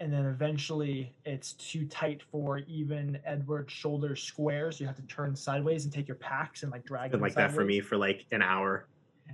And 0.00 0.12
then 0.12 0.26
eventually 0.26 1.14
it's 1.24 1.52
too 1.52 1.86
tight 1.86 2.22
for 2.30 2.58
even 2.58 3.20
Edward's 3.24 3.72
shoulder 3.72 4.16
square. 4.16 4.72
So 4.72 4.80
you 4.80 4.86
have 4.88 4.96
to 4.96 5.02
turn 5.02 5.36
sideways 5.36 5.84
and 5.84 5.92
take 5.92 6.08
your 6.08 6.16
packs 6.16 6.64
and 6.64 6.72
like 6.72 6.84
drag 6.84 7.12
Been 7.12 7.20
them 7.20 7.22
like 7.22 7.34
that 7.34 7.52
for 7.52 7.64
me 7.64 7.80
for 7.80 7.96
like 7.96 8.26
an 8.32 8.42
hour. 8.42 8.86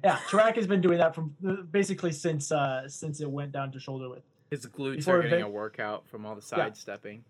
Yeah, 0.05 0.17
Tarak 0.29 0.57
has 0.57 0.67
been 0.67 0.81
doing 0.81 0.99
that 0.99 1.15
from 1.15 1.35
uh, 1.47 1.63
basically 1.71 2.13
since 2.13 2.53
uh 2.53 2.89
since 2.89 3.21
it 3.21 3.31
went 3.31 3.53
down 3.53 3.73
to 3.73 3.81
shoulder 3.81 4.09
width. 4.09 4.23
His 4.51 4.65
glutes 4.67 4.97
Before 4.97 5.17
are 5.19 5.23
getting 5.23 5.39
event- 5.41 5.49
a 5.49 5.53
workout 5.53 6.09
from 6.09 6.25
all 6.25 6.35
the 6.35 6.41
Yeah. 6.53 6.65
sidestepping. 6.67 7.25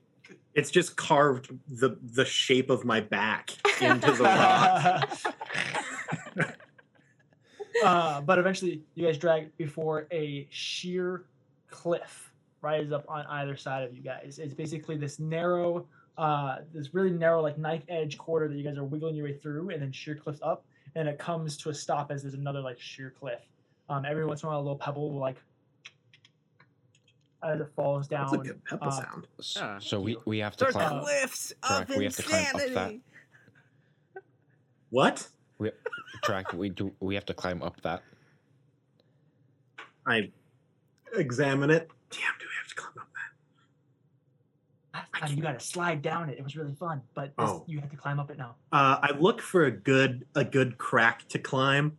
It's 0.54 0.70
just 0.70 0.96
carved 0.96 1.50
the 1.68 1.96
the 2.02 2.24
shape 2.26 2.68
of 2.68 2.84
my 2.84 3.00
back 3.00 3.50
into 3.80 4.12
the 4.12 4.24
rock. 4.24 5.18
uh, 7.84 8.20
but 8.22 8.38
eventually, 8.38 8.82
you 8.94 9.06
guys 9.06 9.18
drag 9.18 9.56
before 9.56 10.06
a 10.12 10.46
sheer 10.50 11.24
cliff 11.70 12.32
rises 12.60 12.92
up 12.92 13.04
on 13.08 13.24
either 13.26 13.56
side 13.56 13.84
of 13.84 13.94
you 13.94 14.02
guys. 14.02 14.38
It's 14.42 14.54
basically 14.54 14.96
this 14.96 15.18
narrow, 15.18 15.86
uh, 16.16 16.56
this 16.74 16.92
really 16.92 17.10
narrow, 17.10 17.40
like 17.40 17.56
knife 17.56 17.84
edge 17.88 18.18
corridor 18.18 18.52
that 18.52 18.58
you 18.58 18.64
guys 18.64 18.76
are 18.76 18.84
wiggling 18.84 19.14
your 19.14 19.24
way 19.26 19.32
through, 19.34 19.70
and 19.70 19.80
then 19.80 19.92
sheer 19.92 20.14
cliffs 20.16 20.40
up, 20.42 20.64
and 20.98 21.08
it 21.08 21.16
comes 21.16 21.56
to 21.56 21.70
a 21.70 21.74
stop 21.74 22.10
as 22.10 22.22
there's 22.22 22.34
another 22.34 22.60
like 22.60 22.80
sheer 22.80 23.14
cliff. 23.18 23.40
Um, 23.88 24.04
every 24.04 24.26
once 24.26 24.42
in 24.42 24.48
a 24.48 24.50
while, 24.50 24.58
a 24.58 24.62
little 24.62 24.76
pebble 24.76 25.12
will 25.12 25.20
like 25.20 25.36
as 27.44 27.60
it 27.60 27.68
falls 27.76 28.08
down. 28.08 28.26
That's 28.32 28.42
a 28.42 28.52
good 28.52 28.64
pebble 28.64 28.88
uh, 28.88 28.90
sound. 28.90 29.26
S- 29.38 29.56
Ah, 29.60 29.78
so 29.78 30.00
we 30.00 30.16
we 30.26 30.38
have 30.38 30.56
to 30.56 30.64
There's 30.64 30.74
climb. 30.74 31.00
cliffs 31.00 31.52
Correct, 31.62 31.90
of 31.90 31.96
we 31.96 32.04
have 32.04 32.16
to 32.16 32.22
climb 32.24 32.56
up 32.56 32.60
that. 32.74 32.94
What? 34.90 35.28
We, 35.58 35.70
Tarak. 36.24 36.52
We 36.52 36.68
do. 36.70 36.92
We 36.98 37.14
have 37.14 37.26
to 37.26 37.34
climb 37.34 37.62
up 37.62 37.80
that. 37.82 38.02
I 40.04 40.32
examine 41.14 41.70
it. 41.70 41.88
Damn, 42.10 42.20
do 42.40 42.46
we 42.46 42.54
have 42.58 42.68
to 42.68 42.74
climb 42.74 43.06
up 44.94 45.04
that? 45.20 45.30
You 45.30 45.42
got 45.42 45.58
to 45.58 45.64
slide 45.64 46.02
down 46.02 46.28
it. 46.30 46.38
It 46.38 46.44
was 46.44 46.56
really 46.56 46.74
fun, 46.74 47.02
but 47.14 47.36
this, 47.36 47.48
Oh. 47.50 47.64
you 47.66 47.80
have 47.80 47.90
to 47.90 47.96
climb 47.96 48.18
up 48.20 48.30
it 48.30 48.38
now. 48.38 48.54
Uh, 48.72 48.98
I 49.02 49.12
look 49.18 49.40
for 49.40 49.64
a 49.66 49.70
good 49.70 50.26
a 50.34 50.44
good 50.44 50.78
crack 50.78 51.26
to 51.28 51.38
climb. 51.38 51.96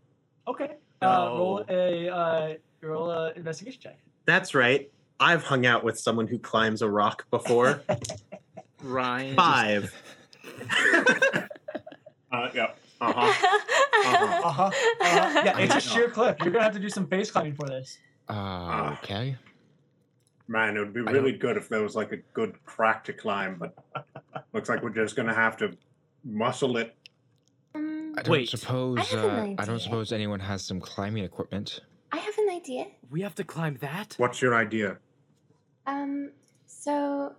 Okay. 0.48 0.72
Uh, 1.02 1.06
roll 1.32 1.64
a 1.70 2.10
uh, 2.10 2.54
roll 2.82 3.10
a 3.12 3.32
investigation 3.34 3.82
check. 3.82 4.00
That's 4.26 4.54
right. 4.54 4.90
I've 5.20 5.44
hung 5.44 5.66
out 5.66 5.84
with 5.84 6.00
someone 6.00 6.28
who 6.28 6.40
climbs 6.40 6.82
a 6.82 6.90
rock 6.90 7.26
before. 7.30 7.82
Ryan. 8.84 9.36
Five. 9.36 9.94
uh, 12.32 12.50
yep. 12.54 12.78
Uh 13.02 13.14
huh. 13.14 13.48
Uh 14.06 14.52
huh. 14.52 14.72
Uh-huh. 15.02 15.42
Yeah, 15.46 15.58
it's 15.60 15.76
a 15.76 15.80
sheer 15.82 16.10
cliff. 16.10 16.38
You're 16.42 16.52
gonna 16.52 16.64
have 16.64 16.74
to 16.74 16.80
do 16.80 16.90
some 16.90 17.08
face 17.08 17.32
climbing 17.32 17.56
for 17.56 17.68
this. 17.68 17.98
Uh, 18.28 18.96
okay. 19.04 19.36
Man, 20.50 20.76
it 20.76 20.80
would 20.80 20.94
be 20.94 21.02
really 21.02 21.32
good 21.32 21.58
if 21.58 21.70
there 21.70 21.84
was 21.84 21.96
like 21.96 22.12
a 22.12 22.18
good 22.34 22.56
crack 22.66 23.04
to 23.04 23.14
climb, 23.14 23.60
but 23.60 23.76
looks 24.52 24.68
like 24.68 24.82
we're 24.82 24.90
just 24.90 25.16
gonna 25.16 25.34
have 25.34 25.56
to 25.58 25.78
muscle 26.24 26.78
it. 26.78 26.96
Um, 27.76 28.16
I 28.18 28.24
don't 28.24 28.32
Wait. 28.32 28.50
suppose. 28.50 28.98
I 28.98 29.04
have 29.04 29.24
an 29.26 29.30
uh, 29.30 29.34
I 29.34 29.42
idea. 29.44 29.66
don't 29.68 29.80
suppose 29.80 30.12
anyone 30.12 30.40
has 30.40 30.66
some 30.66 30.82
climbing 30.82 31.24
equipment. 31.24 31.82
I 32.12 32.18
have 32.18 32.36
an 32.40 32.50
idea. 32.50 32.88
We 33.12 33.22
have 33.22 33.36
to 33.36 33.44
climb 33.44 33.78
that? 33.82 34.16
What's 34.18 34.42
your 34.42 34.56
idea? 34.56 34.98
Um, 35.86 36.32
so 36.66 37.36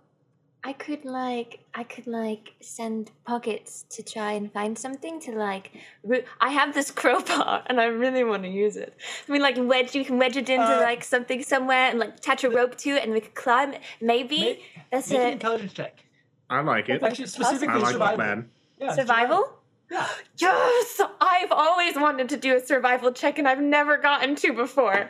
I 0.63 0.73
could 0.73 1.05
like 1.05 1.59
I 1.73 1.83
could 1.83 2.05
like 2.05 2.53
send 2.61 3.09
pockets 3.25 3.85
to 3.89 4.03
try 4.03 4.33
and 4.33 4.51
find 4.53 4.77
something 4.77 5.19
to 5.21 5.31
like. 5.31 5.71
Ro- 6.03 6.21
I 6.39 6.49
have 6.49 6.73
this 6.75 6.91
crowbar 6.99 7.63
and 7.65 7.81
I 7.81 7.85
really 7.85 8.23
want 8.23 8.43
to 8.43 8.49
use 8.49 8.75
it. 8.77 8.95
I 9.27 9.31
mean, 9.31 9.41
like 9.41 9.55
wedge 9.57 9.95
you 9.95 10.05
can 10.05 10.19
wedge 10.19 10.37
it 10.37 10.49
into 10.49 10.63
Uh, 10.63 10.81
like 10.81 11.03
something 11.03 11.41
somewhere 11.43 11.89
and 11.89 11.97
like 11.99 12.17
attach 12.17 12.43
a 12.43 12.49
rope 12.49 12.77
to 12.79 12.91
it 12.91 13.03
and 13.03 13.11
we 13.11 13.21
could 13.21 13.33
climb. 13.33 13.73
Maybe 14.01 14.39
Make, 14.41 14.63
that's 14.91 15.09
make 15.09 15.19
an 15.19 15.33
intelligence 15.33 15.73
check. 15.73 16.03
I 16.49 16.61
like 16.61 16.89
it. 16.89 17.01
Actually, 17.01 17.27
specifically 17.27 17.75
I 17.75 17.77
like 17.77 17.93
survival. 17.93 18.17
that, 18.17 18.23
man. 18.23 18.49
Yeah, 18.79 18.93
Survival. 18.95 19.53
Yeah. 19.89 20.07
Yes, 20.37 21.01
I've 21.19 21.51
always 21.51 21.95
wanted 21.95 22.29
to 22.29 22.37
do 22.37 22.55
a 22.55 22.59
survival 22.59 23.11
check 23.11 23.39
and 23.39 23.47
I've 23.47 23.61
never 23.61 23.97
gotten 23.97 24.35
to 24.35 24.53
before. 24.53 25.07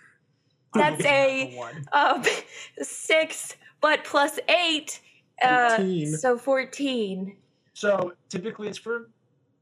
That's 0.74 1.04
a 1.04 1.54
One. 1.54 1.86
um, 1.92 2.24
six, 2.82 3.56
but 3.84 4.02
plus 4.02 4.38
eight, 4.48 5.02
uh, 5.42 5.76
14. 5.76 6.16
so 6.16 6.38
fourteen. 6.38 7.36
So 7.74 8.14
typically 8.30 8.68
it's 8.68 8.78
for 8.78 9.10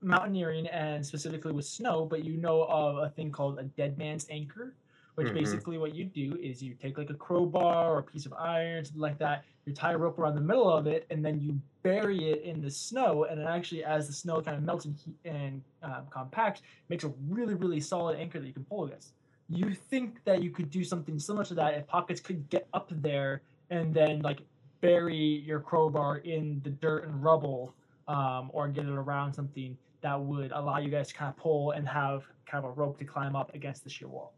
mountaineering 0.01 0.69
and 0.69 1.05
specifically 1.05 1.51
with 1.51 1.65
snow, 1.65 2.05
but 2.05 2.25
you 2.25 2.37
know 2.37 2.63
of 2.69 2.99
a 2.99 3.11
thing 3.11 3.33
called 3.33 3.59
a 3.59 3.65
dead 3.65 3.99
man's 3.99 4.29
anchor, 4.31 4.77
which 5.17 5.27
Mhm. 5.27 5.35
basically 5.35 5.77
what 5.77 5.97
you 5.97 6.05
do 6.05 6.39
is 6.41 6.63
you 6.63 6.75
take 6.75 6.99
like 6.99 7.11
a 7.11 7.15
crowbar 7.15 7.95
or 7.95 7.99
a 7.99 8.03
piece 8.05 8.25
of 8.25 8.33
iron, 8.35 8.85
something 8.85 9.01
like 9.01 9.19
that, 9.19 9.43
you 9.65 9.73
tie 9.73 9.91
a 9.91 9.99
rope 9.99 10.21
around 10.21 10.37
the 10.37 10.41
middle 10.41 10.71
of 10.71 10.87
it, 10.87 11.05
and 11.11 11.25
then 11.25 11.41
you 11.41 11.61
bury 11.83 12.31
it 12.31 12.43
in 12.43 12.61
the 12.61 12.71
snow, 12.71 13.25
and 13.25 13.41
then 13.41 13.49
actually 13.49 13.83
as 13.83 14.07
the 14.07 14.13
snow 14.13 14.41
kind 14.41 14.57
of 14.57 14.63
melts 14.63 14.85
and, 14.85 14.95
heat 14.95 15.17
and 15.25 15.65
um, 15.83 16.07
compacts, 16.11 16.63
makes 16.89 17.03
a 17.03 17.13
really, 17.29 17.55
really 17.55 17.81
solid 17.81 18.17
anchor 18.21 18.39
that 18.39 18.47
you 18.47 18.53
can 18.53 18.65
pull 18.67 18.85
against. 18.85 19.15
You 19.49 19.75
think 19.75 20.23
that 20.23 20.45
you 20.45 20.53
could 20.53 20.71
do 20.71 20.85
something 20.85 21.19
similar 21.19 21.45
to 21.47 21.55
that 21.55 21.75
if 21.75 21.89
pockets 21.89 22.21
could 22.21 22.49
get 22.51 22.69
up 22.73 22.89
there 23.03 23.43
and 23.73 23.93
then 23.95 24.21
like 24.21 24.41
bury 24.83 25.17
your 25.47 25.59
crowbar 25.61 26.19
in 26.19 26.61
the 26.63 26.71
dirt 26.71 27.07
and 27.09 27.23
rubble 27.25 27.75
um, 28.07 28.51
or 28.53 28.69
get 28.69 28.85
it 28.85 28.91
around 28.93 29.33
something 29.33 29.77
that 30.03 30.21
would 30.21 30.53
allow 30.53 30.79
you 30.79 30.91
guys 30.91 31.09
to 31.09 31.15
kind 31.15 31.31
of 31.31 31.37
pull 31.37 31.71
and 31.71 31.89
have 31.89 32.23
kind 32.47 32.65
of 32.65 32.71
a 32.71 32.75
rope 32.75 32.99
to 32.99 33.05
climb 33.05 33.35
up 33.35 33.55
against 33.55 33.83
the 33.85 33.91
sheer 33.91 34.09
wall. 34.09 34.35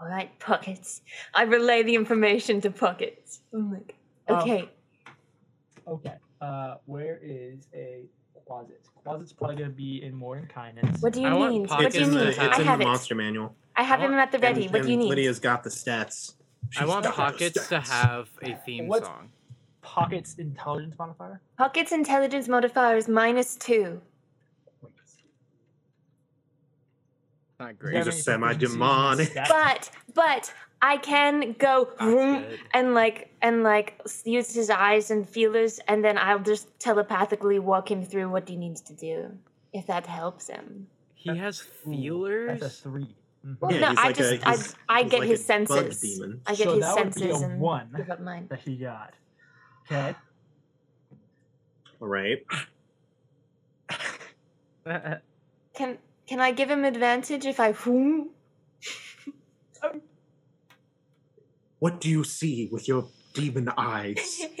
All 0.00 0.08
right, 0.08 0.36
pockets. 0.40 1.02
I 1.34 1.42
relay 1.44 1.82
the 1.84 1.94
information 1.94 2.60
to 2.62 2.70
pockets. 2.70 3.40
I'm 3.52 3.70
like, 3.72 3.94
Um, 4.28 4.36
okay. 4.38 4.68
Okay. 5.86 6.14
Uh, 6.40 6.76
where 6.86 7.20
is 7.22 7.68
a 7.74 8.00
closet? 8.46 8.80
Closet's 9.04 9.32
probably 9.32 9.56
going 9.56 9.70
to 9.70 9.76
be 9.76 10.02
in 10.02 10.14
more 10.14 10.36
in 10.38 10.46
kindness. 10.46 11.00
what 11.00 11.12
do 11.12 11.20
you 11.20 11.28
I 11.28 11.34
want 11.34 11.52
need? 11.52 11.68
What 11.70 11.76
do 11.78 11.82
you 11.82 11.86
It's 11.86 11.96
in 11.96 12.10
need? 12.10 12.18
the, 12.18 12.28
it's 12.30 12.38
I 12.38 12.44
in 12.60 12.66
have 12.66 12.78
the 12.78 12.84
it. 12.84 12.88
monster 12.88 13.14
manual. 13.14 13.54
I 13.76 13.82
have 13.84 14.00
I 14.00 14.04
him 14.06 14.14
at 14.14 14.32
the 14.32 14.38
ready. 14.38 14.64
And- 14.64 14.72
what 14.72 14.82
do 14.82 14.90
you 14.90 14.96
need? 14.96 15.08
Lydia's 15.10 15.38
got 15.38 15.62
the 15.62 15.70
stats. 15.70 16.34
I 16.78 16.84
want 16.86 17.06
pockets 17.06 17.68
to 17.68 17.80
have 17.80 18.28
a 18.42 18.54
theme 18.56 18.86
What's- 18.88 19.06
song. 19.06 19.30
Pocket's 19.82 20.34
intelligence 20.36 20.94
modifier? 20.98 21.40
Pockets 21.58 21.92
intelligence 21.92 22.48
modifier 22.48 22.96
is 22.96 23.06
minus 23.06 23.54
two. 23.54 24.00
Not 27.60 27.68
Does 27.68 27.76
great. 27.78 27.96
He's 27.96 28.06
a 28.06 28.10
any 28.10 28.10
proficiencies 28.10 28.16
in 28.18 28.22
semi-demonic. 28.22 29.34
But 29.48 29.90
but 30.14 30.52
I 30.82 30.96
can 30.96 31.52
go 31.58 31.90
and 32.72 32.94
like 32.94 33.30
and 33.42 33.62
like 33.62 34.00
use 34.24 34.54
his 34.54 34.70
eyes 34.70 35.10
and 35.10 35.28
feelers, 35.28 35.78
and 35.86 36.04
then 36.04 36.18
I'll 36.18 36.38
just 36.40 36.66
telepathically 36.80 37.58
walk 37.58 37.90
him 37.90 38.04
through 38.04 38.30
what 38.30 38.48
he 38.48 38.56
needs 38.56 38.80
to 38.82 38.92
do, 38.92 39.30
if 39.72 39.86
that 39.86 40.06
helps 40.06 40.48
him. 40.48 40.88
He 41.14 41.36
has 41.36 41.60
Ooh, 41.60 41.90
feelers. 41.90 42.60
That's 42.60 42.78
a 42.80 42.82
three. 42.82 43.14
Mhm. 43.44 43.56
Well, 43.60 43.72
Yeah, 43.72 43.80
no, 43.80 43.86
I 43.88 43.92
like 44.06 44.18
a- 44.20 44.38
just 44.38 44.76
I, 44.88 44.98
I 45.00 45.02
get 45.04 45.20
like 45.20 45.28
his 45.28 45.44
senses. 45.44 46.00
demon. 46.00 46.40
I 46.46 46.54
get 46.54 46.64
So 46.64 46.74
his 46.74 46.80
that 46.84 46.94
would 46.96 47.14
be 47.14 47.20
senses 47.20 47.42
a 47.42 47.44
and 47.44 47.60
one. 47.60 47.92
give 47.96 48.10
up 48.10 48.20
mine. 48.20 48.46
that 48.48 48.60
he 48.60 48.76
got. 48.76 49.12
Okay. 49.90 50.14
All 52.00 52.08
right. 52.08 52.42
Can 55.74 55.98
can 56.26 56.40
I 56.40 56.52
give 56.52 56.70
him 56.70 56.84
advantage 56.84 57.44
if 57.44 57.60
I 57.60 57.72
vroom? 57.72 58.30
What 61.80 62.00
do 62.00 62.08
you 62.08 62.24
see 62.24 62.68
with 62.72 62.88
your 62.88 63.08
demon 63.34 63.68
eyes? 63.76 64.40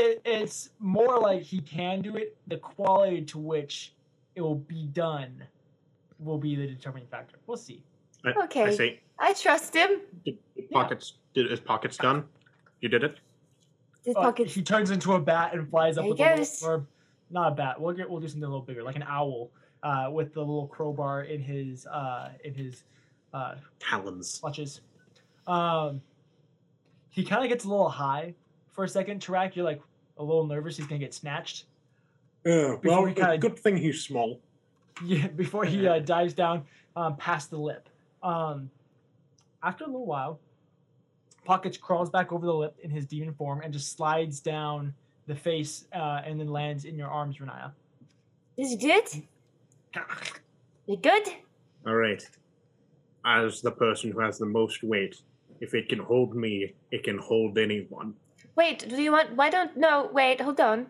It, 0.00 0.22
it's 0.24 0.70
more 0.78 1.18
like 1.18 1.42
he 1.42 1.60
can 1.60 2.02
do 2.02 2.14
it. 2.16 2.36
The 2.46 2.58
quality 2.58 3.22
to 3.22 3.38
which 3.40 3.94
it 4.36 4.40
will 4.40 4.54
be 4.54 4.84
done 4.86 5.42
will 6.20 6.38
be 6.38 6.54
the 6.54 6.68
determining 6.68 7.08
factor. 7.08 7.36
We'll 7.48 7.56
see. 7.56 7.82
I, 8.36 8.40
I 8.40 8.44
Okay. 8.44 8.76
say, 8.76 9.00
I 9.18 9.32
trust 9.32 9.74
him. 9.74 10.00
did, 10.24 10.38
did 10.56 10.70
pockets. 10.70 11.14
Did 11.34 11.50
his 11.50 11.60
pockets 11.60 11.96
done? 11.96 12.24
You 12.80 12.88
did 12.88 13.04
it. 13.04 13.18
His 14.04 14.16
Uh, 14.16 14.20
pockets. 14.22 14.54
he 14.54 14.62
turns 14.62 14.90
into 14.90 15.14
a 15.14 15.20
bat 15.20 15.54
and 15.54 15.68
flies 15.68 15.98
up 15.98 16.02
There 16.04 16.10
with 16.10 16.18
he 16.18 16.24
a 16.24 16.36
little, 16.36 16.68
or 16.68 16.86
not 17.30 17.52
a 17.52 17.54
bat. 17.54 17.80
We'll 17.80 17.94
get 17.94 18.08
we'll 18.08 18.20
do 18.20 18.28
something 18.28 18.44
a 18.44 18.48
little 18.48 18.62
bigger, 18.64 18.82
like 18.82 18.96
an 18.96 19.04
owl, 19.06 19.50
uh, 19.82 20.08
with 20.12 20.32
the 20.34 20.40
little 20.40 20.66
crowbar 20.68 21.22
in 21.24 21.40
his 21.42 21.86
uh, 21.86 22.30
in 22.44 22.54
his 22.54 22.84
uh, 23.34 23.56
Talons. 23.78 24.38
clutches. 24.40 24.80
Um, 25.46 26.00
he 27.10 27.24
kind 27.24 27.42
of 27.42 27.48
gets 27.48 27.64
a 27.64 27.68
little 27.68 27.88
high 27.88 28.34
for 28.72 28.84
a 28.84 28.88
second. 28.88 29.20
Tarak, 29.20 29.56
you're 29.56 29.64
like 29.64 29.82
a 30.18 30.22
little 30.22 30.46
nervous. 30.46 30.76
He's 30.76 30.86
gonna 30.86 30.98
get 31.00 31.12
snatched. 31.14 31.64
Uh, 32.46 32.76
well, 32.84 33.02
we 33.02 33.12
kinda- 33.12 33.38
good 33.38 33.58
thing 33.58 33.76
he's 33.76 34.02
small. 34.02 34.40
Yeah, 35.04 35.28
before 35.28 35.64
he 35.64 35.86
uh, 35.86 36.00
dives 36.00 36.34
down 36.34 36.64
um, 36.96 37.16
past 37.16 37.50
the 37.50 37.56
lip. 37.56 37.88
Um, 38.22 38.70
after 39.62 39.84
a 39.84 39.86
little 39.86 40.06
while, 40.06 40.40
Pockets 41.44 41.78
crawls 41.78 42.10
back 42.10 42.32
over 42.32 42.44
the 42.44 42.54
lip 42.54 42.76
in 42.82 42.90
his 42.90 43.06
demon 43.06 43.34
form 43.34 43.62
and 43.62 43.72
just 43.72 43.96
slides 43.96 44.40
down 44.40 44.92
the 45.26 45.34
face 45.34 45.84
uh, 45.94 46.20
and 46.24 46.38
then 46.38 46.48
lands 46.48 46.84
in 46.84 46.96
your 46.96 47.08
arms, 47.08 47.38
Riniya. 47.38 47.72
Is 48.56 48.72
it 48.72 48.80
good? 48.80 49.22
You 50.86 50.96
good? 50.96 51.28
All 51.86 51.94
right. 51.94 52.22
As 53.24 53.60
the 53.60 53.70
person 53.70 54.10
who 54.10 54.20
has 54.20 54.38
the 54.38 54.46
most 54.46 54.82
weight, 54.82 55.22
if 55.60 55.74
it 55.74 55.88
can 55.88 55.98
hold 55.98 56.34
me, 56.34 56.74
it 56.90 57.04
can 57.04 57.18
hold 57.18 57.58
anyone. 57.58 58.14
Wait, 58.56 58.88
do 58.88 59.00
you 59.00 59.12
want? 59.12 59.36
Why 59.36 59.50
don't? 59.50 59.76
No, 59.76 60.10
wait, 60.12 60.40
hold 60.40 60.60
on. 60.60 60.86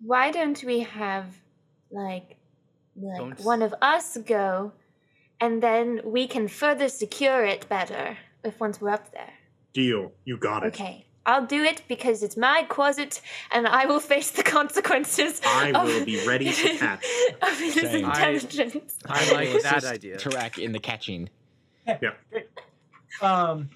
Why 0.00 0.30
don't 0.30 0.62
we 0.64 0.80
have 0.80 1.26
like, 1.90 2.36
like 2.94 3.18
Don't 3.18 3.40
one 3.40 3.62
of 3.62 3.74
us 3.82 4.16
go, 4.18 4.72
and 5.40 5.62
then 5.62 6.00
we 6.04 6.26
can 6.26 6.48
further 6.48 6.88
secure 6.88 7.44
it 7.44 7.68
better 7.68 8.16
if 8.44 8.58
once 8.60 8.80
we're 8.80 8.90
up 8.90 9.12
there. 9.12 9.32
Deal. 9.72 10.12
You 10.24 10.36
got 10.38 10.62
it. 10.64 10.68
Okay, 10.68 11.04
I'll 11.26 11.44
do 11.46 11.62
it 11.62 11.82
because 11.88 12.22
it's 12.22 12.36
my 12.36 12.64
closet, 12.68 13.20
and 13.52 13.66
I 13.68 13.86
will 13.86 14.00
face 14.00 14.30
the 14.30 14.42
consequences. 14.56 15.40
I 15.44 15.72
of- 15.72 15.86
will 15.88 16.04
be 16.04 16.26
ready 16.26 16.50
to 16.52 16.68
catch. 16.78 17.04
of 17.42 17.58
his 17.58 17.74
Same. 17.74 18.04
I- 18.06 18.08
intelligence. 18.08 18.98
I 19.06 19.32
like 19.32 19.48
will 19.52 19.62
that 19.62 19.76
assist 19.78 19.92
idea. 19.92 20.16
Tarak 20.16 20.58
in 20.58 20.72
the 20.72 20.78
catching. 20.78 21.28
Yeah. 21.86 22.12
Um, 23.22 23.70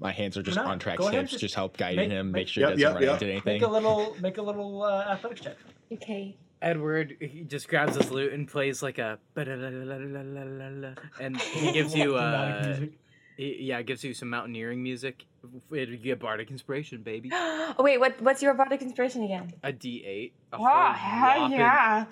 My 0.00 0.10
hands 0.12 0.36
are 0.36 0.42
just 0.42 0.56
No, 0.56 0.64
on 0.64 0.78
track 0.78 0.98
go 0.98 1.08
ahead, 1.08 1.20
hips, 1.20 1.30
just 1.32 1.40
just 1.42 1.54
help 1.54 1.76
guiding 1.76 2.08
make- 2.08 2.10
him, 2.10 2.26
make- 2.32 2.40
make 2.40 2.48
sure 2.48 2.62
Yep, 2.68 2.76
he 2.78 2.82
doesn't 2.82 2.82
yep, 2.82 2.94
run 2.94 3.02
yep. 3.02 3.22
into 3.22 3.32
anything. 3.32 3.60
make 3.60 3.62
a 3.62 3.70
little, 3.72 4.16
make 4.20 4.38
a 4.38 4.42
little 4.42 4.82
uh, 4.82 5.04
athletics 5.12 5.40
check. 5.42 5.56
Okay. 5.92 6.36
Edward 6.62 7.16
he 7.20 7.42
just 7.44 7.68
grabs 7.68 7.96
his 7.96 8.10
lute 8.10 8.32
and 8.32 8.48
plays 8.48 8.82
like 8.82 8.98
a 8.98 9.18
and 9.36 11.36
he 11.40 11.72
gives 11.72 11.94
you 11.94 12.12
Dramatic 12.12 12.64
uh 12.64 12.68
music. 12.68 12.92
he- 13.36 13.56
yeah 13.60 13.82
gives 13.82 14.02
you 14.04 14.14
some 14.14 14.30
mountaineering 14.30 14.82
music. 14.82 15.24
It 15.70 16.02
get 16.02 16.18
bardic 16.18 16.50
inspiration, 16.50 17.02
baby. 17.02 17.30
oh 17.32 17.74
wait, 17.78 17.98
what? 17.98 18.20
What's 18.20 18.42
your 18.42 18.54
bardic 18.54 18.82
inspiration 18.82 19.22
again? 19.22 19.52
A 19.62 19.72
D 19.72 20.02
eight. 20.06 20.34
A 20.52 20.56
Oh, 20.56 20.58
whole 20.64 20.92
hell 20.92 21.50
yeah! 21.50 22.06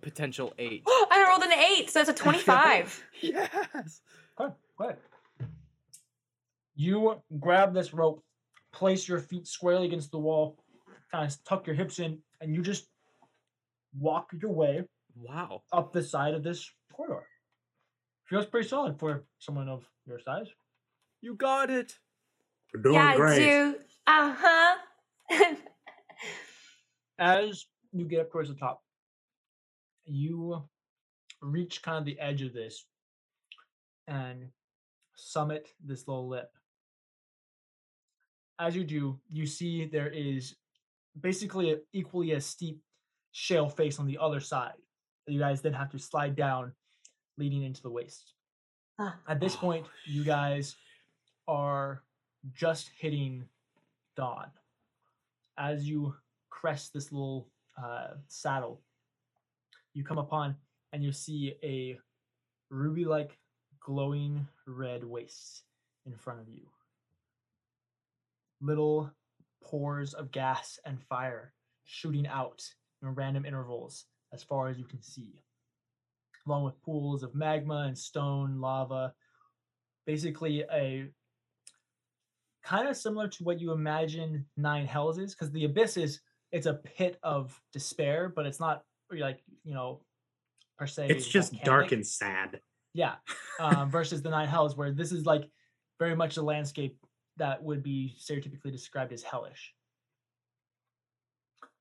Potential 0.00 0.52
eight. 0.58 0.82
I 0.86 1.26
rolled 1.28 1.42
an 1.42 1.52
eight, 1.52 1.90
so 1.90 2.00
it's 2.00 2.10
a 2.10 2.14
twenty-five. 2.14 3.04
yes. 3.20 4.00
Good, 4.36 4.52
good. 4.78 4.96
You 6.74 7.20
grab 7.38 7.74
this 7.74 7.92
rope, 7.92 8.22
place 8.72 9.06
your 9.08 9.18
feet 9.18 9.46
squarely 9.46 9.86
against 9.86 10.10
the 10.12 10.18
wall, 10.18 10.56
kind 11.12 11.30
of 11.30 11.44
tuck 11.44 11.66
your 11.66 11.76
hips 11.76 11.98
in, 11.98 12.18
and 12.40 12.54
you 12.54 12.62
just 12.62 12.86
walk 13.98 14.30
your 14.40 14.52
way 14.52 14.84
Wow. 15.16 15.62
up 15.72 15.92
the 15.92 16.02
side 16.02 16.34
of 16.34 16.42
this 16.42 16.70
corridor. 16.92 17.26
Feels 18.26 18.46
pretty 18.46 18.68
solid 18.68 18.98
for 18.98 19.24
someone 19.38 19.68
of 19.68 19.84
your 20.06 20.20
size. 20.20 20.48
You 21.20 21.34
got 21.34 21.68
it. 21.70 21.98
We're 22.72 22.82
doing 22.82 22.94
yeah, 22.94 23.16
great. 23.16 23.42
I 23.42 23.44
do. 23.44 23.74
Uh 24.06 24.36
huh. 24.38 24.76
As 27.18 27.66
you 27.92 28.04
get 28.06 28.20
up 28.20 28.32
towards 28.32 28.48
the 28.48 28.54
top, 28.54 28.82
you 30.04 30.62
reach 31.42 31.82
kind 31.82 31.98
of 31.98 32.04
the 32.04 32.18
edge 32.18 32.42
of 32.42 32.52
this 32.52 32.86
and 34.06 34.48
summit 35.16 35.68
this 35.84 36.06
little 36.06 36.28
lip. 36.28 36.50
As 38.58 38.76
you 38.76 38.84
do, 38.84 39.18
you 39.28 39.46
see 39.46 39.86
there 39.86 40.08
is 40.08 40.54
basically 41.20 41.72
a, 41.72 41.76
equally 41.92 42.32
as 42.32 42.46
steep 42.46 42.80
shale 43.32 43.68
face 43.68 43.98
on 43.98 44.06
the 44.06 44.18
other 44.18 44.40
side 44.40 44.74
that 45.26 45.32
you 45.32 45.38
guys 45.38 45.60
then 45.60 45.72
have 45.72 45.90
to 45.90 45.98
slide 45.98 46.36
down, 46.36 46.72
leading 47.38 47.62
into 47.62 47.82
the 47.82 47.90
waist. 47.90 48.34
Ah. 48.98 49.16
At 49.28 49.40
this 49.40 49.56
point, 49.64 49.86
you 50.06 50.24
guys 50.24 50.76
are 51.48 52.02
just 52.54 52.90
hitting 52.98 53.44
dawn. 54.16 54.46
As 55.58 55.88
you 55.88 56.14
crest 56.48 56.92
this 56.92 57.12
little 57.12 57.48
uh, 57.82 58.14
saddle, 58.28 58.80
you 59.94 60.04
come 60.04 60.18
upon 60.18 60.56
and 60.92 61.02
you 61.02 61.12
see 61.12 61.54
a 61.62 61.98
ruby 62.70 63.04
like 63.04 63.36
glowing 63.80 64.46
red 64.66 65.04
waste 65.04 65.64
in 66.06 66.14
front 66.14 66.40
of 66.40 66.48
you. 66.48 66.66
Little 68.60 69.10
pores 69.62 70.14
of 70.14 70.30
gas 70.30 70.78
and 70.84 71.02
fire 71.02 71.52
shooting 71.84 72.26
out 72.26 72.62
in 73.02 73.08
random 73.14 73.44
intervals 73.44 74.06
as 74.32 74.42
far 74.42 74.68
as 74.68 74.78
you 74.78 74.84
can 74.84 75.02
see, 75.02 75.40
along 76.46 76.64
with 76.64 76.80
pools 76.82 77.22
of 77.22 77.34
magma 77.34 77.84
and 77.86 77.96
stone, 77.96 78.60
lava. 78.60 79.12
Basically, 80.06 80.64
a 80.72 81.08
kind 82.64 82.88
of 82.88 82.96
similar 82.96 83.28
to 83.28 83.44
what 83.44 83.60
you 83.60 83.72
imagine 83.72 84.46
Nine 84.56 84.86
Hells 84.86 85.18
is, 85.18 85.34
because 85.34 85.50
the 85.50 85.64
abyss 85.64 85.96
is 85.96 86.20
it's 86.52 86.66
a 86.66 86.74
pit 86.74 87.18
of 87.22 87.58
despair, 87.72 88.32
but 88.34 88.46
it's 88.46 88.60
not 88.60 88.82
like 89.10 89.40
you 89.64 89.74
know 89.74 90.00
per 90.78 90.86
se. 90.86 91.08
It's 91.08 91.26
just 91.26 91.54
dark 91.64 91.92
and 91.92 92.06
sad. 92.06 92.60
Yeah. 92.94 93.14
Um, 93.60 93.90
versus 93.90 94.22
the 94.22 94.30
Nine 94.30 94.48
Hells, 94.48 94.76
where 94.76 94.92
this 94.92 95.12
is 95.12 95.26
like 95.26 95.48
very 95.98 96.16
much 96.16 96.36
a 96.36 96.42
landscape 96.42 96.96
that 97.36 97.62
would 97.62 97.82
be 97.82 98.14
stereotypically 98.18 98.72
described 98.72 99.12
as 99.12 99.22
hellish. 99.22 99.74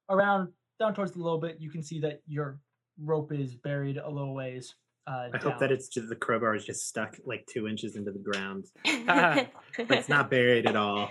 Around 0.10 0.50
down 0.80 0.96
towards 0.96 1.12
the 1.12 1.20
little 1.20 1.40
bit, 1.40 1.58
you 1.60 1.70
can 1.70 1.84
see 1.84 2.00
that 2.00 2.22
your 2.28 2.60
rope 3.04 3.32
is 3.32 3.56
buried 3.56 3.98
a 3.98 4.10
little 4.10 4.34
ways. 4.34 4.76
Uh, 5.06 5.30
I 5.34 5.38
hope 5.38 5.60
that 5.60 5.72
it's 5.72 5.88
just 5.88 6.08
the 6.10 6.16
crowbar 6.16 6.56
is 6.56 6.66
just 6.66 6.88
stuck 6.88 7.18
like 7.26 7.46
two 7.48 7.68
inches 7.68 7.96
into 7.96 8.12
the 8.12 8.20
ground. 8.20 8.66
But 9.78 9.98
it's 9.98 10.10
not 10.10 10.30
buried 10.30 10.66
at 10.68 10.76
all. 10.76 11.10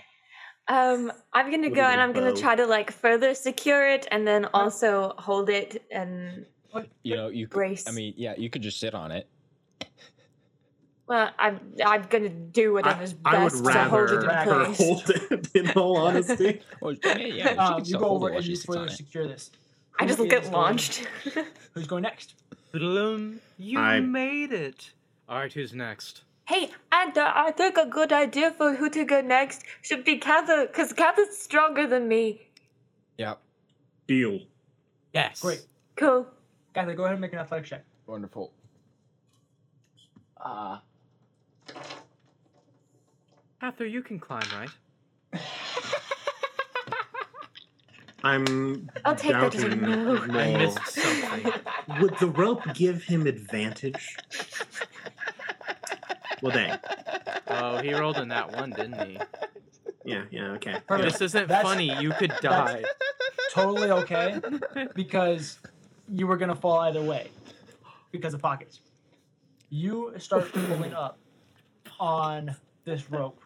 Um, 0.68 1.10
I'm 1.32 1.50
gonna 1.50 1.70
go 1.70 1.80
and 1.80 2.00
I'm 2.00 2.12
gonna 2.12 2.34
try 2.34 2.54
to 2.54 2.66
like 2.66 2.92
further 2.92 3.34
secure 3.34 3.88
it 3.88 4.06
and 4.10 4.26
then 4.26 4.44
also 4.52 5.14
hold 5.16 5.48
it 5.48 5.82
and 5.90 6.44
You 7.02 7.16
know, 7.16 7.28
you 7.28 7.46
could, 7.46 7.54
brace. 7.54 7.88
I 7.88 7.92
mean, 7.92 8.12
yeah, 8.16 8.34
you 8.36 8.50
could 8.50 8.62
just 8.62 8.78
sit 8.78 8.94
on 8.94 9.10
it. 9.10 9.28
Well, 11.08 11.30
I'm 11.38 11.58
I'm 11.84 12.02
gonna 12.10 12.28
do 12.28 12.74
whatever's 12.74 13.14
I 13.24 13.42
would 13.44 13.52
best 13.52 13.64
to 13.64 13.84
hold 13.84 14.10
it 14.10 14.26
rather 14.26 14.50
in 14.52 14.58
her 14.58 14.64
place. 14.66 14.78
hold 14.78 15.10
it. 15.10 15.48
In 15.54 15.70
all 15.70 15.96
honesty, 15.96 16.60
Well, 16.80 16.94
yeah, 17.02 17.16
yeah, 17.18 17.48
she 17.52 17.56
Um, 17.58 17.82
you 17.84 17.98
go 17.98 18.08
over 18.10 18.28
and 18.28 18.44
she 18.44 18.50
you 18.50 18.56
sits 18.56 18.68
on 18.68 18.74
further 18.76 18.92
it. 18.92 18.96
secure 18.96 19.26
this. 19.26 19.50
I 19.98 20.06
just 20.06 20.20
is 20.20 20.26
get 20.28 20.42
going- 20.42 20.52
launched. 20.52 21.06
Who's 21.72 21.86
going 21.86 22.02
next? 22.02 22.34
You 22.74 23.78
I- 23.78 24.00
made 24.00 24.52
it. 24.52 24.90
All 25.28 25.38
right, 25.38 25.52
who's 25.52 25.72
next? 25.74 26.22
hey, 26.46 26.70
and 26.92 27.16
uh, 27.18 27.32
I 27.34 27.50
think 27.52 27.76
a 27.76 27.84
good 27.86 28.10
idea 28.12 28.50
for 28.52 28.74
who 28.74 28.88
to 28.90 29.04
go 29.04 29.20
next 29.20 29.64
should 29.82 30.02
be 30.04 30.18
Kathyr, 30.18 30.66
because 30.66 30.92
Kathyr's 30.94 31.36
stronger 31.36 31.86
than 31.86 32.06
me. 32.08 32.40
Yep. 33.18 33.38
deal. 34.06 34.40
Yes. 35.12 35.40
Great. 35.40 35.66
Cool. 35.96 36.26
Guys, 36.74 36.86
go 36.96 37.02
ahead 37.04 37.12
and 37.12 37.20
make 37.20 37.32
an 37.34 37.38
athletics 37.40 37.68
check. 37.70 37.84
wonderful. 38.06 38.52
Uh, 40.42 40.78
Arthur, 43.60 43.86
you 43.86 44.02
can 44.02 44.18
climb, 44.18 44.42
right? 44.54 44.70
I'm 48.24 48.88
I'll 49.04 49.14
take 49.14 49.32
that 49.32 49.54
as 49.54 49.62
a 49.62 49.68
doubting 49.68 49.82
no. 49.82 50.16
I 50.38 50.56
missed 50.56 50.86
something. 50.88 51.52
Would 52.00 52.18
the 52.18 52.26
rope 52.26 52.62
give 52.74 53.04
him 53.04 53.26
advantage? 53.26 54.16
Well, 56.42 56.52
dang. 56.52 56.78
Oh, 57.48 57.78
he 57.78 57.94
rolled 57.94 58.18
in 58.18 58.28
that 58.28 58.54
one, 58.54 58.70
didn't 58.70 59.06
he? 59.08 59.18
Yeah, 60.04 60.24
yeah, 60.30 60.52
okay. 60.52 60.80
Perfect. 60.86 61.12
This 61.12 61.20
isn't 61.20 61.48
That's- 61.48 61.66
funny. 61.66 62.00
You 62.00 62.10
could 62.12 62.32
die. 62.40 62.84
Totally 63.52 63.90
okay 63.90 64.40
because 64.94 65.58
you 66.12 66.26
were 66.26 66.36
gonna 66.36 66.54
fall 66.56 66.78
either 66.80 67.02
way 67.02 67.30
because 68.12 68.34
of 68.34 68.42
pockets. 68.42 68.80
You 69.70 70.14
start 70.18 70.52
pulling 70.52 70.94
up 70.94 71.18
on 71.98 72.54
this 72.84 73.10
rope, 73.10 73.40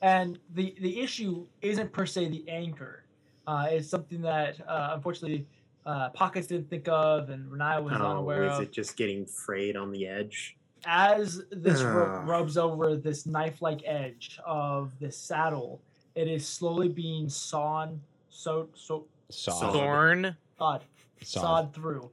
and 0.00 0.38
the 0.54 0.74
the 0.80 1.00
issue 1.00 1.46
isn't 1.60 1.92
per 1.92 2.06
se 2.06 2.28
the 2.28 2.48
anchor. 2.48 3.04
Uh, 3.46 3.66
it's 3.70 3.88
something 3.88 4.22
that 4.22 4.56
uh, 4.68 4.92
unfortunately 4.94 5.46
uh, 5.84 6.10
pockets 6.10 6.46
didn't 6.46 6.70
think 6.70 6.88
of, 6.88 7.30
and 7.30 7.50
Riniya 7.50 7.82
was 7.82 7.94
Oh, 7.96 8.10
unaware 8.12 8.44
is 8.44 8.52
of. 8.52 8.62
Is 8.62 8.68
it 8.68 8.72
just 8.72 8.96
getting 8.96 9.26
frayed 9.26 9.76
on 9.76 9.90
the 9.92 10.06
edge? 10.06 10.56
as 10.84 11.42
this 11.50 11.80
rope 11.82 12.26
rubs 12.26 12.56
over 12.56 12.96
this 12.96 13.24
knife-like 13.26 13.82
edge 13.84 14.38
of 14.44 14.98
this 14.98 15.16
saddle, 15.16 15.80
it 16.14 16.28
is 16.28 16.46
slowly 16.46 16.88
being 16.88 17.28
sawn, 17.28 18.00
so 18.30 18.68
so 18.74 19.06
sod. 19.30 19.54
Sod. 19.60 19.72
Thorn, 19.72 20.36
sawed, 20.58 20.82
sawed 21.22 21.74
through. 21.74 22.10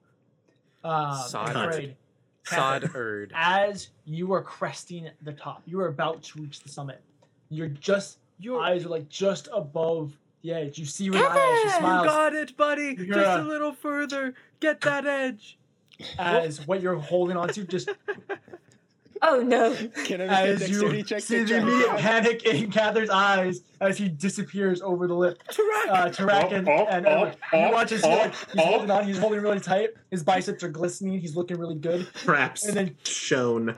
Um, 0.84 1.18
Sod. 1.28 1.96
Sod, 2.56 2.92
erd. 2.96 3.32
As 3.36 3.90
you 4.06 4.34
are 4.34 4.42
cresting 4.42 5.10
the 5.22 5.34
top, 5.34 5.62
you 5.66 5.80
are 5.80 5.88
about 5.88 6.24
to 6.24 6.42
reach 6.42 6.62
the 6.62 6.70
summit. 6.70 7.02
You're 7.50 7.68
just 7.70 8.20
You're 8.40 8.62
eyes 8.62 8.86
are 8.86 8.90
like 8.90 9.10
just 9.10 9.48
above 9.54 10.18
the 10.42 10.54
edge. 10.54 10.78
You 10.80 10.86
see 10.86 11.06
she 11.06 11.12
Kevin! 11.12 11.70
smiles 11.80 12.06
got 12.08 12.34
it, 12.34 12.56
buddy. 12.58 12.96
You're 12.98 13.16
Just 13.16 13.40
a- 13.40 13.42
a 13.42 13.44
little 13.44 13.74
further. 13.74 14.34
Get 14.60 14.82
that 14.82 15.06
edge. 15.06 15.58
as 16.18 16.66
what 16.66 16.82
you're 16.82 16.96
holding 16.98 17.36
onto 17.38 17.66
just 17.66 17.90
Oh 19.22 19.42
no. 19.42 19.76
Can 20.06 20.22
I 20.22 20.26
make 20.26 20.62
a 20.62 20.64
as 20.64 20.70
you 20.70 21.04
check 21.04 21.22
see 21.22 21.44
the 21.44 21.58
immediate 21.58 21.98
panic 21.98 22.46
in 22.46 22.72
Kathyr's 22.72 23.10
eyes 23.10 23.62
as 23.82 23.98
he 23.98 24.10
disappears 24.10 24.82
over 24.82 25.08
the 25.08 25.14
lip. 25.14 25.42
Tarak. 25.50 25.90
Uh, 25.90 26.10
Tarak 26.10 26.52
and, 26.54 26.70
Oh, 26.70 26.72
oh, 26.72 26.88
and 26.88 27.08
oh, 27.08 27.12
Edward. 27.12 27.38
You 27.54 27.60
oh, 27.60 27.72
watch 27.72 27.92
as 27.92 28.04
oh, 28.04 28.10
he, 28.10 28.30
he's 28.30 28.36
oh. 28.58 28.66
holding 28.66 28.92
on, 28.92 29.06
he's 29.06 29.18
holding 29.18 29.42
really 29.42 29.60
tight. 29.60 29.90
His 30.12 30.24
biceps 30.24 30.64
are 30.64 30.70
glistening. 30.70 31.20
He's 31.20 31.36
looking 31.36 31.58
really 31.58 31.76
good. 31.76 32.08
Traps 32.14 32.66
And 32.66 32.76
then 32.76 32.96
shown. 33.04 33.76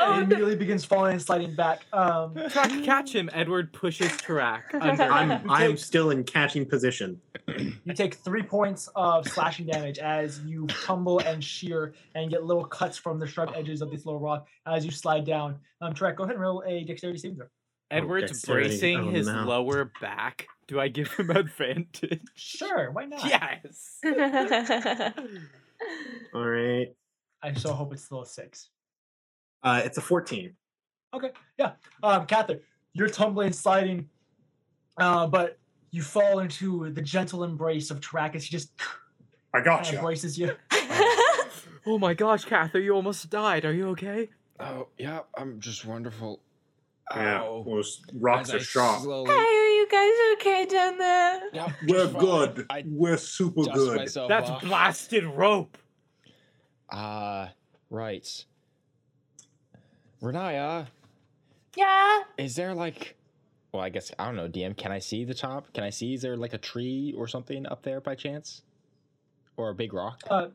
And 0.00 0.14
he 0.16 0.22
immediately 0.22 0.56
begins 0.56 0.84
falling 0.84 1.12
and 1.12 1.22
sliding 1.22 1.54
back. 1.54 1.84
Um, 1.92 2.34
Tarak, 2.34 2.84
catch 2.84 3.14
him. 3.14 3.30
Edward 3.32 3.72
pushes 3.72 4.08
Tarak 4.12 4.62
under. 4.80 5.02
I'm. 5.04 5.50
I'm 5.50 5.76
still 5.76 6.10
in 6.10 6.24
catching 6.24 6.66
position. 6.66 7.20
you 7.48 7.92
take 7.94 8.14
three 8.14 8.42
points 8.42 8.88
of 8.96 9.26
slashing 9.28 9.66
damage 9.66 9.98
as 9.98 10.40
you 10.40 10.66
tumble 10.66 11.18
and 11.20 11.42
shear 11.42 11.94
and 12.14 12.30
get 12.30 12.44
little 12.44 12.64
cuts 12.64 12.96
from 12.98 13.18
the 13.18 13.26
sharp 13.26 13.52
edges 13.54 13.82
of 13.82 13.90
this 13.90 14.04
little 14.06 14.20
rock 14.20 14.46
as 14.66 14.84
you 14.84 14.90
slide 14.90 15.24
down. 15.26 15.56
Um, 15.80 15.92
Tarak, 15.94 16.16
go 16.16 16.24
ahead 16.24 16.34
and 16.34 16.42
roll 16.42 16.62
a 16.66 16.84
dexterity 16.84 17.18
saving 17.18 17.36
throw. 17.36 17.46
Edward's 17.90 18.32
dexterity. 18.32 18.68
bracing 18.68 18.98
Oh, 19.00 19.10
his 19.10 19.26
no. 19.28 19.44
lower 19.44 19.92
back. 20.00 20.46
Do 20.66 20.80
I 20.80 20.88
give 20.88 21.12
him 21.12 21.30
advantage? 21.36 22.22
Sure, 22.34 22.90
why 22.90 23.04
not? 23.04 23.24
Yes. 23.24 23.98
All 26.34 26.44
right. 26.48 26.88
I 27.42 27.52
so 27.52 27.72
hope 27.74 27.92
it's 27.92 28.04
still 28.04 28.22
a 28.22 28.26
six. 28.26 28.70
Uh, 29.64 29.80
it's 29.84 29.98
a 29.98 30.00
14. 30.00 30.54
Okay, 31.14 31.30
yeah. 31.58 31.72
Um, 32.02 32.26
Kathyr, 32.26 32.60
you're 32.92 33.08
tumbling, 33.08 33.52
sliding, 33.52 34.08
uh, 34.98 35.26
but 35.26 35.58
you 35.90 36.02
fall 36.02 36.40
into 36.40 36.90
the 36.90 37.00
gentle 37.02 37.44
embrace 37.44 37.90
of 37.90 38.00
Tarak 38.00 38.34
as 38.34 38.44
he 38.44 38.50
just 38.50 38.72
I 39.54 39.60
got 39.60 39.76
kind 39.76 39.86
of 39.86 39.92
you. 39.92 39.98
embraces 39.98 40.38
you. 40.38 40.52
Oh 41.86 41.98
my 41.98 42.14
gosh, 42.14 42.46
Kathyr, 42.46 42.82
you 42.82 42.94
almost 42.94 43.28
died. 43.28 43.66
Are 43.66 43.72
you 43.72 43.88
okay? 43.90 44.30
Oh 44.58 44.88
yeah, 44.96 45.20
I'm 45.36 45.60
just 45.60 45.84
wonderful. 45.84 46.40
Yeah, 47.14 47.42
Ow. 47.42 47.62
those 47.66 48.00
rocks 48.14 48.48
As 48.48 48.54
are 48.54 48.58
I 48.58 48.62
sharp. 48.62 49.02
slowly- 49.02 49.30
Hey, 49.30 49.34
are 49.34 49.68
you 49.68 49.86
guys 49.90 50.12
okay 50.32 50.64
down 50.66 50.96
there? 50.96 51.40
Yep, 51.52 51.70
We're 51.86 52.08
fine. 52.08 52.20
good. 52.22 52.66
I 52.70 52.84
We're 52.86 53.18
super 53.18 53.64
good. 53.64 53.98
That's 54.00 54.16
off. 54.48 54.62
blasted 54.62 55.24
rope. 55.26 55.76
Ah, 56.90 57.52
right. 57.90 58.26
Riniya, 60.24 60.86
Yeah. 61.76 62.22
is 62.38 62.56
there 62.56 62.74
like, 62.74 63.16
well, 63.72 63.82
I 63.82 63.90
guess 63.90 64.10
I 64.18 64.24
don't 64.26 64.36
know, 64.36 64.48
DM. 64.48 64.76
Can 64.76 64.90
I 64.90 64.98
see 64.98 65.24
the 65.24 65.34
top? 65.34 65.72
Can 65.74 65.84
I 65.84 65.90
see? 65.90 66.14
Is 66.14 66.22
there 66.22 66.36
like 66.36 66.54
a 66.54 66.58
tree 66.58 67.14
or 67.16 67.28
something 67.28 67.66
up 67.66 67.82
there 67.82 68.00
by 68.00 68.14
chance, 68.14 68.62
or 69.56 69.70
a 69.70 69.74
big 69.74 69.92
rock? 69.92 70.20
Uh, 70.28 70.46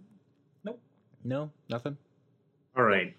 No, 1.23 1.51
nothing. 1.69 1.97
All 2.77 2.83
right. 2.83 3.13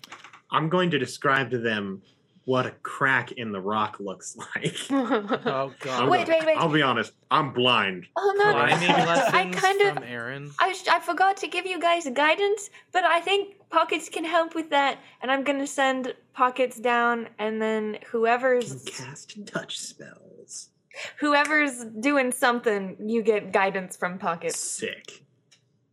I'm 0.50 0.68
going 0.70 0.90
to 0.90 0.98
describe 0.98 1.50
to 1.50 1.58
them 1.58 2.00
what 2.46 2.64
a 2.64 2.70
crack 2.82 3.32
in 3.32 3.52
the 3.52 3.60
rock 3.60 4.00
looks 4.00 4.36
like. 4.56 4.74
Oh 4.90 5.72
god. 5.80 6.08
Wait, 6.08 6.26
wait, 6.26 6.46
wait. 6.46 6.56
I'll 6.56 6.70
be 6.72 6.80
honest. 6.82 7.12
I'm 7.30 7.52
blind. 7.52 8.06
Oh 8.16 8.34
no. 8.38 8.52
Climbing 8.52 8.90
I 8.90 9.04
lessons 9.04 9.54
kind 9.60 9.98
of 9.98 10.02
Aaron. 10.04 10.50
I, 10.58 10.72
sh- 10.72 10.88
I 10.88 10.98
forgot 11.00 11.36
to 11.38 11.46
give 11.46 11.66
you 11.66 11.78
guys 11.78 12.08
guidance, 12.14 12.70
but 12.90 13.04
I 13.04 13.20
think 13.20 13.56
Pockets 13.68 14.08
can 14.08 14.24
help 14.24 14.54
with 14.54 14.70
that, 14.70 14.98
and 15.20 15.30
I'm 15.30 15.44
gonna 15.44 15.66
send 15.66 16.14
Pockets 16.40 16.80
down, 16.80 17.28
and 17.38 17.60
then 17.60 17.92
Can 17.96 18.02
whoever's 18.12 18.82
cast 18.84 19.46
touch 19.46 19.78
spells. 19.78 20.70
whoever's 21.18 21.84
doing 22.00 22.32
something, 22.32 22.96
you 22.98 23.22
get 23.22 23.52
guidance 23.52 23.94
from 23.94 24.16
Pockets. 24.18 24.58
Sick. 24.58 25.22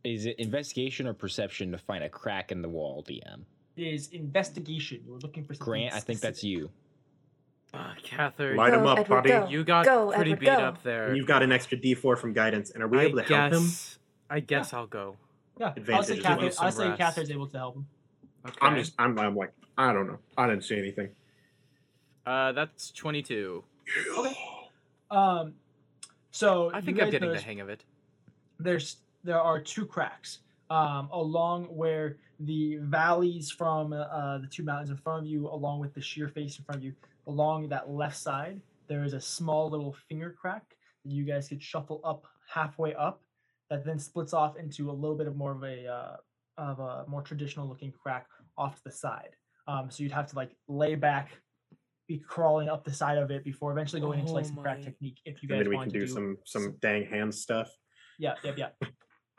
Is 0.04 0.24
it 0.24 0.36
investigation 0.38 1.06
or 1.06 1.12
perception 1.12 1.70
to 1.72 1.76
find 1.76 2.02
a 2.02 2.08
crack 2.08 2.50
in 2.50 2.62
the 2.62 2.68
wall? 2.70 3.04
DM 3.06 3.44
is 3.76 4.08
investigation. 4.08 5.02
You're 5.06 5.18
looking 5.18 5.44
for 5.44 5.52
something 5.52 5.66
Grant, 5.66 5.92
I 5.94 6.00
think 6.00 6.20
that's 6.20 6.42
you. 6.42 6.70
Ah, 7.74 7.94
Kathyr, 8.02 8.56
Light 8.56 8.72
him 8.72 8.86
up, 8.86 9.00
Edward, 9.00 9.16
buddy. 9.24 9.28
go. 9.28 9.46
you 9.50 9.64
got 9.64 9.84
Go, 9.84 10.12
pretty 10.12 10.32
Edward, 10.32 10.40
beat 10.40 10.46
go. 10.46 10.52
up 10.54 10.82
there. 10.82 11.08
And 11.08 11.16
you've 11.18 11.26
got 11.26 11.42
an 11.42 11.52
extra 11.52 11.76
D4 11.76 12.16
from 12.16 12.32
guidance. 12.32 12.70
And 12.70 12.82
are 12.82 12.88
we 12.88 12.98
I 13.00 13.02
able 13.02 13.18
to 13.18 13.28
guess, 13.28 13.52
help 13.52 13.52
him? 13.52 13.70
I 14.30 14.40
guess 14.40 14.72
I'll 14.72 14.86
go. 14.86 15.16
Yeah, 15.60 15.66
I'll 15.66 15.72
Advantage 15.76 16.06
say 16.06 16.14
is 16.16 16.24
Kathyr. 16.24 16.42
with 16.44 16.60
I'll 16.62 16.72
say 16.72 16.88
rest. 16.88 17.00
Kathyr's 17.02 17.30
able 17.30 17.48
to 17.48 17.58
help 17.58 17.76
him. 17.76 17.86
Okay. 18.46 18.56
I'm 18.62 18.76
just. 18.76 18.94
I'm. 18.98 19.18
I'm 19.18 19.36
like. 19.36 19.52
I 19.78 19.92
don't 19.92 20.08
know. 20.08 20.18
I 20.36 20.48
didn't 20.48 20.64
see 20.64 20.76
anything. 20.76 21.10
Uh, 22.26 22.52
that's 22.52 22.90
22. 22.90 23.62
Okay. 24.18 24.36
Um, 25.10 25.54
so 26.32 26.70
I 26.74 26.80
think 26.80 27.00
I'm 27.00 27.10
getting 27.10 27.32
the 27.32 27.40
hang 27.40 27.60
of 27.60 27.68
it. 27.68 27.84
There's 28.58 28.96
there 29.24 29.40
are 29.40 29.60
two 29.60 29.86
cracks 29.86 30.40
um, 30.68 31.08
along 31.12 31.64
where 31.66 32.16
the 32.40 32.76
valleys 32.82 33.50
from 33.50 33.92
uh, 33.92 34.38
the 34.38 34.48
two 34.50 34.64
mountains 34.64 34.90
in 34.90 34.96
front 34.96 35.24
of 35.24 35.30
you, 35.30 35.48
along 35.48 35.80
with 35.80 35.94
the 35.94 36.00
sheer 36.00 36.28
face 36.28 36.58
in 36.58 36.64
front 36.64 36.80
of 36.80 36.84
you, 36.84 36.92
along 37.26 37.68
that 37.68 37.88
left 37.88 38.16
side, 38.16 38.60
there 38.88 39.04
is 39.04 39.14
a 39.14 39.20
small 39.20 39.70
little 39.70 39.94
finger 40.08 40.36
crack 40.38 40.64
that 41.04 41.12
you 41.12 41.24
guys 41.24 41.48
could 41.48 41.62
shuffle 41.62 42.00
up 42.04 42.24
halfway 42.52 42.94
up, 42.94 43.22
that 43.70 43.84
then 43.84 43.98
splits 43.98 44.32
off 44.32 44.56
into 44.56 44.90
a 44.90 44.92
little 44.92 45.16
bit 45.16 45.28
of 45.28 45.36
more 45.36 45.52
of 45.52 45.62
a 45.62 45.86
uh, 45.86 46.16
of 46.58 46.80
a 46.80 47.04
more 47.08 47.22
traditional 47.22 47.68
looking 47.68 47.92
crack 47.92 48.26
off 48.56 48.76
to 48.76 48.84
the 48.84 48.90
side. 48.90 49.30
Um, 49.68 49.90
so 49.90 50.02
you'd 50.02 50.12
have 50.12 50.26
to 50.28 50.34
like 50.36 50.50
lay 50.66 50.94
back, 50.94 51.30
be 52.08 52.18
crawling 52.18 52.68
up 52.70 52.84
the 52.84 52.92
side 52.92 53.18
of 53.18 53.30
it 53.30 53.44
before 53.44 53.70
eventually 53.70 54.00
going 54.00 54.18
into 54.18 54.32
like 54.32 54.46
Oh 54.46 54.48
some 54.48 54.56
crack 54.56 54.80
technique. 54.82 55.20
If 55.26 55.42
you 55.42 55.48
And 55.50 55.58
guys 55.58 55.64
then 55.64 55.68
we 55.70 55.76
can 55.76 55.92
to 55.92 56.00
do 56.00 56.06
some 56.06 56.38
some 56.44 56.76
dang 56.80 57.04
hand 57.04 57.34
stuff. 57.34 57.70
Yeah, 58.18 58.34
yep, 58.42 58.56
yeah. 58.58 58.68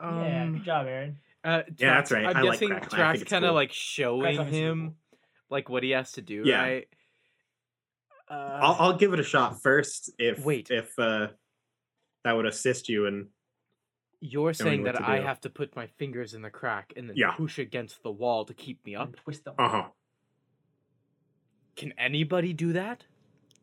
yeah, 0.00 0.44
Um, 0.44 0.52
good 0.54 0.64
job, 0.64 0.86
Aaron. 0.86 1.18
uh, 1.44 1.62
Yeah, 1.76 1.94
that's 1.96 2.12
right. 2.12 2.24
I'm 2.26 2.36
I 2.36 2.42
guessing 2.42 2.68
crack. 2.68 2.84
I 2.84 2.86
think 2.86 2.92
Tarak's 3.02 3.22
it's 3.22 3.30
kind 3.30 3.44
of 3.44 3.48
cool. 3.50 3.54
like 3.56 3.72
showing 3.72 4.38
obviously 4.38 4.52
super 4.60 4.66
him 4.68 4.94
like 5.50 5.68
what 5.68 5.82
he 5.82 5.90
has 5.90 6.12
to 6.12 6.22
do, 6.22 6.44
Yeah. 6.46 6.62
right? 6.62 6.88
Uh, 8.30 8.60
I'll, 8.62 8.76
I'll 8.78 8.96
give 8.96 9.12
it 9.12 9.18
a 9.18 9.24
shot 9.24 9.60
first 9.60 10.12
if 10.16 10.44
Wait. 10.44 10.70
if 10.70 10.96
uh, 10.96 11.26
that 12.22 12.32
would 12.34 12.46
assist 12.46 12.88
you 12.88 13.06
in 13.06 13.26
You're 14.20 14.52
saying 14.54 14.84
that 14.84 15.02
I 15.02 15.18
have 15.20 15.40
to 15.40 15.50
put 15.50 15.74
my 15.74 15.88
fingers 15.98 16.34
in 16.34 16.42
the 16.42 16.50
crack 16.50 16.92
and 16.96 17.08
then 17.10 17.16
Yeah. 17.16 17.32
push 17.32 17.58
against 17.58 18.02
the 18.04 18.12
wall 18.12 18.44
to 18.44 18.54
keep 18.54 18.84
me 18.86 18.94
up. 18.94 19.08
and 19.08 19.16
twist 19.16 19.44
them. 19.44 19.54
Uh 19.58 19.68
huh. 19.68 19.88
Can 21.76 21.92
anybody 21.98 22.52
do 22.52 22.72
that? 22.74 23.04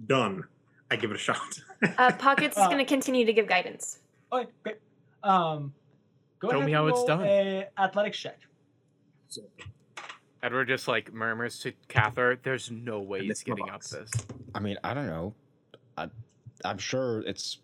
done. 0.05 0.43
I 0.89 0.95
give 0.95 1.11
it 1.11 1.15
a 1.15 1.19
shot. 1.19 1.59
Uh, 1.97 2.11
Pockets 2.19 2.55
is 2.55 2.63
Uh, 2.63 2.69
gonna 2.69 2.85
continue 2.85 3.25
to 3.25 3.33
give 3.33 3.47
guidance. 3.47 3.99
Okay, 4.31 4.49
great. 4.63 4.77
Um, 5.23 5.73
go 6.39 6.49
Tell 6.49 6.59
ahead 6.59 6.65
me 6.67 6.71
and 6.73 6.77
how 6.77 6.87
it's 6.87 6.97
roll 6.99 7.07
done. 7.07 7.25
A 7.25 7.67
athletics 7.77 8.17
check. 8.17 8.39
Edward 10.43 10.67
just 10.67 10.87
like 10.87 11.11
murmurs 11.13 11.59
to 11.59 11.73
Kathyr, 11.89 12.37
"There's 12.41 12.69
no 12.71 13.01
way 13.01 13.25
he's 13.25 13.43
getting 13.43 13.69
up 13.69 13.81
this." 13.83 14.09
I 14.55 14.59
mean, 14.59 14.77
I 14.83 14.93
don't 14.93 15.07
know. 15.07 15.33
I, 15.97 16.07
I'm 16.63 16.77
sure 16.77 17.21
it's 17.21 17.59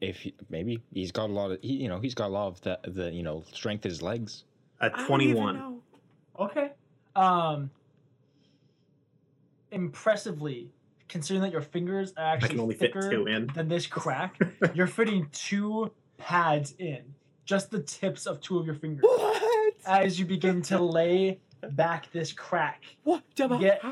if 0.00 0.18
he, 0.18 0.34
maybe 0.50 0.82
he's 0.92 1.12
got 1.12 1.30
a 1.30 1.32
lot 1.32 1.52
of 1.52 1.58
he, 1.62 1.74
you 1.74 1.88
know 1.88 2.00
he's 2.00 2.14
got 2.14 2.26
a 2.26 2.34
lot 2.34 2.48
of 2.48 2.60
the 2.62 2.78
the 2.86 3.10
you 3.12 3.22
know 3.22 3.44
strength 3.52 3.86
in 3.86 3.90
his 3.90 4.02
legs. 4.02 4.44
A 4.80 4.86
I 4.86 4.88
don't 4.88 4.98
even 4.98 5.06
twenty-one. 5.06 5.54
know. 5.56 5.82
Okay. 6.38 6.72
Um, 7.14 7.70
impressively, 9.76 10.70
considering 11.08 11.42
that 11.42 11.52
your 11.52 11.62
fingers 11.62 12.12
are 12.16 12.24
I 12.24 12.32
actually 12.32 12.48
can 12.50 12.60
only 12.60 12.74
fit 12.74 12.92
thicker 12.92 13.10
two 13.10 13.26
in. 13.26 13.46
than 13.54 13.68
this 13.68 13.86
crack, 13.86 14.38
you're 14.74 14.86
fitting 14.86 15.28
two 15.32 15.92
pads 16.18 16.74
in, 16.78 17.02
just 17.44 17.70
the 17.70 17.80
tips 17.80 18.26
of 18.26 18.40
two 18.40 18.58
of 18.58 18.66
your 18.66 18.74
fingers. 18.74 19.04
What? 19.04 19.74
As 19.86 20.18
you 20.18 20.26
begin 20.26 20.62
to 20.62 20.80
lay 20.80 21.38
back 21.72 22.10
this 22.12 22.32
crack, 22.32 22.82
What? 23.04 23.22
Jabba? 23.36 23.60
Get- 23.60 23.82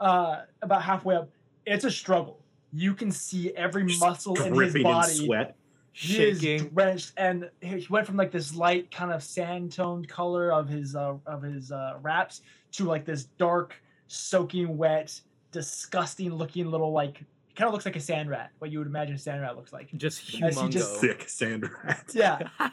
uh, 0.00 0.42
about 0.62 0.82
halfway 0.82 1.16
up, 1.16 1.28
it's 1.66 1.84
a 1.84 1.90
struggle. 1.90 2.40
You 2.72 2.94
can 2.94 3.10
see 3.10 3.52
every 3.56 3.84
Just 3.86 4.00
muscle 4.00 4.34
in 4.36 4.44
his 4.44 4.52
dripping 4.54 4.76
in 4.82 4.82
body. 4.92 5.12
sweat. 5.12 5.56
He 5.92 6.22
is 6.22 6.40
drenched, 6.72 7.12
and 7.16 7.50
he 7.60 7.84
went 7.90 8.06
from 8.06 8.16
like 8.16 8.30
this 8.30 8.54
light 8.54 8.88
kind 8.92 9.10
of 9.12 9.20
sand 9.24 9.72
toned 9.72 10.08
color 10.08 10.52
of 10.52 10.68
his 10.68 10.94
uh, 10.94 11.16
of 11.26 11.42
his 11.42 11.72
uh, 11.72 11.94
wraps 12.00 12.42
to 12.72 12.84
like 12.84 13.04
this 13.04 13.24
dark, 13.24 13.74
soaking 14.08 14.76
wet, 14.76 15.20
disgusting 15.52 16.34
looking 16.34 16.70
little 16.70 16.92
like 16.92 17.22
kind 17.54 17.66
of 17.68 17.72
looks 17.72 17.84
like 17.86 17.96
a 17.96 18.00
sand 18.00 18.28
rat. 18.30 18.50
What 18.58 18.70
you 18.70 18.78
would 18.78 18.86
imagine 18.88 19.14
a 19.14 19.18
sand 19.18 19.40
rat 19.42 19.56
looks 19.56 19.72
like. 19.72 19.90
Just 19.96 20.20
As 20.20 20.26
he 20.34 20.40
humongo. 20.40 20.70
just 20.70 21.00
Sick 21.00 21.28
sand 21.28 21.68
rat. 21.84 22.04
Yeah, 22.14 22.48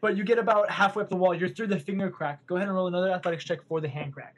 but 0.00 0.16
you 0.16 0.24
get 0.24 0.38
about 0.38 0.70
halfway 0.70 1.02
up 1.02 1.08
the 1.08 1.16
wall. 1.16 1.34
You're 1.34 1.48
through 1.48 1.68
the 1.68 1.78
finger 1.80 2.10
crack. 2.10 2.46
Go 2.46 2.56
ahead 2.56 2.68
and 2.68 2.74
roll 2.76 2.86
another 2.88 3.10
athletics 3.10 3.44
check 3.44 3.60
for 3.68 3.80
the 3.80 3.88
hand 3.88 4.12
crack. 4.12 4.36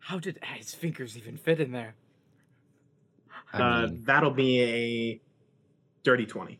How 0.00 0.18
did 0.18 0.38
his 0.54 0.74
fingers 0.74 1.16
even 1.16 1.36
fit 1.36 1.60
in 1.60 1.72
there? 1.72 1.94
I 3.52 3.60
Uh, 3.62 3.86
mean, 3.86 4.04
that'll 4.04 4.30
be 4.30 4.60
a 4.62 5.20
dirty 6.04 6.26
twenty. 6.26 6.58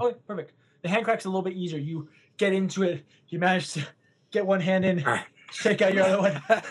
Okay, 0.00 0.16
perfect. 0.26 0.52
The 0.82 0.88
hand 0.88 1.04
crack's 1.04 1.24
a 1.24 1.28
little 1.28 1.42
bit 1.42 1.54
easier. 1.54 1.78
You 1.78 2.08
get 2.36 2.52
into 2.52 2.82
it. 2.82 3.04
You 3.28 3.38
manage 3.38 3.72
to 3.74 3.86
get 4.30 4.44
one 4.46 4.60
hand 4.60 4.84
in, 4.84 4.98
Alright. 5.00 5.24
Take 5.60 5.82
out 5.82 5.94
your 5.94 6.04
other 6.04 6.20
one. 6.20 6.42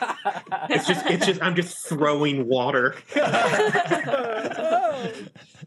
It's 0.69 0.87
just 0.87 1.05
it's 1.07 1.25
just 1.25 1.41
I'm 1.41 1.55
just 1.55 1.87
throwing 1.87 2.47
water. 2.47 2.95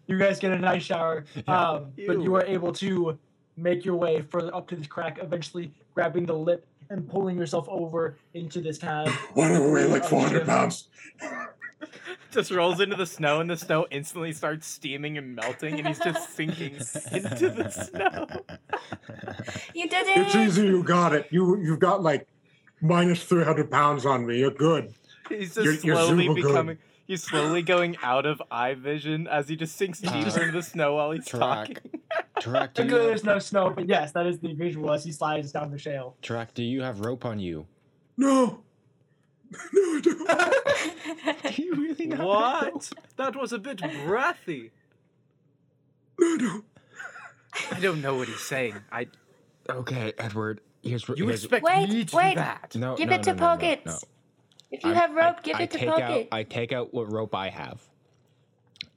you 0.06 0.18
guys 0.18 0.38
get 0.38 0.52
a 0.52 0.58
nice 0.58 0.82
shower, 0.82 1.24
um, 1.46 1.92
but 2.06 2.22
you 2.22 2.34
are 2.36 2.44
able 2.44 2.72
to 2.74 3.18
make 3.56 3.84
your 3.84 3.96
way 3.96 4.22
further 4.22 4.54
up 4.54 4.68
to 4.68 4.76
this 4.76 4.86
crack, 4.86 5.18
eventually 5.20 5.72
grabbing 5.94 6.26
the 6.26 6.34
lip 6.34 6.66
and 6.90 7.08
pulling 7.08 7.36
yourself 7.36 7.66
over 7.68 8.16
into 8.34 8.60
this 8.60 8.78
kind 8.78 9.08
of. 9.08 9.14
Why 9.34 9.48
do 9.48 9.62
we 9.64 9.72
weigh 9.72 9.84
like 9.86 10.04
Oh, 10.04 10.08
400 10.08 10.46
pounds? 10.46 10.88
just 12.30 12.50
rolls 12.50 12.80
into 12.80 12.96
the 12.96 13.06
snow, 13.06 13.40
and 13.40 13.48
the 13.48 13.56
snow 13.56 13.86
instantly 13.90 14.32
starts 14.32 14.66
steaming 14.66 15.18
and 15.18 15.34
melting, 15.34 15.78
and 15.78 15.86
he's 15.86 15.98
just 15.98 16.34
sinking 16.34 16.74
into 16.74 17.50
the 17.50 17.68
snow. 17.70 18.26
You 19.74 19.88
did 19.88 20.06
it. 20.06 20.18
It's 20.18 20.34
easy, 20.34 20.66
you 20.66 20.82
got 20.82 21.14
it. 21.14 21.28
You 21.30 21.58
you've 21.58 21.78
got 21.78 22.02
like 22.02 22.26
minus 22.80 23.22
300 23.24 23.70
pounds 23.70 24.04
on 24.06 24.26
me. 24.26 24.38
You're 24.40 24.50
good. 24.50 24.94
He's 25.28 25.54
just 25.54 25.64
You're- 25.64 25.78
you're 25.82 25.96
slowly 25.96 26.26
super 26.26 26.40
good. 26.40 26.48
becoming. 26.48 26.78
He's 27.06 27.22
slowly 27.22 27.60
going 27.62 27.96
out 28.02 28.24
of 28.24 28.40
eye 28.50 28.72
vision 28.74 29.26
as 29.26 29.48
he 29.48 29.56
just 29.56 29.76
sinks 29.76 30.02
Uh, 30.02 30.10
deeper 30.10 30.40
into 30.40 30.52
the 30.52 30.62
snow 30.62 30.94
while 30.94 31.10
he's 31.10 31.26
Tarak. 31.26 31.38
talking. 31.38 31.76
Tarak, 32.40 32.72
do 32.74 32.82
Luckily, 32.82 32.84
you 33.02 33.06
there's 33.08 33.20
have, 33.22 33.26
no 33.34 33.38
snow, 33.38 33.70
but 33.70 33.86
yes, 33.88 34.12
that 34.12 34.26
is 34.26 34.38
the 34.38 34.54
visual 34.54 34.90
as 34.92 35.04
he 35.04 35.12
slides 35.12 35.52
down 35.52 35.70
the 35.70 35.78
shale. 35.78 36.16
Tarak, 36.22 36.54
do 36.54 36.62
you 36.62 36.80
have 36.82 37.00
rope 37.00 37.24
on 37.26 37.38
you? 37.38 37.66
No. 38.16 38.60
No, 39.72 39.80
I 39.82 40.00
don't. 40.02 41.54
Do 41.56 41.62
you 41.62 41.74
really 41.76 42.06
not? 42.06 42.24
What? 42.72 42.90
That 43.18 43.36
was 43.36 43.52
a 43.52 43.58
bit 43.58 43.80
breathy. 44.04 44.72
No, 46.18 46.34
no. 46.36 46.64
I 47.70 47.78
don't 47.78 48.00
know 48.00 48.16
what 48.16 48.26
he's 48.26 48.40
saying. 48.40 48.74
I. 48.90 49.06
Okay, 49.70 50.12
Edward. 50.18 50.60
Here's 50.84 51.08
what 51.08 51.16
You 51.18 51.26
here's, 51.28 51.44
expect 51.44 51.64
Wait, 51.64 51.88
me 51.88 52.04
to 52.04 52.16
wait. 52.16 52.30
do 52.30 52.34
that? 52.36 52.74
no, 52.74 52.94
give 52.96 53.08
no, 53.08 53.14
it 53.16 53.22
to 53.24 53.30
no, 53.32 53.36
no, 53.36 53.40
no, 53.40 53.46
Pockets. 53.56 53.86
no. 53.86 53.98
If 54.70 54.84
you 54.84 54.90
I'm- 54.90 54.98
have 54.98 55.14
rope, 55.14 55.36
I, 55.38 55.42
give 55.42 55.56
I 55.56 55.62
it 55.62 55.70
to 55.70 55.78
pockets. 55.86 56.28
Out, 56.32 56.38
I 56.38 56.42
take 56.42 56.72
out 56.72 56.92
what 56.92 57.10
rope 57.10 57.34
I 57.34 57.48
have. 57.48 57.80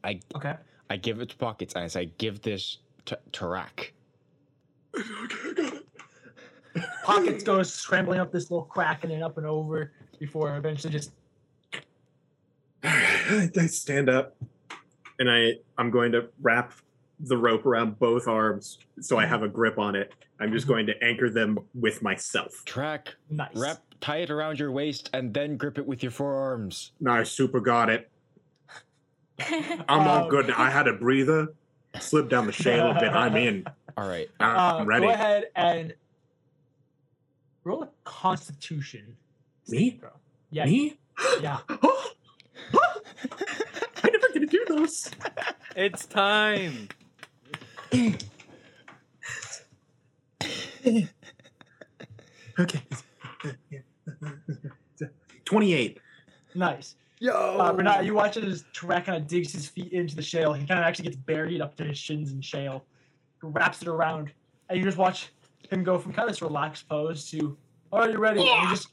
I 0.04 0.20
Okay. 0.36 0.56
I 0.90 0.98
give 0.98 1.20
it 1.22 1.30
to 1.30 1.36
Pockets 1.38 1.74
and 1.76 1.84
I 1.84 1.88
say, 1.88 2.06
"Give 2.18 2.42
this 2.42 2.78
to 3.06 3.20
Tarak." 3.32 3.92
Okay, 4.98 5.54
got 5.54 5.74
it. 5.74 5.84
Pockets 7.04 7.44
goes 7.44 7.74
scrambling 7.74 8.20
up 8.20 8.32
this 8.32 8.50
little 8.50 8.66
crack 8.66 9.04
and 9.04 9.12
then 9.12 9.22
up 9.24 9.38
and 9.38 9.46
over 9.46 9.92
before 10.20 10.50
I 10.52 10.58
eventually 10.58 10.94
just. 10.94 11.12
I 12.84 13.50
I 13.58 13.68
stand 13.68 14.10
up 14.10 14.36
and 15.20 15.30
I 15.30 15.54
I'm 15.78 15.92
going 15.92 16.12
to 16.14 16.30
wrap 16.42 16.72
the 17.20 17.38
rope 17.38 17.66
around 17.66 17.98
both 18.00 18.28
arms 18.28 18.78
so 19.02 19.18
I 19.18 19.26
have 19.26 19.42
a 19.44 19.48
grip 19.48 19.78
on 19.80 19.96
it. 19.96 20.14
I'm 20.40 20.52
just 20.52 20.68
going 20.68 20.86
to 20.86 21.04
anchor 21.04 21.30
them 21.32 21.58
with 21.74 22.04
myself. 22.04 22.64
Tarak, 22.66 23.08
Nice. 23.30 23.50
wrap, 23.56 23.80
tie 24.02 24.18
it 24.18 24.30
around 24.30 24.60
your 24.60 24.72
waist, 24.72 25.10
and 25.14 25.34
then 25.34 25.58
grip 25.58 25.80
it 25.80 25.88
with 25.88 26.04
your 26.04 26.12
forearms. 26.12 26.92
Nice, 27.00 27.32
super 27.32 27.60
got 27.60 27.90
it. 27.90 28.10
I'm 29.40 30.08
all 30.08 30.24
Um, 30.26 30.30
good. 30.30 30.52
I 30.52 30.70
had 30.70 30.88
a 30.88 30.94
breather. 30.94 31.54
Slip 32.00 32.30
down 32.30 32.46
the 32.46 32.52
shale 32.52 32.92
a 32.92 33.00
bit. 33.00 33.12
I'm 33.14 33.36
in. 33.48 33.66
All 33.98 34.08
right. 34.08 34.30
I'm 34.40 34.82
Uh, 34.82 34.86
ready. 34.86 35.08
Go 35.08 35.14
ahead 35.14 35.46
and 35.56 35.96
roll 37.64 37.82
a 37.84 37.90
Constitution. 38.04 39.16
Me? 39.68 39.92
saving. 39.92 40.10
Yeah. 40.52 40.66
Me? 40.66 40.98
Yeah. 41.42 41.58
I 41.70 41.78
never 44.12 44.28
get 44.34 44.40
to 44.40 44.46
do 44.46 44.66
those. 44.68 45.10
It's 45.80 46.08
time. 46.08 46.88
Okay. 52.60 52.82
28. 55.46 56.00
Nice. 56.56 56.96
Yo. 57.20 57.32
Uh, 57.32 57.74
Renat, 57.74 58.06
you 58.06 58.14
watch 58.14 58.38
as 58.38 58.64
Tarak 58.74 59.06
kind 59.06 59.22
of 59.22 59.28
digs 59.28 59.54
his 59.54 59.68
feet 59.68 59.92
into 59.94 60.16
the 60.16 60.22
shale. 60.22 60.54
He 60.54 60.66
kind 60.66 60.80
of 60.80 60.86
actually 60.86 61.06
gets 61.06 61.16
buried 61.16 61.62
up 61.62 61.76
to 61.78 61.84
his 61.84 61.98
shins 61.98 62.32
in 62.32 62.42
shale. 62.42 62.84
He 63.42 63.48
Wraps 63.48 63.82
it 63.82 63.88
around, 63.88 64.32
and 64.70 64.78
you 64.78 64.84
just 64.84 64.98
watch 64.98 65.30
him 65.70 65.84
go 65.84 65.98
from 66.00 66.14
kind 66.14 66.28
of 66.28 66.34
this 66.34 66.42
relaxed 66.42 66.90
pose 66.90 67.30
to, 67.32 67.58
"Are 67.92 68.10
you 68.10 68.18
ready?" 68.18 68.42
And 68.42 68.68
he 68.68 68.76
just 68.76 68.88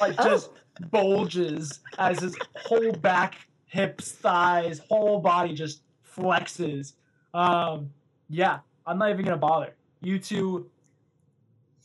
like 0.00 0.16
just 0.16 0.50
bulges 0.90 1.80
as 1.98 2.20
his 2.20 2.36
whole 2.56 2.92
back, 2.92 3.36
hips, 3.66 4.12
thighs, 4.12 4.80
whole 4.88 5.20
body 5.20 5.54
just 5.54 5.82
flexes. 6.16 6.94
Um, 7.36 7.90
yeah, 8.28 8.60
I'm 8.86 8.98
not 8.98 9.10
even 9.10 9.24
gonna 9.24 9.36
bother. 9.36 9.76
You 10.00 10.18
two 10.18 10.70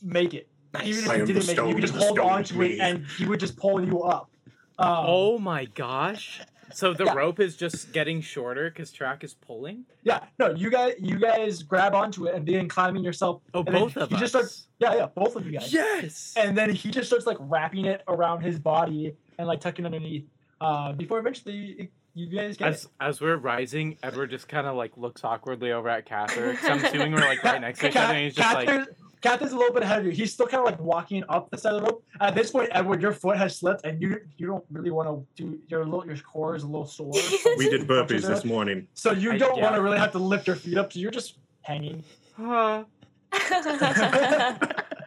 make 0.02 0.32
it. 0.34 0.48
Even 0.82 1.04
if 1.04 1.18
you 1.18 1.26
didn't 1.26 1.46
make 1.46 1.58
it, 1.58 1.68
you 1.68 1.74
could 1.74 1.82
just 1.82 1.94
hold 1.94 2.18
stone 2.18 2.30
on 2.30 2.42
is 2.42 2.48
to 2.48 2.62
it, 2.62 2.80
and 2.80 3.06
he 3.18 3.26
would 3.26 3.38
just 3.38 3.56
pull 3.56 3.84
you 3.84 4.02
up. 4.02 4.30
Um, 4.78 5.04
Oh 5.06 5.38
my 5.38 5.66
gosh. 5.66 6.40
So 6.72 6.94
the 6.94 7.04
Yeah. 7.04 7.12
rope 7.12 7.38
is 7.38 7.54
just 7.54 7.92
getting 7.92 8.22
shorter 8.22 8.70
because 8.70 8.90
Tarak 8.90 9.22
is 9.22 9.34
pulling? 9.34 9.84
Yeah, 10.04 10.24
no, 10.38 10.54
you 10.54 10.70
guys, 10.70 10.94
you 10.98 11.18
guys 11.18 11.62
grab 11.62 11.94
onto 11.94 12.24
it 12.24 12.34
and 12.34 12.46
begin 12.46 12.66
climbing 12.66 13.04
yourself. 13.04 13.42
Oh, 13.52 13.62
both 13.62 13.98
of 13.98 14.08
he 14.08 14.14
us. 14.14 14.20
just 14.22 14.32
starts, 14.32 14.68
yeah, 14.78 14.94
yeah, 14.94 15.06
both 15.14 15.36
of 15.36 15.44
you 15.44 15.52
guys. 15.52 15.70
Yes. 15.70 16.32
And 16.34 16.56
then 16.56 16.70
he 16.70 16.90
just 16.90 17.08
starts 17.08 17.26
like 17.26 17.36
wrapping 17.40 17.84
it 17.84 18.02
around 18.08 18.40
his 18.40 18.58
body 18.58 19.14
and 19.38 19.46
like 19.46 19.60
tucking 19.60 19.84
underneath. 19.84 20.24
Uh, 20.62 20.92
before 20.92 21.18
eventually 21.18 21.76
it, 21.78 21.92
you 22.14 22.26
guys 22.26 22.56
get 22.56 22.68
as 22.68 22.88
as 23.00 23.20
we're 23.20 23.36
rising, 23.36 23.96
Edward 24.02 24.30
just 24.30 24.48
kind 24.48 24.66
of 24.66 24.76
like 24.76 24.96
looks 24.96 25.24
awkwardly 25.24 25.72
over 25.72 25.88
at 25.88 26.06
Kathyr. 26.06 26.56
'cause 26.56 26.68
I'm 26.70 26.84
assuming 26.84 27.12
we're 27.12 27.20
like 27.20 27.42
right 27.44 27.60
next 27.60 27.80
to 27.80 27.88
each 27.88 27.96
other, 27.96 28.14
and 28.14 28.24
he's 28.24 28.34
just 28.34 28.54
like, 28.54 28.68
Kathyr's, 28.68 28.88
Kathyr's 29.22 29.52
a 29.52 29.56
little 29.56 29.72
bit 29.72 29.82
ahead 29.84 30.00
of 30.00 30.06
you. 30.06 30.10
He's 30.12 30.32
still 30.32 30.46
kind 30.46 30.60
of 30.60 30.66
like 30.66 30.80
walking 30.80 31.22
up 31.28 31.48
the 31.50 31.56
side 31.56 31.74
of 31.74 31.80
the 31.80 31.86
rope. 31.86 32.04
At 32.20 32.34
this 32.34 32.50
point, 32.50 32.68
Edward, 32.72 33.00
your 33.00 33.12
foot 33.12 33.38
has 33.38 33.56
slipped, 33.56 33.84
and 33.86 34.00
you 34.02 34.20
you 34.36 34.46
don't 34.46 34.64
really 34.70 34.90
want 34.90 35.08
to 35.08 35.42
do 35.42 35.58
your 35.68 35.84
little 35.84 36.04
your 36.06 36.16
core 36.18 36.54
is 36.56 36.64
a 36.64 36.66
little 36.66 36.86
sore. 36.86 37.12
We 37.56 37.70
did 37.70 37.86
burpees 37.88 38.26
this 38.26 38.44
morning. 38.44 38.88
So 38.94 39.12
you 39.12 39.32
I- 39.32 39.38
don't 39.38 39.56
yeah. 39.56 39.62
want 39.64 39.76
to 39.76 39.82
really 39.82 39.98
have 39.98 40.12
to 40.12 40.18
lift 40.18 40.46
your 40.46 40.56
feet 40.56 40.76
up, 40.78 40.92
so 40.92 40.98
you're 40.98 41.10
just 41.10 41.38
hanging. 41.62 42.02
"Huh." 42.36 42.84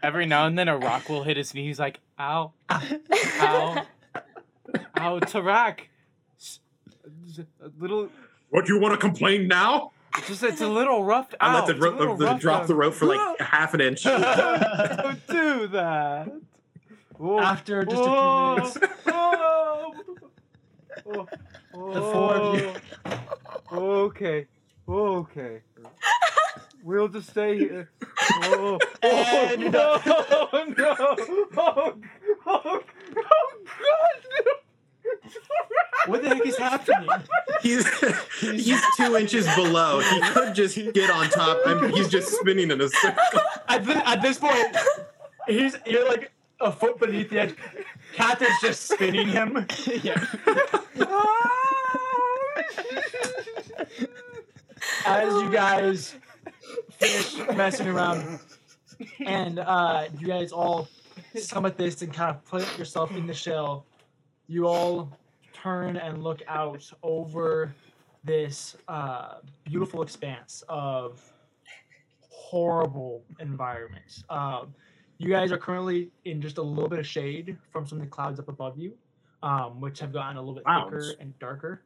Every 0.03 0.26
now 0.26 0.45
and 0.48 0.57
then, 0.57 0.68
a 0.68 0.77
rock 0.77 1.10
will 1.10 1.23
hit 1.23 1.38
his 1.38 1.53
knee. 1.53 1.65
He's 1.65 1.80
like, 1.80 1.99
"Ow, 2.19 2.53
ow, 2.69 2.80
ow, 4.98 5.19
Tarak." 5.19 5.80
S- 7.27 7.39
A 7.61 7.72
little, 7.80 8.10
What, 8.49 8.68
you 8.68 8.80
want 8.80 8.93
to 8.93 8.97
complain 8.99 9.47
now? 9.47 9.91
just 10.27 10.43
it's 10.43 10.61
a 10.61 10.68
little 10.68 11.03
rough. 11.03 11.34
I 11.41 11.53
let 11.56 11.65
the, 11.68 11.73
it's 11.76 11.84
a 11.85 11.89
rope, 12.06 12.18
the, 12.19 12.34
drop 12.35 12.68
the 12.68 12.76
rope 12.76 12.93
for 12.93 13.06
like 13.06 13.39
half 13.41 13.73
an 13.73 13.81
inch. 13.81 14.03
Don't 14.03 15.27
do 15.27 15.68
that. 15.68 16.31
Whoa. 17.18 17.39
After 17.39 17.84
just 17.85 18.02
a 18.02 18.03
few 18.06 18.11
Whoa. 18.14 18.56
minutes, 18.56 18.77
Whoa. 21.03 21.27
Oh. 21.73 21.93
The 21.93 22.02
four 22.02 22.34
of 22.35 22.60
you. 22.60 22.73
Oh. 23.72 23.80
Okay. 24.06 24.47
Okay. 24.88 25.61
We'll 26.84 27.07
just 27.10 27.31
stay 27.31 27.57
here. 27.57 27.89
Oh, 28.43 28.80
And 29.02 29.61
you're 29.61 29.72
no, 29.72 29.97
done. 30.06 30.76
no. 30.77 30.95
Oh, 30.99 31.18
oh, 31.57 31.95
oh 32.47 32.81
God. 33.65 34.56
What 36.07 36.22
the 36.22 36.30
heck 36.30 36.45
is 36.45 36.57
happening? 36.57 37.10
He's 37.61 37.88
he's 38.40 38.82
two 38.98 39.15
inches 39.18 39.48
below. 39.56 39.99
He 39.99 40.22
could 40.22 40.53
just 40.53 40.76
get 40.94 41.10
on 41.10 41.30
top, 41.30 41.60
and 41.65 41.91
he's 41.95 42.10
just 42.10 42.30
spinning 42.32 42.69
in 42.72 42.80
a 42.82 42.90
circle. 42.90 43.41
At, 43.68 43.86
thi- 43.86 43.94
at 44.06 44.22
this 44.22 44.38
point, 44.38 44.76
he's 45.48 45.76
you're 45.86 46.07
like 46.07 46.32
a 46.61 46.72
foot 46.72 46.99
beneath 46.99 47.30
the 47.32 47.40
edge. 47.40 47.56
Kathyr's 48.15 48.61
just 48.61 48.88
spinning 48.91 49.27
him. 49.27 49.65
Yeah. 50.03 50.23
As 55.06 55.34
you 55.41 55.52
guys 55.52 56.15
finish 56.91 57.38
messing 57.56 57.88
around, 57.88 58.40
and 59.26 59.60
uh, 59.60 60.06
you 60.19 60.27
guys 60.27 60.52
all 60.52 60.88
summit 61.36 61.77
this 61.77 62.02
and 62.02 62.14
kind 62.14 62.30
of 62.32 62.44
put 62.45 62.77
yourself 62.77 63.11
in 63.11 63.27
the 63.27 63.34
shell, 63.34 63.86
you 64.47 64.67
all 64.67 65.11
turn 65.53 65.97
and 65.97 66.23
look 66.23 66.41
out 66.47 66.89
over 67.03 67.73
this 68.23 68.76
uh, 68.88 69.35
beautiful 69.63 70.01
expanse 70.01 70.63
of 70.69 71.22
horrible 72.30 73.23
environment. 73.39 74.23
Um, 74.30 74.73
you 75.17 75.30
guys 75.30 75.51
are 75.51 75.57
currently 75.57 76.11
in 76.26 76.41
just 76.41 76.57
a 76.57 76.61
little 76.61 76.89
bit 76.89 76.99
of 76.99 77.07
shade 77.07 77.57
from 77.72 77.88
some 77.88 77.99
of 77.99 78.03
the 78.03 78.09
clouds 78.09 78.39
up 78.39 78.49
above 78.49 78.77
you, 78.77 78.93
um, 79.43 79.80
which 79.80 79.99
have 79.99 80.11
gotten 80.11 80.38
a 80.38 80.41
little 80.41 80.55
bit 80.55 80.63
thicker 80.65 80.99
Clouds? 80.99 81.15
and 81.19 81.39
darker. 81.39 81.81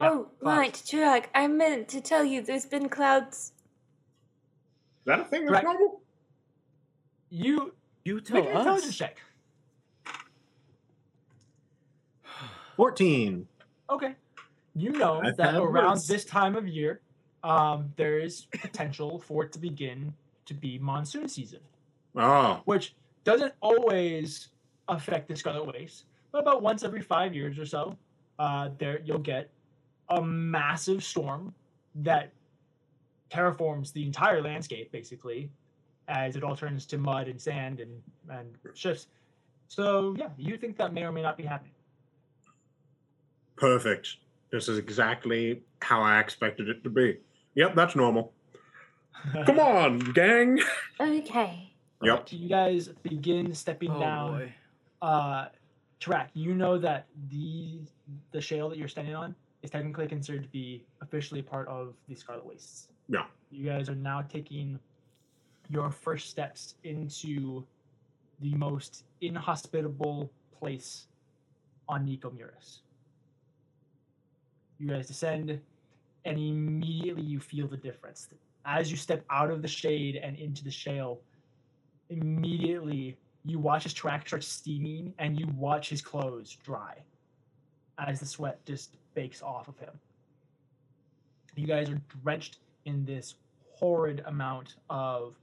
Yeah, 0.00 0.08
oh, 0.10 0.28
clouds. 0.40 0.58
right, 0.58 0.72
Tarak, 0.74 1.26
I 1.34 1.46
meant 1.48 1.88
to 1.88 2.00
tell 2.00 2.24
you 2.24 2.42
there's 2.42 2.64
been 2.66 2.88
clouds. 2.88 3.52
Is 5.00 5.06
that 5.06 5.20
a 5.20 5.24
thing 5.24 5.42
that's 5.44 5.52
Right. 5.54 5.64
normal? 5.64 6.00
You 7.30 7.74
You 8.04 8.16
make 8.16 8.24
tell 8.26 8.36
an 8.38 8.46
intelligence 8.48 8.88
us. 8.90 8.96
check. 8.96 9.18
Fourteen. 12.76 13.46
Okay. 13.90 14.14
You 14.74 14.92
know 14.92 15.20
I've 15.22 15.36
that 15.36 15.54
around 15.56 15.90
worse. 15.90 16.06
this 16.06 16.24
time 16.24 16.56
of 16.56 16.66
year, 16.66 17.00
um, 17.44 17.92
there 17.96 18.18
is 18.18 18.46
potential 18.52 19.18
for 19.18 19.44
it 19.44 19.52
to 19.52 19.58
begin 19.58 20.14
to 20.46 20.54
be 20.54 20.78
monsoon 20.78 21.28
season, 21.28 21.60
Oh, 22.16 22.62
which 22.64 22.94
doesn't 23.24 23.52
always 23.60 24.48
affect 24.88 25.28
the 25.28 25.36
Scarlet 25.36 25.66
Waste, 25.72 26.04
but 26.32 26.38
about 26.38 26.62
once 26.62 26.82
every 26.84 27.02
five 27.02 27.34
years 27.34 27.58
or 27.58 27.66
so, 27.66 27.96
uh, 28.38 28.70
there 28.78 29.00
you'll 29.04 29.18
get 29.18 29.50
a 30.08 30.22
massive 30.22 31.04
storm 31.04 31.54
that 31.96 32.32
terraforms 33.30 33.92
the 33.92 34.04
entire 34.04 34.42
landscape 34.42 34.90
basically, 34.90 35.50
as 36.08 36.34
it 36.36 36.42
all 36.42 36.56
turns 36.56 36.86
to 36.86 36.98
mud 36.98 37.28
and 37.28 37.40
sand 37.40 37.80
and 37.80 38.02
and 38.30 38.48
shifts. 38.74 39.08
So 39.68 40.14
yeah, 40.18 40.28
you 40.38 40.56
think 40.56 40.76
that 40.78 40.94
may 40.94 41.04
or 41.04 41.12
may 41.12 41.22
not 41.22 41.36
be 41.36 41.44
happening. 41.44 41.72
Perfect. 43.66 44.16
This 44.50 44.68
is 44.68 44.76
exactly 44.76 45.62
how 45.80 46.02
I 46.02 46.18
expected 46.18 46.68
it 46.68 46.82
to 46.82 46.90
be. 46.90 47.18
Yep, 47.54 47.76
that's 47.76 47.94
normal. 47.94 48.32
Come 49.46 49.60
on, 49.78 50.00
gang. 50.00 50.58
Okay. 51.00 51.70
Yep. 52.02 52.32
you 52.32 52.48
guys 52.48 52.88
begin 53.04 53.54
stepping 53.54 53.92
Oh 53.92 54.00
down. 54.00 54.30
boy. 54.32 54.52
uh 55.00 55.46
Tarak 56.00 56.26
you 56.34 56.56
know 56.56 56.76
that 56.76 57.06
the 57.30 57.78
the 58.32 58.40
shale 58.40 58.68
that 58.68 58.78
you're 58.78 58.88
standing 58.88 59.14
on 59.14 59.36
is 59.62 59.70
technically 59.70 60.08
considered 60.08 60.42
to 60.42 60.48
be 60.48 60.82
officially 61.00 61.40
part 61.40 61.68
of 61.68 61.94
the 62.08 62.16
scarlet 62.16 62.44
wastes 62.44 62.88
Yeah. 63.08 63.26
you 63.52 63.64
guys 63.64 63.88
are 63.88 63.94
now 63.94 64.22
taking 64.22 64.80
your 65.70 65.92
first 65.92 66.28
steps 66.30 66.74
into 66.82 67.64
the 68.40 68.52
most 68.56 69.04
inhospitable 69.20 70.28
place 70.58 71.06
on 71.88 72.04
Nico 72.04 72.28
Muris. 72.30 72.80
You 74.82 74.88
guys 74.88 75.06
descend, 75.06 75.60
and 76.24 76.38
immediately 76.38 77.22
you 77.22 77.38
feel 77.38 77.68
the 77.68 77.76
difference. 77.76 78.28
As 78.66 78.90
you 78.90 78.96
step 78.96 79.24
out 79.30 79.48
of 79.48 79.62
the 79.62 79.68
shade 79.68 80.16
and 80.16 80.36
into 80.36 80.64
the 80.64 80.72
shale, 80.72 81.20
immediately 82.10 83.16
you 83.44 83.60
watch 83.60 83.84
his 83.84 83.94
Tarak 83.94 84.26
start 84.26 84.42
steaming 84.42 85.14
and 85.20 85.38
you 85.38 85.46
watch 85.56 85.88
his 85.88 86.02
clothes 86.02 86.58
dry 86.64 86.96
as 87.96 88.18
the 88.18 88.26
sweat 88.26 88.58
just 88.66 88.96
bakes 89.14 89.40
off 89.40 89.68
of 89.68 89.78
him. 89.78 89.92
You 91.54 91.68
guys 91.68 91.88
are 91.88 92.00
drenched 92.24 92.58
in 92.84 93.04
this 93.04 93.36
horrid 93.70 94.24
amount 94.26 94.74
of 94.90 95.36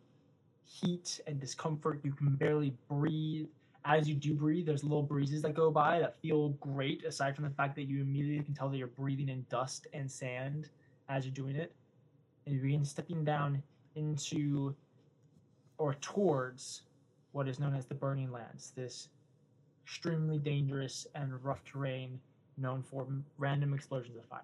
heat 0.66 1.22
and 1.28 1.40
discomfort. 1.40 2.02
You 2.04 2.12
can 2.12 2.36
barely 2.36 2.74
breathe. 2.90 3.48
As 3.86 4.10
you 4.10 4.16
do 4.16 4.34
breathe, 4.34 4.66
there's 4.66 4.84
little 4.84 5.04
breezes 5.04 5.42
that 5.44 5.54
go 5.54 5.72
by 5.72 6.00
that 6.00 6.20
feel 6.22 6.50
great, 6.60 7.06
aside 7.06 7.36
from 7.36 7.46
the 7.46 7.50
fact 7.52 7.76
that 7.76 7.84
you 7.84 8.02
immediately 8.02 8.44
can 8.44 8.54
tell 8.54 8.70
that 8.70 8.78
you're 8.78 8.88
breathing 8.88 9.30
in 9.30 9.46
dust 9.50 9.88
and 9.94 10.10
sand 10.12 10.70
as 11.08 11.26
you're 11.26 11.34
doing 11.34 11.56
it. 11.56 11.74
And 12.46 12.56
you 12.56 12.62
begin 12.62 12.84
stepping 12.84 13.24
down 13.24 13.64
into 13.96 14.76
or 15.78 15.94
towards 15.96 16.84
what 17.32 17.48
is 17.48 17.60
known 17.60 17.74
as 17.74 17.86
the 17.86 17.96
Burning 17.96 18.32
Lands, 18.32 18.72
this 18.76 19.10
extremely 19.86 20.38
dangerous 20.38 21.08
and 21.16 21.44
rough 21.44 21.64
terrain 21.64 22.20
known 22.58 22.84
for 22.84 23.08
random 23.38 23.74
explosions 23.74 24.18
of 24.18 24.26
fire. 24.26 24.42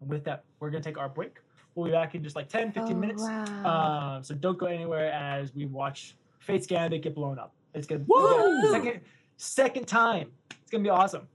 And 0.00 0.08
with 0.08 0.24
that, 0.24 0.44
we're 0.60 0.70
going 0.70 0.82
to 0.82 0.88
take 0.88 0.98
our 0.98 1.08
break. 1.08 1.38
We'll 1.74 1.86
be 1.86 1.92
back 1.92 2.14
in 2.14 2.22
just 2.22 2.36
like 2.36 2.48
10, 2.48 2.72
15 2.72 2.92
Oh, 2.92 2.98
minutes. 2.98 3.22
Wow. 3.22 4.14
Um, 4.16 4.22
so 4.22 4.34
don't 4.34 4.56
go 4.56 4.66
anywhere 4.66 5.10
as 5.12 5.54
we 5.54 5.66
watch 5.66 6.14
Fate's 6.38 6.66
Gambit 6.66 7.02
get 7.02 7.14
blown 7.14 7.38
up. 7.38 7.52
It's 7.74 7.86
gonna 7.86 8.04
Woo! 8.06 8.62
yeah, 8.64 8.70
second 8.72 9.00
second 9.36 9.86
time. 9.88 10.30
It's 10.62 10.70
gonna 10.70 10.84
be 10.84 10.90
awesome. 10.90 11.28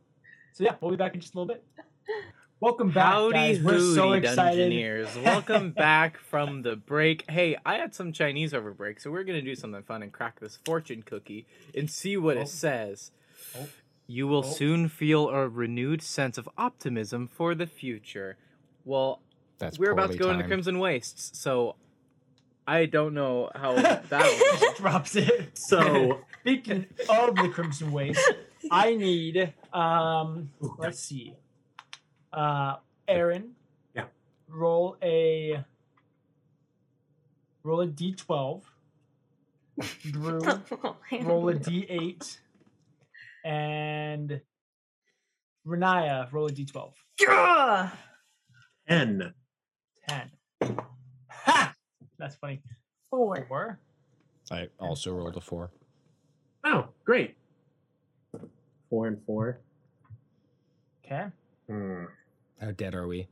So 0.53 0.63
yeah, 0.63 0.75
we'll 0.81 0.91
be 0.91 0.97
back 0.97 1.13
in 1.13 1.21
just 1.21 1.35
a 1.35 1.39
little 1.39 1.53
bit. 1.53 1.63
Welcome 2.61 2.91
back, 2.91 3.13
Howdy 3.13 3.33
guys. 3.33 3.61
We're 3.61 3.73
hooty, 3.73 3.95
so 3.95 4.13
excited. 4.13 4.71
Dungeoneers. 4.71 5.23
Welcome 5.23 5.71
back 5.77 6.17
from 6.17 6.61
the 6.61 6.75
break. 6.75 7.29
Hey, 7.29 7.57
I 7.65 7.75
had 7.75 7.93
some 7.93 8.11
Chinese 8.11 8.53
over 8.53 8.71
break, 8.73 8.99
so 8.99 9.11
we're 9.11 9.23
gonna 9.23 9.41
do 9.41 9.55
something 9.55 9.83
fun 9.83 10.03
and 10.03 10.11
crack 10.11 10.39
this 10.39 10.57
fortune 10.65 11.03
cookie 11.03 11.45
and 11.75 11.89
see 11.89 12.17
what 12.17 12.37
Oh. 12.37 12.41
it 12.41 12.49
says. 12.49 13.11
Oh. 13.57 13.67
You 14.07 14.27
will 14.27 14.39
Oh. 14.45 14.49
soon 14.53 14.89
feel 14.89 15.29
a 15.29 15.47
renewed 15.47 16.01
sense 16.01 16.37
of 16.37 16.49
optimism 16.57 17.27
for 17.27 17.53
the 17.55 17.67
future. 17.67 18.37
Well, 18.85 19.21
That's 19.59 19.77
we're 19.77 19.91
about 19.91 20.03
to 20.11 20.17
poorly 20.17 20.17
go 20.19 20.25
into 20.31 20.41
timed. 20.43 20.49
Crimson 20.49 20.79
Wastes, 20.79 21.37
so 21.39 21.75
I 22.67 22.85
don't 22.87 23.13
know 23.13 23.49
how 23.55 23.73
that'll 24.09 24.73
drops 24.75 25.15
it. 25.15 25.57
So 25.57 26.21
Speaking 26.41 26.85
of 27.09 27.35
the 27.35 27.49
Crimson 27.49 27.91
Waste, 27.91 28.33
I 28.71 28.95
need 28.95 29.53
um 29.73 30.51
let's 30.77 30.99
see. 30.99 31.35
Uh 32.31 32.75
Aaron. 33.07 33.55
Yeah. 33.93 34.05
Roll 34.47 34.97
a 35.03 35.63
roll 37.63 37.81
a 37.81 37.87
D 37.87 38.13
twelve. 38.13 38.63
Drew 40.01 40.39
roll 41.21 41.49
a 41.49 41.55
D 41.55 41.85
eight. 41.89 42.39
And 43.43 44.41
Riniya, 45.67 46.31
roll 46.31 46.47
a 46.47 46.51
D 46.51 46.65
twelve. 46.65 46.93
Gah! 47.25 47.91
N. 48.87 49.33
Ten. 50.07 50.31
Ha! 51.29 51.73
That's 52.17 52.35
funny. 52.35 52.61
Four. 53.09 53.45
Four. 53.47 53.79
I 54.51 54.67
also 54.79 55.11
rolled 55.13 55.37
a 55.37 55.41
four. 55.41 55.71
Oh, 56.63 56.89
great. 57.05 57.35
Four 58.89 59.07
and 59.07 59.17
four. 59.25 59.59
Okay. 61.05 61.25
Hmm. 61.67 62.05
How 62.59 62.71
dead 62.71 62.95
are 62.95 63.07
we? 63.07 63.27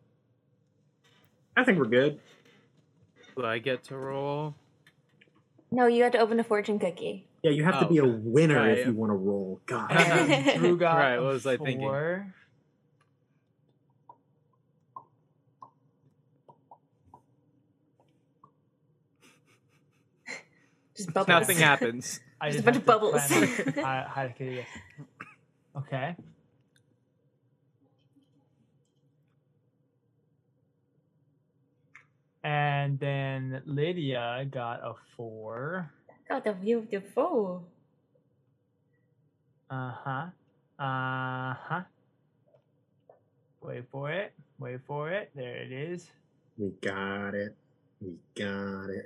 I 1.56 1.64
think 1.64 1.78
we're 1.80 1.86
good. 1.86 2.20
Do 3.36 3.46
I 3.46 3.60
get 3.60 3.84
to 3.86 3.98
roll? 3.98 4.56
No, 5.72 5.88
you 5.88 6.04
had 6.04 6.14
to 6.14 6.20
open 6.20 6.40
a 6.40 6.44
fortune 6.44 6.80
cookie. 6.80 7.28
Yeah, 7.44 7.52
you 7.52 7.64
have 7.64 7.80
to 7.80 7.86
Oh, 7.86 7.90
be 7.90 7.98
a 7.98 8.06
winner 8.06 8.56
right. 8.58 8.78
if 8.78 8.88
you 8.88 8.94
want 8.94 9.12
to 9.12 9.16
roll. 9.16 9.60
God. 9.66 9.90
Drew 10.58 10.78
got 10.78 10.96
Right, 10.98 11.18
what 11.20 11.34
was 11.34 11.46
I 11.46 11.58
thinking? 11.58 12.24
Just. 20.96 21.16
Nothing 21.16 21.58
happens. 21.58 22.20
I 22.40 22.52
Just 22.52 22.58
just 22.58 22.62
a 22.64 22.66
bunch 22.66 22.78
of 22.78 22.86
bubbles. 22.86 23.28
plan 23.28 23.74
how- 23.84 24.08
how 24.14 24.24
to 24.24 24.30
kill. 24.34 24.64
Okay. 25.78 26.16
And 32.44 33.00
then 33.00 33.62
Lydia 33.66 34.46
got 34.50 34.80
a 34.84 34.94
four. 35.16 35.92
Got 36.30 36.48
a 36.48 36.54
beautiful. 36.54 37.68
Uh 39.70 39.92
huh. 39.92 40.26
Uh 40.80 41.54
huh. 41.60 41.82
Wait 43.62 43.84
for 43.92 44.12
it. 44.12 44.34
Wait 44.60 44.80
for 44.88 45.12
it. 45.12 45.32
There 45.36 45.56
it 45.56 45.72
is. 45.72 46.08
We 46.58 46.70
got 46.82 47.34
it. 47.34 47.56
We 48.02 48.14
got 48.36 48.90
it. 48.90 49.06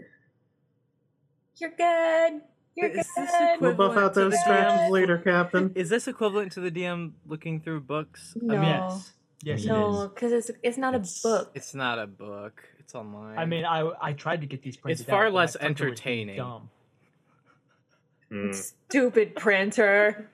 You're 1.57 1.71
good. 1.71 2.41
You're 2.75 2.89
Is 2.89 2.95
this 3.15 3.31
good. 3.31 3.61
We'll 3.61 3.73
buff 3.73 3.97
out 3.97 4.11
Equivalent 4.11 4.13
to 4.13 4.19
those 4.21 4.31
the 4.31 4.37
scratches 4.37 4.79
DM. 4.81 4.89
later, 4.91 5.17
Captain. 5.17 5.71
Is 5.75 5.89
this 5.89 6.07
equivalent 6.07 6.51
to 6.53 6.61
the 6.61 6.71
DM 6.71 7.11
looking 7.27 7.59
through 7.59 7.81
books? 7.81 8.33
No. 8.41 8.55
Um, 8.57 8.63
yes. 8.63 9.11
Yes, 9.43 9.65
No, 9.65 10.03
is. 10.03 10.09
because 10.09 10.31
it's 10.31 10.51
it's 10.63 10.77
not 10.77 10.93
It's- 10.93 11.19
a 11.23 11.27
book. 11.27 11.51
It's 11.55 11.73
not 11.75 11.99
a 11.99 12.07
book. 12.07 12.61
It's 12.79 12.93
online. 12.95 13.37
I 13.37 13.45
mean, 13.45 13.65
I 13.65 13.89
I 14.01 14.13
tried 14.13 14.41
to 14.41 14.47
get 14.47 14.61
these 14.61 14.77
printed. 14.77 15.01
It's 15.01 15.09
far 15.09 15.27
out, 15.27 15.33
less 15.33 15.55
printer 15.57 15.89
was 15.89 15.99
being 16.01 16.29
entertaining. 16.29 16.37
Dumb. 16.37 16.69
Hmm. 18.31 18.53
Stupid 18.53 19.35
printer. 19.35 20.29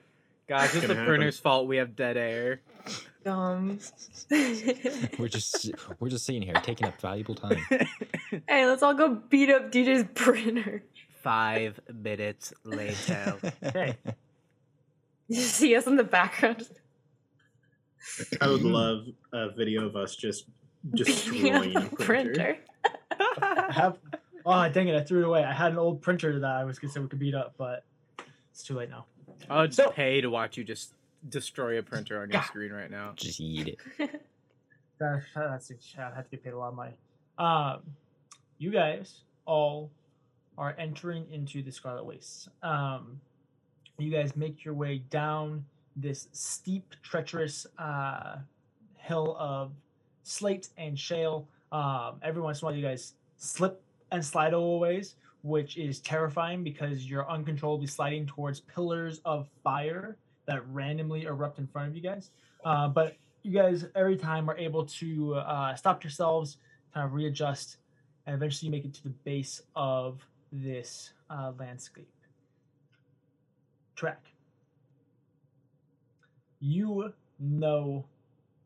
Guys, 0.48 0.72
it's 0.72 0.86
the 0.86 0.94
happen. 0.94 1.04
printer's 1.04 1.36
fault. 1.40 1.66
We 1.66 1.78
have 1.78 1.96
dead 1.96 2.16
air. 2.16 2.60
Dumb. 3.24 3.80
We're 4.30 5.26
just 5.28 5.72
we're 5.98 6.08
just 6.08 6.24
sitting 6.24 6.42
here 6.42 6.54
taking 6.62 6.86
up 6.86 7.00
valuable 7.00 7.34
time. 7.34 7.56
hey, 8.48 8.66
let's 8.66 8.82
all 8.84 8.94
go 8.94 9.16
beat 9.16 9.50
up 9.50 9.72
DJ's 9.72 10.04
printer. 10.14 10.84
Five 11.22 11.80
minutes 11.92 12.52
later. 12.64 13.36
Okay. 13.62 13.96
You 15.28 15.40
see 15.42 15.74
us 15.76 15.86
in 15.86 15.96
the 15.96 16.04
background. 16.04 16.68
I 18.40 18.48
would 18.48 18.62
love 18.62 19.06
a 19.32 19.50
video 19.50 19.86
of 19.86 19.96
us 19.96 20.16
just 20.16 20.46
destroying 20.94 21.74
the 21.74 21.86
a 21.86 21.96
printer. 21.96 22.32
printer. 22.34 22.58
I 23.42 23.72
have. 23.72 23.98
Oh 24.46 24.68
dang 24.70 24.88
it! 24.88 24.96
I 24.96 25.02
threw 25.04 25.20
it 25.22 25.26
away. 25.26 25.44
I 25.44 25.52
had 25.52 25.72
an 25.72 25.78
old 25.78 26.00
printer 26.00 26.38
that 26.40 26.50
I 26.50 26.64
was 26.64 26.78
gonna 26.78 26.92
say 26.92 27.00
we 27.00 27.08
could 27.08 27.18
beat 27.18 27.34
up, 27.34 27.54
but 27.58 27.84
it's 28.50 28.62
too 28.62 28.74
late 28.74 28.88
now. 28.88 29.04
I 29.50 29.60
would 29.62 29.74
So- 29.74 29.90
pay 29.90 30.20
to 30.20 30.28
watch 30.30 30.56
you 30.56 30.64
just 30.64 30.94
destroy 31.28 31.78
a 31.78 31.82
printer 31.82 32.22
on 32.22 32.30
your 32.30 32.40
God. 32.40 32.46
screen 32.46 32.72
right 32.72 32.90
now. 32.90 33.12
just 33.16 33.40
eat 33.40 33.76
it. 33.98 34.10
That, 35.00 35.22
that's 35.36 35.70
I'd 35.96 36.12
have 36.16 36.24
to 36.24 36.30
get 36.32 36.42
paid 36.42 36.54
a 36.54 36.58
lot 36.58 36.70
of 36.70 36.74
money. 36.74 36.94
Um, 37.38 37.82
you 38.58 38.72
guys 38.72 39.20
all 39.46 39.92
are 40.58 40.74
entering 40.78 41.24
into 41.30 41.62
the 41.62 41.70
Scarlet 41.70 42.04
Wastes. 42.04 42.48
Um, 42.62 43.20
you 43.96 44.10
guys 44.10 44.36
make 44.36 44.64
your 44.64 44.74
way 44.74 44.98
down 45.10 45.64
this 45.96 46.28
steep, 46.32 46.94
treacherous 47.02 47.66
uh, 47.78 48.38
hill 48.96 49.36
of 49.38 49.72
slate 50.24 50.68
and 50.76 50.98
shale. 50.98 51.48
Um, 51.72 52.16
every 52.22 52.42
once 52.42 52.60
in 52.60 52.66
a 52.66 52.70
while, 52.70 52.76
you 52.76 52.82
guys 52.82 53.14
slip 53.36 53.80
and 54.10 54.24
slide 54.24 54.52
a 54.52 54.58
little 54.58 54.80
ways, 54.80 55.14
which 55.42 55.76
is 55.76 56.00
terrifying 56.00 56.64
because 56.64 57.06
you're 57.06 57.28
uncontrollably 57.30 57.86
sliding 57.86 58.26
towards 58.26 58.60
pillars 58.60 59.20
of 59.24 59.48
fire 59.62 60.16
that 60.46 60.66
randomly 60.68 61.24
erupt 61.24 61.58
in 61.58 61.66
front 61.66 61.88
of 61.88 61.96
you 61.96 62.02
guys. 62.02 62.30
Uh, 62.64 62.88
but 62.88 63.16
you 63.42 63.52
guys 63.52 63.86
every 63.94 64.16
time 64.16 64.50
are 64.50 64.56
able 64.58 64.84
to 64.84 65.34
uh, 65.36 65.74
stop 65.74 66.02
yourselves, 66.02 66.58
kind 66.92 67.06
of 67.06 67.14
readjust, 67.14 67.76
and 68.26 68.34
eventually 68.34 68.66
you 68.66 68.72
make 68.72 68.84
it 68.84 68.94
to 68.94 69.02
the 69.04 69.14
base 69.24 69.62
of 69.76 70.26
this 70.52 71.12
uh, 71.30 71.52
landscape. 71.58 72.08
Tarak. 73.96 74.16
You 76.60 77.12
know 77.38 78.06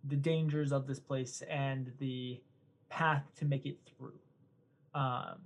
the 0.04 0.16
dangers 0.16 0.72
of 0.72 0.86
this 0.86 0.98
place 0.98 1.42
and 1.48 1.92
the 1.98 2.40
path 2.88 3.22
to 3.36 3.44
make 3.44 3.66
it 3.66 3.78
through. 3.86 4.12
Um, 4.94 5.38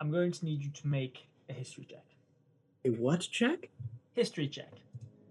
I'm 0.00 0.10
going 0.10 0.32
to 0.32 0.44
need 0.44 0.62
you 0.62 0.70
to 0.70 0.86
make 0.86 1.28
a 1.48 1.52
history 1.52 1.86
check. 1.90 2.04
A 2.84 2.90
what 2.90 3.20
check? 3.20 3.68
History 4.14 4.48
check. 4.48 4.72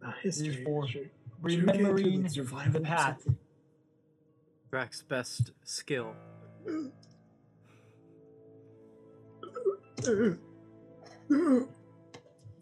A 0.03 0.13
This 0.23 0.37
is 0.37 0.45
history. 0.47 0.63
for 0.63 0.87
check. 0.87 1.03
remembering 1.41 2.27
Survival 2.29 2.73
the 2.73 2.79
path. 2.81 3.23
something. 3.23 3.37
Best 5.09 5.51
skill. 5.63 6.15
It's 10.03 10.37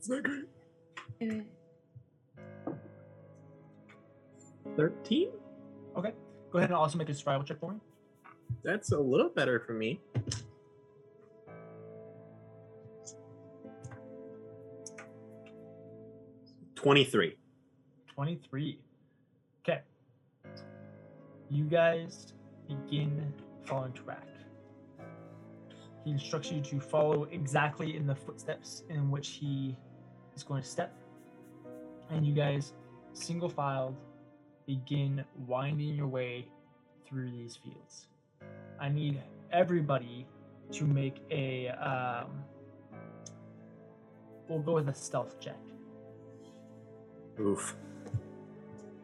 not 0.09 0.23
great. 0.23 0.45
Thirteen. 4.75 5.29
Okay. 5.97 6.13
Go 6.51 6.57
ahead 6.57 6.69
and 6.69 6.77
also 6.77 6.97
make 6.97 7.09
a 7.09 7.13
survival 7.13 7.43
check 7.43 7.59
for 7.59 7.71
me. 7.73 7.79
That's 8.63 8.91
a 8.91 8.99
little 8.99 9.29
better 9.29 9.59
for 9.59 9.73
me. 9.73 9.99
Twenty-three. 16.75 17.35
23. 18.07 18.79
Okay. 19.63 19.81
You 21.49 21.65
guys 21.65 22.33
begin 22.67 23.33
following 23.65 23.93
Tarak. 23.93 24.38
He 26.09 26.13
instructs 26.13 26.51
you 26.51 26.59
to 26.59 26.79
follow 26.79 27.25
exactly 27.25 27.95
in 27.95 28.07
the 28.07 28.15
footsteps 28.15 28.81
in 28.89 29.11
which 29.11 29.27
he 29.27 29.77
is 30.35 30.41
going 30.41 30.63
to 30.63 30.67
step. 30.67 30.91
And 32.09 32.25
you 32.25 32.33
guys, 32.33 32.73
single 33.13 33.47
filed, 33.47 33.95
begin 34.65 35.23
winding 35.45 35.93
your 35.93 36.07
way 36.07 36.47
through 37.07 37.29
these 37.29 37.57
fields. 37.57 38.07
I 38.79 38.89
need 38.89 39.21
everybody 39.51 40.25
to 40.71 40.83
make 40.85 41.17
a. 41.29 41.67
Um, 41.67 42.43
we'll 44.47 44.61
go 44.61 44.73
with 44.73 44.89
a 44.89 44.95
stealth 44.95 45.39
check. 45.39 45.59
Oof. 47.39 47.75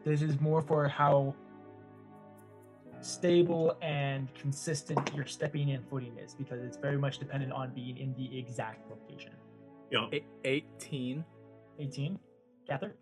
This 0.04 0.22
is 0.22 0.40
more 0.40 0.60
for 0.60 0.88
how 0.88 1.36
stable 3.00 3.76
and 3.82 4.32
consistent 4.34 5.14
your 5.14 5.26
stepping 5.26 5.70
and 5.72 5.86
footing 5.88 6.16
is 6.18 6.34
because 6.34 6.62
it's 6.62 6.76
very 6.76 6.98
much 6.98 7.18
dependent 7.18 7.52
on 7.52 7.70
being 7.74 7.96
in 7.98 8.14
the 8.14 8.38
exact 8.38 8.88
location. 8.90 9.32
Yeah. 9.90 10.08
Eight- 10.12 10.24
18. 10.44 11.24
18. 11.78 12.18
Kathyr. 12.68 12.92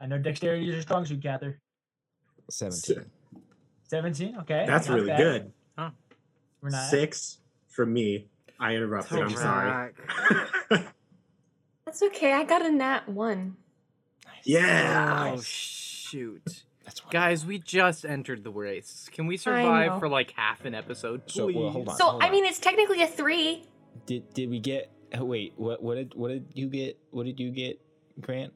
I 0.00 0.06
know 0.06 0.18
dexterity 0.18 0.68
is 0.68 0.72
your 0.74 0.82
strong 0.82 1.04
suit, 1.06 1.20
Kathyr. 1.20 1.54
17. 2.50 3.04
17. 3.88 4.36
Okay. 4.40 4.64
That's 4.66 4.88
not 4.88 4.94
really 4.96 5.06
bad. 5.08 5.18
good. 5.18 5.52
We're 6.60 6.70
not. 6.70 6.90
Six 6.90 7.38
for 7.68 7.84
me. 7.86 8.28
I 8.60 8.74
interrupted. 8.76 9.18
I'm 9.18 9.30
sorry. 9.30 9.92
That's 11.84 12.02
okay. 12.04 12.32
I 12.32 12.44
got 12.44 12.64
a 12.64 12.70
nat 12.70 13.08
one. 13.08 13.56
yeah. 14.44 15.32
Oh, 15.34 15.40
shoot. 15.40 16.64
That's 16.92 17.04
what. 17.04 17.12
Guys, 17.12 17.46
we 17.46 17.58
just 17.58 18.04
entered 18.04 18.44
the 18.44 18.50
race. 18.50 19.08
Can 19.12 19.26
we 19.26 19.36
survive 19.36 19.92
know. 19.92 19.98
for 19.98 20.08
like 20.08 20.32
half 20.36 20.64
an 20.64 20.74
episode? 20.74 21.22
So, 21.26 21.50
well, 21.50 21.70
hold 21.70 21.88
on. 21.88 21.96
So 21.96 22.04
hold 22.10 22.22
I 22.22 22.26
on. 22.26 22.32
mean, 22.32 22.44
it's 22.44 22.58
technically 22.58 23.02
a 23.02 23.06
three. 23.06 23.64
did 24.06 24.32
did 24.34 24.50
we 24.50 24.60
get? 24.60 24.90
oh, 25.14 25.24
Wait, 25.24 25.54
what 25.56 25.82
what 25.82 25.94
did 25.94 26.14
what 26.14 26.28
did 26.28 26.46
you 26.52 26.68
get? 26.68 26.98
What 27.10 27.24
did 27.24 27.40
you 27.40 27.50
get, 27.50 27.80
Grant? 28.20 28.52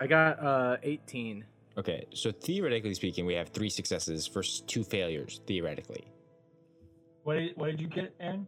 I 0.00 0.06
got 0.06 0.40
uh 0.44 0.76
18. 0.82 1.44
Okay, 1.78 2.06
so 2.14 2.32
theoretically 2.32 2.94
speaking, 2.94 3.26
we 3.26 3.34
have 3.34 3.50
three 3.50 3.68
successes 3.68 4.26
versus 4.26 4.62
two 4.62 4.82
failures. 4.82 5.40
Theoretically. 5.46 6.04
What 7.22 7.34
did, 7.34 7.56
what 7.56 7.66
did 7.70 7.80
you 7.80 7.88
get, 7.88 8.14
Aaron? 8.18 8.46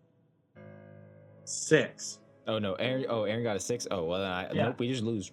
Six. 1.44 2.18
Oh 2.46 2.58
no, 2.58 2.74
Aaron. 2.74 3.06
Oh, 3.08 3.24
Aaron 3.24 3.42
got 3.42 3.56
a 3.56 3.60
six. 3.60 3.86
Oh 3.90 4.04
well, 4.04 4.20
then 4.20 4.30
I, 4.30 4.52
Yeah. 4.52 4.64
nope. 4.66 4.78
We 4.80 4.88
just 4.88 5.02
lose. 5.02 5.30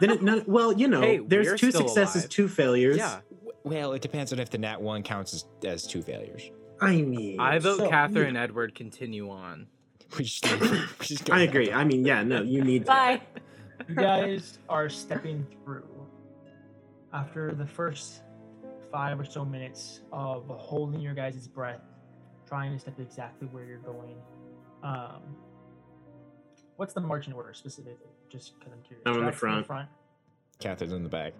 Then 0.00 0.10
it, 0.10 0.22
no, 0.22 0.42
well, 0.46 0.72
you 0.72 0.88
know, 0.88 1.00
Hey, 1.00 1.18
there's 1.18 1.58
two 1.60 1.72
successes, 1.72 2.22
alive. 2.24 2.30
two 2.30 2.48
failures. 2.48 2.96
Yeah. 2.98 3.20
Well, 3.64 3.92
it 3.92 4.02
depends 4.02 4.32
on 4.32 4.38
if 4.38 4.50
the 4.50 4.58
nat 4.58 4.80
one 4.80 5.02
counts 5.02 5.34
as, 5.34 5.44
as 5.64 5.86
two 5.86 6.02
failures. 6.02 6.50
I 6.80 6.96
mean, 6.96 7.40
I 7.40 7.58
vote 7.58 7.78
So- 7.78 7.90
Kathyr 7.90 8.26
and 8.26 8.36
Edward 8.36 8.74
continue 8.74 9.30
on. 9.30 9.66
We 10.16 10.24
just, 10.24 10.44
we 10.60 11.06
just 11.06 11.30
I 11.30 11.40
agree. 11.42 11.70
I 11.70 11.84
mean, 11.84 12.02
yeah, 12.06 12.22
no, 12.22 12.40
you 12.42 12.64
need 12.64 12.80
to. 12.82 12.86
Bye. 12.86 13.20
You 13.88 13.94
guys 13.94 14.58
are 14.68 14.88
stepping 14.88 15.46
through. 15.64 15.84
After 17.12 17.52
the 17.52 17.66
first 17.66 18.22
five 18.90 19.20
or 19.20 19.24
so 19.26 19.44
minutes 19.44 20.00
of 20.12 20.46
holding 20.48 21.00
your 21.00 21.12
guys' 21.14 21.46
breath, 21.46 21.80
trying 22.46 22.72
to 22.72 22.78
step 22.78 22.98
exactly 22.98 23.48
where 23.48 23.64
you're 23.64 23.78
going. 23.78 24.16
Um, 24.82 25.22
what's 26.76 26.94
the 26.94 27.00
marching 27.02 27.34
order 27.34 27.52
specifically? 27.52 28.08
Just 28.28 28.58
because 28.58 28.72
I'm 28.72 28.82
curious. 28.82 29.02
I'm 29.06 29.14
in 29.14 29.24
the 29.24 29.30
Drax 29.32 29.66
front. 29.66 29.88
Kathyr's 30.60 30.92
in 30.92 31.02
the 31.02 31.08
back. 31.08 31.32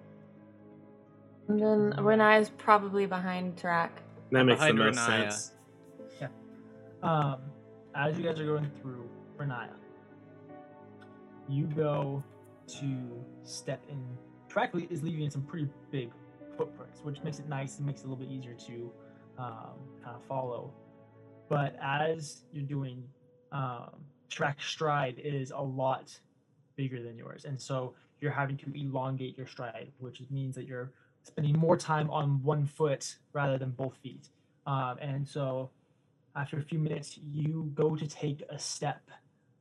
And 1.48 1.60
then 1.60 1.92
Riniya's 1.98 2.50
probably 2.50 3.06
behind 3.06 3.56
Tarak. 3.56 3.90
That 4.32 4.44
makes 4.44 4.60
the 4.60 4.72
Behind 4.72 4.78
most 4.78 4.98
Riniya. 4.98 5.32
sense. 5.32 5.52
Um, 7.02 7.36
as 7.94 8.18
you 8.18 8.24
guys 8.24 8.40
are 8.40 8.44
going 8.46 8.70
through 8.82 9.08
Riniya, 9.38 9.70
you 11.48 11.64
go 11.64 12.22
to 12.66 13.24
step 13.44 13.82
in. 13.88 14.02
Tarak 14.50 14.90
is 14.90 15.02
leaving 15.02 15.30
some 15.30 15.42
pretty 15.42 15.68
big 15.90 16.10
footprints, 16.56 17.00
which 17.02 17.22
makes 17.22 17.38
it 17.38 17.48
nice 17.48 17.78
and 17.78 17.86
makes 17.86 18.00
it 18.02 18.06
a 18.06 18.08
little 18.08 18.24
bit 18.24 18.32
easier 18.32 18.54
to 18.54 18.90
um, 19.38 19.78
kind 20.02 20.16
of 20.16 20.22
follow. 20.28 20.72
But 21.48 21.76
as 21.82 22.42
you're 22.52 22.64
doing, 22.64 23.04
um, 23.52 23.90
Tarak 24.30 24.60
stride 24.60 25.20
is 25.22 25.50
a 25.50 25.62
lot 25.62 26.18
bigger 26.78 27.02
than 27.02 27.18
yours, 27.18 27.44
and 27.44 27.60
so 27.60 27.94
you're 28.20 28.38
having 28.42 28.56
to 28.56 28.66
elongate 28.74 29.36
your 29.36 29.46
stride, 29.46 29.88
which 29.98 30.22
means 30.30 30.54
that 30.54 30.66
you're 30.66 30.90
spending 31.24 31.56
more 31.58 31.76
time 31.76 32.08
on 32.10 32.42
one 32.42 32.64
foot 32.64 33.16
rather 33.32 33.58
than 33.58 33.70
both 33.70 33.96
feet. 34.02 34.28
Um, 34.66 34.96
and 35.00 35.28
so 35.28 35.70
after 36.34 36.56
a 36.58 36.62
few 36.62 36.78
minutes, 36.78 37.18
you 37.32 37.70
go 37.74 37.96
to 37.96 38.06
take 38.06 38.42
a 38.48 38.58
step, 38.58 39.02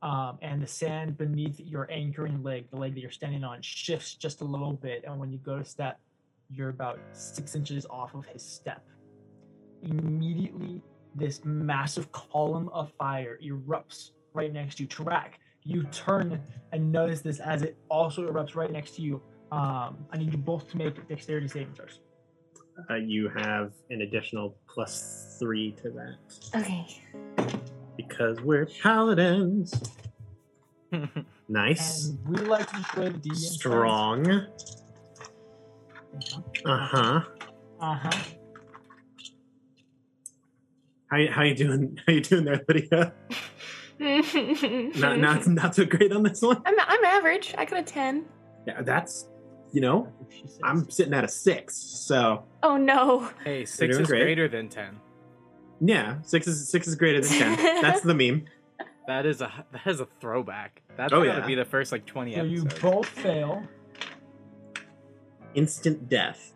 um, 0.00 0.38
and 0.42 0.62
the 0.62 0.66
sand 0.66 1.18
beneath 1.18 1.58
your 1.60 1.90
anchoring 1.90 2.42
leg, 2.42 2.70
the 2.70 2.76
leg 2.76 2.94
that 2.94 3.00
you're 3.00 3.10
standing 3.10 3.44
on, 3.44 3.60
shifts 3.62 4.14
just 4.14 4.40
a 4.40 4.44
little 4.44 4.72
bit. 4.72 5.04
And 5.04 5.18
when 5.18 5.30
you 5.32 5.38
go 5.38 5.58
to 5.58 5.64
step, 5.64 5.98
you're 6.50 6.70
about 6.70 6.98
six 7.12 7.54
inches 7.54 7.84
off 7.90 8.14
of 8.14 8.24
his 8.26 8.42
step. 8.42 8.84
Immediately, 9.82 10.82
this 11.14 11.44
massive 11.44 12.10
column 12.12 12.68
of 12.72 12.92
fire 12.98 13.38
erupts 13.44 14.10
right 14.34 14.52
next 14.52 14.76
to 14.76 14.84
you. 14.84 14.88
Tarak, 14.88 15.32
you 15.64 15.82
turn 15.84 16.40
and 16.72 16.90
notice 16.92 17.20
this 17.20 17.40
as 17.40 17.62
it 17.62 17.76
also 17.88 18.30
erupts 18.30 18.54
right 18.54 18.70
next 18.70 18.96
to 18.96 19.02
you. 19.02 19.20
Um, 19.52 19.96
I 20.12 20.16
need 20.18 20.32
you 20.32 20.38
both 20.38 20.70
to 20.70 20.76
make 20.76 21.06
dexterity 21.08 21.48
saving 21.48 21.74
throws. 21.74 22.00
Uh, 22.90 22.94
you 22.94 23.28
have 23.36 23.72
an 23.90 24.02
additional 24.02 24.56
plus 24.68 25.36
three 25.40 25.72
to 25.82 25.90
that 25.90 26.16
Okay. 26.54 26.86
because 27.96 28.40
we're 28.40 28.66
paladins. 28.82 29.74
Nice. 31.50 32.08
And 32.08 32.28
we 32.28 32.36
like 32.44 32.68
to 32.70 32.76
destroy 32.76 33.08
the 33.08 33.18
DM. 33.18 33.34
Strong. 33.36 34.30
Uh 36.66 36.76
huh. 36.86 37.20
Uh 37.80 37.94
huh. 37.94 38.10
How 41.10 41.16
you- 41.16 41.30
how 41.30 41.42
you 41.44 41.54
doing? 41.54 41.98
How 42.06 42.12
you 42.12 42.20
doing 42.20 42.44
there, 42.44 42.60
Lydia? 42.68 43.14
Not 44.00 45.18
not 45.18 45.46
not 45.46 45.74
so 45.74 45.84
great 45.84 46.12
on 46.12 46.22
this 46.22 46.40
one. 46.42 46.62
I'm 46.64 46.74
I'm 46.78 47.04
average. 47.04 47.54
I 47.58 47.64
got 47.64 47.80
a 47.80 47.82
ten. 47.82 48.24
Yeah, 48.66 48.82
that's 48.82 49.28
you 49.72 49.80
know 49.80 50.12
I'm 50.62 50.88
sitting 50.90 51.14
at 51.14 51.24
a 51.24 51.28
six. 51.28 51.74
So 51.76 52.44
Oh 52.62 52.76
no. 52.76 53.30
hey, 53.44 53.64
6 53.64 53.98
is 53.98 54.06
great. 54.06 54.22
greater 54.22 54.48
than 54.48 54.68
10. 54.68 54.98
yeah, 55.80 56.20
six 56.22 56.46
is 56.46 56.68
six 56.68 56.86
is 56.88 56.94
greater 56.96 57.20
than 57.20 57.30
ten. 57.56 57.56
That's 57.82 58.00
the 58.00 58.14
meme. 58.14 58.44
That 59.06 59.26
is 59.26 59.40
a 59.40 59.50
that 59.72 59.86
is 59.86 60.00
a 60.00 60.08
throwback. 60.20 60.82
That's 60.96 61.12
Oh, 61.12 61.24
gotta 61.24 61.40
yeah. 61.40 61.46
be 61.46 61.54
the 61.54 61.64
first 61.64 61.92
like 61.92 62.04
20 62.06 62.34
So 62.34 62.42
you 62.44 62.64
both 62.80 63.06
fail. 63.06 63.62
Instant 65.54 66.08
death. 66.08 66.52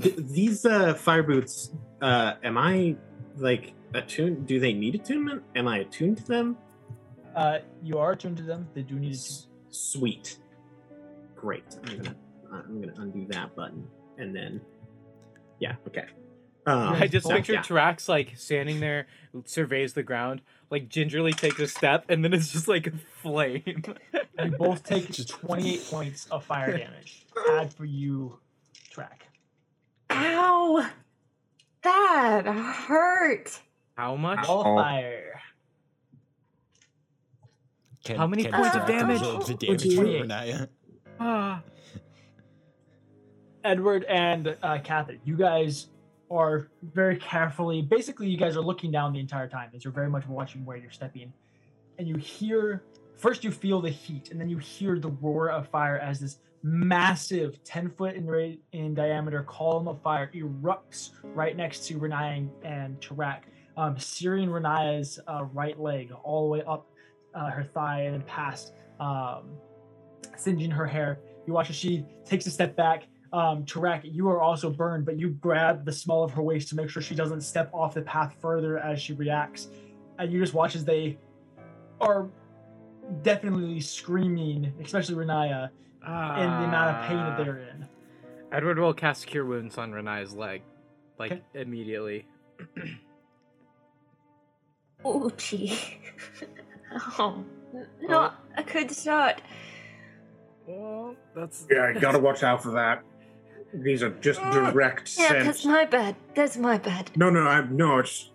th- 0.00 0.16
these 0.16 0.64
uh, 0.66 0.94
fire 0.94 1.22
boots. 1.22 1.70
Uh, 2.00 2.34
am 2.44 2.58
I 2.58 2.96
like 3.36 3.72
attuned? 3.94 4.46
Do 4.46 4.60
they 4.60 4.72
need 4.72 4.94
attunement? 4.94 5.42
Am 5.56 5.66
I 5.66 5.78
attuned 5.78 6.18
to 6.18 6.24
them? 6.24 6.56
Uh, 7.38 7.60
you 7.84 7.98
are 7.98 8.12
attuned 8.12 8.36
to 8.36 8.42
them. 8.42 8.66
They 8.74 8.82
do 8.82 8.96
need 8.96 9.14
to. 9.14 9.32
Sweet. 9.70 10.38
Great. 11.36 11.76
I'm 11.86 11.96
gonna 11.98 12.16
I'm 12.52 12.80
gonna 12.80 12.94
undo 12.96 13.26
that 13.28 13.54
button 13.54 13.86
and 14.16 14.34
then. 14.34 14.60
Yeah. 15.60 15.76
Okay. 15.86 16.06
Um, 16.66 16.94
I 16.94 17.06
just 17.06 17.26
Oh, 17.26 17.30
picture 17.30 17.52
yeah. 17.52 17.62
Trax 17.62 18.08
like 18.08 18.32
standing 18.36 18.80
there, 18.80 19.06
surveys 19.44 19.92
the 19.92 20.02
ground, 20.02 20.42
like 20.68 20.88
gingerly 20.88 21.32
takes 21.32 21.60
a 21.60 21.68
step, 21.68 22.06
and 22.08 22.24
then 22.24 22.34
it's 22.34 22.50
just 22.52 22.66
like 22.66 22.88
a 22.88 22.92
flame. 23.22 23.62
You 24.42 24.50
both 24.58 24.82
take 24.82 25.14
28 25.26 25.86
points 25.90 26.26
of 26.26 26.44
fire 26.44 26.76
damage. 26.76 27.24
Add 27.52 27.72
for 27.72 27.84
you, 27.84 28.38
Tarak. 28.92 29.22
Ow! 30.10 30.88
That 31.82 32.46
hurt. 32.46 33.60
How 33.96 34.16
much? 34.16 34.46
All 34.46 34.76
fire. 34.76 35.27
Can, 38.08 38.16
How 38.16 38.26
many 38.26 38.44
can 38.44 38.52
points 38.52 38.74
of 38.74 38.86
damage? 38.86 39.20
absorb 39.20 39.44
The 39.44 39.54
damage 39.66 39.94
from 39.94 40.04
Riniya? 40.06 40.68
Ah. 41.20 41.62
Edward 43.62 44.04
and 44.04 44.56
uh, 44.62 44.78
Kathyr, 44.78 45.18
you 45.26 45.36
guys 45.36 45.88
are 46.30 46.70
very 46.82 47.18
carefully. 47.18 47.82
Basically, 47.82 48.26
you 48.26 48.38
guys 48.38 48.56
are 48.56 48.62
looking 48.62 48.90
down 48.90 49.12
the 49.12 49.20
entire 49.20 49.46
time 49.46 49.68
as 49.74 49.84
you're 49.84 49.92
very 49.92 50.08
much 50.08 50.26
watching 50.26 50.64
where 50.64 50.78
you're 50.78 50.90
stepping, 50.90 51.34
and 51.98 52.08
you 52.08 52.16
hear. 52.16 52.82
First, 53.18 53.44
you 53.44 53.50
feel 53.50 53.82
the 53.82 53.90
heat, 53.90 54.30
and 54.30 54.40
then 54.40 54.48
you 54.48 54.56
hear 54.56 54.98
the 54.98 55.10
roar 55.10 55.50
of 55.50 55.68
fire 55.68 55.98
as 55.98 56.18
this 56.18 56.38
massive, 56.62 57.62
ten 57.62 57.90
foot 57.90 58.14
in 58.14 58.26
ra- 58.26 58.56
in 58.72 58.94
diameter 58.94 59.42
column 59.42 59.86
of 59.86 60.00
fire 60.00 60.30
erupts 60.34 61.10
right 61.24 61.54
next 61.54 61.86
to 61.88 61.98
Riniya 61.98 62.38
and, 62.38 62.50
and 62.64 63.00
Tarak, 63.02 63.40
um, 63.76 63.98
searing 63.98 64.48
Riniya's 64.48 65.20
uh, 65.28 65.44
right 65.52 65.78
leg 65.78 66.10
all 66.22 66.44
the 66.44 66.48
way 66.48 66.62
up 66.66 66.86
uh, 67.38 67.50
her 67.50 67.62
thigh 67.62 68.02
and 68.02 68.14
then 68.14 68.22
past, 68.22 68.72
um, 69.00 69.50
singeing 70.36 70.70
her 70.70 70.86
hair. 70.86 71.20
You 71.46 71.52
watch 71.52 71.70
as 71.70 71.76
she 71.76 72.04
takes 72.26 72.46
a 72.46 72.50
step 72.50 72.76
back 72.76 73.04
um, 73.32 73.64
Tarak, 73.64 74.00
you 74.04 74.28
are 74.28 74.40
also 74.40 74.70
burned, 74.70 75.04
but 75.04 75.18
you 75.18 75.30
grab 75.30 75.84
the 75.84 75.92
small 75.92 76.24
of 76.24 76.30
her 76.32 76.42
waist 76.42 76.68
to 76.70 76.76
make 76.76 76.88
sure 76.88 77.02
she 77.02 77.14
doesn't 77.14 77.42
step 77.42 77.70
off 77.74 77.94
the 77.94 78.02
path 78.02 78.34
further 78.40 78.78
as 78.78 79.00
she 79.00 79.12
reacts. 79.12 79.68
And 80.18 80.32
you 80.32 80.40
just 80.40 80.54
watch 80.54 80.74
as 80.74 80.84
they 80.84 81.18
are 82.00 82.28
definitely 83.22 83.80
screaming, 83.80 84.72
especially 84.82 85.14
Riniya, 85.16 85.68
in 85.68 85.70
the 86.06 86.64
amount 86.64 86.96
of 86.96 87.06
pain 87.06 87.18
that 87.18 87.38
Ah. 87.38 87.44
they're 87.44 87.58
in. 87.58 87.86
Edward 88.50 88.78
will 88.78 88.94
cast 88.94 89.26
Cure 89.26 89.44
Wounds 89.44 89.76
on 89.76 89.92
Riniya's 89.92 90.34
leg, 90.34 90.62
like 91.18 91.32
Okay. 91.32 91.42
immediately. 91.54 92.26
Oh, 97.18 97.44
gee. 97.72 97.78
oh, 98.04 98.08
not 98.08 98.44
a 98.56 98.62
good 98.62 98.90
start. 98.90 99.42
Well, 100.66 101.14
that's 101.34 101.66
Yeah, 101.70 101.92
you 101.92 102.00
gotta 102.00 102.18
watch 102.18 102.42
out 102.42 102.62
for 102.62 102.70
that. 102.72 103.02
These 103.74 104.02
are 104.02 104.10
just 104.20 104.40
oh, 104.42 104.50
direct 104.52 105.16
Yeah, 105.18 105.28
sense. 105.28 105.46
that's 105.46 105.64
my 105.64 105.84
bad. 105.84 106.16
That's 106.34 106.56
my 106.56 106.78
bad. 106.78 107.10
No, 107.16 107.30
no, 107.30 107.42
I 107.42 107.66
no. 107.66 107.98
It's 107.98 108.30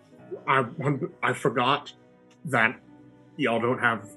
I. 0.48 0.66
I 1.22 1.34
forgot 1.34 1.92
that 2.46 2.80
y'all 3.38 3.60
don't 3.60 3.80
have 3.80 4.08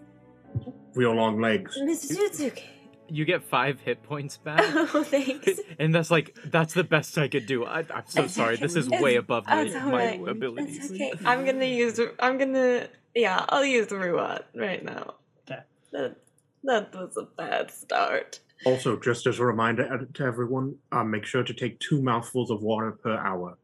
real 0.94 1.12
long 1.12 1.40
legs. 1.40 1.78
Mr. 1.80 2.16
Suzuki. 2.16 2.64
you 3.08 3.24
get 3.24 3.42
five 3.44 3.80
hit 3.80 4.02
points 4.02 4.36
back. 4.36 4.62
Oh, 4.94 5.02
thanks. 5.02 5.60
and 5.78 5.94
that's 5.94 6.10
like 6.10 6.36
that's 6.46 6.74
the 6.74 6.84
best 6.84 7.16
I 7.18 7.28
could 7.28 7.46
do. 7.46 7.64
I, 7.64 7.78
I'm 7.80 8.04
so 8.06 8.22
That's 8.22 8.34
sorry. 8.34 8.56
This 8.56 8.76
is 8.76 8.86
okay. 8.88 9.00
way 9.02 9.16
above 9.16 9.46
my, 9.46 9.64
my 9.64 9.80
alright. 9.84 10.28
abilities. 10.28 10.78
That's 10.88 10.92
okay. 10.92 11.12
I'm 11.24 11.44
gonna 11.44 11.64
use. 11.64 11.98
I'm 12.18 12.36
gonna. 12.38 12.88
Yeah, 13.16 13.46
I'll 13.48 13.64
use 13.64 13.86
the 13.86 13.94
Ruat 13.94 14.42
right 14.54 14.84
now. 14.84 15.14
Okay. 15.50 15.62
That 15.90 16.16
that 16.64 16.94
was 16.94 17.16
a 17.16 17.22
bad 17.22 17.70
start. 17.70 18.40
Also, 18.66 19.00
just 19.00 19.26
as 19.26 19.38
a 19.38 19.44
reminder 19.44 20.06
to 20.12 20.22
everyone, 20.22 20.76
uh, 20.92 21.02
make 21.02 21.24
sure 21.24 21.42
to 21.42 21.54
take 21.54 21.80
two 21.80 22.02
mouthfuls 22.02 22.50
of 22.50 22.62
water 22.62 22.92
per 22.92 23.16
hour. 23.16 23.56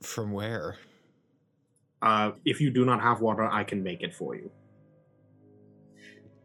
From 0.00 0.30
where? 0.30 0.76
Uh, 2.02 2.32
if 2.44 2.60
you 2.60 2.70
do 2.70 2.84
not 2.84 3.00
have 3.00 3.20
water, 3.20 3.44
I 3.44 3.64
can 3.64 3.82
make 3.82 4.02
it 4.02 4.14
for 4.14 4.36
you. 4.36 4.50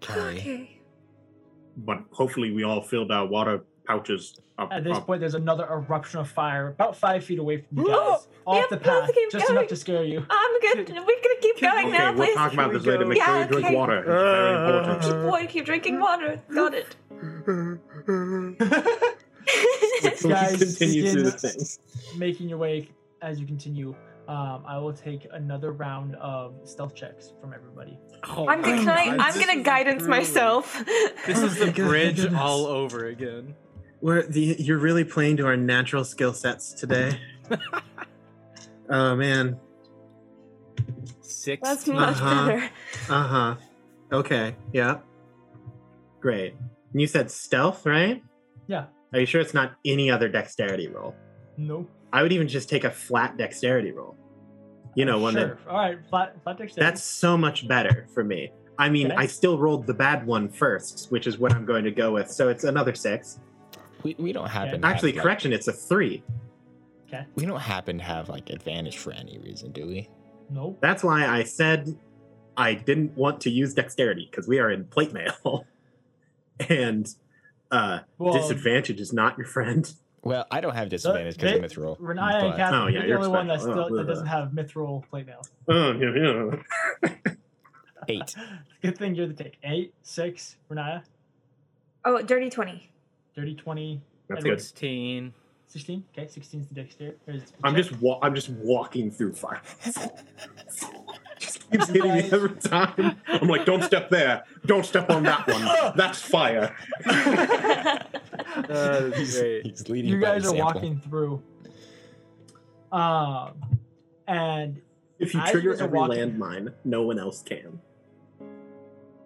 Okay. 0.03 0.39
Okay. 0.39 0.81
But 1.77 1.99
hopefully, 2.11 2.51
we 2.51 2.63
all 2.63 2.81
filled 2.81 3.11
our 3.11 3.27
water 3.27 3.63
pouches 3.85 4.39
up. 4.57 4.69
At 4.71 4.83
this 4.83 4.97
up. 4.97 5.05
point, 5.05 5.19
there's 5.19 5.35
another 5.35 5.65
eruption 5.65 6.19
of 6.19 6.29
fire 6.29 6.69
about 6.69 6.95
five 6.95 7.23
feet 7.23 7.39
away 7.39 7.57
from 7.61 7.77
you 7.79 7.83
No! 7.89 8.11
guys, 8.11 8.27
off 8.45 8.55
Yep, 8.57 8.69
the 8.69 8.75
let's 8.75 8.87
path, 9.07 9.15
keep 9.15 9.31
just 9.31 9.47
going. 9.47 9.57
enough 9.57 9.69
to 9.69 9.75
scare 9.75 10.03
you. 10.03 10.25
I'm 10.29 10.59
good. 10.61 10.77
We're 10.89 10.95
gonna 10.95 11.41
keep 11.41 11.59
going 11.61 11.87
okay, 11.87 11.97
now, 11.97 12.13
we'll 12.13 12.25
please. 12.27 12.35
talk 12.35 12.53
about 12.53 12.71
this 12.73 12.85
later. 12.85 13.03
go. 13.03 13.09
Make 13.09 13.21
sure 13.23 13.35
Yeah, 13.35 13.41
you 13.41 13.47
drink 13.47 13.65
okay. 13.65 13.75
water. 13.75 13.97
It's 13.99 14.07
very 14.07 14.53
important. 14.55 15.01
Keep 15.03 15.31
water. 15.31 15.45
Keep 15.47 15.65
drinking 15.65 15.99
water. 15.99 16.41
Got 16.53 16.73
it. 16.73 16.95
We 20.23 20.29
Guys, 20.31 20.57
continue 20.57 21.11
through 21.11 21.23
the 21.23 21.31
begin 21.31 21.51
thing. 21.51 22.19
making 22.19 22.49
your 22.49 22.57
way 22.57 22.89
as 23.21 23.39
you 23.39 23.45
continue. 23.45 23.95
Um, 24.27 24.63
I 24.67 24.77
will 24.79 24.93
take 24.93 25.27
another 25.33 25.71
round 25.71 26.15
of 26.15 26.55
stealth 26.63 26.95
checks 26.95 27.33
from 27.39 27.53
everybody. 27.53 27.99
Oh, 28.27 28.47
I'm 28.47 28.61
gonna. 28.61 28.77
Can 28.77 28.89
I, 28.89 29.15
I'm 29.19 29.39
gonna 29.39 29.61
guidance 29.61 30.03
myself. 30.03 30.83
This 31.27 31.39
is 31.43 31.59
the 31.59 31.71
bridge 31.75 32.25
all 32.33 32.65
over 32.65 33.05
again. 33.07 33.53
We're 34.05 34.21
the 34.21 34.55
you're 34.59 34.77
really 34.77 35.03
playing 35.03 35.37
to 35.37 35.47
our 35.47 35.57
natural 35.57 36.03
skill 36.03 36.31
sets 36.31 36.73
today. 36.73 37.19
oh 38.89 39.15
man. 39.15 39.59
Six. 41.21 41.67
That's 41.67 41.87
much 41.87 42.17
Uh-huh. 42.21 42.45
better. 42.47 42.69
Uh 43.09 43.27
huh. 43.27 43.55
Okay. 44.11 44.55
Yeah. 44.73 44.99
Great. 46.19 46.53
And 46.91 47.01
you 47.01 47.07
said 47.07 47.31
stealth, 47.31 47.87
right? 47.87 48.21
Yeah. 48.67 48.85
Are 49.11 49.19
you 49.21 49.25
sure 49.25 49.41
it's 49.41 49.55
not 49.55 49.73
any 49.83 50.11
other 50.11 50.29
dexterity 50.29 50.87
roll? 50.87 51.15
Nope. 51.57 51.89
I 52.13 52.21
would 52.21 52.31
even 52.31 52.47
just 52.47 52.69
take 52.69 52.83
a 52.83 52.91
flat 52.91 53.37
dexterity 53.37 53.91
roll. 53.91 54.15
You 54.93 55.05
know, 55.05 55.17
one 55.17 55.33
sure. 55.33 55.57
that 55.65 55.67
All 55.67 55.77
right, 55.79 55.97
flat, 56.11 56.35
flat 56.43 56.59
dexterity. 56.59 56.79
that's 56.85 57.03
so 57.03 57.35
much 57.35 57.67
better 57.67 58.05
for 58.13 58.23
me. 58.23 58.51
I 58.77 58.87
mean, 58.87 59.07
Okay. 59.07 59.15
I 59.15 59.25
still 59.25 59.57
rolled 59.57 59.87
the 59.87 59.95
bad 59.95 60.27
one 60.27 60.47
first, 60.47 61.07
which 61.11 61.25
is 61.25 61.39
what 61.39 61.53
I'm 61.55 61.65
going 61.65 61.85
to 61.85 61.91
go 61.91 62.11
with. 62.13 62.29
So 62.29 62.49
it's 62.49 62.65
another 62.65 62.93
six 62.93 63.39
we, 64.05 64.15
we 64.19 64.31
don't 64.31 64.47
happen. 64.47 64.81
to 64.81 64.87
Actually, 64.87 65.13
have, 65.13 65.23
correction, 65.23 65.49
like, 65.49 65.57
it's 65.57 65.67
a 65.67 65.73
three. 65.73 66.21
Okay. 67.07 67.25
We 67.33 67.45
don't 67.47 67.59
happen 67.59 67.97
to 67.97 68.03
have 68.03 68.29
like 68.29 68.51
advantage 68.51 68.97
for 68.97 69.11
any 69.11 69.39
reason, 69.39 69.71
do 69.71 69.87
we? 69.87 70.07
Nope. 70.51 70.77
That's 70.79 71.03
why 71.03 71.25
I 71.25 71.43
said 71.43 71.97
I 72.55 72.75
didn't 72.75 73.17
want 73.17 73.41
to 73.41 73.49
use 73.49 73.73
dexterity 73.73 74.27
because 74.29 74.47
we 74.47 74.59
are 74.59 74.69
in 74.69 74.85
plate 74.85 75.11
mail, 75.11 75.65
and 76.69 77.07
uh, 77.71 77.99
well, 78.19 78.33
disadvantage 78.33 78.99
is 78.99 79.11
not 79.11 79.37
your 79.39 79.47
friend. 79.47 79.91
Well, 80.21 80.45
I 80.51 80.61
don't 80.61 80.75
have 80.75 80.89
disadvantage 80.89 81.37
because 81.37 81.53
of 81.53 81.61
mithril. 81.61 81.99
Riniya 81.99 82.15
but... 82.15 82.43
and 82.43 82.53
Kathyr, 82.53 82.83
oh, 82.83 82.87
yeah, 82.87 83.05
you're 83.05 83.19
the 83.19 83.25
only 83.25 83.29
one 83.29 83.47
that 83.47 83.59
oh, 83.59 83.61
still 83.61 83.79
oh, 83.91 83.97
that 83.97 84.07
doesn't 84.07 84.27
have 84.27 84.49
mithril 84.49 85.07
plate 85.09 85.25
mail. 85.25 85.41
Oh 85.67 85.93
yeah, 85.93 86.59
yeah. 87.03 87.33
Eight. 88.07 88.35
Good 88.83 88.97
thing 88.99 89.15
you're 89.15 89.27
the 89.27 89.33
take. 89.33 89.57
Eight, 89.63 89.95
six, 90.03 90.57
Riniya. 90.69 91.03
Oh, 92.03 92.21
dirty 92.21 92.51
twenty. 92.51 92.91
30, 93.35 93.55
20. 93.55 94.01
That's 94.29 94.43
good. 94.43 94.59
16. 94.61 95.33
16? 95.67 96.03
Okay, 96.17 96.27
16 96.27 96.61
is 96.61 96.67
the 96.67 96.75
dexterity. 96.75 97.17
I'm 97.63 97.75
just 97.75 97.99
wa- 97.99 98.19
I'm 98.21 98.33
just 98.35 98.49
walking 98.49 99.11
through 99.11 99.33
fire. 99.33 99.61
just 101.39 101.69
keeps 101.71 101.87
hitting 101.89 102.13
me 102.13 102.29
every 102.31 102.51
time. 102.55 103.17
I'm 103.27 103.47
like, 103.47 103.65
don't 103.65 103.83
step 103.83 104.09
there. 104.09 104.43
Don't 104.65 104.85
step 104.85 105.09
on 105.09 105.23
that 105.23 105.47
one. 105.47 105.93
That's 105.97 106.21
fire. 106.21 106.75
Uh, 108.69 109.11
he's, 109.11 109.37
he's 109.63 109.89
leading 109.89 110.09
you 110.09 110.19
guys 110.19 110.45
are 110.45 110.51
example. 110.51 110.63
walking 110.65 110.99
through. 111.01 111.43
Um, 112.91 113.53
and 114.27 114.81
If 115.19 115.33
you 115.33 115.41
trigger 115.47 115.73
every 115.73 115.87
walking- 115.99 116.31
landmine, 116.39 116.73
no 116.85 117.01
one 117.01 117.19
else 117.19 117.41
can. 117.41 117.79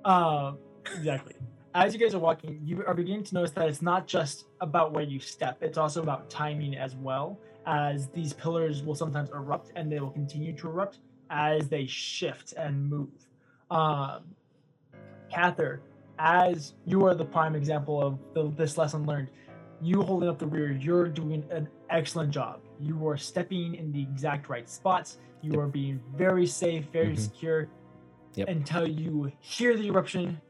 uh, 0.05 0.53
exactly. 0.95 1.35
As 1.75 1.93
you 1.93 1.99
guys 1.99 2.15
are 2.15 2.19
walking, 2.19 2.59
you 2.63 2.83
are 2.87 2.95
beginning 2.95 3.23
to 3.25 3.35
notice 3.35 3.51
that 3.51 3.69
it's 3.69 3.81
not 3.81 4.07
just 4.07 4.45
about 4.59 4.91
where 4.91 5.03
you 5.03 5.19
step, 5.19 5.59
it's 5.61 5.77
also 5.77 6.01
about 6.01 6.27
timing 6.29 6.75
as 6.75 6.95
well, 6.95 7.39
as 7.67 8.07
these 8.07 8.33
pillars 8.33 8.81
will 8.81 8.95
sometimes 8.95 9.29
erupt 9.29 9.71
and 9.75 9.91
they 9.91 9.99
will 9.99 10.09
continue 10.09 10.55
to 10.57 10.67
erupt 10.67 10.97
as 11.29 11.69
they 11.69 11.85
shift 11.85 12.53
and 12.53 12.89
move. 12.89 13.09
Um, 13.69 14.33
Kathyr, 15.31 15.81
as 16.17 16.73
you 16.85 17.05
are 17.05 17.13
the 17.13 17.25
prime 17.25 17.55
example 17.55 18.01
of 18.01 18.17
the, 18.33 18.51
this 18.57 18.75
lesson 18.77 19.05
learned, 19.05 19.29
you 19.79 20.01
holding 20.01 20.27
up 20.27 20.39
the 20.39 20.47
rear, 20.47 20.71
you're 20.71 21.07
doing 21.07 21.45
an 21.51 21.69
excellent 21.91 22.31
job. 22.31 22.61
You 22.79 23.07
are 23.07 23.15
stepping 23.15 23.75
in 23.75 23.91
the 23.91 24.01
exact 24.01 24.49
right 24.49 24.67
spots. 24.67 25.19
You 25.41 25.51
Yep. 25.51 25.59
are 25.61 25.67
being 25.67 26.01
very 26.15 26.47
safe, 26.47 26.85
very 26.91 27.13
Mhm. 27.13 27.19
secure 27.19 27.69
Yep. 28.33 28.49
until 28.49 28.87
you 28.87 29.31
hear 29.39 29.77
the 29.77 29.87
eruption. 29.87 30.41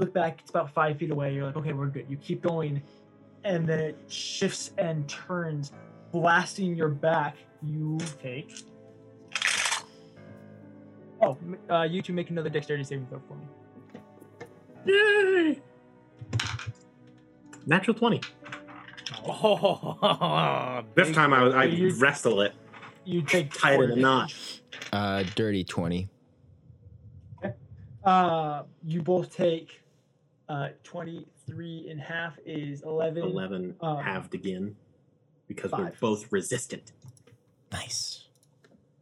Look 0.00 0.14
back, 0.14 0.40
it's 0.40 0.50
about 0.50 0.70
five 0.72 0.96
feet 0.98 1.10
away. 1.10 1.34
You're 1.34 1.44
like, 1.46 1.56
okay, 1.56 1.72
we're 1.74 1.86
good. 1.86 2.06
You 2.08 2.16
keep 2.16 2.42
going. 2.42 2.82
and 3.44 3.66
then 3.66 3.78
it 3.80 3.98
shifts 4.08 4.72
and 4.78 5.08
turns, 5.08 5.72
blasting 6.12 6.74
your 6.74 6.88
back. 6.88 7.36
You 7.62 7.98
take. 8.22 8.52
Oh, 11.22 11.36
uh, 11.68 11.82
you 11.82 12.00
two 12.02 12.12
make 12.14 12.30
another 12.30 12.48
dexterity 12.48 12.84
saving 12.84 13.06
throw 13.08 13.20
for 13.28 13.34
me. 13.36 13.46
Yay! 14.86 15.60
Natural 17.66 17.94
twenty. 17.94 18.20
Oh, 19.26 20.82
This 20.94 21.10
time 21.12 21.34
I 21.34 21.40
I 21.50 21.64
You- 21.64 21.94
wrestle 21.96 22.40
it. 22.40 22.54
You 23.04 23.20
take 23.22 23.52
Tied 23.58 23.74
four 23.76 23.84
in 23.84 23.90
a 23.92 23.96
knot. 23.96 24.28
damage. 24.30 24.62
Uh, 24.92 25.24
dirty 25.34 25.62
twenty. 25.64 26.08
Uh, 28.02 28.62
you 28.86 29.02
both 29.02 29.34
take 29.36 29.79
uh, 30.50 30.68
23 30.82 31.88
and 31.90 32.00
half 32.00 32.36
is 32.44 32.82
11. 32.82 33.22
Eleven 33.22 33.74
Uh, 33.80 33.96
halved 33.96 34.34
again 34.34 34.74
because 35.46 35.70
we're 35.72 35.92
both 36.00 36.30
resistant. 36.32 36.92
Nice. 37.72 38.26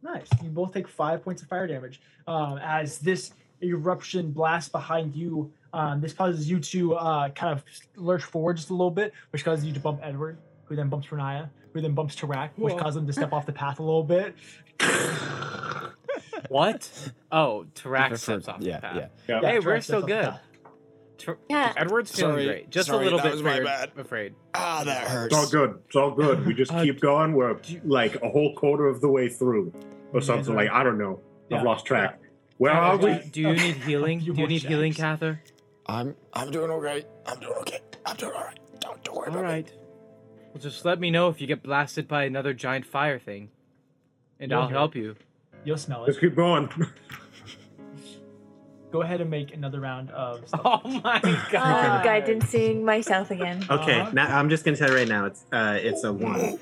Nice. 0.03 0.27
You 0.43 0.49
both 0.49 0.73
take 0.73 0.87
five 0.87 1.23
points 1.23 1.41
of 1.41 1.47
fire 1.47 1.65
damage. 1.67 2.01
Um, 2.27 2.59
as 2.59 2.99
this 2.99 3.33
eruption 3.63 4.31
blasts 4.31 4.69
behind 4.69 5.15
you, 5.15 5.51
um, 5.73 6.01
this 6.01 6.13
causes 6.13 6.49
you 6.49 6.59
to 6.59 6.93
uh, 6.95 7.29
kind 7.29 7.51
of 7.57 7.63
lurch 7.95 8.23
forward 8.23 8.57
just 8.57 8.69
a 8.69 8.73
little 8.73 8.91
bit, 8.91 9.11
which 9.31 9.43
causes 9.43 9.65
you 9.65 9.73
to 9.73 9.79
bump 9.79 9.99
Edward, 10.03 10.37
who 10.65 10.75
then 10.75 10.87
bumps 10.87 11.07
Riniya, 11.07 11.49
who 11.73 11.81
then 11.81 11.93
bumps 11.93 12.15
Tarak, 12.15 12.51
which 12.55 12.73
Whoa. 12.73 12.79
causes 12.79 12.95
them 12.95 13.07
to 13.07 13.13
step 13.13 13.33
off 13.33 13.45
the 13.47 13.51
path 13.53 13.79
a 13.79 13.83
little 13.83 14.03
bit. 14.03 14.35
What? 16.47 17.11
Oh, 17.31 17.65
Tarak 17.75 18.09
For- 18.09 18.17
steps 18.17 18.47
off 18.47 18.61
yeah, 18.61 18.77
the 18.77 18.81
path. 18.81 18.95
yeah. 18.95 19.07
Yeah. 19.27 19.41
Hey, 19.41 19.57
Tarak 19.59 19.65
we're 19.65 19.81
steps 19.81 19.85
still 19.85 20.01
good. 20.01 20.33
Path. 21.25 21.37
Yeah. 21.49 21.73
Edward's 21.77 22.11
feeling 22.11 22.33
Sorry, 22.33 22.45
great. 22.45 22.69
Just 22.69 22.87
sorry, 22.87 23.01
a 23.01 23.03
little 23.03 23.19
that 23.19 23.23
bit 23.25 23.31
was 23.33 23.43
my 23.43 23.51
afraid. 23.53 23.65
bad. 23.65 23.91
afraid. 23.97 24.35
Ah, 24.53 24.83
that 24.85 25.07
hurts. 25.07 25.35
It's 25.35 25.43
all 25.43 25.49
good. 25.49 25.79
It's 25.87 25.95
all 25.95 26.11
good. 26.11 26.45
We 26.45 26.53
just 26.53 26.71
Uh, 26.73 26.83
keep 26.83 26.99
going. 26.99 27.33
We're 27.33 27.57
like 27.83 28.15
a 28.21 28.29
whole 28.29 28.53
quarter 28.55 28.87
of 28.87 29.01
the 29.01 29.09
way 29.09 29.29
through, 29.29 29.73
or 30.13 30.21
something 30.21 30.53
like 30.55 30.69
I 30.69 30.83
don't 30.83 30.97
know. 30.97 31.19
Yeah, 31.49 31.57
I've 31.59 31.63
lost 31.63 31.85
track. 31.85 32.19
Where 32.57 32.71
are 32.73 32.97
do, 32.97 33.07
we? 33.07 33.29
do 33.31 33.41
you 33.41 33.53
need 33.53 33.75
healing? 33.87 34.19
You 34.19 34.25
do 34.27 34.31
you 34.31 34.37
more 34.39 34.47
need 34.47 34.63
healing, 34.63 34.91
checks. 34.93 35.21
Kathyr? 35.21 35.39
I'm 35.87 36.15
I'm 36.33 36.51
doing 36.51 36.69
okay. 36.71 37.05
I'm 37.25 37.39
doing 37.39 37.53
okay. 37.61 37.79
I'm 38.05 38.15
doing 38.17 38.33
all 38.33 38.41
right. 38.43 38.59
Don't, 38.79 39.03
don't 39.03 39.15
worry 39.15 39.27
All 39.29 39.33
about 39.39 39.43
right. 39.43 39.71
Well, 40.53 40.61
just 40.61 40.85
let 40.85 40.99
me 40.99 41.09
know 41.11 41.29
if 41.29 41.41
you 41.41 41.47
get 41.47 41.63
blasted 41.63 42.07
by 42.07 42.23
another 42.25 42.53
giant 42.53 42.85
fire 42.85 43.17
thing, 43.19 43.49
and 44.39 44.51
You'll 44.51 44.61
I'll 44.61 44.67
hear 44.67 44.77
help 44.77 44.95
you. 44.95 45.15
You'll 45.63 45.77
smell 45.77 46.03
Let's 46.03 46.19
keep 46.19 46.35
going. 46.35 46.69
Go 48.91 49.01
ahead 49.03 49.21
and 49.21 49.29
make 49.29 49.53
another 49.53 49.79
round 49.79 50.09
of. 50.11 50.47
stealth. 50.47 50.63
Oh 50.65 50.81
my 51.03 51.19
Oh, 51.23 51.47
god! 51.51 52.05
guidancing 52.05 52.81
myself 52.83 53.29
again. 53.31 53.63
Okay, 53.69 53.99
Uh-huh. 53.99 54.11
now 54.13 54.37
I'm 54.39 54.49
just 54.49 54.65
gonna 54.65 54.77
tell 54.77 54.89
you 54.89 54.95
right 54.95 55.07
now. 55.07 55.25
It's 55.25 55.45
uh, 55.51 55.77
it's 55.81 56.03
a 56.03 56.11
one, 56.13 56.57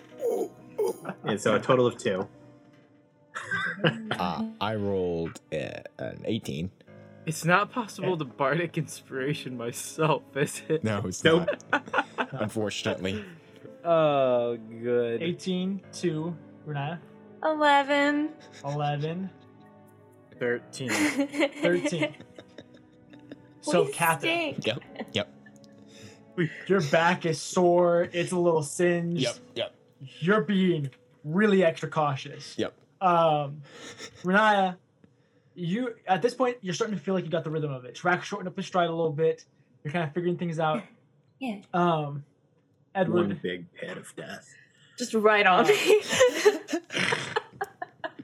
and 1.23 1.39
so 1.39 1.55
a 1.55 1.59
total 1.59 1.87
of 1.87 1.97
two. 1.97 2.27
Uh, 4.19 4.45
I 4.59 4.75
rolled 4.75 5.39
uh, 5.53 5.81
an 5.99 6.23
18. 6.25 6.71
It's 7.25 7.45
not 7.45 7.71
possible 7.71 8.17
to 8.17 8.25
bardic 8.25 8.77
inspiration 8.77 9.57
myself, 9.57 10.23
is 10.35 10.61
it? 10.67 10.83
No, 10.83 11.03
it's 11.05 11.23
Nope. 11.23 11.47
not. 11.71 12.05
Unfortunately. 12.31 13.23
Oh, 13.85 14.57
good. 14.57 15.21
18 15.21 15.81
to 16.01 16.35
Riniya. 16.67 16.99
11. 17.43 18.29
11. 18.65 19.29
Thirteen. 20.39 20.89
13. 20.89 22.15
so, 23.61 23.83
We 23.83 23.91
Catherine, 23.91 24.61
stink. 24.61 24.65
Yep. 24.65 24.79
Yep. 25.13 25.33
your 26.67 26.81
back 26.81 27.25
is 27.25 27.41
sore. 27.41 28.09
It's 28.13 28.31
a 28.31 28.39
little 28.39 28.63
singed. 28.63 29.21
Yep. 29.21 29.35
Yep. 29.55 29.75
You're 30.19 30.41
being 30.41 30.89
really 31.23 31.63
extra 31.63 31.89
cautious. 31.89 32.55
Yep. 32.57 32.73
Um, 33.01 33.61
Riniya, 34.23 34.75
you 35.55 35.95
at 36.07 36.21
this 36.21 36.33
point 36.33 36.57
you're 36.61 36.73
starting 36.73 36.97
to 36.97 37.03
feel 37.03 37.13
like 37.13 37.25
you 37.25 37.31
got 37.31 37.43
the 37.43 37.49
rhythm 37.49 37.71
of 37.71 37.85
it. 37.85 37.95
Tarak 37.95 38.23
shortened 38.23 38.47
up 38.47 38.55
the 38.55 38.63
stride 38.63 38.89
a 38.89 38.93
little 38.93 39.11
bit. 39.11 39.45
You're 39.83 39.91
kind 39.91 40.05
of 40.05 40.13
figuring 40.13 40.37
things 40.37 40.59
out. 40.59 40.83
Yeah. 41.39 41.59
Um, 41.73 42.23
Edward, 42.95 43.27
One 43.27 43.39
big 43.41 43.65
head 43.79 43.97
of 43.97 44.15
death. 44.15 44.53
Just 44.97 45.13
right 45.13 45.45
on 45.45 45.67
me. 45.67 46.01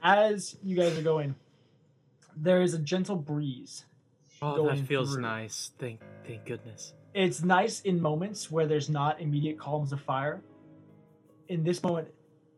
as 0.02 0.56
you 0.64 0.76
guys 0.76 0.98
are 0.98 1.02
going, 1.02 1.34
there 2.36 2.62
is 2.62 2.74
a 2.74 2.78
gentle 2.78 3.16
breeze. 3.16 3.86
Oh, 4.42 4.68
that 4.68 4.78
feels 4.86 5.14
through. 5.14 5.22
nice. 5.22 5.72
Thank, 5.78 6.00
thank 6.26 6.44
goodness. 6.44 6.94
It's 7.14 7.42
nice 7.42 7.80
in 7.82 8.00
moments 8.00 8.50
where 8.50 8.66
there's 8.66 8.90
not 8.90 9.20
immediate 9.20 9.58
columns 9.58 9.92
of 9.92 10.00
fire. 10.00 10.42
In 11.48 11.62
this 11.62 11.82
moment, 11.82 12.08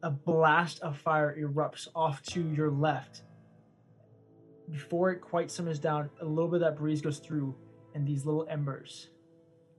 a 0.02 0.10
blast 0.10 0.80
of 0.80 0.96
fire 0.96 1.36
erupts 1.38 1.88
off 1.94 2.22
to 2.22 2.42
your 2.50 2.70
left. 2.70 3.22
Before 4.70 5.10
it 5.10 5.20
quite 5.20 5.50
simmers 5.50 5.78
down, 5.78 6.10
a 6.20 6.24
little 6.24 6.48
bit 6.48 6.56
of 6.56 6.60
that 6.62 6.76
breeze 6.76 7.00
goes 7.00 7.18
through, 7.18 7.54
and 7.94 8.06
these 8.06 8.24
little 8.24 8.46
embers 8.50 9.10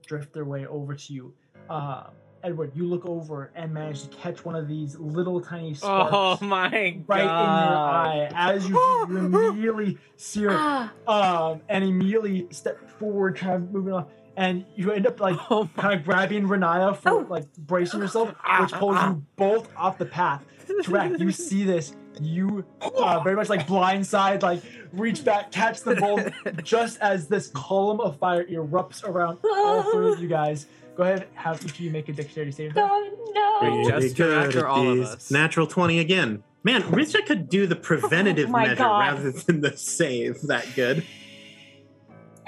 drift 0.06 0.32
their 0.32 0.44
way 0.44 0.66
over 0.66 0.94
to 0.94 1.12
you. 1.12 1.34
Uh, 1.68 2.04
Edward, 2.42 2.72
you 2.74 2.84
look 2.86 3.04
over 3.06 3.50
and 3.54 3.72
manage 3.72 4.02
to 4.02 4.08
catch 4.08 4.44
one 4.44 4.54
of 4.54 4.68
these 4.68 4.96
little 4.98 5.40
tiny 5.40 5.74
sparks 5.74 6.10
Oh 6.42 6.44
my 6.46 6.98
right 7.06 7.20
in 7.20 7.26
your 7.26 7.32
eye 7.76 8.30
as 8.34 8.68
you, 8.68 8.74
you 9.08 9.16
immediately 9.18 9.98
see 10.16 10.42
her 10.44 10.50
ah, 10.52 10.92
um, 11.06 11.60
and 11.68 11.84
immediately 11.84 12.46
step 12.50 12.88
forward, 12.98 13.36
kind 13.36 13.54
of 13.54 13.70
moving 13.72 13.92
off, 13.92 14.06
and 14.36 14.64
you 14.76 14.92
end 14.92 15.06
up 15.06 15.20
like 15.20 15.36
Oh 15.50 15.68
my! 15.76 15.82
kind 15.82 15.98
of 16.00 16.04
grabbing 16.04 16.46
Riniya 16.46 16.96
for 16.96 17.10
Oh. 17.10 17.26
like 17.28 17.52
bracing 17.56 18.00
yourself, 18.00 18.32
which 18.60 18.72
pulls 18.72 19.02
you 19.02 19.22
both 19.36 19.68
off 19.76 19.98
the 19.98 20.06
path. 20.06 20.44
Correct. 20.84 21.18
You 21.18 21.30
see 21.32 21.64
this. 21.64 21.94
You 22.20 22.64
uh, 22.80 23.20
very 23.20 23.36
much 23.36 23.48
like 23.48 23.66
blindside, 23.68 24.42
like 24.42 24.60
reach 24.92 25.24
back, 25.24 25.52
catch 25.52 25.82
the 25.82 25.94
bolt, 25.94 26.20
just 26.64 26.98
as 27.00 27.28
this 27.28 27.46
column 27.48 28.00
of 28.00 28.18
fire 28.18 28.44
erupts 28.44 29.04
around 29.04 29.38
all 29.44 29.82
three 29.92 30.12
of 30.12 30.18
you 30.20 30.28
guys. 30.28 30.66
Go 30.98 31.04
ahead, 31.04 31.28
have 31.34 31.64
each 31.64 31.70
of 31.74 31.80
you 31.80 31.92
make 31.92 32.08
a 32.08 32.12
dexterity 32.12 32.50
save. 32.50 32.72
throw. 32.72 32.82
oh 32.82 33.60
no. 33.62 33.70
Wait, 33.76 33.86
just 34.02 34.16
Tarak 34.16 34.60
or 34.60 34.66
all 34.66 34.90
of 34.90 34.98
us? 34.98 35.30
Natural 35.30 35.64
twenty 35.66 36.00
again. 36.00 36.42
Man, 36.64 36.82
Rizja 36.82 37.24
could 37.24 37.48
do 37.48 37.68
the 37.68 37.76
preventative 37.90 38.48
Oh 38.48 38.52
measure 38.52 38.74
God. 38.74 38.98
rather 39.14 39.30
than 39.30 39.60
the 39.60 39.76
save. 39.76 40.42
That 40.42 40.66
good. 40.74 41.04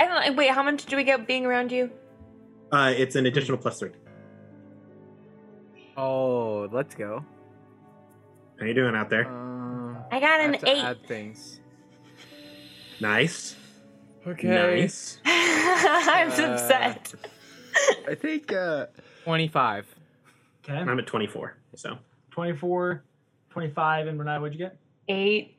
I 0.00 0.06
don't, 0.24 0.36
wait, 0.36 0.50
how 0.50 0.64
much 0.64 0.84
do 0.86 0.96
we 0.96 1.04
get 1.04 1.28
being 1.28 1.46
around 1.46 1.70
you? 1.70 1.90
Uh, 2.72 2.92
it's 2.96 3.14
an 3.14 3.26
additional 3.26 3.56
plus 3.56 3.78
three. 3.78 3.90
Oh, 5.96 6.68
let's 6.72 6.94
go. 6.96 7.24
How 8.58 8.66
you 8.66 8.74
doing 8.74 8.96
out 8.96 9.10
there? 9.10 9.26
Uh, 9.26 10.02
I 10.10 10.18
got 10.18 10.40
I 10.40 10.44
an 10.44 10.52
have 10.54 10.60
to 10.62 10.68
eight. 10.70 10.82
add 10.82 11.06
things. 11.06 11.60
nice. 13.00 13.54
Okay. 14.26 14.48
Nice. 14.48 15.18
I'm 15.24 16.30
Uh, 16.32 16.52
upset. 16.52 17.14
I 18.08 18.14
think 18.14 18.52
uh, 18.52 18.86
Twenty-five. 19.24 19.86
Okay, 20.64 20.78
I'm 20.78 20.98
at 20.98 21.06
twenty 21.06 21.26
four. 21.26 21.56
So 21.76 21.96
24, 22.32 23.02
25, 23.50 24.06
and 24.06 24.18
Riniya, 24.20 24.40
what'd 24.40 24.58
you 24.58 24.64
get? 24.66 24.76
Eight. 25.08 25.56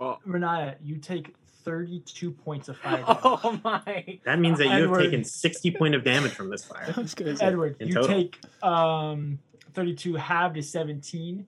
Oh. 0.00 0.18
Riniya, 0.26 0.76
you 0.82 0.96
take 0.98 1.34
32 1.64 2.30
points 2.30 2.68
of 2.68 2.76
fire 2.78 2.96
damage. 3.06 3.18
Oh 3.24 3.60
my! 3.64 4.18
that 4.24 4.38
means 4.38 4.58
that 4.58 4.66
you 4.78 4.88
have 4.88 4.98
taken 4.98 5.24
sixty 5.24 5.70
point 5.70 5.94
of 5.94 6.04
damage 6.04 6.32
from 6.32 6.50
this 6.50 6.64
fire. 6.64 6.92
I 6.96 7.00
was 7.00 7.14
gonna 7.14 7.36
say. 7.36 7.44
Edward, 7.46 7.76
you 7.80 7.92
total. 7.94 8.08
take 8.08 8.38
um 8.62 9.38
32 9.74 10.14
halved 10.16 10.56
is 10.56 10.70
17. 10.70 11.46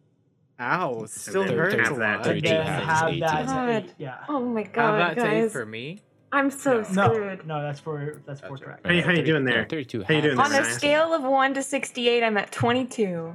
Ow! 0.60 1.02
it 1.04 1.10
Still 1.10 1.44
then 1.44 1.56
hurts 1.56 1.74
half 1.74 1.90
a 1.92 1.94
that, 1.94 2.18
lot. 2.18 2.26
And 2.26 2.42
then 2.42 2.66
halved 2.66 2.86
have 2.86 3.08
18. 3.08 3.20
that 3.20 3.84
eight. 3.84 3.94
Yeah. 3.98 4.18
Oh 4.28 4.40
my 4.44 4.60
Have 4.62 4.72
god, 4.72 4.98
that 5.00 5.14
to 5.16 5.30
eight 5.44 5.50
for 5.52 5.64
me. 5.64 6.00
I'm 6.32 6.50
so 6.50 6.78
No, 6.78 6.82
screwed. 7.12 7.46
no, 7.46 7.58
no, 7.58 7.62
that's 7.62 7.80
for 7.80 8.22
that's 8.26 8.40
for 8.40 8.50
That's 8.56 8.60
Tarak. 8.62 8.78
How 8.86 8.92
you- 8.92 9.02
how 9.02 9.10
you 9.12 9.22
doing 9.24 9.44
there? 9.44 9.66
32 9.68 10.04
How 10.04 10.14
you 10.14 10.22
doing 10.22 10.36
half. 10.36 10.46
On 10.46 10.54
a 10.54 10.60
Nice. 10.60 10.76
scale 10.76 11.12
of 11.12 11.22
1 11.24 11.54
to 11.54 11.62
68, 11.62 12.22
I'm 12.22 12.36
at 12.36 12.52
22. 12.52 13.34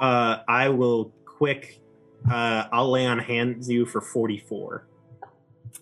Uh, 0.00 0.38
I 0.48 0.68
will 0.70 1.12
quick. 1.26 1.80
Uh, 2.30 2.64
I'll 2.72 2.90
lay 2.90 3.06
on 3.06 3.18
hands 3.18 3.68
you 3.70 3.84
for 3.86 4.00
forty 4.00 4.38
four. 4.38 4.86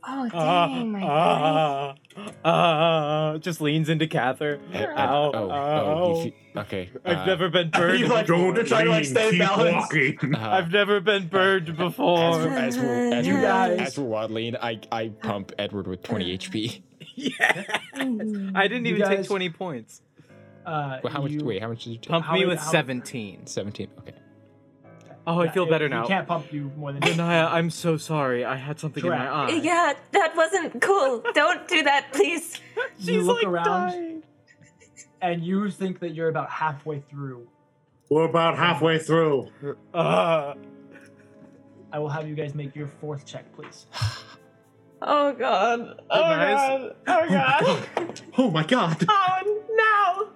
Oh, 0.06 0.30
Ah, 0.32 0.66
dang, 0.68 0.92
my 0.92 1.00
god. 1.00 1.98
ah, 2.44 3.32
ah, 3.34 3.38
just 3.38 3.60
leans 3.60 3.88
into 3.88 4.06
Kathyr. 4.06 4.58
Ed- 4.72 4.82
Ed- 4.82 4.96
Ow, 4.98 5.30
oh, 5.32 5.32
oh, 5.34 5.50
ow. 5.50 6.16
you 6.16 6.22
fe- 6.30 6.36
okay. 6.56 6.90
I've 7.04 7.18
uh, 7.18 7.24
never 7.26 7.48
been 7.48 7.70
burned. 7.74 7.98
He's 8.00 8.08
like, 8.08 8.26
before. 8.26 8.52
They're 8.54 8.64
trying 8.64 8.84
to, 8.86 8.90
like, 8.90 9.04
stay 9.04 9.38
balanced. 9.38 9.92
walking. 9.92 10.34
uh, 10.34 10.50
I've 10.50 10.70
never 10.70 11.00
been 11.00 11.28
burned 11.28 11.68
as, 11.70 11.76
before. 11.76 12.30
we're, 12.32 12.48
as, 12.50 12.76
we're, 12.78 13.12
as, 13.14 13.26
You 13.26 13.34
we're, 13.34 13.40
guys- 13.42 13.80
as 13.80 13.98
we're 13.98 14.04
waddling, 14.06 14.56
I, 14.56 14.80
I 14.90 15.08
pump 15.08 15.52
Edward 15.58 15.86
with 15.86 16.02
20 16.02 16.38
HP. 16.38 16.82
yeah. 17.14 17.64
I 17.94 18.68
didn't 18.68 18.86
You 18.86 18.96
even 18.96 19.08
take 19.08 19.26
20 19.26 19.50
points. 19.50 20.02
Uh, 20.64 20.98
Well, 21.04 21.12
how 21.12 21.22
much? 21.22 21.30
you- 21.32 21.44
Wait, 21.44 21.62
how 21.62 21.68
much 21.68 21.84
did 21.84 21.90
you 21.90 21.96
take? 21.98 22.08
Pump 22.10 22.32
me 22.32 22.44
with 22.46 22.60
17. 22.60 23.46
17. 23.46 23.88
Okay. 24.00 24.12
Oh, 25.28 25.40
I 25.40 25.44
yeah, 25.46 25.50
feel 25.52 25.64
it- 25.64 25.70
better 25.70 25.86
He 25.86 25.90
now. 25.90 26.06
can't 26.06 26.26
pump 26.28 26.52
you 26.52 26.70
more 26.76 26.92
than 26.92 27.02
Riniya, 27.02 27.50
I'm 27.50 27.70
so 27.70 27.96
sorry. 27.96 28.44
I 28.44 28.54
had 28.56 28.78
something 28.78 29.04
in 29.04 29.10
my 29.10 29.16
Correct. 29.16 29.32
eye. 29.32 29.60
Yeah, 29.62 29.94
that 30.12 30.36
wasn't 30.36 30.80
cool. 30.80 31.22
Don't 31.34 31.66
do 31.68 31.82
that, 31.82 32.12
please. 32.12 32.60
You 32.98 33.22
look 33.22 33.42
around. 33.42 33.64
dying. 33.90 34.22
and 35.20 35.42
you 35.42 35.70
think 35.70 35.98
that 36.00 36.10
you're 36.14 36.28
about 36.28 36.48
halfway 36.50 37.00
through. 37.00 37.48
We're 38.08 38.24
about 38.28 38.56
halfway 38.56 38.98
through. 38.98 39.48
Uh, 39.92 40.54
I 41.92 41.98
will 41.98 42.08
have 42.08 42.28
you 42.28 42.34
guys 42.34 42.54
make 42.54 42.74
your 42.76 42.86
fourth 42.86 43.24
check, 43.26 43.52
please. 43.54 43.86
Oh 45.02 45.32
god. 45.34 46.00
Oh 46.08 46.20
Nice. 46.20 46.56
god. 46.80 46.96
Oh 47.06 47.28
god. 47.28 48.20
Oh 48.38 48.50
my 48.50 48.64
god! 48.64 49.04
oh 49.08 50.28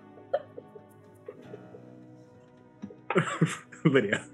Lydia. 3.85 4.25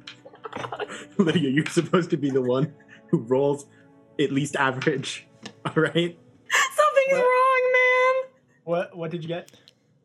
Lydia, 1.19 1.51
you're 1.51 1.67
supposed 1.67 2.11
to 2.11 2.17
be 2.17 2.31
the 2.31 2.43
one 2.43 2.75
who 3.09 3.19
rolls 3.19 3.67
at 4.21 4.33
least 4.33 4.57
average. 4.57 5.27
All 5.65 5.73
right? 5.83 6.19
Something's 6.75 7.13
What? 7.13 7.19
wrong, 7.23 7.73
man. 7.73 8.33
What 8.65 8.97
what 8.97 9.11
did 9.11 9.23
you 9.23 9.29
get? 9.29 9.53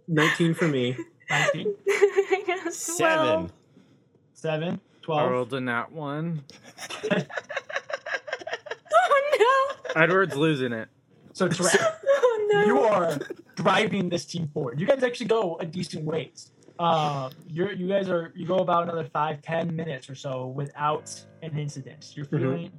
19 0.07 0.53
for 0.53 0.67
me. 0.67 0.97
19, 1.29 1.75
I 1.89 2.43
got 2.45 2.73
Seven. 2.73 3.51
7, 4.33 4.73
I 4.73 4.79
12. 5.03 5.31
rolled 5.31 5.53
a 5.53 5.61
nat 5.61 5.91
one. 5.91 6.43
Oh 8.93 9.75
no. 9.95 10.01
Edward's 10.01 10.35
losing 10.35 10.73
it. 10.73 10.89
So 11.33 11.47
Tra- 11.47 11.65
Oh 12.05 12.49
no. 12.51 12.65
you 12.65 12.79
are 12.81 13.17
driving 13.55 14.09
this 14.09 14.25
team 14.25 14.49
forward. 14.53 14.79
You 14.79 14.87
guys 14.87 15.03
actually 15.03 15.27
go 15.27 15.57
a 15.59 15.65
decent 15.65 16.03
ways. 16.05 16.51
Um, 16.81 17.31
you're 17.47 17.71
you 17.73 17.87
guys 17.87 18.09
are 18.09 18.31
you 18.35 18.47
go 18.47 18.57
about 18.57 18.83
another 18.83 19.07
five 19.13 19.41
ten 19.43 19.75
minutes 19.75 20.09
or 20.09 20.15
so 20.15 20.47
without 20.47 21.13
an 21.43 21.57
incident. 21.57 22.13
You're 22.15 22.25
Mhm. 22.25 22.39
feeling 22.39 22.71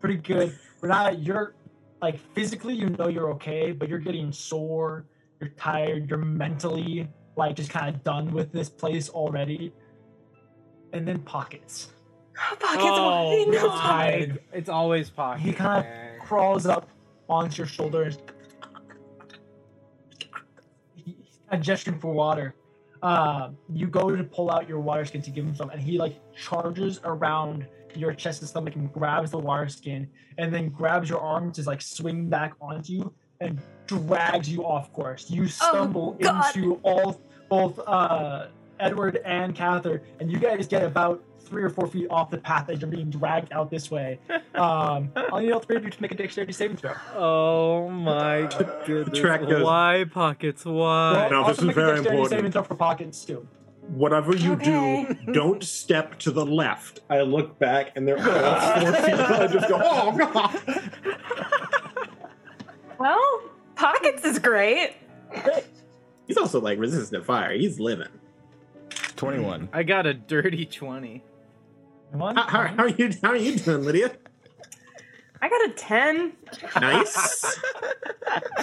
pretty 0.00 0.16
good. 0.16 0.58
But 0.80 0.88
not 0.88 1.18
you're 1.20 1.54
like 2.02 2.18
physically 2.34 2.74
you 2.74 2.90
know 2.90 3.06
you're 3.08 3.30
okay, 3.34 3.70
but 3.70 3.88
you're 3.88 4.00
getting 4.00 4.32
sore. 4.32 5.06
You're 5.40 5.50
tired. 5.50 6.10
You're 6.10 6.18
mentally 6.18 7.08
like 7.36 7.54
just 7.54 7.70
kind 7.70 7.94
of 7.94 8.02
done 8.02 8.32
with 8.32 8.50
this 8.50 8.68
place 8.68 9.08
already. 9.08 9.72
And 10.92 11.06
then 11.06 11.20
pockets. 11.20 11.92
Pockets. 12.34 12.82
oh, 12.82 13.44
no. 13.50 13.68
God. 13.68 14.38
It's 14.52 14.68
always 14.68 15.10
pockets. 15.10 15.44
He 15.44 15.52
kind 15.52 15.86
of 15.86 16.26
crawls 16.26 16.66
up 16.66 16.88
onto 17.28 17.58
your 17.58 17.66
shoulders. 17.68 18.18
He's 20.96 21.14
kind 21.48 21.60
of 21.60 21.62
gesturing 21.62 22.00
for 22.00 22.12
water. 22.12 22.54
Um, 23.04 23.58
you 23.70 23.86
go 23.86 24.16
to 24.16 24.24
pull 24.24 24.50
out 24.50 24.66
your 24.66 24.80
water 24.80 25.04
skin 25.04 25.20
to 25.22 25.30
give 25.30 25.44
him 25.44 25.54
some, 25.54 25.68
and 25.70 25.80
he 25.80 25.98
like 25.98 26.16
charges 26.34 27.00
around 27.04 27.66
your 27.94 28.14
chest 28.14 28.40
and 28.40 28.48
stomach 28.48 28.76
and 28.76 28.92
grabs 28.92 29.30
the 29.30 29.38
water 29.38 29.68
skin, 29.68 30.08
and 30.38 30.52
then 30.52 30.70
grabs 30.70 31.10
your 31.10 31.20
arm 31.20 31.52
to 31.52 31.62
like 31.62 31.82
swing 31.82 32.28
back 32.28 32.54
onto 32.60 32.94
you 32.94 33.14
and 33.40 33.60
drags 33.86 34.48
you 34.48 34.64
off 34.64 34.92
course. 34.92 35.30
You 35.30 35.46
stumble 35.48 36.12
God. 36.14 36.56
into 36.56 36.80
all 36.82 37.20
both 37.50 37.78
uh, 37.86 38.46
Edward 38.84 39.16
and 39.24 39.54
Kathyr, 39.54 40.00
and 40.20 40.30
you 40.30 40.38
guys 40.38 40.66
get 40.68 40.82
about 40.82 41.22
three 41.40 41.62
or 41.62 41.68
four 41.70 41.86
feet 41.86 42.06
off 42.10 42.30
the 42.30 42.38
path 42.38 42.68
as 42.70 42.80
you're 42.80 42.90
being 42.90 43.10
dragged 43.10 43.52
out 43.52 43.70
this 43.70 43.90
way. 43.90 44.18
Um, 44.54 45.10
I'll 45.16 45.40
need 45.40 45.50
all 45.50 45.58
three 45.58 45.74
of 45.74 45.82
you 45.84 45.90
to 45.90 46.00
make 46.00 46.12
a 46.12 46.14
dexterity 46.14 46.52
saving 46.52 46.76
throw. 46.76 46.92
Oh 47.16 47.88
my 47.90 48.42
goodness. 48.86 49.18
Tarak 49.18 49.48
goes- 49.50 49.64
Why 49.64 50.04
pockets? 50.08 50.64
Why? 50.64 51.26
No, 51.28 51.48
this 51.48 51.58
is 51.58 51.64
make 51.64 51.74
very 51.74 51.88
a 51.90 51.94
dexterity 51.94 52.16
important. 52.20 52.38
saving 52.38 52.52
throw 52.52 52.62
for 52.62 52.74
pockets 52.76 53.24
too. 53.24 53.48
Whatever 53.88 54.36
you 54.36 54.52
Okay. 54.52 55.08
do, 55.26 55.32
don't 55.32 55.64
step 55.64 56.20
to 56.20 56.30
the 56.30 56.46
left. 56.46 57.00
I 57.10 57.22
look 57.22 57.58
back 57.58 57.90
and 57.96 58.06
they're 58.06 58.16
all 58.16 58.22
four 58.80 58.92
feet. 58.92 59.14
I 59.14 59.46
just 59.48 59.68
go, 59.68 59.80
oh 59.82 60.16
god! 60.16 60.60
Well, 62.98 63.42
pockets 63.74 64.24
is 64.24 64.38
great. 64.38 64.94
He's 66.28 66.36
also 66.36 66.60
like 66.60 66.78
resistant 66.78 67.20
to 67.22 67.26
fire. 67.26 67.52
He's 67.54 67.80
living. 67.80 68.06
21. 69.16 69.68
I 69.72 69.82
got 69.82 70.06
a 70.06 70.14
dirty 70.14 70.66
20. 70.66 71.22
One, 72.12 72.36
How, 72.36 72.42
how, 72.46 72.66
how 72.68 72.82
are 72.84 72.88
you? 72.88 73.10
How 73.22 73.30
are 73.30 73.36
you 73.36 73.56
doing, 73.58 73.84
Lydia? 73.84 74.12
I 75.42 75.48
got 75.48 75.68
a 75.68 75.72
ten. 75.74 76.32
Nice. 76.80 77.60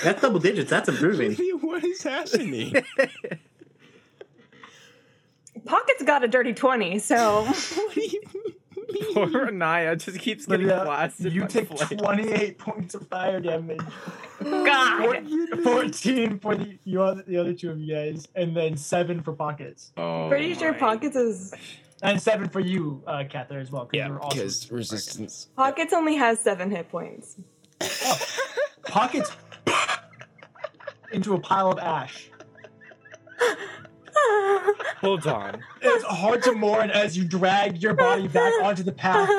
That's 0.02 0.22
double 0.22 0.40
digits. 0.40 0.70
That's 0.70 0.88
improving. 0.88 1.34
what 1.62 1.84
is 1.84 2.02
happening? 2.02 2.74
Pockets 5.66 6.04
got 6.04 6.24
a 6.24 6.28
dirty 6.30 6.54
twenty. 6.54 6.98
So 7.00 7.44
what 7.76 7.94
do 7.94 8.02
you 8.02 8.22
Poor 9.14 9.52
Naya 9.52 9.96
just 9.96 10.20
keeps 10.20 10.46
getting 10.46 10.68
Lydia, 10.68 10.84
blasted. 10.86 11.34
you 11.34 11.42
by 11.42 11.48
take 11.48 11.68
flames. 11.68 12.02
28 12.02 12.58
points 12.58 12.96
of 12.96 13.08
fire 13.08 13.40
damage. 13.40 13.80
God. 14.44 15.28
14 15.64 16.40
for 16.40 16.56
the, 16.56 16.78
you 16.84 17.02
other, 17.04 17.24
the 17.28 17.38
other 17.38 17.54
two 17.54 17.72
of 17.72 17.80
you 17.80 17.94
guys, 17.94 18.28
and 18.36 18.56
then 18.56 18.76
7 18.78 19.22
for 19.22 19.34
pockets. 19.34 19.92
Oh 19.98 20.28
Pretty 20.30 20.54
sure 20.56 20.74
pockets 20.74 21.16
is 21.16 21.54
And 22.02 22.20
7 22.22 22.50
for 22.50 22.60
you, 22.60 23.04
uh, 23.06 23.24
Kathyr, 23.30 23.60
as 23.62 23.72
well. 23.72 23.88
Yeah, 23.94 24.08
you're 24.08 24.20
also- 24.20 24.36
because 24.38 24.72
resistance. 24.72 25.50
pockets 25.56 25.94
only 25.94 26.16
has 26.16 26.40
seven 26.40 26.72
hit 26.72 26.90
points. 26.90 27.38
Pockets 28.86 29.32
into 31.12 31.36
a 31.36 31.40
pile 31.40 31.72
of 31.72 31.78
ash. 31.80 32.31
Hold 35.02 35.26
on. 35.28 35.64
It's 35.82 36.04
hard 36.04 36.44
to 36.44 36.54
mourn 36.54 36.92
as 36.92 37.18
you 37.18 37.24
drag 37.24 37.82
your 37.82 37.94
body 37.94 38.28
back 38.28 38.54
onto 38.62 38.84
the 38.84 38.92
path 38.92 39.30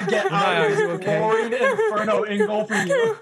to 0.00 0.06
get 0.10 0.26
out 0.26 0.32
Naya, 0.32 0.58
of 0.58 0.64
are 0.64 0.68
this 0.70 0.78
you 0.80 0.90
okay? 0.90 1.18
roaring 1.20 1.52
inferno 1.52 2.22
engulfing 2.24 2.86
you. 2.86 3.16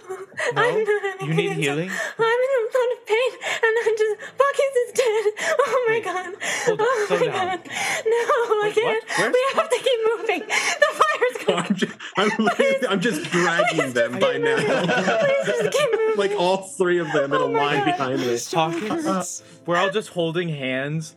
No? 0.54 0.62
I'm 0.62 0.86
You 1.28 1.34
need 1.34 1.52
healing? 1.52 1.90
I'm 1.90 2.38
in 2.46 2.50
a 2.56 2.62
lot 2.78 2.92
of 2.96 3.06
pain, 3.06 3.30
and 3.62 3.74
I'm 3.84 3.96
just 3.98 4.16
Pockets 4.38 4.76
is 4.86 4.92
dead. 4.94 5.32
Oh 5.58 5.84
my 5.88 5.94
Wait, 5.94 6.04
god. 6.04 6.34
hold 6.64 6.80
on, 6.80 6.86
oh 6.88 7.04
slow 7.08 7.18
my 7.18 7.26
down. 7.26 7.34
god. 7.34 7.60
No, 8.06 8.20
I 8.62 8.72
can't. 8.74 9.04
We 9.34 9.40
have 9.54 9.70
to 9.70 9.78
keep 9.84 10.00
moving. 10.18 10.42
The 10.48 10.90
fire's 11.00 11.44
going. 11.46 11.64
I'm 11.66 11.74
just, 11.74 11.96
I'm, 12.16 12.30
literally- 12.44 12.88
I'm 12.88 13.00
just 13.00 13.30
dragging 13.30 13.92
them 13.92 14.18
by 14.18 14.38
now. 14.38 14.56
Please 14.56 15.46
just 15.46 15.72
keep 15.72 15.90
moving. 15.98 16.16
like 16.16 16.32
all 16.32 16.58
three 16.58 16.98
of 16.98 17.12
them 17.12 17.32
in 17.32 17.40
a 17.40 17.44
Oh 17.44 17.46
line 17.48 17.78
God. 17.78 17.84
behind 17.86 18.20
me. 18.20 18.38
Pockets? 18.52 19.42
We're 19.66 19.76
all 19.76 19.90
just 19.90 20.08
holding 20.10 20.48
hands. 20.48 21.16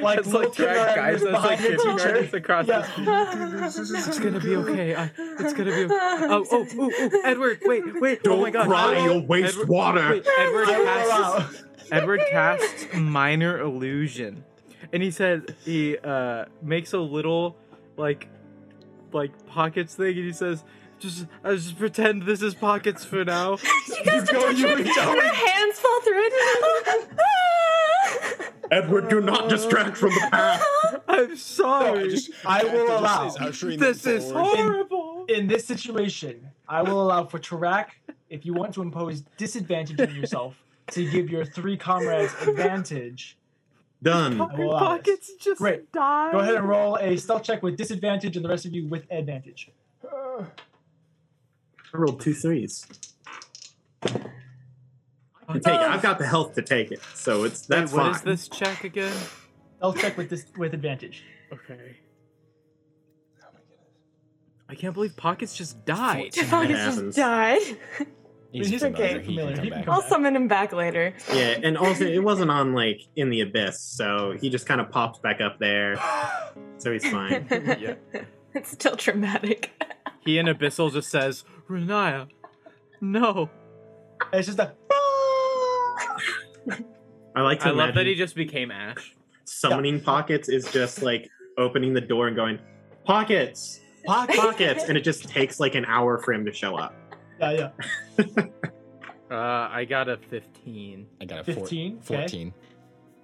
Like, 0.00 0.18
It's 0.20 0.28
like 0.28 0.44
looking 0.48 0.64
drag 0.64 0.76
at 0.88 0.96
guys 0.96 1.20
you 1.20 1.30
that's 1.30 1.44
like 1.44 1.58
behind 1.58 1.60
your 1.60 1.70
teacher. 1.76 1.88
kindergartens 1.98 2.34
across 2.34 2.66
Yeah. 2.66 2.80
the 2.80 4.04
It's 4.08 4.18
gonna 4.18 4.40
be 4.40 4.56
okay. 4.56 4.94
I, 4.94 5.10
it's 5.18 5.52
gonna 5.52 5.70
be 5.70 5.84
okay. 5.84 5.94
Oh, 5.94 6.44
oh, 6.50 6.66
oh, 6.78 6.90
oh, 6.98 7.20
Edward, 7.24 7.58
wait, 7.64 8.00
wait. 8.00 8.22
Don't 8.22 8.38
oh 8.38 8.42
my 8.42 8.50
god. 8.50 8.66
cry, 8.68 8.94
Edward- 8.96 9.04
you'll 9.12 9.26
waste 9.26 9.52
Edward- 9.54 9.68
water. 9.68 10.10
Wait, 10.10 10.26
Edward 10.38 10.66
casts. 10.66 11.64
Edward 11.90 12.20
casts 12.30 12.86
minor 12.94 13.60
illusion, 13.60 14.44
and 14.94 15.02
he 15.02 15.10
says 15.10 15.42
he 15.64 15.98
uh 15.98 16.46
makes 16.62 16.94
a 16.94 16.98
little 16.98 17.56
like 17.98 18.28
like 19.12 19.46
pockets 19.46 19.94
thing, 19.94 20.16
and 20.16 20.24
he 20.24 20.32
says. 20.32 20.64
Just, 20.98 21.26
I 21.42 21.56
just 21.56 21.76
pretend 21.80 22.22
this 22.22 22.42
is 22.42 22.54
pockets 22.54 23.04
for 23.04 23.24
now. 23.24 23.56
She 23.86 24.04
goes 24.04 24.22
to 24.22 24.32
go, 24.34 24.42
touch 24.46 24.56
you 24.56 24.68
it, 24.68 24.76
reach 24.78 24.96
and 24.96 25.20
her 25.20 25.34
hands 25.34 25.80
fall 25.80 26.00
through 26.02 26.22
it. 26.22 27.08
Edward, 28.72 29.10
do 29.10 29.20
not 29.20 29.50
distract 29.50 29.98
from 29.98 30.10
the 30.10 30.28
uh-huh. 30.32 30.58
path. 30.90 31.02
I'm 31.06 31.36
sorry. 31.36 32.16
I 32.46 32.64
will 32.64 32.98
allow. 32.98 33.28
this 33.28 34.06
is 34.06 34.30
horrible. 34.30 35.26
In 35.28 35.46
this 35.46 35.66
situation, 35.66 36.48
I 36.66 36.80
will 36.80 37.02
allow 37.02 37.24
for 37.26 37.38
Tarak, 37.38 37.88
if 38.30 38.46
you 38.46 38.54
want 38.54 38.72
to 38.74 38.82
impose 38.82 39.20
disadvantage 39.36 40.00
on 40.00 40.14
yourself, 40.14 40.56
to 40.92 41.08
give 41.10 41.28
your 41.28 41.44
three 41.44 41.76
comrades 41.76 42.34
advantage. 42.40 43.36
Done. 44.02 44.40
I 44.40 44.54
will. 44.56 44.78
Pockets 44.78 45.32
just 45.38 45.58
Great. 45.58 45.92
died. 45.92 46.32
Go 46.32 46.38
ahead 46.38 46.54
and 46.54 46.66
roll 46.68 46.96
a 46.96 47.16
stealth 47.18 47.44
check 47.44 47.62
with 47.62 47.76
disadvantage, 47.76 48.36
and 48.36 48.44
the 48.44 48.48
rest 48.48 48.64
of 48.64 48.72
you 48.72 48.88
with 48.88 49.04
advantage. 49.10 49.70
I 50.02 50.46
rolled 51.92 52.20
two 52.22 52.32
threes. 52.32 52.86
I 55.52 55.58
can 55.58 55.62
take 55.62 55.74
it. 55.80 55.86
Um, 55.86 55.92
I've 55.92 56.02
got 56.02 56.18
the 56.18 56.26
health 56.26 56.54
to 56.54 56.62
take 56.62 56.90
it, 56.92 57.00
so 57.14 57.44
it's 57.44 57.68
Wait, 57.68 57.76
that's 57.76 57.92
what 57.92 58.02
fine. 58.02 58.14
is 58.14 58.22
this 58.22 58.48
check 58.48 58.84
again? 58.84 59.12
Stealth 59.78 59.98
check 59.98 60.16
with 60.16 60.30
this 60.30 60.46
with 60.56 60.74
advantage. 60.74 61.24
Okay. 61.52 61.96
I 64.68 64.74
can't 64.74 64.94
believe 64.94 65.16
Pockets 65.16 65.54
just 65.54 65.84
died. 65.84 66.32
Pockets 66.48 66.78
happens. 66.80 67.14
just 67.14 67.16
died. 67.16 67.60
He's, 68.52 68.68
He's 68.68 68.84
okay, 68.84 69.18
He 69.20 69.24
familiar. 69.36 69.54
can 69.56 69.64
He 69.64 69.70
come 69.70 69.78
can 69.80 69.86
back. 69.86 69.94
I'll 69.94 70.02
summon 70.02 70.36
him 70.36 70.46
back 70.48 70.72
later. 70.72 71.14
Yeah, 71.32 71.58
and 71.62 71.76
also 71.78 72.04
it 72.04 72.18
wasn't 72.22 72.50
on 72.50 72.74
like 72.74 73.00
in 73.16 73.30
the 73.30 73.40
abyss, 73.42 73.80
so 73.80 74.34
he 74.40 74.50
just 74.50 74.66
kind 74.66 74.80
of 74.80 74.90
pops 74.90 75.18
back 75.20 75.40
up 75.40 75.58
there, 75.58 75.96
so 76.78 76.92
he's 76.92 77.08
fine. 77.10 77.46
Yeah. 77.50 77.94
It's 78.54 78.70
still 78.72 78.96
traumatic. 78.96 79.70
He 80.20 80.36
and 80.36 80.46
Abyssal 80.46 80.92
just 80.92 81.08
says, 81.08 81.42
Riniya, 81.70 82.28
no. 83.00 83.48
It's 84.30 84.46
just 84.46 84.58
a. 84.58 84.74
I 87.34 87.40
like 87.42 87.60
to 87.60 87.68
I 87.68 87.70
love 87.70 87.94
that 87.94 88.06
he 88.06 88.14
just 88.14 88.34
became 88.34 88.70
Ash. 88.70 89.14
summoning 89.44 90.00
pockets 90.00 90.48
is 90.48 90.70
just 90.72 91.02
like 91.02 91.28
opening 91.58 91.94
the 91.94 92.00
door 92.00 92.26
and 92.28 92.36
going 92.36 92.58
pockets, 93.04 93.80
Pocket. 94.04 94.36
pockets, 94.38 94.84
and 94.84 94.96
it 94.98 95.02
just 95.02 95.28
takes 95.28 95.58
like 95.60 95.74
an 95.74 95.84
hour 95.86 96.18
for 96.18 96.32
him 96.32 96.44
to 96.44 96.52
show 96.52 96.76
up. 96.76 96.94
Yeah, 97.40 97.70
yeah. 98.18 98.44
Uh, 99.30 99.66
I 99.72 99.86
got 99.86 100.10
a 100.10 100.18
15. 100.28 101.06
I 101.22 101.24
got 101.24 101.40
a 101.40 101.44
four- 101.54 101.62
15, 101.62 102.00
okay. 102.04 102.04
14. 102.04 102.54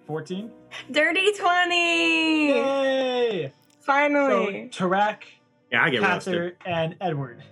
14. 0.07 0.51
Dirty 0.91 1.33
20! 1.35 2.49
Yay! 2.49 3.53
Finally. 3.83 4.31
So, 4.31 4.47
Finally. 4.47 4.71
Tarak, 4.73 5.17
Yeah, 5.71 5.83
I 5.85 5.91
get 5.91 6.01
roasted. 6.01 6.57
And 6.65 6.97
Edward, 7.03 7.43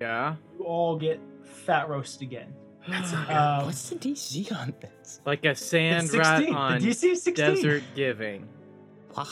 Yeah. 0.00 0.36
you 0.56 0.64
all 0.64 0.96
get 0.96 1.18
fat 1.42 1.88
roast 1.88 2.22
again. 2.22 2.54
That's 2.88 3.12
Uh, 3.12 3.62
What's 3.64 3.88
the 3.90 3.96
DC 3.96 4.50
on 4.52 4.74
this? 4.80 5.20
like 5.24 5.44
a 5.44 5.54
sand 5.54 6.06
It's 6.06 6.16
rat 6.16 6.48
on 6.48 6.80
the 6.80 6.88
DC 6.88 7.12
is 7.12 7.22
16. 7.22 7.34
desert 7.54 7.82
giving. 7.94 8.48
Why? 9.14 9.26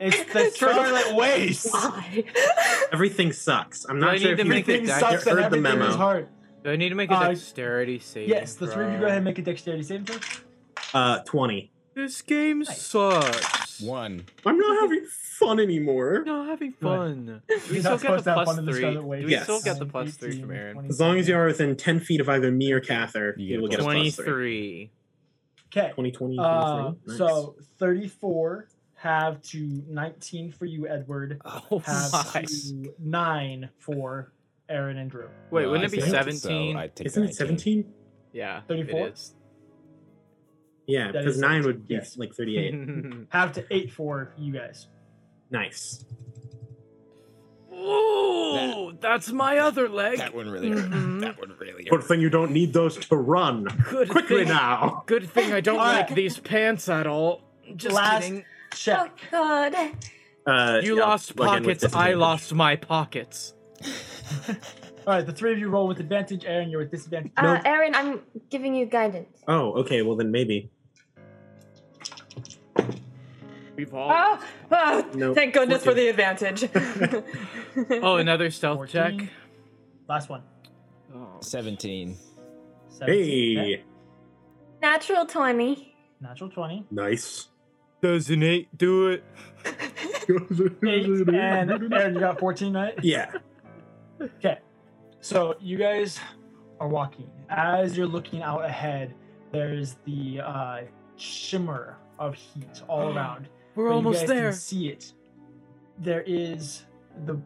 It's 0.00 0.32
the 0.32 0.50
Scarlet 0.54 1.14
Waste. 1.14 1.72
Why? 1.72 2.24
Everything 2.92 3.32
sucks. 3.32 3.84
I'm 3.88 4.00
Do 4.00 4.06
I 4.06 4.12
not 4.12 4.20
sure 4.20 4.32
if 4.32 4.38
you 4.38 4.44
make 4.44 4.62
Everything 4.68 4.84
it 4.84 4.88
you 4.88 4.98
sucks 5.00 5.26
and 5.26 5.38
heard 5.38 5.50
the 5.52 5.56
everything 5.58 5.80
is 5.82 5.88
memo. 5.88 5.96
hard. 5.96 6.28
Do 6.64 6.70
I 6.70 6.76
need 6.76 6.88
to 6.88 6.94
make 6.94 7.10
a 7.10 7.14
Uh, 7.14 7.28
dexterity 7.28 7.98
save? 7.98 8.28
Yes, 8.28 8.54
the 8.54 8.66
three 8.66 8.86
of 8.86 8.92
you 8.92 8.98
go 8.98 9.04
ahead 9.06 9.18
and 9.18 9.24
make 9.24 9.38
a 9.38 9.42
dexterity 9.42 9.82
saving 9.82 10.06
throw. 10.06 10.18
Uh, 10.94 11.18
20. 11.20 11.70
This 11.94 12.22
game 12.22 12.60
Nice. 12.60 12.80
sucks. 12.82 13.63
One. 13.80 14.24
I'm 14.46 14.58
not 14.58 14.80
having 14.82 15.04
fun 15.06 15.58
anymore. 15.60 16.22
Not 16.24 16.46
having 16.48 16.72
fun. 16.72 17.42
Do 17.48 17.54
we 17.70 17.80
still 17.80 17.92
not 17.92 18.02
get 18.02 18.10
the 18.16 18.22
to 18.22 18.30
have 18.30 18.34
plus 18.36 18.48
fun 18.48 18.58
in 18.58 18.64
the 18.66 18.72
three? 18.72 18.80
Scarlet 18.80 19.20
Do 19.20 19.26
we 19.26 19.30
Yes. 19.32 19.42
still 19.44 19.60
get 19.62 19.78
the 19.78 19.86
plus 19.86 20.16
three 20.16 20.40
from 20.40 20.50
Aaron? 20.52 20.86
As 20.88 21.00
long 21.00 21.18
as 21.18 21.28
you 21.28 21.36
are 21.36 21.46
within 21.46 21.76
10 21.76 22.00
feet 22.00 22.20
of 22.20 22.28
either 22.28 22.50
me 22.50 22.72
or 22.72 22.80
Kathyr, 22.80 23.34
You 23.36 23.44
you, 23.44 23.50
get 23.56 23.60
will 23.62 23.68
get 23.68 23.80
a 23.80 23.82
plus 23.82 23.94
plus 24.14 24.16
three. 24.16 24.90
Twenty-three. 25.72 25.82
Okay. 25.82 25.92
20, 25.94 26.10
20, 26.12 26.38
Uh, 26.38 26.82
23. 26.82 27.00
Nice. 27.08 27.18
so 27.18 27.56
34 27.78 28.68
have 28.94 29.42
to 29.42 29.82
19 29.88 30.52
for 30.52 30.66
you, 30.66 30.86
Edward. 30.88 31.40
Oh 31.44 31.80
Have 31.80 32.12
my! 32.12 32.42
to 32.46 32.94
9 33.00 33.70
for 33.78 34.32
Aaron 34.68 34.96
and 34.98 35.10
Drew. 35.10 35.28
Wait, 35.50 35.66
wouldn't 35.66 35.82
I 35.82 35.86
it 35.86 35.90
be 35.90 35.96
think 36.00 36.06
so. 36.10 36.16
seventeen? 36.16 36.90
Isn't 37.04 37.24
it 37.24 37.34
17? 37.34 37.92
yeah, 38.32 38.62
34? 38.68 39.08
It 39.08 39.12
is. 39.14 39.34
Yeah, 40.86 41.12
That 41.12 41.20
because 41.24 41.36
is 41.36 41.40
9 41.40 41.62
17, 41.62 41.66
would 41.66 41.88
be 41.88 41.94
yes. 41.94 42.16
like 42.16 42.34
38. 42.36 43.26
Have 43.30 43.52
to 43.52 43.64
8 43.70 43.92
for 43.92 44.32
you 44.38 44.52
guys. 44.52 44.86
nice. 45.50 46.04
oh, 47.72 48.92
that's 49.00 49.30
my 49.32 49.58
other 49.58 49.88
leg. 49.88 50.18
That 50.18 50.34
one 50.34 50.48
really 50.48 50.70
hurt. 50.70 51.20
That 51.20 51.38
one 51.38 51.54
really 51.58 51.84
Good 51.84 51.92
hurt. 52.00 52.04
thing 52.04 52.20
you 52.20 52.30
don't 52.30 52.52
need 52.52 52.72
those 52.72 52.96
to 52.96 53.16
run. 53.16 53.64
Good 53.90 54.08
Quickly 54.08 54.38
thing, 54.44 54.48
now. 54.48 55.02
Good 55.06 55.28
thing 55.28 55.52
I 55.52 55.60
don't 55.60 55.78
All 55.80 55.84
like 55.86 56.14
these 56.14 56.38
pants 56.38 56.88
at 56.88 57.06
all. 57.06 57.42
Just 57.76 57.94
Last 57.94 58.22
kidding. 58.24 58.40
Oh 58.40 58.76
check. 58.76 59.12
god. 59.30 59.74
Uh, 60.46 60.80
You 60.82 60.96
yeah, 60.98 61.04
lost 61.04 61.30
again 61.30 61.46
with 61.64 61.80
pockets. 61.80 61.84
I 61.84 61.86
disadvantage. 61.86 62.16
lost 62.18 62.54
my 62.54 62.76
pockets. 62.76 63.54
All 65.06 65.12
right, 65.14 65.26
the 65.26 65.32
three 65.32 65.52
of 65.52 65.58
you 65.58 65.68
roll 65.68 65.86
with 65.86 66.00
advantage. 66.00 66.44
Aaron, 66.46 66.70
you're 66.70 66.80
with 66.80 66.90
disadvantage. 66.90 67.32
Uh, 67.36 67.60
Aaron, 67.64 67.94
I'm 67.94 68.20
giving 68.50 68.74
you 68.74 68.86
guidance. 68.86 69.42
Oh, 69.48 69.72
okay. 69.80 70.02
Well, 70.02 70.16
then 70.16 70.30
maybe. 70.30 70.70
We've 73.76 73.92
all. 73.94 74.10
Oh, 74.12 74.44
oh, 74.70 75.10
No. 75.14 75.34
thank 75.34 75.54
goodness 75.54 75.82
for 75.84 75.94
the 75.94 76.08
advantage. 76.08 76.64
Oh, 78.02 78.16
another 78.18 78.50
stealth 78.50 78.88
check. 78.88 79.14
Last 80.08 80.28
one. 80.28 80.42
Oh. 81.14 81.28
17. 81.40 82.16
17. 82.88 83.06
Hey, 83.08 83.58
Okay. 83.74 83.84
Natural 84.80 85.26
20. 85.26 85.92
Natural 86.20 86.50
20. 86.50 86.86
nice. 86.90 87.48
Does 88.00 88.28
an 88.30 88.42
eight 88.42 88.68
do 88.76 89.08
it? 89.08 89.24
8 90.28 90.28
and 91.28 91.34
Aaron, 91.94 92.14
you 92.14 92.20
got 92.20 92.38
14, 92.38 92.72
right? 92.74 92.94
yeah. 93.02 93.32
Okay. 94.20 94.58
So 95.20 95.56
you 95.60 95.76
guys 95.78 96.20
are 96.80 96.88
walking. 96.88 97.28
As 97.48 97.96
you're 97.96 98.06
looking 98.06 98.42
out 98.42 98.64
ahead, 98.64 99.14
there's 99.52 99.96
the 100.04 100.40
uh, 100.42 100.80
shimmer 101.16 101.96
of 102.18 102.34
heat 102.34 102.82
all 102.88 103.16
around. 103.16 103.48
We're 103.74 103.84
but 103.84 103.90
you 103.90 103.96
almost 103.96 104.20
guys 104.20 104.28
there. 104.28 104.50
Can 104.50 104.58
see 104.58 104.88
it. 104.88 105.12
There 105.98 106.22
is 106.26 106.84
the 107.24 107.40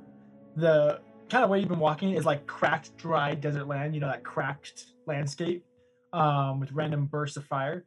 the 0.57 1.01
kind 1.29 1.45
of 1.45 1.51
way 1.51 1.61
you've 1.61 1.69
been 1.69 1.79
walking 1.79 2.13
is 2.13 2.25
like 2.25 2.47
cracked, 2.47 2.97
dry 2.97 3.35
desert 3.35 3.67
land. 3.67 3.95
You 3.95 4.01
know 4.01 4.09
that 4.09 4.25
cracked 4.25 4.87
landscape 5.07 5.65
um, 6.13 6.61
with 6.61 6.73
random 6.73 7.07
bursts 7.07 7.37
of 7.37 7.45
fire, 7.45 7.85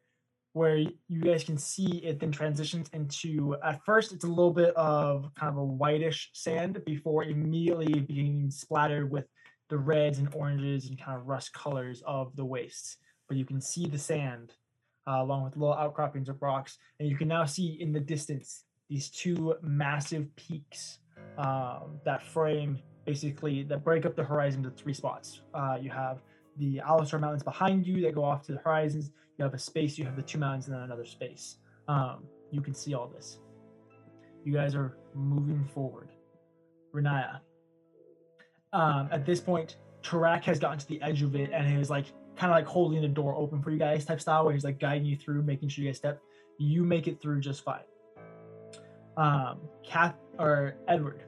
where 0.53 0.77
you 0.77 1.21
guys 1.21 1.43
can 1.43 1.57
see 1.57 1.97
it 2.03 2.19
then 2.19 2.31
transitions 2.31 2.89
into. 2.93 3.55
At 3.63 3.83
first, 3.85 4.11
it's 4.11 4.23
a 4.23 4.27
little 4.27 4.53
bit 4.53 4.75
of 4.75 5.31
kind 5.35 5.51
of 5.51 5.57
a 5.57 5.65
whitish 5.65 6.29
sand 6.33 6.81
before 6.85 7.23
immediately 7.23 7.99
being 7.99 8.49
splattered 8.51 9.11
with 9.11 9.25
the 9.69 9.77
reds 9.77 10.19
and 10.19 10.33
oranges 10.33 10.89
and 10.89 10.99
kind 10.99 11.17
of 11.17 11.27
rust 11.27 11.53
colors 11.53 12.03
of 12.05 12.35
the 12.35 12.45
wastes. 12.45 12.97
But 13.27 13.37
you 13.37 13.45
can 13.45 13.61
see 13.61 13.87
the 13.87 13.97
sand 13.97 14.53
uh, 15.07 15.21
along 15.21 15.43
with 15.43 15.55
little 15.55 15.73
outcroppings 15.73 16.29
of 16.29 16.41
rocks, 16.41 16.77
and 16.99 17.09
you 17.09 17.15
can 17.15 17.27
now 17.27 17.45
see 17.45 17.77
in 17.79 17.91
the 17.91 17.99
distance 17.99 18.63
these 18.89 19.09
two 19.09 19.55
massive 19.61 20.27
peaks 20.35 20.99
um, 21.37 21.99
that 22.05 22.21
frame 22.23 22.79
basically 23.05 23.63
that 23.63 23.83
break 23.83 24.05
up 24.05 24.15
the 24.15 24.23
horizon 24.23 24.63
to 24.63 24.69
three 24.69 24.93
spots. 24.93 25.41
Uh, 25.53 25.77
you 25.81 25.89
have 25.89 26.21
the 26.57 26.81
Alistar 26.85 27.19
Mountains 27.19 27.43
behind 27.43 27.85
you 27.87 28.01
that 28.01 28.13
go 28.13 28.23
off 28.23 28.45
to 28.45 28.51
the 28.51 28.59
horizons. 28.59 29.11
You 29.37 29.45
have 29.45 29.53
a 29.53 29.59
space. 29.59 29.97
You 29.97 30.05
have 30.05 30.15
the 30.15 30.21
two 30.21 30.37
mountains 30.37 30.67
and 30.67 30.75
then 30.75 30.83
another 30.83 31.05
space. 31.05 31.57
Um, 31.87 32.25
you 32.51 32.61
can 32.61 32.73
see 32.73 32.93
all 32.93 33.07
this. 33.07 33.39
You 34.43 34.53
guys 34.53 34.75
are 34.75 34.97
moving 35.15 35.65
forward. 35.73 36.09
Riniya. 36.93 37.39
Um, 38.73 39.09
at 39.11 39.25
this 39.25 39.39
point, 39.39 39.77
Tarak 40.03 40.43
has 40.43 40.59
gotten 40.59 40.79
to 40.79 40.87
the 40.87 41.01
edge 41.01 41.21
of 41.21 41.35
it 41.35 41.51
and 41.53 41.79
is 41.79 41.89
like 41.89 42.05
kind 42.41 42.51
of 42.51 42.57
like 42.57 42.65
holding 42.65 42.99
the 43.03 43.07
door 43.07 43.35
open 43.35 43.61
for 43.61 43.69
you 43.69 43.77
guys 43.77 44.03
type 44.03 44.19
style 44.19 44.43
where 44.43 44.51
he's 44.53 44.63
like 44.63 44.79
guiding 44.79 45.05
you 45.05 45.15
through, 45.15 45.43
making 45.43 45.69
sure 45.69 45.83
you 45.83 45.89
guys 45.91 45.97
step. 45.97 46.19
You 46.57 46.83
make 46.83 47.07
it 47.07 47.21
through 47.21 47.39
just 47.41 47.63
fine. 47.63 47.81
Um, 49.15 49.59
Kath 49.85 50.15
or 50.39 50.73
Edward. 50.87 51.21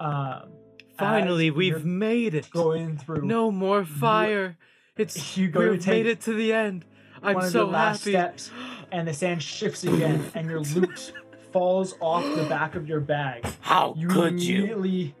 Um, 0.00 0.52
Finally, 0.98 1.50
we've 1.50 1.84
made 1.84 2.34
it. 2.34 2.50
going 2.50 2.96
through. 2.96 3.26
No 3.26 3.50
more 3.50 3.84
fire. 3.84 4.56
It's 4.96 5.36
You 5.36 5.48
go 5.48 5.60
to 5.60 5.70
we've 5.72 5.86
made 5.86 6.06
it 6.06 6.22
to 6.22 6.32
the 6.32 6.54
end. 6.54 6.86
I'm 7.22 7.34
one 7.34 7.44
of 7.44 7.50
so 7.52 7.66
the 7.66 7.72
last 7.72 8.00
happy. 8.00 8.12
steps, 8.12 8.50
and 8.92 9.06
the 9.08 9.12
sand 9.14 9.42
shifts 9.42 9.84
again, 9.84 10.24
and 10.34 10.48
your 10.48 10.60
lute 10.60 11.12
falls 11.52 11.94
off 12.00 12.24
the 12.36 12.44
back 12.44 12.76
of 12.76 12.88
your 12.88 13.00
bag. 13.00 13.44
How 13.60 13.94
You 13.98 14.08
could 14.08 14.42
you? 14.42 14.56
immediately 14.58 15.14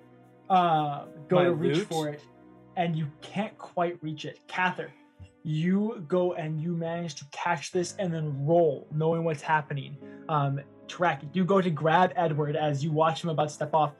uh, 0.48 1.04
go 1.28 1.36
My 1.36 1.44
to 1.44 1.52
reach 1.52 1.76
lute? 1.76 1.88
for 1.88 2.08
it, 2.08 2.22
and 2.76 2.96
you 2.96 3.06
can't 3.20 3.56
quite 3.58 3.98
reach 4.02 4.24
it. 4.24 4.40
Kathyr, 4.48 4.88
you 5.42 6.04
go 6.08 6.32
and 6.34 6.60
you 6.60 6.72
manage 6.74 7.14
to 7.16 7.24
catch 7.30 7.70
this 7.72 7.94
and 7.98 8.12
then 8.12 8.46
roll, 8.46 8.86
knowing 8.92 9.24
what's 9.24 9.42
happening. 9.42 9.96
Um, 10.28 10.60
Tarak, 10.88 11.28
you 11.32 11.44
go 11.44 11.60
to 11.60 11.70
grab 11.70 12.12
Edward 12.16 12.56
as 12.56 12.82
you 12.84 12.90
watch 12.92 13.22
him 13.22 13.30
about 13.30 13.48
to 13.48 13.54
step 13.54 13.74
off, 13.74 13.92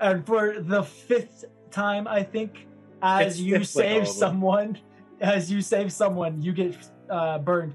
and 0.00 0.26
for 0.26 0.60
the 0.60 0.82
fifth 0.82 1.44
time, 1.70 2.06
I 2.08 2.22
think, 2.22 2.66
as 3.02 3.34
It's- 3.34 3.38
you 3.38 3.56
it's 3.56 3.74
like 3.76 3.84
all 3.86 4.04
save 4.04 4.08
someone, 4.08 4.78
as 5.20 5.50
you 5.50 5.60
save 5.60 5.92
someone, 5.92 6.40
you 6.42 6.52
get 6.52 6.76
uh, 7.10 7.38
burned. 7.38 7.74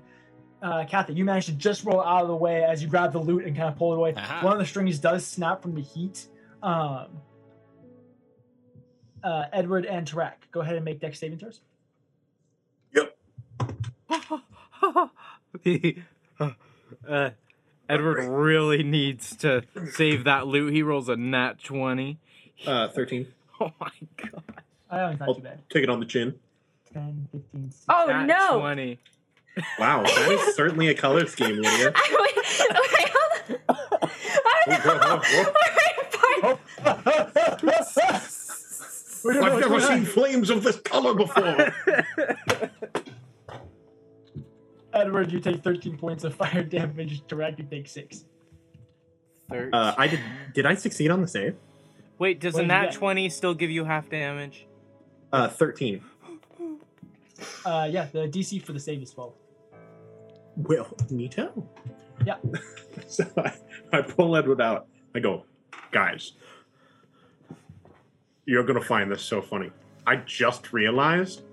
Uh, 0.61 0.83
Kathy, 0.85 1.13
you 1.13 1.23
manage 1.23 1.45
to 1.45 1.51
just 1.51 1.83
roll 1.85 2.01
out 2.01 2.23
of 2.23 2.27
the 2.29 2.35
way 2.35 2.63
as 2.63 2.81
you 2.81 2.89
grab 2.89 3.11
the 3.13 3.19
lute 3.19 3.45
and 3.45 3.55
kind 3.55 3.69
of 3.69 3.77
pull 3.77 3.93
it 3.93 3.97
away. 3.97 4.13
Aha. 4.17 4.43
One 4.43 4.53
of 4.53 4.59
the 4.59 4.65
strings 4.65 4.97
does 4.97 5.23
snap 5.25 5.61
from 5.61 5.75
the 5.75 5.81
heat. 5.81 6.27
Um, 6.63 7.07
uh, 9.23 9.45
Edward 9.53 9.85
and 9.85 10.07
Tarak, 10.07 10.33
go 10.51 10.61
ahead 10.61 10.75
and 10.75 10.85
make 10.85 10.99
dex 10.99 11.19
saving 11.19 11.39
throws. 11.39 11.59
uh, 17.07 17.29
Edward 17.89 18.23
really 18.27 18.83
needs 18.83 19.35
to 19.37 19.63
save 19.91 20.23
that 20.25 20.47
lute. 20.47 20.73
He 20.73 20.83
rolls 20.83 21.09
a 21.09 21.15
nat 21.15 21.63
20. 21.63 22.17
Uh, 22.65 22.87
13. 22.89 23.27
Oh 23.59 23.71
my 23.79 23.89
god. 24.17 24.43
I 24.91 24.97
know 24.97 25.09
it's 25.09 25.19
not 25.19 25.29
I'll 25.29 25.35
too 25.35 25.41
bad. 25.41 25.59
take 25.71 25.81
it 25.83 25.89
on 25.89 25.99
the 25.99 26.05
chin. 26.05 26.35
10, 26.93 27.27
15, 27.31 27.71
16. 27.71 27.85
Oh 27.89 28.05
nat 28.07 28.25
no! 28.27 28.59
20. 28.59 28.99
Wow, 29.79 30.03
that 30.03 30.31
is 30.31 30.55
certainly 30.55 30.89
a 30.89 30.93
color 30.93 31.25
scheme, 31.25 31.55
Lydia. 31.59 31.91
wait, 31.95 32.35
wait, 32.37 33.09
hold 33.09 35.01
on. 35.01 35.19
Whoa, 35.23 35.45
We 36.45 36.53
don't 36.53 36.61
know 37.63 37.77
I've 39.29 39.59
never 39.59 39.79
seen 39.81 39.99
on. 39.99 40.05
flames 40.05 40.49
of 40.49 40.63
this 40.63 40.79
color 40.79 41.13
before. 41.13 41.73
Edward, 44.93 45.31
you 45.31 45.39
take 45.39 45.63
13 45.63 45.97
points 45.97 46.23
of 46.23 46.35
fire 46.35 46.63
damage. 46.77 47.21
Tarak, 47.27 47.59
you 47.59 47.65
take 47.69 47.87
6. 47.87 48.25
Uh, 49.49 49.93
I 49.97 50.07
did. 50.07 50.19
Did 50.53 50.65
I 50.65 50.75
succeed 50.75 51.09
on 51.11 51.21
the 51.21 51.27
save? 51.27 51.55
Wait, 52.19 52.39
does 52.39 52.55
What 52.55 52.63
a 52.65 52.67
nat 52.67 52.91
20 52.93 53.29
still 53.29 53.53
give 53.53 53.69
you 53.69 53.85
half 53.85 54.09
damage? 54.09 54.67
Uh, 55.31 55.47
13. 55.47 56.01
Uh, 57.65 57.87
yeah, 57.89 58.07
the 58.11 58.27
DC 58.27 58.61
for 58.61 58.73
the 58.73 58.79
save 58.79 59.03
is 59.03 59.11
12. 59.11 59.33
Well, 60.57 60.87
me 61.11 61.27
too. 61.29 61.49
Yeah. 62.25 62.37
so 63.07 63.25
I, 63.37 63.53
I 63.93 64.01
pull 64.01 64.35
Edward 64.35 64.59
out. 64.59 64.87
I 65.13 65.19
go, 65.19 65.45
guys, 65.91 66.33
you're 68.47 68.63
gonna 68.63 68.81
find 68.81 69.11
this 69.11 69.21
so 69.21 69.41
funny. 69.41 69.71
I 70.07 70.15
just 70.15 70.73
realized 70.73 71.43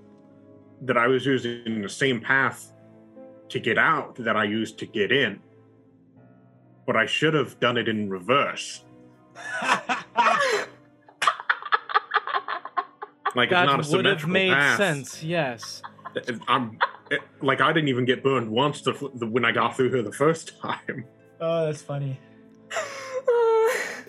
that 0.82 0.96
I 0.96 1.06
was 1.06 1.26
using 1.26 1.82
the 1.82 1.88
same 1.88 2.20
path 2.20 2.72
to 3.50 3.60
get 3.60 3.76
out 3.76 4.14
that 4.16 4.36
I 4.36 4.44
used 4.44 4.78
to 4.78 4.86
get 4.86 5.12
in. 5.12 5.40
But 6.86 6.96
I 6.96 7.04
should 7.06 7.34
have 7.34 7.60
done 7.60 7.76
it 7.76 7.88
in 7.88 8.08
reverse. 8.08 8.84
Like 13.34 13.50
that 13.50 13.64
it's 13.64 13.88
not 13.90 13.94
a 13.94 13.96
would 13.96 14.06
have 14.06 14.28
made 14.28 14.52
path. 14.52 14.76
sense. 14.76 15.22
Yes. 15.22 15.82
I'm 16.46 16.78
it, 17.10 17.20
like 17.42 17.60
I 17.60 17.72
didn't 17.72 17.88
even 17.88 18.04
get 18.04 18.22
burned 18.22 18.48
once 18.48 18.82
the, 18.82 18.92
the, 19.14 19.26
when 19.26 19.44
I 19.44 19.52
got 19.52 19.76
through 19.76 19.90
here 19.90 20.02
the 20.02 20.12
first 20.12 20.58
time. 20.62 21.04
Oh, 21.40 21.66
that's 21.66 21.82
funny. 21.82 22.18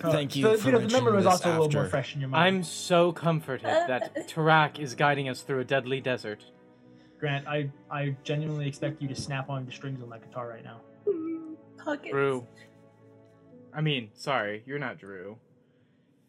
Thank 0.00 0.36
you 0.36 0.48
The, 0.48 0.58
for 0.58 0.66
you 0.66 0.72
know, 0.72 0.78
the 0.78 0.88
memory 0.88 1.12
mentioning 1.12 1.14
was 1.14 1.24
this 1.24 1.32
also 1.32 1.48
a 1.48 1.56
little 1.62 1.80
more 1.80 1.88
fresh 1.88 2.14
in 2.14 2.20
your 2.20 2.30
mind. 2.30 2.44
I'm 2.44 2.62
so 2.62 3.12
comforted 3.12 3.66
uh, 3.66 3.86
that 3.86 4.02
uh, 4.16 4.20
uh. 4.20 4.22
Tarak 4.24 4.78
is 4.78 4.94
guiding 4.94 5.28
us 5.28 5.42
through 5.42 5.60
a 5.60 5.64
deadly 5.64 6.00
desert. 6.00 6.44
Grant, 7.18 7.46
I, 7.46 7.70
I 7.90 8.16
genuinely 8.24 8.68
expect 8.68 9.00
you 9.00 9.08
to 9.08 9.14
snap 9.14 9.48
on 9.48 9.64
the 9.64 9.72
strings 9.72 10.02
on 10.02 10.10
that 10.10 10.22
guitar 10.28 10.48
right 10.48 10.64
now. 10.64 10.80
Mm, 11.08 11.54
Pockets. 11.82 12.10
Drew. 12.10 12.46
I 13.74 13.80
mean, 13.80 14.10
sorry, 14.14 14.62
you're 14.66 14.78
not 14.78 14.98
Drew. 14.98 15.38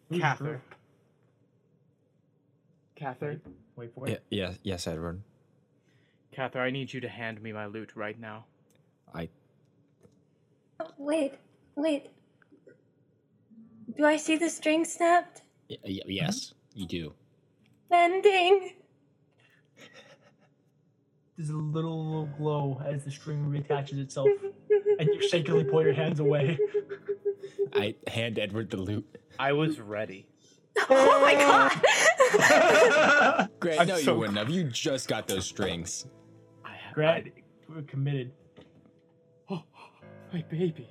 Who's 0.09 0.21
Kathyr. 0.21 0.37
Drew? 0.37 0.59
Kathyr. 2.99 3.39
Wait 3.75 3.93
for 3.93 4.07
it. 4.07 4.23
Yeah, 4.29 4.47
yeah, 4.47 4.53
yes, 4.63 4.87
Edward. 4.87 5.21
Kathyr, 6.35 6.59
I 6.59 6.69
need 6.71 6.93
you 6.93 7.01
to 7.01 7.09
hand 7.09 7.41
me 7.41 7.51
my 7.51 7.65
lute 7.65 7.91
right 7.95 8.19
now. 8.19 8.45
I 9.13 9.29
Oh, 10.79 10.91
wait, 10.97 11.33
wait. 11.75 12.11
Do 13.97 14.05
I 14.05 14.17
see 14.17 14.35
the 14.37 14.49
string 14.49 14.85
snapped? 14.85 15.41
y- 15.69 15.77
uh, 15.83 15.87
y- 15.87 16.01
yes, 16.07 16.53
you 16.73 16.85
do. 16.85 17.13
Bending. 17.89 18.73
There's 21.37 21.49
a 21.49 21.55
little, 21.55 22.05
little 22.05 22.29
glow 22.37 22.81
as 22.85 23.05
the 23.05 23.11
string 23.11 23.45
reattaches 23.45 23.99
itself, 23.99 24.27
and 24.99 25.07
you 25.07 25.21
shakily 25.27 25.63
pull 25.63 25.83
your 25.83 25.93
hands 25.93 26.19
away. 26.19 26.57
I 27.73 27.95
hand 28.07 28.39
Edward 28.39 28.71
the 28.71 28.77
lute. 28.77 29.05
I 29.37 29.53
was 29.53 29.79
ready. 29.79 30.27
oh 30.89 31.21
my 31.21 31.33
god! 31.35 31.71
Grant, 33.59 33.81
I'm 33.81 33.87
no, 33.87 33.97
so 33.97 34.13
you 34.13 34.19
wouldn't 34.19 34.37
have. 34.37 34.49
You 34.49 34.63
just 34.65 35.07
got 35.07 35.27
those 35.27 35.45
strings. 35.45 36.07
I 36.65 36.75
have 36.75 36.93
Grant, 36.95 37.27
we're 37.69 37.83
committed. 37.83 38.31
Oh, 39.49 39.63
my 40.33 40.41
baby. 40.49 40.89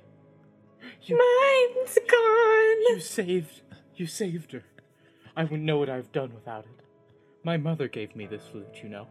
You, 1.03 1.17
Mine's 1.17 1.97
gone. 2.09 2.81
you 2.89 2.99
saved. 2.99 3.61
You 3.95 4.05
saved 4.07 4.51
her. 4.51 4.63
I 5.35 5.43
wouldn't 5.43 5.63
know 5.63 5.77
what 5.77 5.89
I've 5.89 6.11
done 6.11 6.33
without 6.33 6.65
it. 6.65 6.83
My 7.43 7.57
mother 7.57 7.87
gave 7.87 8.15
me 8.15 8.25
this 8.25 8.43
flute, 8.51 8.79
you 8.83 8.89
know. 8.89 9.07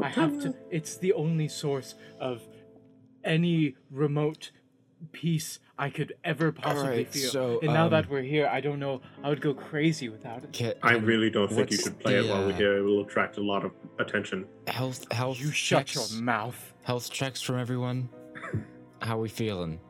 I 0.00 0.08
have 0.08 0.40
to. 0.42 0.54
It's 0.70 0.96
the 0.96 1.12
only 1.12 1.48
source 1.48 1.94
of 2.18 2.42
any 3.24 3.74
remote 3.90 4.52
peace 5.12 5.58
I 5.78 5.90
could 5.90 6.14
ever 6.24 6.52
possibly 6.52 6.82
Alright, 6.82 7.08
feel. 7.08 7.30
so, 7.30 7.58
and 7.62 7.72
now 7.72 7.86
um, 7.86 7.90
that 7.90 8.08
we're 8.10 8.22
here, 8.22 8.46
I 8.46 8.60
don't 8.60 8.78
know. 8.78 9.00
I 9.24 9.28
would 9.30 9.40
go 9.40 9.54
crazy 9.54 10.08
without 10.08 10.44
it. 10.44 10.56
Ca- 10.56 10.74
I 10.82 10.92
really 10.92 11.30
don't 11.30 11.50
think 11.50 11.70
you 11.70 11.78
should 11.78 11.98
play 11.98 12.16
it 12.18 12.28
while 12.28 12.46
we're 12.46 12.52
uh, 12.52 12.56
here. 12.56 12.78
It 12.78 12.82
will 12.82 13.02
attract 13.02 13.38
a 13.38 13.42
lot 13.42 13.64
of 13.64 13.72
attention. 13.98 14.46
Health, 14.66 15.10
health. 15.12 15.40
You 15.40 15.50
shut 15.50 15.94
your 15.94 16.04
mouth. 16.20 16.74
Health 16.82 17.10
checks 17.10 17.40
from 17.40 17.58
everyone. 17.58 18.08
How 19.00 19.16
are 19.16 19.20
we 19.20 19.28
feeling? 19.28 19.80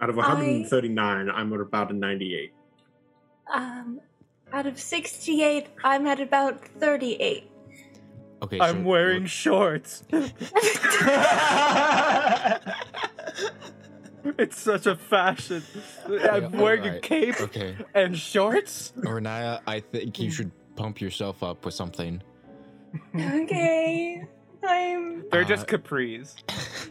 Out 0.00 0.10
of 0.10 0.16
139, 0.16 1.28
I'm 1.30 1.52
at 1.52 1.60
about 1.60 1.90
a 1.90 1.94
98. 1.94 2.52
Um, 3.52 4.00
out 4.52 4.66
of 4.66 4.78
68, 4.78 5.66
I'm 5.82 6.06
at 6.06 6.20
about 6.20 6.64
38. 6.64 7.50
Okay, 8.42 8.60
I'm 8.60 8.82
so 8.82 8.88
wearing 8.88 9.26
shorts. 9.26 10.04
it's 14.38 14.60
such 14.60 14.86
a 14.86 14.94
fashion. 14.96 15.62
I'm 16.06 16.12
Yeah, 16.12 16.48
wearing 16.48 16.86
a 16.86 17.00
cape 17.00 17.40
Okay, 17.40 17.74
and 17.94 18.16
shorts. 18.16 18.92
Ornaya, 18.98 19.60
I 19.66 19.80
think 19.80 20.20
you 20.20 20.30
should 20.30 20.52
pump 20.76 21.00
yourself 21.00 21.42
up 21.42 21.64
with 21.64 21.74
something. 21.74 22.22
okay. 23.16 24.22
I'm. 24.66 25.24
They're 25.30 25.42
Uh, 25.42 25.44
just 25.48 25.66
capris. 25.66 26.36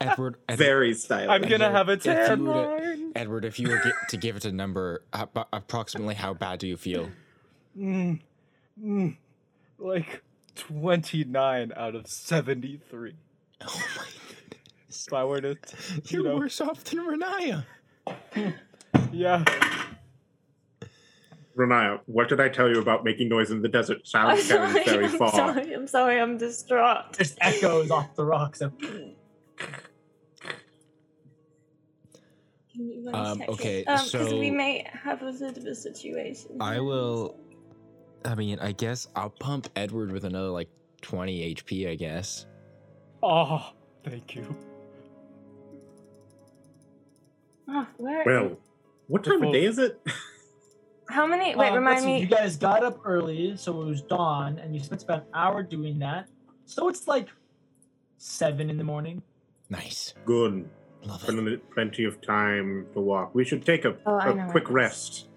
Edward, 0.00 0.36
Edward, 0.48 0.58
Very 0.58 0.94
stylish. 0.94 1.28
I'm 1.30 1.42
gonna 1.48 1.70
have 1.70 1.88
a 1.88 1.92
if 1.92 2.02
tan 2.02 2.44
were 2.44 2.52
to- 2.52 2.60
line. 2.60 3.12
Edward, 3.16 3.44
if 3.44 3.58
you 3.60 3.68
were 3.68 3.80
get, 3.82 3.94
to 4.10 4.16
give 4.16 4.36
it 4.36 4.44
a 4.44 4.52
number, 4.52 5.04
ap- 5.12 5.48
approximately 5.52 6.14
how 6.14 6.34
bad 6.34 6.58
do 6.58 6.66
you 6.66 6.76
feel? 6.76 7.08
Mm, 7.78 8.20
mm, 8.82 9.16
like 9.78 10.22
29 10.56 11.72
out 11.76 11.94
of 11.94 12.06
73. 12.08 13.14
Oh 13.60 13.82
my 13.96 14.04
If 14.88 15.12
I 15.12 15.24
were 15.24 15.40
to, 15.40 15.50
you 15.50 16.02
You're 16.06 16.24
know, 16.24 16.36
worse 16.36 16.60
off 16.60 16.82
than 16.84 17.00
Riniya. 17.00 17.64
yeah. 19.12 19.44
Riniya, 21.56 22.00
what 22.06 22.28
did 22.28 22.40
I 22.40 22.48
tell 22.48 22.68
you 22.68 22.80
about 22.80 23.04
making 23.04 23.28
noise 23.28 23.50
in 23.52 23.62
the 23.62 23.68
desert? 23.68 23.98
I'm 24.14 24.36
Sound 24.38 24.40
carries 24.40 24.46
sorry. 24.48 24.84
very 24.84 25.04
I'm 25.06 25.18
far. 25.18 25.30
sorry. 25.32 25.72
I'm 25.72 25.86
sorry. 25.86 26.20
I'm 26.20 26.36
distraught. 26.36 27.16
Just 27.16 27.38
echoes 27.40 27.90
off 27.92 28.14
the 28.16 28.24
rocks. 28.24 28.60
Of, 28.60 28.76
Give 28.78 28.92
me 28.92 29.00
one 29.02 29.14
Um, 33.12 33.42
okay, 33.48 33.84
Um, 33.84 34.04
because 34.04 34.32
we 34.32 34.48
so- 34.48 34.54
may 34.54 34.86
have 34.92 35.22
a 35.22 35.32
bit 35.32 35.56
of 35.56 35.64
a 35.64 35.74
situation. 35.74 36.56
I 36.60 36.80
will. 36.80 37.36
I 38.24 38.34
mean, 38.34 38.58
I 38.58 38.72
guess 38.72 39.06
I'll 39.14 39.30
pump 39.30 39.68
Edward 39.76 40.10
with 40.10 40.24
another 40.24 40.48
like 40.48 40.68
20 41.02 41.54
HP, 41.54 41.86
I 41.88 41.94
guess. 41.94 42.46
Oh, 43.22 43.72
thank 44.02 44.34
you. 44.34 44.56
Oh, 47.68 47.86
where? 47.98 48.24
Well, 48.26 48.56
what 49.06 49.22
time 49.24 49.42
of 49.42 49.52
day 49.52 49.64
is 49.66 49.78
it? 49.78 50.00
How 51.10 51.26
many? 51.26 51.54
Wait, 51.54 51.68
Um, 51.68 51.74
remind 51.74 51.96
let's 51.96 52.04
see, 52.04 52.14
me. 52.14 52.20
You 52.22 52.26
guys 52.26 52.56
got 52.56 52.82
up 52.82 52.98
early, 53.04 53.56
so 53.56 53.80
it 53.82 53.84
was 53.84 54.02
dawn, 54.02 54.58
and 54.58 54.74
you 54.74 54.80
spent 54.82 55.02
about 55.04 55.20
an 55.20 55.28
hour 55.34 55.62
doing 55.62 55.98
that. 56.00 56.28
So 56.64 56.88
it's 56.88 57.06
like 57.06 57.28
seven 58.16 58.68
in 58.70 58.78
the 58.78 58.84
morning. 58.84 59.22
Nice. 59.70 60.14
Good. 60.24 60.68
Love 61.04 61.28
it. 61.28 61.70
Plenty 61.72 62.04
of 62.04 62.20
time 62.22 62.86
to 62.94 63.00
walk. 63.00 63.34
We 63.34 63.44
should 63.44 63.64
take 63.64 63.84
a, 63.84 63.96
Oh, 64.06 64.16
a 64.18 64.48
quick 64.50 64.64
it 64.64 64.68
is. 64.68 64.74
rest 64.74 65.28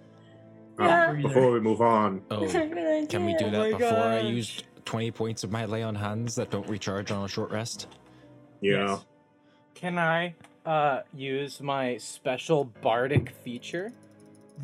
uh, 0.80 0.84
Yeah. 0.86 1.14
before 1.14 1.52
we 1.52 1.60
move 1.60 1.82
on. 1.82 2.22
Oh, 2.32 2.48
can 3.10 3.26
we 3.26 3.36
do 3.36 3.50
that 3.52 3.72
my 3.72 3.72
before 3.78 3.98
I 3.98 4.22
gosh. 4.22 4.32
used 4.32 4.64
20 4.86 5.12
points 5.12 5.44
of 5.44 5.52
my 5.52 5.66
lay 5.66 5.84
on 5.84 5.96
hands 5.96 6.36
that 6.36 6.50
don't 6.52 6.68
recharge 6.70 7.12
on 7.12 7.26
a 7.26 7.28
short 7.28 7.52
rest? 7.52 7.88
Yeah. 8.62 8.88
Yes. 8.92 9.06
Can 9.76 9.98
I 10.00 10.36
uh 10.66 11.02
use 11.14 11.62
my 11.62 11.98
special 11.98 12.66
bardic 12.82 13.30
feature? 13.44 13.92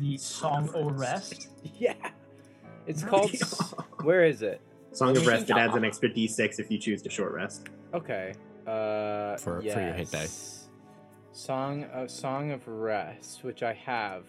The 0.00 0.16
song 0.16 0.68
of 0.74 0.98
Rest. 0.98 1.48
Yeah. 1.78 1.94
It's 2.86 3.02
called. 3.02 3.30
Where 4.02 4.24
is 4.24 4.42
it? 4.42 4.60
Song 4.92 5.16
of 5.16 5.26
Rest, 5.26 5.48
it 5.50 5.56
adds 5.56 5.74
an 5.74 5.84
extra 5.90 6.10
d6 6.10 6.58
if 6.60 6.70
you 6.70 6.78
choose 6.78 7.00
to 7.02 7.10
short 7.10 7.32
rest. 7.32 7.68
Okay. 7.94 8.34
Uh, 8.66 9.36
For- 9.36 9.60
for 9.60 9.62
your 9.62 9.74
hit 9.92 10.10
die. 10.10 10.26
Song 11.32 11.84
of 11.84 12.10
Song 12.10 12.52
of 12.52 12.66
Rest, 12.68 13.42
which 13.44 13.62
I 13.62 13.72
have. 13.74 14.24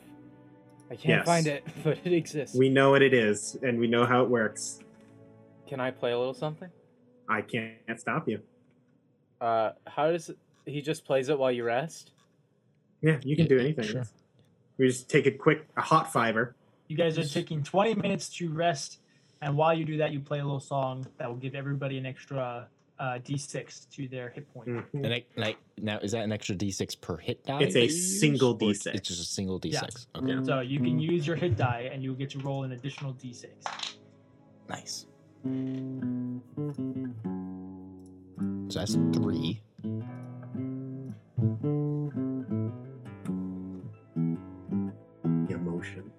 I 0.89 0.95
can't 0.95 1.05
Yes. 1.19 1.25
find 1.25 1.47
it, 1.47 1.63
but 1.83 1.99
it 2.03 2.13
exists. 2.13 2.55
We 2.57 2.69
know 2.69 2.91
what 2.91 3.01
it 3.01 3.13
is, 3.13 3.57
and 3.63 3.79
we 3.79 3.87
know 3.87 4.05
how 4.05 4.23
it 4.23 4.29
works. 4.29 4.79
Can 5.67 5.79
I 5.79 5.91
play 5.91 6.11
a 6.11 6.17
little 6.17 6.33
something? 6.33 6.69
I 7.29 7.41
can't 7.41 7.99
stop 7.99 8.27
you. 8.27 8.41
Uh, 9.41 9.71
how 9.87 10.11
does 10.11 10.29
it, 10.29 10.37
he 10.65 10.81
just 10.81 11.05
plays 11.05 11.29
it 11.29 11.37
while 11.39 11.51
you 11.51 11.63
rest? 11.63 12.11
Yeah, 13.01 13.19
you 13.23 13.35
can 13.35 13.45
Yeah, 13.45 13.49
do 13.49 13.59
anything. 13.59 13.85
sure. 13.85 14.03
We 14.77 14.87
just 14.87 15.09
take 15.09 15.25
a 15.25 15.31
quick, 15.31 15.67
a 15.77 15.81
hot 15.81 16.11
fiver. 16.11 16.55
You 16.87 16.97
guys 16.97 17.17
are 17.17 17.23
taking 17.25 17.63
20 17.63 17.95
minutes 17.95 18.29
to 18.37 18.49
rest, 18.51 18.99
and 19.41 19.57
while 19.57 19.73
you 19.73 19.85
do 19.85 19.97
that, 19.97 20.11
you 20.11 20.19
play 20.19 20.39
a 20.39 20.43
little 20.43 20.59
song 20.59 21.07
that 21.17 21.27
will 21.27 21.37
give 21.37 21.55
everybody 21.55 21.97
an 21.97 22.05
extra 22.05 22.67
uh, 22.99 23.19
d6 23.23 23.89
to 23.91 24.07
their 24.07 24.29
hit 24.29 24.51
point. 24.53 24.69
Mhm. 24.69 24.85
And 24.93 25.13
I, 25.13 25.25
like 25.35 25.57
now, 25.77 25.99
is 25.99 26.11
that 26.13 26.23
an 26.23 26.31
extra 26.31 26.55
d6 26.55 26.99
per 27.01 27.17
hit 27.17 27.43
die? 27.45 27.61
It's 27.61 27.75
a 27.75 27.79
that 27.79 27.85
use, 27.85 28.19
single 28.19 28.57
D6. 28.57 28.87
It's 28.95 29.07
just 29.09 29.21
a 29.21 29.25
single 29.25 29.59
d6. 29.59 29.73
Yes. 29.73 30.07
Okay, 30.15 30.43
So 30.43 30.61
you 30.61 30.79
can 30.79 30.97
use 30.99 31.27
your 31.27 31.35
hit 31.35 31.57
die, 31.57 31.89
and 31.91 32.01
you'll 32.03 32.15
get 32.15 32.29
to 32.31 32.39
roll 32.39 32.63
an 32.63 32.71
additional 32.71 33.13
d6. 33.13 33.47
nice. 34.69 35.05
So 38.69 38.79
that's 38.79 38.95
three. 38.95 39.61
Emotion. 45.49 46.11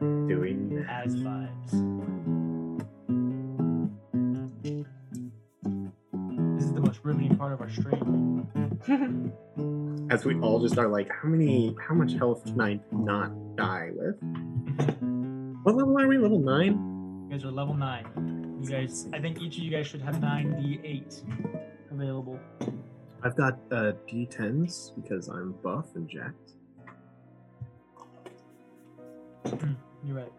Doing 0.00 0.70
that. 0.76 1.04
as 1.06 1.14
vibes. 1.16 1.45
This 7.06 7.14
is 7.14 7.18
the 7.18 7.22
most 7.22 7.26
riveting 7.30 7.36
part 7.36 7.52
of 7.52 7.60
our 7.60 7.70
stream. 7.70 8.48
As 10.10 10.24
we 10.24 10.34
all 10.40 10.60
just 10.60 10.76
are 10.78 10.88
like, 10.88 11.08
how 11.10 11.28
many, 11.28 11.76
how 11.86 11.94
much 11.94 12.14
health 12.14 12.44
can 12.44 12.60
I 12.60 12.80
not 12.90 13.56
die 13.56 13.90
with? 13.94 14.16
What 15.62 15.76
level 15.76 15.98
are 16.00 16.08
we? 16.08 16.18
Level 16.18 16.40
nine? 16.40 17.26
You 17.28 17.36
guys 17.36 17.44
are 17.44 17.50
level 17.50 17.74
9. 17.74 18.58
You 18.62 18.70
guys, 18.70 19.08
I 19.12 19.20
think 19.20 19.40
each 19.40 19.58
of 19.58 19.64
you 19.64 19.70
guys 19.70 19.86
should 19.86 20.00
have 20.00 20.20
nine 20.20 20.52
d8 20.54 21.22
available. 21.92 22.40
I've 23.22 23.36
got 23.36 23.54
uh, 23.70 23.92
D10s 24.08 24.94
because 24.94 25.28
I'm 25.28 25.52
buff 25.62 25.86
and 25.94 26.08
jacked. 26.08 26.52
You're 30.04 30.16
right. 30.16 30.32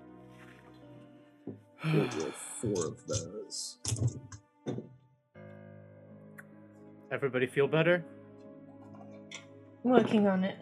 We'll 1.85 1.93
roll 1.93 2.31
four 2.61 2.87
of 2.87 3.05
those. 3.07 3.77
Everybody 7.11 7.47
feel 7.47 7.67
better? 7.67 8.03
I'm 9.83 9.91
Working 9.91 10.27
on 10.27 10.43
it. 10.43 10.57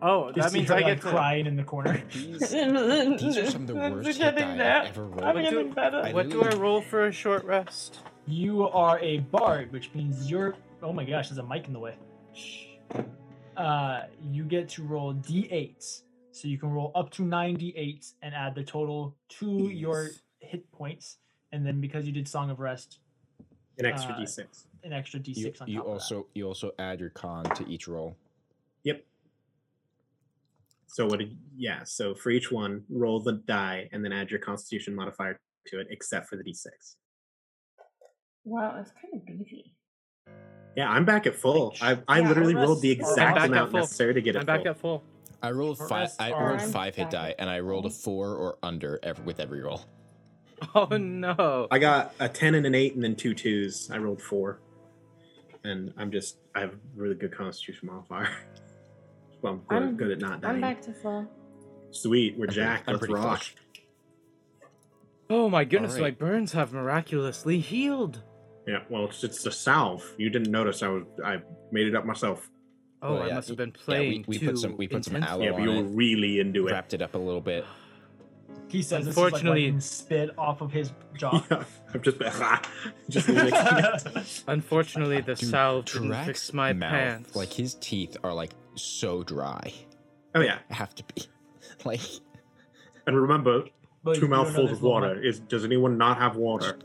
Oh, 0.00 0.32
that 0.32 0.50
see 0.50 0.58
means 0.58 0.68
her, 0.68 0.74
I 0.74 0.80
like, 0.80 0.86
get 0.86 1.02
to. 1.02 1.08
crying 1.10 1.46
in 1.46 1.56
the 1.56 1.62
corner. 1.62 2.02
These, 2.12 2.38
these 2.40 2.54
are 3.38 3.50
some 3.50 3.62
of 3.62 3.66
the 3.68 3.80
I'm 3.80 3.92
worst 3.92 4.18
hit 4.18 4.36
die. 4.36 4.80
I've 4.82 4.88
ever 4.88 5.04
rolled. 5.04 5.22
I'm 5.22 5.34
What 5.36 5.44
do- 5.44 5.50
getting 5.50 5.72
better. 5.72 6.02
I 6.04 6.12
What 6.12 6.28
do 6.28 6.42
I 6.42 6.50
roll 6.56 6.80
for 6.82 7.06
a 7.06 7.12
short 7.12 7.44
rest? 7.44 8.00
You 8.26 8.68
are 8.68 8.98
a 8.98 9.18
bard, 9.18 9.70
which 9.72 9.92
means 9.94 10.28
you're. 10.30 10.56
Oh 10.82 10.92
my 10.92 11.04
gosh, 11.04 11.28
there's 11.28 11.38
a 11.38 11.42
mic 11.44 11.66
in 11.68 11.72
the 11.72 11.78
way. 11.78 11.94
Shh. 12.34 12.64
Uh, 13.56 14.02
you 14.20 14.42
get 14.44 14.68
to 14.70 14.82
roll 14.82 15.14
d8s, 15.14 16.02
so 16.32 16.48
you 16.48 16.58
can 16.58 16.70
roll 16.70 16.90
up 16.96 17.10
to 17.10 17.22
nine 17.22 17.56
d8s 17.56 18.14
and 18.22 18.34
add 18.34 18.54
the 18.56 18.64
total 18.64 19.16
to 19.28 19.68
your 19.68 20.10
hit 20.40 20.70
points, 20.72 21.18
and 21.52 21.64
then 21.64 21.80
because 21.80 22.06
you 22.06 22.12
did 22.12 22.26
Song 22.26 22.50
of 22.50 22.58
Rest, 22.58 22.98
An 23.78 23.86
extra 23.86 24.12
Uh, 24.14 24.18
D6. 24.20 24.66
an 24.84 24.92
extra 24.92 25.18
d6 25.20 25.36
You, 25.36 25.52
on 25.60 25.68
you 25.68 25.76
top 25.78 25.86
of 25.86 25.92
also 25.92 26.26
you 26.34 26.46
also 26.46 26.72
add 26.78 27.00
your 27.00 27.10
con 27.10 27.44
to 27.44 27.66
each 27.68 27.88
roll. 27.88 28.16
Yep. 28.84 29.04
So 30.88 31.06
what? 31.06 31.20
Did, 31.20 31.36
yeah. 31.56 31.84
So 31.84 32.14
for 32.14 32.30
each 32.30 32.52
one, 32.52 32.84
roll 32.90 33.20
the 33.20 33.32
die 33.34 33.88
and 33.92 34.04
then 34.04 34.12
add 34.12 34.30
your 34.30 34.40
Constitution 34.40 34.94
modifier 34.94 35.38
to 35.68 35.80
it, 35.80 35.86
except 35.90 36.28
for 36.28 36.36
the 36.36 36.42
D6. 36.44 36.96
Wow, 38.44 38.76
it's 38.80 38.90
kind 39.00 39.14
of 39.14 39.24
beefy. 39.24 39.74
Yeah, 40.76 40.90
I'm 40.90 41.04
back 41.04 41.26
at 41.26 41.34
full. 41.36 41.74
I 41.80 41.98
I 42.08 42.20
Yeah, 42.20 42.28
literally 42.28 42.54
rest- 42.54 42.66
rolled 42.68 42.82
the 42.82 42.90
exact 42.90 43.38
amount 43.38 43.72
necessary 43.72 44.14
to 44.14 44.20
get 44.20 44.36
it 44.36 44.40
I'm 44.40 44.46
back 44.46 44.60
full. 44.62 44.68
at 44.70 44.76
full. 44.78 45.02
I 45.42 45.50
rolled 45.50 45.78
five. 45.78 46.10
I 46.18 46.30
rolled 46.32 46.60
five 46.62 46.94
hit 46.94 47.10
die, 47.10 47.34
and 47.38 47.48
I 47.50 47.60
rolled 47.60 47.86
a 47.86 47.90
four 47.90 48.34
or 48.36 48.58
under 48.62 48.98
every, 49.02 49.24
with 49.24 49.40
every 49.40 49.60
roll. 49.60 49.80
Oh 50.74 50.96
no. 50.96 51.66
I 51.70 51.78
got 51.78 52.14
a 52.20 52.28
ten 52.28 52.54
and 52.54 52.64
an 52.66 52.74
eight, 52.74 52.94
and 52.94 53.02
then 53.02 53.16
two 53.16 53.34
twos. 53.34 53.90
I 53.90 53.98
rolled 53.98 54.22
four, 54.22 54.60
and 55.64 55.92
I'm 55.96 56.10
just 56.10 56.38
I 56.54 56.60
have 56.60 56.74
really 56.94 57.14
good 57.14 57.32
Constitution 57.36 57.88
modifier. 57.92 58.28
well, 59.42 59.54
I'm 59.54 59.58
good, 59.68 59.82
I'm- 59.82 59.96
good 59.96 60.10
at 60.12 60.18
not 60.20 60.40
dying. 60.40 60.54
I'm 60.56 60.60
back 60.60 60.82
to 60.82 60.92
full. 60.92 61.26
Sweet, 61.90 62.38
we're 62.38 62.46
I'm 62.46 62.52
jacked. 62.52 62.88
I'm 62.88 62.94
Let's 62.94 63.00
pretty 63.00 63.14
rock. 63.14 63.24
flush. 63.28 63.54
Oh 65.30 65.48
my 65.48 65.64
goodness, 65.64 65.94
Alright. 65.96 66.20
my 66.20 66.26
burns 66.26 66.52
have 66.52 66.72
miraculously 66.72 67.58
healed. 67.58 68.22
Yeah, 68.66 68.80
well, 68.88 69.06
it's, 69.06 69.24
it's 69.24 69.42
the 69.42 69.50
salve. 69.50 70.04
You 70.18 70.30
didn't 70.30 70.50
notice 70.52 70.82
I 70.82 70.88
was 70.88 71.04
I 71.24 71.40
made 71.70 71.86
it 71.88 71.94
up 71.96 72.04
myself. 72.06 72.48
Oh, 73.00 73.14
Well, 73.14 73.22
I 73.24 73.26
yeah, 73.28 73.34
must 73.34 73.48
have 73.48 73.58
y- 73.58 73.64
been 73.64 73.70
yeah, 73.74 73.78
we- 73.80 73.84
playing 73.84 74.24
we 74.28 74.38
too 74.38 74.46
put 74.46 74.58
some- 74.58 74.76
we 74.76 74.88
put 74.88 75.04
some 75.04 75.16
intensely. 75.16 75.46
aloe 75.48 75.56
yeah, 75.58 75.64
but 75.64 75.68
on 75.68 75.76
you 75.76 75.82
were 75.84 75.88
really 75.90 76.38
into 76.40 76.68
it. 76.68 76.72
Wrapped 76.72 76.94
it 76.94 77.02
up 77.02 77.14
a 77.14 77.18
little 77.18 77.40
bit. 77.40 77.64
He 78.72 78.80
says, 78.80 79.06
Unfortunately- 79.06 79.70
this 79.70 79.84
is 79.84 80.00
like 80.10 80.10
wiping 80.10 80.28
spit 80.30 80.38
off 80.38 80.60
of 80.62 80.72
his 80.72 80.92
jaw. 81.14 81.44
Yeah, 81.50 81.64
I'm 81.94 82.00
just 82.02 82.18
been 82.18 82.32
just 83.10 83.28
licking 83.28 83.52
it. 83.54 84.42
Unfortunately, 84.48 85.20
the 85.20 85.34
Dude, 85.34 85.50
salve 85.50 85.84
didn't 85.84 86.14
fix 86.24 86.54
my 86.54 86.72
mouth, 86.72 86.90
pants. 86.90 87.36
like 87.36 87.52
his 87.52 87.74
teeth 87.74 88.16
are 88.24 88.32
like 88.32 88.52
so 88.74 89.22
dry. 89.22 89.74
Oh 90.34 90.40
yeah, 90.40 90.58
Have 90.70 90.94
to 90.94 91.04
be 91.14 91.24
like 91.84 92.00
and 93.06 93.20
remember, 93.20 93.64
But 94.02 94.14
two 94.14 94.22
you 94.22 94.28
don't 94.28 94.30
know 94.30 94.44
mouthfuls 94.44 94.72
of 94.72 94.80
water. 94.82 95.22
Is 95.22 95.40
does 95.40 95.66
anyone 95.66 95.98
not 95.98 96.16
have 96.16 96.36
water? 96.36 96.78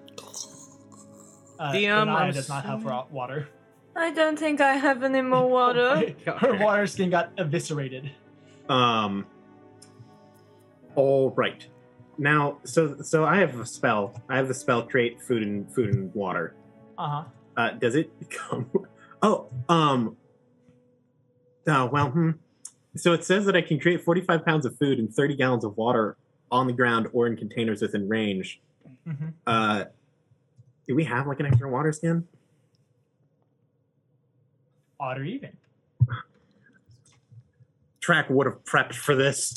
Uh, 1.57 1.71
DM, 1.71 2.05
Riniya 2.07 2.15
I'm 2.15 2.33
does 2.33 2.49
not 2.49 2.65
have 2.65 2.83
water. 2.83 3.47
I 3.95 4.11
don't 4.11 4.37
think 4.37 4.59
I 4.59 4.73
have 4.73 5.03
any 5.03 5.21
more 5.21 5.49
water. 5.49 6.13
Her 6.25 6.57
water 6.57 6.85
skin 6.85 7.09
got 7.09 7.31
eviscerated. 7.37 8.11
Um. 8.67 9.25
All 10.95 11.29
right. 11.31 11.65
Now, 12.17 12.57
so 12.63 13.01
so 13.01 13.25
I 13.25 13.37
have 13.37 13.59
a 13.59 13.65
spell. 13.65 14.19
I 14.27 14.37
have 14.37 14.47
the 14.47 14.53
spell 14.53 14.83
create 14.83 15.21
food 15.21 15.43
and 15.43 15.71
food 15.73 15.93
and 15.93 16.13
water. 16.15 16.55
Uh 16.97 17.09
huh. 17.09 17.23
Uh, 17.55 17.69
does 17.71 17.95
it 17.95 18.17
become? 18.29 18.69
Oh, 19.21 19.49
um. 19.69 20.17
Oh 21.67 21.85
well. 21.85 22.09
Hmm. 22.09 22.31
So 22.95 23.13
it 23.13 23.23
says 23.23 23.45
that 23.45 23.55
I 23.55 23.61
can 23.61 23.79
create 23.79 24.03
forty-five 24.03 24.43
pounds 24.45 24.65
of 24.65 24.77
food 24.77 24.97
and 24.99 25.13
thirty 25.13 25.35
gallons 25.35 25.63
of 25.63 25.77
water 25.77 26.17
on 26.51 26.65
the 26.65 26.73
ground 26.73 27.07
or 27.13 27.27
in 27.27 27.35
containers 27.35 27.81
within 27.81 28.07
range. 28.07 28.61
hmm 29.05 29.27
Uh, 29.45 29.85
do 30.87 30.95
we 30.95 31.03
have 31.03 31.27
like 31.27 31.39
an 31.39 31.45
extra 31.45 31.69
water 31.69 31.91
skin? 31.91 32.27
Odd 34.99 35.19
or 35.19 35.25
even. 35.25 35.57
Tarak 38.01 38.29
would 38.31 38.47
have 38.47 38.63
prepped 38.63 38.95
for 38.95 39.15
this. 39.15 39.53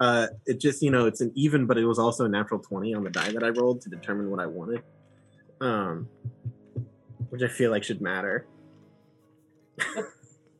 Uh, 0.00 0.28
it 0.46 0.58
just 0.58 0.82
you 0.82 0.90
know 0.90 1.06
it's 1.06 1.20
an 1.20 1.30
even, 1.34 1.66
but 1.66 1.76
it 1.76 1.84
was 1.84 1.98
also 1.98 2.24
a 2.24 2.28
natural 2.28 2.58
twenty 2.58 2.94
on 2.94 3.04
the 3.04 3.10
die 3.10 3.30
that 3.32 3.44
I 3.44 3.50
rolled 3.50 3.82
to 3.82 3.90
determine 3.90 4.30
what 4.30 4.40
I 4.40 4.46
wanted. 4.46 4.82
Um, 5.60 6.08
which 7.28 7.42
I 7.42 7.48
feel 7.48 7.70
like 7.70 7.84
should 7.84 8.00
matter. 8.00 8.46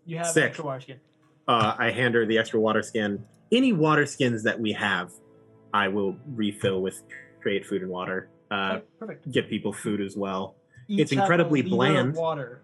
You 0.06 0.16
have 0.16 0.26
Sick. 0.26 0.44
extra 0.44 0.64
water 0.64 0.80
skin. 0.80 1.00
Uh, 1.46 1.74
I 1.78 1.92
hand 1.92 2.16
her 2.16 2.26
the 2.26 2.36
extra 2.36 2.58
water 2.58 2.82
skin. 2.82 3.24
Any 3.52 3.72
water 3.72 4.06
skins 4.06 4.42
that 4.42 4.58
we 4.58 4.72
have, 4.72 5.12
I 5.72 5.86
will 5.86 6.16
refill 6.34 6.82
with 6.82 7.00
create 7.40 7.64
food 7.64 7.82
and 7.82 7.90
water. 7.90 8.28
Uh, 8.50 8.80
perfect. 8.98 9.30
get 9.30 9.48
people 9.48 9.72
food 9.72 10.00
as 10.00 10.16
well. 10.16 10.56
Each 10.88 11.00
it's 11.00 11.12
incredibly 11.12 11.62
bland. 11.62 12.16
Water. 12.16 12.60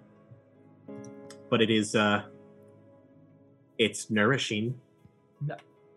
But 1.49 1.63
it 1.63 1.71
is 1.71 1.95
uh, 1.95 2.23
it's 3.79 4.11
nourishing. 4.11 4.81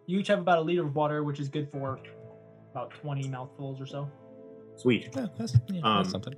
You 0.10 0.18
each 0.20 0.28
have 0.30 0.40
about 0.40 0.58
a 0.58 0.62
liter 0.62 0.84
of 0.84 0.96
water, 0.96 1.24
which 1.24 1.40
is 1.40 1.50
good 1.50 1.70
for 1.70 2.00
about 2.72 2.90
20 2.90 3.28
mouthfuls 3.30 3.80
or 3.80 3.86
so. 3.86 4.10
Sweet. 4.76 5.10
yeah, 5.16 5.28
that's, 5.38 5.56
yeah, 5.68 5.82
Um, 5.84 5.98
that's 5.98 6.10
something. 6.10 6.34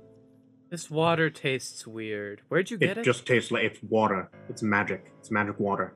This 0.68 0.90
water 0.90 1.30
tastes 1.30 1.86
weird. 1.86 2.42
Where'd 2.48 2.70
you 2.70 2.76
get 2.76 2.90
It 2.90 2.98
it? 2.98 3.04
just 3.04 3.24
tastes 3.26 3.50
like 3.50 3.62
it's 3.64 3.78
water. 3.88 4.30
It's 4.50 4.62
magic. 4.62 5.10
It's 5.20 5.30
magic 5.30 5.58
water. 5.58 5.94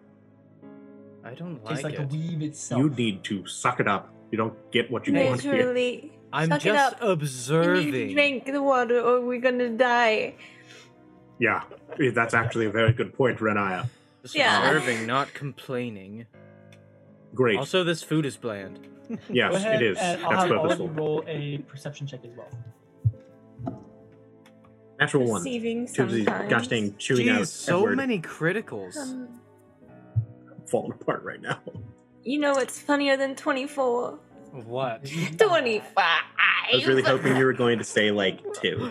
I 1.22 1.34
don't 1.34 1.62
Tastes 1.66 1.84
like, 1.84 1.98
like 1.98 2.08
the 2.08 2.16
it. 2.16 2.20
weave 2.20 2.42
itself. 2.42 2.80
You 2.80 2.88
need 2.88 3.22
to 3.24 3.46
suck 3.46 3.78
it 3.78 3.88
up. 3.88 4.08
You 4.30 4.38
don't 4.38 4.55
get 4.72 4.90
what 4.90 5.06
you 5.06 5.12
want 5.12 5.42
here. 5.42 5.52
Literally. 5.52 6.12
I'm 6.32 6.48
Suck 6.48 6.60
it 6.64 6.72
just 6.72 6.94
up. 6.94 7.00
You 7.02 7.08
need 7.08 7.18
to 7.18 7.24
observing. 7.24 8.12
drink 8.14 8.46
the 8.46 8.62
water 8.62 9.00
or 9.02 9.20
we're 9.20 9.40
gonna 9.40 9.68
die. 9.68 10.34
Yeah, 11.38 11.64
that's 12.14 12.32
actually 12.32 12.64
a 12.66 12.70
very 12.70 12.94
good 12.94 13.12
point, 13.12 13.38
Riniya. 13.38 13.86
Just 14.22 14.34
Yeah. 14.34 14.66
observing, 14.66 15.06
not 15.06 15.34
complaining. 15.34 16.26
Great. 17.36 17.58
Also, 17.58 17.84
this 17.84 18.02
food 18.02 18.26
is 18.26 18.36
bland. 18.36 18.81
yes, 19.28 19.52
Go 19.52 19.56
ahead 19.58 19.81
it 19.82 19.92
is. 19.92 19.98
and 19.98 20.24
I'll 20.24 20.31
That's 20.31 20.42
have 20.42 20.50
all 20.52 20.56
of 20.58 20.62
purposeful. 20.78 20.86
you 20.86 20.92
roll 20.92 21.24
a 21.28 21.58
perception 21.58 22.06
check 22.08 22.20
as 22.24 22.32
well. 22.36 22.48
Natural 24.98 25.24
one. 25.28 25.42
Receiving 25.42 25.86
Tubesy, 25.86 26.24
sometimes. 26.24 26.50
gosh 26.50 26.66
dang, 26.68 26.97
chewing 26.97 27.26
Jeez, 27.26 27.39
out 27.40 27.48
so 27.48 27.78
Edward. 27.81 27.97
many 27.98 28.18
criticals. 28.20 28.97
Um, 28.97 29.28
falling 30.66 30.92
apart 30.92 31.23
right 31.23 31.40
now. 31.40 31.60
you 32.24 32.39
know 32.40 32.52
what's 32.52 32.81
funnier 32.81 33.16
than 33.16 33.36
24? 33.36 34.18
what? 34.65 35.05
25. 35.39 35.92
I 35.97 36.23
was 36.73 36.86
really 36.86 37.02
hoping 37.02 37.36
you 37.36 37.44
were 37.44 37.52
going 37.52 37.76
to 37.78 37.84
say 37.84 38.10
like 38.10 38.40
two. 38.62 38.90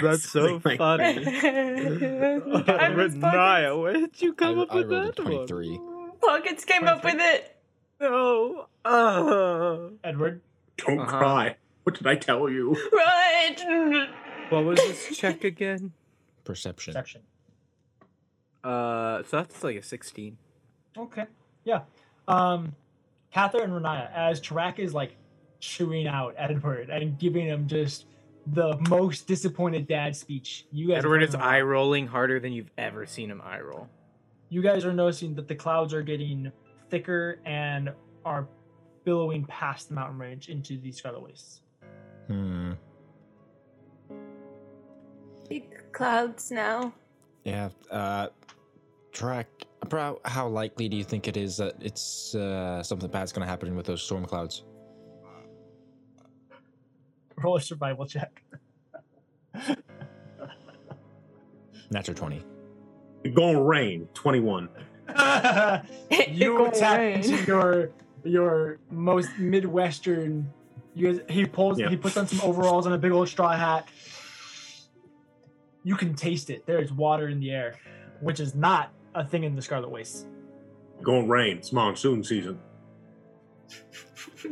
that's 0.00 0.30
so 0.30 0.60
Like- 0.64 0.78
funny. 0.78 1.04
I 1.04 1.18
was 2.94 3.12
Riniya, 3.14 3.82
where 3.82 3.92
did 3.94 4.22
you 4.22 4.32
come 4.34 4.60
I, 4.60 4.62
up 4.62 4.68
I 4.72 4.76
with 4.76 4.90
rolled 4.90 5.18
a 5.18 5.22
that 5.22 5.24
one? 5.24 5.97
Twenty-three. 6.20 6.28
Pockets 6.50 6.64
came 6.64 6.84
up 6.88 7.04
with 7.04 7.16
it. 7.18 7.56
No. 8.00 8.66
Uh, 8.84 9.88
Edward, 10.04 10.40
Don't 10.78 11.00
Uh-huh. 11.00 11.18
cry. 11.18 11.56
What 11.82 11.96
did 11.96 12.06
I 12.06 12.14
tell 12.16 12.48
you? 12.48 12.76
Right. 12.92 14.06
what 14.50 14.64
was 14.64 14.78
this 14.78 15.16
check 15.16 15.44
again? 15.44 15.92
Perception. 16.44 16.92
perception. 16.94 17.22
Uh, 18.64 19.22
so 19.24 19.38
that's 19.38 19.62
like 19.64 19.76
a 19.76 19.82
16. 19.82 20.36
Okay. 20.96 21.24
Yeah. 21.64 21.82
Um, 22.26 22.74
Catherine 23.32 23.70
and 23.70 23.84
Riniya, 23.84 24.10
as 24.14 24.40
Tarak 24.40 24.78
is 24.78 24.94
like 24.94 25.16
chewing 25.60 26.06
out 26.06 26.34
Edward 26.36 26.90
and 26.90 27.18
giving 27.18 27.46
him 27.46 27.66
just 27.66 28.06
the 28.46 28.76
most 28.88 29.26
disappointed 29.26 29.86
dad 29.86 30.16
speech. 30.16 30.66
You 30.72 30.88
guys, 30.88 30.98
Edward 30.98 31.22
is 31.22 31.34
eye 31.34 31.60
rolling 31.60 32.06
harder 32.06 32.40
than 32.40 32.52
you've 32.52 32.70
ever 32.78 33.06
seen 33.06 33.30
him 33.30 33.40
eye 33.42 33.60
roll. 33.60 33.88
You 34.50 34.62
guys 34.62 34.84
are 34.84 34.92
noticing 34.92 35.34
that 35.34 35.48
the 35.48 35.54
clouds 35.54 35.92
are 35.92 36.02
getting 36.02 36.50
thicker 36.90 37.40
and 37.44 37.92
are 38.24 38.48
billowing 39.04 39.44
past 39.44 39.88
the 39.88 39.94
mountain 39.94 40.18
range 40.18 40.48
into 40.48 40.78
the 40.78 40.90
Scarlet 40.92 41.22
Wastes. 41.22 41.62
Hmm. 42.26 42.72
Big 45.48 45.92
clouds 45.92 46.50
now. 46.50 46.92
Yeah. 47.44 47.70
Uh, 47.90 48.28
Tarak. 49.12 49.46
About 49.80 50.20
how 50.24 50.48
likely 50.48 50.88
do 50.88 50.96
you 50.96 51.04
think 51.04 51.28
it 51.28 51.36
is 51.36 51.56
that 51.58 51.74
it's 51.80 52.34
uh, 52.34 52.82
something 52.82 53.08
bad's 53.10 53.30
going 53.32 53.46
to 53.46 53.48
happen 53.48 53.76
with 53.76 53.86
those 53.86 54.02
storm 54.02 54.24
clouds? 54.24 54.64
roll 57.42 57.56
a 57.56 57.60
survival 57.60 58.06
check. 58.06 58.42
Natural 61.90 62.16
20. 62.16 62.44
It's 63.24 63.34
gonna 63.34 63.62
rain. 63.62 64.08
Twenty-one. 64.14 64.68
you 66.30 66.56
Go 66.58 66.66
attack 66.66 66.98
away. 66.98 67.14
into 67.14 67.44
your 67.44 67.90
your 68.24 68.78
most 68.90 69.30
midwestern. 69.38 70.50
You 70.94 71.12
guys, 71.12 71.20
he 71.28 71.44
pulls. 71.46 71.78
Yeah. 71.78 71.88
He 71.88 71.96
puts 71.96 72.16
on 72.16 72.26
some 72.26 72.40
overalls 72.48 72.86
and 72.86 72.94
a 72.94 72.98
big 72.98 73.12
old 73.12 73.28
straw 73.28 73.52
hat. 73.56 73.88
You 75.84 75.96
can 75.96 76.14
taste 76.14 76.50
it. 76.50 76.66
There 76.66 76.80
is 76.80 76.92
water 76.92 77.28
in 77.28 77.40
the 77.40 77.50
air, 77.50 77.76
which 78.20 78.40
is 78.40 78.54
not 78.54 78.90
a 79.14 79.24
thing 79.24 79.44
in 79.44 79.54
the 79.56 79.62
Scarlet 79.62 79.88
Wastes. 79.90 80.26
Gonna 81.02 81.26
rain. 81.26 81.58
It's 81.58 81.72
monsoon 81.72 82.22
season. 82.24 82.58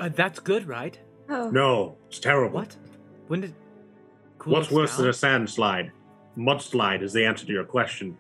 Uh, 0.01 0.09
that's 0.09 0.39
good, 0.41 0.67
right? 0.67 0.99
Oh. 1.29 1.51
No, 1.51 1.97
it's 2.09 2.19
terrible. 2.21 2.55
What? 2.61 2.77
When 3.29 3.41
did? 3.41 3.55
cool 4.39 4.53
What's 4.55 4.71
worse 4.71 4.93
down? 4.93 5.01
than 5.03 5.11
a 5.11 5.13
sand 5.13 5.51
slide? 5.51 5.93
Mudslide 6.39 7.03
is 7.03 7.13
the 7.13 7.25
answer 7.25 7.45
to 7.47 7.53
your 7.53 7.65
question. 7.65 8.17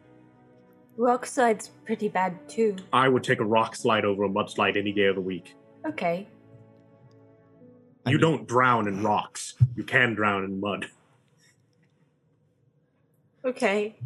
Rock 0.96 1.26
slide's 1.26 1.68
pretty 1.84 2.08
bad 2.08 2.48
too. 2.48 2.76
I 2.92 3.08
would 3.08 3.22
take 3.22 3.40
a 3.40 3.44
rock 3.44 3.76
slide 3.76 4.04
over 4.04 4.24
a 4.24 4.28
mudslide 4.28 4.76
any 4.76 4.92
day 4.92 5.06
of 5.06 5.14
the 5.16 5.20
week. 5.20 5.54
Okay. 5.86 6.26
I 8.06 8.10
You 8.10 8.16
mean- 8.16 8.20
don't 8.22 8.48
drown 8.48 8.88
in 8.88 9.02
rocks. 9.02 9.54
You 9.76 9.84
can 9.84 10.14
drown 10.14 10.44
in 10.44 10.58
mud. 10.60 10.86
Okay. 13.44 13.96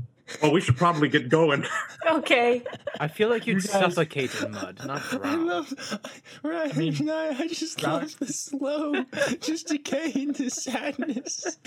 Well, 0.43 0.53
we 0.53 0.61
should 0.61 0.77
probably 0.77 1.09
get 1.09 1.29
going. 1.29 1.65
Okay. 2.11 2.63
I 2.99 3.09
feel 3.09 3.29
like 3.29 3.47
you'd 3.47 3.63
You 3.63 3.69
guys- 3.69 3.73
suffocate 3.95 4.35
in 4.43 4.53
mud, 4.53 4.81
not 4.87 5.03
I 5.13 5.17
drown. 5.19 5.47
love, 5.47 5.99
right? 6.43 6.75
I 6.75 6.79
mean, 6.79 6.97
no, 7.03 7.15
I 7.39 7.47
just 7.47 7.77
drown- 7.79 8.01
love 8.01 8.19
the 8.19 8.27
slow, 8.33 9.05
just 9.41 9.69
decay 9.69 10.11
into 10.15 10.49
sadness. 10.49 11.59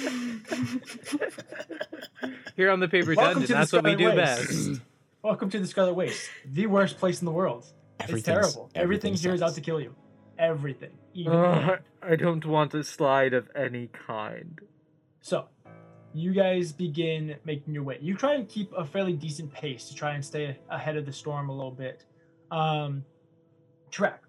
Here 2.56 2.72
on 2.72 2.80
the 2.80 2.88
Paper 2.88 3.14
Welcome 3.16 3.42
Dungeon, 3.42 3.42
the 3.42 3.54
that's 3.54 3.72
what 3.72 3.84
we 3.84 3.96
do 3.96 4.06
Scarlet 4.12 4.16
best. 4.16 4.82
Welcome 5.24 5.50
to 5.52 5.60
the 5.60 5.66
Scarlet 5.66 5.94
Waste, 5.94 6.30
the 6.46 6.68
worst 6.68 6.98
place 6.98 7.22
in 7.22 7.26
the 7.26 7.32
world. 7.32 7.66
It's 8.02 8.24
terrible. 8.24 8.70
Everything 8.76 9.14
everything 9.14 9.16
here 9.16 9.34
is 9.34 9.42
out 9.42 9.56
to 9.56 9.62
kill 9.62 9.80
you. 9.80 9.96
Everything. 10.38 10.90
Even 11.14 11.32
Uh, 11.32 11.78
I 12.02 12.18
don't 12.18 12.46
want 12.46 12.74
a 12.74 12.84
slide 12.84 13.34
of 13.34 13.48
any 13.56 13.88
kind. 13.88 14.60
So, 15.22 15.46
you 16.14 16.34
guys 16.34 16.74
begin 16.74 17.38
making 17.46 17.74
your 17.74 17.84
way. 17.84 18.00
You 18.02 18.16
try 18.16 18.34
and 18.34 18.50
keep 18.50 18.74
a 18.74 18.84
fairly 18.84 19.14
decent 19.14 19.54
pace 19.54 19.88
to 19.88 19.96
try 19.96 20.14
and 20.14 20.26
stay 20.26 20.58
ahead 20.70 20.98
of 20.98 21.06
the 21.06 21.14
storm 21.14 21.48
a 21.48 21.56
little 21.56 21.72
bit. 21.72 22.04
Um, 22.52 23.06
Tarak. 23.92 24.20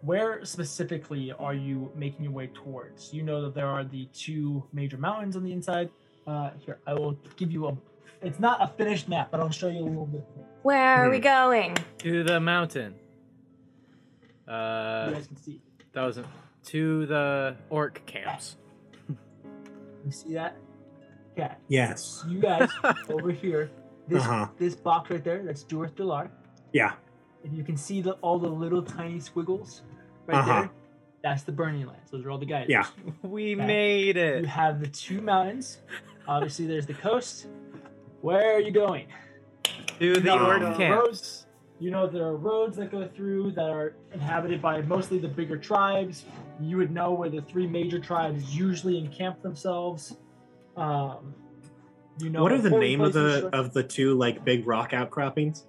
Where 0.00 0.42
specifically 0.46 1.30
are 1.38 1.52
you 1.52 1.92
making 1.94 2.24
your 2.24 2.32
way 2.32 2.46
towards? 2.46 3.12
You 3.12 3.22
know 3.22 3.42
that 3.42 3.54
there 3.54 3.66
are 3.66 3.84
the 3.84 4.06
two 4.14 4.64
major 4.72 4.96
mountains 4.96 5.36
on 5.36 5.44
the 5.44 5.52
inside. 5.52 5.90
Uh, 6.26 6.52
here, 6.58 6.78
I 6.86 6.94
will 6.94 7.18
give 7.36 7.52
you 7.52 7.66
a. 7.66 7.76
It's 8.22 8.40
not 8.40 8.62
a 8.62 8.66
finished 8.68 9.08
map, 9.08 9.30
but 9.30 9.40
I'll 9.40 9.50
show 9.50 9.68
you 9.68 9.80
a 9.80 9.84
little 9.88 10.06
bit. 10.06 10.24
Where 10.62 11.04
are 11.06 11.10
we 11.10 11.18
Hmm. 11.18 11.22
going? 11.22 11.76
To 11.98 12.24
the 12.24 12.40
mountain. 12.40 12.94
you 14.46 14.52
Uh, 14.54 15.10
guys 15.10 15.26
can 15.26 15.36
see. 15.36 15.60
that 15.92 16.02
wasn't 16.02 16.26
to 16.64 17.06
the 17.06 17.56
orc 17.70 18.02
camps. 18.06 18.56
You 20.04 20.12
see 20.12 20.32
that? 20.34 20.56
Okay. 21.32 21.52
Yes. 21.68 22.24
You 22.28 22.40
guys 22.40 22.70
over 23.10 23.30
here. 23.30 23.70
This 24.06 24.22
Uh-huh. 24.22 24.48
this 24.56 24.74
box 24.74 25.10
right 25.10 25.22
there. 25.22 25.42
That's 25.42 25.64
Jorth 25.64 25.92
Delar. 25.94 26.30
Yeah. 26.72 26.92
and 27.44 27.56
you 27.56 27.62
can 27.62 27.76
see 27.76 28.00
the, 28.02 28.12
all 28.14 28.38
the 28.38 28.48
little 28.48 28.82
tiny 28.82 29.20
squiggles 29.20 29.82
right 30.26 30.38
Uh-huh. 30.38 30.60
there. 30.62 30.70
That's 31.22 31.42
the 31.44 31.52
Burning 31.52 31.86
Lands. 31.86 32.10
Those 32.10 32.24
are 32.24 32.30
all 32.30 32.38
the 32.38 32.46
guys. 32.46 32.66
Yeah. 32.68 32.86
We 33.22 33.54
Okay. 33.54 33.66
made 33.66 34.16
You 34.16 34.22
it. 34.22 34.46
have 34.46 34.80
the 34.80 34.88
two 34.88 35.20
mountains. 35.20 35.78
Obviously, 36.26 36.66
there's 36.66 36.86
the 36.86 36.94
coast. 36.94 37.46
Where 38.20 38.56
are 38.56 38.60
you 38.60 38.70
going? 38.70 39.06
To 39.98 40.14
the 40.20 40.32
Um, 40.32 40.46
orc 40.46 40.60
there 40.60 40.68
are 40.72 40.76
camps. 40.76 41.06
roads. 41.06 41.44
You 41.80 41.92
know 41.92 42.08
there 42.08 42.24
are 42.24 42.36
roads 42.36 42.76
that 42.78 42.90
go 42.90 43.06
through 43.06 43.52
that 43.52 43.70
are 43.70 43.94
inhabited 44.12 44.60
by 44.60 44.82
mostly 44.82 45.18
the 45.18 45.28
bigger 45.28 45.56
tribes. 45.56 46.24
You 46.60 46.76
would 46.78 46.90
know 46.90 47.12
where 47.12 47.28
the 47.30 47.42
three 47.42 47.68
major 47.68 48.00
tribes 48.00 48.56
usually 48.56 48.98
encamp 48.98 49.42
themselves. 49.42 50.16
Um, 50.76 51.34
you 52.20 52.30
know 52.30 52.42
what 52.42 52.50
are 52.50 52.58
the 52.60 52.70
name 52.70 53.00
of 53.00 53.12
the 53.12 53.46
are- 53.46 53.50
of 53.60 53.72
the 53.74 53.84
two 53.84 54.14
like 54.14 54.44
big 54.44 54.66
rock 54.66 54.92
outcroppings? 54.92 55.66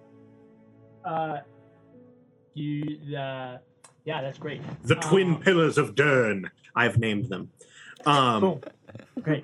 Uh, 1.05 1.37
you 2.55 2.81
uh, 3.15 3.57
yeah, 4.05 4.21
that's 4.21 4.39
great. 4.39 4.61
The 4.83 4.95
twin 4.95 5.35
Um, 5.35 5.39
pillars 5.41 5.77
of 5.77 5.93
Dyrn. 5.93 6.49
I've 6.75 6.97
named 6.97 7.29
them. 7.29 7.51
Um, 8.05 8.41
Boom. 8.41 8.61
Great. 9.21 9.43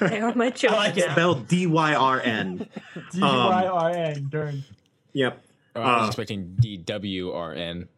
They 0.00 0.20
are 0.20 0.34
my 0.34 0.46
I 0.46 0.50
children. 0.50 0.80
like 0.80 0.96
it. 0.96 1.10
spelled 1.10 1.48
D 1.48 1.66
Y 1.66 1.94
R 1.94 2.20
N. 2.20 2.68
D 3.12 3.20
Y 3.20 3.66
R 3.66 3.90
N. 3.90 4.28
Dyrn. 4.30 4.64
Yep. 5.12 5.42
Oh, 5.76 5.80
I 5.82 5.96
was 5.96 6.04
Uh, 6.04 6.06
expecting 6.08 6.56
DWRN. 6.60 7.88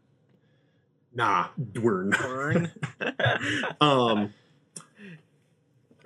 Nah, 1.15 1.49
Dwern. 1.73 2.11
Burn. 2.19 2.73
um 3.81 4.33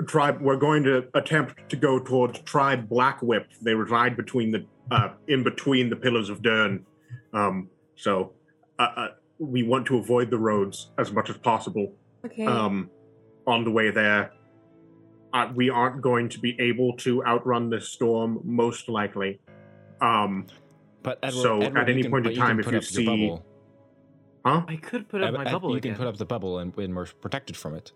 tribe 0.09 0.41
we're 0.41 0.57
going 0.57 0.83
to 0.83 1.07
attempt 1.15 1.69
to 1.71 1.77
go 1.77 2.01
towards 2.01 2.41
tribe 2.41 2.89
black 2.89 3.23
whip 3.23 3.49
they 3.63 3.75
reside 3.75 4.17
between 4.17 4.51
the 4.51 4.67
uh 4.91 5.11
in 5.29 5.45
between 5.45 5.89
the 5.89 5.95
pillars 5.95 6.29
of 6.29 6.43
dyrn 6.43 6.85
um 7.33 7.71
so 7.95 8.33
uh, 8.81 8.89
uh 8.97 9.09
we 9.39 9.63
want 9.63 9.87
to 9.87 9.97
avoid 9.97 10.31
the 10.31 10.37
roads 10.37 10.91
as 10.99 11.13
much 11.13 11.31
as 11.31 11.37
possible 11.39 11.93
Okay. 12.25 12.47
um 12.47 12.91
on 13.47 13.65
the 13.65 13.71
way 13.71 13.91
there 13.91 14.33
uh, 15.35 15.51
we 15.55 15.69
aren't 15.69 16.01
going 16.01 16.29
to 16.29 16.39
be 16.39 16.57
able 16.61 16.97
to 16.99 17.25
outrun 17.27 17.69
this 17.71 17.89
storm 17.89 18.41
most 18.45 18.89
likely 18.89 19.41
um 20.01 20.47
But 21.03 21.19
Edward, 21.23 21.43
So, 21.43 21.61
Edward, 21.61 21.79
at 21.81 21.89
you 21.89 21.93
any 21.95 22.03
can- 22.03 22.11
point 22.11 22.27
in 22.27 22.33
but 22.33 22.37
can 22.39 22.47
time, 22.47 22.59
if 22.61 22.65
put 22.67 22.73
you 22.73 22.79
up 22.79 22.83
your 22.85 22.89
see- 22.89 23.07
bubble. 23.07 23.47
huh 24.47 24.63
I 24.69 24.77
could 24.77 25.09
put 25.09 25.23
up 25.23 25.29
Ed- 25.29 25.35
my 25.35 25.45
Ed- 25.45 25.53
bubble 25.53 25.71
you 25.73 25.77
again. 25.77 25.93
can 25.93 25.99
put 25.99 26.07
up 26.07 26.17
the 26.17 26.25
bubble 26.27 26.59
and, 26.61 26.77
and 26.79 26.95
we're 26.97 27.07
protected 27.21 27.57
from 27.57 27.75
it. 27.75 27.93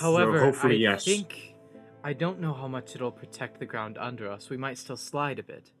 However, 0.00 0.38
So 0.38 0.44
hopefully 0.46 0.86
I 0.86 0.90
yes 0.92 1.04
think 1.04 1.54
I 2.02 2.12
don't 2.12 2.38
know 2.40 2.52
how 2.52 2.68
much 2.68 2.94
it'll 2.94 3.10
protect 3.10 3.58
the 3.60 3.64
ground 3.66 3.96
under 3.96 4.30
us. 4.30 4.50
We 4.50 4.58
might 4.58 4.76
still 4.76 4.96
slide 4.98 5.38
a 5.38 5.42
bit. 5.42 5.72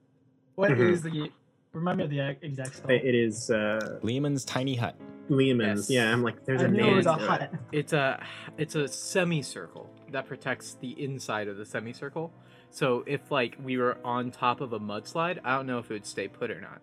What 0.54 0.70
is 0.70 1.02
Mhm. 1.02 1.12
the? 1.12 1.32
Remind 1.74 1.98
me 1.98 2.04
of 2.04 2.10
the 2.10 2.36
exact 2.42 2.76
spell. 2.76 2.90
it 2.90 3.14
is 3.14 3.50
uh 3.50 3.98
Leomund's 4.02 4.44
tiny 4.44 4.76
hut. 4.76 4.96
leomund's 5.28 5.90
Yes. 5.90 5.90
yeah 5.90 6.12
i'm 6.12 6.22
like 6.22 6.44
there's 6.44 6.62
I 6.62 6.66
a 6.66 6.68
knew 6.68 6.82
name 6.82 6.92
it 6.92 6.96
was 6.96 7.06
a 7.06 7.16
to 7.16 7.24
it. 7.24 7.28
hut. 7.28 7.54
It's 7.72 7.92
a 7.92 8.22
it's 8.58 8.74
a 8.74 8.86
semicircle 8.88 9.90
that 10.12 10.26
protects 10.28 10.74
the 10.80 10.90
inside 11.02 11.48
of 11.48 11.56
the 11.56 11.64
semicircle. 11.66 12.32
So 12.70 13.02
if 13.06 13.30
like 13.30 13.56
we 13.62 13.76
were 13.78 13.98
on 14.04 14.30
top 14.30 14.60
of 14.60 14.72
a 14.72 14.78
mudslide, 14.80 15.38
I 15.44 15.56
don't 15.56 15.66
know 15.66 15.78
if 15.78 15.90
it 15.90 15.94
would 15.94 16.06
stay 16.06 16.28
put 16.28 16.50
or 16.50 16.60
not. 16.60 16.80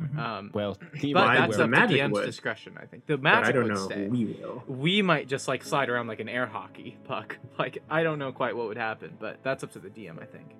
Mhm. 0.00 0.18
Um, 0.18 0.50
Well, 0.54 0.78
but 0.80 0.98
theoretically, 0.98 1.36
that's 1.40 1.56
the 1.58 1.64
up 1.64 1.70
magic 1.70 1.96
to 1.98 2.02
DM's 2.04 2.12
would. 2.12 2.24
discretion, 2.26 2.78
I 2.80 2.86
think. 2.86 3.04
The 3.06 3.18
but 3.18 3.22
magic 3.22 3.46
i 3.48 3.52
don't 3.52 3.64
would 3.64 3.74
know 3.74 3.84
stay. 3.86 4.08
we 4.08 4.24
will 4.26 4.64
we 4.66 5.02
might 5.02 5.28
just 5.28 5.46
like 5.48 5.62
slide 5.62 5.90
around 5.90 6.06
like 6.06 6.20
an 6.20 6.28
air 6.28 6.46
hockey 6.46 6.96
puck. 7.04 7.36
Like 7.58 7.82
I 7.90 8.02
don't 8.02 8.18
know 8.18 8.32
quite 8.32 8.56
what 8.56 8.68
would 8.68 8.78
happen, 8.78 9.16
but 9.20 9.40
that's 9.42 9.62
up 9.62 9.72
to 9.72 9.78
the 9.78 9.90
DM, 9.90 10.22
I 10.22 10.24
think. 10.24 10.54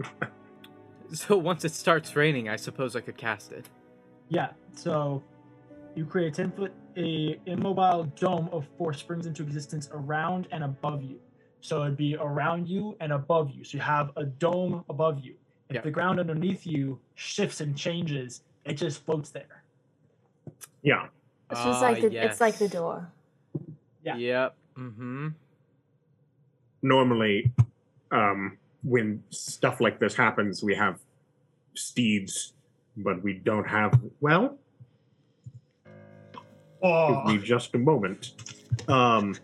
so 1.12 1.36
once 1.36 1.64
it 1.64 1.72
starts 1.72 2.14
raining, 2.16 2.48
I 2.48 2.56
suppose 2.56 2.96
I 2.96 3.00
could 3.00 3.16
cast 3.16 3.52
it. 3.52 3.68
Yeah. 4.28 4.50
So 4.74 5.22
you 5.94 6.04
create 6.06 6.28
a 6.28 6.30
ten 6.42 6.52
foot 6.52 6.72
a 6.96 7.38
immobile 7.46 8.04
dome 8.16 8.48
of 8.52 8.66
force 8.76 8.98
springs 8.98 9.26
into 9.26 9.42
existence 9.42 9.88
around 9.92 10.46
and 10.52 10.62
above 10.64 11.02
you. 11.02 11.18
So 11.60 11.82
it'd 11.82 11.96
be 11.96 12.16
around 12.16 12.68
you 12.68 12.96
and 13.00 13.12
above 13.12 13.50
you. 13.50 13.64
So 13.64 13.76
you 13.78 13.82
have 13.82 14.10
a 14.16 14.24
dome 14.24 14.84
above 14.90 15.20
you. 15.20 15.34
If 15.70 15.76
Yeah. 15.76 15.80
the 15.82 15.90
ground 15.90 16.20
underneath 16.20 16.66
you 16.66 16.98
shifts 17.14 17.60
and 17.62 17.76
changes, 17.76 18.42
it 18.64 18.74
just 18.74 19.04
floats 19.04 19.30
there. 19.30 19.62
yeah 20.82 21.06
It's 21.50 21.62
just 21.64 21.82
Ah, 21.82 21.86
like 21.88 22.00
the, 22.02 22.24
it's 22.26 22.40
like 22.40 22.58
the 22.58 22.68
door. 22.68 23.10
Yeah. 24.04 24.16
Yep. 24.16 24.56
Mm-hmm. 24.78 25.28
normally 26.82 27.52
um 28.10 28.58
when 28.82 29.22
stuff 29.30 29.80
like 29.80 29.98
this 29.98 30.14
happens 30.14 30.62
we 30.62 30.74
have 30.74 30.98
steeds 31.74 32.54
but 32.96 33.22
we 33.22 33.34
don't 33.34 33.68
have 33.68 33.98
well 34.20 34.58
give 36.80 37.24
me 37.26 37.38
just 37.38 37.74
a 37.74 37.78
moment 37.78 38.32
um 38.88 39.34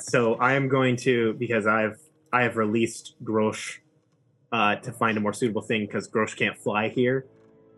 so 0.00 0.34
i 0.36 0.52
am 0.54 0.68
going 0.68 0.96
to 0.96 1.34
because 1.34 1.66
i've 1.66 1.98
i 2.32 2.42
have 2.42 2.56
released 2.56 3.14
grosh 3.24 3.78
uh 4.52 4.74
to 4.76 4.92
find 4.92 5.16
a 5.16 5.20
more 5.20 5.32
suitable 5.32 5.62
thing 5.62 5.86
because 5.86 6.08
grosh 6.08 6.36
can't 6.36 6.58
fly 6.58 6.88
here 6.88 7.26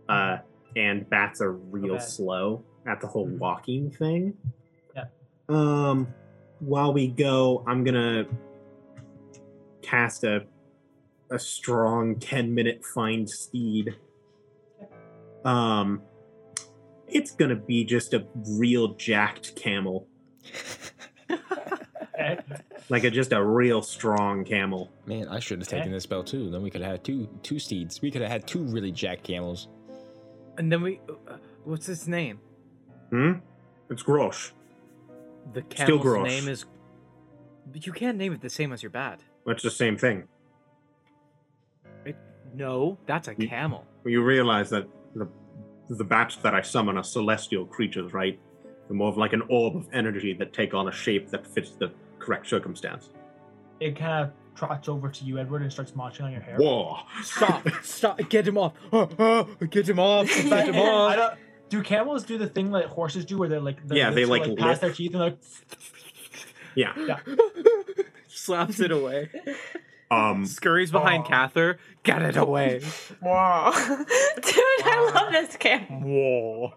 uh 0.08 0.38
and 0.76 1.08
bats 1.10 1.40
are 1.40 1.52
real 1.52 1.94
Okay. 1.96 2.04
slow 2.04 2.64
at 2.86 3.00
the 3.00 3.06
whole 3.06 3.26
Mhm. 3.28 3.38
walking 3.38 3.90
thing 3.90 4.34
Yeah. 4.96 5.04
um 5.48 6.12
while 6.60 6.92
we 6.92 7.08
go 7.08 7.62
i'm 7.66 7.84
gonna 7.84 8.26
cast 9.82 10.24
a 10.24 10.44
a 11.30 11.38
strong 11.38 12.16
10 12.18 12.54
minute 12.54 12.84
find 12.84 13.28
steed 13.28 13.94
um 15.44 16.00
it's 17.10 17.30
gonna 17.32 17.56
be 17.56 17.84
just 17.84 18.12
a 18.14 18.26
real 18.58 18.88
jacked 18.94 19.56
camel, 19.56 20.06
like 22.88 23.04
a 23.04 23.10
just 23.10 23.32
a 23.32 23.42
real 23.42 23.82
strong 23.82 24.44
camel. 24.44 24.90
Man, 25.06 25.28
I 25.28 25.38
should 25.38 25.60
have 25.60 25.68
taken 25.68 25.90
this 25.92 26.02
spell 26.02 26.22
too. 26.22 26.50
Then 26.50 26.62
we 26.62 26.70
could 26.70 26.82
have 26.82 26.90
had 26.90 27.04
two 27.04 27.28
two 27.42 27.58
steeds. 27.58 28.02
We 28.02 28.10
could 28.10 28.22
have 28.22 28.30
had 28.30 28.46
two 28.46 28.62
really 28.64 28.92
jacked 28.92 29.24
camels. 29.24 29.68
And 30.58 30.70
then 30.70 30.82
we. 30.82 31.00
Uh, 31.08 31.36
what's 31.64 31.86
his 31.86 32.06
name? 32.08 32.40
Hmm. 33.10 33.34
It's 33.90 34.02
Grosh. 34.02 34.50
The 35.54 35.62
Still 35.70 35.98
camel's 35.98 36.04
Grosh. 36.04 36.24
name 36.24 36.48
is. 36.48 36.66
But 37.72 37.86
you 37.86 37.92
can't 37.92 38.18
name 38.18 38.32
it 38.32 38.40
the 38.40 38.50
same 38.50 38.72
as 38.72 38.82
your 38.82 38.90
bat. 38.90 39.20
It's 39.46 39.62
the 39.62 39.70
same 39.70 39.96
thing. 39.96 40.24
It, 42.58 42.62
no, 42.62 42.98
that's 43.06 43.28
a 43.28 43.34
You- 43.36 43.48
camel. 43.48 43.84
You 44.04 44.22
realize 44.22 44.70
that 44.70 44.86
the 45.14 45.28
the 45.90 46.04
bats 46.04 46.36
that 46.36 46.54
I 46.54 46.60
summon 46.60 46.96
are 46.98 47.02
celestial 47.04 47.64
creatures, 47.66 48.12
right? 48.12 48.38
They're 48.88 48.96
more 48.96 49.08
of 49.08 49.16
like 49.16 49.32
an 49.32 49.42
orb 49.48 49.76
of 49.76 49.86
energy 49.92 50.34
that 50.34 50.52
take 50.52 50.74
on 50.74 50.88
a 50.88 50.92
shape 50.92 51.30
that 51.30 51.46
fits 51.46 51.70
the 51.72 51.90
correct 52.18 52.46
circumstance. 52.46 53.10
It 53.80 53.96
kind 53.96 54.26
of 54.26 54.32
trots 54.54 54.88
over 54.88 55.08
to 55.08 55.24
you, 55.24 55.38
Edward, 55.38 55.62
and 55.62 55.72
starts 55.72 55.94
munching 55.96 56.26
on 56.26 56.32
your 56.32 56.40
hair. 56.42 56.56
Whoa! 56.56 56.98
Stop! 57.22 57.66
Stop! 57.82 58.18
Get 58.28 58.46
him 58.46 58.58
off! 58.58 58.72
Oh, 58.92 59.08
oh, 59.18 59.44
get 59.70 59.88
him 59.88 59.98
off! 59.98 60.26
Get 60.42 60.68
him 60.68 60.74
I 60.74 60.78
off! 60.78 61.16
don't, 61.16 61.34
do 61.70 61.82
camels 61.82 62.24
do 62.24 62.36
the 62.38 62.48
thing 62.48 62.70
that 62.72 62.86
horses 62.86 63.24
do, 63.24 63.38
where 63.38 63.48
they're 63.48 63.60
like, 63.60 63.86
their 63.86 63.96
Yeah, 63.98 64.10
they, 64.10 64.24
lips 64.26 64.46
are, 64.46 64.50
like, 64.50 64.58
pass 64.58 64.78
their 64.80 64.92
teeth 64.92 65.12
and 65.14 65.20
like, 65.22 65.38
Yeah. 66.74 66.92
yeah. 66.96 67.18
Slaps 68.28 68.80
it 68.80 68.90
away. 68.90 69.28
Um. 70.10 70.46
Scurries 70.46 70.90
behind 70.90 71.24
Aw. 71.24 71.28
Kathyr. 71.28 71.76
Get 72.02 72.22
it 72.22 72.36
away. 72.36 72.80
Wow. 73.20 73.72
Dude, 73.76 74.56
I 74.84 75.12
love 75.14 75.32
this 75.32 75.56
camel. 75.56 76.00
Whoa. 76.00 76.74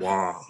Wow. 0.00 0.40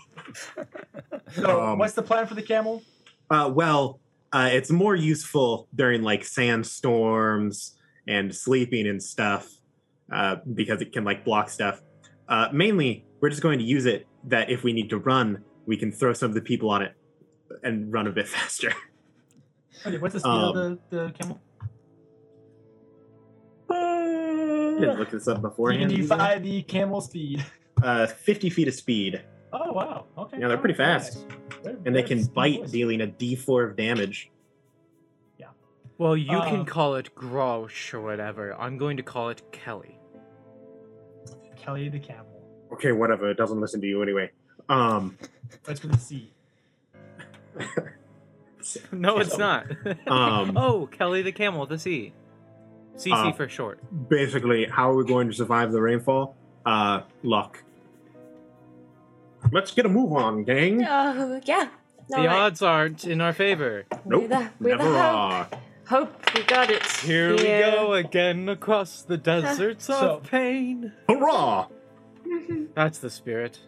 So, 1.34 1.60
Um, 1.62 1.78
what's 1.78 1.92
the 1.94 2.02
plan 2.02 2.26
for 2.26 2.34
the 2.34 2.42
camel? 2.42 2.82
Uh, 3.30 3.50
well, 3.54 4.00
uh, 4.32 4.48
it's 4.52 4.70
more 4.70 4.94
useful 4.96 5.68
during 5.74 6.02
like 6.02 6.24
sandstorms 6.24 7.76
and 8.08 8.34
sleeping 8.34 8.86
and 8.86 9.02
stuff 9.02 9.50
uh, 10.12 10.36
because 10.54 10.80
it 10.80 10.92
can 10.92 11.04
like 11.04 11.24
block 11.24 11.50
stuff. 11.50 11.82
Uh, 12.28 12.48
mainly, 12.52 13.04
we're 13.20 13.28
just 13.28 13.42
going 13.42 13.58
to 13.58 13.64
use 13.64 13.84
it 13.86 14.06
that 14.24 14.48
if 14.50 14.64
we 14.64 14.72
need 14.72 14.88
to 14.90 14.98
run, 14.98 15.44
we 15.66 15.76
can 15.76 15.92
throw 15.92 16.12
some 16.14 16.30
of 16.30 16.34
the 16.34 16.40
people 16.40 16.70
on 16.70 16.82
it 16.82 16.94
and 17.62 17.92
run 17.92 18.06
a 18.06 18.10
bit 18.12 18.26
faster. 18.36 18.72
Okay, 19.86 19.98
what's 19.98 20.14
the 20.14 20.20
speed 20.20 20.30
um, 20.30 20.56
of 20.56 20.78
the, 20.90 20.96
the 20.96 21.12
camel? 21.12 21.40
Didn't 24.80 24.98
look 24.98 25.10
this 25.10 25.28
up 25.28 25.40
beforehand. 25.42 25.90
Unify 25.92 26.38
the 26.38 26.62
camel 26.62 27.00
speed. 27.00 27.44
Uh, 27.82 28.06
50 28.06 28.50
feet 28.50 28.68
of 28.68 28.74
speed, 28.74 29.20
Oh 29.52 29.72
wow. 29.72 30.06
Okay. 30.18 30.38
Yeah, 30.40 30.48
they're 30.48 30.56
pretty 30.58 30.74
Very 30.74 30.88
fast. 30.98 31.14
nice. 31.28 31.38
Very- 31.62 31.76
and 31.86 31.94
they 31.94 32.02
can 32.02 32.24
bite, 32.26 32.60
boys. 32.60 32.70
dealing 32.72 33.00
a 33.02 33.06
D4 33.06 33.70
of 33.70 33.76
damage. 33.76 34.30
Yeah. 35.38 35.46
Well, 35.98 36.16
you 36.16 36.38
Um, 36.38 36.48
can 36.48 36.64
call 36.64 36.96
it 36.96 37.14
Grosh 37.14 37.94
or 37.94 38.00
whatever. 38.00 38.54
I'm 38.54 38.78
going 38.78 38.96
to 38.96 39.02
call 39.02 39.28
it 39.28 39.42
Kelly. 39.52 39.98
Kelly 41.56 41.88
the 41.88 41.98
camel. 42.00 42.26
Okay, 42.72 42.92
whatever. 42.92 43.30
It 43.30 43.36
doesn't 43.36 43.60
listen 43.60 43.80
to 43.80 43.86
you 43.86 44.02
anyway. 44.02 44.30
Um, 44.68 45.18
That's 45.64 45.82
with 45.82 45.94
a 45.94 45.98
C. 45.98 46.32
No, 48.92 49.18
it's 49.18 49.36
not. 49.36 49.66
Um, 50.06 50.52
oh, 50.56 50.86
Kelly 50.90 51.20
the 51.22 51.32
camel 51.32 51.66
the 51.66 51.74
a 51.74 51.78
C. 51.78 52.14
CC 52.96 53.12
Uh, 53.12 53.32
for 53.32 53.48
short. 53.48 53.80
basically, 54.08 54.66
how 54.66 54.90
are 54.90 54.94
we 54.96 55.04
going 55.04 55.28
to 55.28 55.34
survive 55.34 55.72
the 55.72 55.80
rainfall? 55.82 56.36
Uh, 56.64 57.00
luck. 57.22 57.62
Let's 59.52 59.72
get 59.72 59.84
a 59.86 59.88
move 59.88 60.12
on, 60.12 60.44
gang. 60.44 60.84
Oh, 60.88 61.40
yeah. 61.44 61.68
The 62.08 62.16
Alright. 62.18 62.36
odds 62.36 62.62
aren't 62.62 63.04
in 63.04 63.20
our 63.20 63.32
favor. 63.32 63.84
We're 64.04 64.20
Nope, 64.20 64.28
the, 64.28 64.50
we're 64.60 64.76
the 64.78 64.84
never 64.84 64.92
hope. 64.98 65.02
are. 65.02 65.48
Hope, 65.88 66.34
we 66.34 66.42
got 66.44 66.70
it. 66.70 66.82
Here 66.86 67.32
we 67.32 67.42
go 67.42 67.92
again 67.94 68.48
across 68.48 69.02
the 69.02 69.16
deserts 69.32 69.84
So- 69.86 70.16
of 70.16 70.22
pain. 70.24 70.92
Hurrah! 71.08 71.68
That's 72.74 72.98
the 72.98 73.10
spirit. 73.10 73.58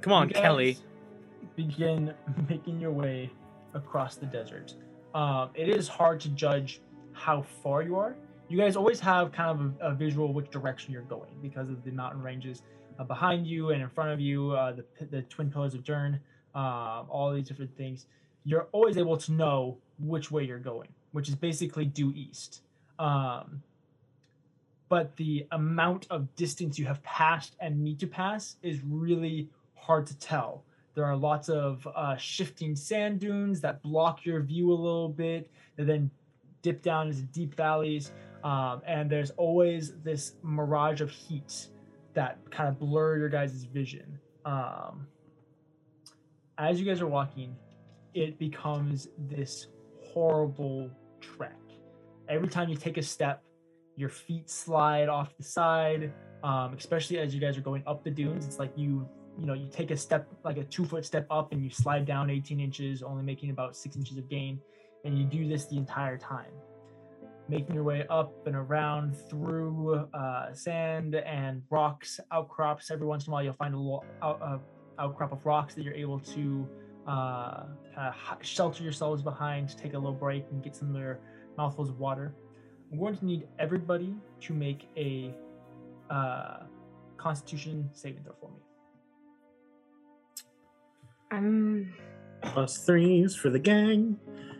Come 0.00 0.12
on, 0.12 0.28
You 0.28 0.34
Kelly. 0.34 0.78
Begin 1.56 2.14
making 2.48 2.80
your 2.80 2.90
way 2.92 3.30
across 3.74 4.16
the 4.16 4.26
desert. 4.26 4.74
Um, 5.14 5.50
it 5.54 5.68
is 5.68 5.86
hard 5.88 6.20
to 6.20 6.30
judge 6.30 6.80
how 7.12 7.42
far 7.62 7.82
you 7.82 7.96
are. 7.96 8.16
You 8.52 8.58
guys 8.58 8.76
always 8.76 9.00
have 9.00 9.32
kind 9.32 9.48
of 9.48 9.80
a, 9.80 9.92
a 9.92 9.94
visual 9.94 10.30
which 10.34 10.50
direction 10.50 10.92
you're 10.92 11.00
going 11.00 11.30
because 11.40 11.70
of 11.70 11.82
the 11.84 11.90
mountain 11.90 12.20
ranges 12.20 12.60
uh, 12.98 13.04
behind 13.04 13.46
you 13.46 13.70
and 13.70 13.80
in 13.80 13.88
front 13.88 14.10
of 14.10 14.20
you, 14.20 14.50
uh, 14.50 14.72
the 14.72 15.06
the 15.06 15.22
twin 15.22 15.50
pillars 15.50 15.72
of 15.72 15.82
Dyrn, 15.82 16.20
um, 16.54 17.06
all 17.08 17.32
these 17.32 17.48
different 17.48 17.74
things. 17.78 18.04
You're 18.44 18.68
always 18.72 18.98
able 18.98 19.16
to 19.16 19.32
know 19.32 19.78
which 19.98 20.30
way 20.30 20.44
you're 20.44 20.58
going, 20.58 20.90
which 21.12 21.30
is 21.30 21.34
basically 21.34 21.86
due 21.86 22.12
east. 22.14 22.60
Um, 22.98 23.62
but 24.90 25.16
the 25.16 25.46
amount 25.52 26.06
of 26.10 26.36
distance 26.36 26.78
you 26.78 26.84
have 26.84 27.02
passed 27.02 27.56
and 27.58 27.82
need 27.82 27.98
to 28.00 28.06
pass 28.06 28.56
is 28.62 28.80
really 28.84 29.48
hard 29.76 30.06
to 30.08 30.18
tell. 30.18 30.62
There 30.94 31.06
are 31.06 31.16
lots 31.16 31.48
of 31.48 31.88
uh, 31.96 32.16
shifting 32.16 32.76
sand 32.76 33.20
dunes 33.20 33.62
that 33.62 33.80
block 33.80 34.26
your 34.26 34.42
view 34.42 34.70
a 34.70 34.74
little 34.74 35.08
bit, 35.08 35.50
that 35.76 35.86
then 35.86 36.10
dip 36.60 36.82
down 36.82 37.08
into 37.08 37.22
deep 37.22 37.54
valleys. 37.54 38.12
Um, 38.44 38.82
and 38.86 39.08
there's 39.10 39.30
always 39.32 39.92
this 40.02 40.34
mirage 40.42 41.00
of 41.00 41.10
heat 41.10 41.68
that 42.14 42.38
kind 42.50 42.68
of 42.68 42.78
blur 42.78 43.18
your 43.18 43.28
guys' 43.28 43.64
vision. 43.64 44.18
Um, 44.44 45.06
as 46.58 46.80
you 46.80 46.86
guys 46.86 47.00
are 47.00 47.06
walking, 47.06 47.56
it 48.14 48.38
becomes 48.38 49.08
this 49.18 49.68
horrible 50.02 50.90
trek. 51.20 51.56
Every 52.28 52.48
time 52.48 52.68
you 52.68 52.76
take 52.76 52.98
a 52.98 53.02
step, 53.02 53.42
your 53.96 54.08
feet 54.08 54.48
slide 54.48 55.08
off 55.08 55.36
the 55.36 55.44
side. 55.44 56.12
Um, 56.42 56.74
especially 56.76 57.18
as 57.18 57.34
you 57.34 57.40
guys 57.40 57.56
are 57.56 57.62
going 57.62 57.84
up 57.86 58.02
the 58.02 58.10
dunes, 58.10 58.46
it's 58.46 58.58
like 58.58 58.72
you 58.76 59.08
you 59.38 59.46
know 59.46 59.54
you 59.54 59.68
take 59.70 59.90
a 59.90 59.96
step 59.96 60.26
like 60.44 60.56
a 60.56 60.64
two 60.64 60.84
foot 60.84 61.04
step 61.04 61.26
up 61.30 61.52
and 61.52 61.62
you 61.62 61.70
slide 61.70 62.04
down 62.04 62.30
18 62.30 62.58
inches, 62.58 63.02
only 63.02 63.22
making 63.22 63.50
about 63.50 63.76
six 63.76 63.96
inches 63.96 64.18
of 64.18 64.28
gain, 64.28 64.60
and 65.04 65.16
you 65.16 65.24
do 65.24 65.48
this 65.48 65.66
the 65.66 65.76
entire 65.76 66.18
time, 66.18 66.50
making 67.48 67.74
your 67.74 67.84
way 67.84 68.06
up 68.08 68.46
and 68.46 68.56
around 68.56 69.16
through 69.28 69.94
uh, 70.14 70.52
sand 70.54 71.14
and 71.14 71.62
rocks, 71.70 72.20
outcrops. 72.30 72.90
Every 72.90 73.06
once 73.06 73.26
in 73.26 73.30
a 73.30 73.34
while, 73.34 73.42
you'll 73.42 73.54
find 73.54 73.74
a 73.74 73.78
little 73.78 74.04
out, 74.22 74.40
uh, 74.42 74.58
outcrop 74.98 75.32
of 75.32 75.44
rocks 75.44 75.74
that 75.74 75.82
you're 75.82 75.94
able 75.94 76.20
to 76.20 76.68
uh, 77.06 77.64
kind 77.94 78.14
of 78.30 78.36
shelter 78.40 78.82
yourselves 78.82 79.22
behind 79.22 79.68
to 79.68 79.76
take 79.76 79.94
a 79.94 79.98
little 79.98 80.12
break 80.12 80.46
and 80.50 80.62
get 80.62 80.76
some 80.76 80.94
of 80.94 81.00
your 81.00 81.18
mouthfuls 81.56 81.88
of 81.88 81.98
water. 81.98 82.34
I'm 82.90 82.98
going 82.98 83.16
to 83.16 83.24
need 83.24 83.48
everybody 83.58 84.14
to 84.42 84.52
make 84.52 84.88
a 84.96 85.34
uh, 86.10 86.64
Constitution 87.16 87.88
saving 87.92 88.22
throw 88.22 88.34
for 88.40 88.50
me. 88.50 88.56
Um, 91.30 91.92
Plus 92.42 92.84
threes 92.84 93.34
for 93.34 93.48
the 93.50 93.58
gang. 93.58 94.18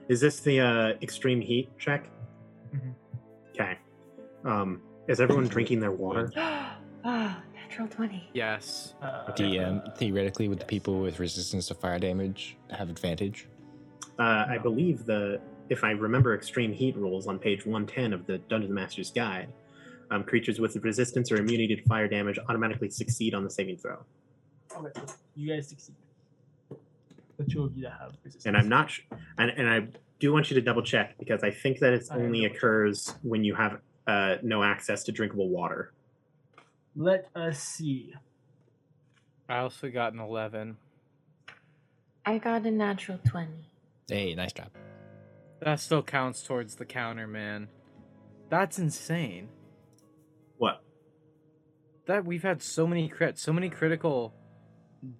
Is 0.08 0.20
this 0.20 0.40
the 0.40 0.60
uh, 0.60 0.88
extreme 1.02 1.40
heat 1.40 1.70
check? 1.78 2.11
Mhm. 2.74 2.94
Okay. 3.50 3.78
Um, 4.44 4.80
is 5.08 5.20
everyone 5.20 5.48
drinking 5.48 5.80
their 5.80 5.92
water? 5.92 6.32
ah, 6.36 7.42
natural 7.54 7.88
20. 7.88 8.30
Yes. 8.32 8.94
Uh, 9.02 9.30
DM 9.32 9.96
theoretically, 9.96 10.48
would 10.48 10.58
the 10.60 10.64
people 10.64 11.00
with 11.00 11.18
resistance 11.20 11.66
to 11.68 11.74
fire 11.74 11.98
damage 11.98 12.56
have 12.70 12.88
advantage? 12.90 13.48
Uh, 14.18 14.44
I 14.48 14.58
believe 14.58 15.04
the, 15.04 15.40
if 15.68 15.84
I 15.84 15.90
remember 15.92 16.34
extreme 16.34 16.72
heat 16.72 16.96
rules 16.96 17.26
on 17.26 17.38
page 17.38 17.64
110 17.64 18.12
of 18.12 18.26
the 18.26 18.38
Dungeon 18.38 18.72
Master's 18.74 19.10
Guide, 19.10 19.48
um, 20.10 20.24
creatures 20.24 20.60
with 20.60 20.76
resistance 20.76 21.32
or 21.32 21.36
immunity 21.36 21.74
to 21.76 21.82
fire 21.84 22.06
damage 22.08 22.38
automatically 22.48 22.90
succeed 22.90 23.34
on 23.34 23.44
the 23.44 23.50
saving 23.50 23.78
throw. 23.78 24.04
Okay, 24.76 25.00
you 25.34 25.54
guys 25.54 25.68
succeed. 25.68 25.94
The 27.38 27.44
two 27.44 27.64
of 27.64 27.76
you 27.76 27.84
that 27.84 27.92
have 27.98 28.12
resistance. 28.22 28.46
And 28.46 28.56
I'm 28.56 28.68
not, 28.68 28.90
sh- 28.90 29.00
and, 29.38 29.50
and 29.50 29.68
I 29.68 29.88
do 30.22 30.32
want 30.32 30.48
you 30.50 30.54
to 30.54 30.60
double 30.60 30.82
check 30.82 31.18
because 31.18 31.42
I 31.42 31.50
think 31.50 31.80
that 31.80 31.92
it 31.92 32.06
only 32.12 32.44
occurs 32.44 33.12
when 33.22 33.42
you 33.42 33.56
have 33.56 33.80
uh, 34.06 34.36
no 34.40 34.62
access 34.62 35.02
to 35.04 35.12
drinkable 35.12 35.48
water. 35.48 35.92
Let 36.94 37.26
us 37.34 37.58
see. 37.60 38.14
I 39.48 39.58
also 39.58 39.90
got 39.90 40.12
an 40.12 40.20
11. 40.20 40.76
I 42.24 42.38
got 42.38 42.64
a 42.64 42.70
natural 42.70 43.18
20. 43.28 43.50
Hey, 44.08 44.32
nice 44.36 44.52
job. 44.52 44.68
That 45.60 45.80
still 45.80 46.04
counts 46.04 46.44
towards 46.44 46.76
the 46.76 46.84
counter, 46.84 47.26
man. 47.26 47.66
That's 48.48 48.78
insane. 48.78 49.48
What? 50.56 50.84
That 52.06 52.24
we've 52.24 52.44
had 52.44 52.62
so 52.62 52.86
many 52.86 53.08
crits, 53.08 53.38
so 53.38 53.52
many 53.52 53.70
critical 53.70 54.34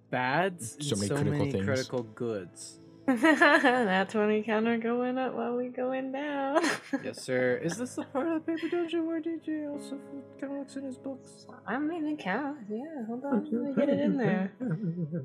bads, 0.09 0.77
So 0.79 0.93
and 0.93 0.99
many 1.01 1.07
so 1.09 1.15
critical 1.15 1.39
many 1.39 1.51
things. 1.51 1.65
critical 1.65 2.03
goods. 2.03 2.79
that 3.07 4.09
20 4.09 4.43
counter 4.43 4.77
going 4.77 5.17
up 5.17 5.33
while 5.33 5.55
we 5.57 5.67
going 5.67 6.11
down. 6.13 6.61
yes, 7.03 7.21
sir. 7.21 7.59
Is 7.61 7.77
this 7.77 7.95
the 7.95 8.03
part 8.03 8.27
of 8.27 8.33
the 8.33 8.39
paper 8.53 8.69
dungeon 8.69 9.05
where 9.05 9.21
DJ 9.21 9.69
also 9.69 9.99
kind 10.39 10.53
of 10.53 10.59
looks 10.59 10.75
in 10.77 10.83
his 10.85 10.97
books? 10.97 11.45
I 11.67 11.77
mean, 11.79 12.07
it 12.07 12.19
counts. 12.19 12.61
Yeah, 12.69 13.05
hold 13.07 13.25
on. 13.25 13.43
Let 13.51 13.61
me 13.63 13.73
get 13.75 13.89
it 13.89 13.99
in 13.99 14.17
there. 14.17 14.53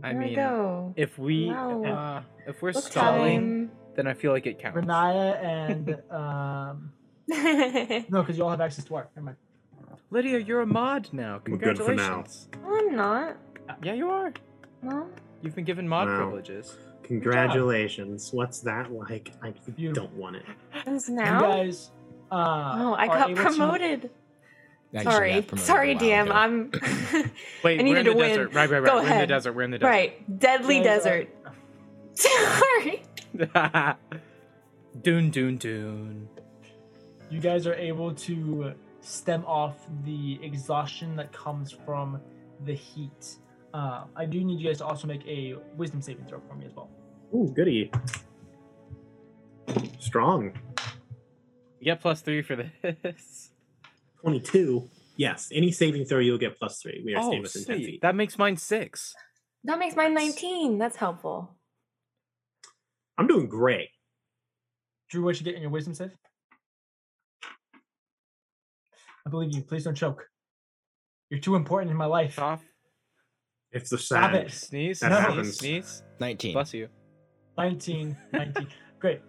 I 0.03 0.13
there 0.13 0.19
we 0.21 0.25
mean, 0.27 0.35
go. 0.35 0.93
if 0.97 1.19
we 1.19 1.47
Wow. 1.51 1.85
uh, 1.85 2.23
if 2.49 2.61
we're 2.63 2.73
Book 2.73 2.83
stalling, 2.85 3.69
time. 3.69 3.71
then 3.95 4.07
I 4.09 4.15
feel 4.15 4.33
like 4.33 4.47
it 4.47 4.59
counts. 4.59 4.77
Riniya 4.79 5.45
and 5.45 6.03
um 6.11 6.93
no, 8.11 8.23
because 8.23 8.37
you 8.39 8.43
all 8.45 8.51
have 8.51 8.61
access 8.61 8.85
to 8.87 8.95
art. 8.97 9.11
Never 9.15 9.27
mind. 9.27 9.37
Lydia, 10.11 10.39
you're 10.39 10.63
a 10.63 10.67
mod 10.67 11.11
now. 11.13 11.41
We're 11.47 11.59
good 11.59 11.77
for 11.77 11.95
now. 11.95 12.23
Congratulations. 12.25 12.49
I'm 12.67 12.97
not. 12.97 13.37
Yeah, 13.85 13.93
you 13.93 14.11
are. 14.11 14.33
No. 14.83 15.07
You've 15.43 15.55
been 15.55 15.65
given 15.67 15.87
mod 15.87 16.09
Wow. 16.09 16.17
privileges. 16.17 16.77
Congratulations. 17.09 18.33
What's 18.33 18.61
that 18.61 18.93
like? 18.93 19.33
I 19.43 19.53
Beautiful. 19.75 20.07
don't 20.09 20.17
want 20.17 20.37
it. 20.37 20.45
Is 20.87 21.09
You 21.09 21.17
now? 21.17 21.41
guys. 21.41 21.91
Uh, 22.31 22.35
oh, 22.79 22.95
I 22.95 23.07
got 23.07 23.31
able 23.31 23.37
to- 23.37 23.49
promoted. 23.49 24.11
Sorry. 25.03 25.43
promoted 25.43 25.59
Sorry, 25.61 25.95
DM. 25.97 26.25
ago. 26.27 26.33
I'm. 26.33 26.71
Wait, 27.65 27.81
I 27.81 27.83
we're 27.83 27.83
needed 27.83 28.07
in 28.07 28.13
the 28.13 28.17
win. 28.19 28.29
desert. 28.29 28.55
Right, 28.55 28.71
right, 28.71 28.83
right. 28.83 28.91
Go 28.91 29.03
we're 29.03 29.11
in 29.13 29.19
the 29.21 29.27
desert. 29.27 29.53
We're 29.55 29.63
in 29.63 29.71
the 29.71 29.79
desert. 29.79 29.91
right. 29.91 30.39
Deadly 30.39 30.79
You 30.79 30.85
guys 30.85 31.07
are- 31.07 31.25
desert. 31.25 31.29
Sorry. 32.15 33.03
dune, 35.03 35.31
dune, 35.31 35.57
dune. 35.57 36.29
you 37.31 37.41
guys 37.41 37.67
are 37.67 37.75
able 37.75 38.13
to 38.15 38.73
stem 39.01 39.45
off 39.47 39.77
the 40.05 40.39
exhaustion 40.43 41.17
that 41.17 41.33
comes 41.33 41.71
from 41.73 42.21
the 42.65 42.75
heat. 42.75 43.37
Uh, 43.73 44.05
I 44.17 44.25
do 44.25 44.43
need 44.43 44.61
you 44.61 44.67
guys 44.69 44.79
to 44.79 44.87
also 44.87 45.07
make 45.07 45.25
a 45.27 45.57
wisdom 45.77 46.01
saving 46.03 46.25
throw 46.27 46.41
for 46.49 46.55
me 46.55 46.67
as 46.67 46.75
well. 46.75 46.91
Ooh, 47.35 47.53
goody. 47.55 47.91
Strong. 49.99 50.53
You 51.81 51.85
get 51.85 52.01
plus 52.01 52.21
three 52.23 52.43
for 52.43 52.57
this. 52.57 53.51
22. 54.23 54.89
Yes, 55.17 55.49
any 55.53 55.71
saving 55.73 56.05
throw 56.05 56.19
you'll 56.21 56.39
get 56.39 56.59
plus 56.59 56.81
three. 56.81 57.03
We 57.05 57.15
are 57.15 57.23
Oh, 57.23 57.29
staying 57.29 57.43
within 57.43 57.65
10 57.65 57.79
feet. 57.79 58.01
That 58.03 58.15
makes 58.15 58.39
mine 58.39 58.57
six. 58.57 59.15
That 59.65 59.79
makes 59.79 59.95
mine 59.97 60.15
19. 60.15 60.79
That's 60.79 60.97
helpful. 60.97 61.57
I'm 63.19 63.27
doing 63.27 63.49
great. 63.49 63.89
Drew, 65.11 65.25
what 65.25 65.39
you 65.39 65.45
get 65.45 65.55
in 65.57 65.63
your 65.63 65.71
wisdom 65.71 65.95
save? 65.95 66.13
I 69.27 69.31
believe 69.31 69.55
you. 69.55 69.63
Please 69.63 69.85
don't 69.85 69.95
choke. 69.97 70.25
You're 71.31 71.41
too 71.41 71.57
important 71.57 71.91
in 71.91 71.97
my 71.97 72.07
life. 72.07 72.37
Cough. 72.37 72.63
It's 73.73 73.91
the 73.91 73.99
Stop 73.99 74.33
sad. 74.33 74.47
it. 74.47 74.51
Sneeze. 74.53 75.01
That 75.01 75.09
sneeze. 75.11 75.21
happens. 75.21 75.57
Sneeze. 75.59 76.03
19. 76.21 76.53
Bless 76.55 76.73
you. 76.75 76.89
19, 77.59 78.17
19. 78.33 78.69
Great. 79.01 79.21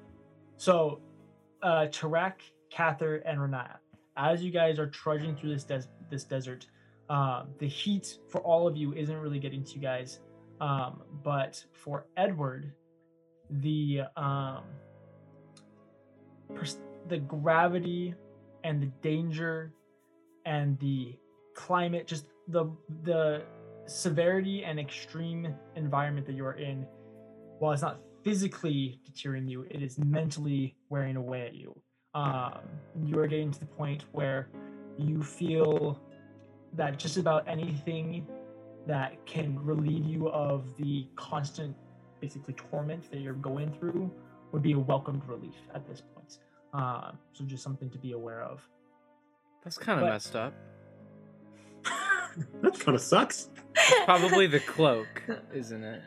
So, 0.58 1.02
uh, 1.64 1.88
Tarak, 1.90 2.34
Kathyr, 2.72 3.22
and 3.26 3.40
Riniya, 3.40 3.78
as 4.16 4.44
you 4.44 4.52
guys 4.52 4.78
are 4.78 4.88
trudging 4.88 5.36
through 5.36 5.54
this 5.54 5.64
des- 5.64 5.90
this 6.10 6.24
desert, 6.24 6.68
um, 7.10 7.48
the 7.58 7.68
heat 7.68 8.20
for 8.30 8.42
all 8.42 8.68
of 8.68 8.78
you 8.78 8.94
isn't 8.94 9.18
really 9.18 9.40
getting 9.40 9.64
to 9.64 9.74
you 9.74 9.82
guys. 9.82 10.20
Um, 10.62 11.02
but 11.24 11.64
for 11.74 12.06
Edward, 12.18 12.72
the 13.50 14.02
um, 14.16 14.64
pers- 16.54 16.82
the 17.08 17.18
gravity 17.18 18.14
and 18.64 18.82
the 18.82 18.92
danger 19.02 19.74
and 20.46 20.78
the 20.80 21.18
climate, 21.56 22.06
just 22.06 22.26
the 22.48 22.66
the 23.04 23.44
severity 23.86 24.64
and 24.64 24.80
extreme 24.80 25.56
environment 25.76 26.28
that 26.28 26.34
you 26.34 26.46
are 26.46 26.54
in 26.54 26.86
while 27.58 27.72
it's 27.74 27.82
not 27.82 28.00
physically 28.24 29.00
deterring 29.06 29.48
you, 29.48 29.66
it 29.70 29.82
is 29.82 29.98
mentally 29.98 30.76
wearing 30.90 31.16
away 31.16 31.42
at 31.48 31.54
you. 31.56 31.76
Um, 32.14 32.60
you 33.06 33.20
are 33.20 33.28
getting 33.28 33.52
to 33.52 33.60
the 33.60 33.66
point 33.66 34.06
where 34.12 34.50
you 34.98 35.22
feel 35.22 36.00
that 36.74 36.98
just 37.00 37.18
about 37.18 37.48
anything 37.48 38.28
that 38.88 39.24
can 39.26 39.58
relieve 39.64 40.06
you 40.06 40.30
of 40.30 40.76
the 40.78 41.08
constant, 41.16 41.76
basically, 42.20 42.54
torment 42.56 43.10
that 43.12 43.20
you're 43.22 43.34
going 43.34 43.72
through 43.74 44.12
would 44.52 44.62
be 44.64 44.74
a 44.74 44.80
welcomed 44.80 45.24
relief 45.28 45.56
at 45.76 45.88
this 45.88 46.02
point. 46.16 46.40
Um, 46.74 47.18
so, 47.34 47.44
just 47.46 47.64
something 47.64 47.90
to 47.92 47.98
be 47.98 48.12
aware 48.14 48.42
of. 48.42 48.68
That's 49.64 49.78
kind 49.78 50.00
of 50.00 50.06
But- 50.06 50.14
messed 50.14 50.36
up. 50.36 50.54
that 52.62 52.80
kind 52.80 52.96
of 52.96 53.02
sucks. 53.02 53.50
Probably 54.06 54.48
the 54.48 54.60
cloak, 54.60 55.24
isn't 55.54 55.84
it? 55.84 56.02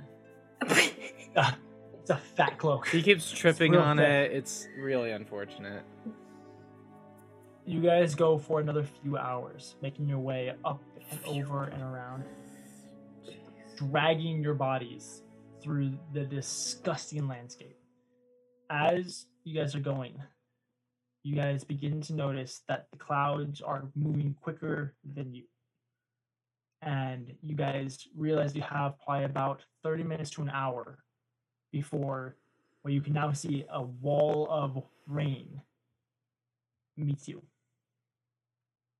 A 2.12 2.16
fat 2.18 2.58
cloak. 2.58 2.89
He 2.89 3.02
keeps 3.02 3.31
tripping 3.32 3.74
on 3.74 3.97
thick. 3.97 4.07
it. 4.07 4.32
It's 4.32 4.68
really 4.78 5.12
unfortunate. 5.12 5.82
You 7.65 7.81
guys 7.81 8.15
go 8.15 8.36
for 8.36 8.60
another 8.60 8.82
few 8.82 9.16
hours, 9.16 9.76
making 9.81 10.10
your 10.10 10.18
way 10.18 10.52
up 10.62 10.82
and 11.10 11.20
over 11.24 11.65
and 11.65 11.82
around, 11.82 12.24
dragging 13.78 14.42
your 14.42 14.52
bodies 14.52 15.23
through 15.62 15.99
the 16.12 16.24
disgusting 16.24 17.26
landscape. 17.26 17.78
As 18.68 19.24
you 19.44 19.58
guys 19.58 19.74
are 19.74 19.81
going, 19.81 20.20
you 21.23 21.34
guys 21.34 21.65
begin 21.65 22.02
to 22.02 22.12
notice 22.12 22.60
that 22.68 22.89
the 22.92 22.99
clouds 22.99 23.62
are 23.62 23.84
moving 23.94 24.36
quicker 24.39 24.92
than 25.02 25.32
you. 25.32 25.44
And 26.82 27.32
you 27.41 27.55
guys 27.55 28.07
realize 28.15 28.55
you 28.55 28.60
have 28.60 29.00
probably 29.02 29.24
about 29.24 29.65
30 29.82 30.02
minutes 30.02 30.28
to 30.32 30.42
an 30.42 30.50
hour 30.50 30.99
before 31.73 32.36
where 32.83 32.92
you 32.92 33.01
can 33.01 33.12
now 33.12 33.33
see 33.33 33.65
a 33.73 33.83
wall 33.83 34.47
of 34.51 34.83
rain 35.07 35.60
meets 36.97 37.26
you. 37.28 37.42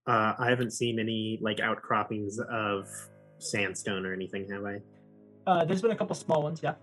Uh, 0.07 0.35
I 0.39 0.49
haven't 0.49 0.73
seen 0.73 0.99
any 0.99 1.39
like 1.41 1.61
outcroppings 1.61 2.39
of 2.51 2.89
sandstone 3.39 4.05
or 4.05 4.13
anything, 4.13 4.49
have 4.51 4.65
I? 4.65 4.81
Uh, 5.47 5.65
there's 5.65 5.83
been 5.83 5.91
a 5.91 5.97
couple 5.97 6.15
small 6.15 6.43
ones, 6.43 6.61
yeah. 6.63 6.75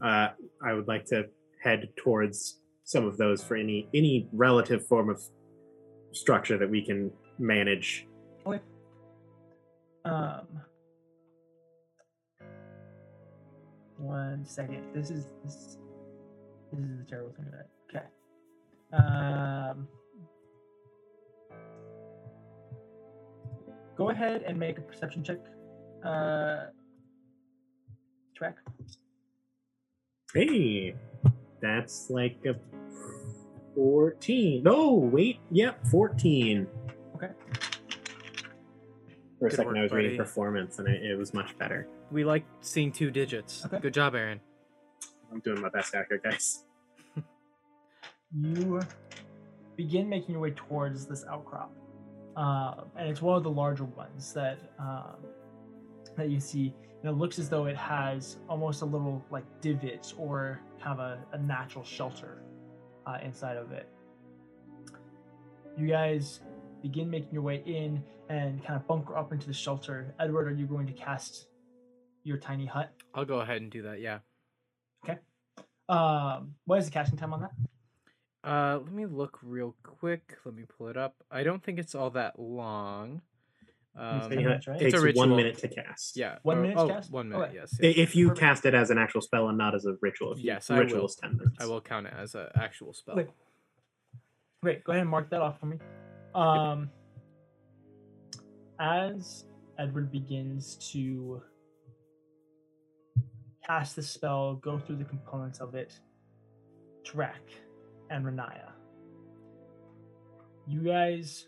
Uh, 0.00 0.28
I 0.62 0.74
would 0.74 0.86
like 0.86 1.04
to 1.06 1.24
head 1.62 1.88
towards 1.96 2.60
some 2.84 3.04
of 3.04 3.16
those 3.16 3.42
for 3.42 3.56
any 3.56 3.88
any 3.94 4.28
relative 4.32 4.86
form 4.86 5.10
of 5.10 5.20
structure 6.12 6.56
that 6.58 6.70
we 6.70 6.84
can 6.84 7.10
manage. 7.38 8.06
Um, 10.04 10.46
one 13.98 14.46
second. 14.46 14.82
This 14.94 15.10
is 15.10 15.26
this. 15.44 15.78
This 16.72 16.80
is 16.80 16.98
the 16.98 17.04
terrible 17.08 17.32
thing 17.32 17.46
about 17.48 17.60
it. 17.60 17.70
Okay. 17.90 18.06
Um, 18.92 19.88
go 23.96 24.10
ahead 24.10 24.42
and 24.46 24.58
make 24.58 24.78
a 24.78 24.82
perception 24.82 25.24
check. 25.24 25.38
Uh, 26.04 26.66
track. 28.36 28.56
Hey, 30.34 30.94
that's 31.60 32.10
like 32.10 32.36
a 32.46 32.54
fourteen. 33.74 34.62
No, 34.62 34.92
wait, 34.94 35.40
yep, 35.50 35.84
fourteen. 35.86 36.66
Okay. 37.16 37.30
For 39.38 39.46
a 39.46 39.50
Good 39.50 39.56
second, 39.56 39.66
work, 39.72 39.78
I 39.78 39.82
was 39.82 39.92
reading 39.92 40.16
performance, 40.16 40.78
and 40.78 40.88
it, 40.88 41.02
it 41.02 41.16
was 41.16 41.32
much 41.32 41.56
better. 41.58 41.88
We 42.10 42.24
like 42.24 42.44
seeing 42.60 42.90
two 42.92 43.10
digits. 43.10 43.64
Okay. 43.66 43.78
Good 43.80 43.94
job, 43.94 44.14
Aaron. 44.14 44.40
I'm 45.30 45.40
doing 45.40 45.60
my 45.60 45.68
best 45.68 45.94
out 45.94 46.06
here, 46.08 46.20
guys. 46.22 46.64
you 48.34 48.80
begin 49.76 50.08
making 50.08 50.32
your 50.32 50.40
way 50.40 50.52
towards 50.52 51.06
this 51.06 51.24
outcrop, 51.30 51.70
uh, 52.36 52.84
and 52.96 53.08
it's 53.08 53.20
one 53.20 53.36
of 53.36 53.42
the 53.42 53.50
larger 53.50 53.84
ones 53.84 54.32
that 54.32 54.58
um, 54.78 55.16
that 56.16 56.30
you 56.30 56.40
see. 56.40 56.74
And 57.02 57.10
it 57.10 57.16
looks 57.16 57.38
as 57.38 57.48
though 57.48 57.66
it 57.66 57.76
has 57.76 58.38
almost 58.48 58.82
a 58.82 58.84
little 58.84 59.24
like 59.30 59.44
divot 59.60 60.14
or 60.16 60.60
kind 60.82 60.98
of 60.98 61.04
a, 61.04 61.18
a 61.32 61.38
natural 61.38 61.84
shelter 61.84 62.42
uh, 63.06 63.18
inside 63.22 63.56
of 63.56 63.70
it. 63.70 63.88
You 65.76 65.86
guys 65.86 66.40
begin 66.82 67.08
making 67.08 67.32
your 67.32 67.42
way 67.42 67.62
in 67.66 68.02
and 68.28 68.64
kind 68.64 68.80
of 68.80 68.86
bunker 68.86 69.16
up 69.16 69.32
into 69.32 69.46
the 69.46 69.52
shelter. 69.52 70.14
Edward, 70.18 70.48
are 70.48 70.54
you 70.54 70.66
going 70.66 70.86
to 70.86 70.92
cast 70.92 71.46
your 72.28 72.38
tiny 72.38 72.66
hut? 72.66 72.92
I'll 73.14 73.24
go 73.24 73.40
ahead 73.40 73.60
and 73.62 73.70
do 73.70 73.82
that. 73.82 74.00
Yeah. 74.00 74.18
Okay. 75.04 75.18
Um, 75.88 76.54
what 76.66 76.78
is 76.78 76.84
the 76.84 76.90
casting 76.90 77.18
time 77.18 77.32
on 77.32 77.40
that? 77.40 77.50
Uh, 78.44 78.78
let 78.78 78.92
me 78.92 79.06
look 79.06 79.38
real 79.42 79.74
quick. 79.82 80.36
Let 80.44 80.54
me 80.54 80.64
pull 80.64 80.88
it 80.88 80.96
up. 80.96 81.16
I 81.30 81.42
don't 81.42 81.62
think 81.62 81.78
it's 81.78 81.94
all 81.94 82.10
that 82.10 82.38
long. 82.38 83.22
Um, 83.96 84.20
Ten 84.28 84.36
minutes, 84.36 84.68
right? 84.68 84.80
It's 84.80 84.94
takes 84.94 85.16
a 85.16 85.18
one 85.18 85.30
minute 85.34 85.58
to 85.58 85.68
cast. 85.68 86.16
yeah. 86.16 86.36
One 86.42 86.58
or- 86.58 86.62
minute 86.62 86.76
oh, 86.78 86.86
cast? 86.88 87.10
One 87.10 87.32
Okay. 87.32 87.40
minute. 87.40 87.54
Yes. 87.54 87.78
Yes. 87.80 87.94
If 87.96 88.14
you 88.14 88.28
Perfect. 88.28 88.40
cast 88.40 88.66
it 88.66 88.74
as 88.74 88.90
an 88.90 88.98
actual 88.98 89.22
spell 89.22 89.48
and 89.48 89.58
not 89.58 89.74
as 89.74 89.86
a 89.86 89.96
ritual, 90.00 90.32
if 90.32 90.38
you, 90.38 90.44
Yes, 90.44 90.70
I 90.70 90.78
ritual 90.78 91.00
will. 91.00 91.06
is 91.06 91.16
ten 91.16 91.36
minutes. 91.36 91.56
I 91.58 91.66
will 91.66 91.80
count 91.80 92.06
it 92.06 92.12
as 92.16 92.34
an 92.36 92.46
actual 92.54 92.92
spell. 92.92 93.16
Wait. 93.16 93.28
Great. 94.62 94.84
Go 94.84 94.92
ahead 94.92 95.00
and 95.02 95.10
mark 95.10 95.30
that 95.30 95.40
off 95.40 95.58
for 95.58 95.66
me. 95.66 95.78
Um, 96.34 96.90
as 98.78 99.46
Edward 99.78 100.12
begins 100.12 100.76
to 100.92 101.42
cast 103.68 103.96
the 103.96 104.02
spell, 104.02 104.54
go 104.56 104.78
through 104.78 104.96
the 104.96 105.04
components 105.04 105.60
of 105.60 105.74
it, 105.74 105.92
Tarak 107.04 107.32
and 108.10 108.24
Riniya, 108.24 108.70
you 110.66 110.80
guys 110.80 111.46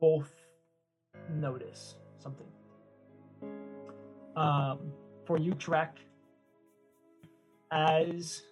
both 0.00 0.30
notice 1.30 1.96
something. 2.18 2.46
Um, 4.36 4.92
for 5.26 5.38
you, 5.38 5.52
Tarak, 5.52 5.90
as 7.70 8.42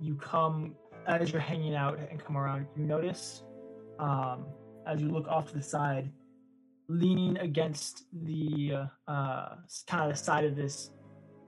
you 0.00 0.14
come, 0.16 0.74
as 1.06 1.32
you're 1.32 1.40
hanging 1.40 1.74
out 1.74 1.98
and 2.10 2.22
come 2.22 2.36
around, 2.36 2.66
you 2.76 2.84
notice, 2.84 3.42
um, 3.98 4.46
as 4.86 5.00
you 5.00 5.08
look 5.08 5.28
off 5.28 5.48
to 5.48 5.54
the 5.54 5.62
side, 5.62 6.10
leaning 6.88 7.38
against 7.38 8.04
the 8.24 8.72
uh, 8.74 9.10
uh, 9.10 9.56
kind 9.86 10.10
of 10.10 10.16
the 10.16 10.22
side 10.22 10.44
of 10.44 10.56
this, 10.56 10.90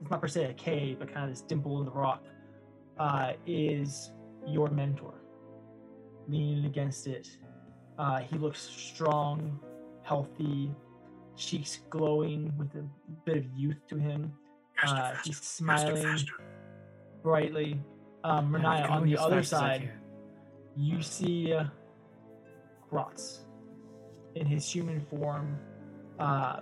it's 0.03 0.11
not 0.11 0.19
per 0.21 0.27
se 0.27 0.43
a 0.45 0.53
cave, 0.53 0.97
but 0.99 1.11
kind 1.13 1.23
of 1.23 1.29
this 1.31 1.41
dimple 1.41 1.79
in 1.79 1.85
the 1.85 1.91
rock, 1.91 2.23
uh, 2.99 3.31
is 3.47 4.11
your 4.45 4.69
mentor. 4.69 5.13
Leaning 6.27 6.65
against 6.65 7.07
it, 7.07 7.27
uh, 7.97 8.19
he 8.19 8.37
looks 8.37 8.59
strong, 8.59 9.57
healthy, 10.03 10.69
cheeks 11.37 11.79
glowing 11.89 12.51
with 12.57 12.75
a 12.75 12.85
bit 13.25 13.37
of 13.37 13.45
youth 13.55 13.79
to 13.87 13.97
him. 13.97 14.33
Faster, 14.75 14.95
Uh, 14.95 14.99
faster, 15.13 15.21
he's 15.23 15.41
smiling 15.41 16.03
faster. 16.03 16.33
brightly. 17.21 17.81
Um, 18.25 18.51
Riniya, 18.51 18.89
on 18.89 19.05
the 19.05 19.17
other 19.17 19.37
fast 19.37 19.53
as 19.53 19.59
I 19.61 19.77
side, 19.79 19.91
you 20.75 21.01
see 21.01 21.53
uh, 21.53 21.65
Grotz 22.91 23.39
in 24.35 24.45
his 24.45 24.69
human 24.69 24.99
form 24.99 25.57
uh, 26.19 26.59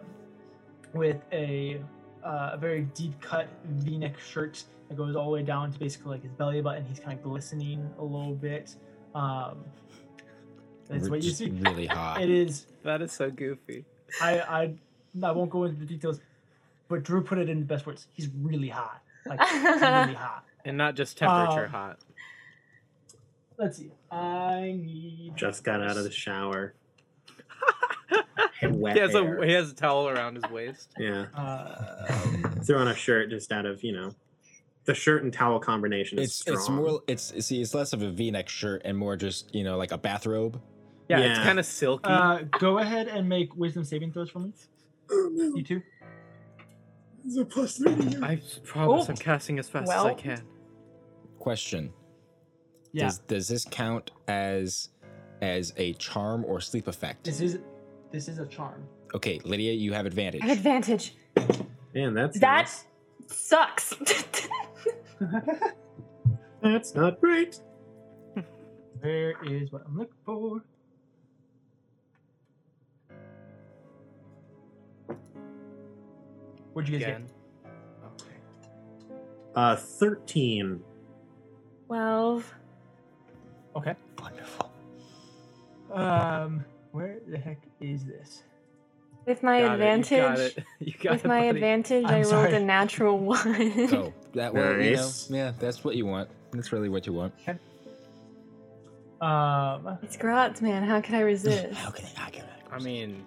with 0.93 1.21
a, 1.31 1.81
uh, 2.23 2.51
a 2.53 2.57
very 2.57 2.81
deep 2.95 3.19
cut 3.21 3.47
v 3.65 3.97
neck 3.97 4.19
shirt 4.19 4.63
that 4.89 4.97
goes 4.97 5.15
all 5.15 5.25
the 5.25 5.31
way 5.31 5.43
down 5.43 5.71
to 5.71 5.79
basically 5.79 6.11
like 6.11 6.23
his 6.23 6.31
belly 6.33 6.61
button. 6.61 6.85
He's 6.85 6.99
kind 6.99 7.17
of 7.17 7.23
glistening 7.23 7.89
a 7.97 8.03
little 8.03 8.35
bit. 8.35 8.75
Um, 9.15 9.63
that's 10.89 11.05
We're 11.05 11.11
what 11.11 11.23
you 11.23 11.31
see. 11.31 11.49
Really 11.49 11.85
hot. 11.87 12.21
It 12.21 12.29
is. 12.29 12.67
That 12.83 13.01
is 13.01 13.11
so 13.11 13.29
goofy. 13.31 13.85
I, 14.21 14.39
I 14.39 14.73
I 15.23 15.31
won't 15.31 15.49
go 15.49 15.63
into 15.63 15.79
the 15.79 15.85
details, 15.85 16.19
but 16.89 17.03
Drew 17.03 17.23
put 17.23 17.37
it 17.37 17.49
in 17.49 17.59
the 17.59 17.65
best 17.65 17.85
words. 17.85 18.07
He's 18.13 18.29
really 18.41 18.69
hot, 18.69 19.01
like 19.25 19.39
really 19.39 20.13
hot. 20.15 20.43
And 20.65 20.77
not 20.77 20.95
just 20.95 21.17
temperature 21.17 21.65
Um, 21.65 21.71
hot. 21.71 21.99
Let's 23.57 23.77
see. 23.77 23.91
I 24.11 24.75
need 24.81 25.33
Just 25.35 25.63
got 25.63 25.81
out 25.81 25.95
of 25.97 26.03
the 26.03 26.11
shower. 26.11 26.73
Wet 28.69 28.93
He 28.95 28.99
has 29.01 29.11
hair. 29.13 29.41
a 29.41 29.45
he 29.47 29.53
has 29.53 29.71
a 29.71 29.75
towel 29.75 30.09
around 30.09 30.35
his 30.35 30.43
waist. 30.51 30.91
Yeah. 30.99 31.25
Uh, 31.35 32.49
Threw 32.65 32.77
on 32.77 32.87
a 32.89 32.95
shirt 32.95 33.29
just 33.29 33.51
out 33.51 33.65
of, 33.65 33.83
you 33.83 33.91
know, 33.93 34.13
the 34.85 34.93
shirt 34.93 35.23
and 35.23 35.31
towel 35.33 35.59
combination 35.59 36.19
is 36.19 36.25
It's 36.25 36.35
strong. 36.39 36.57
it's 36.57 36.69
more 36.69 37.01
it's 37.07 37.45
see 37.45 37.61
it's 37.61 37.73
less 37.73 37.93
of 37.93 38.01
a 38.01 38.09
V-neck 38.11 38.49
shirt 38.49 38.81
and 38.85 38.97
more 38.97 39.15
just 39.15 39.53
you 39.53 39.63
know 39.63 39.77
like 39.77 39.91
a 39.91 39.97
bathrobe. 39.97 40.61
Yeah, 41.09 41.19
it's 41.19 41.39
kind 41.39 41.59
of 41.59 41.65
silky. 41.65 42.03
uh, 42.05 42.43
go 42.59 42.77
ahead 42.79 43.07
and 43.09 43.27
make 43.27 43.55
wisdom 43.55 43.83
saving 43.83 44.13
throws 44.13 44.29
for 44.29 44.39
me. 44.39 44.53
Oh, 45.11 45.29
no. 45.33 45.55
You 45.57 45.63
too 45.63 45.81
It's 47.25 47.35
a 47.37 47.43
plus 47.45 47.77
three. 47.77 47.91
I 48.23 48.39
promise 48.63 49.05
Oh. 49.07 49.11
I'm 49.11 49.17
casting 49.17 49.59
as 49.59 49.67
fast 49.67 49.91
as 49.91 50.05
I 50.05 50.13
can. 50.13 50.41
Question: 51.39 51.91
Yeah. 52.93 53.05
Does 53.05 53.19
does 53.19 53.47
this 53.49 53.65
count 53.69 54.11
as 54.27 54.89
as 55.41 55.73
a 55.77 55.93
charm 55.93 56.45
or 56.45 56.61
sleep 56.61 56.87
effect? 56.87 57.23
This 57.25 57.41
is 57.41 57.59
this 58.11 58.27
is 58.27 58.39
a 58.39 58.45
charm. 58.45 58.83
Okay, 59.13 59.39
Lydia, 59.43 59.73
you 59.73 59.93
have 59.93 60.05
advantage. 60.05 60.41
I 60.43 60.47
have 60.47 60.57
advantage. 60.57 61.15
Man, 61.93 62.13
that's 62.13 62.39
That 62.39 62.61
nice. 62.65 62.85
sucks. 63.27 63.93
That's 66.61 66.93
not 66.93 67.19
great. 67.19 67.59
Where 68.99 69.33
is 69.43 69.71
what 69.71 69.81
I'm 69.87 69.97
looking 69.97 70.13
for? 70.25 70.61
What'd 76.73 76.89
you 76.89 76.99
guys 76.99 77.07
Again. 77.09 77.27
Okay. 78.05 78.35
Uh, 79.55 79.75
thirteen. 79.75 80.81
Twelve. 81.87 82.53
Okay. 83.75 83.95
Wonderful. 84.21 84.71
Um, 85.91 86.63
where 86.91 87.19
the 87.27 87.37
heck 87.37 87.57
is 87.81 88.05
this? 88.05 88.43
With 89.25 89.43
my 89.43 89.61
Got 89.61 89.71
it, 89.71 89.73
advantage. 89.73 90.11
You 90.11 90.17
got 90.17 90.39
it. 90.39 90.63
You 90.79 90.93
got 90.93 91.11
With 91.13 91.25
it, 91.25 91.27
my 91.27 91.39
buddy. 91.39 91.49
advantage, 91.49 92.05
I'm 92.05 92.13
I 92.13 92.21
rolled 92.23 92.53
a 92.53 92.59
natural 92.59 93.17
one. 93.33 93.87
So 93.89 94.13
that 94.33 94.53
way, 94.53 94.89
you 94.91 94.95
know, 94.95 95.09
yeah, 95.29 95.51
that's 95.59 95.83
what 95.83 95.95
you 95.95 96.05
want. 96.05 96.29
That's 96.51 96.71
really 96.71 96.89
what 96.89 97.05
you 97.05 97.13
want. 97.13 97.33
Um, 99.21 99.99
it's 100.01 100.17
Grotz, 100.17 100.61
man. 100.61 100.83
How 100.83 101.01
can 101.01 101.15
I 101.15 101.19
resist? 101.19 101.73
How 101.77 101.91
can 101.91 102.05
I? 102.05 102.19
How 102.19 102.29
can 102.29 102.45
I? 102.71 102.75
I 102.75 102.79
mean, 102.79 103.23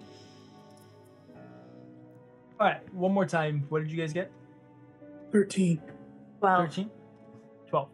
all 2.59 2.67
right. 2.67 2.93
One 2.93 3.13
more 3.13 3.25
time. 3.25 3.65
What 3.69 3.79
did 3.79 3.91
you 3.91 3.97
guys 3.97 4.11
get? 4.11 4.31
Thirteen. 5.31 5.81
Well, 6.41 6.57
13 6.57 6.91
12 7.69 7.89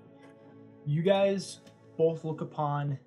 you 0.86 1.02
guys 1.04 1.62
both 1.98 2.26
look 2.26 2.42
upon 2.42 2.98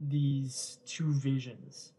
these 0.00 0.78
two 0.84 1.12
visions 1.12 1.93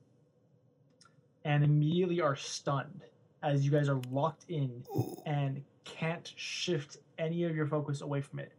and 1.45 1.63
immediately 1.63 2.19
are 2.19 2.35
stunned 2.35 3.03
as 3.43 3.63
you 3.63 3.71
guys 3.71 3.87
are 3.87 4.01
locked 4.11 4.45
in 4.49 4.83
and 5.25 5.63
can't 5.85 6.33
shift 6.35 6.97
any 7.19 7.43
of 7.43 7.55
your 7.55 7.67
focus 7.67 8.01
away 8.01 8.19
from 8.19 8.39
it. 8.39 8.51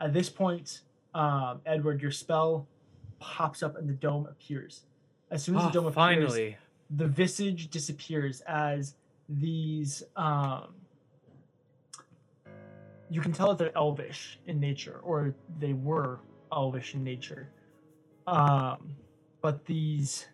At 0.00 0.12
this 0.12 0.28
point 0.28 0.82
um, 1.14 1.60
edward 1.64 2.02
your 2.02 2.10
spell 2.10 2.66
pops 3.20 3.62
up 3.62 3.76
and 3.76 3.88
the 3.88 3.94
dome 3.94 4.26
appears. 4.26 4.82
As 5.30 5.42
soon 5.42 5.56
as 5.56 5.62
oh, 5.62 5.66
the 5.66 5.72
dome 5.72 5.86
appears 5.86 5.94
finally. 5.94 6.56
the 6.90 7.06
visage 7.06 7.70
disappears 7.70 8.42
as 8.42 8.96
these 9.28 10.02
um 10.16 10.74
you 13.08 13.20
can 13.20 13.32
tell 13.32 13.48
that 13.48 13.58
they're 13.58 13.76
elvish 13.76 14.38
in 14.46 14.58
nature 14.58 15.00
or 15.02 15.34
they 15.60 15.72
were 15.72 16.20
elvish 16.52 16.94
in 16.94 17.04
nature. 17.04 17.48
Um 18.26 18.96
but 19.40 19.64
these 19.66 20.26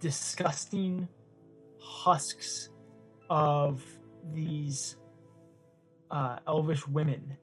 disgusting 0.00 1.08
husks 1.80 2.70
of 3.30 3.84
these 4.32 4.96
uh 6.10 6.38
elvish 6.46 6.86
women. 6.86 7.36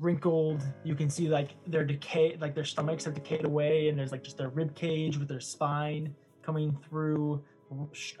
Wrinkled 0.00 0.62
you 0.84 0.94
can 0.94 1.10
see 1.10 1.28
like 1.28 1.56
their 1.66 1.84
decay 1.84 2.36
like 2.40 2.54
their 2.54 2.64
stomachs 2.64 3.04
have 3.04 3.14
decayed 3.14 3.44
away 3.44 3.88
and 3.88 3.98
there's 3.98 4.12
like 4.12 4.22
just 4.22 4.38
their 4.38 4.48
rib 4.48 4.74
cage 4.76 5.16
with 5.18 5.28
their 5.28 5.40
spine 5.40 6.14
coming 6.42 6.76
through 6.88 7.42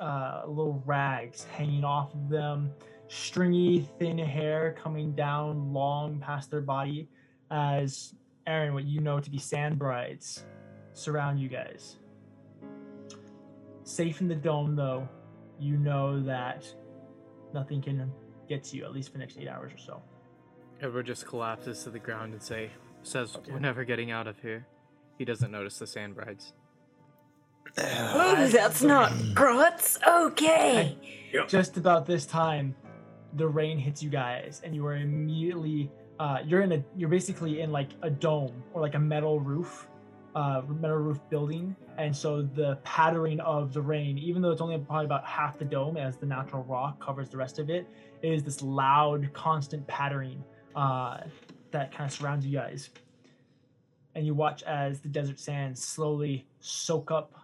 uh, 0.00 0.42
little 0.46 0.82
rags 0.84 1.44
hanging 1.44 1.84
off 1.84 2.12
of 2.14 2.28
them, 2.28 2.70
stringy, 3.08 3.88
thin 3.98 4.18
hair 4.18 4.76
coming 4.80 5.12
down 5.12 5.72
long 5.72 6.18
past 6.20 6.50
their 6.50 6.60
body, 6.60 7.08
as 7.50 8.14
Aaron, 8.46 8.74
what 8.74 8.84
you 8.84 9.00
know 9.00 9.20
to 9.20 9.30
be 9.30 9.38
sand 9.38 9.78
brides, 9.78 10.44
surround 10.92 11.40
you 11.40 11.48
guys. 11.48 11.96
Safe 13.88 14.20
in 14.20 14.28
the 14.28 14.34
dome, 14.34 14.76
though, 14.76 15.08
you 15.58 15.78
know 15.78 16.22
that 16.24 16.70
nothing 17.54 17.80
can 17.80 18.12
get 18.46 18.62
to 18.64 18.76
you, 18.76 18.84
at 18.84 18.92
least 18.92 19.08
for 19.08 19.14
the 19.14 19.20
next 19.20 19.38
eight 19.38 19.48
hours 19.48 19.72
or 19.72 19.78
so. 19.78 20.02
Edward 20.82 21.06
just 21.06 21.26
collapses 21.26 21.82
to 21.84 21.90
the 21.90 21.98
ground 21.98 22.34
and 22.34 22.42
say, 22.42 22.70
says, 23.02 23.38
"We're 23.50 23.58
never 23.58 23.84
getting 23.84 24.10
out 24.10 24.26
of 24.26 24.38
here." 24.40 24.66
He 25.16 25.24
doesn't 25.24 25.50
notice 25.50 25.78
the 25.78 25.86
sand 25.86 26.16
brides. 26.16 26.52
oh, 27.78 28.48
that's 28.52 28.82
not 28.82 29.10
Grotz. 29.32 29.96
Okay. 30.06 30.98
just 31.48 31.78
about 31.78 32.04
this 32.04 32.26
time 32.26 32.76
the 33.34 33.48
rain 33.48 33.78
hits 33.78 34.02
you 34.02 34.10
guys 34.10 34.60
and 34.64 34.74
you 34.74 34.86
are 34.86 34.96
immediately 34.96 35.90
uh, 36.20 36.38
you're 36.44 36.62
in 36.62 36.72
a 36.72 36.84
you're 36.96 37.08
basically 37.08 37.60
in 37.60 37.72
like 37.72 37.88
a 38.02 38.10
dome 38.10 38.62
or 38.72 38.82
like 38.82 38.94
a 38.94 38.98
metal 38.98 39.40
roof 39.40 39.87
uh, 40.38 40.62
metal 40.80 40.98
roof 40.98 41.20
building 41.30 41.74
and 41.96 42.14
so 42.14 42.42
the 42.42 42.78
pattering 42.84 43.40
of 43.40 43.72
the 43.72 43.80
rain 43.80 44.16
even 44.18 44.40
though 44.40 44.50
it's 44.50 44.60
only 44.60 44.78
probably 44.78 45.04
about 45.04 45.24
half 45.26 45.58
the 45.58 45.64
dome 45.64 45.96
as 45.96 46.16
the 46.16 46.26
natural 46.26 46.62
rock 46.64 47.00
covers 47.04 47.28
the 47.28 47.36
rest 47.36 47.58
of 47.58 47.70
it 47.70 47.86
is 48.22 48.42
this 48.42 48.62
loud 48.62 49.28
constant 49.32 49.86
pattering 49.86 50.42
uh, 50.76 51.18
that 51.70 51.90
kind 51.90 52.08
of 52.08 52.16
surrounds 52.16 52.46
you 52.46 52.52
guys 52.52 52.90
and 54.14 54.26
you 54.26 54.34
watch 54.34 54.62
as 54.64 55.00
the 55.00 55.08
desert 55.08 55.38
sands 55.38 55.82
slowly 55.82 56.46
soak 56.60 57.10
up 57.10 57.34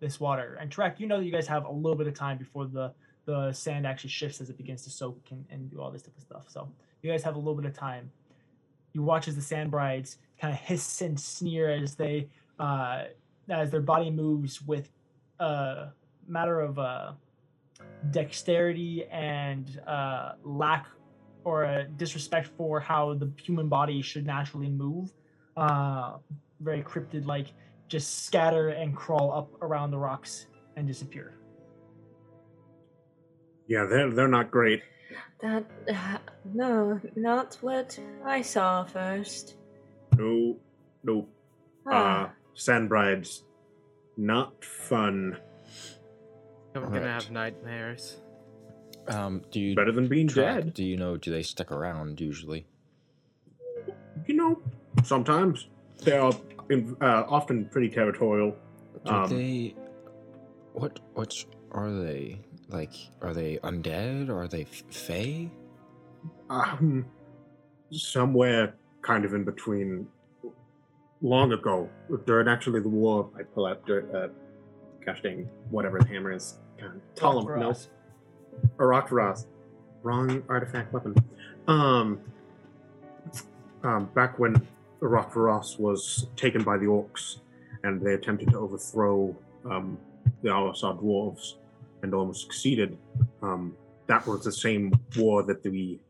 this 0.00 0.20
water. 0.20 0.58
And 0.60 0.70
Tarak, 0.70 1.00
you 1.00 1.06
know 1.06 1.18
that 1.18 1.24
you 1.24 1.32
guys 1.32 1.46
have 1.46 1.64
a 1.64 1.72
little 1.72 1.96
bit 1.96 2.06
of 2.06 2.14
time 2.14 2.38
before 2.38 2.66
the 2.66 2.92
the 3.24 3.52
sand 3.52 3.86
actually 3.86 4.08
shifts 4.08 4.40
as 4.40 4.48
it 4.48 4.56
begins 4.56 4.82
to 4.84 4.90
soak 4.90 5.20
and, 5.30 5.44
and 5.50 5.70
do 5.70 5.80
all 5.80 5.90
this 5.90 6.00
different 6.00 6.22
stuff. 6.22 6.44
So 6.48 6.66
you 7.02 7.10
guys 7.10 7.22
have 7.24 7.34
a 7.34 7.38
little 7.38 7.54
bit 7.54 7.66
of 7.66 7.74
time. 7.74 8.10
You 8.94 9.02
watch 9.02 9.28
as 9.28 9.36
the 9.36 9.42
sand 9.42 9.70
brides 9.70 10.16
kind 10.40 10.52
of 10.52 10.60
hiss 10.60 11.02
and 11.02 11.18
sneer 11.20 11.70
as 11.70 11.94
they 11.94 12.28
uh, 12.58 13.04
as 13.48 13.70
their 13.70 13.80
body 13.80 14.10
moves 14.10 14.62
with 14.62 14.90
a 15.40 15.88
matter 16.26 16.60
of 16.60 16.78
uh, 16.78 17.12
dexterity 18.10 19.04
and 19.10 19.80
uh, 19.86 20.32
lack 20.44 20.86
or 21.44 21.64
a 21.64 21.84
disrespect 21.84 22.48
for 22.56 22.80
how 22.80 23.14
the 23.14 23.30
human 23.40 23.68
body 23.68 24.02
should 24.02 24.26
naturally 24.26 24.68
move. 24.68 25.12
Uh, 25.56 26.18
very 26.60 26.82
cryptid 26.82 27.24
like 27.26 27.48
just 27.88 28.26
scatter 28.26 28.68
and 28.68 28.94
crawl 28.94 29.32
up 29.32 29.50
around 29.62 29.90
the 29.90 29.98
rocks 29.98 30.46
and 30.76 30.86
disappear. 30.86 31.34
Yeah, 33.66 33.84
they're 33.84 34.10
they're 34.10 34.28
not 34.28 34.50
great. 34.50 34.82
That. 35.40 35.64
Uh, 35.88 36.18
no, 36.54 37.00
not 37.16 37.56
what 37.60 37.98
I 38.24 38.42
saw 38.42 38.84
first. 38.84 39.56
No, 40.16 40.56
no. 41.04 41.26
Uh, 41.86 41.90
Ah, 41.90 42.20
sand 42.20 42.37
brides, 42.88 43.44
not 44.16 44.64
fun. 44.64 45.38
I'm 46.74 46.82
gonna 46.84 47.00
Right. 47.00 47.02
have 47.04 47.30
nightmares. 47.30 48.20
Um, 49.08 49.42
do 49.50 49.58
you 49.60 49.74
Better 49.74 49.92
than 49.92 50.06
being 50.08 50.28
track- 50.28 50.64
dead. 50.64 50.74
Do 50.74 50.84
you 50.84 50.96
know? 50.96 51.16
Do 51.16 51.30
they 51.30 51.42
stick 51.42 51.72
around 51.72 52.20
usually? 52.20 52.66
You 54.26 54.34
know, 54.34 54.62
sometimes 55.02 55.68
they 56.04 56.16
are 56.18 56.32
in, 56.68 56.94
uh, 57.00 57.24
often 57.28 57.66
pretty 57.70 57.88
territorial. 57.88 58.54
Do 59.04 59.10
Um, 59.12 59.30
they? 59.30 59.74
What? 60.74 61.00
What 61.14 61.34
are 61.72 61.90
they? 61.92 62.40
Like, 62.68 62.92
are 63.22 63.32
they 63.32 63.56
undead? 63.58 64.28
Or 64.28 64.42
are 64.42 64.48
they 64.48 64.62
f- 64.62 64.82
fey? 64.90 65.50
Um, 66.50 67.06
somewhere 67.90 68.74
kind 69.00 69.24
of 69.24 69.32
in 69.32 69.44
between. 69.44 70.06
Long 71.20 71.52
ago, 71.52 71.88
during 72.26 72.48
actually 72.48 72.80
the 72.80 72.88
war, 72.88 73.30
I 73.38 73.42
pull 73.42 73.66
out 73.66 73.82
uh, 73.90 74.28
gosh 75.04 75.20
dang, 75.22 75.48
whatever 75.70 75.98
the 75.98 76.06
hammer 76.06 76.32
is. 76.32 76.58
God, 76.80 77.00
Talum, 77.16 77.46
no, 77.46 77.74
Ross. 79.10 79.46
Wrong 80.02 80.42
artifact 80.48 80.92
weapon. 80.92 81.14
Um, 81.66 82.20
um, 83.82 84.06
back 84.14 84.38
when 84.38 84.66
Araktaras 85.02 85.78
was 85.78 86.28
taken 86.36 86.62
by 86.62 86.78
the 86.78 86.86
orcs 86.86 87.38
and 87.84 88.00
they 88.00 88.14
attempted 88.14 88.50
to 88.50 88.58
overthrow 88.58 89.36
um, 89.68 89.98
the 90.42 90.50
Al-Assad 90.50 90.98
dwarves 90.98 91.54
and 92.02 92.14
almost 92.14 92.42
succeeded, 92.42 92.96
um, 93.42 93.74
that 94.06 94.26
was 94.26 94.44
the 94.44 94.52
same 94.52 94.92
war 95.16 95.42
that 95.42 95.64
we 95.64 96.00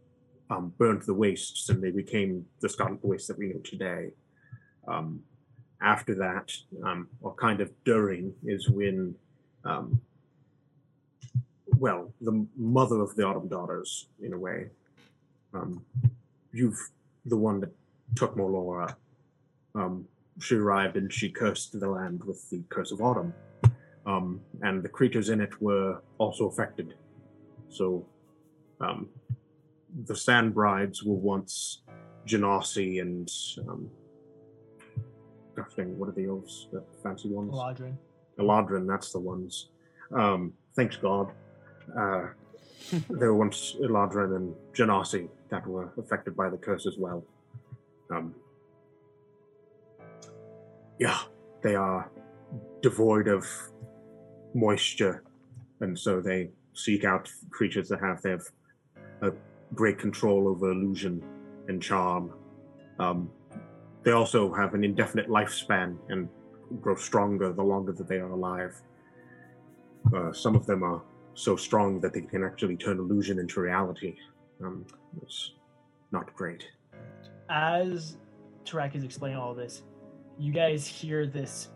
um, 0.51 0.73
burned 0.79 1.03
the 1.03 1.15
wastes 1.15 1.69
and 1.69 1.83
they 1.83 1.91
became 1.91 2.47
the 2.61 2.69
Scarlet 2.69 3.05
Wastes 3.05 3.29
that 3.29 3.39
we 3.39 3.49
know 3.49 3.61
today. 3.65 4.11
Um, 4.89 5.23
after 5.81 6.15
that, 6.17 6.53
um, 6.85 7.09
or 7.21 7.35
kind 7.35 7.61
of 7.61 7.71
during, 7.85 8.33
is 8.45 8.69
when 8.69 9.15
um, 9.65 10.01
well, 11.79 12.13
the 12.21 12.47
mother 12.57 13.01
of 13.01 13.15
the 13.15 13.23
Autumn 13.25 13.49
Daughters, 13.49 14.07
in 14.23 14.33
a 14.33 14.39
way. 14.39 14.69
Um, 15.55 15.85
you've 16.53 16.91
the 17.25 17.37
one 17.37 17.61
that 17.61 17.71
took 18.17 18.37
Molora. 18.37 18.95
Um, 19.75 20.07
she 20.41 20.57
arrived 20.57 20.97
and 20.97 21.13
she 21.13 21.29
cursed 21.29 21.79
the 21.79 21.89
land 21.89 22.25
with 22.25 22.49
the 22.51 22.63
curse 22.69 22.91
of 22.91 23.01
autumn, 23.01 23.33
um, 24.07 24.41
and 24.63 24.83
the 24.83 24.89
creatures 24.89 25.29
in 25.29 25.41
it 25.41 25.61
were 25.61 26.01
also 26.19 26.49
affected. 26.49 26.95
So, 27.69 28.05
the 30.05 30.17
Sand 30.17 30.55
Brides 30.55 31.03
were 31.03 31.17
once 31.17 31.83
Genasi 32.27 33.01
and 33.01 33.31
gosh 35.79 35.87
dang, 35.87 35.99
what 35.99 36.09
are 36.09 36.13
the 36.13 36.27
elves? 36.27 36.69
The 36.73 36.83
fancy 37.03 37.29
ones? 37.29 37.53
Eladrin. 37.53 37.97
Eladrin, 38.39 38.87
that's 38.87 39.13
the 39.13 39.19
ones. 39.19 39.69
Um, 40.15 40.53
thanks 40.77 40.97
God. 40.97 41.33
Uh, 41.97 42.29
there 43.11 43.33
were 43.33 43.37
once 43.37 43.77
Eladrin 43.83 44.37
and 44.37 44.55
Genasi 44.73 45.29
that 45.51 45.67
were 45.67 45.93
affected 45.99 46.37
by 46.37 46.49
the 46.49 46.57
curse 46.57 46.87
as 46.87 46.97
well. 46.99 47.25
Um, 48.11 48.35
yeah, 50.99 51.19
they 51.63 51.75
are 51.75 52.11
devoid 52.83 53.29
of 53.29 53.47
moisture, 54.55 55.23
and 55.81 55.99
so 55.99 56.21
they 56.21 56.51
seek 56.75 57.05
out 57.05 57.31
creatures 57.51 57.89
that 57.89 58.01
have 58.01 58.23
they 58.23 58.31
have 58.31 58.47
a 59.23 59.33
great 59.75 59.99
control 59.99 60.49
over 60.49 60.71
illusion 60.71 61.23
and 61.69 61.83
charm. 61.83 62.33
Um, 62.99 63.31
they 64.09 64.15
also 64.15 64.51
have 64.55 64.73
an 64.73 64.85
indefinite 64.85 65.29
lifespan 65.29 65.99
and 66.09 66.31
grow 66.81 66.97
stronger 66.97 67.53
the 67.53 67.63
longer 67.63 67.93
that 67.93 68.09
they 68.09 68.17
are 68.17 68.31
alive. 68.31 68.81
Uh, 70.17 70.33
some 70.33 70.57
of 70.57 70.65
them 70.65 70.83
are 70.83 71.03
so 71.35 71.57
strong 71.57 72.01
that 72.01 72.15
they 72.15 72.23
can 72.23 72.43
actually 72.43 72.75
turn 72.75 72.99
illusion 72.99 73.39
into 73.39 73.61
reality. 73.61 74.17
Um, 74.65 74.87
it's 75.21 75.53
not 76.11 76.35
great. 76.35 76.65
As 77.51 78.17
Tarak 78.65 78.95
is 78.95 79.05
explaining 79.05 79.37
all 79.37 79.53
this, 79.53 79.83
you 80.39 80.55
guys 80.55 80.87
hear 80.87 81.27
this 81.27 81.69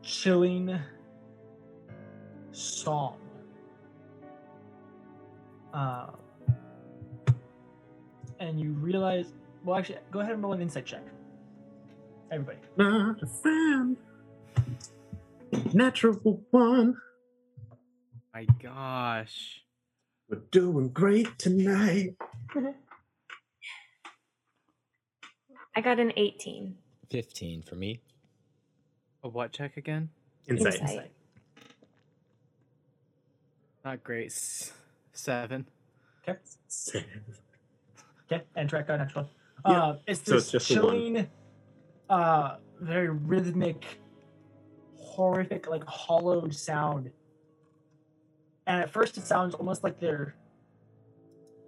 chilling 0.00 0.74
song. 2.52 3.18
Uh, 5.74 6.06
and 8.40 8.58
you 8.58 8.72
realize, 8.72 9.34
well, 9.68 9.78
actually, 9.78 9.98
go 10.10 10.20
ahead 10.20 10.32
and 10.32 10.42
roll 10.42 10.54
an 10.54 10.62
insight 10.62 10.86
check. 10.86 11.02
Everybody. 12.30 12.56
Not 12.78 13.22
a 13.22 13.26
fan. 13.26 13.98
Natural 15.74 16.42
one. 16.50 16.96
My 18.32 18.46
gosh. 18.62 19.62
We're 20.30 20.40
doing 20.50 20.88
great 20.88 21.38
tonight. 21.38 22.16
I 25.76 25.82
got 25.82 26.00
an 26.00 26.12
18. 26.16 26.74
Fifteen 27.10 27.60
for 27.62 27.74
me. 27.74 28.00
A 29.22 29.28
what 29.28 29.52
check 29.52 29.76
again? 29.76 30.08
Insight. 30.46 30.80
Insight. 30.80 31.10
Not 33.84 34.02
great. 34.02 34.28
S- 34.28 34.72
seven. 35.12 35.66
Okay. 36.26 36.38
Seven. 36.68 37.22
Okay, 38.30 38.44
and 38.56 38.68
track 38.68 38.86
got 38.86 38.98
next 38.98 39.14
one. 39.14 39.26
Yeah, 39.66 39.82
Uh, 39.82 39.96
it's 40.06 40.24
so 40.24 40.34
this 40.34 40.44
it's 40.44 40.52
just 40.52 40.68
chilling, 40.68 41.28
uh, 42.08 42.56
very 42.80 43.08
rhythmic, 43.08 43.84
horrific, 44.96 45.68
like 45.68 45.84
hollowed 45.84 46.54
sound. 46.54 47.10
And 48.66 48.80
at 48.82 48.90
first, 48.90 49.16
it 49.16 49.26
sounds 49.26 49.54
almost 49.54 49.82
like 49.82 49.98
they're 49.98 50.34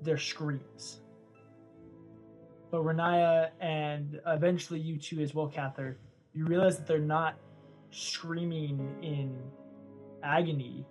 they're 0.03 0.19
screams. 0.19 1.01
But 2.71 2.83
Riniya 2.85 3.51
and 3.61 4.21
eventually 4.27 4.79
you 4.81 4.97
two 4.97 5.21
as 5.21 5.35
well, 5.35 5.49
Kathyr, 5.49 5.97
you 6.33 6.47
realize 6.47 6.77
that 6.79 6.87
they're 6.87 6.99
not 6.99 7.35
screaming 7.91 8.95
in 9.03 9.37
agony, 10.23 10.87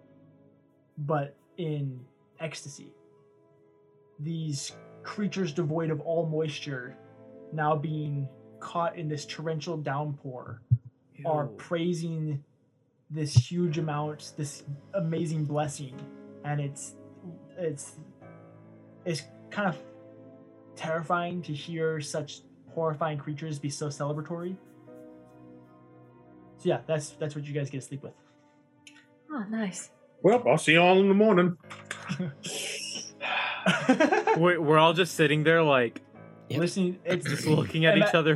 but 0.98 1.36
in 1.58 2.00
ecstasy 2.40 2.94
these 4.20 4.74
creatures 5.04 5.54
devoid 5.54 5.90
of 5.90 6.02
all 6.02 6.26
moisture 6.26 6.96
now 7.54 7.76
being 7.76 8.28
caught 8.60 8.98
in 8.98 9.08
this 9.08 9.26
torrential 9.26 9.78
downpour 9.78 10.62
are 11.26 11.48
praising 11.48 12.44
this 13.10 13.34
huge 13.34 13.78
amount 13.78 14.34
this 14.38 14.64
amazing 14.94 15.44
blessing 15.44 15.94
and 16.46 16.62
it's 16.62 16.96
it's 17.58 17.96
it's 19.06 19.24
kind 19.50 19.68
of 19.68 19.78
terrifying 20.76 21.42
to 21.42 21.54
hear 21.54 22.00
such 22.00 22.42
horrifying 22.74 23.18
creatures 23.18 23.60
be 23.60 23.70
so 23.70 23.88
celebratory 23.88 24.56
so 26.58 26.70
yeah 26.70 26.80
that's 26.88 27.12
that's 27.12 27.36
what 27.36 27.46
you 27.46 27.54
guys 27.54 27.70
get 27.70 27.82
to 27.82 27.88
sleep 27.88 28.04
with 28.04 28.14
Oh, 29.32 29.46
nice. 29.50 29.90
Well, 30.22 30.44
I'll 30.48 30.58
see 30.58 30.74
you 30.74 30.82
all 30.82 31.00
in 31.00 31.08
the 31.08 31.14
morning. 31.14 31.58
We're, 34.44 34.60
we're 34.62 34.78
all 34.78 34.94
just 34.94 35.16
sitting 35.16 35.44
there 35.44 35.62
like 35.64 36.02
Yep. 36.50 36.60
listening 36.62 36.98
it's 37.06 37.28
just 37.28 37.46
looking 37.46 37.86
at 37.86 37.94
and 37.94 38.02
each 38.04 38.12
that- 38.12 38.18
other 38.18 38.34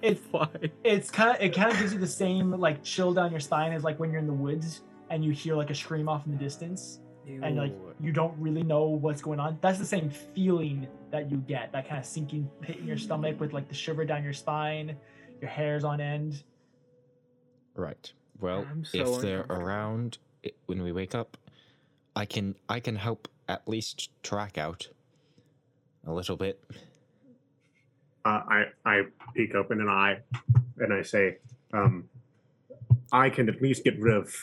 it's 0.00 0.20
horrified. 0.30 0.70
it's 0.84 1.10
kind 1.10 1.36
of 1.36 1.42
it 1.42 1.52
kind 1.52 1.72
of 1.72 1.78
gives 1.80 1.92
you 1.92 1.98
the 1.98 2.06
same 2.06 2.52
like 2.52 2.80
chill 2.84 3.12
down 3.12 3.32
your 3.32 3.40
spine 3.40 3.72
as 3.72 3.82
like 3.82 3.98
when 3.98 4.10
you're 4.12 4.20
in 4.20 4.28
the 4.28 4.32
woods 4.32 4.82
and 5.10 5.24
you 5.24 5.32
hear 5.32 5.56
like 5.56 5.70
a 5.70 5.74
scream 5.74 6.08
off 6.08 6.24
in 6.26 6.30
the 6.32 6.38
distance 6.38 7.00
and 7.26 7.56
like 7.56 7.74
you 8.00 8.12
don't 8.12 8.32
really 8.38 8.62
know 8.62 8.84
what's 8.84 9.20
going 9.20 9.40
on 9.40 9.58
that's 9.60 9.80
the 9.80 9.84
same 9.84 10.08
feeling 10.10 10.86
that 11.10 11.28
you 11.28 11.38
get 11.38 11.72
that 11.72 11.88
kind 11.88 11.98
of 11.98 12.06
sinking 12.06 12.48
pit 12.60 12.76
in 12.78 12.86
your 12.86 12.96
stomach 12.98 13.40
with 13.40 13.52
like 13.52 13.66
the 13.66 13.74
shiver 13.74 14.04
down 14.04 14.22
your 14.22 14.32
spine 14.32 14.96
your 15.40 15.50
hair's 15.50 15.82
on 15.82 16.00
end 16.00 16.44
Right. 17.74 18.12
Well, 18.40 18.64
so 18.84 18.98
if 19.16 19.20
they're 19.22 19.46
around 19.50 20.18
i 20.44 20.50
when 20.66 20.82
we 20.82 20.92
wake 20.92 21.14
up, 21.14 21.36
I 22.14 22.24
can 22.26 22.54
I 22.68 22.80
can 22.80 22.96
help 22.96 23.28
at 23.48 23.66
least 23.68 24.10
track 24.22 24.56
out 24.56 24.88
a 26.06 26.12
little 26.12 26.36
bit. 26.36 26.60
Uh, 28.24 28.28
I 28.48 28.64
I 28.84 29.02
peek 29.34 29.54
open 29.54 29.80
an 29.80 29.88
eye, 29.88 30.18
and 30.78 30.92
I 30.92 31.02
say, 31.02 31.38
um, 31.72 32.08
I 33.12 33.30
can 33.30 33.48
at 33.48 33.62
least 33.62 33.84
get 33.84 33.98
rid 34.00 34.14
of 34.14 34.34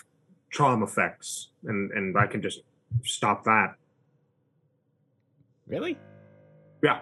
charm 0.51 0.83
effects, 0.83 1.49
and 1.65 1.91
and 1.91 2.17
I 2.17 2.27
can 2.27 2.41
just 2.41 2.61
stop 3.03 3.43
that. 3.45 3.75
Really? 5.67 5.97
Yeah, 6.81 7.01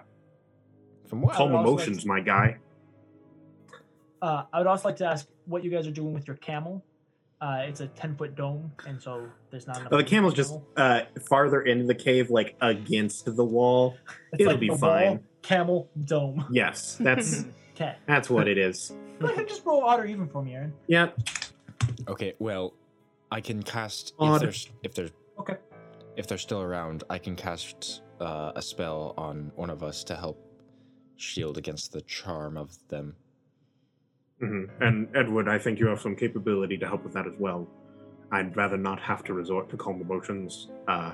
From 1.07 1.21
what? 1.21 1.35
calm 1.35 1.51
would 1.51 1.57
also 1.57 1.71
like 1.71 1.79
emotions, 1.87 2.01
to- 2.03 2.07
my 2.07 2.19
guy. 2.19 2.57
Uh, 4.21 4.43
I 4.53 4.59
would 4.59 4.67
also 4.67 4.87
like 4.89 4.97
to 4.97 5.05
ask 5.05 5.27
what 5.45 5.63
you 5.63 5.71
guys 5.71 5.87
are 5.87 5.91
doing 5.91 6.13
with 6.13 6.27
your 6.27 6.37
camel. 6.37 6.83
Uh, 7.41 7.63
it's 7.67 7.81
a 7.81 7.87
ten 7.87 8.15
foot 8.15 8.35
dome, 8.35 8.71
and 8.87 9.01
so 9.01 9.25
there's 9.49 9.65
not 9.65 9.77
enough. 9.79 9.89
Oh, 9.91 9.97
the 9.97 10.03
camel's 10.03 10.35
just 10.35 10.53
uh, 10.77 11.01
farther 11.27 11.61
into 11.63 11.85
the 11.85 11.95
cave, 11.95 12.29
like 12.29 12.55
against 12.61 13.25
the 13.35 13.43
wall. 13.45 13.97
It's 14.33 14.41
it'll 14.41 14.53
like 14.53 14.59
be 14.61 14.69
the 14.69 14.77
fine. 14.77 15.07
wall, 15.07 15.19
camel 15.41 15.89
dome. 16.05 16.45
Yes, 16.51 16.95
that's 17.01 17.43
Okay. 17.75 17.95
that's 18.05 18.29
what 18.29 18.47
it 18.47 18.57
is. 18.57 18.93
Go 19.19 19.27
ahead, 19.27 19.47
just 19.49 19.65
roll 19.65 19.83
odd 19.83 19.99
or 19.99 20.05
even 20.05 20.27
for 20.29 20.41
me, 20.43 20.53
Aaron. 20.55 20.71
Yeah. 20.87 21.09
Okay, 22.07 22.33
well, 22.39 22.73
I 23.31 23.41
can 23.41 23.61
cast 23.63 24.13
Odd. 24.19 24.35
if 24.35 24.41
there's 24.41 24.69
if 24.83 24.93
there's 24.93 25.11
Okay. 25.39 25.57
if 26.15 26.27
they're 26.27 26.37
still 26.37 26.61
around. 26.61 27.03
I 27.09 27.17
can 27.17 27.35
cast 27.35 28.03
uh, 28.21 28.51
a 28.55 28.61
spell 28.61 29.13
on 29.17 29.51
one 29.55 29.69
of 29.69 29.81
us 29.83 30.03
to 30.05 30.15
help 30.15 30.37
shield 31.17 31.57
against 31.57 31.91
the 31.91 32.01
charm 32.01 32.55
of 32.55 32.71
them. 32.87 33.15
Hmm 34.41 34.65
And 34.79 35.07
Edward, 35.15 35.47
I 35.47 35.57
think 35.59 35.79
you 35.79 35.87
have 35.87 36.01
some 36.01 36.15
capability 36.15 36.77
to 36.79 36.87
help 36.87 37.03
with 37.03 37.13
that 37.13 37.27
as 37.27 37.35
well. 37.37 37.67
I'd 38.31 38.55
rather 38.57 38.77
not 38.77 38.99
have 39.01 39.23
to 39.25 39.33
resort 39.33 39.69
to 39.69 39.77
calm 39.77 40.01
emotions, 40.01 40.69
uh, 40.87 41.13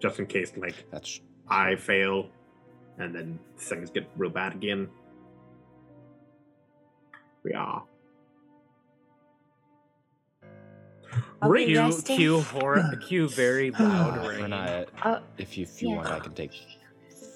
just 0.00 0.18
in 0.18 0.26
case, 0.26 0.52
like, 0.56 0.74
That's 0.90 1.20
I 1.48 1.76
fail 1.76 2.30
and 2.98 3.14
then 3.14 3.38
things 3.58 3.90
get 3.90 4.08
real 4.16 4.30
bad 4.30 4.54
again. 4.54 4.88
Yeah. 7.44 7.80
Are 11.40 11.48
we 11.50 11.66
Cue, 11.66 11.78
resting? 11.78 12.16
cue, 12.16 12.40
hor- 12.40 12.96
cue 13.06 13.28
very 13.28 13.70
loud 13.78 14.26
rain. 14.26 14.50
Riniya, 14.50 14.86
Oh, 15.04 15.20
if 15.38 15.56
you 15.56 15.62
if 15.64 15.80
you 15.80 15.90
yeah. 15.90 15.96
want, 15.96 16.08
I 16.08 16.18
can 16.18 16.34
take 16.34 16.52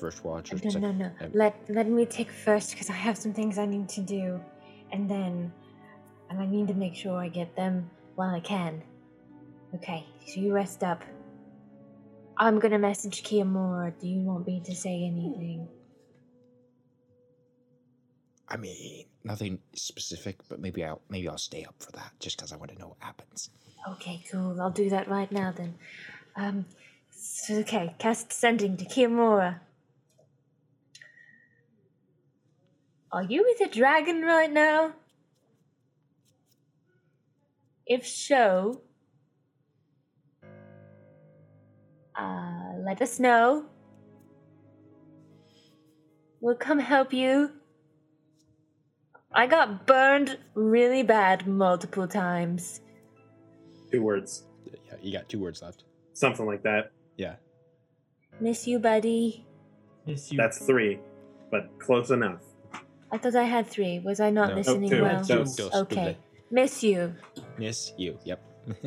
first 0.01 0.25
watch 0.25 0.53
or 0.53 0.57
no, 0.57 0.71
second. 0.71 0.83
no, 0.83 0.93
no. 0.93 1.11
um, 1.25 1.31
Let 1.33 1.55
let 1.71 1.87
me 1.89 2.05
take 2.05 2.31
first 2.31 2.73
because 2.73 2.91
I 2.91 2.95
have 2.95 3.17
some 3.17 3.33
things 3.33 3.59
I 3.59 3.67
need 3.67 3.89
to 3.91 4.01
do, 4.01 4.41
and 4.93 5.11
then, 5.11 5.53
and 6.31 6.41
I 6.41 6.47
need 6.47 6.69
to 6.69 6.75
make 6.75 6.95
sure 6.95 7.19
I 7.19 7.29
get 7.29 7.57
them 7.57 7.91
while 8.15 8.35
I 8.35 8.41
can. 8.41 8.83
Okay, 9.75 10.07
so 10.27 10.41
you 10.41 10.53
rest 10.53 10.85
up. 10.85 11.03
I'm 12.37 12.59
gonna 12.59 12.79
message 12.79 13.23
Kiamorra. 13.23 13.99
Do 13.99 14.07
you 14.07 14.21
want 14.21 14.47
me 14.47 14.61
to 14.65 14.75
say 14.75 15.05
anything? 15.05 15.69
I 18.49 18.57
mean, 18.59 19.07
nothing 19.25 19.61
specific, 19.75 20.37
but 20.49 20.61
maybe 20.61 20.85
I'll 20.85 21.01
maybe 21.09 21.29
I'll 21.29 21.39
stay 21.39 21.65
up 21.65 21.75
for 21.79 21.91
that 21.93 22.13
just 22.21 22.37
because 22.37 22.53
I 22.53 22.57
want 22.57 22.71
to 22.73 22.79
know 22.79 22.89
what 22.89 22.99
happens. 23.01 23.51
Okay, 23.89 24.23
cool. 24.31 24.61
I'll 24.61 24.71
do 24.71 24.91
that 24.91 25.09
right 25.09 25.31
now 25.33 25.53
then. 25.53 25.75
Um, 26.37 26.67
so, 27.11 27.55
okay, 27.61 27.95
cast 27.99 28.33
sending 28.33 28.77
to 28.77 28.85
Kiamorra. 28.85 29.61
Are 33.13 33.23
you 33.23 33.45
with 33.47 33.69
a 33.69 33.73
dragon 33.73 34.23
right 34.23 34.51
now? 34.51 34.93
If 37.87 38.07
so, 38.07 38.81
uh, 42.19 42.73
let 42.79 43.03
us 43.03 43.19
know. 43.21 43.67
We'll 46.41 46.55
come 46.57 46.79
help 46.79 47.13
you. 47.13 47.51
I 49.35 49.47
got 49.47 49.87
burned 49.87 50.39
really 50.55 51.03
bad 51.03 51.47
multiple 51.47 52.07
times. 52.09 52.81
Two 53.91 54.03
words, 54.03 54.45
Yeah, 54.67 54.97
you 55.03 55.13
got 55.13 55.29
two 55.29 55.39
words 55.39 55.61
left. 55.63 55.85
something 56.15 56.47
like 56.47 56.63
that. 56.63 56.93
Yeah. 57.17 57.37
Miss 58.41 58.67
you, 58.67 58.79
buddy. 58.79 59.47
Miss 60.07 60.33
you. 60.33 60.39
That's 60.39 60.59
three, 60.65 60.99
but 61.51 61.69
close 61.79 62.11
enough. 62.11 62.41
I 63.13 63.19
thought 63.19 63.37
I 63.37 63.45
had 63.45 63.67
three. 63.67 63.99
Was 63.99 64.21
I 64.21 64.31
not 64.31 64.49
No. 64.49 64.55
Oh, 64.55 64.57
listening 64.59 64.93
Oh, 64.95 64.97
two. 64.97 65.03
well? 65.03 65.25
So- 65.25 65.45
Dos, 65.45 65.75
Okay. 65.83 66.17
Miss 66.51 66.83
you. 66.83 67.15
Miss 67.59 67.93
you. 67.97 68.19
Yep. 68.25 68.41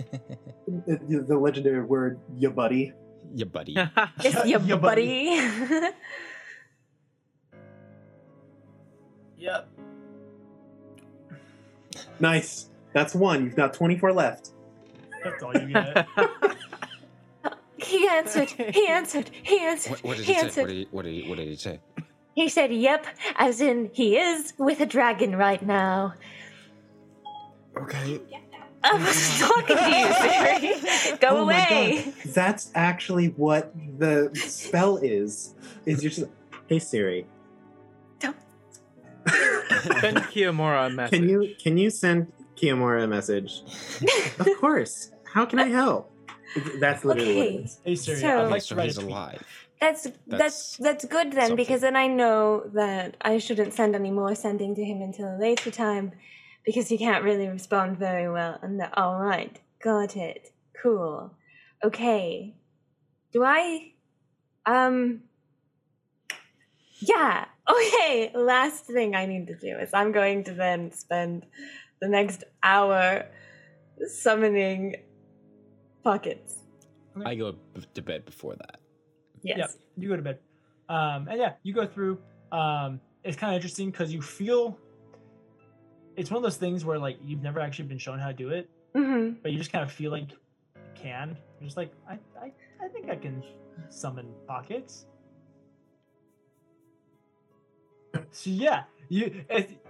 The, 0.68 1.24
the 1.28 1.38
legendary 1.38 1.84
word, 1.84 2.20
ya 2.38 2.50
buddy. 2.50 2.92
your 3.34 3.46
buddy. 3.48 3.76
Miss 4.24 4.46
you, 4.46 4.60
Yeah, 4.66 4.76
buddy. 4.78 5.40
Yep. 9.38 9.70
Nice. 12.20 12.70
That's 12.94 13.14
one. 13.14 13.44
You've 13.46 13.56
got 13.56 13.74
24 13.74 14.14
left. 14.14 14.52
That's 15.24 15.44
all 15.44 15.54
you 15.56 15.68
get. 15.74 16.08
he 17.78 18.08
answered. 18.08 18.50
He 18.50 18.88
answered. 18.88 19.30
He 19.44 19.60
answered. 19.60 19.92
what, 19.92 20.04
what 20.04 20.18
did 20.18 20.26
he 20.26 20.34
he 20.34 20.40
say? 20.40 20.46
answered. 20.46 20.62
What 20.62 20.68
did 20.70 20.78
he, 20.78 20.88
what 20.92 21.06
did 21.06 21.14
he, 21.14 21.30
what 21.30 21.38
did 21.38 21.48
he 21.50 21.56
say? 21.56 21.80
He 22.36 22.50
said, 22.50 22.72
"Yep," 22.74 23.08
as 23.38 23.62
in 23.62 23.90
he 23.94 24.18
is 24.18 24.54
with 24.58 24.82
a 24.82 24.86
dragon 24.86 25.36
right 25.38 25.66
now. 25.66 26.14
Okay. 27.78 28.22
I 28.84 28.94
was 28.94 29.40
talking 29.40 29.78
to 29.78 29.90
you, 29.90 30.14
Siri. 31.10 31.18
Go 31.18 31.28
Oh 31.30 31.42
away. 31.44 32.14
That's 32.26 32.70
actually 32.76 33.30
what 33.30 33.74
the 33.98 34.30
spell 34.36 34.98
is. 34.98 35.56
Is 35.88 36.04
you're 36.04 36.12
just, 36.12 36.30
hey 36.68 36.78
Siri, 36.80 37.26
Don't 38.20 38.36
Send 39.26 40.18
Kiamorra 40.32 40.88
a 40.88 40.90
message. 40.92 41.20
can 41.20 41.30
you 41.30 41.56
can 41.58 41.78
you 41.78 41.90
send 41.90 42.32
Kiamorra 42.58 43.06
a 43.06 43.08
message? 43.08 43.62
of 44.40 44.48
course. 44.60 45.12
How 45.24 45.46
can 45.46 45.58
I 45.60 45.68
help? 45.68 46.12
That's 46.80 47.04
literally 47.04 47.36
what 47.36 47.46
it 47.46 47.50
Okay. 47.50 47.64
is. 47.64 47.80
Hey 47.84 47.96
Siri, 47.96 48.20
So- 48.20 48.44
I'd 48.46 48.52
like 48.52 48.64
to 48.66 48.76
write 48.76 48.86
he's 48.86 48.98
a 48.98 49.02
tweet. 49.02 49.12
alive. 49.12 49.65
That's 49.82 50.04
that's 50.04 50.18
That's 50.28 50.78
that's 50.78 51.06
good 51.06 51.34
then 51.34 51.48
something. 51.50 51.56
because 51.58 51.82
then 51.82 51.96
I 51.96 52.08
know 52.08 52.64
that 52.74 53.18
I 53.22 53.38
shouldn't 53.40 53.74
send 53.74 53.96
any 53.96 54.12
more 54.12 54.34
sending 54.36 54.74
to 54.76 54.84
him 54.84 55.02
until 55.02 55.36
a 55.36 55.38
later 55.38 55.70
time 55.70 56.14
because 56.66 56.88
he 56.88 56.98
can't 56.98 57.24
really 57.24 57.48
respond 57.48 57.98
very 57.98 58.30
well. 58.32 58.58
And 58.62 58.80
the, 58.80 58.94
all 59.00 59.20
right, 59.20 59.60
got 59.84 60.16
it. 60.16 60.52
Cool. 60.82 61.34
Okay. 61.84 62.56
Do 63.32 63.44
I? 63.44 63.92
Um. 64.66 65.22
Yeah. 67.00 67.46
Okay. 67.70 68.32
Last 68.34 68.86
thing 68.86 69.16
I 69.16 69.26
need 69.26 69.48
to 69.48 69.56
do 69.56 69.78
is 69.78 69.90
I'm 69.94 70.12
going 70.12 70.44
to 70.46 70.54
then 70.54 70.92
spend 70.92 71.46
the 72.00 72.08
next 72.08 72.44
hour 72.64 73.26
summoning 74.08 74.96
pockets. 76.04 76.60
I 77.26 77.36
go 77.36 77.56
to 77.94 78.02
bed 78.02 78.26
before 78.26 78.56
that. 78.56 78.80
Yes. 79.46 79.58
Yep, 79.58 79.70
you 79.98 80.10
go 80.10 80.16
to 80.16 80.22
bed. 80.22 80.40
Um, 80.90 81.28
and 81.30 81.38
yeah, 81.40 81.54
you 81.64 81.74
go 81.74 81.86
through. 81.86 82.20
Um, 82.52 83.00
it's 83.24 83.38
kind 83.38 83.54
of 83.54 83.56
interesting 83.56 83.92
because 83.92 84.14
you 84.14 84.22
feel. 84.22 84.78
It's 86.16 86.30
one 86.32 86.38
of 86.38 86.44
those 86.44 86.58
things 86.58 86.86
where 86.86 86.98
like 86.98 87.18
you've 87.24 87.42
never 87.44 87.60
actually 87.60 87.88
been 87.88 87.98
shown 87.98 88.20
how 88.20 88.28
to 88.28 88.34
do 88.34 88.50
it, 88.50 88.70
Mm-hmm. 88.96 89.40
but 89.44 89.52
you 89.52 89.58
just 89.58 89.72
kind 89.72 89.84
of 89.84 89.92
feel 89.92 90.12
like 90.12 90.32
you 90.32 90.38
can. 90.96 91.38
You're 91.60 91.68
just 91.68 91.78
like, 91.78 91.92
I, 92.10 92.14
I, 92.42 92.52
I 92.84 92.88
think 92.88 93.10
I 93.10 93.16
can 93.16 93.44
summon 93.90 94.28
pockets. 94.48 95.06
So 98.32 98.50
yeah, 98.50 98.84
you, 99.10 99.44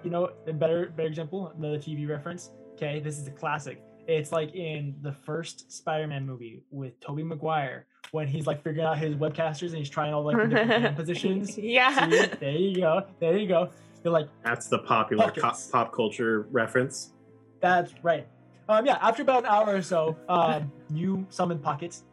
you 0.04 0.10
know, 0.10 0.30
a 0.48 0.54
better, 0.54 0.88
better 0.96 1.08
example, 1.08 1.54
another 1.58 1.78
TV 1.78 2.08
reference. 2.10 2.52
Okay, 2.74 3.00
this 3.00 3.18
is 3.20 3.28
a 3.28 3.32
classic. 3.32 3.82
It's 4.08 4.32
like 4.32 4.54
in 4.56 4.96
the 5.02 5.12
first 5.12 5.72
Spider-Man 5.72 6.26
movie 6.26 6.64
with 6.72 7.00
Tobey 7.00 7.24
Maguire 7.24 7.86
when 8.16 8.28
he's 8.30 8.48
like 8.48 8.64
figuring 8.64 8.88
out 8.88 8.98
his 8.98 9.14
webcasters 9.16 9.68
and 9.70 9.76
he's 9.78 9.90
trying 9.90 10.14
all 10.14 10.24
like 10.24 10.38
the 10.38 10.48
different 10.48 10.72
hand 10.84 10.96
positions. 11.02 11.58
Yeah. 11.76 12.10
See, 12.10 12.28
there 12.40 12.52
you 12.52 12.76
go. 12.78 13.06
There 13.20 13.38
you 13.38 13.46
go. 13.48 13.70
You're 14.04 14.14
like, 14.14 14.30
That's 14.44 14.68
the 14.68 14.80
popular 14.80 15.32
co- 15.32 15.52
pop 15.72 15.92
culture 15.94 16.48
reference. 16.52 17.12
that's 17.60 17.94
right. 18.04 18.26
Um, 18.70 18.86
yeah. 18.86 18.98
After 19.02 19.22
about 19.24 19.40
an 19.44 19.48
hour 19.48 19.76
or 19.76 19.82
so, 19.82 20.16
um, 20.30 20.72
you 20.94 21.26
summon 21.30 21.60
pockets. 21.60 22.04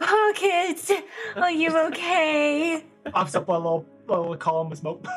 Pockets, 0.00 0.90
are 1.36 1.50
you 1.50 1.76
okay? 1.78 2.84
Pops 3.12 3.34
up 3.34 3.48
a 3.48 3.52
little, 3.52 3.86
a 4.08 4.18
little 4.18 4.36
column 4.36 4.72
of 4.72 4.78
smoke. 4.78 5.04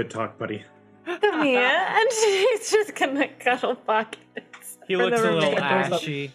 Good 0.00 0.08
talk, 0.08 0.38
buddy. 0.38 0.64
Come 1.04 1.42
here. 1.42 1.60
And 1.90 2.08
she's 2.10 2.70
just 2.70 2.94
gonna 2.94 3.28
cuddle 3.38 3.74
pockets. 3.76 4.78
He 4.88 4.94
for 4.94 5.04
looks 5.04 5.20
the 5.20 5.30
a 5.30 5.34
little 5.34 5.50
remainder. 5.50 5.94
ashy. 5.94 6.32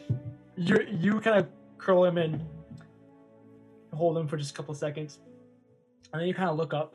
you 0.55 0.85
you 0.87 1.19
kind 1.19 1.39
of 1.39 1.47
curl 1.79 2.05
him 2.05 2.19
in, 2.19 2.45
hold 3.91 4.19
him 4.19 4.27
for 4.27 4.37
just 4.37 4.51
a 4.51 4.53
couple 4.53 4.75
seconds, 4.75 5.17
and 6.13 6.21
then 6.21 6.27
you 6.27 6.35
kind 6.35 6.47
of 6.47 6.57
look 6.57 6.75
up 6.75 6.93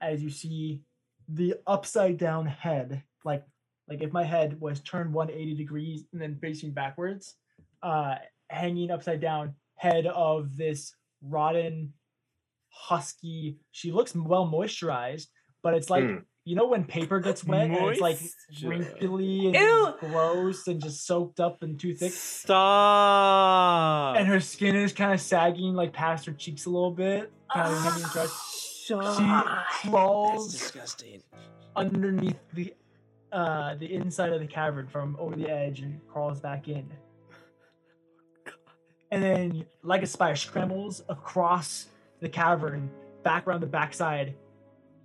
as 0.00 0.20
you 0.20 0.30
see 0.30 0.82
the 1.28 1.54
upside 1.68 2.18
down 2.18 2.44
head, 2.44 3.00
like 3.24 3.44
like 3.86 4.02
if 4.02 4.12
my 4.12 4.24
head 4.24 4.60
was 4.60 4.80
turned 4.80 5.14
180 5.14 5.54
degrees 5.54 6.06
and 6.12 6.20
then 6.20 6.36
facing 6.40 6.72
backwards, 6.72 7.36
uh, 7.84 8.16
hanging 8.50 8.90
upside 8.90 9.20
down 9.20 9.54
head 9.76 10.06
of 10.06 10.56
this 10.56 10.92
rotten 11.22 11.92
husky. 12.70 13.60
She 13.70 13.92
looks 13.92 14.12
well 14.16 14.44
moisturized, 14.44 15.28
but 15.64 15.74
it's 15.74 15.90
like 15.90 16.04
Mm. 16.04 16.22
you 16.44 16.54
know 16.54 16.66
when 16.68 16.84
paper 16.84 17.18
gets 17.20 17.42
wet 17.44 17.68
and 17.70 17.74
it's 17.90 18.00
like 18.00 18.20
Moisture. 18.20 18.68
wrinkly 18.68 19.46
and 19.46 19.54
Ew. 19.56 19.94
gross 19.98 20.68
and 20.68 20.80
just 20.80 21.04
soaked 21.06 21.40
up 21.40 21.62
and 21.64 21.80
too 21.80 21.94
thick. 21.94 22.12
Stop. 22.12 24.16
And 24.16 24.28
her 24.28 24.38
skin 24.40 24.76
is 24.76 24.92
kind 24.92 25.12
of 25.12 25.20
sagging 25.20 25.74
like 25.74 25.92
past 25.92 26.26
her 26.26 26.32
cheeks 26.32 26.66
a 26.66 26.70
little 26.70 26.90
bit. 26.92 27.32
Kind 27.52 27.72
of 27.72 27.82
hanging 27.82 28.04
across. 28.04 28.52
She 28.84 28.92
That's 28.92 29.88
crawls 29.88 30.52
disgusting. 30.52 31.22
underneath 31.74 32.36
the 32.52 32.74
uh 33.32 33.74
the 33.76 33.94
inside 33.94 34.30
of 34.34 34.40
the 34.40 34.46
cavern 34.46 34.86
from 34.88 35.16
over 35.18 35.34
the 35.34 35.48
edge 35.48 35.80
and 35.80 36.06
crawls 36.06 36.38
back 36.40 36.68
in. 36.68 36.86
And 39.10 39.22
then 39.22 39.64
like 39.82 40.02
a 40.02 40.06
spider 40.06 40.36
scrambles 40.36 41.02
across 41.08 41.86
the 42.20 42.28
cavern 42.28 42.90
back 43.22 43.46
around 43.46 43.60
the 43.62 43.66
backside. 43.66 44.34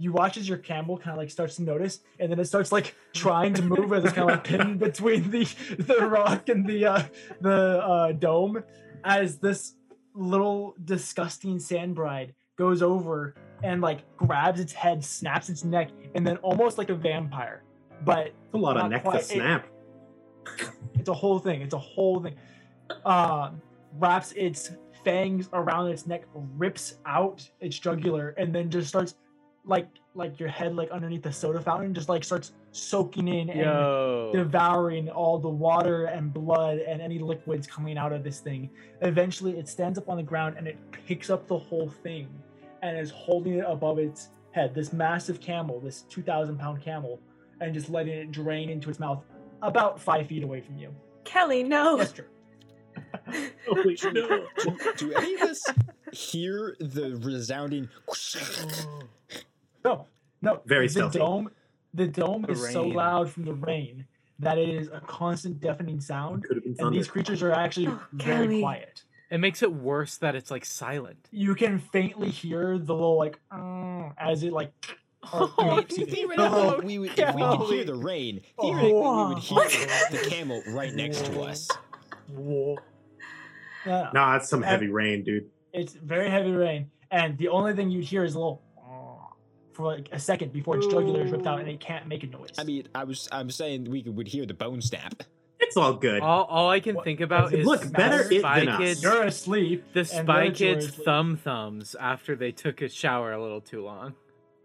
You 0.02 0.14
watch 0.14 0.38
as 0.38 0.48
your 0.48 0.58
camel 0.58 0.98
kind 0.98 1.12
of 1.12 1.18
like 1.18 1.30
starts 1.30 1.58
to 1.58 1.62
notice, 1.64 2.00
and 2.20 2.32
then 2.32 2.40
it 2.40 2.46
starts 2.46 2.72
like 2.72 2.96
trying 3.14 3.54
to 3.56 3.62
move 3.62 3.92
as 3.94 4.06
it's 4.06 4.14
kind 4.14 4.30
of 4.30 4.36
like 4.38 4.44
pinned 4.46 4.80
between 4.88 5.30
the 5.30 5.44
the 5.78 6.08
rock 6.08 6.48
and 6.50 6.66
the 6.66 6.86
uh, 6.86 7.04
the 7.42 7.84
uh, 7.86 8.12
dome. 8.14 8.64
As 9.04 9.38
this 9.38 9.76
little 10.14 10.76
disgusting 10.86 11.60
sand 11.60 11.96
bride 11.96 12.34
goes 12.58 12.82
over 12.82 13.36
and 13.64 13.82
like 13.82 14.00
grabs 14.18 14.60
its 14.60 14.72
head, 14.74 15.04
snaps 15.04 15.50
its 15.50 15.64
neck, 15.66 15.90
and 16.16 16.26
then 16.26 16.38
almost 16.38 16.78
like 16.78 16.90
a 16.90 16.96
vampire, 16.96 17.64
but 18.06 18.28
It's 18.28 18.54
a 18.54 18.58
lot 18.58 18.78
of 18.78 18.90
neck 18.90 19.04
quite. 19.04 19.20
to 19.20 19.26
snap. 19.26 19.68
it's 20.96 21.10
a 21.10 21.14
whole 21.14 21.40
thing. 21.40 21.62
It's 21.62 21.74
a 21.74 21.78
whole 21.80 22.22
thing. 22.22 22.36
Um, 23.06 23.62
wraps 23.98 24.32
its 24.34 24.72
fangs 25.04 25.50
around 25.54 25.90
its 25.90 26.06
neck, 26.08 26.24
rips 26.34 26.96
out 27.06 27.48
its 27.60 27.78
jugular, 27.78 28.30
and 28.38 28.54
then 28.54 28.70
just 28.70 28.88
starts 28.88 29.16
like 29.70 29.88
like 30.16 30.40
your 30.40 30.50
head 30.50 30.76
like 30.76 30.90
underneath 30.92 31.24
the 31.24 31.32
soda 31.32 31.62
fountain, 31.62 31.94
just 31.94 32.10
like 32.10 32.24
starts 32.24 32.52
soaking 32.72 33.28
in 33.28 33.50
and 33.50 33.60
Yo. 33.60 34.32
devouring 34.34 35.10
all 35.10 35.40
the 35.40 35.50
water 35.50 36.06
and 36.06 36.34
blood 36.34 36.80
and 36.80 37.02
any 37.02 37.20
liquids 37.20 37.68
coming 37.68 37.98
out 37.98 38.12
of 38.12 38.24
this 38.24 38.40
thing. 38.40 38.70
Eventually, 39.02 39.58
it 39.58 39.70
stands 39.70 39.98
up 39.98 40.10
on 40.10 40.18
the 40.18 40.24
ground 40.24 40.56
and 40.58 40.68
it 40.68 40.78
picks 40.92 41.30
up 41.30 41.48
the 41.48 41.58
whole 41.58 41.90
thing 41.90 42.28
and 42.82 42.98
is 42.98 43.12
holding 43.12 43.60
it 43.60 43.66
above 43.68 44.00
its 44.00 44.30
head. 44.52 44.74
This 44.74 44.92
massive 44.92 45.40
camel, 45.40 45.80
this 45.80 46.02
2,000 46.10 46.58
pound 46.58 46.82
camel, 46.82 47.20
and 47.62 47.74
just 47.74 47.90
letting 47.90 48.14
it 48.14 48.32
drain 48.32 48.70
into 48.70 48.90
its 48.90 49.00
mouth 49.00 49.24
about 49.62 50.02
five 50.02 50.28
feet 50.28 50.44
away 50.44 50.62
from 50.62 50.78
you. 50.78 50.94
Kelly, 51.24 51.64
no. 51.64 51.98
Yes, 51.98 52.12
true. 52.12 52.26
Oh, 53.70 53.76
no. 54.12 54.48
Do, 54.58 54.78
do 54.98 55.14
any 55.14 55.36
of 55.36 55.42
us 55.42 55.62
hear 56.12 56.76
the 56.80 57.18
resounding? 57.22 57.88
Oh. 58.10 59.02
No, 59.86 60.08
no. 60.42 60.62
Very 60.66 60.88
the 60.88 60.92
stealthy. 60.94 61.20
dome. 61.20 61.50
The 61.94 62.08
dome 62.08 62.44
The 62.44 62.52
is 62.54 62.72
so 62.72 62.84
loud 62.84 63.30
from 63.32 63.46
the 63.46 63.54
rain 63.54 64.06
that 64.40 64.58
it 64.58 64.70
is 64.70 64.90
a 64.94 65.00
constant 65.02 65.60
deafening 65.60 66.00
sound. 66.00 66.44
Could 66.44 66.58
have 66.58 66.64
been 66.64 66.76
And 66.80 66.96
these 66.96 67.08
creatures 67.08 67.42
are 67.44 67.52
actually 67.52 67.88
Oh, 67.88 68.00
very 68.14 68.46
Kelly. 68.48 68.62
quiet. 68.62 69.04
It 69.32 69.40
makes 69.40 69.62
it 69.64 69.72
worse 69.72 70.18
that 70.18 70.36
it's 70.36 70.50
like 70.52 70.66
silent. 70.66 71.28
You 71.32 71.56
can 71.56 71.78
faintly 71.80 72.30
hear 72.30 72.78
the 72.78 72.94
little 72.94 73.18
like 73.18 73.40
"Mm," 73.52 74.14
as 74.18 74.44
it 74.44 74.54
like. 74.54 74.72
or, 75.34 75.42
you 75.42 75.50
Oh, 75.58 75.78
excuse 75.80 76.08
me, 76.08 76.12
the 76.14 76.16
Theoretically, 76.38 76.86
we 76.86 77.00
would, 77.00 77.20
if 77.20 77.36
we 77.36 77.42
could 77.42 77.68
hear 77.68 77.84
the 77.84 77.96
rain, 77.96 78.42
theoretically, 78.62 78.94
we 78.94 79.34
would 79.34 79.38
hear 79.40 79.88
the 80.12 80.26
camel 80.30 80.64
right 80.70 80.94
next 80.94 81.26
to 81.26 81.42
us. 81.42 81.68
Whoa. 82.30 82.78
No, 83.86 84.04
no. 84.04 84.10
Nah, 84.14 84.36
it's 84.38 84.48
some 84.50 84.62
And- 84.64 84.70
heavy 84.70 84.88
rain, 84.88 85.24
dude. 85.24 85.50
It's 85.74 85.94
very 85.94 86.30
heavy 86.30 86.52
rain, 86.52 86.90
and 87.12 87.38
the 87.38 87.50
only 87.50 87.74
thing 87.74 87.92
you'd 87.92 88.06
hear 88.06 88.24
is 88.24 88.34
a 88.36 88.40
little 88.40 88.62
for 89.74 89.86
like 89.86 90.10
a 90.12 90.20
second 90.20 90.52
before 90.54 90.78
its 90.78 90.88
jugular 90.88 91.24
is 91.24 91.32
ripped 91.32 91.48
out, 91.48 91.60
and 91.60 91.70
it 91.70 91.80
can't 91.80 92.08
make 92.08 92.24
a 92.24 92.28
noise. 92.28 92.50
I 92.58 92.64
mean, 92.64 92.88
I 92.94 93.04
was, 93.04 93.28
I'm 93.32 93.50
saying 93.50 93.86
we 93.90 94.02
would 94.04 94.28
hear 94.28 94.46
the 94.46 94.54
bone 94.54 94.82
snap. 94.82 95.24
It's 95.60 95.78
all 95.78 95.94
good. 95.94 96.22
All, 96.22 96.46
all 96.46 96.70
I 96.70 96.80
can 96.80 96.96
What- 96.96 97.06
think 97.06 97.20
about 97.22 97.54
is 97.54 97.66
Look, 97.66 97.92
better 97.92 98.28
the 98.28 98.38
it 98.38 98.40
Spy 98.40 98.60
than 98.62 98.70
us. 98.70 98.80
Kids, 98.80 99.04
you're 99.04 99.24
asleep. 99.24 99.86
the 99.94 100.00
and 100.00 100.08
Spy 100.08 100.22
other 100.22 100.44
two 100.46 100.50
are 100.50 100.52
Kids 100.74 100.86
asleep. 100.86 101.06
thumb 101.06 101.38
thumbs 101.38 101.96
after 102.00 102.36
they 102.36 102.52
took 102.52 102.82
a 102.82 102.90
shower 102.90 103.34
a 103.34 103.42
little 103.42 103.62
too 103.62 103.84
long. 103.84 104.16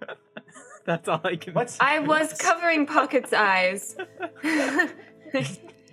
That's 0.86 1.08
all 1.08 1.20
I 1.24 1.36
can. 1.36 1.54
What? 1.54 1.76
I 1.80 1.98
was 1.98 2.34
covering 2.34 2.86
Pocket's 2.86 3.32
eyes. 3.32 3.96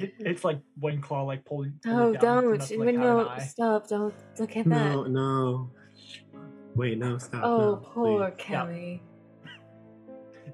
It, 0.01 0.15
it's 0.19 0.43
like 0.43 0.59
one 0.79 0.99
claw 0.99 1.23
like 1.23 1.45
pulling. 1.45 1.73
pulling 1.83 1.99
oh, 1.99 2.13
down 2.13 2.43
don't. 2.43 2.55
enough 2.55 2.67
to, 2.69 2.77
like, 2.79 2.95
no, 2.95 3.37
stop. 3.39 3.87
Don't 3.87 4.13
look 4.39 4.57
at 4.57 4.65
that. 4.65 4.69
no, 4.69 5.03
that. 5.03 5.09
no. 5.11 5.69
Wait, 6.75 6.97
no, 6.97 7.17
stop. 7.17 7.43
Oh, 7.43 7.57
no, 7.57 7.75
poor 7.77 8.29
please. 8.31 8.35
Kelly. 8.37 9.03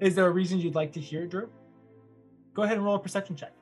Is 0.00 0.14
there 0.14 0.26
a 0.26 0.30
reason 0.30 0.58
you'd 0.58 0.74
like 0.74 0.92
to 0.92 1.00
hear 1.00 1.22
it, 1.24 1.30
Drew? 1.30 1.48
Go 2.54 2.62
ahead 2.62 2.76
and 2.76 2.84
roll 2.84 2.96
a 2.96 2.98
perception 2.98 3.36
check. 3.36 3.52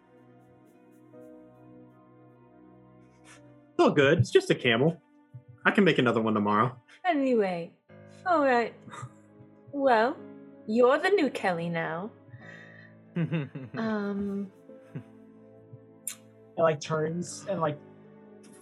It's 3.25 3.79
all 3.79 3.91
good. 3.91 4.19
It's 4.19 4.31
just 4.31 4.51
a 4.51 4.55
camel. 4.55 5.01
I 5.65 5.71
can 5.71 5.85
make 5.85 5.99
another 5.99 6.21
one 6.21 6.35
tomorrow. 6.35 6.77
Anyway, 7.05 7.73
alright. 8.27 8.75
Well, 9.73 10.17
you're 10.67 10.99
the 10.99 11.11
new 11.11 11.31
Kelly 11.31 11.69
now. 11.69 12.11
Um, 13.79 14.51
It 14.95 16.61
like 16.63 16.81
turns 16.81 17.45
and 17.49 17.61
like 17.61 17.79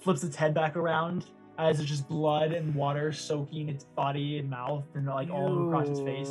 flips 0.00 0.22
its 0.24 0.36
head 0.36 0.54
back 0.54 0.76
around 0.76 1.26
as 1.58 1.78
it's 1.80 1.88
just 1.88 2.08
blood 2.08 2.52
and 2.52 2.74
water 2.74 3.12
soaking 3.12 3.68
its 3.68 3.84
body 3.84 4.38
and 4.38 4.50
mouth 4.50 4.84
and 4.94 5.06
like 5.06 5.30
all 5.30 5.66
across 5.68 5.88
its 5.88 6.00
face. 6.00 6.30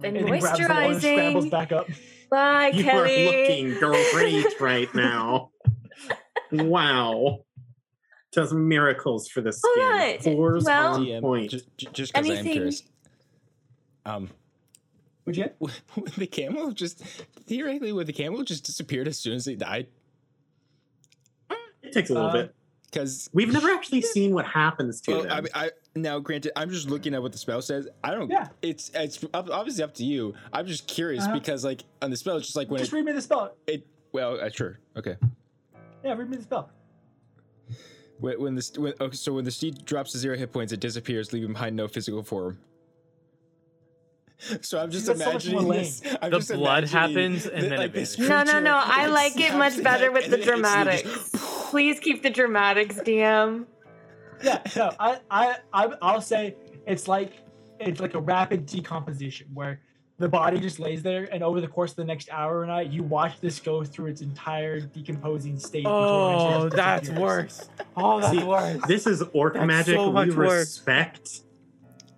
been 0.00 0.16
And 0.16 0.16
then 0.16 0.26
grabs 0.40 0.58
the 0.58 0.68
water 0.68 1.00
scrambles 1.00 1.44
moisturizing. 1.46 1.50
back 1.50 1.72
up. 1.72 1.86
Bye, 2.30 2.68
you 2.74 2.82
Kelly. 2.84 3.26
are 3.28 3.40
looking 3.42 3.78
great 4.12 4.60
right 4.60 4.94
now. 4.94 5.50
wow. 6.52 7.40
Does 8.32 8.52
miracles 8.52 9.28
for 9.28 9.40
the 9.40 9.52
skin. 9.52 9.72
Alright, 9.82 10.22
Pores 10.22 10.64
well- 10.64 10.94
on 10.94 11.04
DM, 11.04 11.20
point. 11.20 11.50
just, 11.50 11.68
just 11.92 12.12
because 12.12 12.38
I'm 12.38 12.44
curious. 12.44 12.82
Um, 14.04 14.28
Would 15.24 15.36
you? 15.36 15.50
would 15.58 15.72
the 16.16 16.26
camel 16.26 16.70
just 16.72 17.00
theoretically 17.46 17.92
would 17.92 18.06
the 18.06 18.12
camel 18.12 18.44
just 18.44 18.64
disappeared 18.64 19.08
as 19.08 19.18
soon 19.18 19.34
as 19.34 19.44
they 19.44 19.56
died? 19.56 19.88
It 21.86 21.92
takes 21.92 22.10
a 22.10 22.14
little 22.14 22.28
Uh, 22.30 22.32
bit. 22.32 22.54
Because 22.90 23.28
We've 23.32 23.52
never 23.52 23.68
actually 23.74 24.02
seen 24.02 24.32
what 24.34 24.46
happens 24.46 25.00
to 25.02 25.10
well, 25.10 25.22
them. 25.24 25.32
I, 25.32 25.40
mean, 25.40 25.50
I 25.54 25.70
now 25.96 26.18
granted, 26.20 26.52
I'm 26.56 26.70
just 26.70 26.88
looking 26.88 27.14
at 27.14 27.22
what 27.22 27.32
the 27.32 27.38
spell 27.38 27.60
says. 27.60 27.88
I 28.04 28.12
don't. 28.12 28.30
Yeah. 28.30 28.48
It's 28.62 28.90
it's 28.94 29.24
obviously 29.34 29.82
up 29.82 29.94
to 29.94 30.04
you. 30.04 30.34
I'm 30.52 30.66
just 30.66 30.86
curious 30.86 31.24
Uh-huh. 31.24 31.34
because 31.34 31.64
like 31.64 31.82
on 32.00 32.10
the 32.10 32.16
spell, 32.16 32.36
it's 32.36 32.46
just 32.46 32.56
like 32.56 32.70
when 32.70 32.78
Just 32.78 32.92
it, 32.92 32.96
read 32.96 33.04
me 33.04 33.12
the 33.12 33.20
spell. 33.22 33.56
it 33.66 33.86
well, 34.12 34.40
uh, 34.40 34.48
sure, 34.50 34.78
okay. 34.96 35.16
Yeah, 36.04 36.14
read 36.14 36.30
me 36.30 36.36
the 36.36 36.42
spell. 36.44 36.70
When, 38.18 38.40
when 38.40 38.54
the 38.54 38.70
when, 38.78 38.94
okay, 39.00 39.16
so 39.16 39.32
when 39.34 39.44
the 39.44 39.50
steed 39.50 39.84
drops 39.84 40.12
to 40.12 40.18
zero 40.18 40.36
hit 40.36 40.52
points, 40.52 40.72
it 40.72 40.80
disappears, 40.80 41.32
leaving 41.34 41.52
behind 41.52 41.76
no 41.76 41.88
physical 41.88 42.22
form. 42.22 42.58
So 44.60 44.78
I'm 44.78 44.90
just 44.90 45.06
That's 45.06 45.18
so 45.24 45.32
much 45.32 45.46
more 45.48 45.60
imagining 45.62 45.68
lame. 45.68 45.80
this. 45.80 46.02
I'm 46.20 46.30
The 46.30 46.38
just 46.38 46.52
blood 46.52 46.84
imagining 46.84 47.00
happens 47.30 47.46
and 47.46 47.64
that, 47.64 47.68
then 47.70 47.78
like, 47.78 47.90
it 47.90 47.92
this 47.94 48.16
vanishes. 48.16 48.52
No, 48.52 48.60
no, 48.60 48.60
no. 48.60 48.80
I 48.84 49.06
like, 49.06 49.34
like 49.34 49.44
it 49.50 49.56
much 49.56 49.82
better 49.82 50.12
neck 50.12 50.22
with 50.22 50.30
the 50.30 50.36
dramatic. 50.44 51.04
just- 51.04 51.36
Please 51.76 52.00
keep 52.00 52.22
the 52.22 52.30
dramatics, 52.30 52.94
DM. 52.94 53.66
Yeah, 54.42 54.62
no, 54.74 54.90
I, 54.98 55.20
I, 55.30 55.56
I, 55.74 55.92
I'll 56.00 56.22
say 56.22 56.56
it's 56.86 57.06
like 57.06 57.34
it's 57.78 58.00
like 58.00 58.14
a 58.14 58.18
rapid 58.18 58.64
decomposition 58.64 59.48
where 59.52 59.82
the 60.16 60.26
body 60.26 60.58
just 60.58 60.78
lays 60.78 61.02
there, 61.02 61.28
and 61.30 61.44
over 61.44 61.60
the 61.60 61.68
course 61.68 61.90
of 61.90 61.96
the 61.96 62.04
next 62.06 62.30
hour 62.32 62.62
and 62.62 62.70
night, 62.72 62.90
you 62.90 63.02
watch 63.02 63.40
this 63.40 63.60
go 63.60 63.84
through 63.84 64.06
its 64.06 64.22
entire 64.22 64.80
decomposing 64.80 65.58
state. 65.58 65.84
Oh, 65.86 66.70
that's 66.70 67.10
worse. 67.10 67.68
Oh, 67.94 68.20
that's 68.22 68.32
See, 68.38 68.42
worse. 68.42 68.80
This 68.88 69.06
is 69.06 69.22
orc 69.34 69.52
That's 69.52 69.66
magic. 69.66 69.96
so 69.96 70.08
we 70.08 70.30
worse. 70.30 70.60
respect 70.60 71.42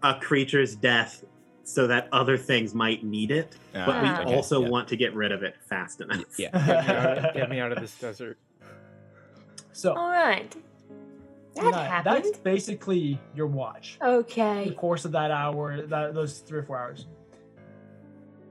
a 0.04 0.14
creature's 0.20 0.76
death 0.76 1.24
so 1.64 1.88
that 1.88 2.08
other 2.12 2.38
things 2.38 2.76
might 2.76 3.02
need 3.02 3.32
it, 3.32 3.56
Ah, 3.74 3.86
but 3.86 4.02
we 4.04 4.08
okay, 4.08 4.36
also 4.36 4.62
yeah. 4.62 4.68
want 4.68 4.86
to 4.86 4.96
get 4.96 5.16
rid 5.16 5.32
of 5.32 5.42
it 5.42 5.56
fast 5.68 6.00
enough. 6.00 6.38
Yeah. 6.38 6.50
Get 6.52 6.86
me, 6.86 6.94
out, 6.94 7.34
get 7.34 7.50
me 7.50 7.58
out 7.58 7.72
of 7.72 7.80
this 7.80 7.98
desert. 7.98 8.38
So 9.78 9.94
Alright. 9.94 10.56
That 11.54 11.70
Nine. 11.70 11.72
happened. 11.72 12.24
That's 12.24 12.38
basically 12.38 13.16
your 13.36 13.46
watch. 13.46 13.96
Okay. 14.02 14.64
The 14.70 14.74
course 14.74 15.04
of 15.04 15.12
that 15.12 15.30
hour, 15.30 15.82
that 15.86 16.14
those 16.14 16.40
three 16.40 16.58
or 16.58 16.62
four 16.64 16.76
hours. 16.80 17.06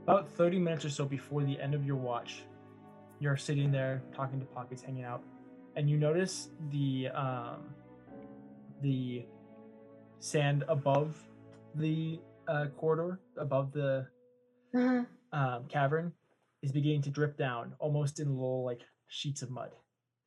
About 0.03 0.29
30 0.29 0.59
minutes 0.59 0.85
or 0.85 0.89
so 0.89 1.03
before 1.03 1.43
the 1.43 1.59
end 1.59 1.73
of 1.75 1.85
your 1.85 1.97
watch, 1.97 2.43
you're 3.19 3.35
sitting 3.35 3.73
there 3.73 4.01
talking 4.15 4.39
to 4.39 4.45
Pockets, 4.45 4.81
hanging 4.81 5.03
out, 5.03 5.21
and 5.75 5.89
you 5.89 5.97
notice 5.97 6.47
the 6.71 7.09
um, 7.09 7.73
the 8.81 9.25
sand 10.19 10.63
above 10.69 11.17
the 11.75 12.21
uh, 12.47 12.67
corridor, 12.77 13.19
above 13.35 13.73
the 13.73 14.07
Uh-huh. 14.73 15.03
um, 15.33 15.65
cavern, 15.67 16.13
is 16.61 16.71
beginning 16.71 17.01
to 17.01 17.09
drip 17.09 17.35
down, 17.35 17.73
almost 17.79 18.21
in 18.21 18.29
little 18.29 18.63
like 18.63 18.83
sheets 19.09 19.41
of 19.41 19.49
mud. 19.49 19.71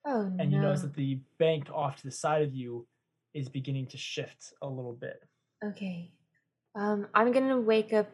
Oh 0.06 0.22
no. 0.28 0.36
And 0.38 0.52
you 0.52 0.60
notice 0.60 0.82
that 0.82 0.94
the 0.94 1.18
bank 1.38 1.68
off 1.72 1.96
to 1.96 2.04
the 2.04 2.10
side 2.10 2.42
of 2.42 2.54
you 2.54 2.86
is 3.34 3.48
beginning 3.48 3.86
to 3.88 3.96
shift 3.96 4.52
a 4.62 4.66
little 4.68 4.94
bit. 4.94 5.22
Okay. 5.64 6.12
Um, 6.74 7.08
I'm 7.14 7.32
gonna 7.32 7.60
wake 7.60 7.92
up 7.92 8.08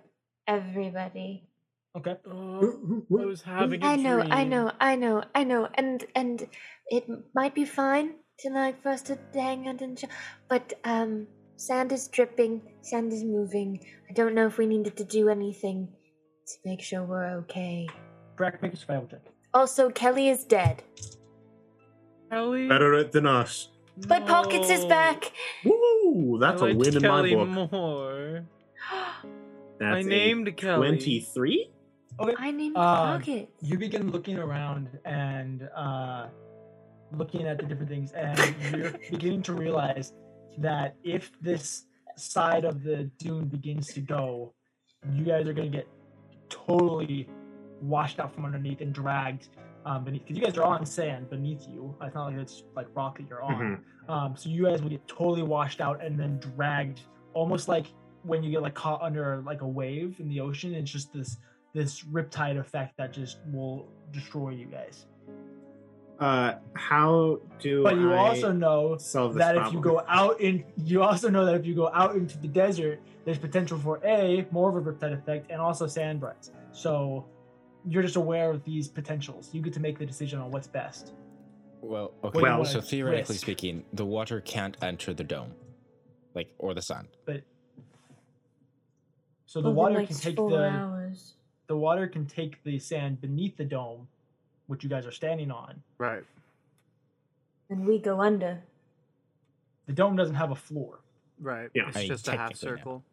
everybody. 0.46 1.48
Okay. 1.96 2.16
Oh, 2.28 3.04
I 3.18 3.24
was 3.24 3.42
having 3.42 3.82
a 3.82 3.86
I 3.86 3.96
know, 3.96 4.20
I 4.20 4.44
know, 4.44 4.72
I 4.80 4.96
know, 4.96 5.24
I 5.34 5.44
know, 5.44 5.68
and 5.74 6.04
and 6.14 6.46
it 6.88 7.08
might 7.34 7.54
be 7.54 7.64
fine 7.64 8.14
to 8.40 8.50
like 8.50 8.82
for 8.82 8.90
us 8.90 9.02
to 9.02 9.18
hang 9.32 9.68
out 9.68 9.80
and 9.80 9.98
sh- 9.98 10.04
but 10.48 10.74
um, 10.84 11.26
sand 11.56 11.92
is 11.92 12.08
dripping, 12.08 12.60
sand 12.82 13.12
is 13.12 13.24
moving. 13.24 13.80
I 14.10 14.12
don't 14.12 14.34
know 14.34 14.46
if 14.46 14.58
we 14.58 14.66
needed 14.66 14.96
to 14.98 15.04
do 15.04 15.30
anything 15.30 15.88
to 16.46 16.54
make 16.64 16.82
sure 16.82 17.02
we're 17.02 17.30
okay. 17.38 17.88
Tarak, 18.36 18.60
make 18.60 18.74
a 18.74 18.76
survival 18.76 19.08
check. 19.08 19.22
Also, 19.54 19.88
Kelly 19.90 20.28
is 20.28 20.44
dead, 20.44 20.82
Kelly. 22.36 22.68
Better 22.68 22.92
it 22.94 23.12
than 23.12 23.26
us. 23.26 23.68
but 24.06 24.26
Pockets 24.26 24.68
is 24.68 24.84
back. 24.84 25.32
Woo! 25.64 26.38
That's 26.38 26.60
I 26.60 26.66
a 26.66 26.68
liked 26.68 26.78
win 26.80 26.96
in 26.96 27.02
my 27.02 27.08
Kelly 27.08 27.34
book. 27.34 27.72
more. 27.72 28.44
That's 29.80 29.96
I 29.96 29.98
a 30.00 30.02
named 30.02 30.56
Kelly. 30.56 30.88
23? 30.88 31.70
Okay. 32.20 32.34
I 32.38 32.50
named 32.50 32.76
Um, 32.76 32.82
Pocket. 33.20 33.48
You 33.62 33.78
begin 33.78 34.10
looking 34.10 34.38
around 34.38 34.88
and 35.06 35.68
uh, 35.74 36.26
looking 37.12 37.46
at 37.46 37.56
the 37.58 37.64
different 37.64 37.90
things, 37.90 38.12
and 38.12 38.38
you're 38.76 38.92
beginning 39.10 39.42
to 39.42 39.54
realize 39.54 40.12
that 40.58 40.94
if 41.04 41.30
this 41.40 41.84
side 42.16 42.64
of 42.64 42.82
the 42.82 43.10
dune 43.18 43.46
begins 43.46 43.92
to 43.94 44.00
go, 44.00 44.52
you 45.12 45.24
guys 45.24 45.46
are 45.46 45.52
going 45.54 45.70
to 45.72 45.78
get 45.78 45.88
totally 46.48 47.28
washed 47.82 48.18
out 48.20 48.34
from 48.34 48.44
underneath 48.46 48.80
and 48.80 48.92
dragged 48.94 49.48
um, 49.86 50.04
beneath. 50.04 50.22
Because 50.22 50.36
you 50.36 50.44
guys 50.44 50.58
are 50.58 50.64
on 50.64 50.84
sand 50.84 51.30
beneath 51.30 51.66
you. 51.68 51.94
It's 52.02 52.14
not 52.14 52.26
like 52.26 52.36
it's 52.36 52.64
like 52.74 52.88
rock 52.94 53.16
that 53.18 53.28
you're 53.28 53.42
on. 53.42 53.82
Um, 54.08 54.34
so 54.36 54.50
you 54.50 54.64
guys 54.64 54.82
will 54.82 54.90
get 54.90 55.06
totally 55.08 55.42
washed 55.42 55.80
out 55.80 56.04
and 56.04 56.18
then 56.18 56.38
dragged, 56.38 57.00
almost 57.32 57.68
like 57.68 57.86
when 58.22 58.42
you 58.42 58.50
get 58.50 58.62
like 58.62 58.74
caught 58.74 59.00
under 59.00 59.42
like 59.46 59.62
a 59.62 59.66
wave 59.66 60.16
in 60.18 60.28
the 60.28 60.40
ocean. 60.40 60.74
It's 60.74 60.90
just 60.90 61.12
this 61.12 61.38
this 61.72 62.02
riptide 62.04 62.58
effect 62.58 62.96
that 62.98 63.12
just 63.12 63.38
will 63.52 63.88
destroy 64.12 64.50
you 64.50 64.66
guys. 64.66 65.06
Uh, 66.18 66.54
how 66.72 67.38
do 67.58 67.82
But 67.82 67.96
you 67.96 68.12
I 68.12 68.16
also 68.16 68.50
know 68.50 68.96
that 68.96 69.56
if 69.58 69.72
you 69.72 69.80
go 69.80 70.02
out 70.08 70.40
in, 70.40 70.64
you 70.82 71.02
also 71.02 71.28
know 71.28 71.44
that 71.44 71.54
if 71.54 71.66
you 71.66 71.74
go 71.74 71.90
out 71.92 72.14
into 72.14 72.38
the 72.38 72.48
desert, 72.48 73.00
there's 73.26 73.38
potential 73.38 73.78
for 73.78 74.00
a 74.02 74.46
more 74.50 74.70
of 74.70 74.86
a 74.86 74.92
riptide 74.92 75.12
effect 75.12 75.50
and 75.50 75.60
also 75.60 75.86
sand 75.86 76.20
brides. 76.20 76.52
So 76.72 77.26
you're 77.88 78.02
just 78.02 78.16
aware 78.16 78.50
of 78.50 78.64
these 78.64 78.88
potentials. 78.88 79.50
You 79.52 79.62
get 79.62 79.72
to 79.74 79.80
make 79.80 79.98
the 79.98 80.06
decision 80.06 80.40
on 80.40 80.50
what's 80.50 80.66
best. 80.66 81.12
Well, 81.80 82.12
okay. 82.24 82.40
Well, 82.40 82.64
so 82.64 82.80
theoretically 82.80 83.34
risk? 83.34 83.42
speaking, 83.42 83.84
the 83.92 84.04
water 84.04 84.40
can't 84.40 84.76
enter 84.82 85.14
the 85.14 85.22
dome, 85.24 85.52
like 86.34 86.48
or 86.58 86.74
the 86.74 86.82
sand. 86.82 87.08
But 87.24 87.42
so 89.46 89.60
the 89.60 89.68
Over 89.68 89.76
water 89.76 89.98
next 90.00 90.08
can 90.08 90.16
take 90.18 90.36
the 90.36 90.64
hours. 90.68 91.34
the 91.68 91.76
water 91.76 92.06
can 92.08 92.26
take 92.26 92.62
the 92.64 92.78
sand 92.78 93.20
beneath 93.20 93.56
the 93.56 93.64
dome, 93.64 94.08
which 94.66 94.82
you 94.82 94.90
guys 94.90 95.06
are 95.06 95.12
standing 95.12 95.50
on. 95.50 95.80
Right. 95.98 96.24
And 97.70 97.86
we 97.86 97.98
go 97.98 98.20
under. 98.20 98.60
The 99.86 99.92
dome 99.92 100.16
doesn't 100.16 100.34
have 100.34 100.50
a 100.50 100.56
floor. 100.56 100.98
Right. 101.40 101.68
Yeah. 101.74 101.88
It's 101.88 101.96
I 101.96 102.00
mean, 102.00 102.08
just 102.08 102.26
a 102.28 102.32
half 102.32 102.50
technically, 102.50 102.70
no. 102.70 102.76
circle. 102.76 103.04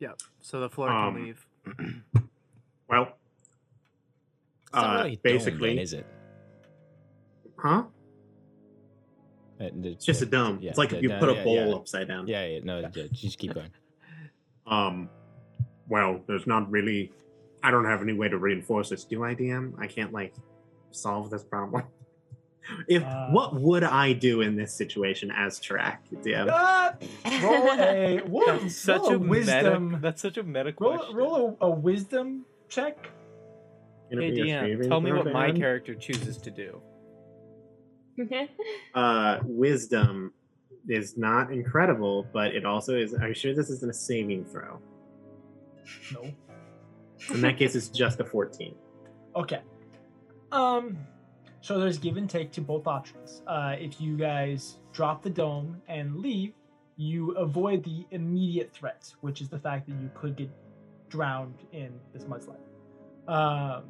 Yep. 0.00 0.20
So 0.42 0.60
the 0.60 0.68
floor 0.68 0.90
Um, 0.90 1.14
can 1.14 1.24
leave. 1.24 1.46
Well, 2.90 3.02
It's 3.02 3.10
not 3.10 3.18
Uh, 4.72 5.02
really 5.04 5.12
a 5.12 5.16
dome, 5.16 5.20
basically- 5.22 5.68
then, 5.74 5.78
is 5.78 5.92
it? 5.92 6.06
huh? 7.56 7.84
Uh, 9.60 9.64
It's 9.82 10.04
just 10.04 10.22
a 10.22 10.24
the- 10.24 10.30
dome. 10.30 10.58
yeah, 10.60 10.70
it's 10.70 10.78
like 10.78 10.92
if 10.92 11.02
you 11.02 11.08
no, 11.08 11.18
put 11.18 11.28
a 11.30 11.34
yeah, 11.34 11.44
bowl 11.44 11.54
yeah. 11.68 11.74
upside 11.74 12.06
down. 12.08 12.26
Yeah, 12.28 12.44
yeah, 12.46 12.60
no, 12.62 12.78
yeah, 12.80 13.06
just 13.12 13.38
keep 13.38 13.54
going. 13.54 13.70
Um, 14.66 15.08
well, 15.88 16.20
there's 16.26 16.46
not 16.46 16.70
really. 16.70 17.10
I 17.62 17.70
don't 17.70 17.86
have 17.86 18.02
any 18.02 18.12
way 18.12 18.28
to 18.28 18.36
reinforce 18.36 18.90
this. 18.90 19.04
Do 19.04 19.24
I 19.24 19.34
DM? 19.34 19.72
I 19.80 19.86
can't 19.86 20.12
like 20.12 20.34
solve 20.90 21.30
this 21.30 21.42
problem. 21.42 21.84
If 22.86 23.02
Uh, 23.02 23.28
what 23.30 23.54
would 23.54 23.82
I 23.82 24.12
do 24.12 24.42
in 24.42 24.54
this 24.54 24.74
situation 24.74 25.30
as 25.34 25.58
track 25.58 26.04
DM? 26.12 26.50
Ah! 26.52 26.92
roll 27.42 27.70
a 27.80 28.20
roll, 28.28 28.44
That's 28.46 28.76
such 28.76 29.00
roll 29.00 29.12
a 29.12 29.14
a 29.14 29.18
wisdom. 29.18 29.88
Meta, 29.88 30.00
that's 30.02 30.20
such 30.20 30.36
a 30.36 30.42
meta 30.42 30.74
roll 30.78 30.98
question. 30.98 31.16
roll 31.16 31.56
a, 31.62 31.64
a 31.66 31.70
wisdom 31.70 32.44
check. 32.68 33.08
Gonna 34.10 34.22
hey 34.22 34.30
be 34.30 34.40
a 34.40 34.44
DM, 34.44 34.60
saving 34.60 34.88
tell 34.88 35.00
me 35.00 35.12
what 35.12 35.24
throw, 35.24 35.32
my 35.32 35.52
character 35.52 35.94
chooses 35.94 36.38
to 36.38 36.50
do. 36.50 36.80
Uh, 38.94 39.38
wisdom 39.44 40.32
is 40.88 41.16
not 41.16 41.52
incredible, 41.52 42.26
but 42.32 42.52
it 42.52 42.66
also 42.66 42.96
is. 42.96 43.14
Are 43.14 43.28
you 43.28 43.34
sure 43.34 43.54
this 43.54 43.70
isn't 43.70 43.88
a 43.88 43.94
saving 43.94 44.44
throw? 44.44 44.80
No. 46.12 46.32
In 47.32 47.40
that 47.42 47.56
case, 47.56 47.76
it's 47.76 47.88
just 47.88 48.18
a 48.18 48.24
fourteen. 48.24 48.74
Okay. 49.36 49.60
Um, 50.50 50.98
so 51.60 51.78
there's 51.78 51.98
give 51.98 52.16
and 52.16 52.28
take 52.28 52.50
to 52.52 52.60
both 52.60 52.86
options. 52.86 53.42
Uh, 53.46 53.76
if 53.78 54.00
you 54.00 54.16
guys 54.16 54.78
drop 54.92 55.22
the 55.22 55.30
dome 55.30 55.80
and 55.86 56.16
leave, 56.16 56.54
you 56.96 57.32
avoid 57.32 57.84
the 57.84 58.04
immediate 58.10 58.72
threat, 58.72 59.12
which 59.20 59.40
is 59.40 59.48
the 59.48 59.58
fact 59.58 59.86
that 59.86 59.94
you 60.00 60.10
could 60.14 60.36
get 60.36 60.50
drowned 61.08 61.58
in 61.72 61.92
this 62.12 62.24
mudslide. 62.24 62.56
Um, 63.28 63.84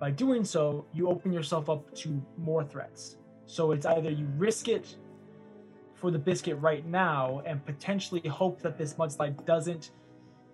by 0.00 0.10
doing 0.10 0.44
so, 0.44 0.86
you 0.92 1.08
open 1.08 1.32
yourself 1.32 1.70
up 1.70 1.94
to 1.96 2.20
more 2.36 2.64
threats. 2.64 3.16
So 3.46 3.72
it's 3.72 3.86
either 3.86 4.10
you 4.10 4.26
risk 4.36 4.68
it 4.68 4.96
for 5.94 6.10
the 6.10 6.18
biscuit 6.18 6.58
right 6.60 6.86
now 6.86 7.42
and 7.46 7.64
potentially 7.64 8.26
hope 8.28 8.60
that 8.62 8.76
this 8.76 8.94
mudslide 8.94 9.44
doesn't 9.44 9.90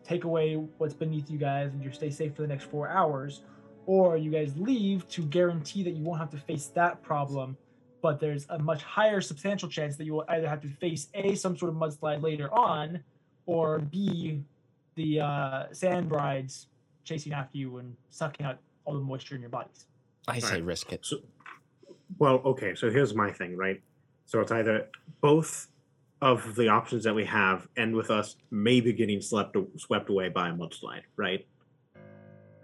take 0.04 0.24
away 0.24 0.54
what's 0.78 0.94
beneath 0.94 1.30
you 1.30 1.38
guys 1.38 1.72
and 1.72 1.82
you 1.82 1.90
stay 1.90 2.10
safe 2.10 2.34
for 2.34 2.42
the 2.42 2.48
next 2.48 2.64
four 2.64 2.88
hours, 2.88 3.42
or 3.86 4.16
you 4.16 4.30
guys 4.30 4.52
leave 4.56 5.08
to 5.08 5.22
guarantee 5.22 5.82
that 5.84 5.94
you 5.94 6.02
won't 6.02 6.18
have 6.18 6.30
to 6.30 6.38
face 6.38 6.66
that 6.74 7.02
problem. 7.02 7.56
But 8.02 8.20
there's 8.20 8.46
a 8.50 8.58
much 8.58 8.82
higher 8.82 9.20
substantial 9.20 9.68
chance 9.68 9.96
that 9.96 10.04
you 10.04 10.12
will 10.12 10.24
either 10.28 10.48
have 10.48 10.60
to 10.62 10.68
face 10.68 11.08
a 11.14 11.34
some 11.34 11.56
sort 11.56 11.70
of 11.70 11.76
mudslide 11.76 12.22
later 12.22 12.52
on, 12.52 13.00
or 13.46 13.78
b 13.78 14.42
the 14.96 15.20
uh, 15.20 15.64
sand 15.72 16.08
brides 16.08 16.66
chasing 17.06 17.32
after 17.32 17.56
you 17.56 17.78
and 17.78 17.96
sucking 18.10 18.44
out 18.44 18.58
all 18.84 18.94
the 18.94 19.00
moisture 19.00 19.34
in 19.34 19.40
your 19.40 19.50
bodies. 19.50 19.86
I 20.28 20.38
say 20.38 20.46
Alright. 20.46 20.64
risk 20.64 20.92
it. 20.92 21.06
So, 21.06 21.18
well, 22.18 22.42
okay. 22.44 22.74
So 22.74 22.90
here's 22.90 23.14
my 23.14 23.30
thing, 23.30 23.56
right? 23.56 23.80
So 24.26 24.40
it's 24.40 24.52
either 24.52 24.88
both 25.20 25.68
of 26.20 26.54
the 26.56 26.68
options 26.68 27.04
that 27.04 27.14
we 27.14 27.24
have 27.24 27.68
end 27.76 27.94
with 27.94 28.10
us 28.10 28.36
maybe 28.50 28.92
getting 28.92 29.20
swept 29.20 29.56
swept 29.76 30.10
away 30.10 30.28
by 30.28 30.48
a 30.48 30.52
mudslide, 30.52 31.02
right? 31.16 31.46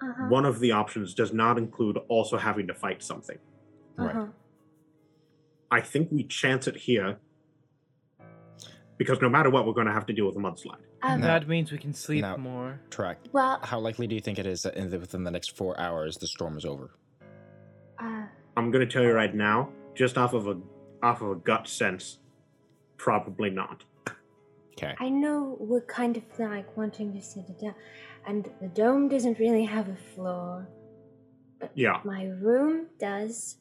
Uh-huh. 0.03 0.25
One 0.29 0.45
of 0.45 0.59
the 0.59 0.73
options 0.73 1.15
does 1.15 1.33
not 1.33 1.59
include 1.59 1.99
also 2.09 2.37
having 2.37 2.67
to 2.67 2.75
fight 2.75 3.03
something. 3.03 3.39
Right. 3.97 4.17
Uh-huh. 4.17 4.27
I 5.71 5.81
think 5.81 6.09
we 6.11 6.25
chance 6.25 6.67
it 6.67 6.77
here 6.77 7.19
because 8.99 9.21
no 9.23 9.29
matter 9.29 9.51
what, 9.51 9.67
we're 9.67 9.73
going 9.73 9.87
to 9.87 9.93
have 9.93 10.07
to 10.07 10.13
deal 10.13 10.27
with 10.27 10.37
a 10.37 10.41
mudslide. 10.41 10.85
Um, 11.03 11.21
No. 11.21 11.27
That 11.27 11.49
means 11.49 11.73
we 11.73 11.79
can 11.79 11.93
sleep 11.95 12.23
No. 12.23 12.37
more. 12.37 12.81
Track. 12.91 13.19
Well, 13.33 13.59
How 13.63 13.79
likely 13.79 14.07
do 14.07 14.15
you 14.15 14.21
think 14.21 14.39
it 14.39 14.47
is 14.47 14.63
that 14.63 14.75
in 14.77 14.91
the, 14.91 14.99
within 14.99 15.25
the 15.25 15.31
next 15.31 15.57
four 15.57 15.79
hours 15.79 16.17
the 16.19 16.27
storm 16.27 16.57
is 16.57 16.65
over? 16.65 16.91
uh, 17.99 18.25
I'm 18.57 18.71
going 18.71 18.87
to 18.87 18.93
tell 18.93 19.03
you 19.03 19.13
right 19.13 19.35
now, 19.35 19.71
just 19.95 20.19
off 20.19 20.33
of 20.35 20.47
a 20.49 20.57
off 21.03 21.21
of 21.23 21.31
a 21.31 21.35
gut 21.37 21.67
sense, 21.69 22.19
probably 22.97 23.51
not. 23.51 23.85
Okay. 24.77 24.95
I 25.01 25.09
know 25.09 25.57
we're 25.61 25.81
kind 25.87 26.17
of 26.17 26.23
like 26.39 26.77
wanting 26.77 27.13
to 27.13 27.21
sit 27.21 27.49
it 27.49 27.61
down, 27.61 27.75
and 28.27 28.51
the 28.61 28.69
dome 28.69 29.09
doesn't 29.09 29.39
really 29.39 29.65
have 29.65 29.89
a 29.89 29.97
floor. 30.15 30.69
But 31.61 31.71
Yeah, 31.75 32.01
My 32.05 32.25
room 32.41 32.87
does. 32.99 33.59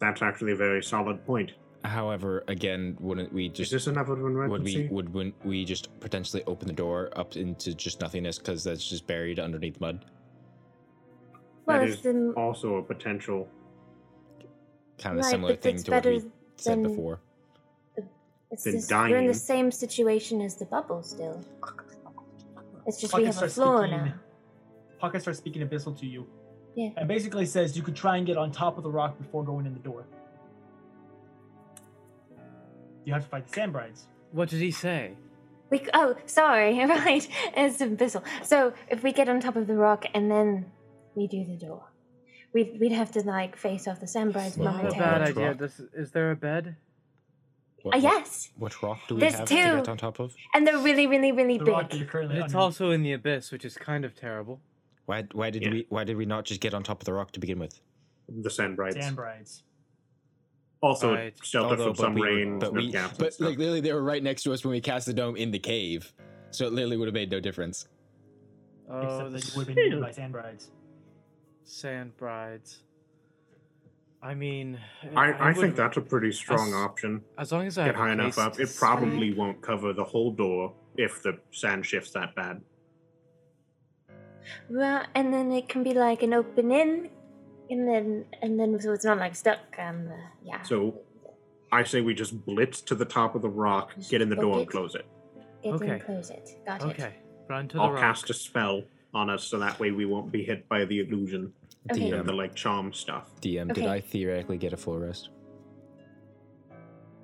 that's 0.00 0.22
actually 0.22 0.52
a 0.52 0.56
very 0.56 0.82
solid 0.82 1.24
point. 1.26 1.52
However, 1.84 2.44
again, 2.46 2.96
wouldn't 3.00 3.32
we 3.32 3.48
just? 3.48 3.60
Is 3.60 3.70
just 3.70 3.86
this 3.86 3.92
enough 3.92 4.08
of 4.08 4.18
an 4.18 4.24
would 4.24 4.32
emergency? 4.32 4.82
we 4.82 4.88
would 4.88 5.14
wouldn't 5.14 5.34
we 5.46 5.64
just 5.64 5.98
potentially 6.00 6.42
open 6.46 6.66
the 6.68 6.74
door 6.74 7.10
up 7.16 7.36
into 7.36 7.74
just 7.74 8.00
nothingness 8.00 8.38
because 8.38 8.62
that's 8.64 8.86
just 8.86 9.06
buried 9.06 9.38
underneath 9.40 9.80
mud? 9.80 10.04
Well, 11.64 11.80
that 11.80 11.88
it's 11.88 12.36
also 12.36 12.76
a 12.76 12.82
potential. 12.82 13.48
Kind 14.98 15.18
of 15.18 15.24
right, 15.24 15.30
similar 15.30 15.56
thing 15.56 15.76
to 15.82 15.90
what 15.90 16.02
better 16.02 16.10
we 16.10 16.24
said 16.56 16.74
than 16.74 16.82
before. 16.82 17.20
it's 18.50 18.64
than 18.64 18.74
this, 18.74 18.90
we're 18.90 19.16
in 19.16 19.26
the 19.26 19.32
same 19.32 19.70
situation 19.70 20.42
as 20.42 20.56
the 20.56 20.66
bubble 20.66 21.02
still. 21.02 21.40
It's 22.86 23.00
just 23.00 23.14
we 23.14 23.24
Pocket 23.24 23.26
have 23.26 23.34
a 23.34 23.36
starts 23.38 23.54
floor 23.54 23.86
speaking- 23.86 24.04
now. 24.04 24.14
Pocket 24.98 25.22
starts 25.22 25.38
speaking 25.38 25.66
abyssal 25.66 25.98
to 25.98 26.06
you, 26.06 26.26
Yeah. 26.74 26.90
and 26.98 27.08
basically 27.08 27.46
says 27.46 27.74
you 27.74 27.82
could 27.82 27.96
try 27.96 28.18
and 28.18 28.26
get 28.26 28.36
on 28.36 28.52
top 28.52 28.76
of 28.76 28.82
the 28.84 28.90
rock 28.90 29.16
before 29.16 29.42
going 29.42 29.64
in 29.64 29.72
the 29.72 29.80
door. 29.80 30.04
You 33.10 33.14
have 33.14 33.24
to 33.24 33.28
fight 33.28 33.46
the 33.48 33.52
sand 33.52 33.72
brides. 33.72 34.06
What 34.32 34.48
did 34.48 34.60
he 34.60 34.70
say? 34.70 35.14
We 35.70 35.86
oh 35.94 36.14
sorry 36.26 36.78
right 36.86 37.26
it's 37.56 37.80
a 37.80 37.86
abyssal. 37.88 38.22
So 38.42 38.72
if 38.88 39.02
we 39.02 39.12
get 39.12 39.28
on 39.28 39.40
top 39.40 39.56
of 39.56 39.66
the 39.66 39.74
rock 39.74 40.04
and 40.14 40.30
then 40.30 40.66
we 41.14 41.26
do 41.26 41.44
the 41.44 41.56
door, 41.56 41.82
we'd 42.52 42.78
we'd 42.80 42.92
have 42.92 43.10
to 43.12 43.20
like 43.22 43.56
face 43.56 43.86
off 43.88 43.98
the 44.00 44.06
sand 44.06 44.32
brides 44.32 44.56
Well, 44.56 44.72
Not 44.72 44.84
a 44.84 44.88
Right. 44.88 44.98
bad 44.98 45.20
momentarily. 45.20 45.42
Rock. 45.42 45.50
idea. 45.56 45.68
This 45.68 45.80
is 45.94 46.10
there 46.12 46.30
a 46.30 46.36
bed? 46.36 46.76
What, 47.82 47.94
Uh, 47.94 47.98
yes, 47.98 48.50
What 48.56 48.82
rock 48.82 48.98
do 49.08 49.14
we 49.14 49.20
There's 49.22 49.34
have 49.36 49.48
two. 49.48 49.54
to 49.56 49.76
get 49.76 49.88
on 49.88 49.96
top 49.96 50.18
of? 50.20 50.34
and 50.54 50.66
they're 50.66 50.78
really, 50.78 51.06
really, 51.06 51.32
really 51.32 51.58
The 51.58 51.64
big. 51.64 52.08
It's 52.44 52.54
also 52.54 52.90
in 52.90 53.02
the 53.02 53.12
abyss, 53.12 53.50
which 53.50 53.64
is 53.64 53.76
kind 53.76 54.04
of 54.04 54.14
terrible. 54.14 54.60
Why 55.06 55.22
why 55.32 55.50
did 55.50 55.62
Yeah. 55.62 55.70
we 55.70 55.86
why 55.88 56.04
did 56.04 56.16
we 56.16 56.26
not 56.26 56.44
just 56.44 56.60
get 56.60 56.74
on 56.74 56.82
top 56.82 57.00
of 57.00 57.06
the 57.06 57.12
rock 57.14 57.32
to 57.32 57.40
begin 57.40 57.58
with? 57.58 57.80
The 58.28 58.50
sand 58.50 58.76
brides. 58.76 58.96
Sand 58.96 59.16
brides. 59.16 59.62
Also, 60.82 61.14
Right. 61.14 61.34
shelter 61.44 61.70
Although, 61.72 61.84
from 61.94 61.96
some 61.96 62.14
we 62.14 62.22
rain. 62.22 62.58
but 62.58 62.68
and 62.68 62.76
we 62.78 62.92
But 62.92 63.38
like 63.38 63.58
literally, 63.58 63.80
they 63.80 63.92
were 63.92 64.02
right 64.02 64.22
next 64.22 64.44
to 64.44 64.52
us 64.52 64.64
when 64.64 64.72
we 64.72 64.80
cast 64.80 65.06
the 65.06 65.12
dome 65.12 65.36
in 65.36 65.50
the 65.50 65.58
cave, 65.58 66.12
so 66.50 66.66
it 66.66 66.72
literally 66.72 66.96
would 66.96 67.06
have 67.06 67.14
made 67.14 67.30
no 67.30 67.38
difference. 67.40 67.86
Oh, 68.88 69.00
except 69.02 69.24
the 69.24 69.36
that 69.38 69.44
you 69.52 69.58
would 69.58 69.66
have 69.68 69.76
been 69.76 69.86
eaten 69.86 70.00
by 70.00 70.10
sand 70.10 70.32
brides. 70.32 70.70
sand 71.64 72.16
brides. 72.16 72.80
I 74.22 74.34
mean, 74.34 74.78
I, 75.16 75.50
I, 75.50 75.54
think 75.54 75.76
that's 75.76 75.96
a 75.96 76.00
pretty 76.00 76.32
strong 76.32 76.68
as- 76.68 76.74
option. 76.74 77.22
as 77.38 77.52
long 77.52 77.66
as 77.66 77.78
I 77.78 77.86
Get 77.86 77.94
high 77.94 78.12
enough 78.12 78.36
up. 78.38 78.58
It 78.60 78.68
speed. 78.68 78.78
probably 78.78 79.32
won't 79.34 79.60
cover 79.62 79.92
the 79.94 80.04
whole 80.04 80.30
door 80.32 80.74
if 80.96 81.22
the 81.22 81.38
sand 81.52 81.86
shifts 81.86 82.10
that 82.12 82.34
bad. 82.34 82.60
Well, 84.68 85.04
and 85.14 85.32
then 85.32 85.52
it 85.52 85.68
can 85.68 85.82
be 85.82 85.94
like 85.94 86.22
an 86.22 86.34
open 86.34 86.70
in, 86.72 87.08
and 87.70 87.88
then 87.88 88.24
and 88.42 88.58
then 88.58 88.78
so 88.80 88.92
it's 88.92 89.04
not 89.04 89.18
like 89.18 89.34
stuck. 89.34 89.58
Um, 89.78 90.08
uh, 90.08 90.16
yeah. 90.44 90.62
So 90.62 90.94
I 91.72 91.84
say 91.84 92.00
we 92.00 92.14
just 92.14 92.44
blitz 92.44 92.80
to 92.82 92.94
the 92.94 93.04
top 93.04 93.34
of 93.34 93.42
the 93.42 93.48
rock, 93.48 93.94
Just 93.96 94.10
get 94.10 94.20
in 94.20 94.28
the 94.28 94.36
door, 94.36 94.54
and 94.54 94.62
it. 94.62 94.68
close 94.70 94.94
it. 94.94 95.06
Get 95.62 95.74
okay. 95.74 95.88
and 95.90 96.04
close 96.04 96.30
it. 96.30 96.50
Got 96.66 96.82
it. 96.82 96.86
Okay, 96.88 97.14
run 97.48 97.68
to 97.68 97.76
the 97.76 97.82
I'll 97.82 97.92
rock. 97.92 98.00
cast 98.00 98.28
a 98.30 98.34
spell 98.34 98.82
on 99.14 99.30
us 99.30 99.44
so 99.44 99.58
that 99.58 99.78
way 99.80 99.90
we 99.90 100.04
won't 100.04 100.30
be 100.32 100.44
hit 100.44 100.68
by 100.68 100.84
the 100.84 101.00
illusion 101.00 101.52
Okay. 101.90 102.10
and 102.10 102.28
the 102.28 102.32
DM, 102.32 102.36
like 102.36 102.54
charm 102.54 102.92
stuff. 102.92 103.30
DM, 103.40 103.68
did 103.72 103.84
Okay. 103.84 103.88
I 103.88 104.00
theoretically 104.00 104.58
get 104.58 104.72
a 104.72 104.76
full 104.76 104.98
rest? 104.98 105.30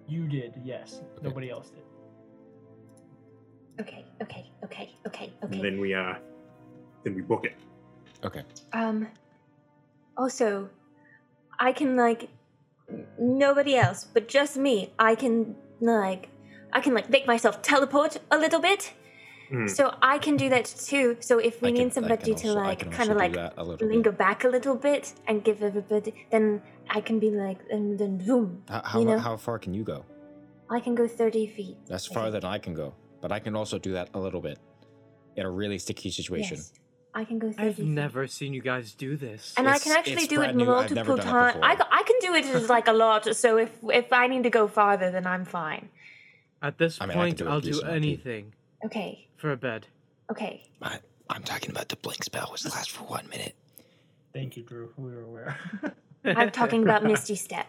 You 0.08 0.26
did, 0.28 0.54
yes. 0.64 1.02
Nobody 1.22 1.50
else 1.50 1.70
did. 1.70 1.82
Okay. 3.80 4.04
Okay. 4.22 4.50
Okay. 4.64 4.90
Okay. 5.06 5.32
And 5.42 5.52
Okay. 5.52 5.62
then 5.62 5.80
we 5.80 5.92
uh 5.94 6.14
then 7.04 7.14
we 7.14 7.22
book 7.22 7.44
it. 7.44 7.54
Okay. 8.24 8.42
Um. 8.72 9.08
Also, 10.16 10.70
I 11.58 11.72
can 11.72 11.96
like 11.96 12.28
nobody 13.18 13.76
else, 13.76 14.04
but 14.04 14.28
just 14.28 14.56
me. 14.56 14.92
I 14.98 15.14
can 15.14 15.56
like 15.80 16.28
I 16.72 16.80
can 16.80 16.94
like 16.94 17.10
make 17.10 17.26
myself 17.26 17.62
teleport 17.62 18.18
a 18.30 18.38
little 18.38 18.60
bit, 18.60 18.92
Hmm. 19.50 19.66
so 19.68 19.94
I 20.02 20.18
can 20.18 20.36
do 20.36 20.48
that 20.48 20.64
too. 20.64 21.16
So 21.20 21.38
if 21.38 21.62
we 21.62 21.68
I 21.68 21.72
need 21.72 21.92
somebody 21.92 22.32
can 22.34 22.42
to 22.42 22.48
also- 22.48 22.60
I 22.60 22.66
like 22.66 22.90
kind 22.90 23.10
of 23.10 23.16
like 23.16 23.34
linger 23.80 24.10
bit. 24.10 24.18
back 24.18 24.44
a 24.44 24.48
little 24.48 24.74
bit 24.74 25.14
and 25.28 25.44
give 25.44 25.62
everybody, 25.62 26.26
then 26.30 26.62
I 26.90 27.00
can 27.00 27.18
be 27.18 27.30
like 27.30 27.58
and 27.70 27.98
then 27.98 28.18
boom. 28.18 28.62
How, 28.68 28.82
how, 28.84 28.98
you 29.00 29.04
know? 29.06 29.18
how 29.18 29.36
far 29.36 29.58
can 29.58 29.72
you 29.74 29.84
go? 29.84 30.04
I 30.68 30.80
can 30.80 30.94
go 30.96 31.06
thirty 31.06 31.46
feet. 31.46 31.76
That's 31.86 32.06
farther 32.06 32.40
than 32.40 32.50
I 32.50 32.58
can 32.58 32.74
go, 32.74 32.94
but 33.20 33.30
I 33.30 33.38
can 33.38 33.54
also 33.54 33.78
do 33.78 33.92
that 33.92 34.08
a 34.14 34.18
little 34.18 34.40
bit 34.40 34.58
in 35.36 35.44
a 35.46 35.50
really 35.50 35.78
sticky 35.78 36.10
situation. 36.10 36.56
Yes, 36.56 36.72
I 37.16 37.24
can 37.24 37.38
go 37.38 37.50
30 37.50 37.66
I've 37.66 37.76
feet. 37.76 37.86
never 37.86 38.26
seen 38.26 38.52
you 38.52 38.60
guys 38.60 38.92
do 38.92 39.16
this. 39.16 39.54
And 39.56 39.66
I 39.66 39.78
can 39.78 39.92
actually 39.96 40.26
do 40.26 40.42
it 40.42 40.54
new, 40.54 40.66
multiple 40.66 41.16
times. 41.16 41.56
I, 41.62 41.72
I 41.90 42.02
can 42.02 42.16
do 42.20 42.34
it 42.34 42.44
as 42.54 42.68
like 42.76 42.88
a 42.88 42.92
lot. 42.92 43.34
So 43.34 43.56
if 43.56 43.70
if 43.90 44.12
I 44.12 44.26
need 44.26 44.42
to 44.42 44.50
go 44.50 44.68
farther, 44.68 45.10
then 45.10 45.26
I'm 45.26 45.46
fine. 45.46 45.88
At 46.60 46.76
this 46.76 46.98
I 47.00 47.06
mean, 47.06 47.10
I 47.12 47.14
can 47.14 47.20
point, 47.22 47.38
do 47.38 47.46
it 47.46 47.50
I'll 47.50 47.60
do 47.62 47.72
decent 47.72 47.90
anything 47.90 48.52
Okay. 48.84 49.28
for 49.36 49.50
a 49.50 49.56
bed. 49.56 49.86
Okay. 50.30 50.62
I, 50.82 50.98
I'm 51.30 51.42
talking 51.42 51.70
about 51.70 51.88
the 51.88 51.96
blink 51.96 52.22
spell, 52.22 52.48
which 52.52 52.64
lasts 52.66 52.88
for 52.88 53.04
one 53.04 53.26
minute. 53.30 53.54
Thank 54.34 54.58
you, 54.58 54.62
Drew. 54.62 54.92
We 54.98 55.10
were 55.14 55.22
aware. 55.22 55.56
I'm 56.24 56.50
talking 56.50 56.82
about 56.82 57.02
Misty 57.10 57.36
Step. 57.36 57.66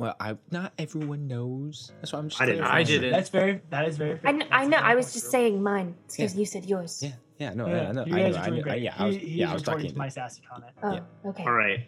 Well, 0.00 0.16
I 0.18 0.36
not 0.50 0.72
everyone 0.78 1.28
knows. 1.28 1.92
That's 2.00 2.12
why 2.12 2.18
I'm 2.20 2.28
just. 2.30 2.40
I 2.40 2.46
didn't. 2.46 2.64
I 2.64 2.82
didn't. 2.82 3.10
That's 3.12 3.28
very. 3.28 3.60
That 3.70 3.86
is 3.86 3.98
very. 3.98 4.12
I, 4.12 4.16
fair. 4.16 4.32
kn- 4.32 4.48
That's 4.50 4.68
know. 4.68 4.76
I 4.78 4.94
was 4.94 5.12
just 5.12 5.24
Drew. 5.26 5.30
saying 5.32 5.62
mine 5.62 5.94
because 6.08 6.34
Yeah. 6.34 6.40
you 6.40 6.46
said 6.46 6.64
yours. 6.64 7.02
Yeah, 7.02 7.12
yeah, 7.38 7.54
no, 7.54 7.66
Yeah, 7.66 7.74
yeah, 7.82 7.88
I 7.88 7.92
know, 7.92 8.04
you 8.06 8.14
I 8.16 8.18
guys 8.22 8.34
know, 8.34 8.40
are 8.40 8.42
I 8.42 8.46
doing 8.46 8.54
knew, 8.54 8.60
I, 8.60 8.62
great. 8.64 8.82
yeah, 8.82 8.94
I 8.98 9.06
was, 9.06 9.16
he, 9.16 9.20
he 9.20 9.38
yeah, 9.40 9.50
I 9.50 9.52
was 9.54 9.62
talking. 9.62 9.90
to 9.90 9.98
my 9.98 10.08
sassy 10.08 10.42
comment. 10.50 10.72
Oh, 10.82 10.92
Yeah. 10.94 11.28
okay. 11.30 11.44
All 11.44 11.52
right. 11.52 11.86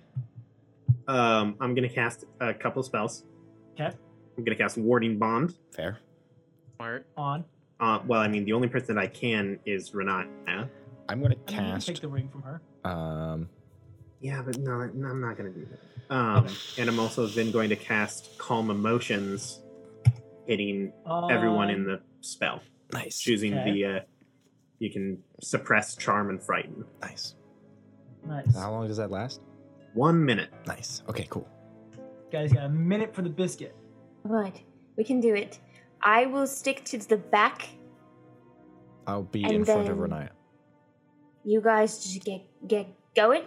Um, 1.09 1.57
I'm 1.61 1.75
gonna 1.75 1.89
cast 1.89 2.25
a 2.41 2.53
couple 2.55 2.83
spells. 2.83 3.25
Okay. 3.75 3.91
I'm 4.37 4.45
gonna 4.45 4.57
cast 4.57 4.77
Warding 4.79 5.19
Bond. 5.19 5.55
Fair. 5.75 5.99
Smart. 6.77 7.07
On. 7.17 7.45
Uh, 7.81 7.99
well, 8.07 8.21
I 8.21 8.29
mean, 8.29 8.45
the 8.45 8.53
only 8.53 8.69
person 8.69 8.95
that 8.95 9.01
I 9.01 9.07
can 9.07 9.59
is 9.67 9.95
Renata. 9.95 10.29
I'm 10.47 10.47
gonna 10.47 10.69
I 11.09 11.15
mean, 11.17 11.31
you 11.31 11.37
can 11.47 11.65
cast. 11.73 11.87
take 11.87 12.01
the 12.01 12.09
ring 12.09 12.29
from 12.29 12.43
her. 12.43 12.61
Um, 12.85 13.49
Yeah, 14.23 14.41
but 14.43 14.57
no, 14.59 14.89
no, 14.95 15.09
I'm 15.09 15.21
not 15.21 15.37
gonna 15.37 15.51
do 15.51 15.67
that. 15.71 16.15
Um, 16.15 16.47
and 16.79 16.89
I'm 16.89 16.99
also 17.01 17.27
then 17.27 17.51
going 17.51 17.69
to 17.71 17.77
cast 17.77 18.39
Calm 18.39 18.71
Emotions, 18.71 19.63
hitting 20.47 20.93
everyone 21.31 21.71
in 21.71 21.85
the 21.85 22.01
spell, 22.21 22.61
nice, 22.93 23.19
choosing 23.19 23.53
Okay. 23.59 23.73
the. 23.73 23.85
Uh, 23.85 24.01
you 24.79 24.91
can 24.91 25.19
suppress, 25.41 25.97
charm, 25.97 26.29
and 26.31 26.43
frighten. 26.43 26.85
nice. 27.01 27.35
Nice. 28.27 28.55
How 28.55 28.71
long 28.71 28.87
does 28.89 28.97
that 28.99 29.11
last? 29.11 29.41
One 29.95 30.25
minute. 30.25 30.51
Nice. 30.67 31.03
Okay, 31.09 31.27
cool. 31.31 31.49
Guys, 32.31 32.53
got 32.53 32.65
a 32.67 32.69
minute 32.69 33.15
for 33.15 33.23
the 33.23 33.29
biscuit. 33.31 33.75
Right. 34.23 34.63
We 34.97 35.05
can 35.05 35.21
do 35.21 35.35
it. 35.35 35.59
I 36.03 36.27
will 36.27 36.47
stick 36.47 36.85
to 36.87 36.99
the 36.99 37.17
back. 37.17 37.69
I'll 39.07 39.23
be 39.25 39.43
in 39.43 39.65
front 39.65 39.89
of 39.89 39.99
then- 39.99 40.09
Riniya. 40.11 40.29
You 41.45 41.61
guys 41.61 42.03
just 42.05 42.25
get 42.25 42.43
get 42.69 42.87
going. 43.17 43.43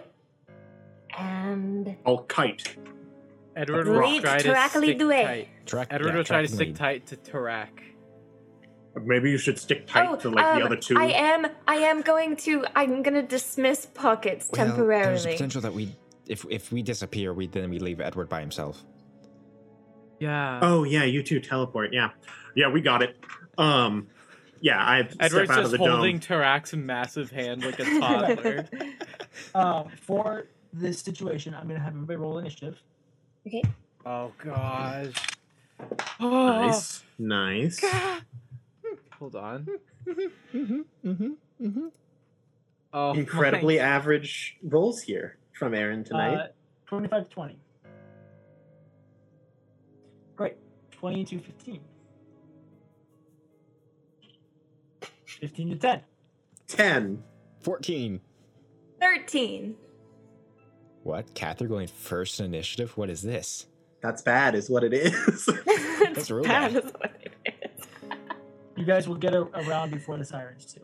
And 1.18 1.96
I'll 2.04 2.24
kite. 2.24 2.76
Edward 3.54 3.88
Lead 3.88 4.22
will 4.22 4.38
try 4.38 4.38
to 4.38 4.52
lead 4.52 4.70
stick 4.70 4.98
the 4.98 5.06
way. 5.06 5.24
tight. 5.24 5.66
Track. 5.66 5.88
Edward 5.90 6.08
yeah, 6.08 6.16
will 6.16 6.24
try 6.24 6.42
to 6.42 6.48
track 6.48 6.54
stick 6.54 6.68
lead. 6.68 6.76
tight 6.76 7.06
to 7.06 7.16
Tarak. 7.16 7.68
Maybe 9.02 9.30
you 9.30 9.38
should 9.38 9.58
stick 9.58 9.86
tight 9.86 10.08
oh, 10.10 10.16
to 10.16 10.30
like 10.30 10.44
um, 10.44 10.58
the 10.58 10.66
other 10.66 10.76
two. 10.76 10.96
I 10.98 11.06
am. 11.06 11.46
I 11.66 11.76
am 11.76 12.02
going 12.02 12.36
to. 12.38 12.64
I'm 12.74 13.02
gonna 13.02 13.22
dismiss 13.22 13.86
pockets 13.86 14.50
Well, 14.52 14.66
temporarily. 14.66 15.12
There's 15.12 15.26
a 15.26 15.30
potential 15.32 15.60
that 15.62 15.74
we, 15.74 15.94
if 16.26 16.46
if 16.50 16.72
we 16.72 16.82
disappear, 16.82 17.32
we 17.32 17.46
then 17.46 17.70
we 17.70 17.78
leave 17.78 18.00
Edward 18.00 18.28
by 18.28 18.40
himself. 18.40 18.82
Yeah. 20.18 20.60
Oh 20.62 20.84
yeah, 20.84 21.04
you 21.04 21.22
two 21.22 21.40
teleport. 21.40 21.92
Yeah, 21.92 22.10
yeah, 22.54 22.70
we 22.70 22.80
got 22.80 23.02
it. 23.02 23.16
Um, 23.58 24.08
yeah, 24.60 24.82
I 24.82 25.06
step 25.06 25.16
Edward's 25.20 25.50
out 25.50 25.58
of 25.58 25.64
just 25.64 25.72
the 25.72 25.78
holding 25.78 26.18
dome. 26.18 26.38
Tarak's 26.38 26.74
massive 26.74 27.30
hand 27.30 27.64
like 27.64 27.78
a 27.78 27.84
toddler. 28.00 28.68
Um, 29.54 29.90
for 30.00 30.46
this 30.72 31.00
situation, 31.00 31.54
I'm 31.54 31.66
gonna 31.68 31.80
have 31.80 31.94
everybody 31.94 32.16
roll 32.16 32.38
initiative. 32.38 32.78
okay. 33.46 33.62
oh 34.04 34.32
gosh. 34.42 35.14
Oh, 36.20 36.66
Nice, 36.66 37.02
nice. 37.18 37.84
Hold 39.18 39.36
on. 39.36 39.66
mm-hmm, 40.06 40.80
mm-hmm. 41.04 41.86
Oh, 42.92 43.12
my- 43.14 43.18
Incredibly 43.20 43.78
average 43.80 44.56
rolls 44.62 45.00
here 45.02 45.36
from 45.52 45.74
Aaron 45.74 46.02
tonight. 46.04 46.34
Uh, 46.36 46.46
25 46.86 47.24
to 47.28 47.34
20. 47.34 47.58
Great. 50.36 50.54
20 50.92 51.24
to 51.26 51.38
15. 51.40 51.80
15 55.24 55.70
to 55.70 55.76
10. 55.76 56.00
Ten. 56.68 57.22
Fourteen. 57.60 58.20
Thirteen. 59.00 59.76
What? 61.06 61.36
Kathyr 61.36 61.68
going 61.68 61.86
first 61.86 62.40
in 62.40 62.46
initiative? 62.46 62.96
What 62.98 63.10
is 63.10 63.22
this? 63.22 63.66
That's 64.00 64.22
bad, 64.22 64.56
is 64.56 64.68
what 64.68 64.82
it 64.82 64.92
is. 64.92 65.46
That's 66.02 66.28
real 66.32 66.42
bad. 66.42 66.74
bad. 66.74 66.84
is 66.84 66.90
what 66.90 67.12
it 67.22 67.32
is. 67.46 67.86
You 68.74 68.84
guys 68.84 69.06
will 69.06 69.14
get 69.14 69.32
a, 69.32 69.42
around 69.42 69.92
before 69.92 70.18
the 70.18 70.24
sirens, 70.24 70.66
too. 70.66 70.80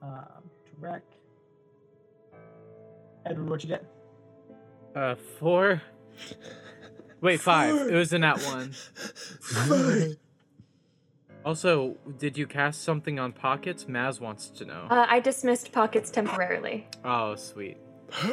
Um, 0.00 0.48
direct. 0.80 1.16
Edward, 3.26 3.50
what 3.50 3.64
you 3.64 3.70
get? 3.70 3.84
Uh, 4.94 5.16
four. 5.40 5.82
Wait, 7.20 7.40
five. 7.40 7.74
It 7.74 7.94
was 7.94 8.12
in 8.12 8.20
that 8.20 8.40
one. 8.40 10.16
Also, 11.44 11.96
did 12.18 12.38
you 12.38 12.46
cast 12.46 12.84
something 12.84 13.18
on 13.18 13.32
pockets? 13.32 13.86
Maz 13.86 14.20
wants 14.20 14.48
to 14.50 14.64
know. 14.64 14.86
Uh, 14.88 15.06
I 15.08 15.18
dismissed 15.18 15.72
pockets 15.72 16.12
temporarily. 16.12 16.86
oh, 17.04 17.34
sweet. 17.34 17.78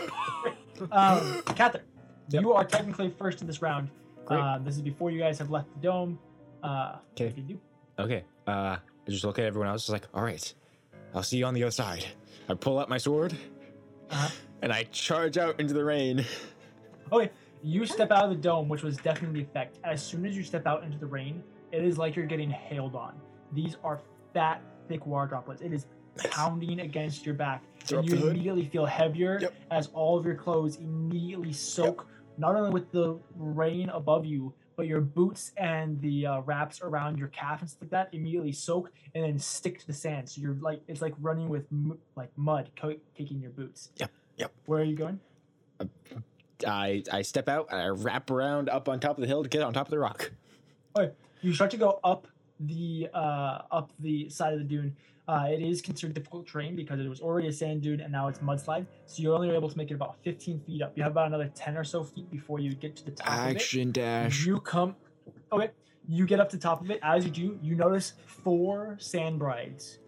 Um, 0.91 1.19
Kathyr, 1.45 1.81
Yep. 2.29 2.41
you 2.41 2.53
are 2.53 2.65
technically 2.65 3.09
first 3.19 3.41
in 3.41 3.47
this 3.47 3.61
round. 3.61 3.89
Uh, 4.27 4.57
this 4.59 4.75
is 4.75 4.81
before 4.81 5.11
you 5.11 5.19
guys 5.19 5.37
have 5.37 5.51
left 5.51 5.71
the 5.75 5.79
dome. 5.79 6.17
Uh, 6.63 6.95
Okay. 7.11 7.25
if 7.27 7.37
you 7.37 7.43
do. 7.43 7.59
Okay. 7.99 8.23
Uh, 8.47 8.77
I 8.77 9.09
just 9.09 9.23
look 9.23 9.37
at 9.37 9.45
everyone 9.45 9.67
else. 9.69 9.81
Just 9.83 9.91
like, 9.91 10.07
all 10.13 10.23
right, 10.23 10.53
I'll 11.13 11.21
see 11.23 11.37
you 11.37 11.45
on 11.45 11.53
the 11.53 11.61
other 11.63 11.71
side. 11.71 12.05
I 12.49 12.55
pull 12.55 12.79
out 12.79 12.89
my 12.89 12.97
sword, 12.97 13.33
Uh-huh. 14.09 14.29
and 14.63 14.71
I 14.73 14.83
charge 14.85 15.37
out 15.37 15.59
into 15.59 15.73
the 15.75 15.83
rain. 15.83 16.25
Okay, 17.11 17.29
you 17.61 17.85
step 17.85 18.09
out 18.11 18.23
of 18.23 18.29
the 18.31 18.35
dome, 18.37 18.67
which 18.69 18.81
was 18.81 18.97
definitely 18.97 19.41
the 19.43 19.47
effect. 19.49 19.77
As 19.83 20.01
soon 20.03 20.25
as 20.25 20.35
you 20.35 20.43
step 20.43 20.65
out 20.65 20.83
into 20.83 20.97
the 20.97 21.05
rain, 21.05 21.43
it 21.71 21.83
is 21.83 21.97
like 21.99 22.15
you're 22.15 22.25
getting 22.25 22.49
hailed 22.49 22.95
on. 22.95 23.13
These 23.53 23.77
are 23.83 23.99
fat, 24.33 24.61
thick 24.87 25.05
water 25.05 25.27
droplets. 25.27 25.61
It 25.61 25.73
is 25.73 25.85
pounding 26.17 26.81
against 26.81 27.25
your 27.25 27.35
back, 27.35 27.63
Throw 27.85 27.99
and 27.99 28.09
you 28.09 28.27
immediately 28.29 28.65
feel 28.65 28.85
heavier 28.85 29.39
Yep. 29.41 29.53
as 29.71 29.87
all 29.93 30.17
of 30.17 30.25
your 30.25 30.35
clothes 30.35 30.77
immediately 30.77 31.53
soak, 31.53 32.07
not 32.37 32.55
only 32.55 32.69
with 32.71 32.91
the 32.91 33.19
rain 33.35 33.89
above 33.89 34.25
you, 34.25 34.53
but 34.77 34.87
your 34.87 35.01
boots 35.01 35.51
and 35.57 35.99
the 36.01 36.25
uh, 36.25 36.39
wraps 36.41 36.81
around 36.81 37.17
your 37.17 37.27
calf 37.29 37.61
and 37.61 37.69
stuff 37.69 37.81
like 37.83 37.91
that 37.91 38.09
immediately 38.13 38.51
soak 38.51 38.91
and 39.13 39.23
then 39.23 39.37
stick 39.37 39.79
to 39.79 39.85
the 39.87 39.93
sand. 39.93 40.27
So 40.29 40.41
you're 40.41 40.55
like 40.61 40.81
it's 40.87 41.01
like 41.01 41.13
running 41.19 41.49
with 41.49 41.65
m- 41.71 41.97
like 42.15 42.29
mud 42.35 42.69
co- 42.75 42.95
caking 43.15 43.41
your 43.41 43.51
boots. 43.51 43.91
Yep, 43.97 44.11
yep. 44.37 44.51
Where 44.65 44.79
are 44.81 44.85
you 44.85 44.95
going? 44.95 45.19
I 46.67 47.03
I 47.11 47.21
step 47.23 47.49
out 47.49 47.67
and 47.71 47.81
I 47.81 47.87
wrap 47.87 48.29
around 48.31 48.69
up 48.69 48.87
on 48.87 48.99
top 48.99 49.17
of 49.17 49.21
the 49.21 49.27
hill 49.27 49.43
to 49.43 49.49
get 49.49 49.61
on 49.61 49.73
top 49.73 49.87
of 49.87 49.91
the 49.91 49.99
rock. 49.99 50.31
Oh 50.95 51.09
you 51.41 51.53
start 51.53 51.71
to 51.71 51.77
go 51.77 51.99
up 52.03 52.27
the 52.67 53.09
uh, 53.13 53.61
up 53.71 53.91
the 53.99 54.29
side 54.29 54.53
of 54.53 54.59
the 54.59 54.65
dune. 54.65 54.95
Uh, 55.27 55.47
it 55.49 55.61
is 55.61 55.81
considered 55.81 56.13
difficult 56.15 56.45
terrain 56.47 56.75
because 56.75 56.99
it 56.99 57.07
was 57.07 57.21
already 57.21 57.47
a 57.47 57.53
sand 57.53 57.81
dune 57.81 58.01
and 58.01 58.11
now 58.11 58.27
it's 58.27 58.39
mudslide. 58.39 58.85
So 59.05 59.21
you're 59.21 59.35
only 59.35 59.49
able 59.51 59.69
to 59.69 59.77
make 59.77 59.89
it 59.89 59.93
about 59.93 60.17
15 60.23 60.59
feet 60.61 60.81
up. 60.81 60.91
You 60.97 61.03
have 61.03 61.13
about 61.13 61.27
another 61.27 61.49
10 61.53 61.77
or 61.77 61.83
so 61.83 62.03
feet 62.03 62.29
before 62.31 62.59
you 62.59 62.73
get 62.73 62.95
to 62.97 63.05
the 63.05 63.11
top 63.11 63.27
of 63.27 63.51
it. 63.51 63.55
Action 63.55 63.91
dash. 63.91 64.45
You 64.45 64.59
come. 64.59 64.95
Okay. 65.53 65.69
You 66.09 66.25
get 66.25 66.39
up 66.41 66.49
to 66.49 66.57
top 66.57 66.81
of 66.81 66.89
it. 66.91 66.99
As 67.03 67.23
you 67.23 67.31
do, 67.31 67.59
you 67.61 67.75
notice 67.75 68.13
four 68.25 68.97
sand 68.99 69.39
brides. 69.39 69.99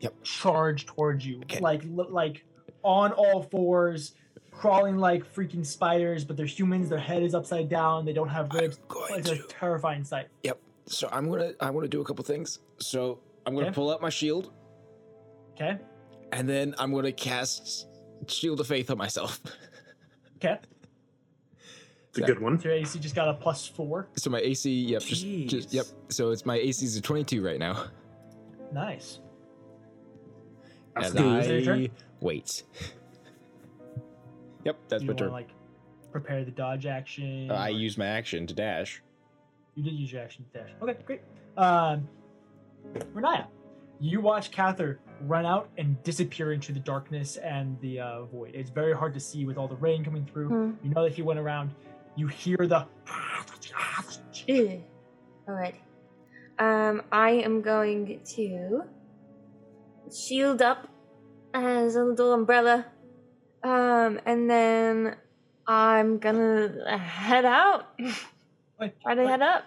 Yep. 0.00 0.22
Charge 0.24 0.84
towards 0.86 1.24
you, 1.24 1.38
Okay. 1.42 1.60
like 1.60 1.82
li- 1.84 2.06
like 2.10 2.44
on 2.82 3.12
all 3.12 3.44
fours, 3.44 4.14
crawling 4.50 4.98
like 4.98 5.24
freaking 5.34 5.64
spiders. 5.64 6.24
But 6.24 6.36
they're 6.36 6.44
humans. 6.44 6.90
Their 6.90 6.98
head 6.98 7.22
is 7.22 7.34
upside 7.34 7.68
down. 7.70 8.04
They 8.04 8.12
don't 8.12 8.28
have 8.28 8.52
ribs. 8.52 8.78
It's 9.10 9.30
a 9.30 9.38
terrifying 9.44 10.04
sight. 10.04 10.26
Yep. 10.42 10.60
So 10.86 11.08
I'm 11.12 11.30
gonna 11.30 11.52
I 11.60 11.70
want 11.70 11.84
to 11.84 11.88
do 11.88 12.00
a 12.00 12.04
couple 12.04 12.24
things. 12.24 12.58
So 12.78 13.20
I'm 13.46 13.54
gonna 13.54 13.66
Okay. 13.68 13.74
pull 13.74 13.90
out 13.90 14.00
my 14.02 14.10
shield 14.10 14.52
Okay. 15.52 15.78
and 16.32 16.48
then 16.48 16.74
I'm 16.78 16.92
gonna 16.92 17.12
cast 17.12 17.86
Shield 18.28 18.60
of 18.60 18.66
Faith 18.66 18.90
on 18.90 18.98
myself. 18.98 19.40
Okay. 20.36 20.58
It's 22.10 22.18
a 22.18 22.22
good 22.22 22.38
one. 22.38 22.58
So 22.60 22.68
your 22.68 22.76
AC 22.76 22.98
just 22.98 23.14
got 23.14 23.28
a 23.28 23.34
plus 23.34 23.66
four. 23.66 24.08
So 24.16 24.28
my 24.28 24.40
AC, 24.40 24.70
yep, 24.70 25.00
just, 25.02 25.24
just 25.46 25.72
yep. 25.72 25.86
So 26.10 26.32
it's 26.32 26.44
my 26.44 26.56
AC 26.56 26.84
is 26.84 26.96
a 26.96 27.00
22 27.00 27.42
right 27.42 27.58
now, 27.58 27.86
Nice. 28.72 29.20
That's 30.94 31.08
and 31.10 31.18
good. 31.18 31.40
Is 31.44 31.46
it 31.48 31.64
your 31.64 31.74
I 31.74 31.78
turn? 31.86 31.90
wait. 32.20 32.62
Yep, 34.64 34.76
that's 34.88 35.02
you 35.02 35.06
my 35.08 35.10
want 35.12 35.18
turn. 35.18 35.28
to 35.28 35.32
like 35.34 35.48
prepare 36.12 36.44
the 36.44 36.50
dodge 36.50 36.86
action. 36.86 37.50
Uh, 37.50 37.54
I 37.54 37.68
or- 37.68 37.72
use 37.72 37.96
my 37.98 38.06
action 38.06 38.46
to 38.46 38.54
dash. 38.54 39.02
You 39.74 39.82
did 39.82 39.94
use 39.94 40.12
your 40.12 40.22
action 40.22 40.44
dash. 40.52 40.70
Okay, 40.82 40.96
great. 41.04 41.22
Um, 41.56 42.08
Riniya, 43.14 43.46
you 44.00 44.20
watch 44.20 44.50
Kathyr 44.50 44.98
run 45.22 45.46
out 45.46 45.68
and 45.78 46.00
disappear 46.02 46.52
into 46.52 46.72
the 46.72 46.80
darkness 46.80 47.36
and 47.36 47.80
the 47.80 48.00
uh, 48.00 48.24
void. 48.24 48.52
It's 48.54 48.70
very 48.70 48.94
hard 48.94 49.14
to 49.14 49.20
see 49.20 49.44
with 49.46 49.56
all 49.56 49.68
the 49.68 49.76
rain 49.76 50.04
coming 50.04 50.24
through. 50.26 50.48
Hmm. 50.48 50.70
You 50.82 50.94
know 50.94 51.02
that 51.04 51.12
he 51.12 51.22
went 51.22 51.38
around. 51.38 51.74
You 52.16 52.26
hear 52.28 52.58
the. 52.58 52.86
Ew. 54.46 54.82
Alright. 55.48 55.76
Um, 56.58 57.02
I 57.10 57.30
am 57.30 57.62
going 57.62 58.20
to 58.36 58.82
shield 60.12 60.62
up 60.62 60.88
as 61.54 61.96
a 61.96 62.04
little 62.04 62.32
umbrella. 62.32 62.86
Um, 63.62 64.20
and 64.26 64.50
then 64.50 65.16
I'm 65.66 66.18
gonna 66.18 66.98
head 66.98 67.44
out. 67.44 67.98
Wait, 68.84 69.00
Try 69.02 69.14
to 69.14 69.22
wait. 69.22 69.30
head 69.30 69.42
up. 69.42 69.64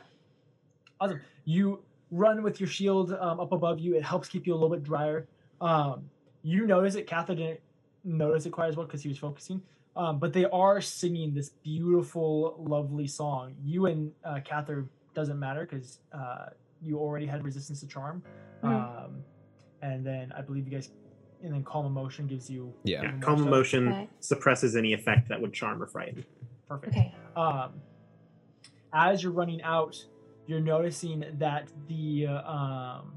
Awesome. 0.99 1.21
You 1.45 1.83
run 2.11 2.43
with 2.43 2.59
your 2.59 2.69
shield 2.69 3.13
um, 3.13 3.39
up 3.39 3.51
above 3.51 3.79
you. 3.79 3.95
It 3.95 4.03
helps 4.03 4.27
keep 4.29 4.45
you 4.47 4.53
a 4.53 4.55
little 4.55 4.69
bit 4.69 4.83
drier. 4.83 5.27
Um, 5.61 6.09
you 6.43 6.65
notice 6.67 6.95
it. 6.95 7.07
Kathyr 7.07 7.35
didn't 7.35 7.59
notice 8.03 8.45
it 8.45 8.51
quite 8.51 8.69
as 8.69 8.75
well 8.75 8.85
because 8.85 9.01
he 9.01 9.09
was 9.09 9.17
focusing. 9.17 9.61
Um, 9.95 10.19
but 10.19 10.31
they 10.33 10.45
are 10.45 10.79
singing 10.81 11.33
this 11.33 11.49
beautiful, 11.63 12.55
lovely 12.59 13.07
song. 13.07 13.55
You 13.63 13.87
and 13.87 14.11
uh, 14.23 14.39
Kathyr 14.47 14.87
doesn't 15.15 15.39
matter 15.39 15.67
because 15.69 15.99
uh, 16.13 16.49
you 16.81 16.99
already 16.99 17.25
had 17.25 17.43
resistance 17.43 17.79
to 17.79 17.87
charm. 17.87 18.21
Mhm. 18.63 19.05
Um, 19.05 19.23
and 19.81 20.05
then 20.05 20.31
I 20.37 20.41
believe 20.41 20.65
you 20.67 20.71
guys, 20.71 20.91
and 21.43 21.53
then 21.53 21.63
calm 21.63 21.85
emotion 21.85 22.27
gives 22.27 22.49
you 22.49 22.73
Yeah. 22.83 23.03
Yeah, 23.03 23.11
calm 23.19 23.45
emotion 23.45 23.87
Okay. 23.89 24.09
suppresses 24.19 24.75
any 24.75 24.93
effect 24.93 25.27
that 25.29 25.39
would 25.41 25.53
charm 25.53 25.81
or 25.81 25.87
frighten. 25.87 26.23
Perfect. 26.67 26.95
Okay. 26.95 27.13
As 28.93 29.23
you're 29.23 29.31
running 29.31 29.61
out, 29.61 29.95
you're 30.47 30.59
noticing 30.59 31.25
that 31.39 31.69
the 31.87 32.27
uh, 32.27 32.49
um, 32.49 33.13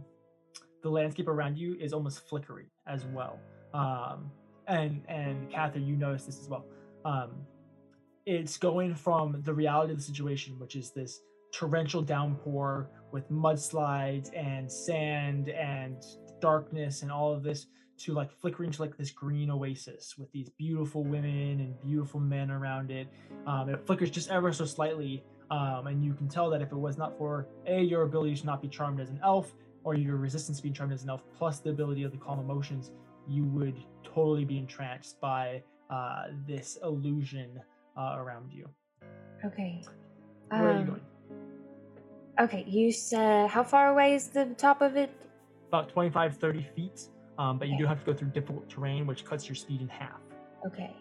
the 0.83 0.91
landscape 0.91 1.29
around 1.29 1.57
you 1.59 1.77
is 1.81 1.93
almost 1.93 2.29
flickering 2.29 2.67
as 2.87 3.05
well. 3.07 3.39
Um, 3.73 4.31
and 4.67 5.03
and 5.09 5.51
Catherine, 5.51 5.87
you 5.87 5.97
notice 5.97 6.25
this 6.25 6.41
as 6.41 6.49
well. 6.49 6.67
Um, 7.05 7.31
it's 8.27 8.57
going 8.59 8.95
from 8.95 9.43
the 9.45 9.55
reality 9.55 9.93
of 9.93 9.99
the 9.99 10.05
situation, 10.05 10.59
which 10.59 10.77
is 10.77 10.91
this 10.91 11.21
torrential 11.53 12.03
downpour 12.03 12.89
with 13.13 13.29
mudslides 13.31 14.31
and 14.37 14.71
sand 14.71 15.49
and 15.49 16.03
darkness 16.41 17.03
and 17.03 17.11
all 17.11 17.33
of 17.33 17.43
this, 17.43 17.67
to 17.99 18.13
like 18.13 18.31
flickering 18.33 18.71
to 18.71 18.83
like 18.83 18.97
this 18.97 19.11
green 19.11 19.51
oasis 19.51 20.15
with 20.17 20.31
these 20.33 20.49
beautiful 20.51 21.05
women 21.05 21.61
and 21.61 21.81
beautiful 21.81 22.21
men 22.21 22.51
around 22.51 22.91
it. 22.91 23.09
Um, 23.47 23.69
it 23.69 23.87
flickers 23.87 24.11
just 24.11 24.31
ever 24.31 24.53
so 24.53 24.65
slightly, 24.65 25.25
um, 25.51 25.87
and 25.87 26.05
you 26.05 26.15
can 26.15 26.29
tell 26.29 26.49
that 26.51 26.63
if 26.63 26.71
it 26.73 26.77
was 26.77 26.97
not 26.97 27.17
for 27.19 27.47
a 27.67 27.81
your 27.83 28.03
ability 28.03 28.37
to 28.37 28.47
not 28.47 28.63
be 28.63 28.69
charmed 28.69 29.01
as 29.01 29.11
an 29.11 29.21
elf, 29.23 29.55
or 29.83 29.95
your 29.95 30.17
resistance 30.17 30.59
to 30.59 30.63
being 30.63 30.75
charmed 30.75 30.93
as 30.93 31.03
an 31.05 31.11
elf, 31.11 31.23
plus 31.37 31.59
the 31.61 31.71
ability 31.71 32.03
of 32.03 32.13
the 32.13 32.19
calm 32.19 32.39
emotions, 32.39 32.93
you 33.29 33.45
would 33.45 33.79
totally 34.05 34.45
be 34.45 34.59
entranced 34.59 35.21
by 35.21 35.63
uh, 35.91 36.25
this 36.47 36.79
illusion 36.85 37.61
uh, 37.97 38.17
around 38.19 38.53
you. 38.53 38.69
Okay. 39.45 39.83
Where 40.49 40.69
are 40.69 40.73
you 40.73 40.79
Um, 40.79 40.87
going? 40.87 41.01
Okay, 42.41 42.65
you 42.67 42.93
said 42.93 43.51
how 43.51 43.63
far 43.65 43.89
away 43.89 44.15
is 44.15 44.29
the 44.29 44.47
top 44.57 44.81
of 44.83 44.97
it? 44.97 45.11
About 45.69 45.89
25, 45.89 46.37
30 46.37 46.67
feet, 46.75 47.09
um, 47.39 47.59
but 47.59 47.69
you 47.69 47.77
do 47.77 47.87
have 47.87 48.01
to 48.01 48.07
go 48.07 48.15
through 48.17 48.29
difficult 48.29 48.69
terrain, 48.69 49.07
which 49.07 49.25
cuts 49.25 49.49
your 49.49 49.55
speed 49.55 49.81
in 49.81 49.89
half. 49.89 50.21
Okay. 50.67 50.95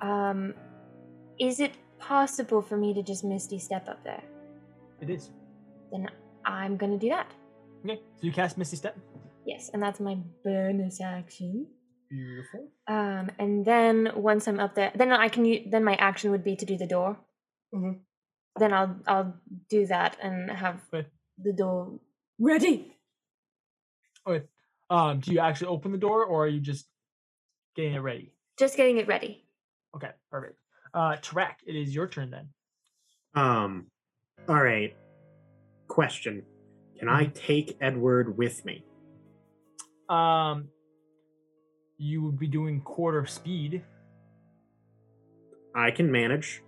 Um, 0.00 0.54
is 1.38 1.60
it 1.60 1.72
possible 2.00 2.62
for 2.62 2.76
me 2.76 2.94
to 2.94 3.02
just 3.02 3.24
misty 3.24 3.58
step 3.58 3.88
up 3.88 4.02
there? 4.04 4.22
It 5.00 5.10
is. 5.10 5.30
Then 5.92 6.08
I'm 6.44 6.76
gonna 6.76 6.98
do 6.98 7.08
that. 7.10 7.30
Okay, 7.84 7.96
so 8.16 8.26
you 8.26 8.32
cast 8.32 8.58
Misty 8.58 8.76
Step. 8.76 8.98
Yes, 9.46 9.70
and 9.72 9.82
that's 9.82 10.00
my 10.00 10.16
bonus 10.44 11.00
action. 11.00 11.66
Beautiful. 12.10 12.68
Um, 12.86 13.30
and 13.38 13.64
then 13.64 14.10
once 14.16 14.46
I'm 14.48 14.60
up 14.60 14.74
there, 14.74 14.92
then 14.94 15.12
I 15.12 15.28
can. 15.28 15.70
Then 15.70 15.84
my 15.84 15.94
action 15.94 16.30
would 16.32 16.44
be 16.44 16.56
to 16.56 16.66
do 16.66 16.76
the 16.76 16.86
door. 16.86 17.16
Mhm. 17.74 18.00
Then 18.58 18.72
I'll 18.72 18.96
I'll 19.06 19.34
do 19.70 19.86
that 19.86 20.18
and 20.20 20.50
have 20.50 20.82
Okay. 20.92 21.08
the 21.38 21.52
door 21.52 21.98
ready. 22.38 22.96
Okay. 24.26 24.44
Um, 24.90 25.20
do 25.20 25.32
you 25.32 25.38
actually 25.38 25.68
open 25.68 25.92
the 25.92 25.98
door, 25.98 26.24
or 26.24 26.44
are 26.44 26.48
you 26.48 26.60
just 26.60 26.86
getting 27.76 27.94
it 27.94 28.00
ready? 28.00 28.32
Just 28.58 28.76
getting 28.76 28.98
it 28.98 29.06
ready. 29.06 29.44
Okay, 29.94 30.10
perfect. 30.30 30.58
Uh, 30.92 31.16
Tarak, 31.16 31.54
it 31.66 31.76
is 31.76 31.94
your 31.94 32.06
turn 32.08 32.30
then. 32.30 32.48
Um, 33.34 33.86
all 34.48 34.62
right. 34.62 34.96
Question: 35.88 36.42
Can 36.98 37.08
I 37.08 37.24
Mm-hmm. 37.24 37.32
take 37.34 37.76
Edward 37.80 38.36
with 38.36 38.64
me? 38.64 38.84
Um, 40.08 40.68
you 41.98 42.22
would 42.22 42.38
be 42.38 42.46
doing 42.48 42.80
quarter 42.80 43.26
speed. 43.26 43.82
I 45.74 45.90
can 45.92 46.10
manage. 46.10 46.62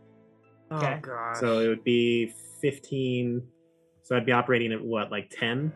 Okay. 0.71 0.99
gosh. 1.03 1.39
So 1.41 1.59
it 1.61 1.69
would 1.69 1.85
be 1.85 2.33
fifteen. 2.61 3.43
So 4.03 4.17
I'd 4.17 4.27
be 4.27 4.33
operating 4.33 4.73
at 4.73 4.83
what, 4.83 5.11
like 5.11 5.31
ten? 5.31 5.73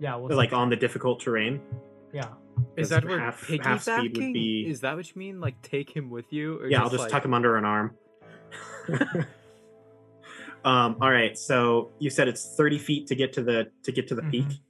Yeah, 0.00 0.16
well, 0.16 0.36
Like 0.36 0.52
on 0.52 0.70
the 0.70 0.76
difficult 0.76 1.20
terrain. 1.20 1.60
yeah. 2.12 2.28
Is 2.76 2.88
that 2.90 3.04
where 3.04 3.18
half- 3.18 3.46
half 3.62 3.82
speed 3.82 4.16
would 4.16 4.32
be- 4.32 4.66
Is 4.68 4.80
that 4.80 4.96
what 4.96 5.06
you 5.08 5.18
mean? 5.18 5.40
Like 5.40 5.60
take 5.62 5.94
him 5.94 6.10
with 6.10 6.32
you? 6.32 6.60
Or 6.60 6.68
yeah, 6.68 6.82
I'll 6.82 6.90
just 6.90 7.04
like... 7.04 7.10
tuck 7.10 7.24
him 7.24 7.34
under 7.34 7.56
an 7.56 7.64
arm. 7.64 7.96
um, 10.64 10.96
all 11.00 11.10
right. 11.10 11.36
So 11.38 11.90
you 11.98 12.10
said 12.10 12.28
it's 12.28 12.54
thirty 12.56 12.78
feet 12.78 13.06
to 13.08 13.14
get 13.14 13.32
to 13.34 13.42
the 13.42 13.70
to 13.82 13.92
get 13.92 14.08
to 14.08 14.14
the 14.14 14.22
peak. 14.22 14.46
Mhm. 14.46 14.60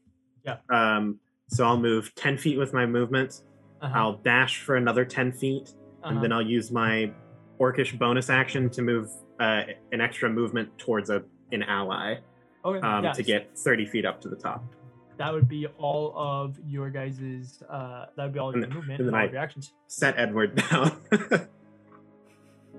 Yeah. 0.45 0.57
Um, 0.71 1.19
so 1.49 1.65
I'll 1.65 1.81
move 1.81 2.15
ten 2.15 2.37
feet 2.37 2.59
with 2.59 2.73
my 2.73 2.87
movement. 2.87 3.43
Uh-huh. 3.81 3.99
I'll 3.99 4.17
dash 4.19 4.61
for 4.61 4.77
another 4.77 5.05
ten 5.05 5.33
feet, 5.33 5.75
and 6.03 6.15
uh-huh. 6.15 6.23
then 6.23 6.33
I'll 6.33 6.43
use 6.43 6.71
my 6.71 7.11
orcish 7.61 7.99
bonus 7.99 8.31
action 8.31 8.69
to 8.71 8.83
move 8.83 9.11
uh, 9.41 9.63
an 9.93 10.01
extra 10.01 10.29
movement 10.29 10.77
towards 10.79 11.11
a 11.11 11.23
an 11.53 11.63
ally 11.63 12.17
okay. 12.65 12.87
um, 12.87 13.05
yeah, 13.05 13.13
to 13.13 13.23
get 13.23 13.57
thirty 13.59 13.87
feet 13.87 14.05
up 14.05 14.21
to 14.23 14.29
the 14.29 14.37
top. 14.37 14.65
That 15.17 15.33
would 15.33 15.49
be 15.49 15.67
all 15.79 16.13
of 16.17 16.59
your 16.67 16.91
guys's. 16.91 17.63
Uh, 17.69 18.07
that 18.17 18.25
would 18.25 18.33
be 18.33 18.39
all 18.39 18.49
of 18.51 18.57
your 18.57 18.67
then- 18.67 18.75
movement 18.75 19.01
and 19.01 19.09
and 19.09 19.17
all 19.17 19.23
I- 19.23 19.27
of 19.27 19.33
your 19.33 19.41
actions. 19.43 19.73
Set 19.87 20.19
Edward 20.19 20.57
down. 20.71 20.97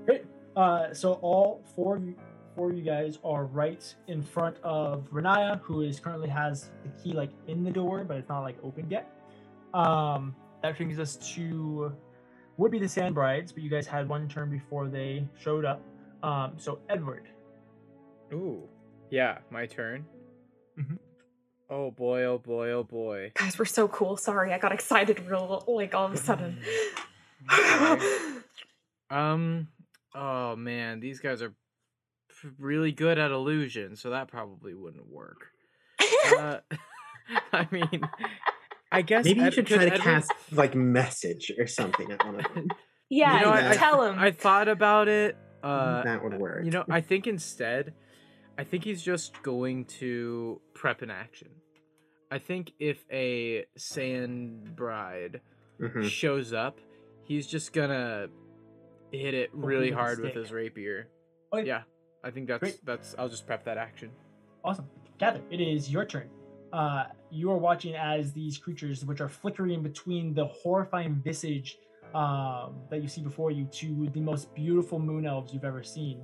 Great. 0.06 0.26
Uh, 0.56 0.94
so 0.94 1.14
all 1.22 1.64
four 1.76 1.96
of 1.98 2.04
you, 2.06 2.16
four 2.56 2.72
of 2.72 2.78
you 2.78 2.84
guys 2.84 3.20
are 3.24 3.46
right 3.46 3.94
in 4.08 4.22
front 4.22 4.58
of 4.64 5.08
Riniya, 5.12 5.60
who 5.62 5.82
is 5.82 6.00
currently 6.00 6.30
has 6.30 6.70
the 6.84 6.90
key 7.02 7.14
like 7.14 7.32
in 7.48 7.64
the 7.64 7.72
door, 7.72 8.04
but 8.04 8.18
it's 8.18 8.30
not 8.30 8.42
like 8.42 8.58
open 8.64 8.88
yet. 8.90 9.10
Um, 9.74 10.36
that 10.62 10.78
brings 10.78 11.00
us 11.00 11.16
to 11.36 11.92
would 12.58 12.72
be 12.72 12.80
the 12.80 12.88
Sand 12.88 13.14
Brides, 13.16 13.52
but 13.52 13.64
you 13.64 13.70
guys 13.70 13.86
had 13.88 14.08
one 14.08 14.28
turn 14.30 14.50
before 14.50 14.88
they 14.88 15.28
showed 15.38 15.66
up. 15.66 15.82
Um, 16.24 16.54
so 16.58 16.80
Edward, 16.90 17.28
Ooh. 18.34 18.64
Yeah, 19.10 19.38
my 19.52 19.66
turn. 19.66 20.06
Mhm. 20.80 20.98
Oh 21.69 21.90
boy, 21.92 22.24
oh 22.24 22.38
boy, 22.38 22.69
oh 22.72 22.84
boy. 22.84 23.32
Guys, 23.35 23.58
we're 23.58 23.66
so 23.66 23.88
cool. 23.88 24.18
Sorry, 24.18 24.53
I 24.53 24.60
got 24.60 24.72
excited 24.72 25.19
real 25.27 25.64
like 25.68 25.94
all 25.95 26.06
of 26.06 26.14
a 26.14 26.18
sudden. 26.18 26.60
Um, 29.10 29.68
oh 30.16 30.56
man, 30.56 31.00
these 31.00 31.19
guys 31.19 31.42
are 31.44 31.53
really 32.58 32.92
good 32.92 33.19
at 33.19 33.30
illusion, 33.32 33.95
so 33.95 34.10
that 34.10 34.27
probably 34.27 34.74
wouldn't 34.74 35.08
work. 35.08 35.48
Uh, 36.38 36.58
I 37.53 37.68
mean, 37.72 38.02
I 38.92 39.03
guess 39.03 39.26
Maybe 39.26 39.42
you 39.42 39.45
Ed- 39.45 39.53
should 39.53 39.68
'cause 39.68 39.76
try 39.77 39.85
to 39.85 39.92
Edward- 39.94 40.03
cast 40.03 40.32
like 40.52 40.74
message 40.76 41.52
or 41.58 41.68
something 41.68 42.11
at 42.11 42.26
one 42.26 42.44
of 42.44 42.53
them. 42.56 42.68
yeah, 43.10 43.40
You 43.40 43.45
know, 43.45 43.52
I- 43.53 43.76
tell 43.76 44.03
him. 44.03 44.18
I 44.18 44.32
thought 44.32 44.68
about 44.68 45.08
it. 45.08 45.38
Uh, 45.64 46.03
that 46.03 46.24
would 46.24 46.40
work. 46.40 46.66
You 46.66 46.72
know, 46.72 46.84
I 46.90 47.02
think 47.02 47.27
instead, 47.27 47.94
I 48.58 48.64
think 48.64 48.84
he's 48.84 49.01
just 49.01 49.42
going 49.43 49.85
to 50.00 50.61
prep 50.74 51.01
an 51.01 51.11
action. 51.11 51.50
I 52.32 52.40
think 52.40 52.72
if 52.80 53.03
a 53.11 53.66
sand 53.77 54.75
bride 54.75 55.42
Mhm. 55.80 56.06
shows 56.09 56.53
up, 56.53 56.80
he's 57.24 57.48
just 57.48 57.74
gonna 57.74 58.30
hit 59.11 59.34
it 59.34 59.50
really 59.53 59.90
with 59.90 59.93
a 59.93 60.01
hard 60.01 60.19
with 60.19 60.34
his 60.34 60.51
rapier. 60.51 61.09
Okay. 61.53 61.67
Yeah, 61.67 61.84
I 62.24 62.32
think 62.32 62.48
that's 62.48 62.59
Great. 62.59 62.80
that's. 62.85 63.16
I'll 63.17 63.30
just 63.30 63.45
prep 63.45 63.64
that 63.66 63.77
action. 63.77 64.11
Awesome. 64.64 64.88
Gather. 65.17 65.42
it 65.50 65.61
is 65.61 65.90
your 65.92 66.06
turn. 66.06 66.30
Uh, 66.74 67.06
you 67.32 67.50
are 67.51 67.58
watching 67.58 67.95
as 67.95 68.34
these 68.34 68.58
creatures, 68.58 69.06
which 69.06 69.22
are 69.22 69.30
flickering 69.30 69.82
between 69.82 70.34
the 70.34 70.45
horrifying 70.45 71.16
visage 71.16 71.77
um, 72.14 72.82
that 72.90 73.01
you 73.01 73.08
see 73.08 73.22
before 73.22 73.51
you 73.51 73.66
to 73.66 74.09
the 74.09 74.19
most 74.22 74.53
beautiful 74.56 75.00
moon 75.00 75.25
elves 75.25 75.53
you've 75.53 75.64
ever 75.66 75.84
seen, 75.84 76.22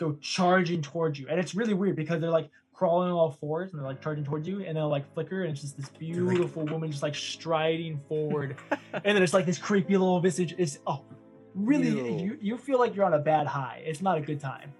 go 0.00 0.16
charging 0.20 0.82
towards 0.82 1.18
you. 1.20 1.26
And 1.28 1.38
it's 1.38 1.54
really 1.54 1.74
weird 1.74 1.94
because 1.94 2.20
they're 2.20 2.30
like 2.30 2.50
crawling 2.72 3.10
on 3.10 3.14
all 3.14 3.30
fours 3.30 3.70
and 3.70 3.78
they're 3.78 3.86
like 3.86 4.00
charging 4.00 4.24
towards 4.24 4.48
you, 4.48 4.64
and 4.64 4.76
they'll 4.76 4.88
like 4.88 5.12
flicker, 5.14 5.42
and 5.42 5.52
it's 5.52 5.60
just 5.60 5.76
this 5.76 5.90
beautiful 5.90 6.64
woman 6.64 6.90
just 6.90 7.02
like 7.02 7.14
striding 7.14 8.00
forward. 8.08 8.56
and 8.92 9.04
then 9.04 9.22
it's 9.22 9.34
like 9.34 9.46
this 9.46 9.58
creepy 9.58 9.96
little 9.96 10.20
visage. 10.20 10.54
It's 10.58 10.78
oh, 10.86 11.04
really, 11.54 11.90
Ew. 11.90 12.24
you, 12.24 12.38
you 12.40 12.56
feel 12.56 12.78
like 12.78 12.96
you're 12.96 13.04
on 13.04 13.14
a 13.14 13.18
bad 13.18 13.46
high. 13.46 13.82
It's 13.84 14.00
not 14.00 14.18
a 14.18 14.20
good 14.20 14.40
time. 14.40 14.72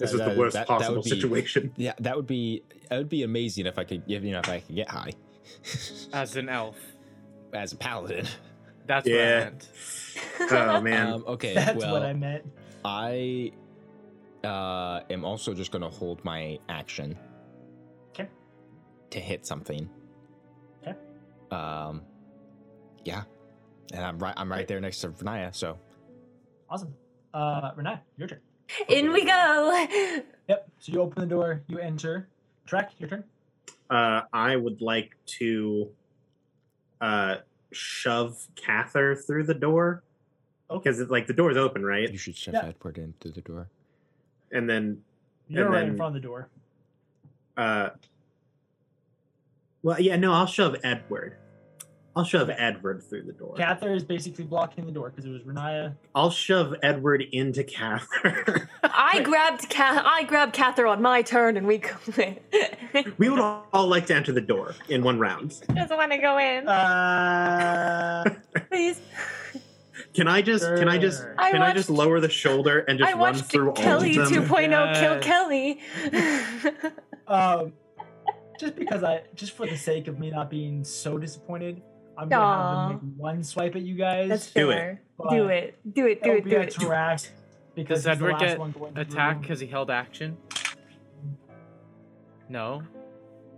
this 0.00 0.14
is 0.14 0.18
the 0.18 0.34
worst 0.36 0.54
that- 0.54 0.66
that 0.66 0.78
possible 0.78 1.02
be- 1.02 1.10
situation. 1.10 1.72
Yeah, 1.76 1.92
that 2.00 2.16
would 2.16 2.26
be 2.26 2.62
that 2.88 2.96
would 2.96 3.08
be 3.10 3.22
amazing 3.22 3.66
if 3.66 3.78
I 3.78 3.84
could 3.84 4.02
you 4.06 4.18
know 4.18 4.40
if 4.40 4.48
I 4.48 4.60
could 4.60 4.74
get 4.74 4.88
high 4.88 5.12
As 6.12 6.36
an 6.36 6.48
elf, 6.48 6.78
as 7.52 7.72
a 7.72 7.76
paladin. 7.76 8.26
That's 8.86 9.06
what 9.06 9.14
I 9.14 9.18
Yeah. 9.18 9.40
meant. 9.44 9.68
Oh 10.52 10.80
man. 10.80 11.06
Um, 11.12 11.24
okay, 11.28 11.54
That's 11.54 11.76
well, 11.76 11.92
what 11.92 12.02
I 12.02 12.12
meant. 12.14 12.44
I 12.84 13.52
uh, 14.42 15.00
am 15.10 15.24
also 15.24 15.52
just 15.54 15.70
going 15.70 15.82
to 15.82 15.90
hold 15.90 16.24
my 16.24 16.58
action. 16.68 17.16
'Kay. 18.14 18.26
To 19.10 19.20
hit 19.20 19.46
something. 19.46 19.88
'Kay. 20.82 20.94
Um, 21.50 22.02
yeah, 23.04 23.24
and 23.92 24.04
I'm 24.04 24.18
right. 24.18 24.34
I'm 24.36 24.50
right 24.50 24.66
there 24.66 24.80
next 24.80 25.00
to 25.00 25.10
Riniya. 25.10 25.54
So 25.54 25.78
Awesome. 26.70 26.94
Uh, 27.34 27.70
Renee, 27.76 27.98
your 28.16 28.28
turn. 28.28 28.40
In 28.88 29.12
we 29.12 29.24
go. 29.24 29.86
Yep. 30.48 30.68
So 30.80 30.92
you 30.92 31.00
open 31.02 31.20
the 31.20 31.26
door, 31.34 31.62
you 31.68 31.78
enter. 31.78 32.28
Tarak, 32.66 32.88
your 32.98 33.08
turn. 33.08 33.24
uh, 33.90 34.22
I 34.32 34.56
would 34.56 34.80
like 34.80 35.10
to 35.38 35.90
uh, 37.00 37.36
shove 37.72 38.46
Kathyr 38.56 39.16
through 39.16 39.44
the 39.44 39.54
door 39.54 40.02
because 40.72 41.00
like 41.10 41.26
the 41.26 41.32
door's 41.34 41.56
open, 41.56 41.84
right? 41.84 42.10
you 42.10 42.18
should 42.18 42.36
shove 42.36 42.54
Yeah. 42.54 42.66
Edward 42.66 42.98
in 42.98 43.14
through 43.20 43.32
the 43.32 43.40
door. 43.40 43.68
And 44.52 44.68
then, 44.68 45.02
You're 45.48 45.64
And 45.66 45.74
right 45.74 45.84
in 45.88 45.96
front 45.96 46.16
of 46.16 46.22
the 46.22 46.26
door. 46.26 46.48
uh, 47.56 47.90
well, 49.82 50.00
yeah, 50.00 50.16
no, 50.16 50.32
I'll 50.32 50.46
shove 50.46 50.76
Edward. 50.84 51.36
I'll 52.16 52.24
shove 52.24 52.50
Edward 52.50 53.02
through 53.08 53.22
the 53.22 53.32
door. 53.32 53.54
Kathyr 53.56 53.94
is 53.94 54.02
basically 54.02 54.44
blocking 54.44 54.84
the 54.84 54.90
door 54.90 55.10
because 55.10 55.24
it 55.24 55.30
was 55.30 55.42
Riniya. 55.42 55.94
I'll 56.14 56.30
shove 56.30 56.74
Edward 56.82 57.22
into 57.32 57.62
Kathyr. 57.62 58.68
I 58.82 59.20
grabbed 59.22 59.70
Ca- 59.70 60.02
I 60.04 60.24
grabbed 60.24 60.54
Kathyr 60.54 60.90
on 60.90 61.00
my 61.00 61.22
turn 61.22 61.56
and 61.56 61.66
we 61.68 61.82
we 63.18 63.28
would 63.28 63.38
all, 63.38 63.64
all 63.72 63.86
like 63.86 64.06
to 64.06 64.14
enter 64.16 64.32
the 64.32 64.40
door 64.40 64.74
in 64.88 65.04
one 65.04 65.20
round. 65.20 65.50
Just 65.74 65.90
want 65.90 66.10
to 66.10 66.18
go 66.18 66.38
in, 66.38 66.66
Uh, 66.66 68.24
please. 68.70 69.00
Can 70.12 70.26
I 70.26 70.42
just 70.42 70.64
can 70.64 70.88
I 70.88 70.98
just 70.98 71.20
Sure. 71.22 71.34
I 71.38 71.52
can 71.52 71.62
I 71.62 71.72
just 71.72 71.90
lower 71.90 72.18
the 72.18 72.28
shoulder 72.28 72.80
and 72.80 72.98
just 72.98 73.08
I 73.08 73.12
run 73.12 73.20
watched 73.20 73.44
through 73.44 73.72
Kelly 73.74 74.18
all 74.18 74.24
of 74.24 74.30
them? 74.32 74.44
2.0 74.46 75.00
kill 75.00 75.20
Kelly. 75.20 75.80
um, 77.28 77.72
just 78.58 78.74
because 78.74 79.04
I, 79.04 79.22
just 79.36 79.52
for 79.52 79.66
the 79.66 79.76
sake 79.76 80.08
of 80.08 80.18
me 80.18 80.30
not 80.30 80.50
being 80.50 80.82
so 80.84 81.16
disappointed, 81.16 81.80
I'm 82.20 82.28
gonna 82.28 82.46
have 82.46 82.64
Aw. 82.64 82.88
them 82.88 83.00
make 83.16 83.18
one 83.20 83.42
swipe 83.42 83.74
at 83.76 83.82
you 83.82 83.94
guys. 83.94 84.28
That's 84.28 84.50
Do 84.52 84.70
it. 84.70 84.74
fair. 84.74 85.02
but 85.18 85.30
Do 85.30 85.46
it. 85.48 85.78
Do 85.94 86.06
it. 86.06 86.22
Do 86.22 86.30
it'll 86.30 86.38
it. 86.38 86.44
be 86.44 86.50
Do 86.50 86.56
a 86.56 86.60
it. 86.60 87.30
because 87.74 87.98
Does 88.04 88.06
Edward 88.06 88.38
get 88.38 88.58
one 88.58 88.72
going 88.72 88.92
through 88.94 89.04
the 89.04 89.10
Attack 89.10 89.40
because 89.42 89.60
he 89.60 89.66
held 89.66 89.90
action. 89.90 90.36
No. 92.48 92.82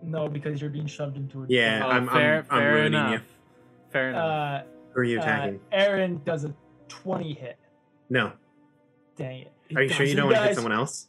No, 0.02 0.28
because 0.28 0.60
you're 0.60 0.70
being 0.70 0.86
shoved 0.86 1.16
into 1.16 1.44
a 1.44 1.46
Yeah, 1.48 1.82
Oh, 1.84 1.88
I'm- 1.90 2.08
fair, 2.08 2.38
I'm 2.50 2.60
fair 2.60 2.74
ruining 2.74 2.92
you. 2.92 3.06
enough. 3.08 3.22
Fair 3.90 4.10
enough. 4.10 4.24
Uh, 4.24 4.66
Who 4.92 5.00
are 5.00 5.04
you 5.04 5.18
uh, 5.18 5.22
attacking? 5.22 5.60
Aaron 5.70 6.20
does 6.24 6.44
a 6.44 6.54
20 6.88 7.32
hit. 7.34 7.56
no. 8.10 8.32
Dang 9.14 9.40
it. 9.42 9.52
He 9.68 9.76
Are 9.76 9.82
you 9.82 9.88
sure 9.90 10.06
you 10.06 10.14
don't 10.16 10.26
want 10.26 10.36
to 10.38 10.42
hit 10.44 10.54
someone 10.54 10.72
else? 10.72 11.08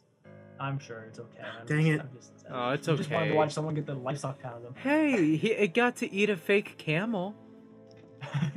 I'm 0.60 0.78
sure 0.78 1.00
it's 1.08 1.18
okay. 1.18 1.40
I'm 1.42 1.66
Dang 1.66 1.78
just, 1.86 1.88
it. 1.88 2.00
I'm 2.00 2.08
just, 2.14 2.30
Oh, 2.50 2.70
it's 2.70 2.88
I 2.88 2.94
just 2.96 3.10
wanted 3.10 3.28
to 3.30 3.34
watch 3.34 3.52
someone 3.52 3.74
get 3.74 3.86
the 3.86 3.94
life 3.94 4.18
sucked 4.18 4.44
out 4.44 4.56
of 4.56 4.62
them. 4.62 4.74
hey, 4.76 5.36
he 5.36 5.48
it 5.52 5.72
got 5.74 5.96
to 5.96 6.12
eat 6.12 6.28
a 6.30 6.36
fake 6.36 6.76
camel. 6.76 7.34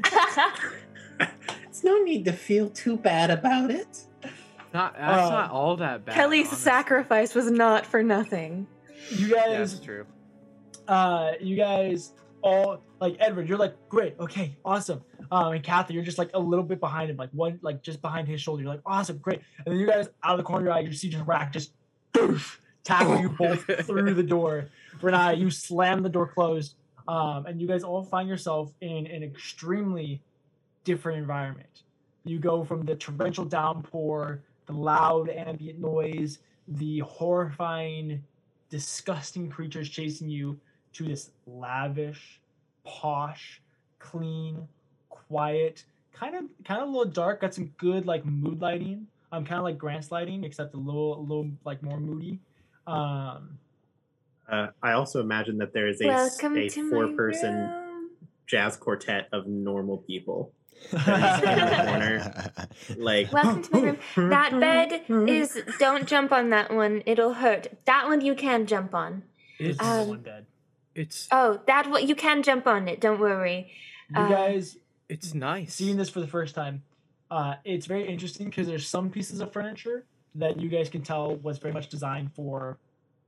It's 1.70 1.84
no 1.84 2.02
need 2.04 2.26
to 2.26 2.34
feel 2.34 2.70
too 2.72 2.98
bad 2.98 3.30
about 3.30 3.70
it. 3.70 4.04
Not 4.74 4.96
that's 4.98 5.28
Uh, 5.28 5.30
not 5.30 5.52
all 5.52 5.76
that 5.78 6.06
bad. 6.06 6.16
Kelly's 6.16 6.48
honestly. 6.48 6.64
sacrifice 6.64 7.36
was 7.36 7.52
not 7.52 7.86
for 7.86 8.02
nothing. 8.02 8.66
You 9.12 9.28
Yeah, 9.28 9.48
guys 9.58 9.74
that's 9.74 9.86
true. 9.86 10.06
uh 10.88 11.34
you 11.40 11.56
guys 11.56 12.14
all 12.42 12.82
like 13.00 13.16
Edward, 13.20 13.48
you're 13.48 13.58
like, 13.60 13.76
great, 13.90 14.16
okay, 14.20 14.56
awesome. 14.66 15.02
Um 15.32 15.54
and 15.54 15.64
Kathy, 15.64 15.94
you're 15.94 16.04
just 16.04 16.18
like 16.18 16.32
a 16.34 16.40
little 16.40 16.66
bit 16.66 16.80
behind 16.80 17.12
him, 17.12 17.18
like 17.18 17.30
one 17.32 17.60
like 17.62 17.84
just 17.84 18.02
behind 18.02 18.28
his 18.28 18.42
shoulder. 18.42 18.64
You're 18.64 18.72
like, 18.72 18.82
awesome, 18.86 19.20
great. 19.20 19.42
And 19.66 19.74
then 19.74 19.80
you 19.80 19.86
guys 19.86 20.10
out 20.24 20.32
of 20.34 20.38
the 20.38 20.44
corner 20.44 20.62
of 20.62 20.66
your 20.66 20.74
eye, 20.74 20.80
you 20.80 20.94
see 20.94 21.10
just 21.10 21.26
rack 21.28 21.54
just 21.54 21.74
doosh, 22.14 22.58
tackle 22.84 23.20
you 23.20 23.30
both 23.30 23.66
through 23.86 24.16
the 24.16 24.24
door. 24.24 24.70
Renai, 25.00 25.38
you 25.38 25.52
slam 25.52 26.02
the 26.02 26.10
door 26.10 26.28
closed. 26.28 26.74
Um, 27.08 27.45
and 27.45 27.61
you 27.61 27.68
guys 27.68 27.84
all 27.84 28.03
find 28.03 28.27
yourself 28.27 28.72
in 28.82 29.08
an 29.08 29.24
extremely 29.24 30.22
different 30.84 31.19
environment. 31.19 31.84
You 32.26 32.40
go 32.40 32.64
from 32.64 32.86
the 32.86 32.95
torrential 32.95 33.45
downpour, 33.45 34.42
the 34.66 34.74
loud 34.74 35.30
ambient 35.30 35.80
noise, 35.80 36.40
the 36.68 37.00
horrifying 37.00 38.22
disgusting 38.69 39.50
creatures 39.50 39.90
chasing 39.90 40.30
you 40.30 40.60
to 40.94 41.06
this 41.06 41.32
lavish, 41.45 42.42
posh, 42.84 43.61
clean, 44.00 44.68
quiet, 45.10 45.86
kind 46.14 46.36
of 46.36 46.44
kind 46.66 46.82
of 46.82 46.90
a 46.90 46.92
little 46.92 47.11
dark. 47.11 47.42
Got 47.42 47.53
some 47.53 47.72
good 47.77 48.06
like 48.06 48.26
mood 48.26 48.61
lighting. 48.61 49.08
I'm 49.32 49.40
um, 49.40 49.45
kind 49.45 49.58
of 49.58 49.64
like 49.64 49.77
Grant's 49.77 50.11
lighting, 50.11 50.44
except 50.44 50.74
a 50.74 50.77
little 50.77 51.19
a 51.19 51.22
little 51.22 51.50
like 51.66 51.84
more 51.84 52.00
moody. 52.00 52.40
Um, 52.86 53.58
Uh, 54.50 54.67
I 54.82 54.93
also 54.93 55.19
imagine 55.19 55.58
that 55.58 55.74
there 55.74 55.88
is 55.88 56.00
a, 56.01 56.08
s- 56.08 56.42
Welcome 56.42 56.58
a 56.58 56.69
four-person 56.69 58.09
jazz 58.45 58.77
quartet 58.77 59.27
of 59.34 59.48
normal 59.48 59.98
people. 59.98 60.53
That 60.92 61.43
is 61.43 61.50
in 61.59 61.66
the 61.66 61.84
corner. 62.95 63.01
Like 63.03 63.34
Welcome 63.34 63.64
to 63.64 63.72
my 63.82 63.98
room. 64.16 64.30
That 64.30 64.51
bed 64.59 65.01
is. 65.30 65.59
Don't 65.80 66.08
jump 66.08 66.32
on 66.32 66.50
that 66.51 66.74
one. 66.74 67.03
It'll 67.06 67.34
hurt. 67.34 67.67
That 67.85 68.08
one 68.08 68.22
you 68.22 68.35
can 68.35 68.66
jump 68.67 68.93
on. 68.95 69.24
It's 69.59 69.80
only 69.82 70.01
Um, 70.03 70.08
one 70.09 70.22
bed. 70.22 70.45
it's 70.95 71.27
Oh, 71.32 71.59
that 71.67 71.90
one 71.90 72.08
you 72.08 72.16
can 72.16 72.42
jump 72.43 72.67
on 72.67 72.88
it. 72.88 73.01
Don't 73.01 73.19
worry. 73.19 73.72
You 74.16 74.22
uh, 74.22 74.30
guys 74.30 74.77
it's 75.09 75.34
nice. 75.34 75.74
seeing 75.74 75.98
this 75.98 76.09
for 76.09 76.19
the 76.22 76.27
first 76.27 76.53
time, 76.56 76.84
uh, 77.32 77.56
it's 77.66 77.85
very 77.85 78.08
interesting 78.08 78.45
because 78.48 78.67
there's 78.67 78.88
some 78.88 79.09
pieces 79.09 79.42
of 79.42 79.51
furniture 79.51 80.06
that 80.35 80.59
you 80.61 80.69
guys 80.69 80.90
can 80.90 81.01
tell 81.01 81.35
was 81.38 81.58
very 81.58 81.74
much 81.74 81.90
designed 81.90 82.32
for 82.34 82.77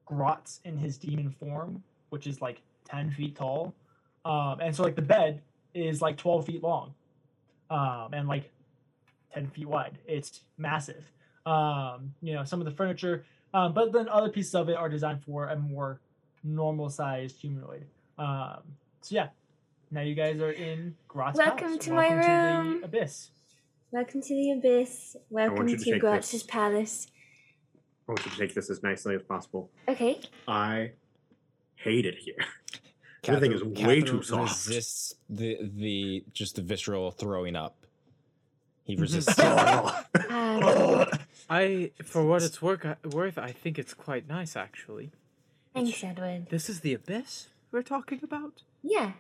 Grotz 0.10 0.60
in 0.66 0.78
his 0.78 0.98
demon 0.98 1.30
form, 1.40 1.84
which 2.10 2.28
is 2.28 2.42
like 2.42 2.62
10 2.86 3.12
feet 3.12 3.36
tall. 3.36 3.74
Um, 4.26 4.60
and 4.62 4.76
so, 4.76 4.84
like, 4.84 4.96
the 4.96 5.02
bed 5.02 5.42
is 5.74 6.02
like 6.02 6.18
12 6.18 6.46
feet 6.46 6.64
long 6.64 6.94
um, 7.70 8.10
and 8.14 8.28
like 8.28 8.50
10 9.34 9.48
feet 9.48 9.68
wide. 9.68 9.98
It's 10.08 10.42
massive. 10.58 11.04
Um, 11.46 12.14
you 12.22 12.34
know, 12.34 12.44
some 12.44 12.60
of 12.60 12.66
the 12.66 12.72
furniture, 12.72 13.24
um, 13.54 13.74
but 13.74 13.92
then 13.92 14.10
other 14.10 14.30
pieces 14.30 14.54
of 14.56 14.70
it 14.70 14.76
are 14.76 14.90
designed 14.90 15.24
for 15.24 15.48
a 15.48 15.56
more 15.56 16.00
normal 16.44 16.90
sized 16.90 17.38
humanoid. 17.40 17.86
Um, 18.18 18.60
so, 19.02 19.16
yeah, 19.16 19.30
now 19.92 20.02
you 20.02 20.16
guys 20.16 20.40
are 20.42 20.52
in 20.52 20.96
Grotz 21.08 21.36
Welcome 21.36 21.70
house. 21.70 21.78
to 21.86 21.92
my 21.94 22.10
Welcome 22.10 22.68
room. 22.68 22.80
the 22.82 22.86
abyss. 22.86 23.32
Welcome 23.92 24.22
to 24.22 24.28
the 24.36 24.52
abyss. 24.52 25.16
Welcome 25.30 25.68
to 25.68 25.78
to 25.78 25.92
take 25.92 26.02
Gratch's 26.02 26.32
this. 26.32 26.44
palace. 26.44 27.08
I 28.10 28.14
want 28.14 28.26
you 28.26 28.32
to 28.32 28.38
take 28.38 28.56
this 28.56 28.72
as 28.72 28.82
nicely 28.82 29.14
as 29.14 29.22
possible. 29.22 29.70
Okay. 29.88 30.20
I 30.48 30.94
hate 31.76 32.08
it 32.08 32.16
here. 32.16 32.44
Everything 33.26 33.52
is 33.52 33.64
way 33.64 34.02
too 34.02 34.24
soft. 34.24 34.66
Resists 34.68 35.14
the 35.30 35.60
the 35.62 36.24
just 36.34 36.56
the 36.56 36.64
visceral 36.64 37.12
throwing 37.12 37.56
up. 37.56 37.76
He 38.84 38.96
resists. 38.96 39.36
it. 39.38 40.32
Um, 40.32 41.06
I, 41.52 41.92
for 42.04 42.26
what 42.26 42.42
it's 42.42 42.62
work, 42.64 42.86
worth, 43.14 43.38
I 43.38 43.52
think 43.52 43.78
it's 43.78 43.94
quite 43.94 44.28
nice 44.28 44.56
actually. 44.56 45.12
thanks, 45.76 46.04
Edward. 46.04 46.48
This 46.50 46.68
is 46.68 46.80
the 46.80 46.96
abyss 46.96 47.50
we're 47.72 47.84
talking 47.84 48.22
about, 48.24 48.64
Yeah. 48.82 49.12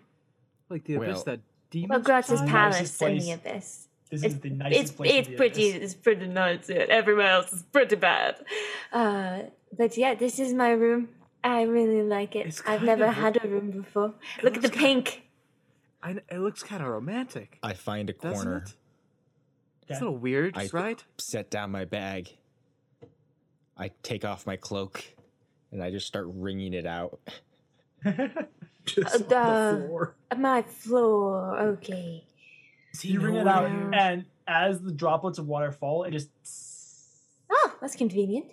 like 0.69 0.85
the 0.85 0.95
abyss 0.95 1.07
Well- 1.17 1.23
that 1.25 1.39
demons. 1.69 1.89
Well, 1.91 1.99
Gratch's 2.01 2.31
reside? 2.31 2.49
palace 2.49 2.75
Nicest 2.79 3.01
in 3.03 3.17
the 3.19 3.31
abyss. 3.33 3.87
This 4.09 4.23
It's 4.23 4.35
is 4.35 4.39
the 4.41 4.49
nicest 4.49 4.81
It's 4.81 4.91
place. 4.91 5.11
it's 5.27 5.29
pretty 5.37 5.69
abyss. 5.71 5.83
it's 5.83 5.93
pretty 5.93 6.27
nice. 6.27 6.69
Yeah. 6.69 6.85
Everywhere 6.89 7.27
else 7.31 7.53
is 7.53 7.63
pretty 7.63 7.95
bad. 7.95 8.43
Uh, 8.91 9.41
but 9.77 9.95
yeah, 9.97 10.15
this 10.15 10.39
is 10.39 10.53
my 10.53 10.71
room. 10.71 11.09
I 11.43 11.61
really 11.63 12.01
like 12.01 12.35
it. 12.35 12.59
I've 12.67 12.81
never 12.83 13.05
of- 13.05 13.13
had 13.15 13.43
a 13.43 13.47
room 13.47 13.71
before. 13.71 14.15
Look 14.43 14.55
at 14.55 14.61
the 14.63 14.67
looks 14.69 14.77
kind- 14.77 15.05
pink. 15.05 15.23
I, 16.01 16.11
it 16.31 16.39
looks 16.39 16.63
kind 16.63 16.81
of 16.81 16.87
romantic, 16.89 17.59
I 17.61 17.73
find 17.73 18.09
a 18.09 18.13
doesn't 18.13 18.33
corner, 18.33 18.57
it? 18.65 18.73
It's 19.83 19.89
Yeah. 19.89 19.97
a 19.97 19.99
little 19.99 20.17
weird, 20.17 20.57
I- 20.57 20.69
right? 20.73 21.03
set 21.17 21.49
down 21.51 21.71
my 21.71 21.85
bag. 21.85 22.29
I 23.77 23.91
take 24.01 24.25
off 24.25 24.45
my 24.47 24.55
cloak, 24.55 25.03
and 25.71 25.83
I 25.83 25.91
just 25.91 26.07
start 26.07 26.25
wringing 26.29 26.73
it 26.73 26.85
out. 26.85 27.19
Just 28.85 29.15
on 29.15 29.21
Uh, 29.23 29.27
duh. 29.27 29.71
the 29.73 29.87
floor. 29.87 30.15
My 30.37 30.61
floor. 30.63 31.59
Okay. 31.59 32.23
Does 32.93 33.01
he 33.01 33.11
you 33.13 33.19
bring 33.19 33.35
it 33.35 33.47
out, 33.47 33.63
where- 33.63 33.93
and 33.93 34.25
as 34.47 34.81
the 34.81 34.91
droplets 34.91 35.37
of 35.39 35.47
water 35.47 35.71
fall, 35.71 36.03
it 36.03 36.11
just. 36.11 36.29
Oh, 37.51 37.75
that's 37.81 37.95
convenient. 37.95 38.47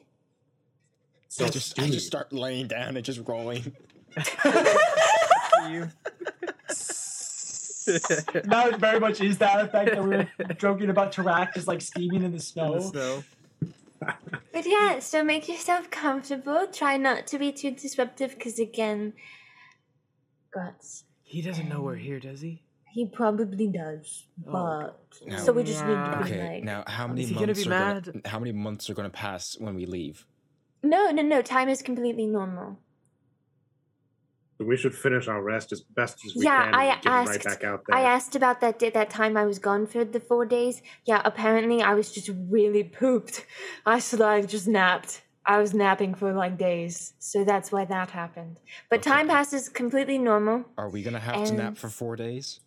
So 1.29 1.45
I 1.45 1.49
just 1.49 1.79
I 1.79 1.89
just 1.91 2.07
start 2.07 2.33
laying 2.33 2.67
down 2.67 2.97
and 2.97 3.05
just 3.05 3.21
rolling. 3.27 3.75
you. 5.71 5.89
Now 8.47 8.67
it 8.67 8.79
very 8.81 8.99
much 8.99 9.21
is 9.21 9.39
that 9.39 9.65
effect 9.65 9.93
that 9.93 10.03
we 10.03 10.09
were 10.17 10.27
joking 10.59 10.91
about 10.91 11.13
Tarak 11.13 11.55
just 11.55 11.69
like 11.69 11.81
steaming 11.81 12.25
in 12.25 12.33
the 12.33 12.37
in 12.37 12.41
snow. 12.41 12.75
the 12.75 12.81
snow. 12.81 13.25
But 14.53 14.67
yeah, 14.67 14.99
so 14.99 15.23
make 15.23 15.49
yourself 15.49 15.89
comfortable. 15.91 16.67
Try 16.73 16.97
not 16.97 17.27
to 17.29 17.39
be 17.39 17.53
too 17.53 17.71
disruptive, 17.71 18.35
because 18.35 18.59
again, 18.59 19.13
guts. 20.51 21.05
He 21.23 21.43
doesn't 21.43 21.69
know 21.69 21.81
we're 21.81 21.95
here, 21.95 22.19
does 22.19 22.41
he? 22.41 22.63
He 22.97 23.05
probably 23.21 23.69
does, 23.69 24.27
Oh, 24.49 24.53
but 24.53 25.21
No. 25.27 25.37
so 25.37 25.53
we 25.53 25.65
just 25.65 25.85
need 25.85 25.93
to 26.07 26.17
be 26.17 26.25
Okay, 26.33 26.55
like, 26.55 26.65
now 26.65 26.83
how 26.87 27.07
many 27.07 27.25
Is 27.25 27.31
gonna 27.31 27.47
months 27.49 27.63
be 27.63 27.67
are 27.67 27.79
mad? 27.79 28.05
gonna, 28.07 28.21
how 28.33 28.39
many 28.39 28.53
months 28.53 28.89
are 28.89 28.95
going 28.95 29.11
to 29.11 29.15
pass 29.27 29.55
when 29.65 29.75
we 29.75 29.85
leave? 29.85 30.27
no, 30.83 31.11
no, 31.11 31.21
no. 31.23 31.43
Time 31.43 31.69
is 31.69 31.83
completely 31.83 32.27
normal. 32.27 32.79
We 34.59 34.77
should 34.79 34.95
finish 34.95 35.29
our 35.29 35.43
rest 35.43 35.73
as 35.73 35.83
best 35.83 36.25
as 36.25 36.35
we 36.35 36.45
Yeah, 36.47 36.65
can. 36.65 36.75
I 36.75 36.85
and 36.85 37.03
get 37.03 37.11
right 37.11 37.29
asked- 37.29 37.45
back 37.45 37.65
out 37.65 37.81
there. 37.87 37.97
I 37.99 38.01
asked 38.17 38.35
about 38.35 38.61
that 38.63 38.79
day, 38.79 38.89
that 38.91 39.11
time 39.11 39.37
I 39.37 39.45
was 39.45 39.59
gone 39.59 39.87
for 39.87 40.03
the 40.07 40.21
four 40.21 40.47
days. 40.47 40.81
Yeah, 41.05 41.21
apparently 41.25 41.83
I 41.83 41.93
was 41.93 42.11
just 42.17 42.31
really 42.49 42.83
pooped. 42.83 43.45
I 43.85 43.99
should 43.99 44.21
like 44.21 44.49
just 44.49 44.67
napped. 44.67 45.23
I 45.45 45.59
was 45.59 45.75
napping 45.75 46.15
for 46.15 46.33
like 46.33 46.57
days, 46.57 47.13
so 47.19 47.45
that's 47.45 47.71
why 47.71 47.85
that 47.85 48.09
happened. 48.11 48.57
But 48.91 49.01
Okay. 49.01 49.11
time 49.11 49.29
passes 49.29 49.69
completely 49.69 50.17
normal. 50.19 50.65
Are 50.79 50.89
we 50.89 51.03
going 51.03 51.15
to 51.15 51.21
have 51.21 51.45
to 51.49 51.53
nap 51.53 51.77
for 51.77 51.91
four 51.91 52.17
days? 52.17 52.61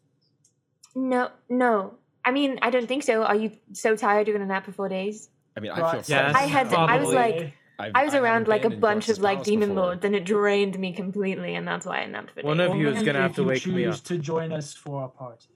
No, 0.96 1.30
no. 1.50 1.94
I 2.26 2.32
mean, 2.32 2.60
I 2.62 2.70
don't 2.70 2.88
think 2.88 3.04
so. 3.04 3.24
Are 3.24 3.36
you 3.36 3.52
so 3.74 3.96
tired 3.96 4.28
you're 4.28 4.36
gonna 4.38 4.48
nap 4.48 4.66
for 4.66 4.72
four 4.72 4.90
days? 4.90 5.30
I 5.56 5.60
mean, 5.62 5.72
I 5.72 5.80
Right. 5.80 6.06
feel 6.06 6.16
Yeah. 6.18 6.32
I 6.36 6.44
had 6.44 6.70
to- 6.72 6.78
I 6.80 6.98
was 7.00 7.14
like- 7.14 7.54
I've- 7.80 7.92
I 7.96 8.04
was 8.04 8.14
haven't 8.14 8.26
around 8.30 8.48
like 8.50 8.62
a 8.66 8.70
been 8.70 8.74
in 8.74 8.80
bunch 8.82 9.08
of 9.10 9.20
like 9.20 9.38
palace 9.38 9.48
demon 9.48 9.70
before. 9.70 9.84
lords, 9.86 10.04
and 10.06 10.14
it 10.16 10.26
drained 10.26 10.78
me 10.78 10.92
completely, 10.94 11.56
and 11.56 11.66
that's 11.68 11.86
why 11.86 12.00
I 12.02 12.06
napped 12.08 12.32
for 12.32 12.36
days. 12.42 12.46
One 12.46 12.60
of 12.60 12.76
you 12.76 12.90
is 12.90 13.04
gonna 13.04 13.22
have 13.22 13.36
to 13.36 13.42
you 13.44 13.48
wake 13.48 13.66
me 13.68 13.84
choose 13.84 14.00
up. 14.00 14.04
to 14.06 14.18
join 14.18 14.52
us 14.52 14.74
for 14.74 15.06
a 15.06 15.08
party. 15.08 15.48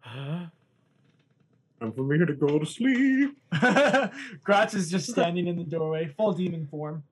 Huh? 0.00 0.46
I'm 1.82 1.92
from 1.92 2.10
here 2.10 2.26
to 2.26 2.34
go 2.34 2.58
to 2.58 2.66
sleep. 2.66 3.38
Gratz 4.44 4.74
is 4.74 4.90
just 4.90 5.10
standing 5.10 5.46
in 5.46 5.56
the 5.56 5.64
doorway, 5.64 6.06
full 6.16 6.32
demon 6.32 6.66
form. 6.66 7.04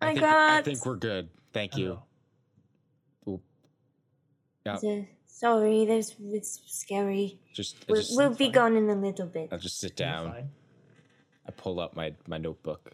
I 0.00 0.06
My 0.06 0.12
think, 0.14 0.24
I 0.24 0.62
think 0.62 0.86
we're 0.86 0.96
good. 0.96 1.28
Thank 1.52 1.76
you. 1.76 2.00
We'll, 3.24 3.42
yeah, 4.64 4.76
So- 4.76 5.06
sorry, 5.38 5.84
there's 5.84 6.14
it's 6.32 6.60
scary. 6.66 7.38
just, 7.54 7.86
We'll, 7.88 8.00
just 8.00 8.16
we'll 8.16 8.34
be 8.34 8.46
fine. 8.46 8.52
gone 8.52 8.76
in 8.76 8.90
a 8.90 8.94
little 8.94 9.26
bit. 9.26 9.48
I'll 9.52 9.58
just 9.58 9.78
sit 9.78 9.94
down. 9.96 10.48
I 11.46 11.50
pull 11.52 11.80
up 11.80 11.94
my, 11.96 12.12
my 12.26 12.38
notebook. 12.38 12.92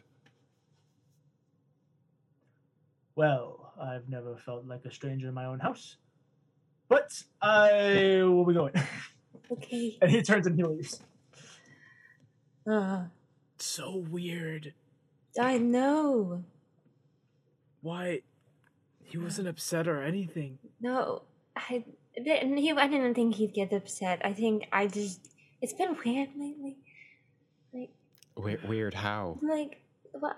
Well, 3.17 3.73
I've 3.81 4.09
never 4.09 4.37
felt 4.37 4.67
like 4.67 4.85
a 4.85 4.91
stranger 4.93 5.29
in 5.29 5.35
my 5.35 5.47
own 5.47 5.61
house. 5.61 5.97
But 6.89 7.23
I 7.41 8.21
will 8.25 8.45
be 8.45 8.55
going. 8.55 8.75
Okay. 9.53 9.99
and 10.01 10.11
he 10.11 10.23
turns 10.23 10.47
and 10.47 10.57
he 10.57 10.65
leaves. 10.65 11.01
Uh, 12.67 13.05
So 13.59 13.99
weird. 14.09 14.73
I 15.39 15.59
know. 15.59 16.45
Why? 17.83 18.23
He 19.03 19.19
wasn't 19.19 19.49
upset 19.49 19.87
or 19.87 20.03
anything. 20.03 20.59
No, 20.81 21.25
I 21.55 21.63
didn't. 21.71 21.99
He, 22.17 22.71
I 22.73 22.87
didn't 22.89 23.15
think 23.15 23.35
he'd 23.37 23.55
get 23.55 23.73
upset. 23.73 24.21
I 24.25 24.33
think 24.33 24.67
I 24.73 24.87
just. 24.87 25.21
It's 25.61 25.73
been 25.73 25.97
weird 26.05 26.29
lately. 26.37 26.77
Like, 27.73 27.91
Weird, 28.37 28.69
weird 28.69 28.95
how? 28.95 29.39
like 29.43 29.81
what? 30.13 30.37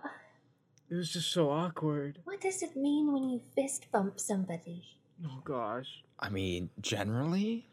It 0.91 0.95
was 0.95 1.11
just 1.13 1.33
so 1.33 1.51
awkward. 1.51 2.21
What 2.25 2.41
does 2.41 2.63
it 2.63 2.77
mean 2.77 3.13
when 3.13 3.29
you 3.29 3.41
fist 3.55 3.87
bump 3.91 4.21
somebody? 4.21 4.85
Oh 5.25 5.41
gosh. 5.45 6.03
I 6.21 6.29
mean, 6.29 6.71
generally, 6.81 7.67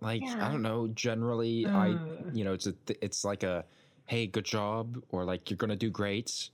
like 0.00 0.22
I 0.24 0.50
don't 0.50 0.62
know. 0.62 0.88
Generally, 0.88 1.66
I 1.66 1.90
Uh. 1.90 1.98
you 2.32 2.44
know 2.44 2.52
it's 2.54 2.66
a 2.66 2.74
it's 3.00 3.24
like 3.24 3.42
a 3.42 3.64
hey, 4.06 4.26
good 4.26 4.44
job, 4.44 5.02
or 5.10 5.24
like 5.24 5.48
you're 5.50 5.56
gonna 5.56 5.76
do 5.76 5.90
great. 5.90 6.50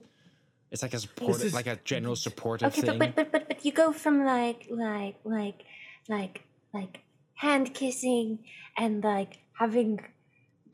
It's 0.71 0.81
like 0.81 0.93
a 0.93 0.99
support, 0.99 1.41
is- 1.41 1.53
like 1.53 1.67
a 1.67 1.77
general 1.83 2.15
supportive 2.27 2.67
Okay, 2.77 2.81
thing. 2.81 2.99
but, 2.99 3.15
but 3.15 3.31
but 3.31 3.31
but 3.31 3.47
but 3.47 3.65
you 3.65 3.71
go 3.71 3.91
from 3.91 4.23
like 4.25 4.67
like 4.69 5.15
like 5.23 5.65
like 6.09 6.43
like 6.73 7.01
hand 7.35 7.73
kissing 7.73 8.39
and 8.77 9.03
like 9.03 9.39
having 9.59 9.99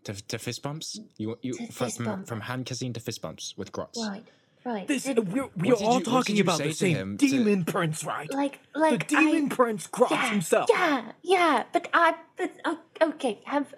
to, 0.05 0.13
to 0.27 0.37
fist 0.39 0.61
bumps. 0.63 0.99
You 1.17 1.37
you 1.41 1.53
To 1.53 1.65
from 1.67 1.85
fist 1.87 1.97
from, 2.01 2.25
from 2.25 2.41
hand 2.41 2.65
kissing 2.65 2.93
to 2.93 2.99
fist 2.99 3.21
bumps 3.21 3.53
with 3.57 3.71
grots. 3.71 3.99
right 4.07 4.23
right 4.65 4.87
This 4.87 5.03
Did- 5.03 5.19
uh, 5.19 5.21
we're, 5.23 5.49
we're 5.55 5.69
we're 5.71 5.73
all 5.75 5.99
you- 5.99 6.05
talking 6.05 6.39
about 6.39 6.59
the 6.59 6.71
same 6.73 6.95
him 6.95 7.17
to- 7.17 7.27
demon 7.29 7.65
prince, 7.65 8.03
right? 8.03 8.31
like 8.33 8.59
the 8.73 8.79
like 8.79 9.07
demon 9.07 9.51
I, 9.51 9.55
prince 9.55 9.87
Groth 9.87 10.11
yeah, 10.11 10.29
himself. 10.31 10.69
Yeah, 10.71 11.11
yeah, 11.23 11.63
but 11.73 11.89
I, 11.93 12.15
but 12.37 12.51
o- 12.65 12.79
okay, 13.01 13.41
have. 13.45 13.73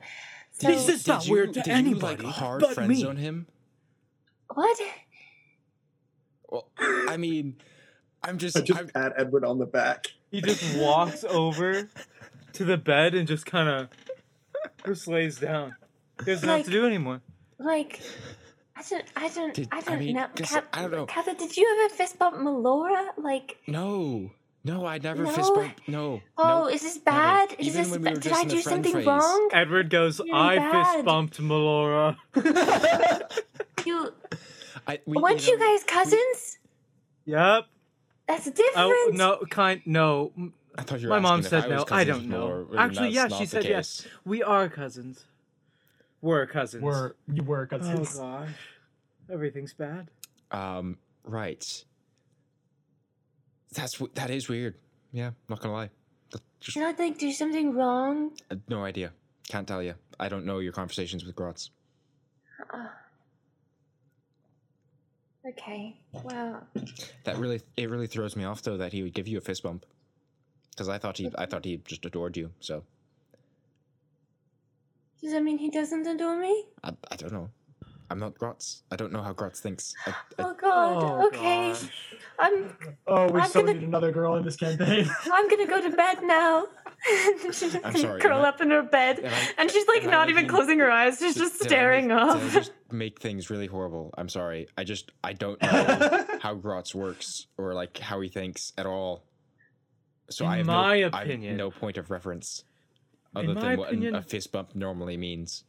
So, 0.53 0.67
This 0.67 0.89
is 0.89 1.07
not 1.07 1.23
Did 1.23 1.31
weird 1.31 1.53
to 1.53 1.61
did 1.61 1.67
you 1.67 1.73
anybody 1.73 2.23
like 2.23 2.35
hard 2.35 2.61
but 2.61 2.75
friend 2.75 2.89
me. 2.89 2.95
zone 3.01 3.17
him? 3.17 3.47
what? 4.53 4.77
Well, 6.49 6.67
I 6.77 7.17
mean, 7.17 7.55
I'm 8.23 8.37
just, 8.37 8.57
I 8.57 8.61
just 8.61 8.79
I'm, 8.79 8.87
pat 8.89 9.13
Edward 9.17 9.43
on 9.45 9.57
the 9.59 9.65
back. 9.65 10.07
He 10.29 10.41
just 10.41 10.77
walks 10.77 11.23
over 11.23 11.89
to 12.53 12.63
the 12.65 12.77
bed 12.77 13.15
and 13.15 13.27
just 13.27 13.45
kind 13.45 13.67
of 13.67 13.87
just 14.85 15.07
lays 15.07 15.39
down. 15.39 15.75
He 16.19 16.25
doesn't 16.25 16.47
have 16.47 16.65
to 16.65 16.71
do 16.71 16.85
anymore. 16.85 17.21
Like, 17.57 17.99
I 18.75 18.83
don't, 18.89 19.05
I 19.15 19.29
don't, 19.29 19.53
Did- 19.53 19.67
I 19.71 19.77
I 19.77 19.81
don't 19.81 19.99
mean, 19.99 20.15
know. 20.15 20.27
'cause 20.35 20.49
Kath- 20.51 20.63
I 20.73 20.81
don't 20.81 20.91
know. 20.91 21.05
Katha, 21.07 21.37
did 21.37 21.55
you 21.57 21.79
ever 21.85 21.93
fist 21.95 22.17
bump 22.19 22.37
Melora? 22.37 23.07
Like, 23.17 23.57
no, 23.67 24.31
no, 24.63 24.85
I 24.85 24.99
never 24.99 25.25
fist 25.25 25.37
No? 25.49 25.55
bump. 25.55 25.81
No, 25.87 26.21
oh, 26.37 26.43
no. 26.61 26.67
is 26.69 26.81
this 26.81 26.97
bad? 26.99 27.55
Is 27.57 27.67
Even 27.69 27.83
this? 27.83 27.91
we 27.91 27.97
ba- 27.97 28.19
did 28.19 28.31
I 28.33 28.43
do 28.43 28.61
something 28.61 28.93
phase. 28.93 29.05
wrong? 29.05 29.49
Edward 29.53 29.89
goes, 29.89 30.19
Really 30.19 30.31
I 30.31 30.55
bad. 30.57 30.93
fist 30.95 31.05
bumped 31.05 31.41
Melora. 31.41 32.15
You 33.85 34.13
I, 34.87 34.99
we, 35.07 35.17
weren't 35.19 35.47
you 35.47 35.57
know, 35.57 35.65
guys 35.65 35.83
cousins? 35.83 36.59
yep. 37.25 37.65
That's 38.31 38.45
different. 38.45 38.75
Oh, 38.77 39.09
no, 39.13 39.39
kind, 39.49 39.81
no. 39.85 40.31
I 40.77 40.83
thought 40.83 41.01
you 41.01 41.07
were 41.09 41.15
My 41.15 41.19
mom 41.19 41.39
asking 41.39 41.49
said 41.49 41.71
I 41.71 41.75
no. 41.75 41.85
I 41.91 42.03
don't 42.05 42.27
know. 42.27 42.47
more, 42.47 42.67
and 42.71 42.79
Actually, 42.79 43.13
that's 43.13 43.31
yeah, 43.33 43.37
she 43.37 43.43
the 43.43 43.49
said 43.49 43.65
yes. 43.65 44.07
We 44.23 44.41
are 44.41 44.69
cousins. 44.69 45.25
We're 46.21 46.45
cousins. 46.45 46.81
Were 46.83 47.15
you 47.33 47.43
were 47.43 47.65
cousins? 47.67 48.17
Oh 48.17 48.21
gosh, 48.21 48.49
everything's 49.29 49.73
bad. 49.73 50.09
Um, 50.51 50.97
right. 51.25 51.83
That's 53.73 53.93
w- 53.93 54.11
that 54.15 54.29
is 54.29 54.47
weird. 54.47 54.75
Yeah, 55.11 55.31
not 55.49 55.59
gonna 55.59 55.73
lie. 55.73 55.89
That- 56.31 56.41
Just 56.61 56.77
Did 56.77 56.83
I 56.83 57.03
like 57.03 57.17
do 57.17 57.31
something 57.33 57.73
wrong? 57.73 58.31
uh, 58.49 58.55
no 58.69 58.85
idea. 58.85 59.11
Can't 59.49 59.67
tell 59.67 59.83
you. 59.83 59.95
I 60.19 60.29
don't 60.29 60.45
know 60.45 60.59
your 60.59 60.71
conversations 60.73 61.25
with 61.25 61.35
Grots. 61.35 61.71
Uh, 62.73 62.87
okay. 65.47 65.95
Well, 66.23 66.65
That 67.23 67.37
really 67.37 67.61
it 67.77 67.89
really 67.89 68.07
throws 68.07 68.35
me 68.35 68.43
off 68.43 68.61
though 68.61 68.77
that 68.77 68.93
he 68.93 69.03
would 69.03 69.13
give 69.13 69.27
you 69.27 69.37
a 69.37 69.41
fist 69.41 69.63
bump. 69.63 69.85
Because 70.71 70.89
I 70.89 70.97
thought 70.97 71.17
he 71.17 71.29
I 71.37 71.45
thought 71.45 71.65
he 71.65 71.77
just 71.85 72.05
adored 72.05 72.37
you. 72.37 72.51
So 72.59 72.83
Does 75.21 75.31
that 75.33 75.43
mean 75.43 75.57
he 75.57 75.69
doesn't 75.69 76.07
adore 76.07 76.37
me? 76.37 76.65
I, 76.83 76.93
I 77.11 77.15
don't 77.15 77.33
know. 77.33 77.49
I'm 78.11 78.19
not 78.19 78.35
Grotz. 78.37 78.81
I 78.91 78.95
don't 78.97 79.11
know 79.13 79.21
how 79.21 79.33
Grotz 79.33 79.59
thinks. 79.59 79.93
I, 80.05 80.11
I, 80.11 80.15
Oh 80.39 80.53
god. 80.53 81.03
Oh, 81.03 81.27
okay. 81.27 81.69
gosh. 81.71 81.83
I'm 82.39 82.75
Oh, 83.07 83.31
we 83.31 83.39
I'm 83.39 83.49
so 83.49 83.61
gonna- 83.61 83.73
need 83.75 83.83
another 83.87 84.11
girl 84.11 84.35
in 84.35 84.43
this 84.43 84.55
campaign. 84.57 85.09
I'm 85.31 85.49
gonna 85.49 85.65
go 85.67 85.81
to 85.81 85.95
bed 85.95 86.17
now. 86.23 86.67
she's 87.51 87.75
I'm 87.83 87.95
sorry, 87.95 88.19
Curl 88.21 88.39
am 88.39 88.45
I- 88.45 88.49
up 88.49 88.61
in 88.61 88.69
her 88.71 88.83
bed. 88.83 89.19
am 89.19 89.25
I- 89.33 89.53
And 89.57 89.71
she's 89.71 89.87
like 89.87 90.03
am 90.03 90.09
I 90.09 90.11
not 90.11 90.29
even 90.29 90.43
making- 90.43 90.49
closing 90.55 90.79
her 90.79 90.91
eyes. 90.91 91.19
She's 91.19 91.35
just 91.35 91.59
did 91.59 91.67
I 91.67 91.69
staring 91.69 92.07
make- 92.09 92.17
off. 92.17 92.39
Did 92.41 92.49
I 92.51 92.53
just 92.55 92.71
make 92.91 93.19
things 93.21 93.49
really 93.49 93.67
horrible? 93.67 94.13
I'm 94.17 94.29
sorry. 94.29 94.67
I 94.77 94.83
just 94.83 95.11
I 95.23 95.33
don't 95.33 95.61
know 95.61 96.25
how 96.41 96.55
Grotz 96.55 96.93
works 96.93 97.47
or 97.57 97.73
like 97.73 97.97
how 97.97 98.19
he 98.21 98.29
thinks 98.29 98.73
at 98.77 98.85
all. 98.85 99.23
So 100.29 100.45
In 100.45 100.51
I 100.51 100.57
have 100.57 100.65
my 100.65 100.73
no, 100.73 100.79
I 100.81 100.97
have 100.99 101.13
opinion- 101.13 101.57
no 101.57 101.71
point 101.71 101.97
of 101.97 102.11
reference 102.11 102.63
In 103.35 103.45
other 103.49 103.53
my 103.53 103.61
than 103.69 103.79
what 103.79 103.87
opinion- 103.89 104.15
a 104.15 104.21
fist 104.21 104.51
bump 104.51 104.75
normally 104.75 105.15
means. 105.17 105.63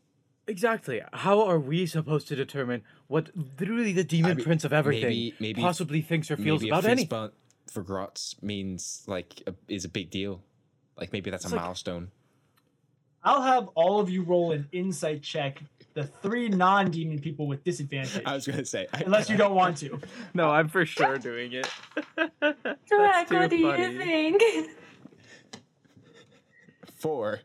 Exactly. 0.53 1.01
How 1.15 1.43
are 1.47 1.59
we 1.59 1.87
supposed 1.87 2.29
to 2.29 2.37
determine 2.37 2.83
what 3.07 3.31
literally 3.59 3.95
the 3.95 4.05
demon 4.05 4.37
mean, 4.37 4.45
prince 4.45 4.65
of 4.65 4.73
everything 4.75 5.09
maybe- 5.09 5.35
maybe- 5.41 5.63
possibly 5.63 6.03
thinks 6.03 6.31
or 6.31 6.37
feels 6.37 6.61
maybe 6.61 6.69
about 6.69 6.81
a 6.81 6.83
fist 6.83 6.91
anything? 6.91 7.09
bump 7.09 7.33
for 7.73 7.83
Grotz 7.83 8.41
means 8.43 9.03
like 9.07 9.43
a, 9.47 9.55
is 9.67 9.87
a 9.87 9.89
big 9.89 10.11
deal. 10.11 10.43
Like 10.99 11.11
maybe 11.11 11.31
that's 11.31 11.45
It's 11.45 11.53
a 11.55 11.57
like- 11.57 11.65
milestone. 11.65 12.11
I'll 13.25 13.41
have 13.41 13.69
all 13.77 13.99
of 13.99 14.11
you 14.11 14.25
roll 14.25 14.53
an 14.53 14.69
insight 14.73 15.23
check. 15.23 15.63
The 15.95 16.05
three 16.05 16.49
non-demon 16.49 17.21
people 17.21 17.47
with 17.47 17.65
disadvantage, 17.65 18.23
I 18.27 18.35
was 18.35 18.47
gonna 18.47 18.65
say 18.67 18.87
I, 18.93 19.03
unless 19.07 19.31
you 19.31 19.39
don't 19.39 19.55
want 19.55 19.79
to. 19.79 20.01
No, 20.35 20.51
I'm 20.51 20.69
for 20.69 20.85
sure 20.85 21.17
doing 21.17 21.53
it. 21.55 21.67
Drac, 22.89 23.31
what 23.31 23.49
do 23.49 23.57
you 23.57 23.73
think? 23.99 24.43
four. 26.97 27.41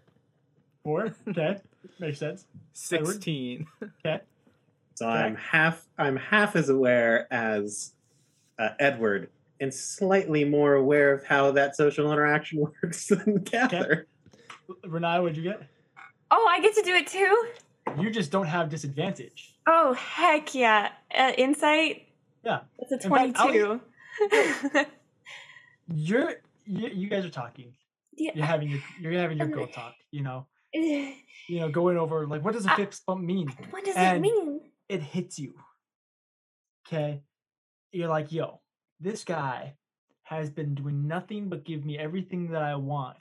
Four. 0.83 1.13
Okay, 1.27 1.57
makes 1.99 2.19
sense. 2.19 2.45
Edward? 2.91 3.07
Sixteen. 3.07 3.67
Okay. 4.05 4.19
So 4.95 5.07
I'm 5.07 5.35
half 5.35 5.85
I'm 5.97 6.15
half 6.15 6.55
as 6.55 6.69
aware 6.69 7.31
as 7.31 7.93
uh, 8.59 8.69
Edward, 8.79 9.29
and 9.59 9.73
slightly 9.73 10.43
more 10.43 10.73
aware 10.73 11.13
of 11.13 11.23
how 11.23 11.51
that 11.51 11.75
social 11.75 12.11
interaction 12.11 12.59
works 12.83 13.07
than 13.07 13.39
Kathyr. 13.41 14.05
Renai, 14.85 15.21
what'd 15.21 15.37
you 15.37 15.43
get? 15.43 15.61
oh, 16.31 16.47
I 16.49 16.59
get 16.61 16.75
to 16.75 16.81
do 16.81 16.93
it 16.95 17.07
too? 17.07 17.47
You 18.01 18.09
just 18.09 18.31
don't 18.31 18.47
have 18.47 18.69
disadvantage. 18.69 19.55
Oh, 19.65 19.93
heck 19.93 20.53
yeah. 20.53 20.89
Uh, 21.17 21.31
insight? 21.37 22.07
Yeah. 22.43 22.61
That's 22.79 23.05
a 23.05 23.07
In 23.07 23.13
fact, 23.13 23.37
I'll- 23.39 23.79
22. 24.29 24.85
You're 25.93 26.33
you, 26.65 26.89
you 26.89 27.07
guys 27.09 27.25
are 27.25 27.29
talking. 27.29 27.73
Yeah. 28.15 28.31
You're 28.35 28.45
having 28.45 28.69
your 28.69 28.79
you're 28.99 29.11
having 29.13 29.37
your 29.37 29.47
girl 29.47 29.67
talk. 29.67 29.93
You 30.11 30.23
know, 30.23 30.47
you 30.73 31.59
know, 31.59 31.69
going 31.69 31.97
over 31.97 32.25
like 32.27 32.43
what 32.43 32.53
does 32.53 32.65
a 32.65 32.75
fist 32.75 33.05
bump 33.05 33.23
mean? 33.23 33.47
What 33.71 33.85
does 33.85 33.95
And- 33.95 34.17
it 34.17 34.19
mean? 34.21 34.61
It 34.89 35.01
hits 35.03 35.37
you. 35.37 35.53
Okay, 36.87 37.21
you're 37.91 38.07
like, 38.07 38.31
yo, 38.31 38.61
this 39.01 39.23
guy 39.25 39.75
has 40.23 40.49
been 40.49 40.75
doing 40.75 41.07
nothing 41.07 41.49
but 41.49 41.65
give 41.65 41.83
me 41.85 41.97
everything 41.97 42.51
that 42.51 42.61
I 42.63 42.75
want 42.75 43.17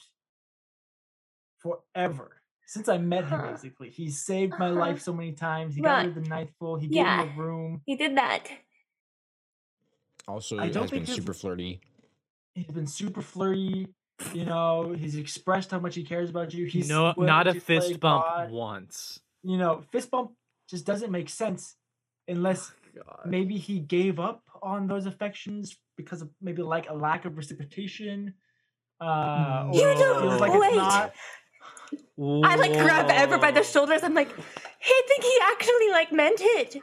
forever. 1.59 2.41
Since 2.69 2.89
I 2.89 2.99
met 2.99 3.25
him, 3.25 3.41
Huh. 3.41 3.51
basically, 3.53 3.91
he's 3.91 4.25
saved 4.25 4.55
my 4.59 4.71
Uh-huh. 4.71 4.79
life 4.81 5.01
so 5.01 5.13
many 5.13 5.33
times. 5.33 5.75
He 5.77 5.81
got 5.83 6.03
me 6.07 6.13
Right. 6.13 6.23
the 6.23 6.29
night 6.29 6.51
full. 6.59 6.77
He 6.77 6.89
Yeah. 6.89 7.25
gave 7.25 7.33
me 7.37 7.43
a 7.43 7.45
room. 7.47 7.83
He 7.87 7.97
did 7.97 8.17
that. 8.17 8.49
Also, 10.29 10.59
I 10.59 10.69
don't 10.69 10.83
has 10.83 10.91
been 10.91 10.99
think 11.01 11.07
there's- 11.07 11.17
super 11.17 11.35
flirty. 11.35 11.81
He's 12.55 12.67
been 12.67 12.87
super 12.89 13.23
flirty. 13.23 13.95
You 14.33 14.45
know, 14.45 14.95
he's 14.97 15.17
expressed 15.17 15.71
how 15.71 15.79
much 15.79 15.95
he 15.95 16.03
cares 16.03 16.31
about 16.31 16.55
you. 16.55 16.67
He's 16.67 16.89
no, 16.89 17.13
not 17.17 17.47
a 17.47 17.61
fist 17.61 18.01
bump 18.01 18.25
God. 18.25 18.51
once. 18.51 19.21
You 19.43 19.59
know, 19.59 19.83
fist 19.93 20.11
bump 20.11 20.33
just 20.69 20.87
doesn't 20.87 21.11
make 21.13 21.29
sense 21.29 21.77
unless 22.27 22.73
God. 22.95 23.21
maybe 23.27 23.59
he 23.59 23.79
gave 23.79 24.19
up 24.19 24.43
on 24.63 24.87
those 24.87 25.07
affections 25.07 25.77
because 25.97 26.23
of 26.23 26.31
maybe 26.41 26.63
like 26.63 26.89
a 26.89 26.95
lack 26.95 27.25
of 27.25 27.37
reciprocation. 27.37 28.35
Uh, 29.01 29.71
You 29.73 29.81
don't- 29.83 30.23
feels 30.23 30.41
like 30.41 30.59
wait. 30.59 30.77
not. 30.77 31.13
I 32.19 32.57
like 32.57 32.73
grab 32.73 33.11
Ever 33.11 33.39
by 33.39 33.51
the 33.51 33.63
shoulders. 33.63 34.03
I'm 34.03 34.15
like, 34.15 34.31
I 34.31 35.03
think 35.09 35.23
he 35.23 35.39
actually 35.53 35.91
like 35.91 36.11
meant 36.11 36.41
it. 36.41 36.83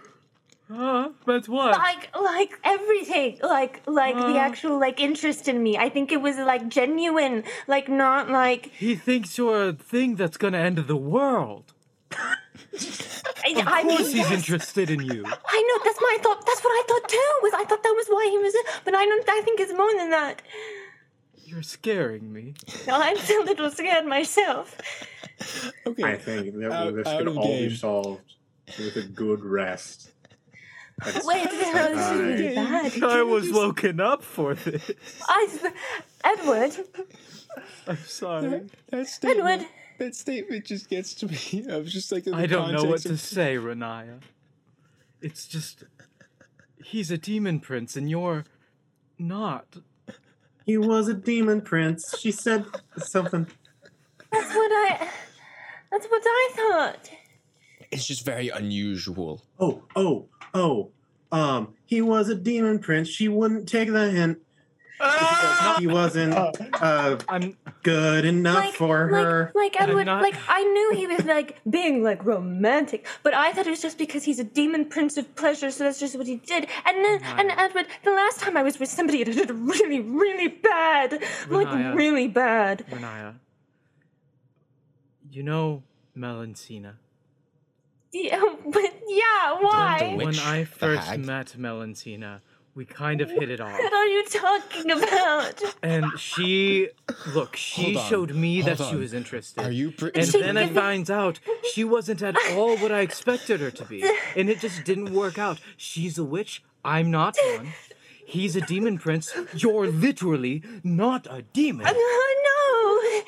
Huh? 0.72 1.10
That's 1.28 1.48
what? 1.50 1.72
Like 1.78 2.10
like 2.20 2.52
everything. 2.64 3.40
Like 3.44 3.82
like 3.86 4.16
the 4.16 4.36
Uh. 4.40 4.48
actual 4.48 4.80
like 4.80 5.00
interest 5.00 5.48
in 5.48 5.62
me. 5.62 5.78
I 5.78 5.90
think 5.90 6.12
it 6.12 6.22
was 6.22 6.38
like 6.38 6.68
genuine. 6.70 7.44
Like 7.68 7.90
not 7.90 8.30
like 8.30 8.68
He 8.68 8.96
thinks 8.96 9.38
you're 9.38 9.70
a 9.70 9.74
thing 9.74 10.16
that's 10.16 10.38
gonna 10.38 10.58
end 10.60 10.78
the 10.78 10.96
world. 10.96 11.74
I, 13.46 13.50
Of 13.60 13.68
I 13.68 13.84
course 13.84 14.00
mean, 14.00 14.08
he's 14.08 14.16
yes. 14.16 14.32
interested 14.32 14.90
in 14.90 15.02
you. 15.02 15.26
I 15.26 15.62
know 15.68 15.84
that's 15.84 16.00
my 16.02 16.18
thought. 16.24 16.46
That's 16.46 16.64
what 16.64 16.72
I 16.72 16.84
thought 16.88 17.10
too. 17.10 17.32
Was 17.44 17.54
I 17.56 17.66
thought 17.66 17.84
that 17.84 17.94
was 17.96 18.08
why 18.08 18.28
he 18.32 18.38
was. 18.38 18.56
But 18.86 18.96
I 18.96 19.06
don't. 19.06 19.30
I 19.30 19.42
think 19.42 19.60
it's 19.60 19.74
more 19.74 19.92
than 19.98 20.10
that. 20.12 20.42
You're 21.46 21.62
scaring 21.62 22.32
me. 22.34 22.54
No, 22.88 22.96
I'm 22.96 23.18
a 23.18 23.44
little 23.46 23.70
scared 23.70 24.06
myself. 24.06 24.76
Okay. 25.86 26.04
I 26.04 26.16
think 26.16 26.56
that 26.56 26.72
Out- 26.72 26.96
this 26.96 27.06
out 27.08 27.18
could 27.20 27.28
of 27.28 27.38
all 27.38 27.48
game. 27.48 27.70
be 27.70 27.76
solved 27.76 28.34
with 28.80 28.96
a 28.96 29.04
good 29.04 29.44
rest. 29.44 30.10
That's- 31.00 31.26
Wait, 31.26 31.44
this 31.50 31.68
is 31.68 32.20
really 32.20 32.58
I- 32.58 32.90
bad. 32.90 33.04
I 33.04 33.24
was 33.24 33.52
woken 33.52 34.00
up 34.00 34.24
for 34.24 34.54
this. 34.56 34.92
I, 35.28 35.72
Edward, 36.24 36.72
I'm 37.88 37.98
sorry. 37.98 38.62
That 38.90 39.08
statement, 39.08 39.50
Edward. 39.62 39.68
that 40.00 40.16
statement 40.16 40.66
just 40.66 40.90
gets 40.90 41.14
to 41.16 41.28
me. 41.28 41.66
I 41.72 41.78
was 41.78 41.92
just 41.92 42.12
like, 42.12 42.26
in 42.28 42.34
the 42.34 42.38
I 42.38 42.46
don't 42.46 42.72
know 42.72 42.84
what 42.84 43.04
context 43.04 43.08
to 43.08 43.18
say, 43.36 43.56
Riniya. 43.56 44.22
It's 45.22 45.48
just 45.48 45.84
he's 46.84 47.10
a 47.12 47.18
demon 47.18 47.60
prince 47.60 47.96
and 47.96 48.10
you're 48.10 48.46
not. 49.18 49.78
He 50.66 50.78
was 50.78 51.08
a 51.08 51.14
demon 51.14 51.62
prince. 51.62 52.16
She 52.20 52.32
said 52.32 52.66
something. 52.98 53.48
that's 54.32 54.56
what 54.56 54.72
I. 54.72 55.10
That's 55.92 56.08
what 56.08 56.22
I 56.26 56.50
thought. 56.56 57.10
It's 57.92 58.06
just 58.08 58.26
very 58.26 58.50
unusual. 58.50 59.44
Oh, 59.60 59.84
oh, 59.96 60.28
oh. 60.54 60.90
Um, 61.32 61.74
he 61.88 62.00
was 62.02 62.30
a 62.30 62.36
demon 62.36 62.78
prince. 62.78 63.08
She 63.10 63.28
wouldn't 63.28 63.68
take 63.68 63.92
the 63.92 64.12
hint. 64.12 64.38
He 65.80 65.88
wasn't 65.88 66.34
uh, 66.36 67.18
I'm 67.28 67.58
good 67.82 68.24
enough 68.24 68.56
Like, 68.56 68.74
for 68.76 69.08
her. 69.08 69.52
like, 69.56 69.74
like 69.74 69.82
I'm 69.82 69.90
Edward, 69.90 70.06
not- 70.06 70.22
like 70.22 70.36
I 70.48 70.64
knew 70.64 70.94
he 70.96 71.08
was 71.08 71.26
like 71.26 71.60
being 71.70 72.04
like 72.04 72.24
romantic, 72.24 73.06
but 73.24 73.34
I 73.34 73.52
thought 73.52 73.66
it 73.68 73.72
was 73.72 73.82
just 73.82 73.98
because 73.98 74.24
he's 74.24 74.40
a 74.40 74.44
demon 74.44 74.86
prince 74.86 75.18
of 75.18 75.36
pleasure, 75.36 75.72
so 75.72 75.84
that's 75.84 76.00
just 76.00 76.16
what 76.16 76.28
he 76.28 76.36
did. 76.38 76.68
And 76.86 77.04
then, 77.04 77.22
and 77.24 77.52
Edward, 77.58 77.88
the 78.04 78.12
last 78.12 78.40
time 78.40 78.56
I 78.56 78.62
was 78.64 78.80
with 78.80 78.90
somebody, 78.90 79.22
it 79.22 79.26
did 79.26 79.50
really, 79.52 80.00
really 80.00 80.48
bad, 80.50 81.20
Riniya. 81.50 81.52
like 81.52 81.96
really 81.98 82.28
bad. 82.28 82.86
Riniya. 82.92 83.34
You 85.32 85.44
know 85.44 85.84
Melancina. 86.16 86.94
Yeah, 88.14 88.42
but 88.66 88.94
yeah, 89.08 89.54
why? 89.60 90.14
when 90.16 90.38
I 90.40 90.66
first 90.66 91.08
hag? 91.08 91.26
met 91.26 91.56
Melancina, 91.58 92.42
we 92.76 92.86
kind 92.86 93.22
of 93.22 93.30
hit 93.30 93.50
it 93.50 93.60
off. 93.60 93.78
What 93.78 93.94
are 93.94 94.06
you 94.08 94.24
talking 94.26 94.92
about? 94.92 95.62
And 95.84 96.06
she, 96.18 96.90
look, 97.36 97.56
she 97.56 97.96
showed 98.10 98.34
me 98.34 98.62
that 98.62 98.78
hold 98.78 98.90
she 98.92 98.96
was 98.96 99.14
interested. 99.14 99.64
Are 99.64 99.72
you 99.72 99.92
pretty? 99.92 100.20
and 100.22 100.30
She 100.30 100.40
then 100.42 100.58
I 100.58 100.64
didn't- 100.64 100.76
finds 100.76 101.10
out 101.10 101.40
she 101.74 101.84
wasn't 101.84 102.22
at 102.22 102.36
all 102.54 102.78
what 102.78 102.92
I 102.92 103.02
expected 103.02 103.60
her 103.60 103.72
to 103.72 103.86
be. 103.86 104.04
And 104.36 104.50
it 104.50 104.60
just 104.60 104.84
didn't 104.86 105.12
work 105.14 105.38
out. 105.38 105.60
She's 105.78 106.18
a 106.18 106.24
witch. 106.24 106.64
I'm 106.86 107.12
not 107.12 107.36
one. 107.56 107.74
He's 108.26 108.56
a 108.56 108.62
demon 108.62 108.98
prince. 108.98 109.32
You're 109.54 109.88
literally 109.88 110.64
not 110.84 111.28
a 111.30 111.42
demon. 111.42 111.86
Oh 111.90 113.24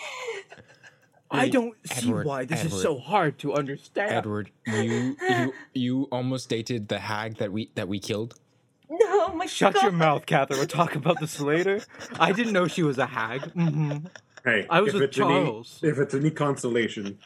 I 1.39 1.49
don't 1.49 1.75
see 1.87 2.11
why 2.11 2.45
this 2.45 2.63
is 2.65 2.81
so 2.81 2.97
hard 2.97 3.37
to 3.39 3.53
understand. 3.53 4.11
Edward, 4.11 4.51
you 4.65 5.15
you 5.29 5.53
you 5.73 6.03
almost 6.11 6.49
dated 6.49 6.87
the 6.87 6.99
hag 6.99 7.37
that 7.37 7.51
we 7.51 7.69
that 7.75 7.87
we 7.87 7.99
killed. 7.99 8.35
no! 8.89 8.97
No, 8.99 9.33
my 9.33 9.45
Shut 9.47 9.73
God. 9.73 9.83
your 9.83 9.91
mouth, 9.91 10.25
Catherine. 10.25 10.59
We'll 10.59 10.67
talk 10.67 10.95
about 10.95 11.19
this 11.19 11.39
later. 11.39 11.81
I 12.19 12.31
didn't 12.31 12.53
know 12.53 12.67
she 12.67 12.83
was 12.83 12.97
a 12.97 13.05
hag. 13.07 13.41
hmm 13.53 13.97
Hey, 14.43 14.67
I 14.69 14.81
was 14.81 14.89
if 14.89 14.93
with 14.95 15.03
it's 15.03 15.17
any- 15.19 15.27
Charles. 15.27 15.79
if 15.81 15.97
it's 15.97 16.13
any 16.13 16.29
consolation, 16.29 17.17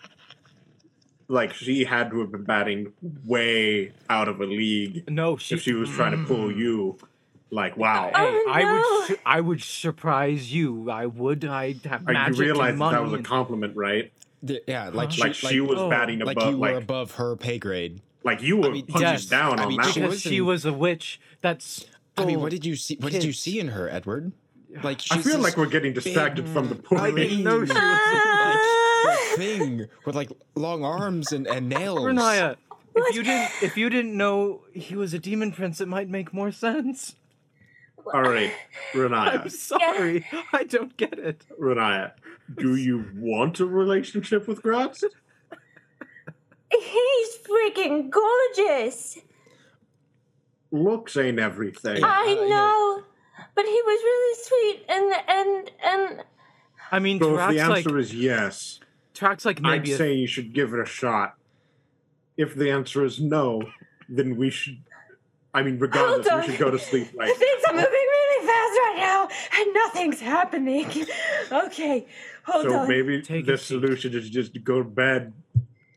like 1.28 1.54
she 1.54 1.84
had 1.84 2.10
to 2.12 2.20
have 2.22 2.32
been 2.32 2.44
batting 2.44 2.94
way 3.26 3.92
out 4.10 4.28
of 4.30 4.40
a 4.42 4.46
league 4.46 5.10
No, 5.10 5.36
she. 5.38 5.56
if 5.56 5.62
she 5.62 5.74
was 5.74 5.90
trying 5.90 6.12
to 6.14 6.24
pull 6.26 6.48
Mm. 6.50 6.58
you. 6.58 6.98
Like, 7.52 7.76
wow. 7.78 8.08
Hey, 8.08 8.12
Oh, 8.16 8.46
I 8.50 8.62
no. 8.64 8.74
would. 8.74 9.08
Su- 9.08 9.18
I 9.26 9.42
would 9.42 9.64
surprise 9.64 10.54
you. 10.54 10.90
I 10.92 11.06
would. 11.08 11.46
I 11.46 11.76
have 11.86 12.04
Like, 12.04 12.14
magic 12.14 12.38
you 12.38 12.44
realize 12.44 12.70
and 12.72 12.82
that, 12.82 12.86
money. 12.86 12.98
that 12.98 13.04
was 13.12 13.20
a 13.20 13.24
compliment, 13.24 13.76
right? 13.76 14.12
The- 14.44 14.62
yeah, 14.68 14.90
like 14.94 15.12
she, 15.12 15.22
Like 15.22 15.34
she 15.34 15.60
was 15.60 15.80
oh, 15.80 15.90
batting 15.90 16.20
like 16.20 16.38
above, 16.38 16.54
you 16.54 16.60
were 16.60 16.74
like, 16.74 16.84
above 16.84 17.16
her 17.16 17.36
pay 17.36 17.58
grade. 17.58 18.02
like 18.24 18.42
you 18.42 18.58
were 18.58 18.72
mean, 18.72 18.86
punches 18.86 19.02
yes, 19.02 19.26
down 19.26 19.60
I 19.60 19.64
on 19.64 19.70
mean, 19.70 19.78
that 19.82 19.94
she 19.94 20.00
one. 20.02 20.10
because 20.10 20.22
she 20.22 20.42
wasn't- 20.42 20.76
a 20.76 20.78
witch. 20.78 21.20
That's. 21.42 21.86
I 22.18 22.26
mean, 22.26 22.40
what 22.42 22.52
did 22.52 22.66
you 22.66 22.76
see? 22.76 22.98
What 23.00 23.12
did 23.12 23.24
you 23.24 23.34
see 23.34 23.60
in 23.60 23.70
her, 23.70 23.90
Edward? 23.90 24.32
Like 24.84 25.02
I 25.10 25.20
feel 25.22 25.40
like 25.40 25.58
we're 25.58 25.66
getting 25.66 25.94
distracted 25.94 26.48
from 26.48 26.70
the 26.70 26.76
point. 26.76 27.02
I 27.02 27.12
didn't 27.12 27.44
know 27.44 27.66
she 27.66 27.72
was. 27.72 27.72
A 27.72 27.74
that 29.06 29.34
thing 29.38 29.88
with 30.06 30.16
like 30.16 30.30
long 30.56 30.84
arms 30.84 31.32
and, 31.32 31.48
and 31.48 31.68
nails. 31.70 32.00
Riniya, 32.00 32.56
if 32.96 33.16
you 33.16 33.24
didn't 33.24 33.52
if 33.64 33.78
you 33.78 33.90
didn't 33.90 34.16
know 34.16 34.62
he 34.74 34.96
was 34.96 35.14
a 35.14 35.20
demon 35.20 35.52
prince, 35.54 35.82
it 35.82 35.88
might 35.88 36.08
make 36.10 36.34
more 36.34 36.52
sense. 36.52 37.16
All 38.14 38.22
right, 38.24 38.52
Riniya. 38.94 39.12
I'm 39.14 39.40
Riniya. 39.42 39.52
sorry. 39.52 40.28
I 40.54 40.64
don't 40.64 40.96
get 40.98 41.18
it. 41.20 41.46
Riniya, 41.60 42.12
do 42.58 42.76
you 42.88 43.06
want 43.16 43.60
a 43.60 43.66
relationship 43.66 44.48
with 44.48 44.62
Gratz? 44.62 45.04
He's 46.72 47.38
freaking 47.48 48.10
gorgeous. 48.12 49.18
Looks 50.72 51.18
ain't 51.18 51.40
everything. 51.40 52.04
I 52.04 52.34
know, 52.36 53.04
but 53.56 53.66
he 53.66 53.82
was 53.86 54.02
really 54.04 54.44
sweet, 54.44 54.86
and 54.88 55.14
and 55.28 55.72
and 55.84 56.24
I 56.92 57.00
mean, 57.00 57.20
So 57.20 57.38
if 57.40 57.50
the 57.50 57.56
Tarak's 57.58 57.70
like 57.70 57.78
answer 57.86 57.98
is 57.98 58.14
yes, 58.14 58.80
Tarak's 59.16 59.46
like 59.46 59.58
I'd 59.60 59.64
maybe 59.64 59.94
a- 59.94 59.98
say 59.98 60.14
you 60.14 60.28
should 60.28 60.54
give 60.54 60.74
it 60.74 60.80
a 60.80 60.86
shot. 60.86 61.36
If 62.38 62.54
the 62.56 62.70
answer 62.70 63.04
is 63.04 63.20
no, 63.20 63.64
then 64.08 64.38
we 64.38 64.52
should. 64.52 64.78
I 65.54 65.64
mean, 65.64 65.80
regardless, 65.80 66.28
Hold 66.28 66.42
we 66.42 66.52
should 66.52 66.60
go 66.60 66.70
to 66.72 66.78
sleep. 66.80 67.10
Like, 67.16 67.36
things 67.36 67.62
are 67.68 67.74
moving 67.74 67.90
really 67.92 68.46
fast 68.48 68.80
right 68.86 68.96
now, 68.98 69.28
and 69.60 69.74
nothing's 69.74 70.20
happening. 70.22 70.86
Okay, 71.52 72.06
hold 72.44 72.66
so 72.66 72.76
on. 72.76 72.88
maybe 72.88 73.22
Take 73.24 73.48
a 73.48 73.52
the 73.54 73.58
seat. 73.58 73.66
solution 73.66 74.14
is 74.14 74.30
just 74.30 74.54
to 74.54 74.60
go 74.60 74.78
to 74.84 74.88
bed, 74.88 75.34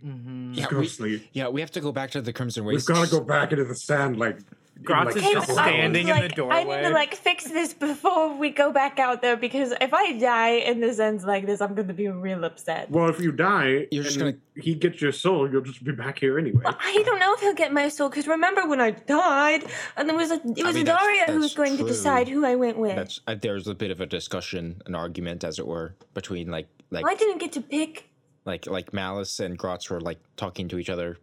Mhm. 0.04 0.56
Yeah, 0.56 0.66
go 0.68 0.78
we, 0.78 0.86
to 0.86 0.90
sleep. 0.92 1.28
yeah, 1.32 1.48
we 1.48 1.60
have 1.60 1.70
to 1.72 1.80
go 1.80 1.92
back 1.92 2.10
to 2.12 2.22
the 2.22 2.32
Crimson 2.32 2.64
Waste. 2.64 2.88
We've 2.88 2.96
got 2.96 3.04
to 3.04 3.10
go 3.10 3.20
back 3.20 3.52
into 3.52 3.64
the 3.64 3.74
sand, 3.74 4.18
like. 4.18 4.38
In, 4.82 4.86
Gratz 4.86 5.06
like, 5.06 5.16
is 5.16 5.22
just 5.22 5.34
couple 5.48 5.58
I- 5.58 5.68
standing 5.68 6.08
in 6.08 6.16
the 6.34 6.44
like, 6.44 6.56
I 6.56 6.64
need 6.64 6.82
to 6.88 6.90
like 6.90 7.14
fix 7.14 7.44
this 7.44 7.72
before 7.72 8.36
we 8.36 8.50
go 8.50 8.72
back 8.72 8.98
out 8.98 9.22
there 9.22 9.36
because 9.36 9.72
if 9.80 9.94
I 9.94 10.12
die 10.18 10.50
and 10.66 10.82
this 10.82 10.98
ends 10.98 11.24
like 11.24 11.46
this, 11.46 11.60
I'm 11.60 11.74
gonna 11.74 11.92
be 11.94 12.08
real 12.08 12.44
upset. 12.44 12.90
Well, 12.90 13.08
if 13.08 13.20
you 13.20 13.32
die, 13.32 13.86
You're 13.90 14.04
just 14.04 14.18
and 14.18 14.40
he 14.56 14.74
gets 14.74 15.00
your 15.00 15.12
soul. 15.12 15.50
You'll 15.50 15.62
just 15.62 15.82
be 15.84 15.92
back 15.92 16.18
here 16.18 16.38
anyway. 16.38 16.60
But 16.64 16.78
I 16.80 17.02
don't 17.06 17.18
know 17.18 17.32
if 17.34 17.40
he'll 17.40 17.54
get 17.54 17.72
my 17.72 17.88
soul 17.88 18.08
because 18.08 18.26
remember 18.26 18.66
when 18.66 18.80
I 18.80 18.90
died 18.90 19.64
and 19.96 20.08
there 20.08 20.16
was 20.16 20.30
a 20.30 20.34
it 20.34 20.64
was 20.64 20.74
mean, 20.74 20.84
that's- 20.84 21.02
Daria 21.02 21.24
who 21.26 21.34
was 21.34 21.42
that's 21.42 21.54
going 21.54 21.76
to 21.78 21.84
decide 21.86 22.28
who 22.28 22.44
I 22.44 22.54
went 22.56 22.78
with. 22.78 22.96
That's 22.96 23.20
uh, 23.26 23.34
there's 23.40 23.68
a 23.68 23.74
bit 23.74 23.90
of 23.90 24.00
a 24.00 24.06
discussion, 24.06 24.82
an 24.86 24.94
argument, 24.94 25.44
as 25.44 25.58
it 25.58 25.66
were, 25.66 25.94
between 26.14 26.50
like 26.50 26.68
like 26.90 27.06
I 27.06 27.14
didn't 27.14 27.38
get 27.38 27.52
to 27.52 27.60
pick. 27.60 28.08
like 28.44 28.66
like 28.66 28.92
Malice 28.92 29.40
and 29.40 29.58
Grotz 29.58 29.88
were 29.88 30.00
like 30.00 30.18
talking 30.36 30.68
to 30.68 30.78
each 30.78 30.90
other, 30.90 31.16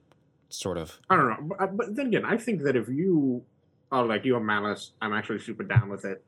sort 0.50 0.78
of. 0.78 1.00
I 1.10 1.16
don't 1.16 1.30
know, 1.30 1.56
but, 1.58 1.78
but 1.78 1.96
then 1.96 2.08
again, 2.08 2.26
I 2.26 2.38
think 2.38 2.64
that 2.64 2.76
if 2.76 2.88
you 2.90 3.44
are 3.92 4.06
like 4.06 4.26
you're 4.26 4.40
malice, 4.40 4.92
I'm 5.02 5.14
actually 5.14 5.40
super 5.40 5.64
down 5.64 5.90
with 5.90 6.06
it. 6.06 6.24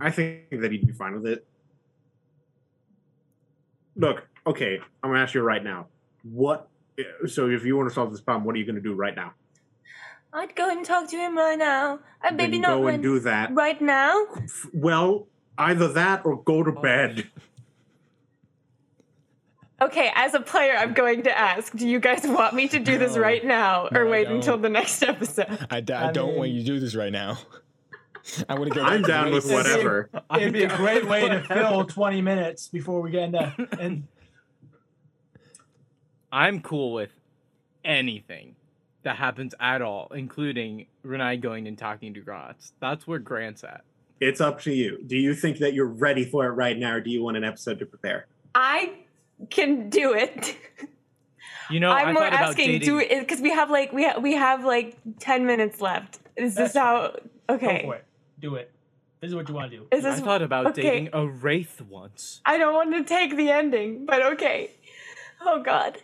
I 0.00 0.10
think 0.10 0.50
that 0.50 0.70
he'd 0.72 0.86
be 0.86 0.92
fine 0.92 1.14
with 1.14 1.26
it. 1.26 1.46
Look, 3.96 4.26
okay, 4.46 4.78
I'm 5.02 5.10
gonna 5.10 5.22
ask 5.22 5.34
you 5.34 5.42
right 5.42 5.62
now. 5.62 5.86
What? 6.22 6.68
So, 7.26 7.48
if 7.48 7.64
you 7.64 7.76
want 7.76 7.88
to 7.88 7.94
solve 7.94 8.10
this 8.10 8.20
problem, 8.20 8.44
what 8.44 8.54
are 8.54 8.58
you 8.58 8.64
gonna 8.66 8.80
do 8.80 8.94
right 8.94 9.14
now? 9.14 9.34
I'd 10.32 10.56
go 10.56 10.68
and 10.68 10.84
talk 10.84 11.08
to 11.10 11.16
him 11.16 11.36
right 11.36 11.58
now. 11.58 11.94
Uh, 12.22 12.28
Then 12.28 12.36
maybe 12.36 12.58
not 12.58 12.76
go 12.76 12.80
when, 12.80 12.94
and 12.94 13.02
do 13.02 13.20
that. 13.20 13.54
right 13.54 13.80
now. 13.80 14.26
Well, 14.72 15.28
either 15.56 15.86
that 15.92 16.26
or 16.26 16.42
go 16.42 16.64
to 16.64 16.72
bed. 16.72 17.30
Okay, 19.84 20.10
as 20.14 20.34
a 20.34 20.40
player, 20.40 20.74
I'm 20.76 20.92
going 20.94 21.22
to 21.24 21.36
ask: 21.38 21.74
Do 21.74 21.86
you 21.88 22.00
guys 22.00 22.22
want 22.24 22.54
me 22.54 22.68
to 22.68 22.78
do 22.78 22.98
this 22.98 23.16
No. 23.16 23.22
right 23.22 23.44
now, 23.44 23.88
or 23.92 24.04
No, 24.04 24.10
wait 24.10 24.28
until 24.28 24.56
the 24.58 24.68
next 24.70 25.02
episode? 25.02 25.66
I, 25.70 25.80
d- 25.80 25.92
I 25.92 26.08
I 26.08 26.12
don't 26.12 26.36
want 26.36 26.50
you 26.50 26.60
to 26.60 26.66
do 26.66 26.80
this 26.80 26.94
right 26.94 27.12
now. 27.12 27.38
I 28.48 28.54
want 28.58 28.72
to 28.72 28.78
go. 28.78 28.82
I'm 28.82 29.02
down 29.02 29.32
with 29.32 29.44
race. 29.44 29.52
whatever. 29.52 30.10
It'd 30.34 30.52
be 30.52 30.64
a 30.64 30.74
great 30.76 31.06
way 31.06 31.28
to 31.28 31.42
fill 31.42 31.84
20 31.84 32.22
minutes 32.22 32.68
before 32.68 33.00
we 33.02 33.10
get 33.10 33.24
into. 33.24 33.68
And 33.78 34.08
I'm 36.32 36.60
cool 36.60 36.92
with 36.94 37.10
anything 37.84 38.56
that 39.02 39.16
happens 39.16 39.54
at 39.60 39.82
all, 39.82 40.10
including 40.14 40.86
Renai 41.04 41.40
going 41.40 41.68
and 41.68 41.76
talking 41.76 42.14
to 42.14 42.20
Gratz. 42.20 42.72
That's 42.80 43.06
where 43.06 43.18
Grant's 43.18 43.62
at. 43.62 43.82
It's 44.20 44.40
up 44.40 44.60
to 44.62 44.72
you. 44.72 45.02
Do 45.06 45.18
you 45.18 45.34
think 45.34 45.58
that 45.58 45.74
you're 45.74 45.86
ready 45.86 46.24
for 46.24 46.46
it 46.46 46.50
right 46.52 46.78
now, 46.78 46.94
or 46.94 47.00
do 47.00 47.10
you 47.10 47.22
want 47.22 47.36
an 47.36 47.44
episode 47.44 47.78
to 47.80 47.86
prepare? 47.86 48.26
I 48.54 48.94
can 49.50 49.90
do 49.90 50.14
it. 50.14 50.56
You 51.70 51.80
know, 51.80 51.90
I 51.90 52.02
I'm 52.02 52.14
more 52.14 52.24
thought 52.24 52.34
about 52.34 52.48
asking, 52.50 52.66
dating. 52.72 52.88
do 52.88 52.98
it 52.98 53.20
because 53.20 53.40
we 53.40 53.50
have 53.50 53.70
like 53.70 53.92
we 53.92 54.04
ha- 54.04 54.18
we 54.18 54.34
have 54.34 54.64
like 54.64 54.96
ten 55.18 55.46
minutes 55.46 55.80
left. 55.80 56.18
Is 56.36 56.54
this 56.54 56.72
That's 56.72 56.76
how? 56.76 57.14
go 57.48 57.54
Okay, 57.54 57.82
for 57.84 57.94
it. 57.96 58.04
Do 58.40 58.56
it. 58.56 58.70
This 59.20 59.30
is 59.30 59.34
what 59.34 59.48
you 59.48 59.54
want 59.54 59.70
to 59.70 59.78
do. 59.78 59.86
is 59.90 60.04
I 60.04 60.16
thought 60.16 60.42
about 60.42 60.66
okay. 60.66 60.82
dating 60.82 61.08
a 61.14 61.26
wraith 61.26 61.80
once. 61.80 62.42
I 62.44 62.58
don't 62.58 62.74
want 62.74 62.92
to 62.94 63.04
take 63.04 63.34
the 63.36 63.50
ending, 63.50 64.04
but 64.04 64.22
okay. 64.34 64.72
Oh 65.40 65.62
God. 65.62 65.96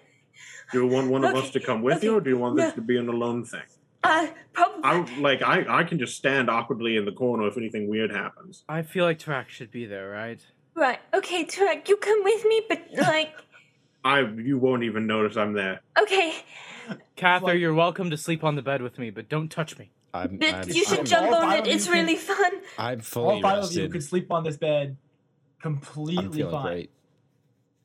Do 0.72 0.80
you 0.82 0.86
want 0.86 1.10
one 1.10 1.24
of 1.24 1.34
us 1.34 1.50
to 1.50 1.60
come 1.60 1.82
with 1.82 2.02
you, 2.04 2.16
or 2.16 2.20
do 2.20 2.30
you 2.30 2.38
want 2.38 2.56
this 2.56 2.70
no. 2.70 2.74
to 2.76 2.80
be 2.80 2.96
an 2.96 3.08
alone 3.08 3.44
thing? 3.44 3.60
Uh, 4.02 4.28
probably. 4.54 4.80
I 4.82 5.20
like 5.20 5.42
I 5.42 5.80
I 5.80 5.84
can 5.84 5.98
just 5.98 6.16
stand 6.16 6.48
awkwardly 6.48 6.96
in 6.96 7.04
the 7.04 7.12
corner 7.12 7.46
if 7.48 7.56
anything 7.58 7.88
weird 7.88 8.10
happens. 8.10 8.64
I 8.68 8.82
feel 8.82 9.04
like 9.04 9.18
Tarak 9.18 9.48
should 9.48 9.70
be 9.70 9.84
there, 9.84 10.08
right? 10.08 10.40
Right. 10.74 10.98
Okay, 11.14 11.44
Tarak, 11.44 11.88
you 11.88 11.96
come 11.96 12.22
with 12.24 12.44
me, 12.44 12.62
but 12.68 12.82
like, 12.96 13.32
I 14.04 14.20
you 14.20 14.58
won't 14.58 14.82
even 14.84 15.06
notice 15.06 15.36
I'm 15.36 15.52
there. 15.52 15.80
okay, 16.00 16.34
Kathyr, 17.16 17.42
Like- 17.42 17.58
you're 17.60 17.74
welcome 17.74 18.10
to 18.10 18.16
sleep 18.16 18.44
on 18.44 18.54
the 18.56 18.62
bed 18.62 18.82
with 18.82 18.98
me, 18.98 19.10
but 19.10 19.28
don't 19.28 19.50
touch 19.50 19.78
me. 19.78 19.90
I'm, 20.12 20.38
but 20.38 20.54
I'm, 20.54 20.68
you 20.68 20.84
should 20.84 21.00
I'm, 21.00 21.04
jump 21.04 21.30
on 21.32 21.52
it. 21.52 21.60
of 21.60 21.66
you 21.66 21.72
It's 21.72 21.84
can- 21.84 21.92
really 21.94 22.16
fun. 22.16 22.52
I'm 22.78 23.00
fully 23.00 23.24
All 23.26 23.30
fully 23.40 23.42
five 23.42 23.64
of 23.64 23.72
you 23.72 23.88
could 23.88 24.02
sleep 24.02 24.32
on 24.32 24.42
this 24.44 24.56
bed 24.56 24.96
I'm 25.62 25.76
completely 25.78 26.28
feeling 26.38 26.50
fine. 26.52 26.66
great. 26.66 26.90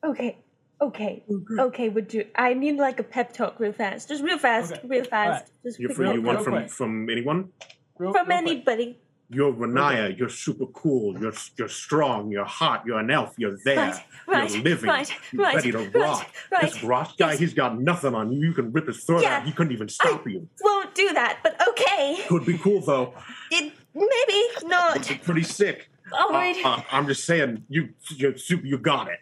Okay. 0.04 0.38
Okay. 0.80 1.24
Okay, 1.58 1.88
would 1.88 2.12
you? 2.12 2.26
I 2.34 2.54
need 2.54 2.76
like 2.76 2.98
a 3.00 3.02
pep 3.02 3.32
talk, 3.32 3.60
real 3.60 3.72
fast, 3.72 4.08
just 4.08 4.22
real 4.22 4.38
fast, 4.38 4.72
Okay. 4.72 4.80
real 4.88 5.04
fast, 5.04 5.52
just 5.62 5.78
You 5.78 5.88
quick 5.88 5.96
for 5.96 6.12
you 6.14 6.22
want 6.22 6.42
from 6.42 6.68
from 6.68 7.10
anyone? 7.10 7.50
Real- 7.98 8.12
from 8.12 8.28
real 8.28 8.62
quick. 8.62 8.96
Anybody. 9.30 9.36
You're 9.36 9.52
Riniya. 9.52 10.18
You're 10.18 10.28
super 10.28 10.66
cool. 10.66 11.18
You're 11.20 11.32
you're 11.56 11.68
strong. 11.68 12.30
You're 12.30 12.44
hot. 12.44 12.84
You're 12.86 12.98
an 12.98 13.10
elf. 13.10 13.34
You're 13.38 13.56
there. 13.64 13.76
Right, 13.76 14.02
right, 14.26 14.50
you're 14.54 14.62
living. 14.62 14.88
right, 14.88 15.12
You're 15.32 15.42
right, 15.42 15.56
ready 15.56 15.72
to 15.72 15.78
right, 15.78 15.94
rock. 15.94 16.30
right. 16.52 16.62
This 16.62 16.82
rock 16.82 17.16
guy, 17.18 17.30
Yes. 17.32 17.38
he's 17.40 17.54
got 17.54 17.78
nothing 17.80 18.14
on 18.14 18.32
you. 18.32 18.40
You 18.48 18.52
can 18.54 18.72
rip 18.72 18.86
his 18.86 19.02
throat 19.04 19.22
Yeah. 19.22 19.38
out. 19.38 19.44
He 19.44 19.52
couldn't 19.52 19.72
even 19.72 19.88
stop 19.88 20.26
you. 20.26 20.48
Won't 20.62 20.94
do 20.94 21.12
that, 21.12 21.38
but 21.42 21.60
okay. 21.68 22.18
Could 22.28 22.46
be 22.46 22.58
cool 22.58 22.80
though. 22.80 23.14
It 23.50 23.72
maybe 23.94 24.68
not. 24.68 25.10
It's 25.10 25.24
pretty 25.24 25.42
sick. 25.42 25.88
All 26.12 26.34
Uh, 26.34 26.52
uh, 26.64 26.82
I'm 26.92 27.06
just 27.08 27.24
saying, 27.24 27.64
you 27.68 27.88
you're 28.10 28.36
super. 28.36 28.64
You 28.66 28.78
got 28.78 29.08
it. 29.08 29.20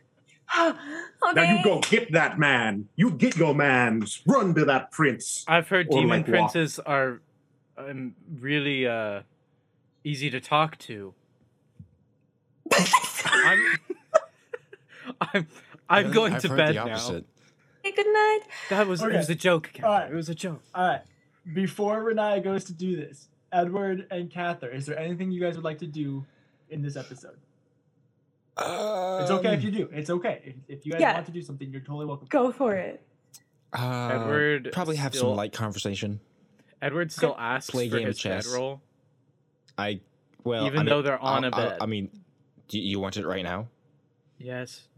okay. 0.59 0.79
Now 1.35 1.43
you 1.57 1.65
go 1.65 1.81
get 1.81 2.13
that 2.13 2.39
man. 2.39 2.87
You 2.97 3.11
get 3.13 3.37
your 3.39 3.55
man's. 3.55 4.23
Run 4.27 4.55
to 4.57 4.67
that 4.67 4.93
prince. 4.93 5.45
I've 5.49 5.69
heard 5.69 5.87
Or, 5.91 6.01
demon 6.03 6.09
like, 6.11 6.29
walk. 6.29 6.53
princes 6.53 6.79
are 6.81 7.23
um, 7.79 8.15
really 8.39 8.87
uh, 8.87 9.23
easy 10.05 10.31
to 10.31 10.41
talk 10.41 10.79
to. 10.79 11.15
I'm, 13.25 13.59
I'm, 15.21 15.47
I'm 15.89 16.03
Really? 16.05 16.15
going 16.15 16.33
I've 16.35 16.43
to 16.43 16.49
bed 16.55 16.75
now. 16.77 16.85
opposite. 16.89 17.25
Okay, 17.87 17.95
good 17.97 18.07
night. 18.07 18.41
That 18.71 18.87
was 18.87 19.03
it 19.03 19.13
was 19.13 19.29
a 19.29 19.35
joke, 19.35 19.71
Kat. 19.75 19.85
Alright. 19.85 20.11
It 20.11 20.15
was 20.15 20.29
a 20.29 20.35
joke. 20.35 20.63
All 20.75 20.87
right. 20.87 21.03
Before 21.53 22.03
Riniya 22.03 22.43
goes 22.43 22.65
to 22.65 22.73
do 22.73 22.97
this, 22.97 23.29
Edward 23.53 24.07
and 24.11 24.31
Kathyr, 24.31 24.75
is 24.75 24.87
there 24.87 24.99
anything 24.99 25.31
you 25.31 25.41
guys 25.41 25.57
would 25.57 25.65
like 25.65 25.79
to 25.81 25.87
do 25.87 26.25
in 26.71 26.81
this 26.83 26.97
episode? 26.97 27.37
It's 28.57 29.31
okay 29.31 29.53
if 29.55 29.63
you 29.65 29.71
do. 29.71 29.89
It's 29.93 30.09
okay. 30.11 30.41
If, 30.69 30.79
if 30.79 30.87
you 30.87 30.93
guys 30.93 31.01
Yeah. 31.03 31.15
want 31.15 31.27
to 31.27 31.33
do 31.33 31.43
something, 31.43 31.71
you're 31.71 31.81
totally 31.83 32.07
welcome. 32.07 32.29
Go 32.31 32.51
for 32.53 32.75
it. 32.75 33.03
Uh, 33.77 34.09
Edward 34.13 34.71
probably 34.73 34.97
have 34.97 35.13
still- 35.15 35.31
some 35.31 35.37
light 35.37 35.53
conversation. 35.53 36.21
Edward 36.81 37.11
still 37.13 37.35
asks 37.39 37.71
Play 37.71 37.89
for 37.91 37.97
game 37.97 38.05
of 38.07 38.09
his 38.15 38.19
chess. 38.19 38.47
bedroll. 38.47 38.81
I 39.79 40.01
well, 40.45 40.67
Even 40.67 40.81
I 40.81 40.83
mean, 40.83 40.91
though 40.91 41.03
they're 41.03 41.19
on 41.19 41.45
I'll- 41.45 41.53
a 41.53 41.57
I'll- 41.57 41.71
bed. 41.71 41.79
I 41.81 41.87
mean, 41.87 42.11
do 42.69 42.79
you 42.79 43.01
want 43.01 43.17
it 43.17 43.27
right 43.27 43.43
now? 43.43 43.69
Yes. 44.39 44.89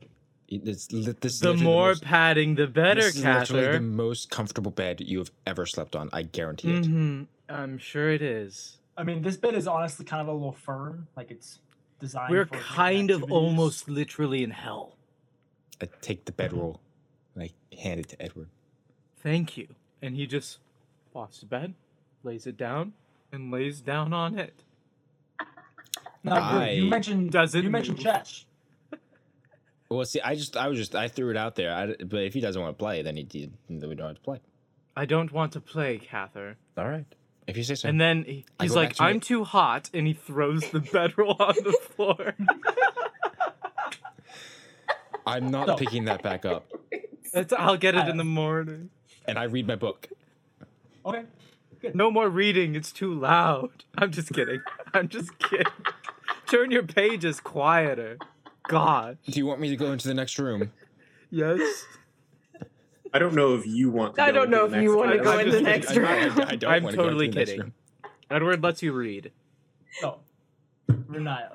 It- 0.49 0.67
It's, 0.69 0.87
this 0.87 1.41
The 1.41 1.49
literally 1.49 1.63
more 1.63 1.89
most- 1.89 2.03
padding, 2.05 2.55
the 2.55 2.67
better, 2.69 3.01
this 3.03 3.17
is 3.17 3.25
literally 3.25 3.73
the 3.73 3.81
most 3.81 4.31
comfortable 4.31 4.71
bed 4.71 5.01
you 5.01 5.19
have 5.19 5.31
ever 5.47 5.67
slept 5.67 5.97
on. 5.97 6.09
I 6.13 6.23
guarantee 6.23 6.73
it. 6.75 6.87
hmm 6.87 7.25
I'm 7.49 7.79
sure 7.79 8.11
it 8.11 8.23
is. 8.23 8.79
I 8.97 9.03
mean, 9.05 9.23
this 9.23 9.37
bed 9.37 9.55
is 9.55 9.67
honestly 9.69 10.05
kind 10.05 10.21
of 10.23 10.29
a 10.29 10.33
little 10.33 10.53
firm. 10.53 11.07
Like 11.17 11.31
it's 11.31 11.61
designed. 12.01 12.31
We're 12.31 12.47
for 12.47 12.59
kind 12.59 13.11
of 13.11 13.25
almost 13.31 13.89
literally 13.89 14.43
in 14.43 14.51
hell. 14.51 14.97
I 15.81 15.87
take 16.01 16.25
the 16.25 16.33
bedroll 16.33 16.81
and 17.35 17.43
I 17.45 17.51
hand 17.77 18.01
it 18.01 18.09
to 18.11 18.23
Edward. 18.23 18.49
Thank 19.19 19.57
you. 19.57 19.69
And 20.03 20.15
he 20.17 20.27
just 20.27 20.59
walks 21.13 21.39
to 21.41 21.47
bed, 21.47 21.75
lays 22.23 22.47
it 22.47 22.57
down, 22.57 22.93
and 23.33 23.51
lays 23.51 23.81
down 23.81 24.13
on 24.13 24.39
it. 24.39 24.63
Now, 26.27 26.59
Drew, 26.59 26.67
you 26.69 26.91
mentioned 26.91 27.31
Doesn't 27.31 27.63
you 27.63 27.71
mentioned 27.71 27.99
move. 27.99 28.05
chess. 28.05 28.45
Well, 29.89 30.05
see, 30.05 30.21
I 30.21 30.35
just, 30.35 30.57
I 30.57 30.67
was 30.69 30.79
just, 30.79 30.95
I 30.97 31.07
threw 31.09 31.31
it 31.31 31.37
out 31.37 31.55
there. 31.55 31.73
I, 31.73 31.87
but 32.05 32.25
if 32.25 32.35
he 32.35 32.41
doesn't 32.41 32.61
want 32.61 32.77
to 32.77 32.83
play, 32.83 33.03
then 33.03 33.17
he, 33.17 33.27
he 33.31 33.51
then 33.71 33.89
we 33.89 33.95
don't 33.95 34.09
have 34.09 34.17
to 34.17 34.23
play. 34.23 34.41
I 34.97 35.05
don't 35.05 35.31
want 35.31 35.53
to 35.53 35.61
play, 35.61 35.99
Kathyr. 35.99 36.57
All 36.77 36.89
right, 36.89 37.05
if 37.47 37.57
you 37.57 37.63
say 37.63 37.77
so. 37.77 37.89
And 37.89 38.01
then 38.01 38.25
he- 38.25 38.45
he's 38.61 38.75
like, 38.75 38.95
to 38.95 39.05
I'm 39.05 39.17
my- 39.17 39.21
too 39.21 39.45
hot, 39.45 39.89
and 39.95 40.07
he 40.07 40.13
throws 40.13 40.69
the 40.71 40.81
bedroll 40.81 41.37
on 41.39 41.55
the 41.63 41.73
floor. 41.95 42.35
I'm 45.27 45.49
not 45.51 45.67
No. 45.67 45.77
picking 45.77 46.05
that 46.07 46.23
back 46.23 46.45
up. 46.45 46.71
It's, 47.33 47.53
I'll 47.53 47.77
get 47.77 47.95
it 47.95 48.09
in 48.09 48.17
the 48.17 48.23
uh, 48.23 48.25
morning. 48.25 48.91
And 49.27 49.39
I 49.39 49.45
read 49.45 49.67
my 49.67 49.75
book. 49.77 50.09
Okay. 51.05 51.25
No 51.95 52.11
more 52.11 52.29
reading. 52.29 52.75
It's 52.75 52.91
too 52.93 53.13
loud. 53.13 53.85
I'm 53.99 54.11
just 54.11 54.33
kidding. 54.33 54.63
I'm 54.95 55.09
just 55.09 55.37
kidding. 55.39 55.67
Turn 56.51 56.71
your 56.71 56.83
pages 56.85 57.41
quieter. 57.41 58.19
God. 58.69 59.19
Do 59.27 59.39
you 59.39 59.47
want 59.47 59.61
me 59.61 59.71
to 59.71 59.77
go 59.77 59.93
into 59.93 60.09
the 60.09 60.15
next 60.15 60.39
room? 60.39 60.73
Yes. 61.31 61.85
I 63.13 63.19
don't 63.19 63.35
know 63.35 63.55
if 63.55 63.67
you 63.67 63.91
want 63.91 64.17
to. 64.17 64.21
Go 64.21 64.27
into 64.27 64.33
the 64.33 64.41
room. 64.41 64.49
I 64.49 64.51
go 64.57 64.61
don't 64.61 64.71
know 64.73 64.77
if 64.79 64.83
you 64.83 64.97
wanna 64.97 65.19
go 65.23 65.33
I'm 65.33 65.41
in 65.41 65.47
the 65.47 65.53
kidding. 65.53 65.65
next 65.65 65.91
I'm 65.97 66.03
not- 66.03 66.37
room. 66.37 66.47
I, 66.49 66.53
I 66.53 66.57
don't 66.57 66.73
I'm 66.73 66.83
wanna 66.83 66.97
go 66.97 67.03
into 67.03 67.11
totally 67.11 67.29
the 67.29 67.35
next 67.37 67.51
kidding. 67.51 67.61
room. 67.65 67.75
Edward 68.31 68.63
lets 68.63 68.83
you 68.83 68.93
read. 68.93 69.31
Oh, 70.03 70.19
Riniya. 70.91 71.53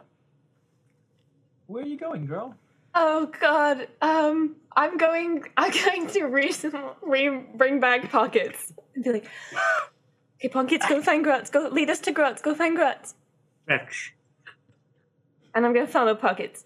Where 1.68 1.84
are 1.84 1.88
you 1.88 1.98
going, 1.98 2.26
girl? 2.26 2.56
Oh 2.95 3.32
God. 3.40 3.88
Um, 4.02 4.56
I'm 4.76 4.98
going. 4.98 5.44
I'm 5.58 5.72
going 5.72 6.08
to 6.08 6.24
re, 6.26 6.52
re 7.02 7.44
bring 7.56 7.80
back 7.80 8.10
pockets. 8.11 8.74
And 8.95 9.03
be 9.03 9.11
like, 9.14 9.28
okay, 10.40 10.50
pockets, 10.50 10.86
go 10.88 11.02
find 11.02 11.26
Grotz. 11.26 11.52
Go 11.52 11.68
lead 11.70 11.90
us 11.90 12.00
to 12.02 12.14
Grotz. 12.14 12.42
Go 12.42 12.53
find 12.56 12.78
Grotz. 12.78 13.14
Fetch. 13.68 14.14
And 15.54 15.66
I'm 15.66 15.74
gonna 15.74 15.88
follow 15.88 16.16
pockets. 16.16 16.66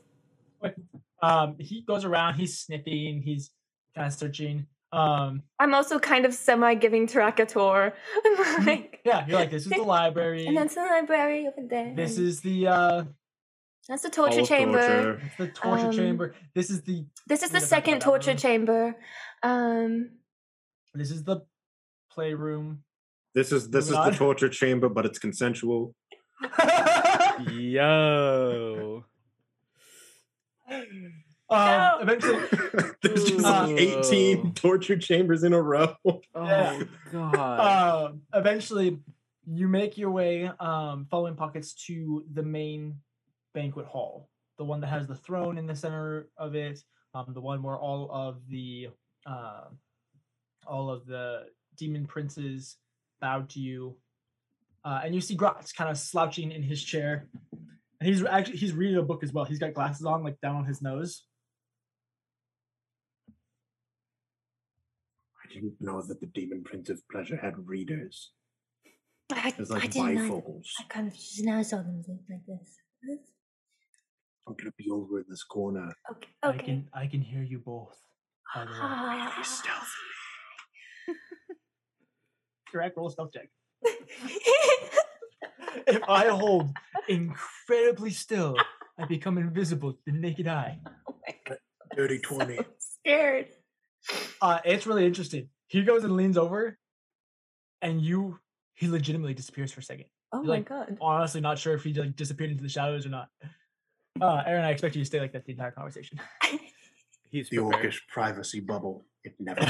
Um, 1.21 1.55
he 1.59 1.81
goes 1.81 2.05
around. 2.05 2.35
He's 2.35 2.57
sniffing. 2.59 3.21
He's 3.21 3.51
kind 3.95 4.07
of 4.07 4.13
searching. 4.13 4.67
Um, 4.91 5.43
I'm 5.59 5.73
also 5.73 5.99
kind 5.99 6.25
of 6.25 6.33
semi 6.33 6.75
giving 6.75 7.07
Tarak 7.07 7.39
a 7.39 7.45
tour. 7.45 7.93
I'm 8.25 8.65
like, 8.65 9.01
yeah, 9.05 9.25
you're 9.27 9.39
like, 9.39 9.51
this 9.51 9.63
is 9.65 9.71
the 9.71 9.81
library. 9.97 10.45
And 10.45 10.55
that's 10.55 10.75
the 10.75 10.81
library 10.81 11.47
over 11.47 11.67
there. 11.67 11.93
This 11.95 12.17
is 12.17 12.41
the 12.41 12.67
uh, 12.67 13.03
that's 13.87 14.03
the 14.03 14.09
torture 14.09 14.37
Hall 14.37 14.45
chamber. 14.45 14.79
torture. 14.79 15.21
it's 15.25 15.37
the 15.37 15.47
torture 15.47 15.85
Um, 15.87 15.91
chamber. 15.91 16.35
This 16.53 16.69
is 16.69 16.81
the 16.83 17.05
This 17.27 17.43
is 17.43 17.49
the 17.51 17.59
second 17.61 17.99
torture 18.01 18.31
room. 18.31 18.37
chamber. 18.37 18.95
Um, 19.43 20.09
this 20.93 21.11
is 21.11 21.23
the 21.23 21.41
playroom. 22.11 22.83
This 23.33 23.51
is 23.51 23.69
this 23.69 23.85
is 23.89 23.95
the 23.95 24.11
torture 24.11 24.49
chamber, 24.49 24.87
but 24.89 25.05
it's 25.05 25.19
consensual. 25.19 25.93
Yo. 27.39 29.03
um, 31.49 32.01
eventually, 32.01 32.41
There's 33.01 33.25
just 33.25 33.43
like 33.43 33.69
18 33.69 34.53
torture 34.53 34.97
chambers 34.97 35.43
in 35.43 35.53
a 35.53 35.61
row. 35.61 35.95
Oh 36.05 36.21
Yeah. 36.35 36.83
God. 37.11 38.05
um, 38.11 38.21
eventually, 38.33 38.99
you 39.45 39.67
make 39.67 39.97
your 39.97 40.11
way, 40.11 40.49
um, 40.59 41.05
following 41.09 41.35
pockets 41.35 41.73
to 41.85 42.25
the 42.33 42.43
main 42.43 42.99
banquet 43.53 43.85
hall, 43.85 44.29
the 44.57 44.65
one 44.65 44.81
that 44.81 44.87
has 44.87 45.07
the 45.07 45.15
throne 45.15 45.57
in 45.57 45.67
the 45.67 45.75
center 45.75 46.29
of 46.37 46.55
it, 46.55 46.83
um, 47.13 47.25
the 47.29 47.41
one 47.41 47.61
where 47.61 47.77
all 47.77 48.09
of 48.11 48.41
the, 48.49 48.89
uh, 49.25 49.65
all 50.65 50.89
of 50.89 51.05
the 51.05 51.43
demon 51.77 52.05
princes 52.07 52.77
bowed 53.21 53.49
to 53.49 53.59
you, 53.59 53.95
uh, 54.85 55.01
and 55.03 55.15
you 55.15 55.19
see 55.19 55.35
Gratz 55.35 55.73
kind 55.73 55.89
of 55.89 55.97
slouching 55.97 56.51
in 56.51 56.61
his 56.61 56.81
chair, 56.81 57.27
and 57.99 58.07
he's 58.07 58.23
actually 58.23 58.57
he's 58.57 58.73
reading 58.73 58.97
a 58.97 59.01
book 59.01 59.23
as 59.23 59.33
well. 59.33 59.43
He's 59.43 59.57
got 59.57 59.73
glasses 59.73 60.05
on, 60.05 60.23
like 60.23 60.39
down 60.41 60.55
on 60.55 60.65
his 60.65 60.81
nose. 60.81 61.23
I 65.43 65.53
didn't 65.53 65.73
know 65.79 66.01
that 66.03 66.19
the 66.19 66.27
Demon 66.27 66.63
Prince 66.63 66.89
of 66.89 67.01
Pleasure 67.11 67.35
had 67.35 67.67
readers. 67.67 68.31
I, 69.31 69.51
There's 69.57 69.71
I 69.71 69.79
like 69.79 69.91
didn't 69.91 70.15
know. 70.15 70.41
bifocals. 70.41 70.67
I 70.79 70.83
kind 70.87 71.07
of 71.07 71.15
just 71.15 71.43
now 71.43 71.63
saw 71.63 71.77
them 71.77 72.03
like 72.29 72.45
this. 72.47 72.77
I'm 74.47 74.53
gonna 74.53 74.71
be 74.77 74.89
over 74.91 75.17
in 75.19 75.25
this 75.27 75.43
corner. 75.43 75.91
Okay. 76.11 76.27
okay. 76.45 76.59
I 76.59 76.61
can 76.61 76.89
I 76.93 77.07
can 77.07 77.21
hear 77.21 77.41
you 77.41 77.57
both. 77.57 77.97
By 78.53 78.65
the 78.65 78.71
way. 78.71 78.77
Ah. 78.79 79.43
Correct. 82.71 82.95
Roll 82.97 83.07
a 83.07 83.11
stealth 83.11 83.31
check. 83.33 83.49
if 85.87 86.01
I 86.07 86.27
hold 86.29 86.69
incredibly 87.07 88.11
still, 88.11 88.55
I 88.97 89.05
become 89.05 89.37
invisible 89.37 89.93
to 89.93 89.99
the 90.05 90.11
naked 90.13 90.47
eye. 90.47 90.79
Oh 91.07 91.55
Dirty 91.95 92.19
20. 92.19 92.59
Scared. 92.77 93.47
Uh, 94.41 94.59
it's 94.65 94.85
really 94.85 95.05
interesting. 95.05 95.49
He 95.67 95.81
goes 95.83 96.03
and 96.03 96.15
leans 96.15 96.37
over, 96.37 96.77
and 97.81 97.99
you, 98.01 98.39
he 98.75 98.87
legitimately 98.87 99.33
disappears 99.33 99.71
for 99.71 99.79
a 99.79 99.83
second. 99.83 100.05
oh 100.31 100.39
You're 100.39 100.47
my 100.47 100.53
like, 100.57 100.69
God. 100.69 100.97
Honestly, 101.01 101.41
not 101.41 101.57
sure 101.57 101.73
if 101.73 101.83
he 101.83 101.93
like 101.93 102.15
disappeared 102.15 102.51
into 102.51 102.61
the 102.63 102.69
shadows 102.69 103.05
or 103.05 103.09
not. 103.09 103.29
Uh, 104.21 104.43
Aaron, 104.45 104.65
I 104.65 104.69
expect 104.71 104.95
you 104.95 105.01
to 105.01 105.05
stay 105.05 105.19
like 105.19 105.31
that 105.33 105.45
the 105.45 105.53
entire 105.53 105.71
conversation. 105.71 106.19
He's 107.31 107.49
The 107.49 107.57
prepared. 107.57 107.91
orcish 107.93 107.99
privacy 108.07 108.59
bubble. 108.59 109.05
It 109.23 109.33
never. 109.39 109.61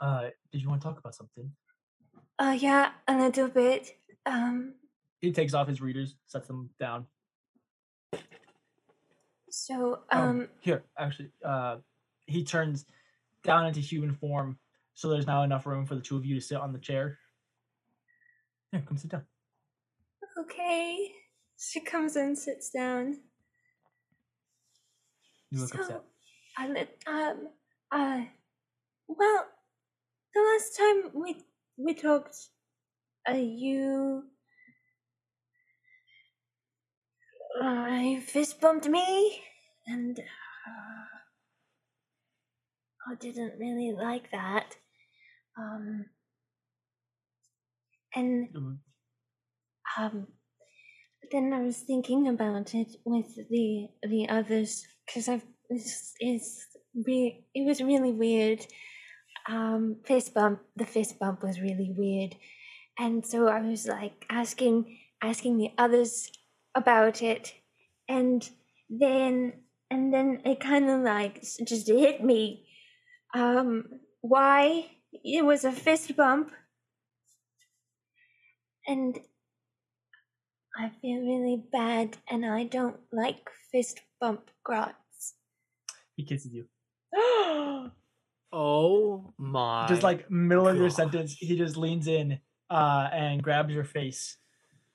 Uh, 0.00 0.22
did 0.52 0.62
you 0.62 0.68
want 0.68 0.80
to 0.80 0.88
talk 0.88 0.98
about 0.98 1.14
something? 1.14 1.50
Uh, 2.40 2.56
yeah, 2.58 2.92
a 3.06 3.16
little 3.18 3.48
bit. 3.48 3.98
Um, 4.24 4.74
He 5.20 5.30
takes 5.30 5.52
off 5.52 5.68
his 5.68 5.80
readers, 5.82 6.16
sets 6.26 6.46
them 6.46 6.70
down. 6.78 7.06
so, 9.50 10.00
Um, 10.10 10.20
um, 10.22 10.48
here, 10.62 10.82
actually, 10.98 11.30
uh, 11.44 11.76
he 12.26 12.42
turns 12.44 12.86
down 13.44 13.66
into 13.66 13.80
human 13.80 14.14
form, 14.14 14.58
so 14.94 15.08
there's 15.10 15.26
now 15.26 15.42
enough 15.42 15.66
room 15.66 15.84
for 15.84 15.94
the 15.94 16.00
two 16.00 16.16
of 16.16 16.24
you 16.24 16.34
to 16.34 16.40
sit 16.40 16.56
on 16.58 16.72
the 16.72 16.78
chair. 16.78 17.18
Yeah, 18.72 18.80
come 18.86 18.96
sit 18.96 19.10
down. 19.10 19.26
okay. 20.38 21.12
She 21.58 21.80
comes 21.80 22.16
in, 22.16 22.34
sits 22.36 22.70
down. 22.70 23.18
You 25.50 25.60
look 25.60 25.68
So, 25.74 25.80
upset. 25.80 26.02
I 26.56 26.68
lit, 26.68 27.02
um, 27.06 27.48
uh, 27.92 28.22
well, 29.08 29.46
the 30.32 30.40
last 30.40 30.76
time 30.78 31.10
we 31.20 31.42
we 31.84 31.94
talked, 31.94 32.36
uh, 33.28 33.34
you, 33.34 34.24
uh, 37.62 37.86
you 38.02 38.20
fist 38.20 38.60
bumped 38.60 38.88
me, 38.88 39.42
and 39.86 40.18
uh, 40.18 41.18
I 43.06 43.14
didn't 43.16 43.58
really 43.58 43.92
like 43.92 44.30
that. 44.30 44.76
Um, 45.58 46.10
and 48.14 48.48
Mm, 48.54 48.78
um, 49.98 50.26
then 51.30 51.52
I 51.52 51.60
was 51.62 51.78
thinking 51.78 52.28
about 52.28 52.74
it 52.74 52.96
with 53.04 53.34
the 53.48 53.88
the 54.02 54.28
others 54.28 54.86
because 55.06 55.28
I've 55.28 55.44
it's, 55.68 56.14
it's 56.18 56.66
re- 57.06 57.44
it 57.54 57.66
was 57.66 57.80
really 57.80 58.12
weird. 58.12 58.66
Um, 59.48 59.96
fist 60.04 60.34
bump. 60.34 60.60
The 60.76 60.86
fist 60.86 61.18
bump 61.18 61.42
was 61.42 61.60
really 61.60 61.92
weird, 61.96 62.36
and 62.98 63.24
so 63.24 63.48
I 63.48 63.60
was 63.60 63.86
like 63.86 64.26
asking 64.30 64.98
asking 65.22 65.58
the 65.58 65.70
others 65.78 66.30
about 66.74 67.22
it, 67.22 67.54
and 68.08 68.48
then 68.88 69.52
and 69.90 70.12
then 70.12 70.42
it 70.44 70.60
kind 70.60 70.88
of 70.90 71.00
like 71.00 71.42
just 71.42 71.88
hit 71.88 72.22
me. 72.22 72.66
Um, 73.34 74.00
why 74.20 74.90
it 75.12 75.44
was 75.44 75.64
a 75.64 75.72
fist 75.72 76.16
bump, 76.16 76.50
and 78.86 79.18
I 80.76 80.90
feel 81.00 81.20
really 81.20 81.62
bad, 81.72 82.18
and 82.28 82.44
I 82.44 82.64
don't 82.64 83.00
like 83.12 83.48
fist 83.72 84.00
bump 84.20 84.50
grots. 84.64 85.34
He 86.16 86.24
kisses 86.24 86.52
you. 86.52 86.66
Oh 88.52 89.32
my. 89.38 89.86
just 89.88 90.02
like 90.02 90.30
middle 90.30 90.66
of 90.66 90.76
your 90.76 90.90
sentence, 90.90 91.34
he 91.34 91.56
just 91.56 91.76
leans 91.76 92.06
in 92.08 92.38
uh, 92.68 93.08
and 93.12 93.42
grabs 93.42 93.72
your 93.72 93.84
face, 93.84 94.36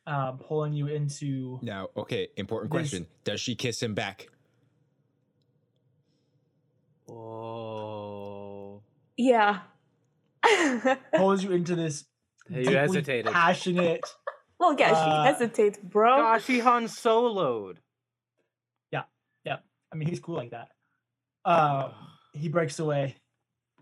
uh, 0.08 0.34
pulling 0.34 0.74
you 0.74 0.88
into. 0.88 1.60
Now, 1.62 1.88
okay, 1.96 2.28
important 2.38 2.72
This- 2.74 2.82
question. 2.92 3.08
Does 3.24 3.40
she 3.40 3.56
kiss 3.56 3.82
him 3.82 3.94
back? 3.94 4.28
Oh. 7.10 8.82
Yeah. 9.18 9.60
pulls 11.16 11.44
you 11.44 11.52
into 11.52 11.76
this 11.76 12.06
Hey, 12.48 12.58
you 12.60 12.64
deeply 12.66 12.76
hesitated. 12.78 13.32
passionate. 13.32 14.06
well, 14.60 14.76
yeah, 14.78 14.92
Uh, 14.92 15.24
she 15.26 15.28
hesitates, 15.34 15.80
bro. 15.80 16.18
Gosh, 16.18 16.46
he 16.46 16.60
Han 16.60 16.86
Soloed. 16.86 17.78
Yeah, 18.92 19.04
yeah. 19.44 19.58
I 19.92 19.96
mean, 19.96 20.08
he's 20.08 20.20
cool 20.20 20.36
like 20.36 20.52
that. 20.52 20.68
Uh, 21.44 21.92
he 22.34 22.50
breaks 22.50 22.78
away, 22.80 23.16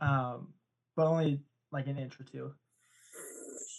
um, 0.04 0.48
but 0.96 1.08
only 1.08 1.40
like 1.72 1.88
an 1.88 1.98
inch 1.98 2.20
or 2.20 2.24
two. 2.24 2.52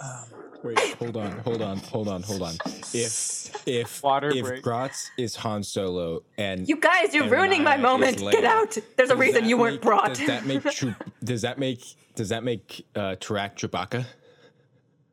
Um, 0.02 0.24
Wait, 0.64 0.78
hold 0.94 1.16
on, 1.16 1.30
hold 1.40 1.62
on, 1.62 1.78
hold 1.78 2.08
on, 2.08 2.22
hold 2.22 2.42
on. 2.42 2.54
If 2.92 3.54
if 3.66 4.02
Water 4.02 4.30
if 4.30 4.44
break. 4.44 4.62
Gratz 4.62 5.10
is 5.16 5.36
Han 5.36 5.62
Solo 5.62 6.22
and 6.36 6.68
You 6.68 6.76
guys, 6.76 7.14
you're 7.14 7.24
And 7.24 7.32
ruining 7.32 7.62
my 7.62 7.76
Naya 7.76 7.78
is 7.78 7.82
moment. 7.82 8.18
Get 8.32 8.44
out. 8.44 8.76
There's 8.96 9.10
a 9.10 9.16
reason 9.16 9.42
that 9.42 9.48
you 9.48 9.56
weren't 9.56 9.80
brought. 9.80 10.14
Does 10.14 10.26
that 10.26 10.46
make 10.46 10.68
Chew- 10.70 10.94
does 11.22 11.42
that 11.42 11.58
make 11.58 11.84
does 12.16 12.30
that 12.30 12.42
make 12.42 12.84
uh, 12.96 13.16
Tarak 13.20 13.54
Chewbacca? 13.56 14.04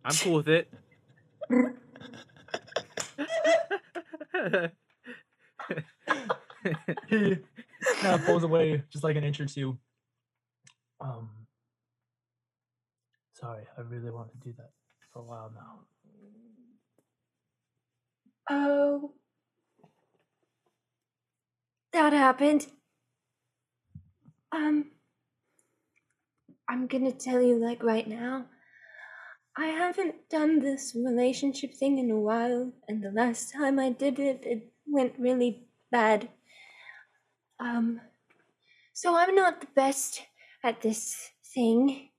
I'm 0.03 0.15
cool 0.15 0.33
with 0.35 0.49
it. 0.49 0.73
he 7.07 7.37
kind 8.01 8.15
of 8.15 8.25
pulls 8.25 8.43
away 8.43 8.83
just 8.91 9.03
like 9.03 9.15
an 9.15 9.23
inch 9.23 9.39
or 9.39 9.45
two. 9.45 9.77
Um, 11.01 11.29
sorry, 13.33 13.63
I 13.77 13.81
really 13.81 14.11
wanted 14.11 14.33
to 14.33 14.49
do 14.49 14.53
that 14.57 14.69
for 15.11 15.19
a 15.19 15.23
while 15.23 15.51
now. 15.55 15.79
Oh. 18.49 19.13
That 21.93 22.13
happened. 22.13 22.67
Um. 24.51 24.91
I'm 26.69 26.87
gonna 26.87 27.11
tell 27.11 27.41
you, 27.41 27.55
like, 27.57 27.83
right 27.83 28.07
now. 28.07 28.45
I 29.57 29.65
haven't 29.65 30.29
done 30.29 30.59
this 30.59 30.95
relationship 30.95 31.73
thing 31.73 31.97
in 31.97 32.09
a 32.09 32.19
while, 32.19 32.71
and 32.87 33.03
the 33.03 33.11
last 33.11 33.51
time 33.51 33.77
I 33.79 33.89
did 33.89 34.19
it, 34.19 34.43
it 34.45 34.71
went 34.87 35.15
really 35.19 35.67
bad. 35.91 36.29
Um. 37.59 38.01
So 38.93 39.15
I'm 39.17 39.35
not 39.35 39.61
the 39.61 39.67
best 39.75 40.21
at 40.63 40.81
this 40.81 41.29
thing. 41.53 42.09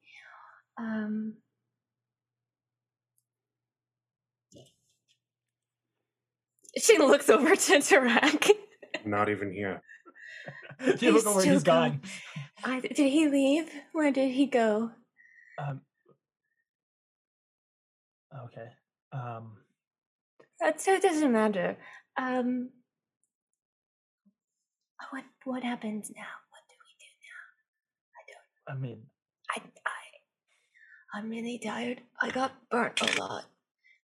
Um. 0.79 1.35
She 6.79 6.97
looks 6.99 7.29
over 7.29 7.55
to 7.57 7.73
Tarak. 7.79 8.51
Not 9.05 9.29
even 9.29 9.53
here. 9.53 9.83
you 10.81 10.87
look 10.87 11.01
He's 11.01 11.27
over, 11.27 11.41
still 11.41 11.53
he's 11.53 11.63
gone. 11.63 12.01
I, 12.65 12.81
did 12.81 12.97
he 12.99 13.29
leave? 13.29 13.71
Where 13.93 14.11
did 14.11 14.31
he 14.33 14.47
go? 14.47 14.91
Um, 15.59 15.81
okay. 18.47 18.69
Um, 19.13 19.59
That 20.61 20.81
so 20.81 20.95
it 20.95 21.03
doesn't 21.03 21.33
matter. 21.33 21.77
Um, 22.17 22.71
what 25.11 25.25
what 25.45 25.63
happens 25.63 26.11
now? 26.15 26.23
What 26.51 26.63
do 26.69 26.75
we 26.81 26.93
do 26.99 27.11
I 28.69 28.75
mean. 28.75 29.03
I 29.51 29.61
I 29.61 30.03
I'm 31.15 31.29
really 31.29 31.59
tired. 31.59 32.01
I 32.21 32.31
got 32.31 32.53
burnt 32.71 33.01
a 33.03 33.21
lot. 33.21 33.45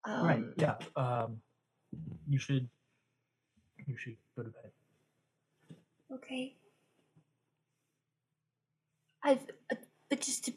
Um, 0.05 0.27
right? 0.27 0.45
Yeah. 0.57 0.77
Um, 0.97 1.41
you 2.29 2.39
should. 2.39 2.69
You 3.87 3.97
should 3.97 4.17
go 4.37 4.43
to 4.45 4.51
bed. 4.51 4.71
Okay. 6.13 6.57
I've 9.25 9.43
uh, 9.71 9.77
but 10.11 10.21
just 10.21 10.45
to 10.45 10.53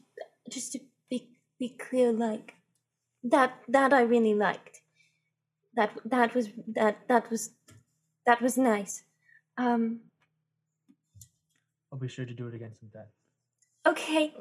just 0.50 0.74
to 0.74 0.80
be 1.10 1.30
be 1.60 1.70
clear, 1.70 2.12
like 2.12 2.54
that 3.24 3.54
that 3.68 3.94
I 3.94 4.02
really 4.02 4.34
liked. 4.34 4.82
That 5.76 5.92
that 6.06 6.36
was 6.36 6.50
that 6.68 7.08
that 7.08 7.30
was 7.32 7.52
that 8.26 8.42
was 8.42 8.58
nice. 8.58 9.04
Um. 9.58 10.02
I'll 11.92 12.00
be 12.00 12.10
sure 12.10 12.26
to 12.26 12.34
do 12.34 12.48
it 12.48 12.54
again 12.56 12.74
sometime. 12.78 13.08
Okay. 13.86 14.34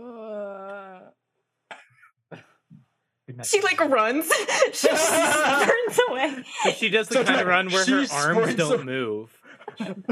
Good. 3.27 3.45
She 3.45 3.61
like 3.63 3.81
runs. 3.81 4.31
she 4.73 4.89
turns 4.89 6.01
away. 6.09 6.45
But 6.65 6.77
she 6.77 6.91
does 6.91 7.09
the 7.09 7.15
So 7.15 7.25
kind 7.25 7.41
of 7.41 7.47
run 7.47 7.71
where 7.71 7.85
her 7.87 8.07
arms 8.13 8.55
don't 8.55 8.81
a- 8.83 8.85
move. 8.85 9.41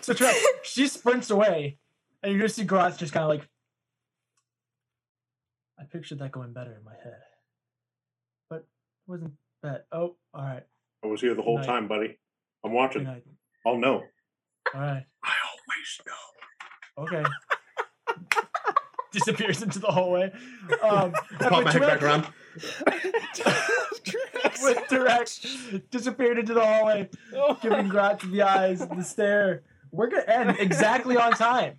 So 0.00 0.12
Trev, 0.14 0.34
she 0.64 0.88
sprints 0.88 1.30
away, 1.30 1.78
and 2.22 2.32
you're 2.32 2.40
gonna 2.40 2.48
see 2.48 2.64
Gratz 2.64 2.96
just 2.96 3.12
kind 3.12 3.22
of 3.22 3.28
like. 3.28 3.48
I 5.78 5.84
pictured 5.84 6.18
that 6.18 6.32
going 6.32 6.52
better 6.52 6.72
in 6.76 6.82
my 6.84 6.94
head, 7.04 7.20
but 8.50 8.56
it 8.56 8.66
wasn't 9.06 9.34
that. 9.62 9.86
Oh, 9.92 10.16
all 10.34 10.42
right, 10.42 10.64
I 11.04 11.06
was 11.06 11.20
here 11.20 11.34
the 11.36 11.42
whole 11.42 11.62
time, 11.62 11.86
buddy. 11.86 12.18
I'm 12.64 12.72
watching. 12.72 13.04
night. 13.04 13.22
I'll 13.64 13.78
know. 13.78 14.02
All 14.74 14.80
right, 14.80 15.04
I 15.22 15.32
always 15.52 16.00
know. 16.08 17.04
okay. 17.04 17.28
Disappears 19.12 19.62
into 19.62 19.78
the 19.78 19.88
hallway. 19.88 20.32
Um, 20.82 21.12
and 21.38 21.50
Pop 21.50 21.64
my 21.64 21.72
head 21.72 21.82
back 21.82 22.02
around. 22.02 22.26
with 24.62 24.78
Tarak 24.88 25.82
disappeared 25.90 26.38
into 26.38 26.54
the 26.54 26.64
hallway, 26.64 27.10
giving 27.62 27.88
Gratz 27.88 28.24
the 28.24 28.42
eyes, 28.42 28.80
and 28.80 28.98
the 28.98 29.04
stare. 29.04 29.62
We're 29.90 30.08
gonna 30.08 30.24
end 30.24 30.56
exactly 30.58 31.16
on 31.16 31.32
time. 31.32 31.74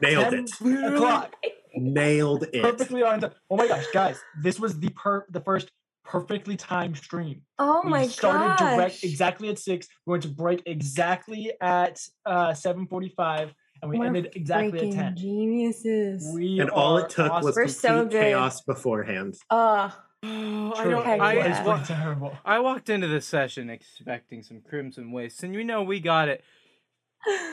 Nailed 0.00 0.30
10 0.30 0.44
it. 0.44 0.94
o'clock. 0.94 1.34
Nailed 1.74 2.44
it. 2.52 2.62
perfectly 2.62 3.02
on 3.02 3.20
time. 3.20 3.32
Oh 3.50 3.56
my 3.56 3.66
gosh, 3.68 3.86
guys, 3.92 4.20
this 4.40 4.60
was 4.60 4.78
the 4.78 4.90
per 4.90 5.26
the 5.30 5.40
first 5.40 5.70
perfectly 6.04 6.56
timed 6.56 6.96
stream. 6.96 7.42
Oh 7.58 7.82
we 7.84 7.90
my 7.90 8.06
started 8.06 8.58
gosh. 8.58 8.76
direct 8.76 9.04
exactly 9.04 9.48
at 9.48 9.58
six. 9.58 9.88
We 10.06 10.12
went 10.12 10.22
to 10.24 10.28
break 10.28 10.62
exactly 10.66 11.52
at 11.60 12.00
uh, 12.24 12.54
seven 12.54 12.86
forty-five, 12.86 13.52
and 13.82 13.90
we 13.90 13.98
We're 13.98 14.06
ended 14.06 14.32
exactly 14.34 14.78
at 14.78 14.84
freaking 14.84 14.94
ten. 14.94 15.16
Geniuses. 15.16 16.30
We 16.34 16.60
And 16.60 16.70
all 16.70 16.98
it 16.98 17.10
took 17.10 17.30
was 17.32 17.44
awesome. 17.44 17.44
We're 17.44 17.52
complete 17.52 17.70
so 17.76 18.04
good. 18.04 18.12
chaos 18.22 18.60
beforehand. 18.62 19.34
Uh, 19.50 19.90
Oh, 20.20 20.72
I 20.76 20.82
don't. 20.84 21.06
Heck 21.06 21.20
I, 21.20 21.34
yeah. 21.34 21.64
wa- 21.64 21.80
terrible. 21.84 22.36
I 22.44 22.58
walked 22.58 22.88
into 22.88 23.06
the 23.06 23.20
session 23.20 23.70
expecting 23.70 24.42
some 24.42 24.60
crimson 24.68 25.12
wastes, 25.12 25.44
and 25.44 25.54
you 25.54 25.62
know 25.62 25.84
we 25.84 26.00
got 26.00 26.28
it. 26.28 26.42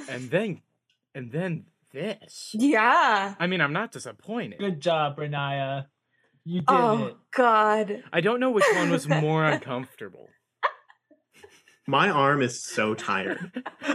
And 0.10 0.30
then, 0.32 0.62
and 1.14 1.32
then 1.32 1.66
this. 1.94 2.50
Yeah. 2.56 3.36
I 3.40 3.45
mean, 3.45 3.62
I'm 3.62 3.72
not 3.72 3.92
disappointed. 3.92 4.58
Good 4.58 4.82
job, 4.82 5.18
Riniya. 5.18 5.86
You 6.44 6.62
did 6.62 6.66
Oh 6.70 7.18
God. 7.36 8.04
I 8.12 8.22
don't 8.22 8.40
know 8.40 8.50
which 8.50 8.66
one 8.74 8.90
was 8.90 9.08
more 9.08 9.45
uncomfortable. 9.52 10.28
My 11.88 12.10
arm 12.10 12.42
is 12.42 12.64
so 12.64 12.95
tired. 12.95 13.64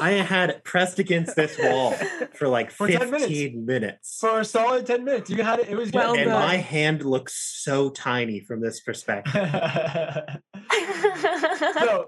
it. 0.00 0.04
I 0.04 0.10
had 0.22 0.50
it 0.50 0.64
pressed 0.64 0.98
against 0.98 1.36
this 1.36 1.58
wall 1.58 1.92
for 2.34 2.48
like 2.48 2.70
For 2.70 2.88
15 2.88 3.10
minutes. 3.10 3.56
minutes. 3.66 4.18
For 4.20 4.40
a 4.40 4.44
solid 4.44 4.86
ten 4.86 5.04
minutes, 5.04 5.30
you 5.30 5.42
had 5.42 5.60
it. 5.60 5.68
It 5.68 5.76
was 5.76 5.90
good. 5.90 5.98
Well 5.98 6.14
and 6.14 6.26
done. 6.26 6.40
my 6.42 6.56
hand 6.56 7.04
looks 7.04 7.34
so 7.62 7.90
tiny 7.90 8.40
from 8.40 8.60
this 8.60 8.80
perspective. 8.80 9.32
so 11.78 12.06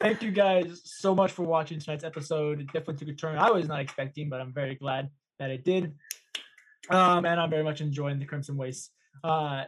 thank 0.00 0.22
you 0.22 0.30
guys 0.30 0.80
so 0.84 1.14
much 1.14 1.30
for 1.32 1.44
watching 1.44 1.78
tonight's 1.78 2.04
episode 2.04 2.60
it 2.60 2.66
definitely 2.66 2.96
took 2.96 3.08
a 3.08 3.12
turn 3.16 3.38
i 3.38 3.50
was 3.50 3.68
not 3.68 3.80
expecting 3.80 4.28
but 4.28 4.40
i'm 4.40 4.52
very 4.52 4.74
glad 4.74 5.08
that 5.38 5.50
it 5.50 5.64
did 5.64 5.94
um 6.90 7.24
and 7.24 7.40
i'm 7.40 7.50
very 7.50 7.62
much 7.62 7.80
enjoying 7.80 8.18
the 8.18 8.24
crimson 8.24 8.56
waste 8.56 8.90
uh 9.22 9.64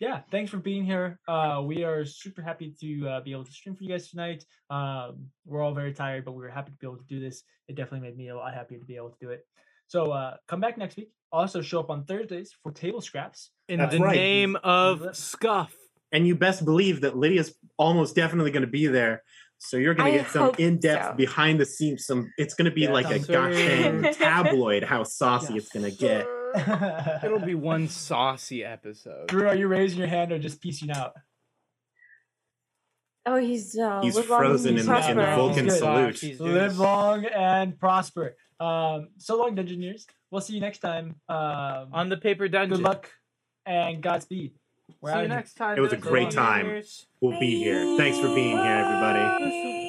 yeah 0.00 0.20
thanks 0.30 0.50
for 0.50 0.56
being 0.58 0.84
here 0.84 1.18
uh 1.28 1.60
we 1.64 1.84
are 1.84 2.04
super 2.04 2.42
happy 2.42 2.74
to 2.80 3.08
uh, 3.08 3.20
be 3.20 3.32
able 3.32 3.44
to 3.44 3.52
stream 3.52 3.76
for 3.76 3.84
you 3.84 3.90
guys 3.90 4.10
tonight 4.10 4.44
um 4.70 5.26
we're 5.44 5.62
all 5.62 5.74
very 5.74 5.92
tired 5.92 6.24
but 6.24 6.32
we 6.32 6.42
were 6.42 6.48
happy 6.48 6.70
to 6.72 6.76
be 6.78 6.86
able 6.86 6.96
to 6.96 7.04
do 7.08 7.20
this 7.20 7.42
it 7.68 7.76
definitely 7.76 8.00
made 8.08 8.16
me 8.16 8.28
a 8.28 8.36
lot 8.36 8.52
happier 8.54 8.78
to 8.78 8.84
be 8.84 8.96
able 8.96 9.10
to 9.10 9.18
do 9.20 9.30
it 9.30 9.46
so 9.86 10.10
uh 10.10 10.36
come 10.48 10.60
back 10.60 10.76
next 10.78 10.96
week 10.96 11.10
also 11.32 11.60
show 11.62 11.78
up 11.80 11.90
on 11.90 12.04
thursdays 12.04 12.52
for 12.62 12.72
table 12.72 13.00
scraps 13.00 13.50
In 13.68 13.78
That's 13.78 13.94
the 13.94 14.00
right. 14.00 14.16
name 14.16 14.56
of 14.64 15.14
scuff. 15.14 15.72
and 16.12 16.26
you 16.26 16.34
best 16.34 16.64
believe 16.64 17.02
that 17.02 17.16
Lydia's 17.16 17.54
almost 17.78 18.16
definitely 18.16 18.50
going 18.50 18.64
to 18.64 18.70
be 18.80 18.86
there. 18.88 19.22
So 19.58 19.76
you're 19.76 19.94
going 19.94 20.10
to 20.12 20.18
get 20.20 20.30
some 20.30 20.52
in-depth 20.58 21.04
so. 21.04 21.12
behind 21.14 21.60
the 21.60 21.66
scenes. 21.66 22.06
Some 22.06 22.32
it's 22.38 22.54
going 22.54 22.64
to 22.64 22.74
be 22.74 22.82
Yeah, 22.82 22.92
like 22.92 23.06
a 23.06 23.20
sounds 23.20 23.26
gotcha 23.28 24.12
tabloid. 24.14 24.82
How 24.82 25.04
saucy 25.04 25.54
Yes, 25.54 25.64
it's 25.64 25.72
going 25.72 25.84
to 25.88 25.96
get. 25.96 26.26
It'll 27.24 27.38
be 27.40 27.54
one 27.54 27.88
saucy 27.88 28.64
episode. 28.64 29.28
Drew, 29.28 29.46
are 29.48 29.54
you 29.56 29.68
raising 29.68 29.98
your 29.98 30.08
hand 30.08 30.32
or 30.32 30.38
just 30.38 30.60
piecing 30.60 30.90
out? 30.90 31.14
oh, 33.26 33.36
he's 33.36 33.78
uh, 33.78 34.00
He's 34.02 34.16
live 34.16 34.24
frozen 34.26 34.70
and 34.70 34.80
in 34.80 34.86
the- 34.86 35.10
in 35.10 35.16
the. 35.16 35.24
Vulcan 35.36 35.64
He's 35.64 35.78
salute. 35.78 36.16
She's 36.16 36.30
just- 36.38 36.40
Live 36.40 36.78
long 36.78 37.24
and 37.26 37.78
prosper. 37.78 38.36
Um, 38.58 39.08
so 39.18 39.36
long, 39.38 39.56
Dungeoneers. 39.56 40.06
We'll 40.30 40.40
see 40.40 40.54
you 40.54 40.60
next 40.60 40.78
time. 40.78 41.16
Um, 41.28 41.88
On 41.92 42.08
the 42.08 42.16
paper 42.16 42.46
dungeon. 42.48 42.76
good 42.78 42.84
luck 42.84 43.10
and 43.66 44.02
Godspeed. 44.02 44.52
We're 45.00 45.10
See 45.10 45.14
outta 45.14 45.22
you 45.22 45.28
next 45.28 45.54
time. 45.54 45.78
It 45.78 45.80
was 45.80 45.92
a 45.92 45.96
great 45.96 46.30
time. 46.30 46.66
Warriors. 46.66 47.06
We'll 47.20 47.38
be 47.40 47.58
here. 47.62 47.96
Thanks 47.96 48.18
for 48.18 48.34
being 48.34 48.56
here, 48.56 48.64
everybody. 48.64 49.79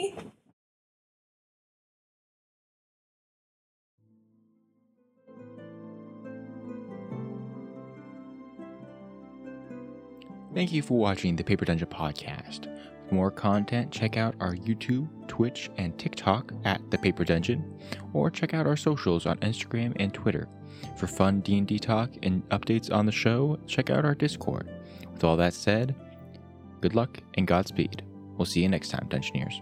Thank 10.53 10.73
you 10.73 10.81
for 10.81 10.97
watching 10.97 11.37
the 11.37 11.43
Paper 11.45 11.63
Dungeon 11.63 11.87
podcast. 11.87 12.67
For 13.07 13.15
more 13.15 13.31
content, 13.31 13.89
check 13.89 14.17
out 14.17 14.35
our 14.41 14.53
YouTube, 14.53 15.07
Twitch, 15.27 15.69
and 15.77 15.97
TikTok 15.97 16.51
at 16.65 16.81
the 16.91 16.97
Paper 16.97 17.23
Dungeon, 17.23 17.79
or 18.13 18.29
check 18.29 18.53
out 18.53 18.67
our 18.67 18.75
socials 18.75 19.25
on 19.25 19.37
Instagram 19.37 19.93
and 19.97 20.13
Twitter. 20.13 20.49
For 20.97 21.07
fun 21.07 21.39
D&D 21.39 21.79
talk 21.79 22.09
and 22.23 22.47
updates 22.49 22.93
on 22.93 23.05
the 23.05 23.11
show, 23.13 23.57
check 23.65 23.89
out 23.89 24.03
our 24.03 24.15
Discord. 24.15 24.69
With 25.13 25.23
all 25.23 25.37
that 25.37 25.53
said, 25.53 25.95
good 26.81 26.95
luck 26.95 27.19
and 27.35 27.47
Godspeed. 27.47 28.03
We'll 28.37 28.45
see 28.45 28.61
you 28.61 28.69
next 28.69 28.89
time, 28.89 29.07
Dungeoneers. 29.07 29.61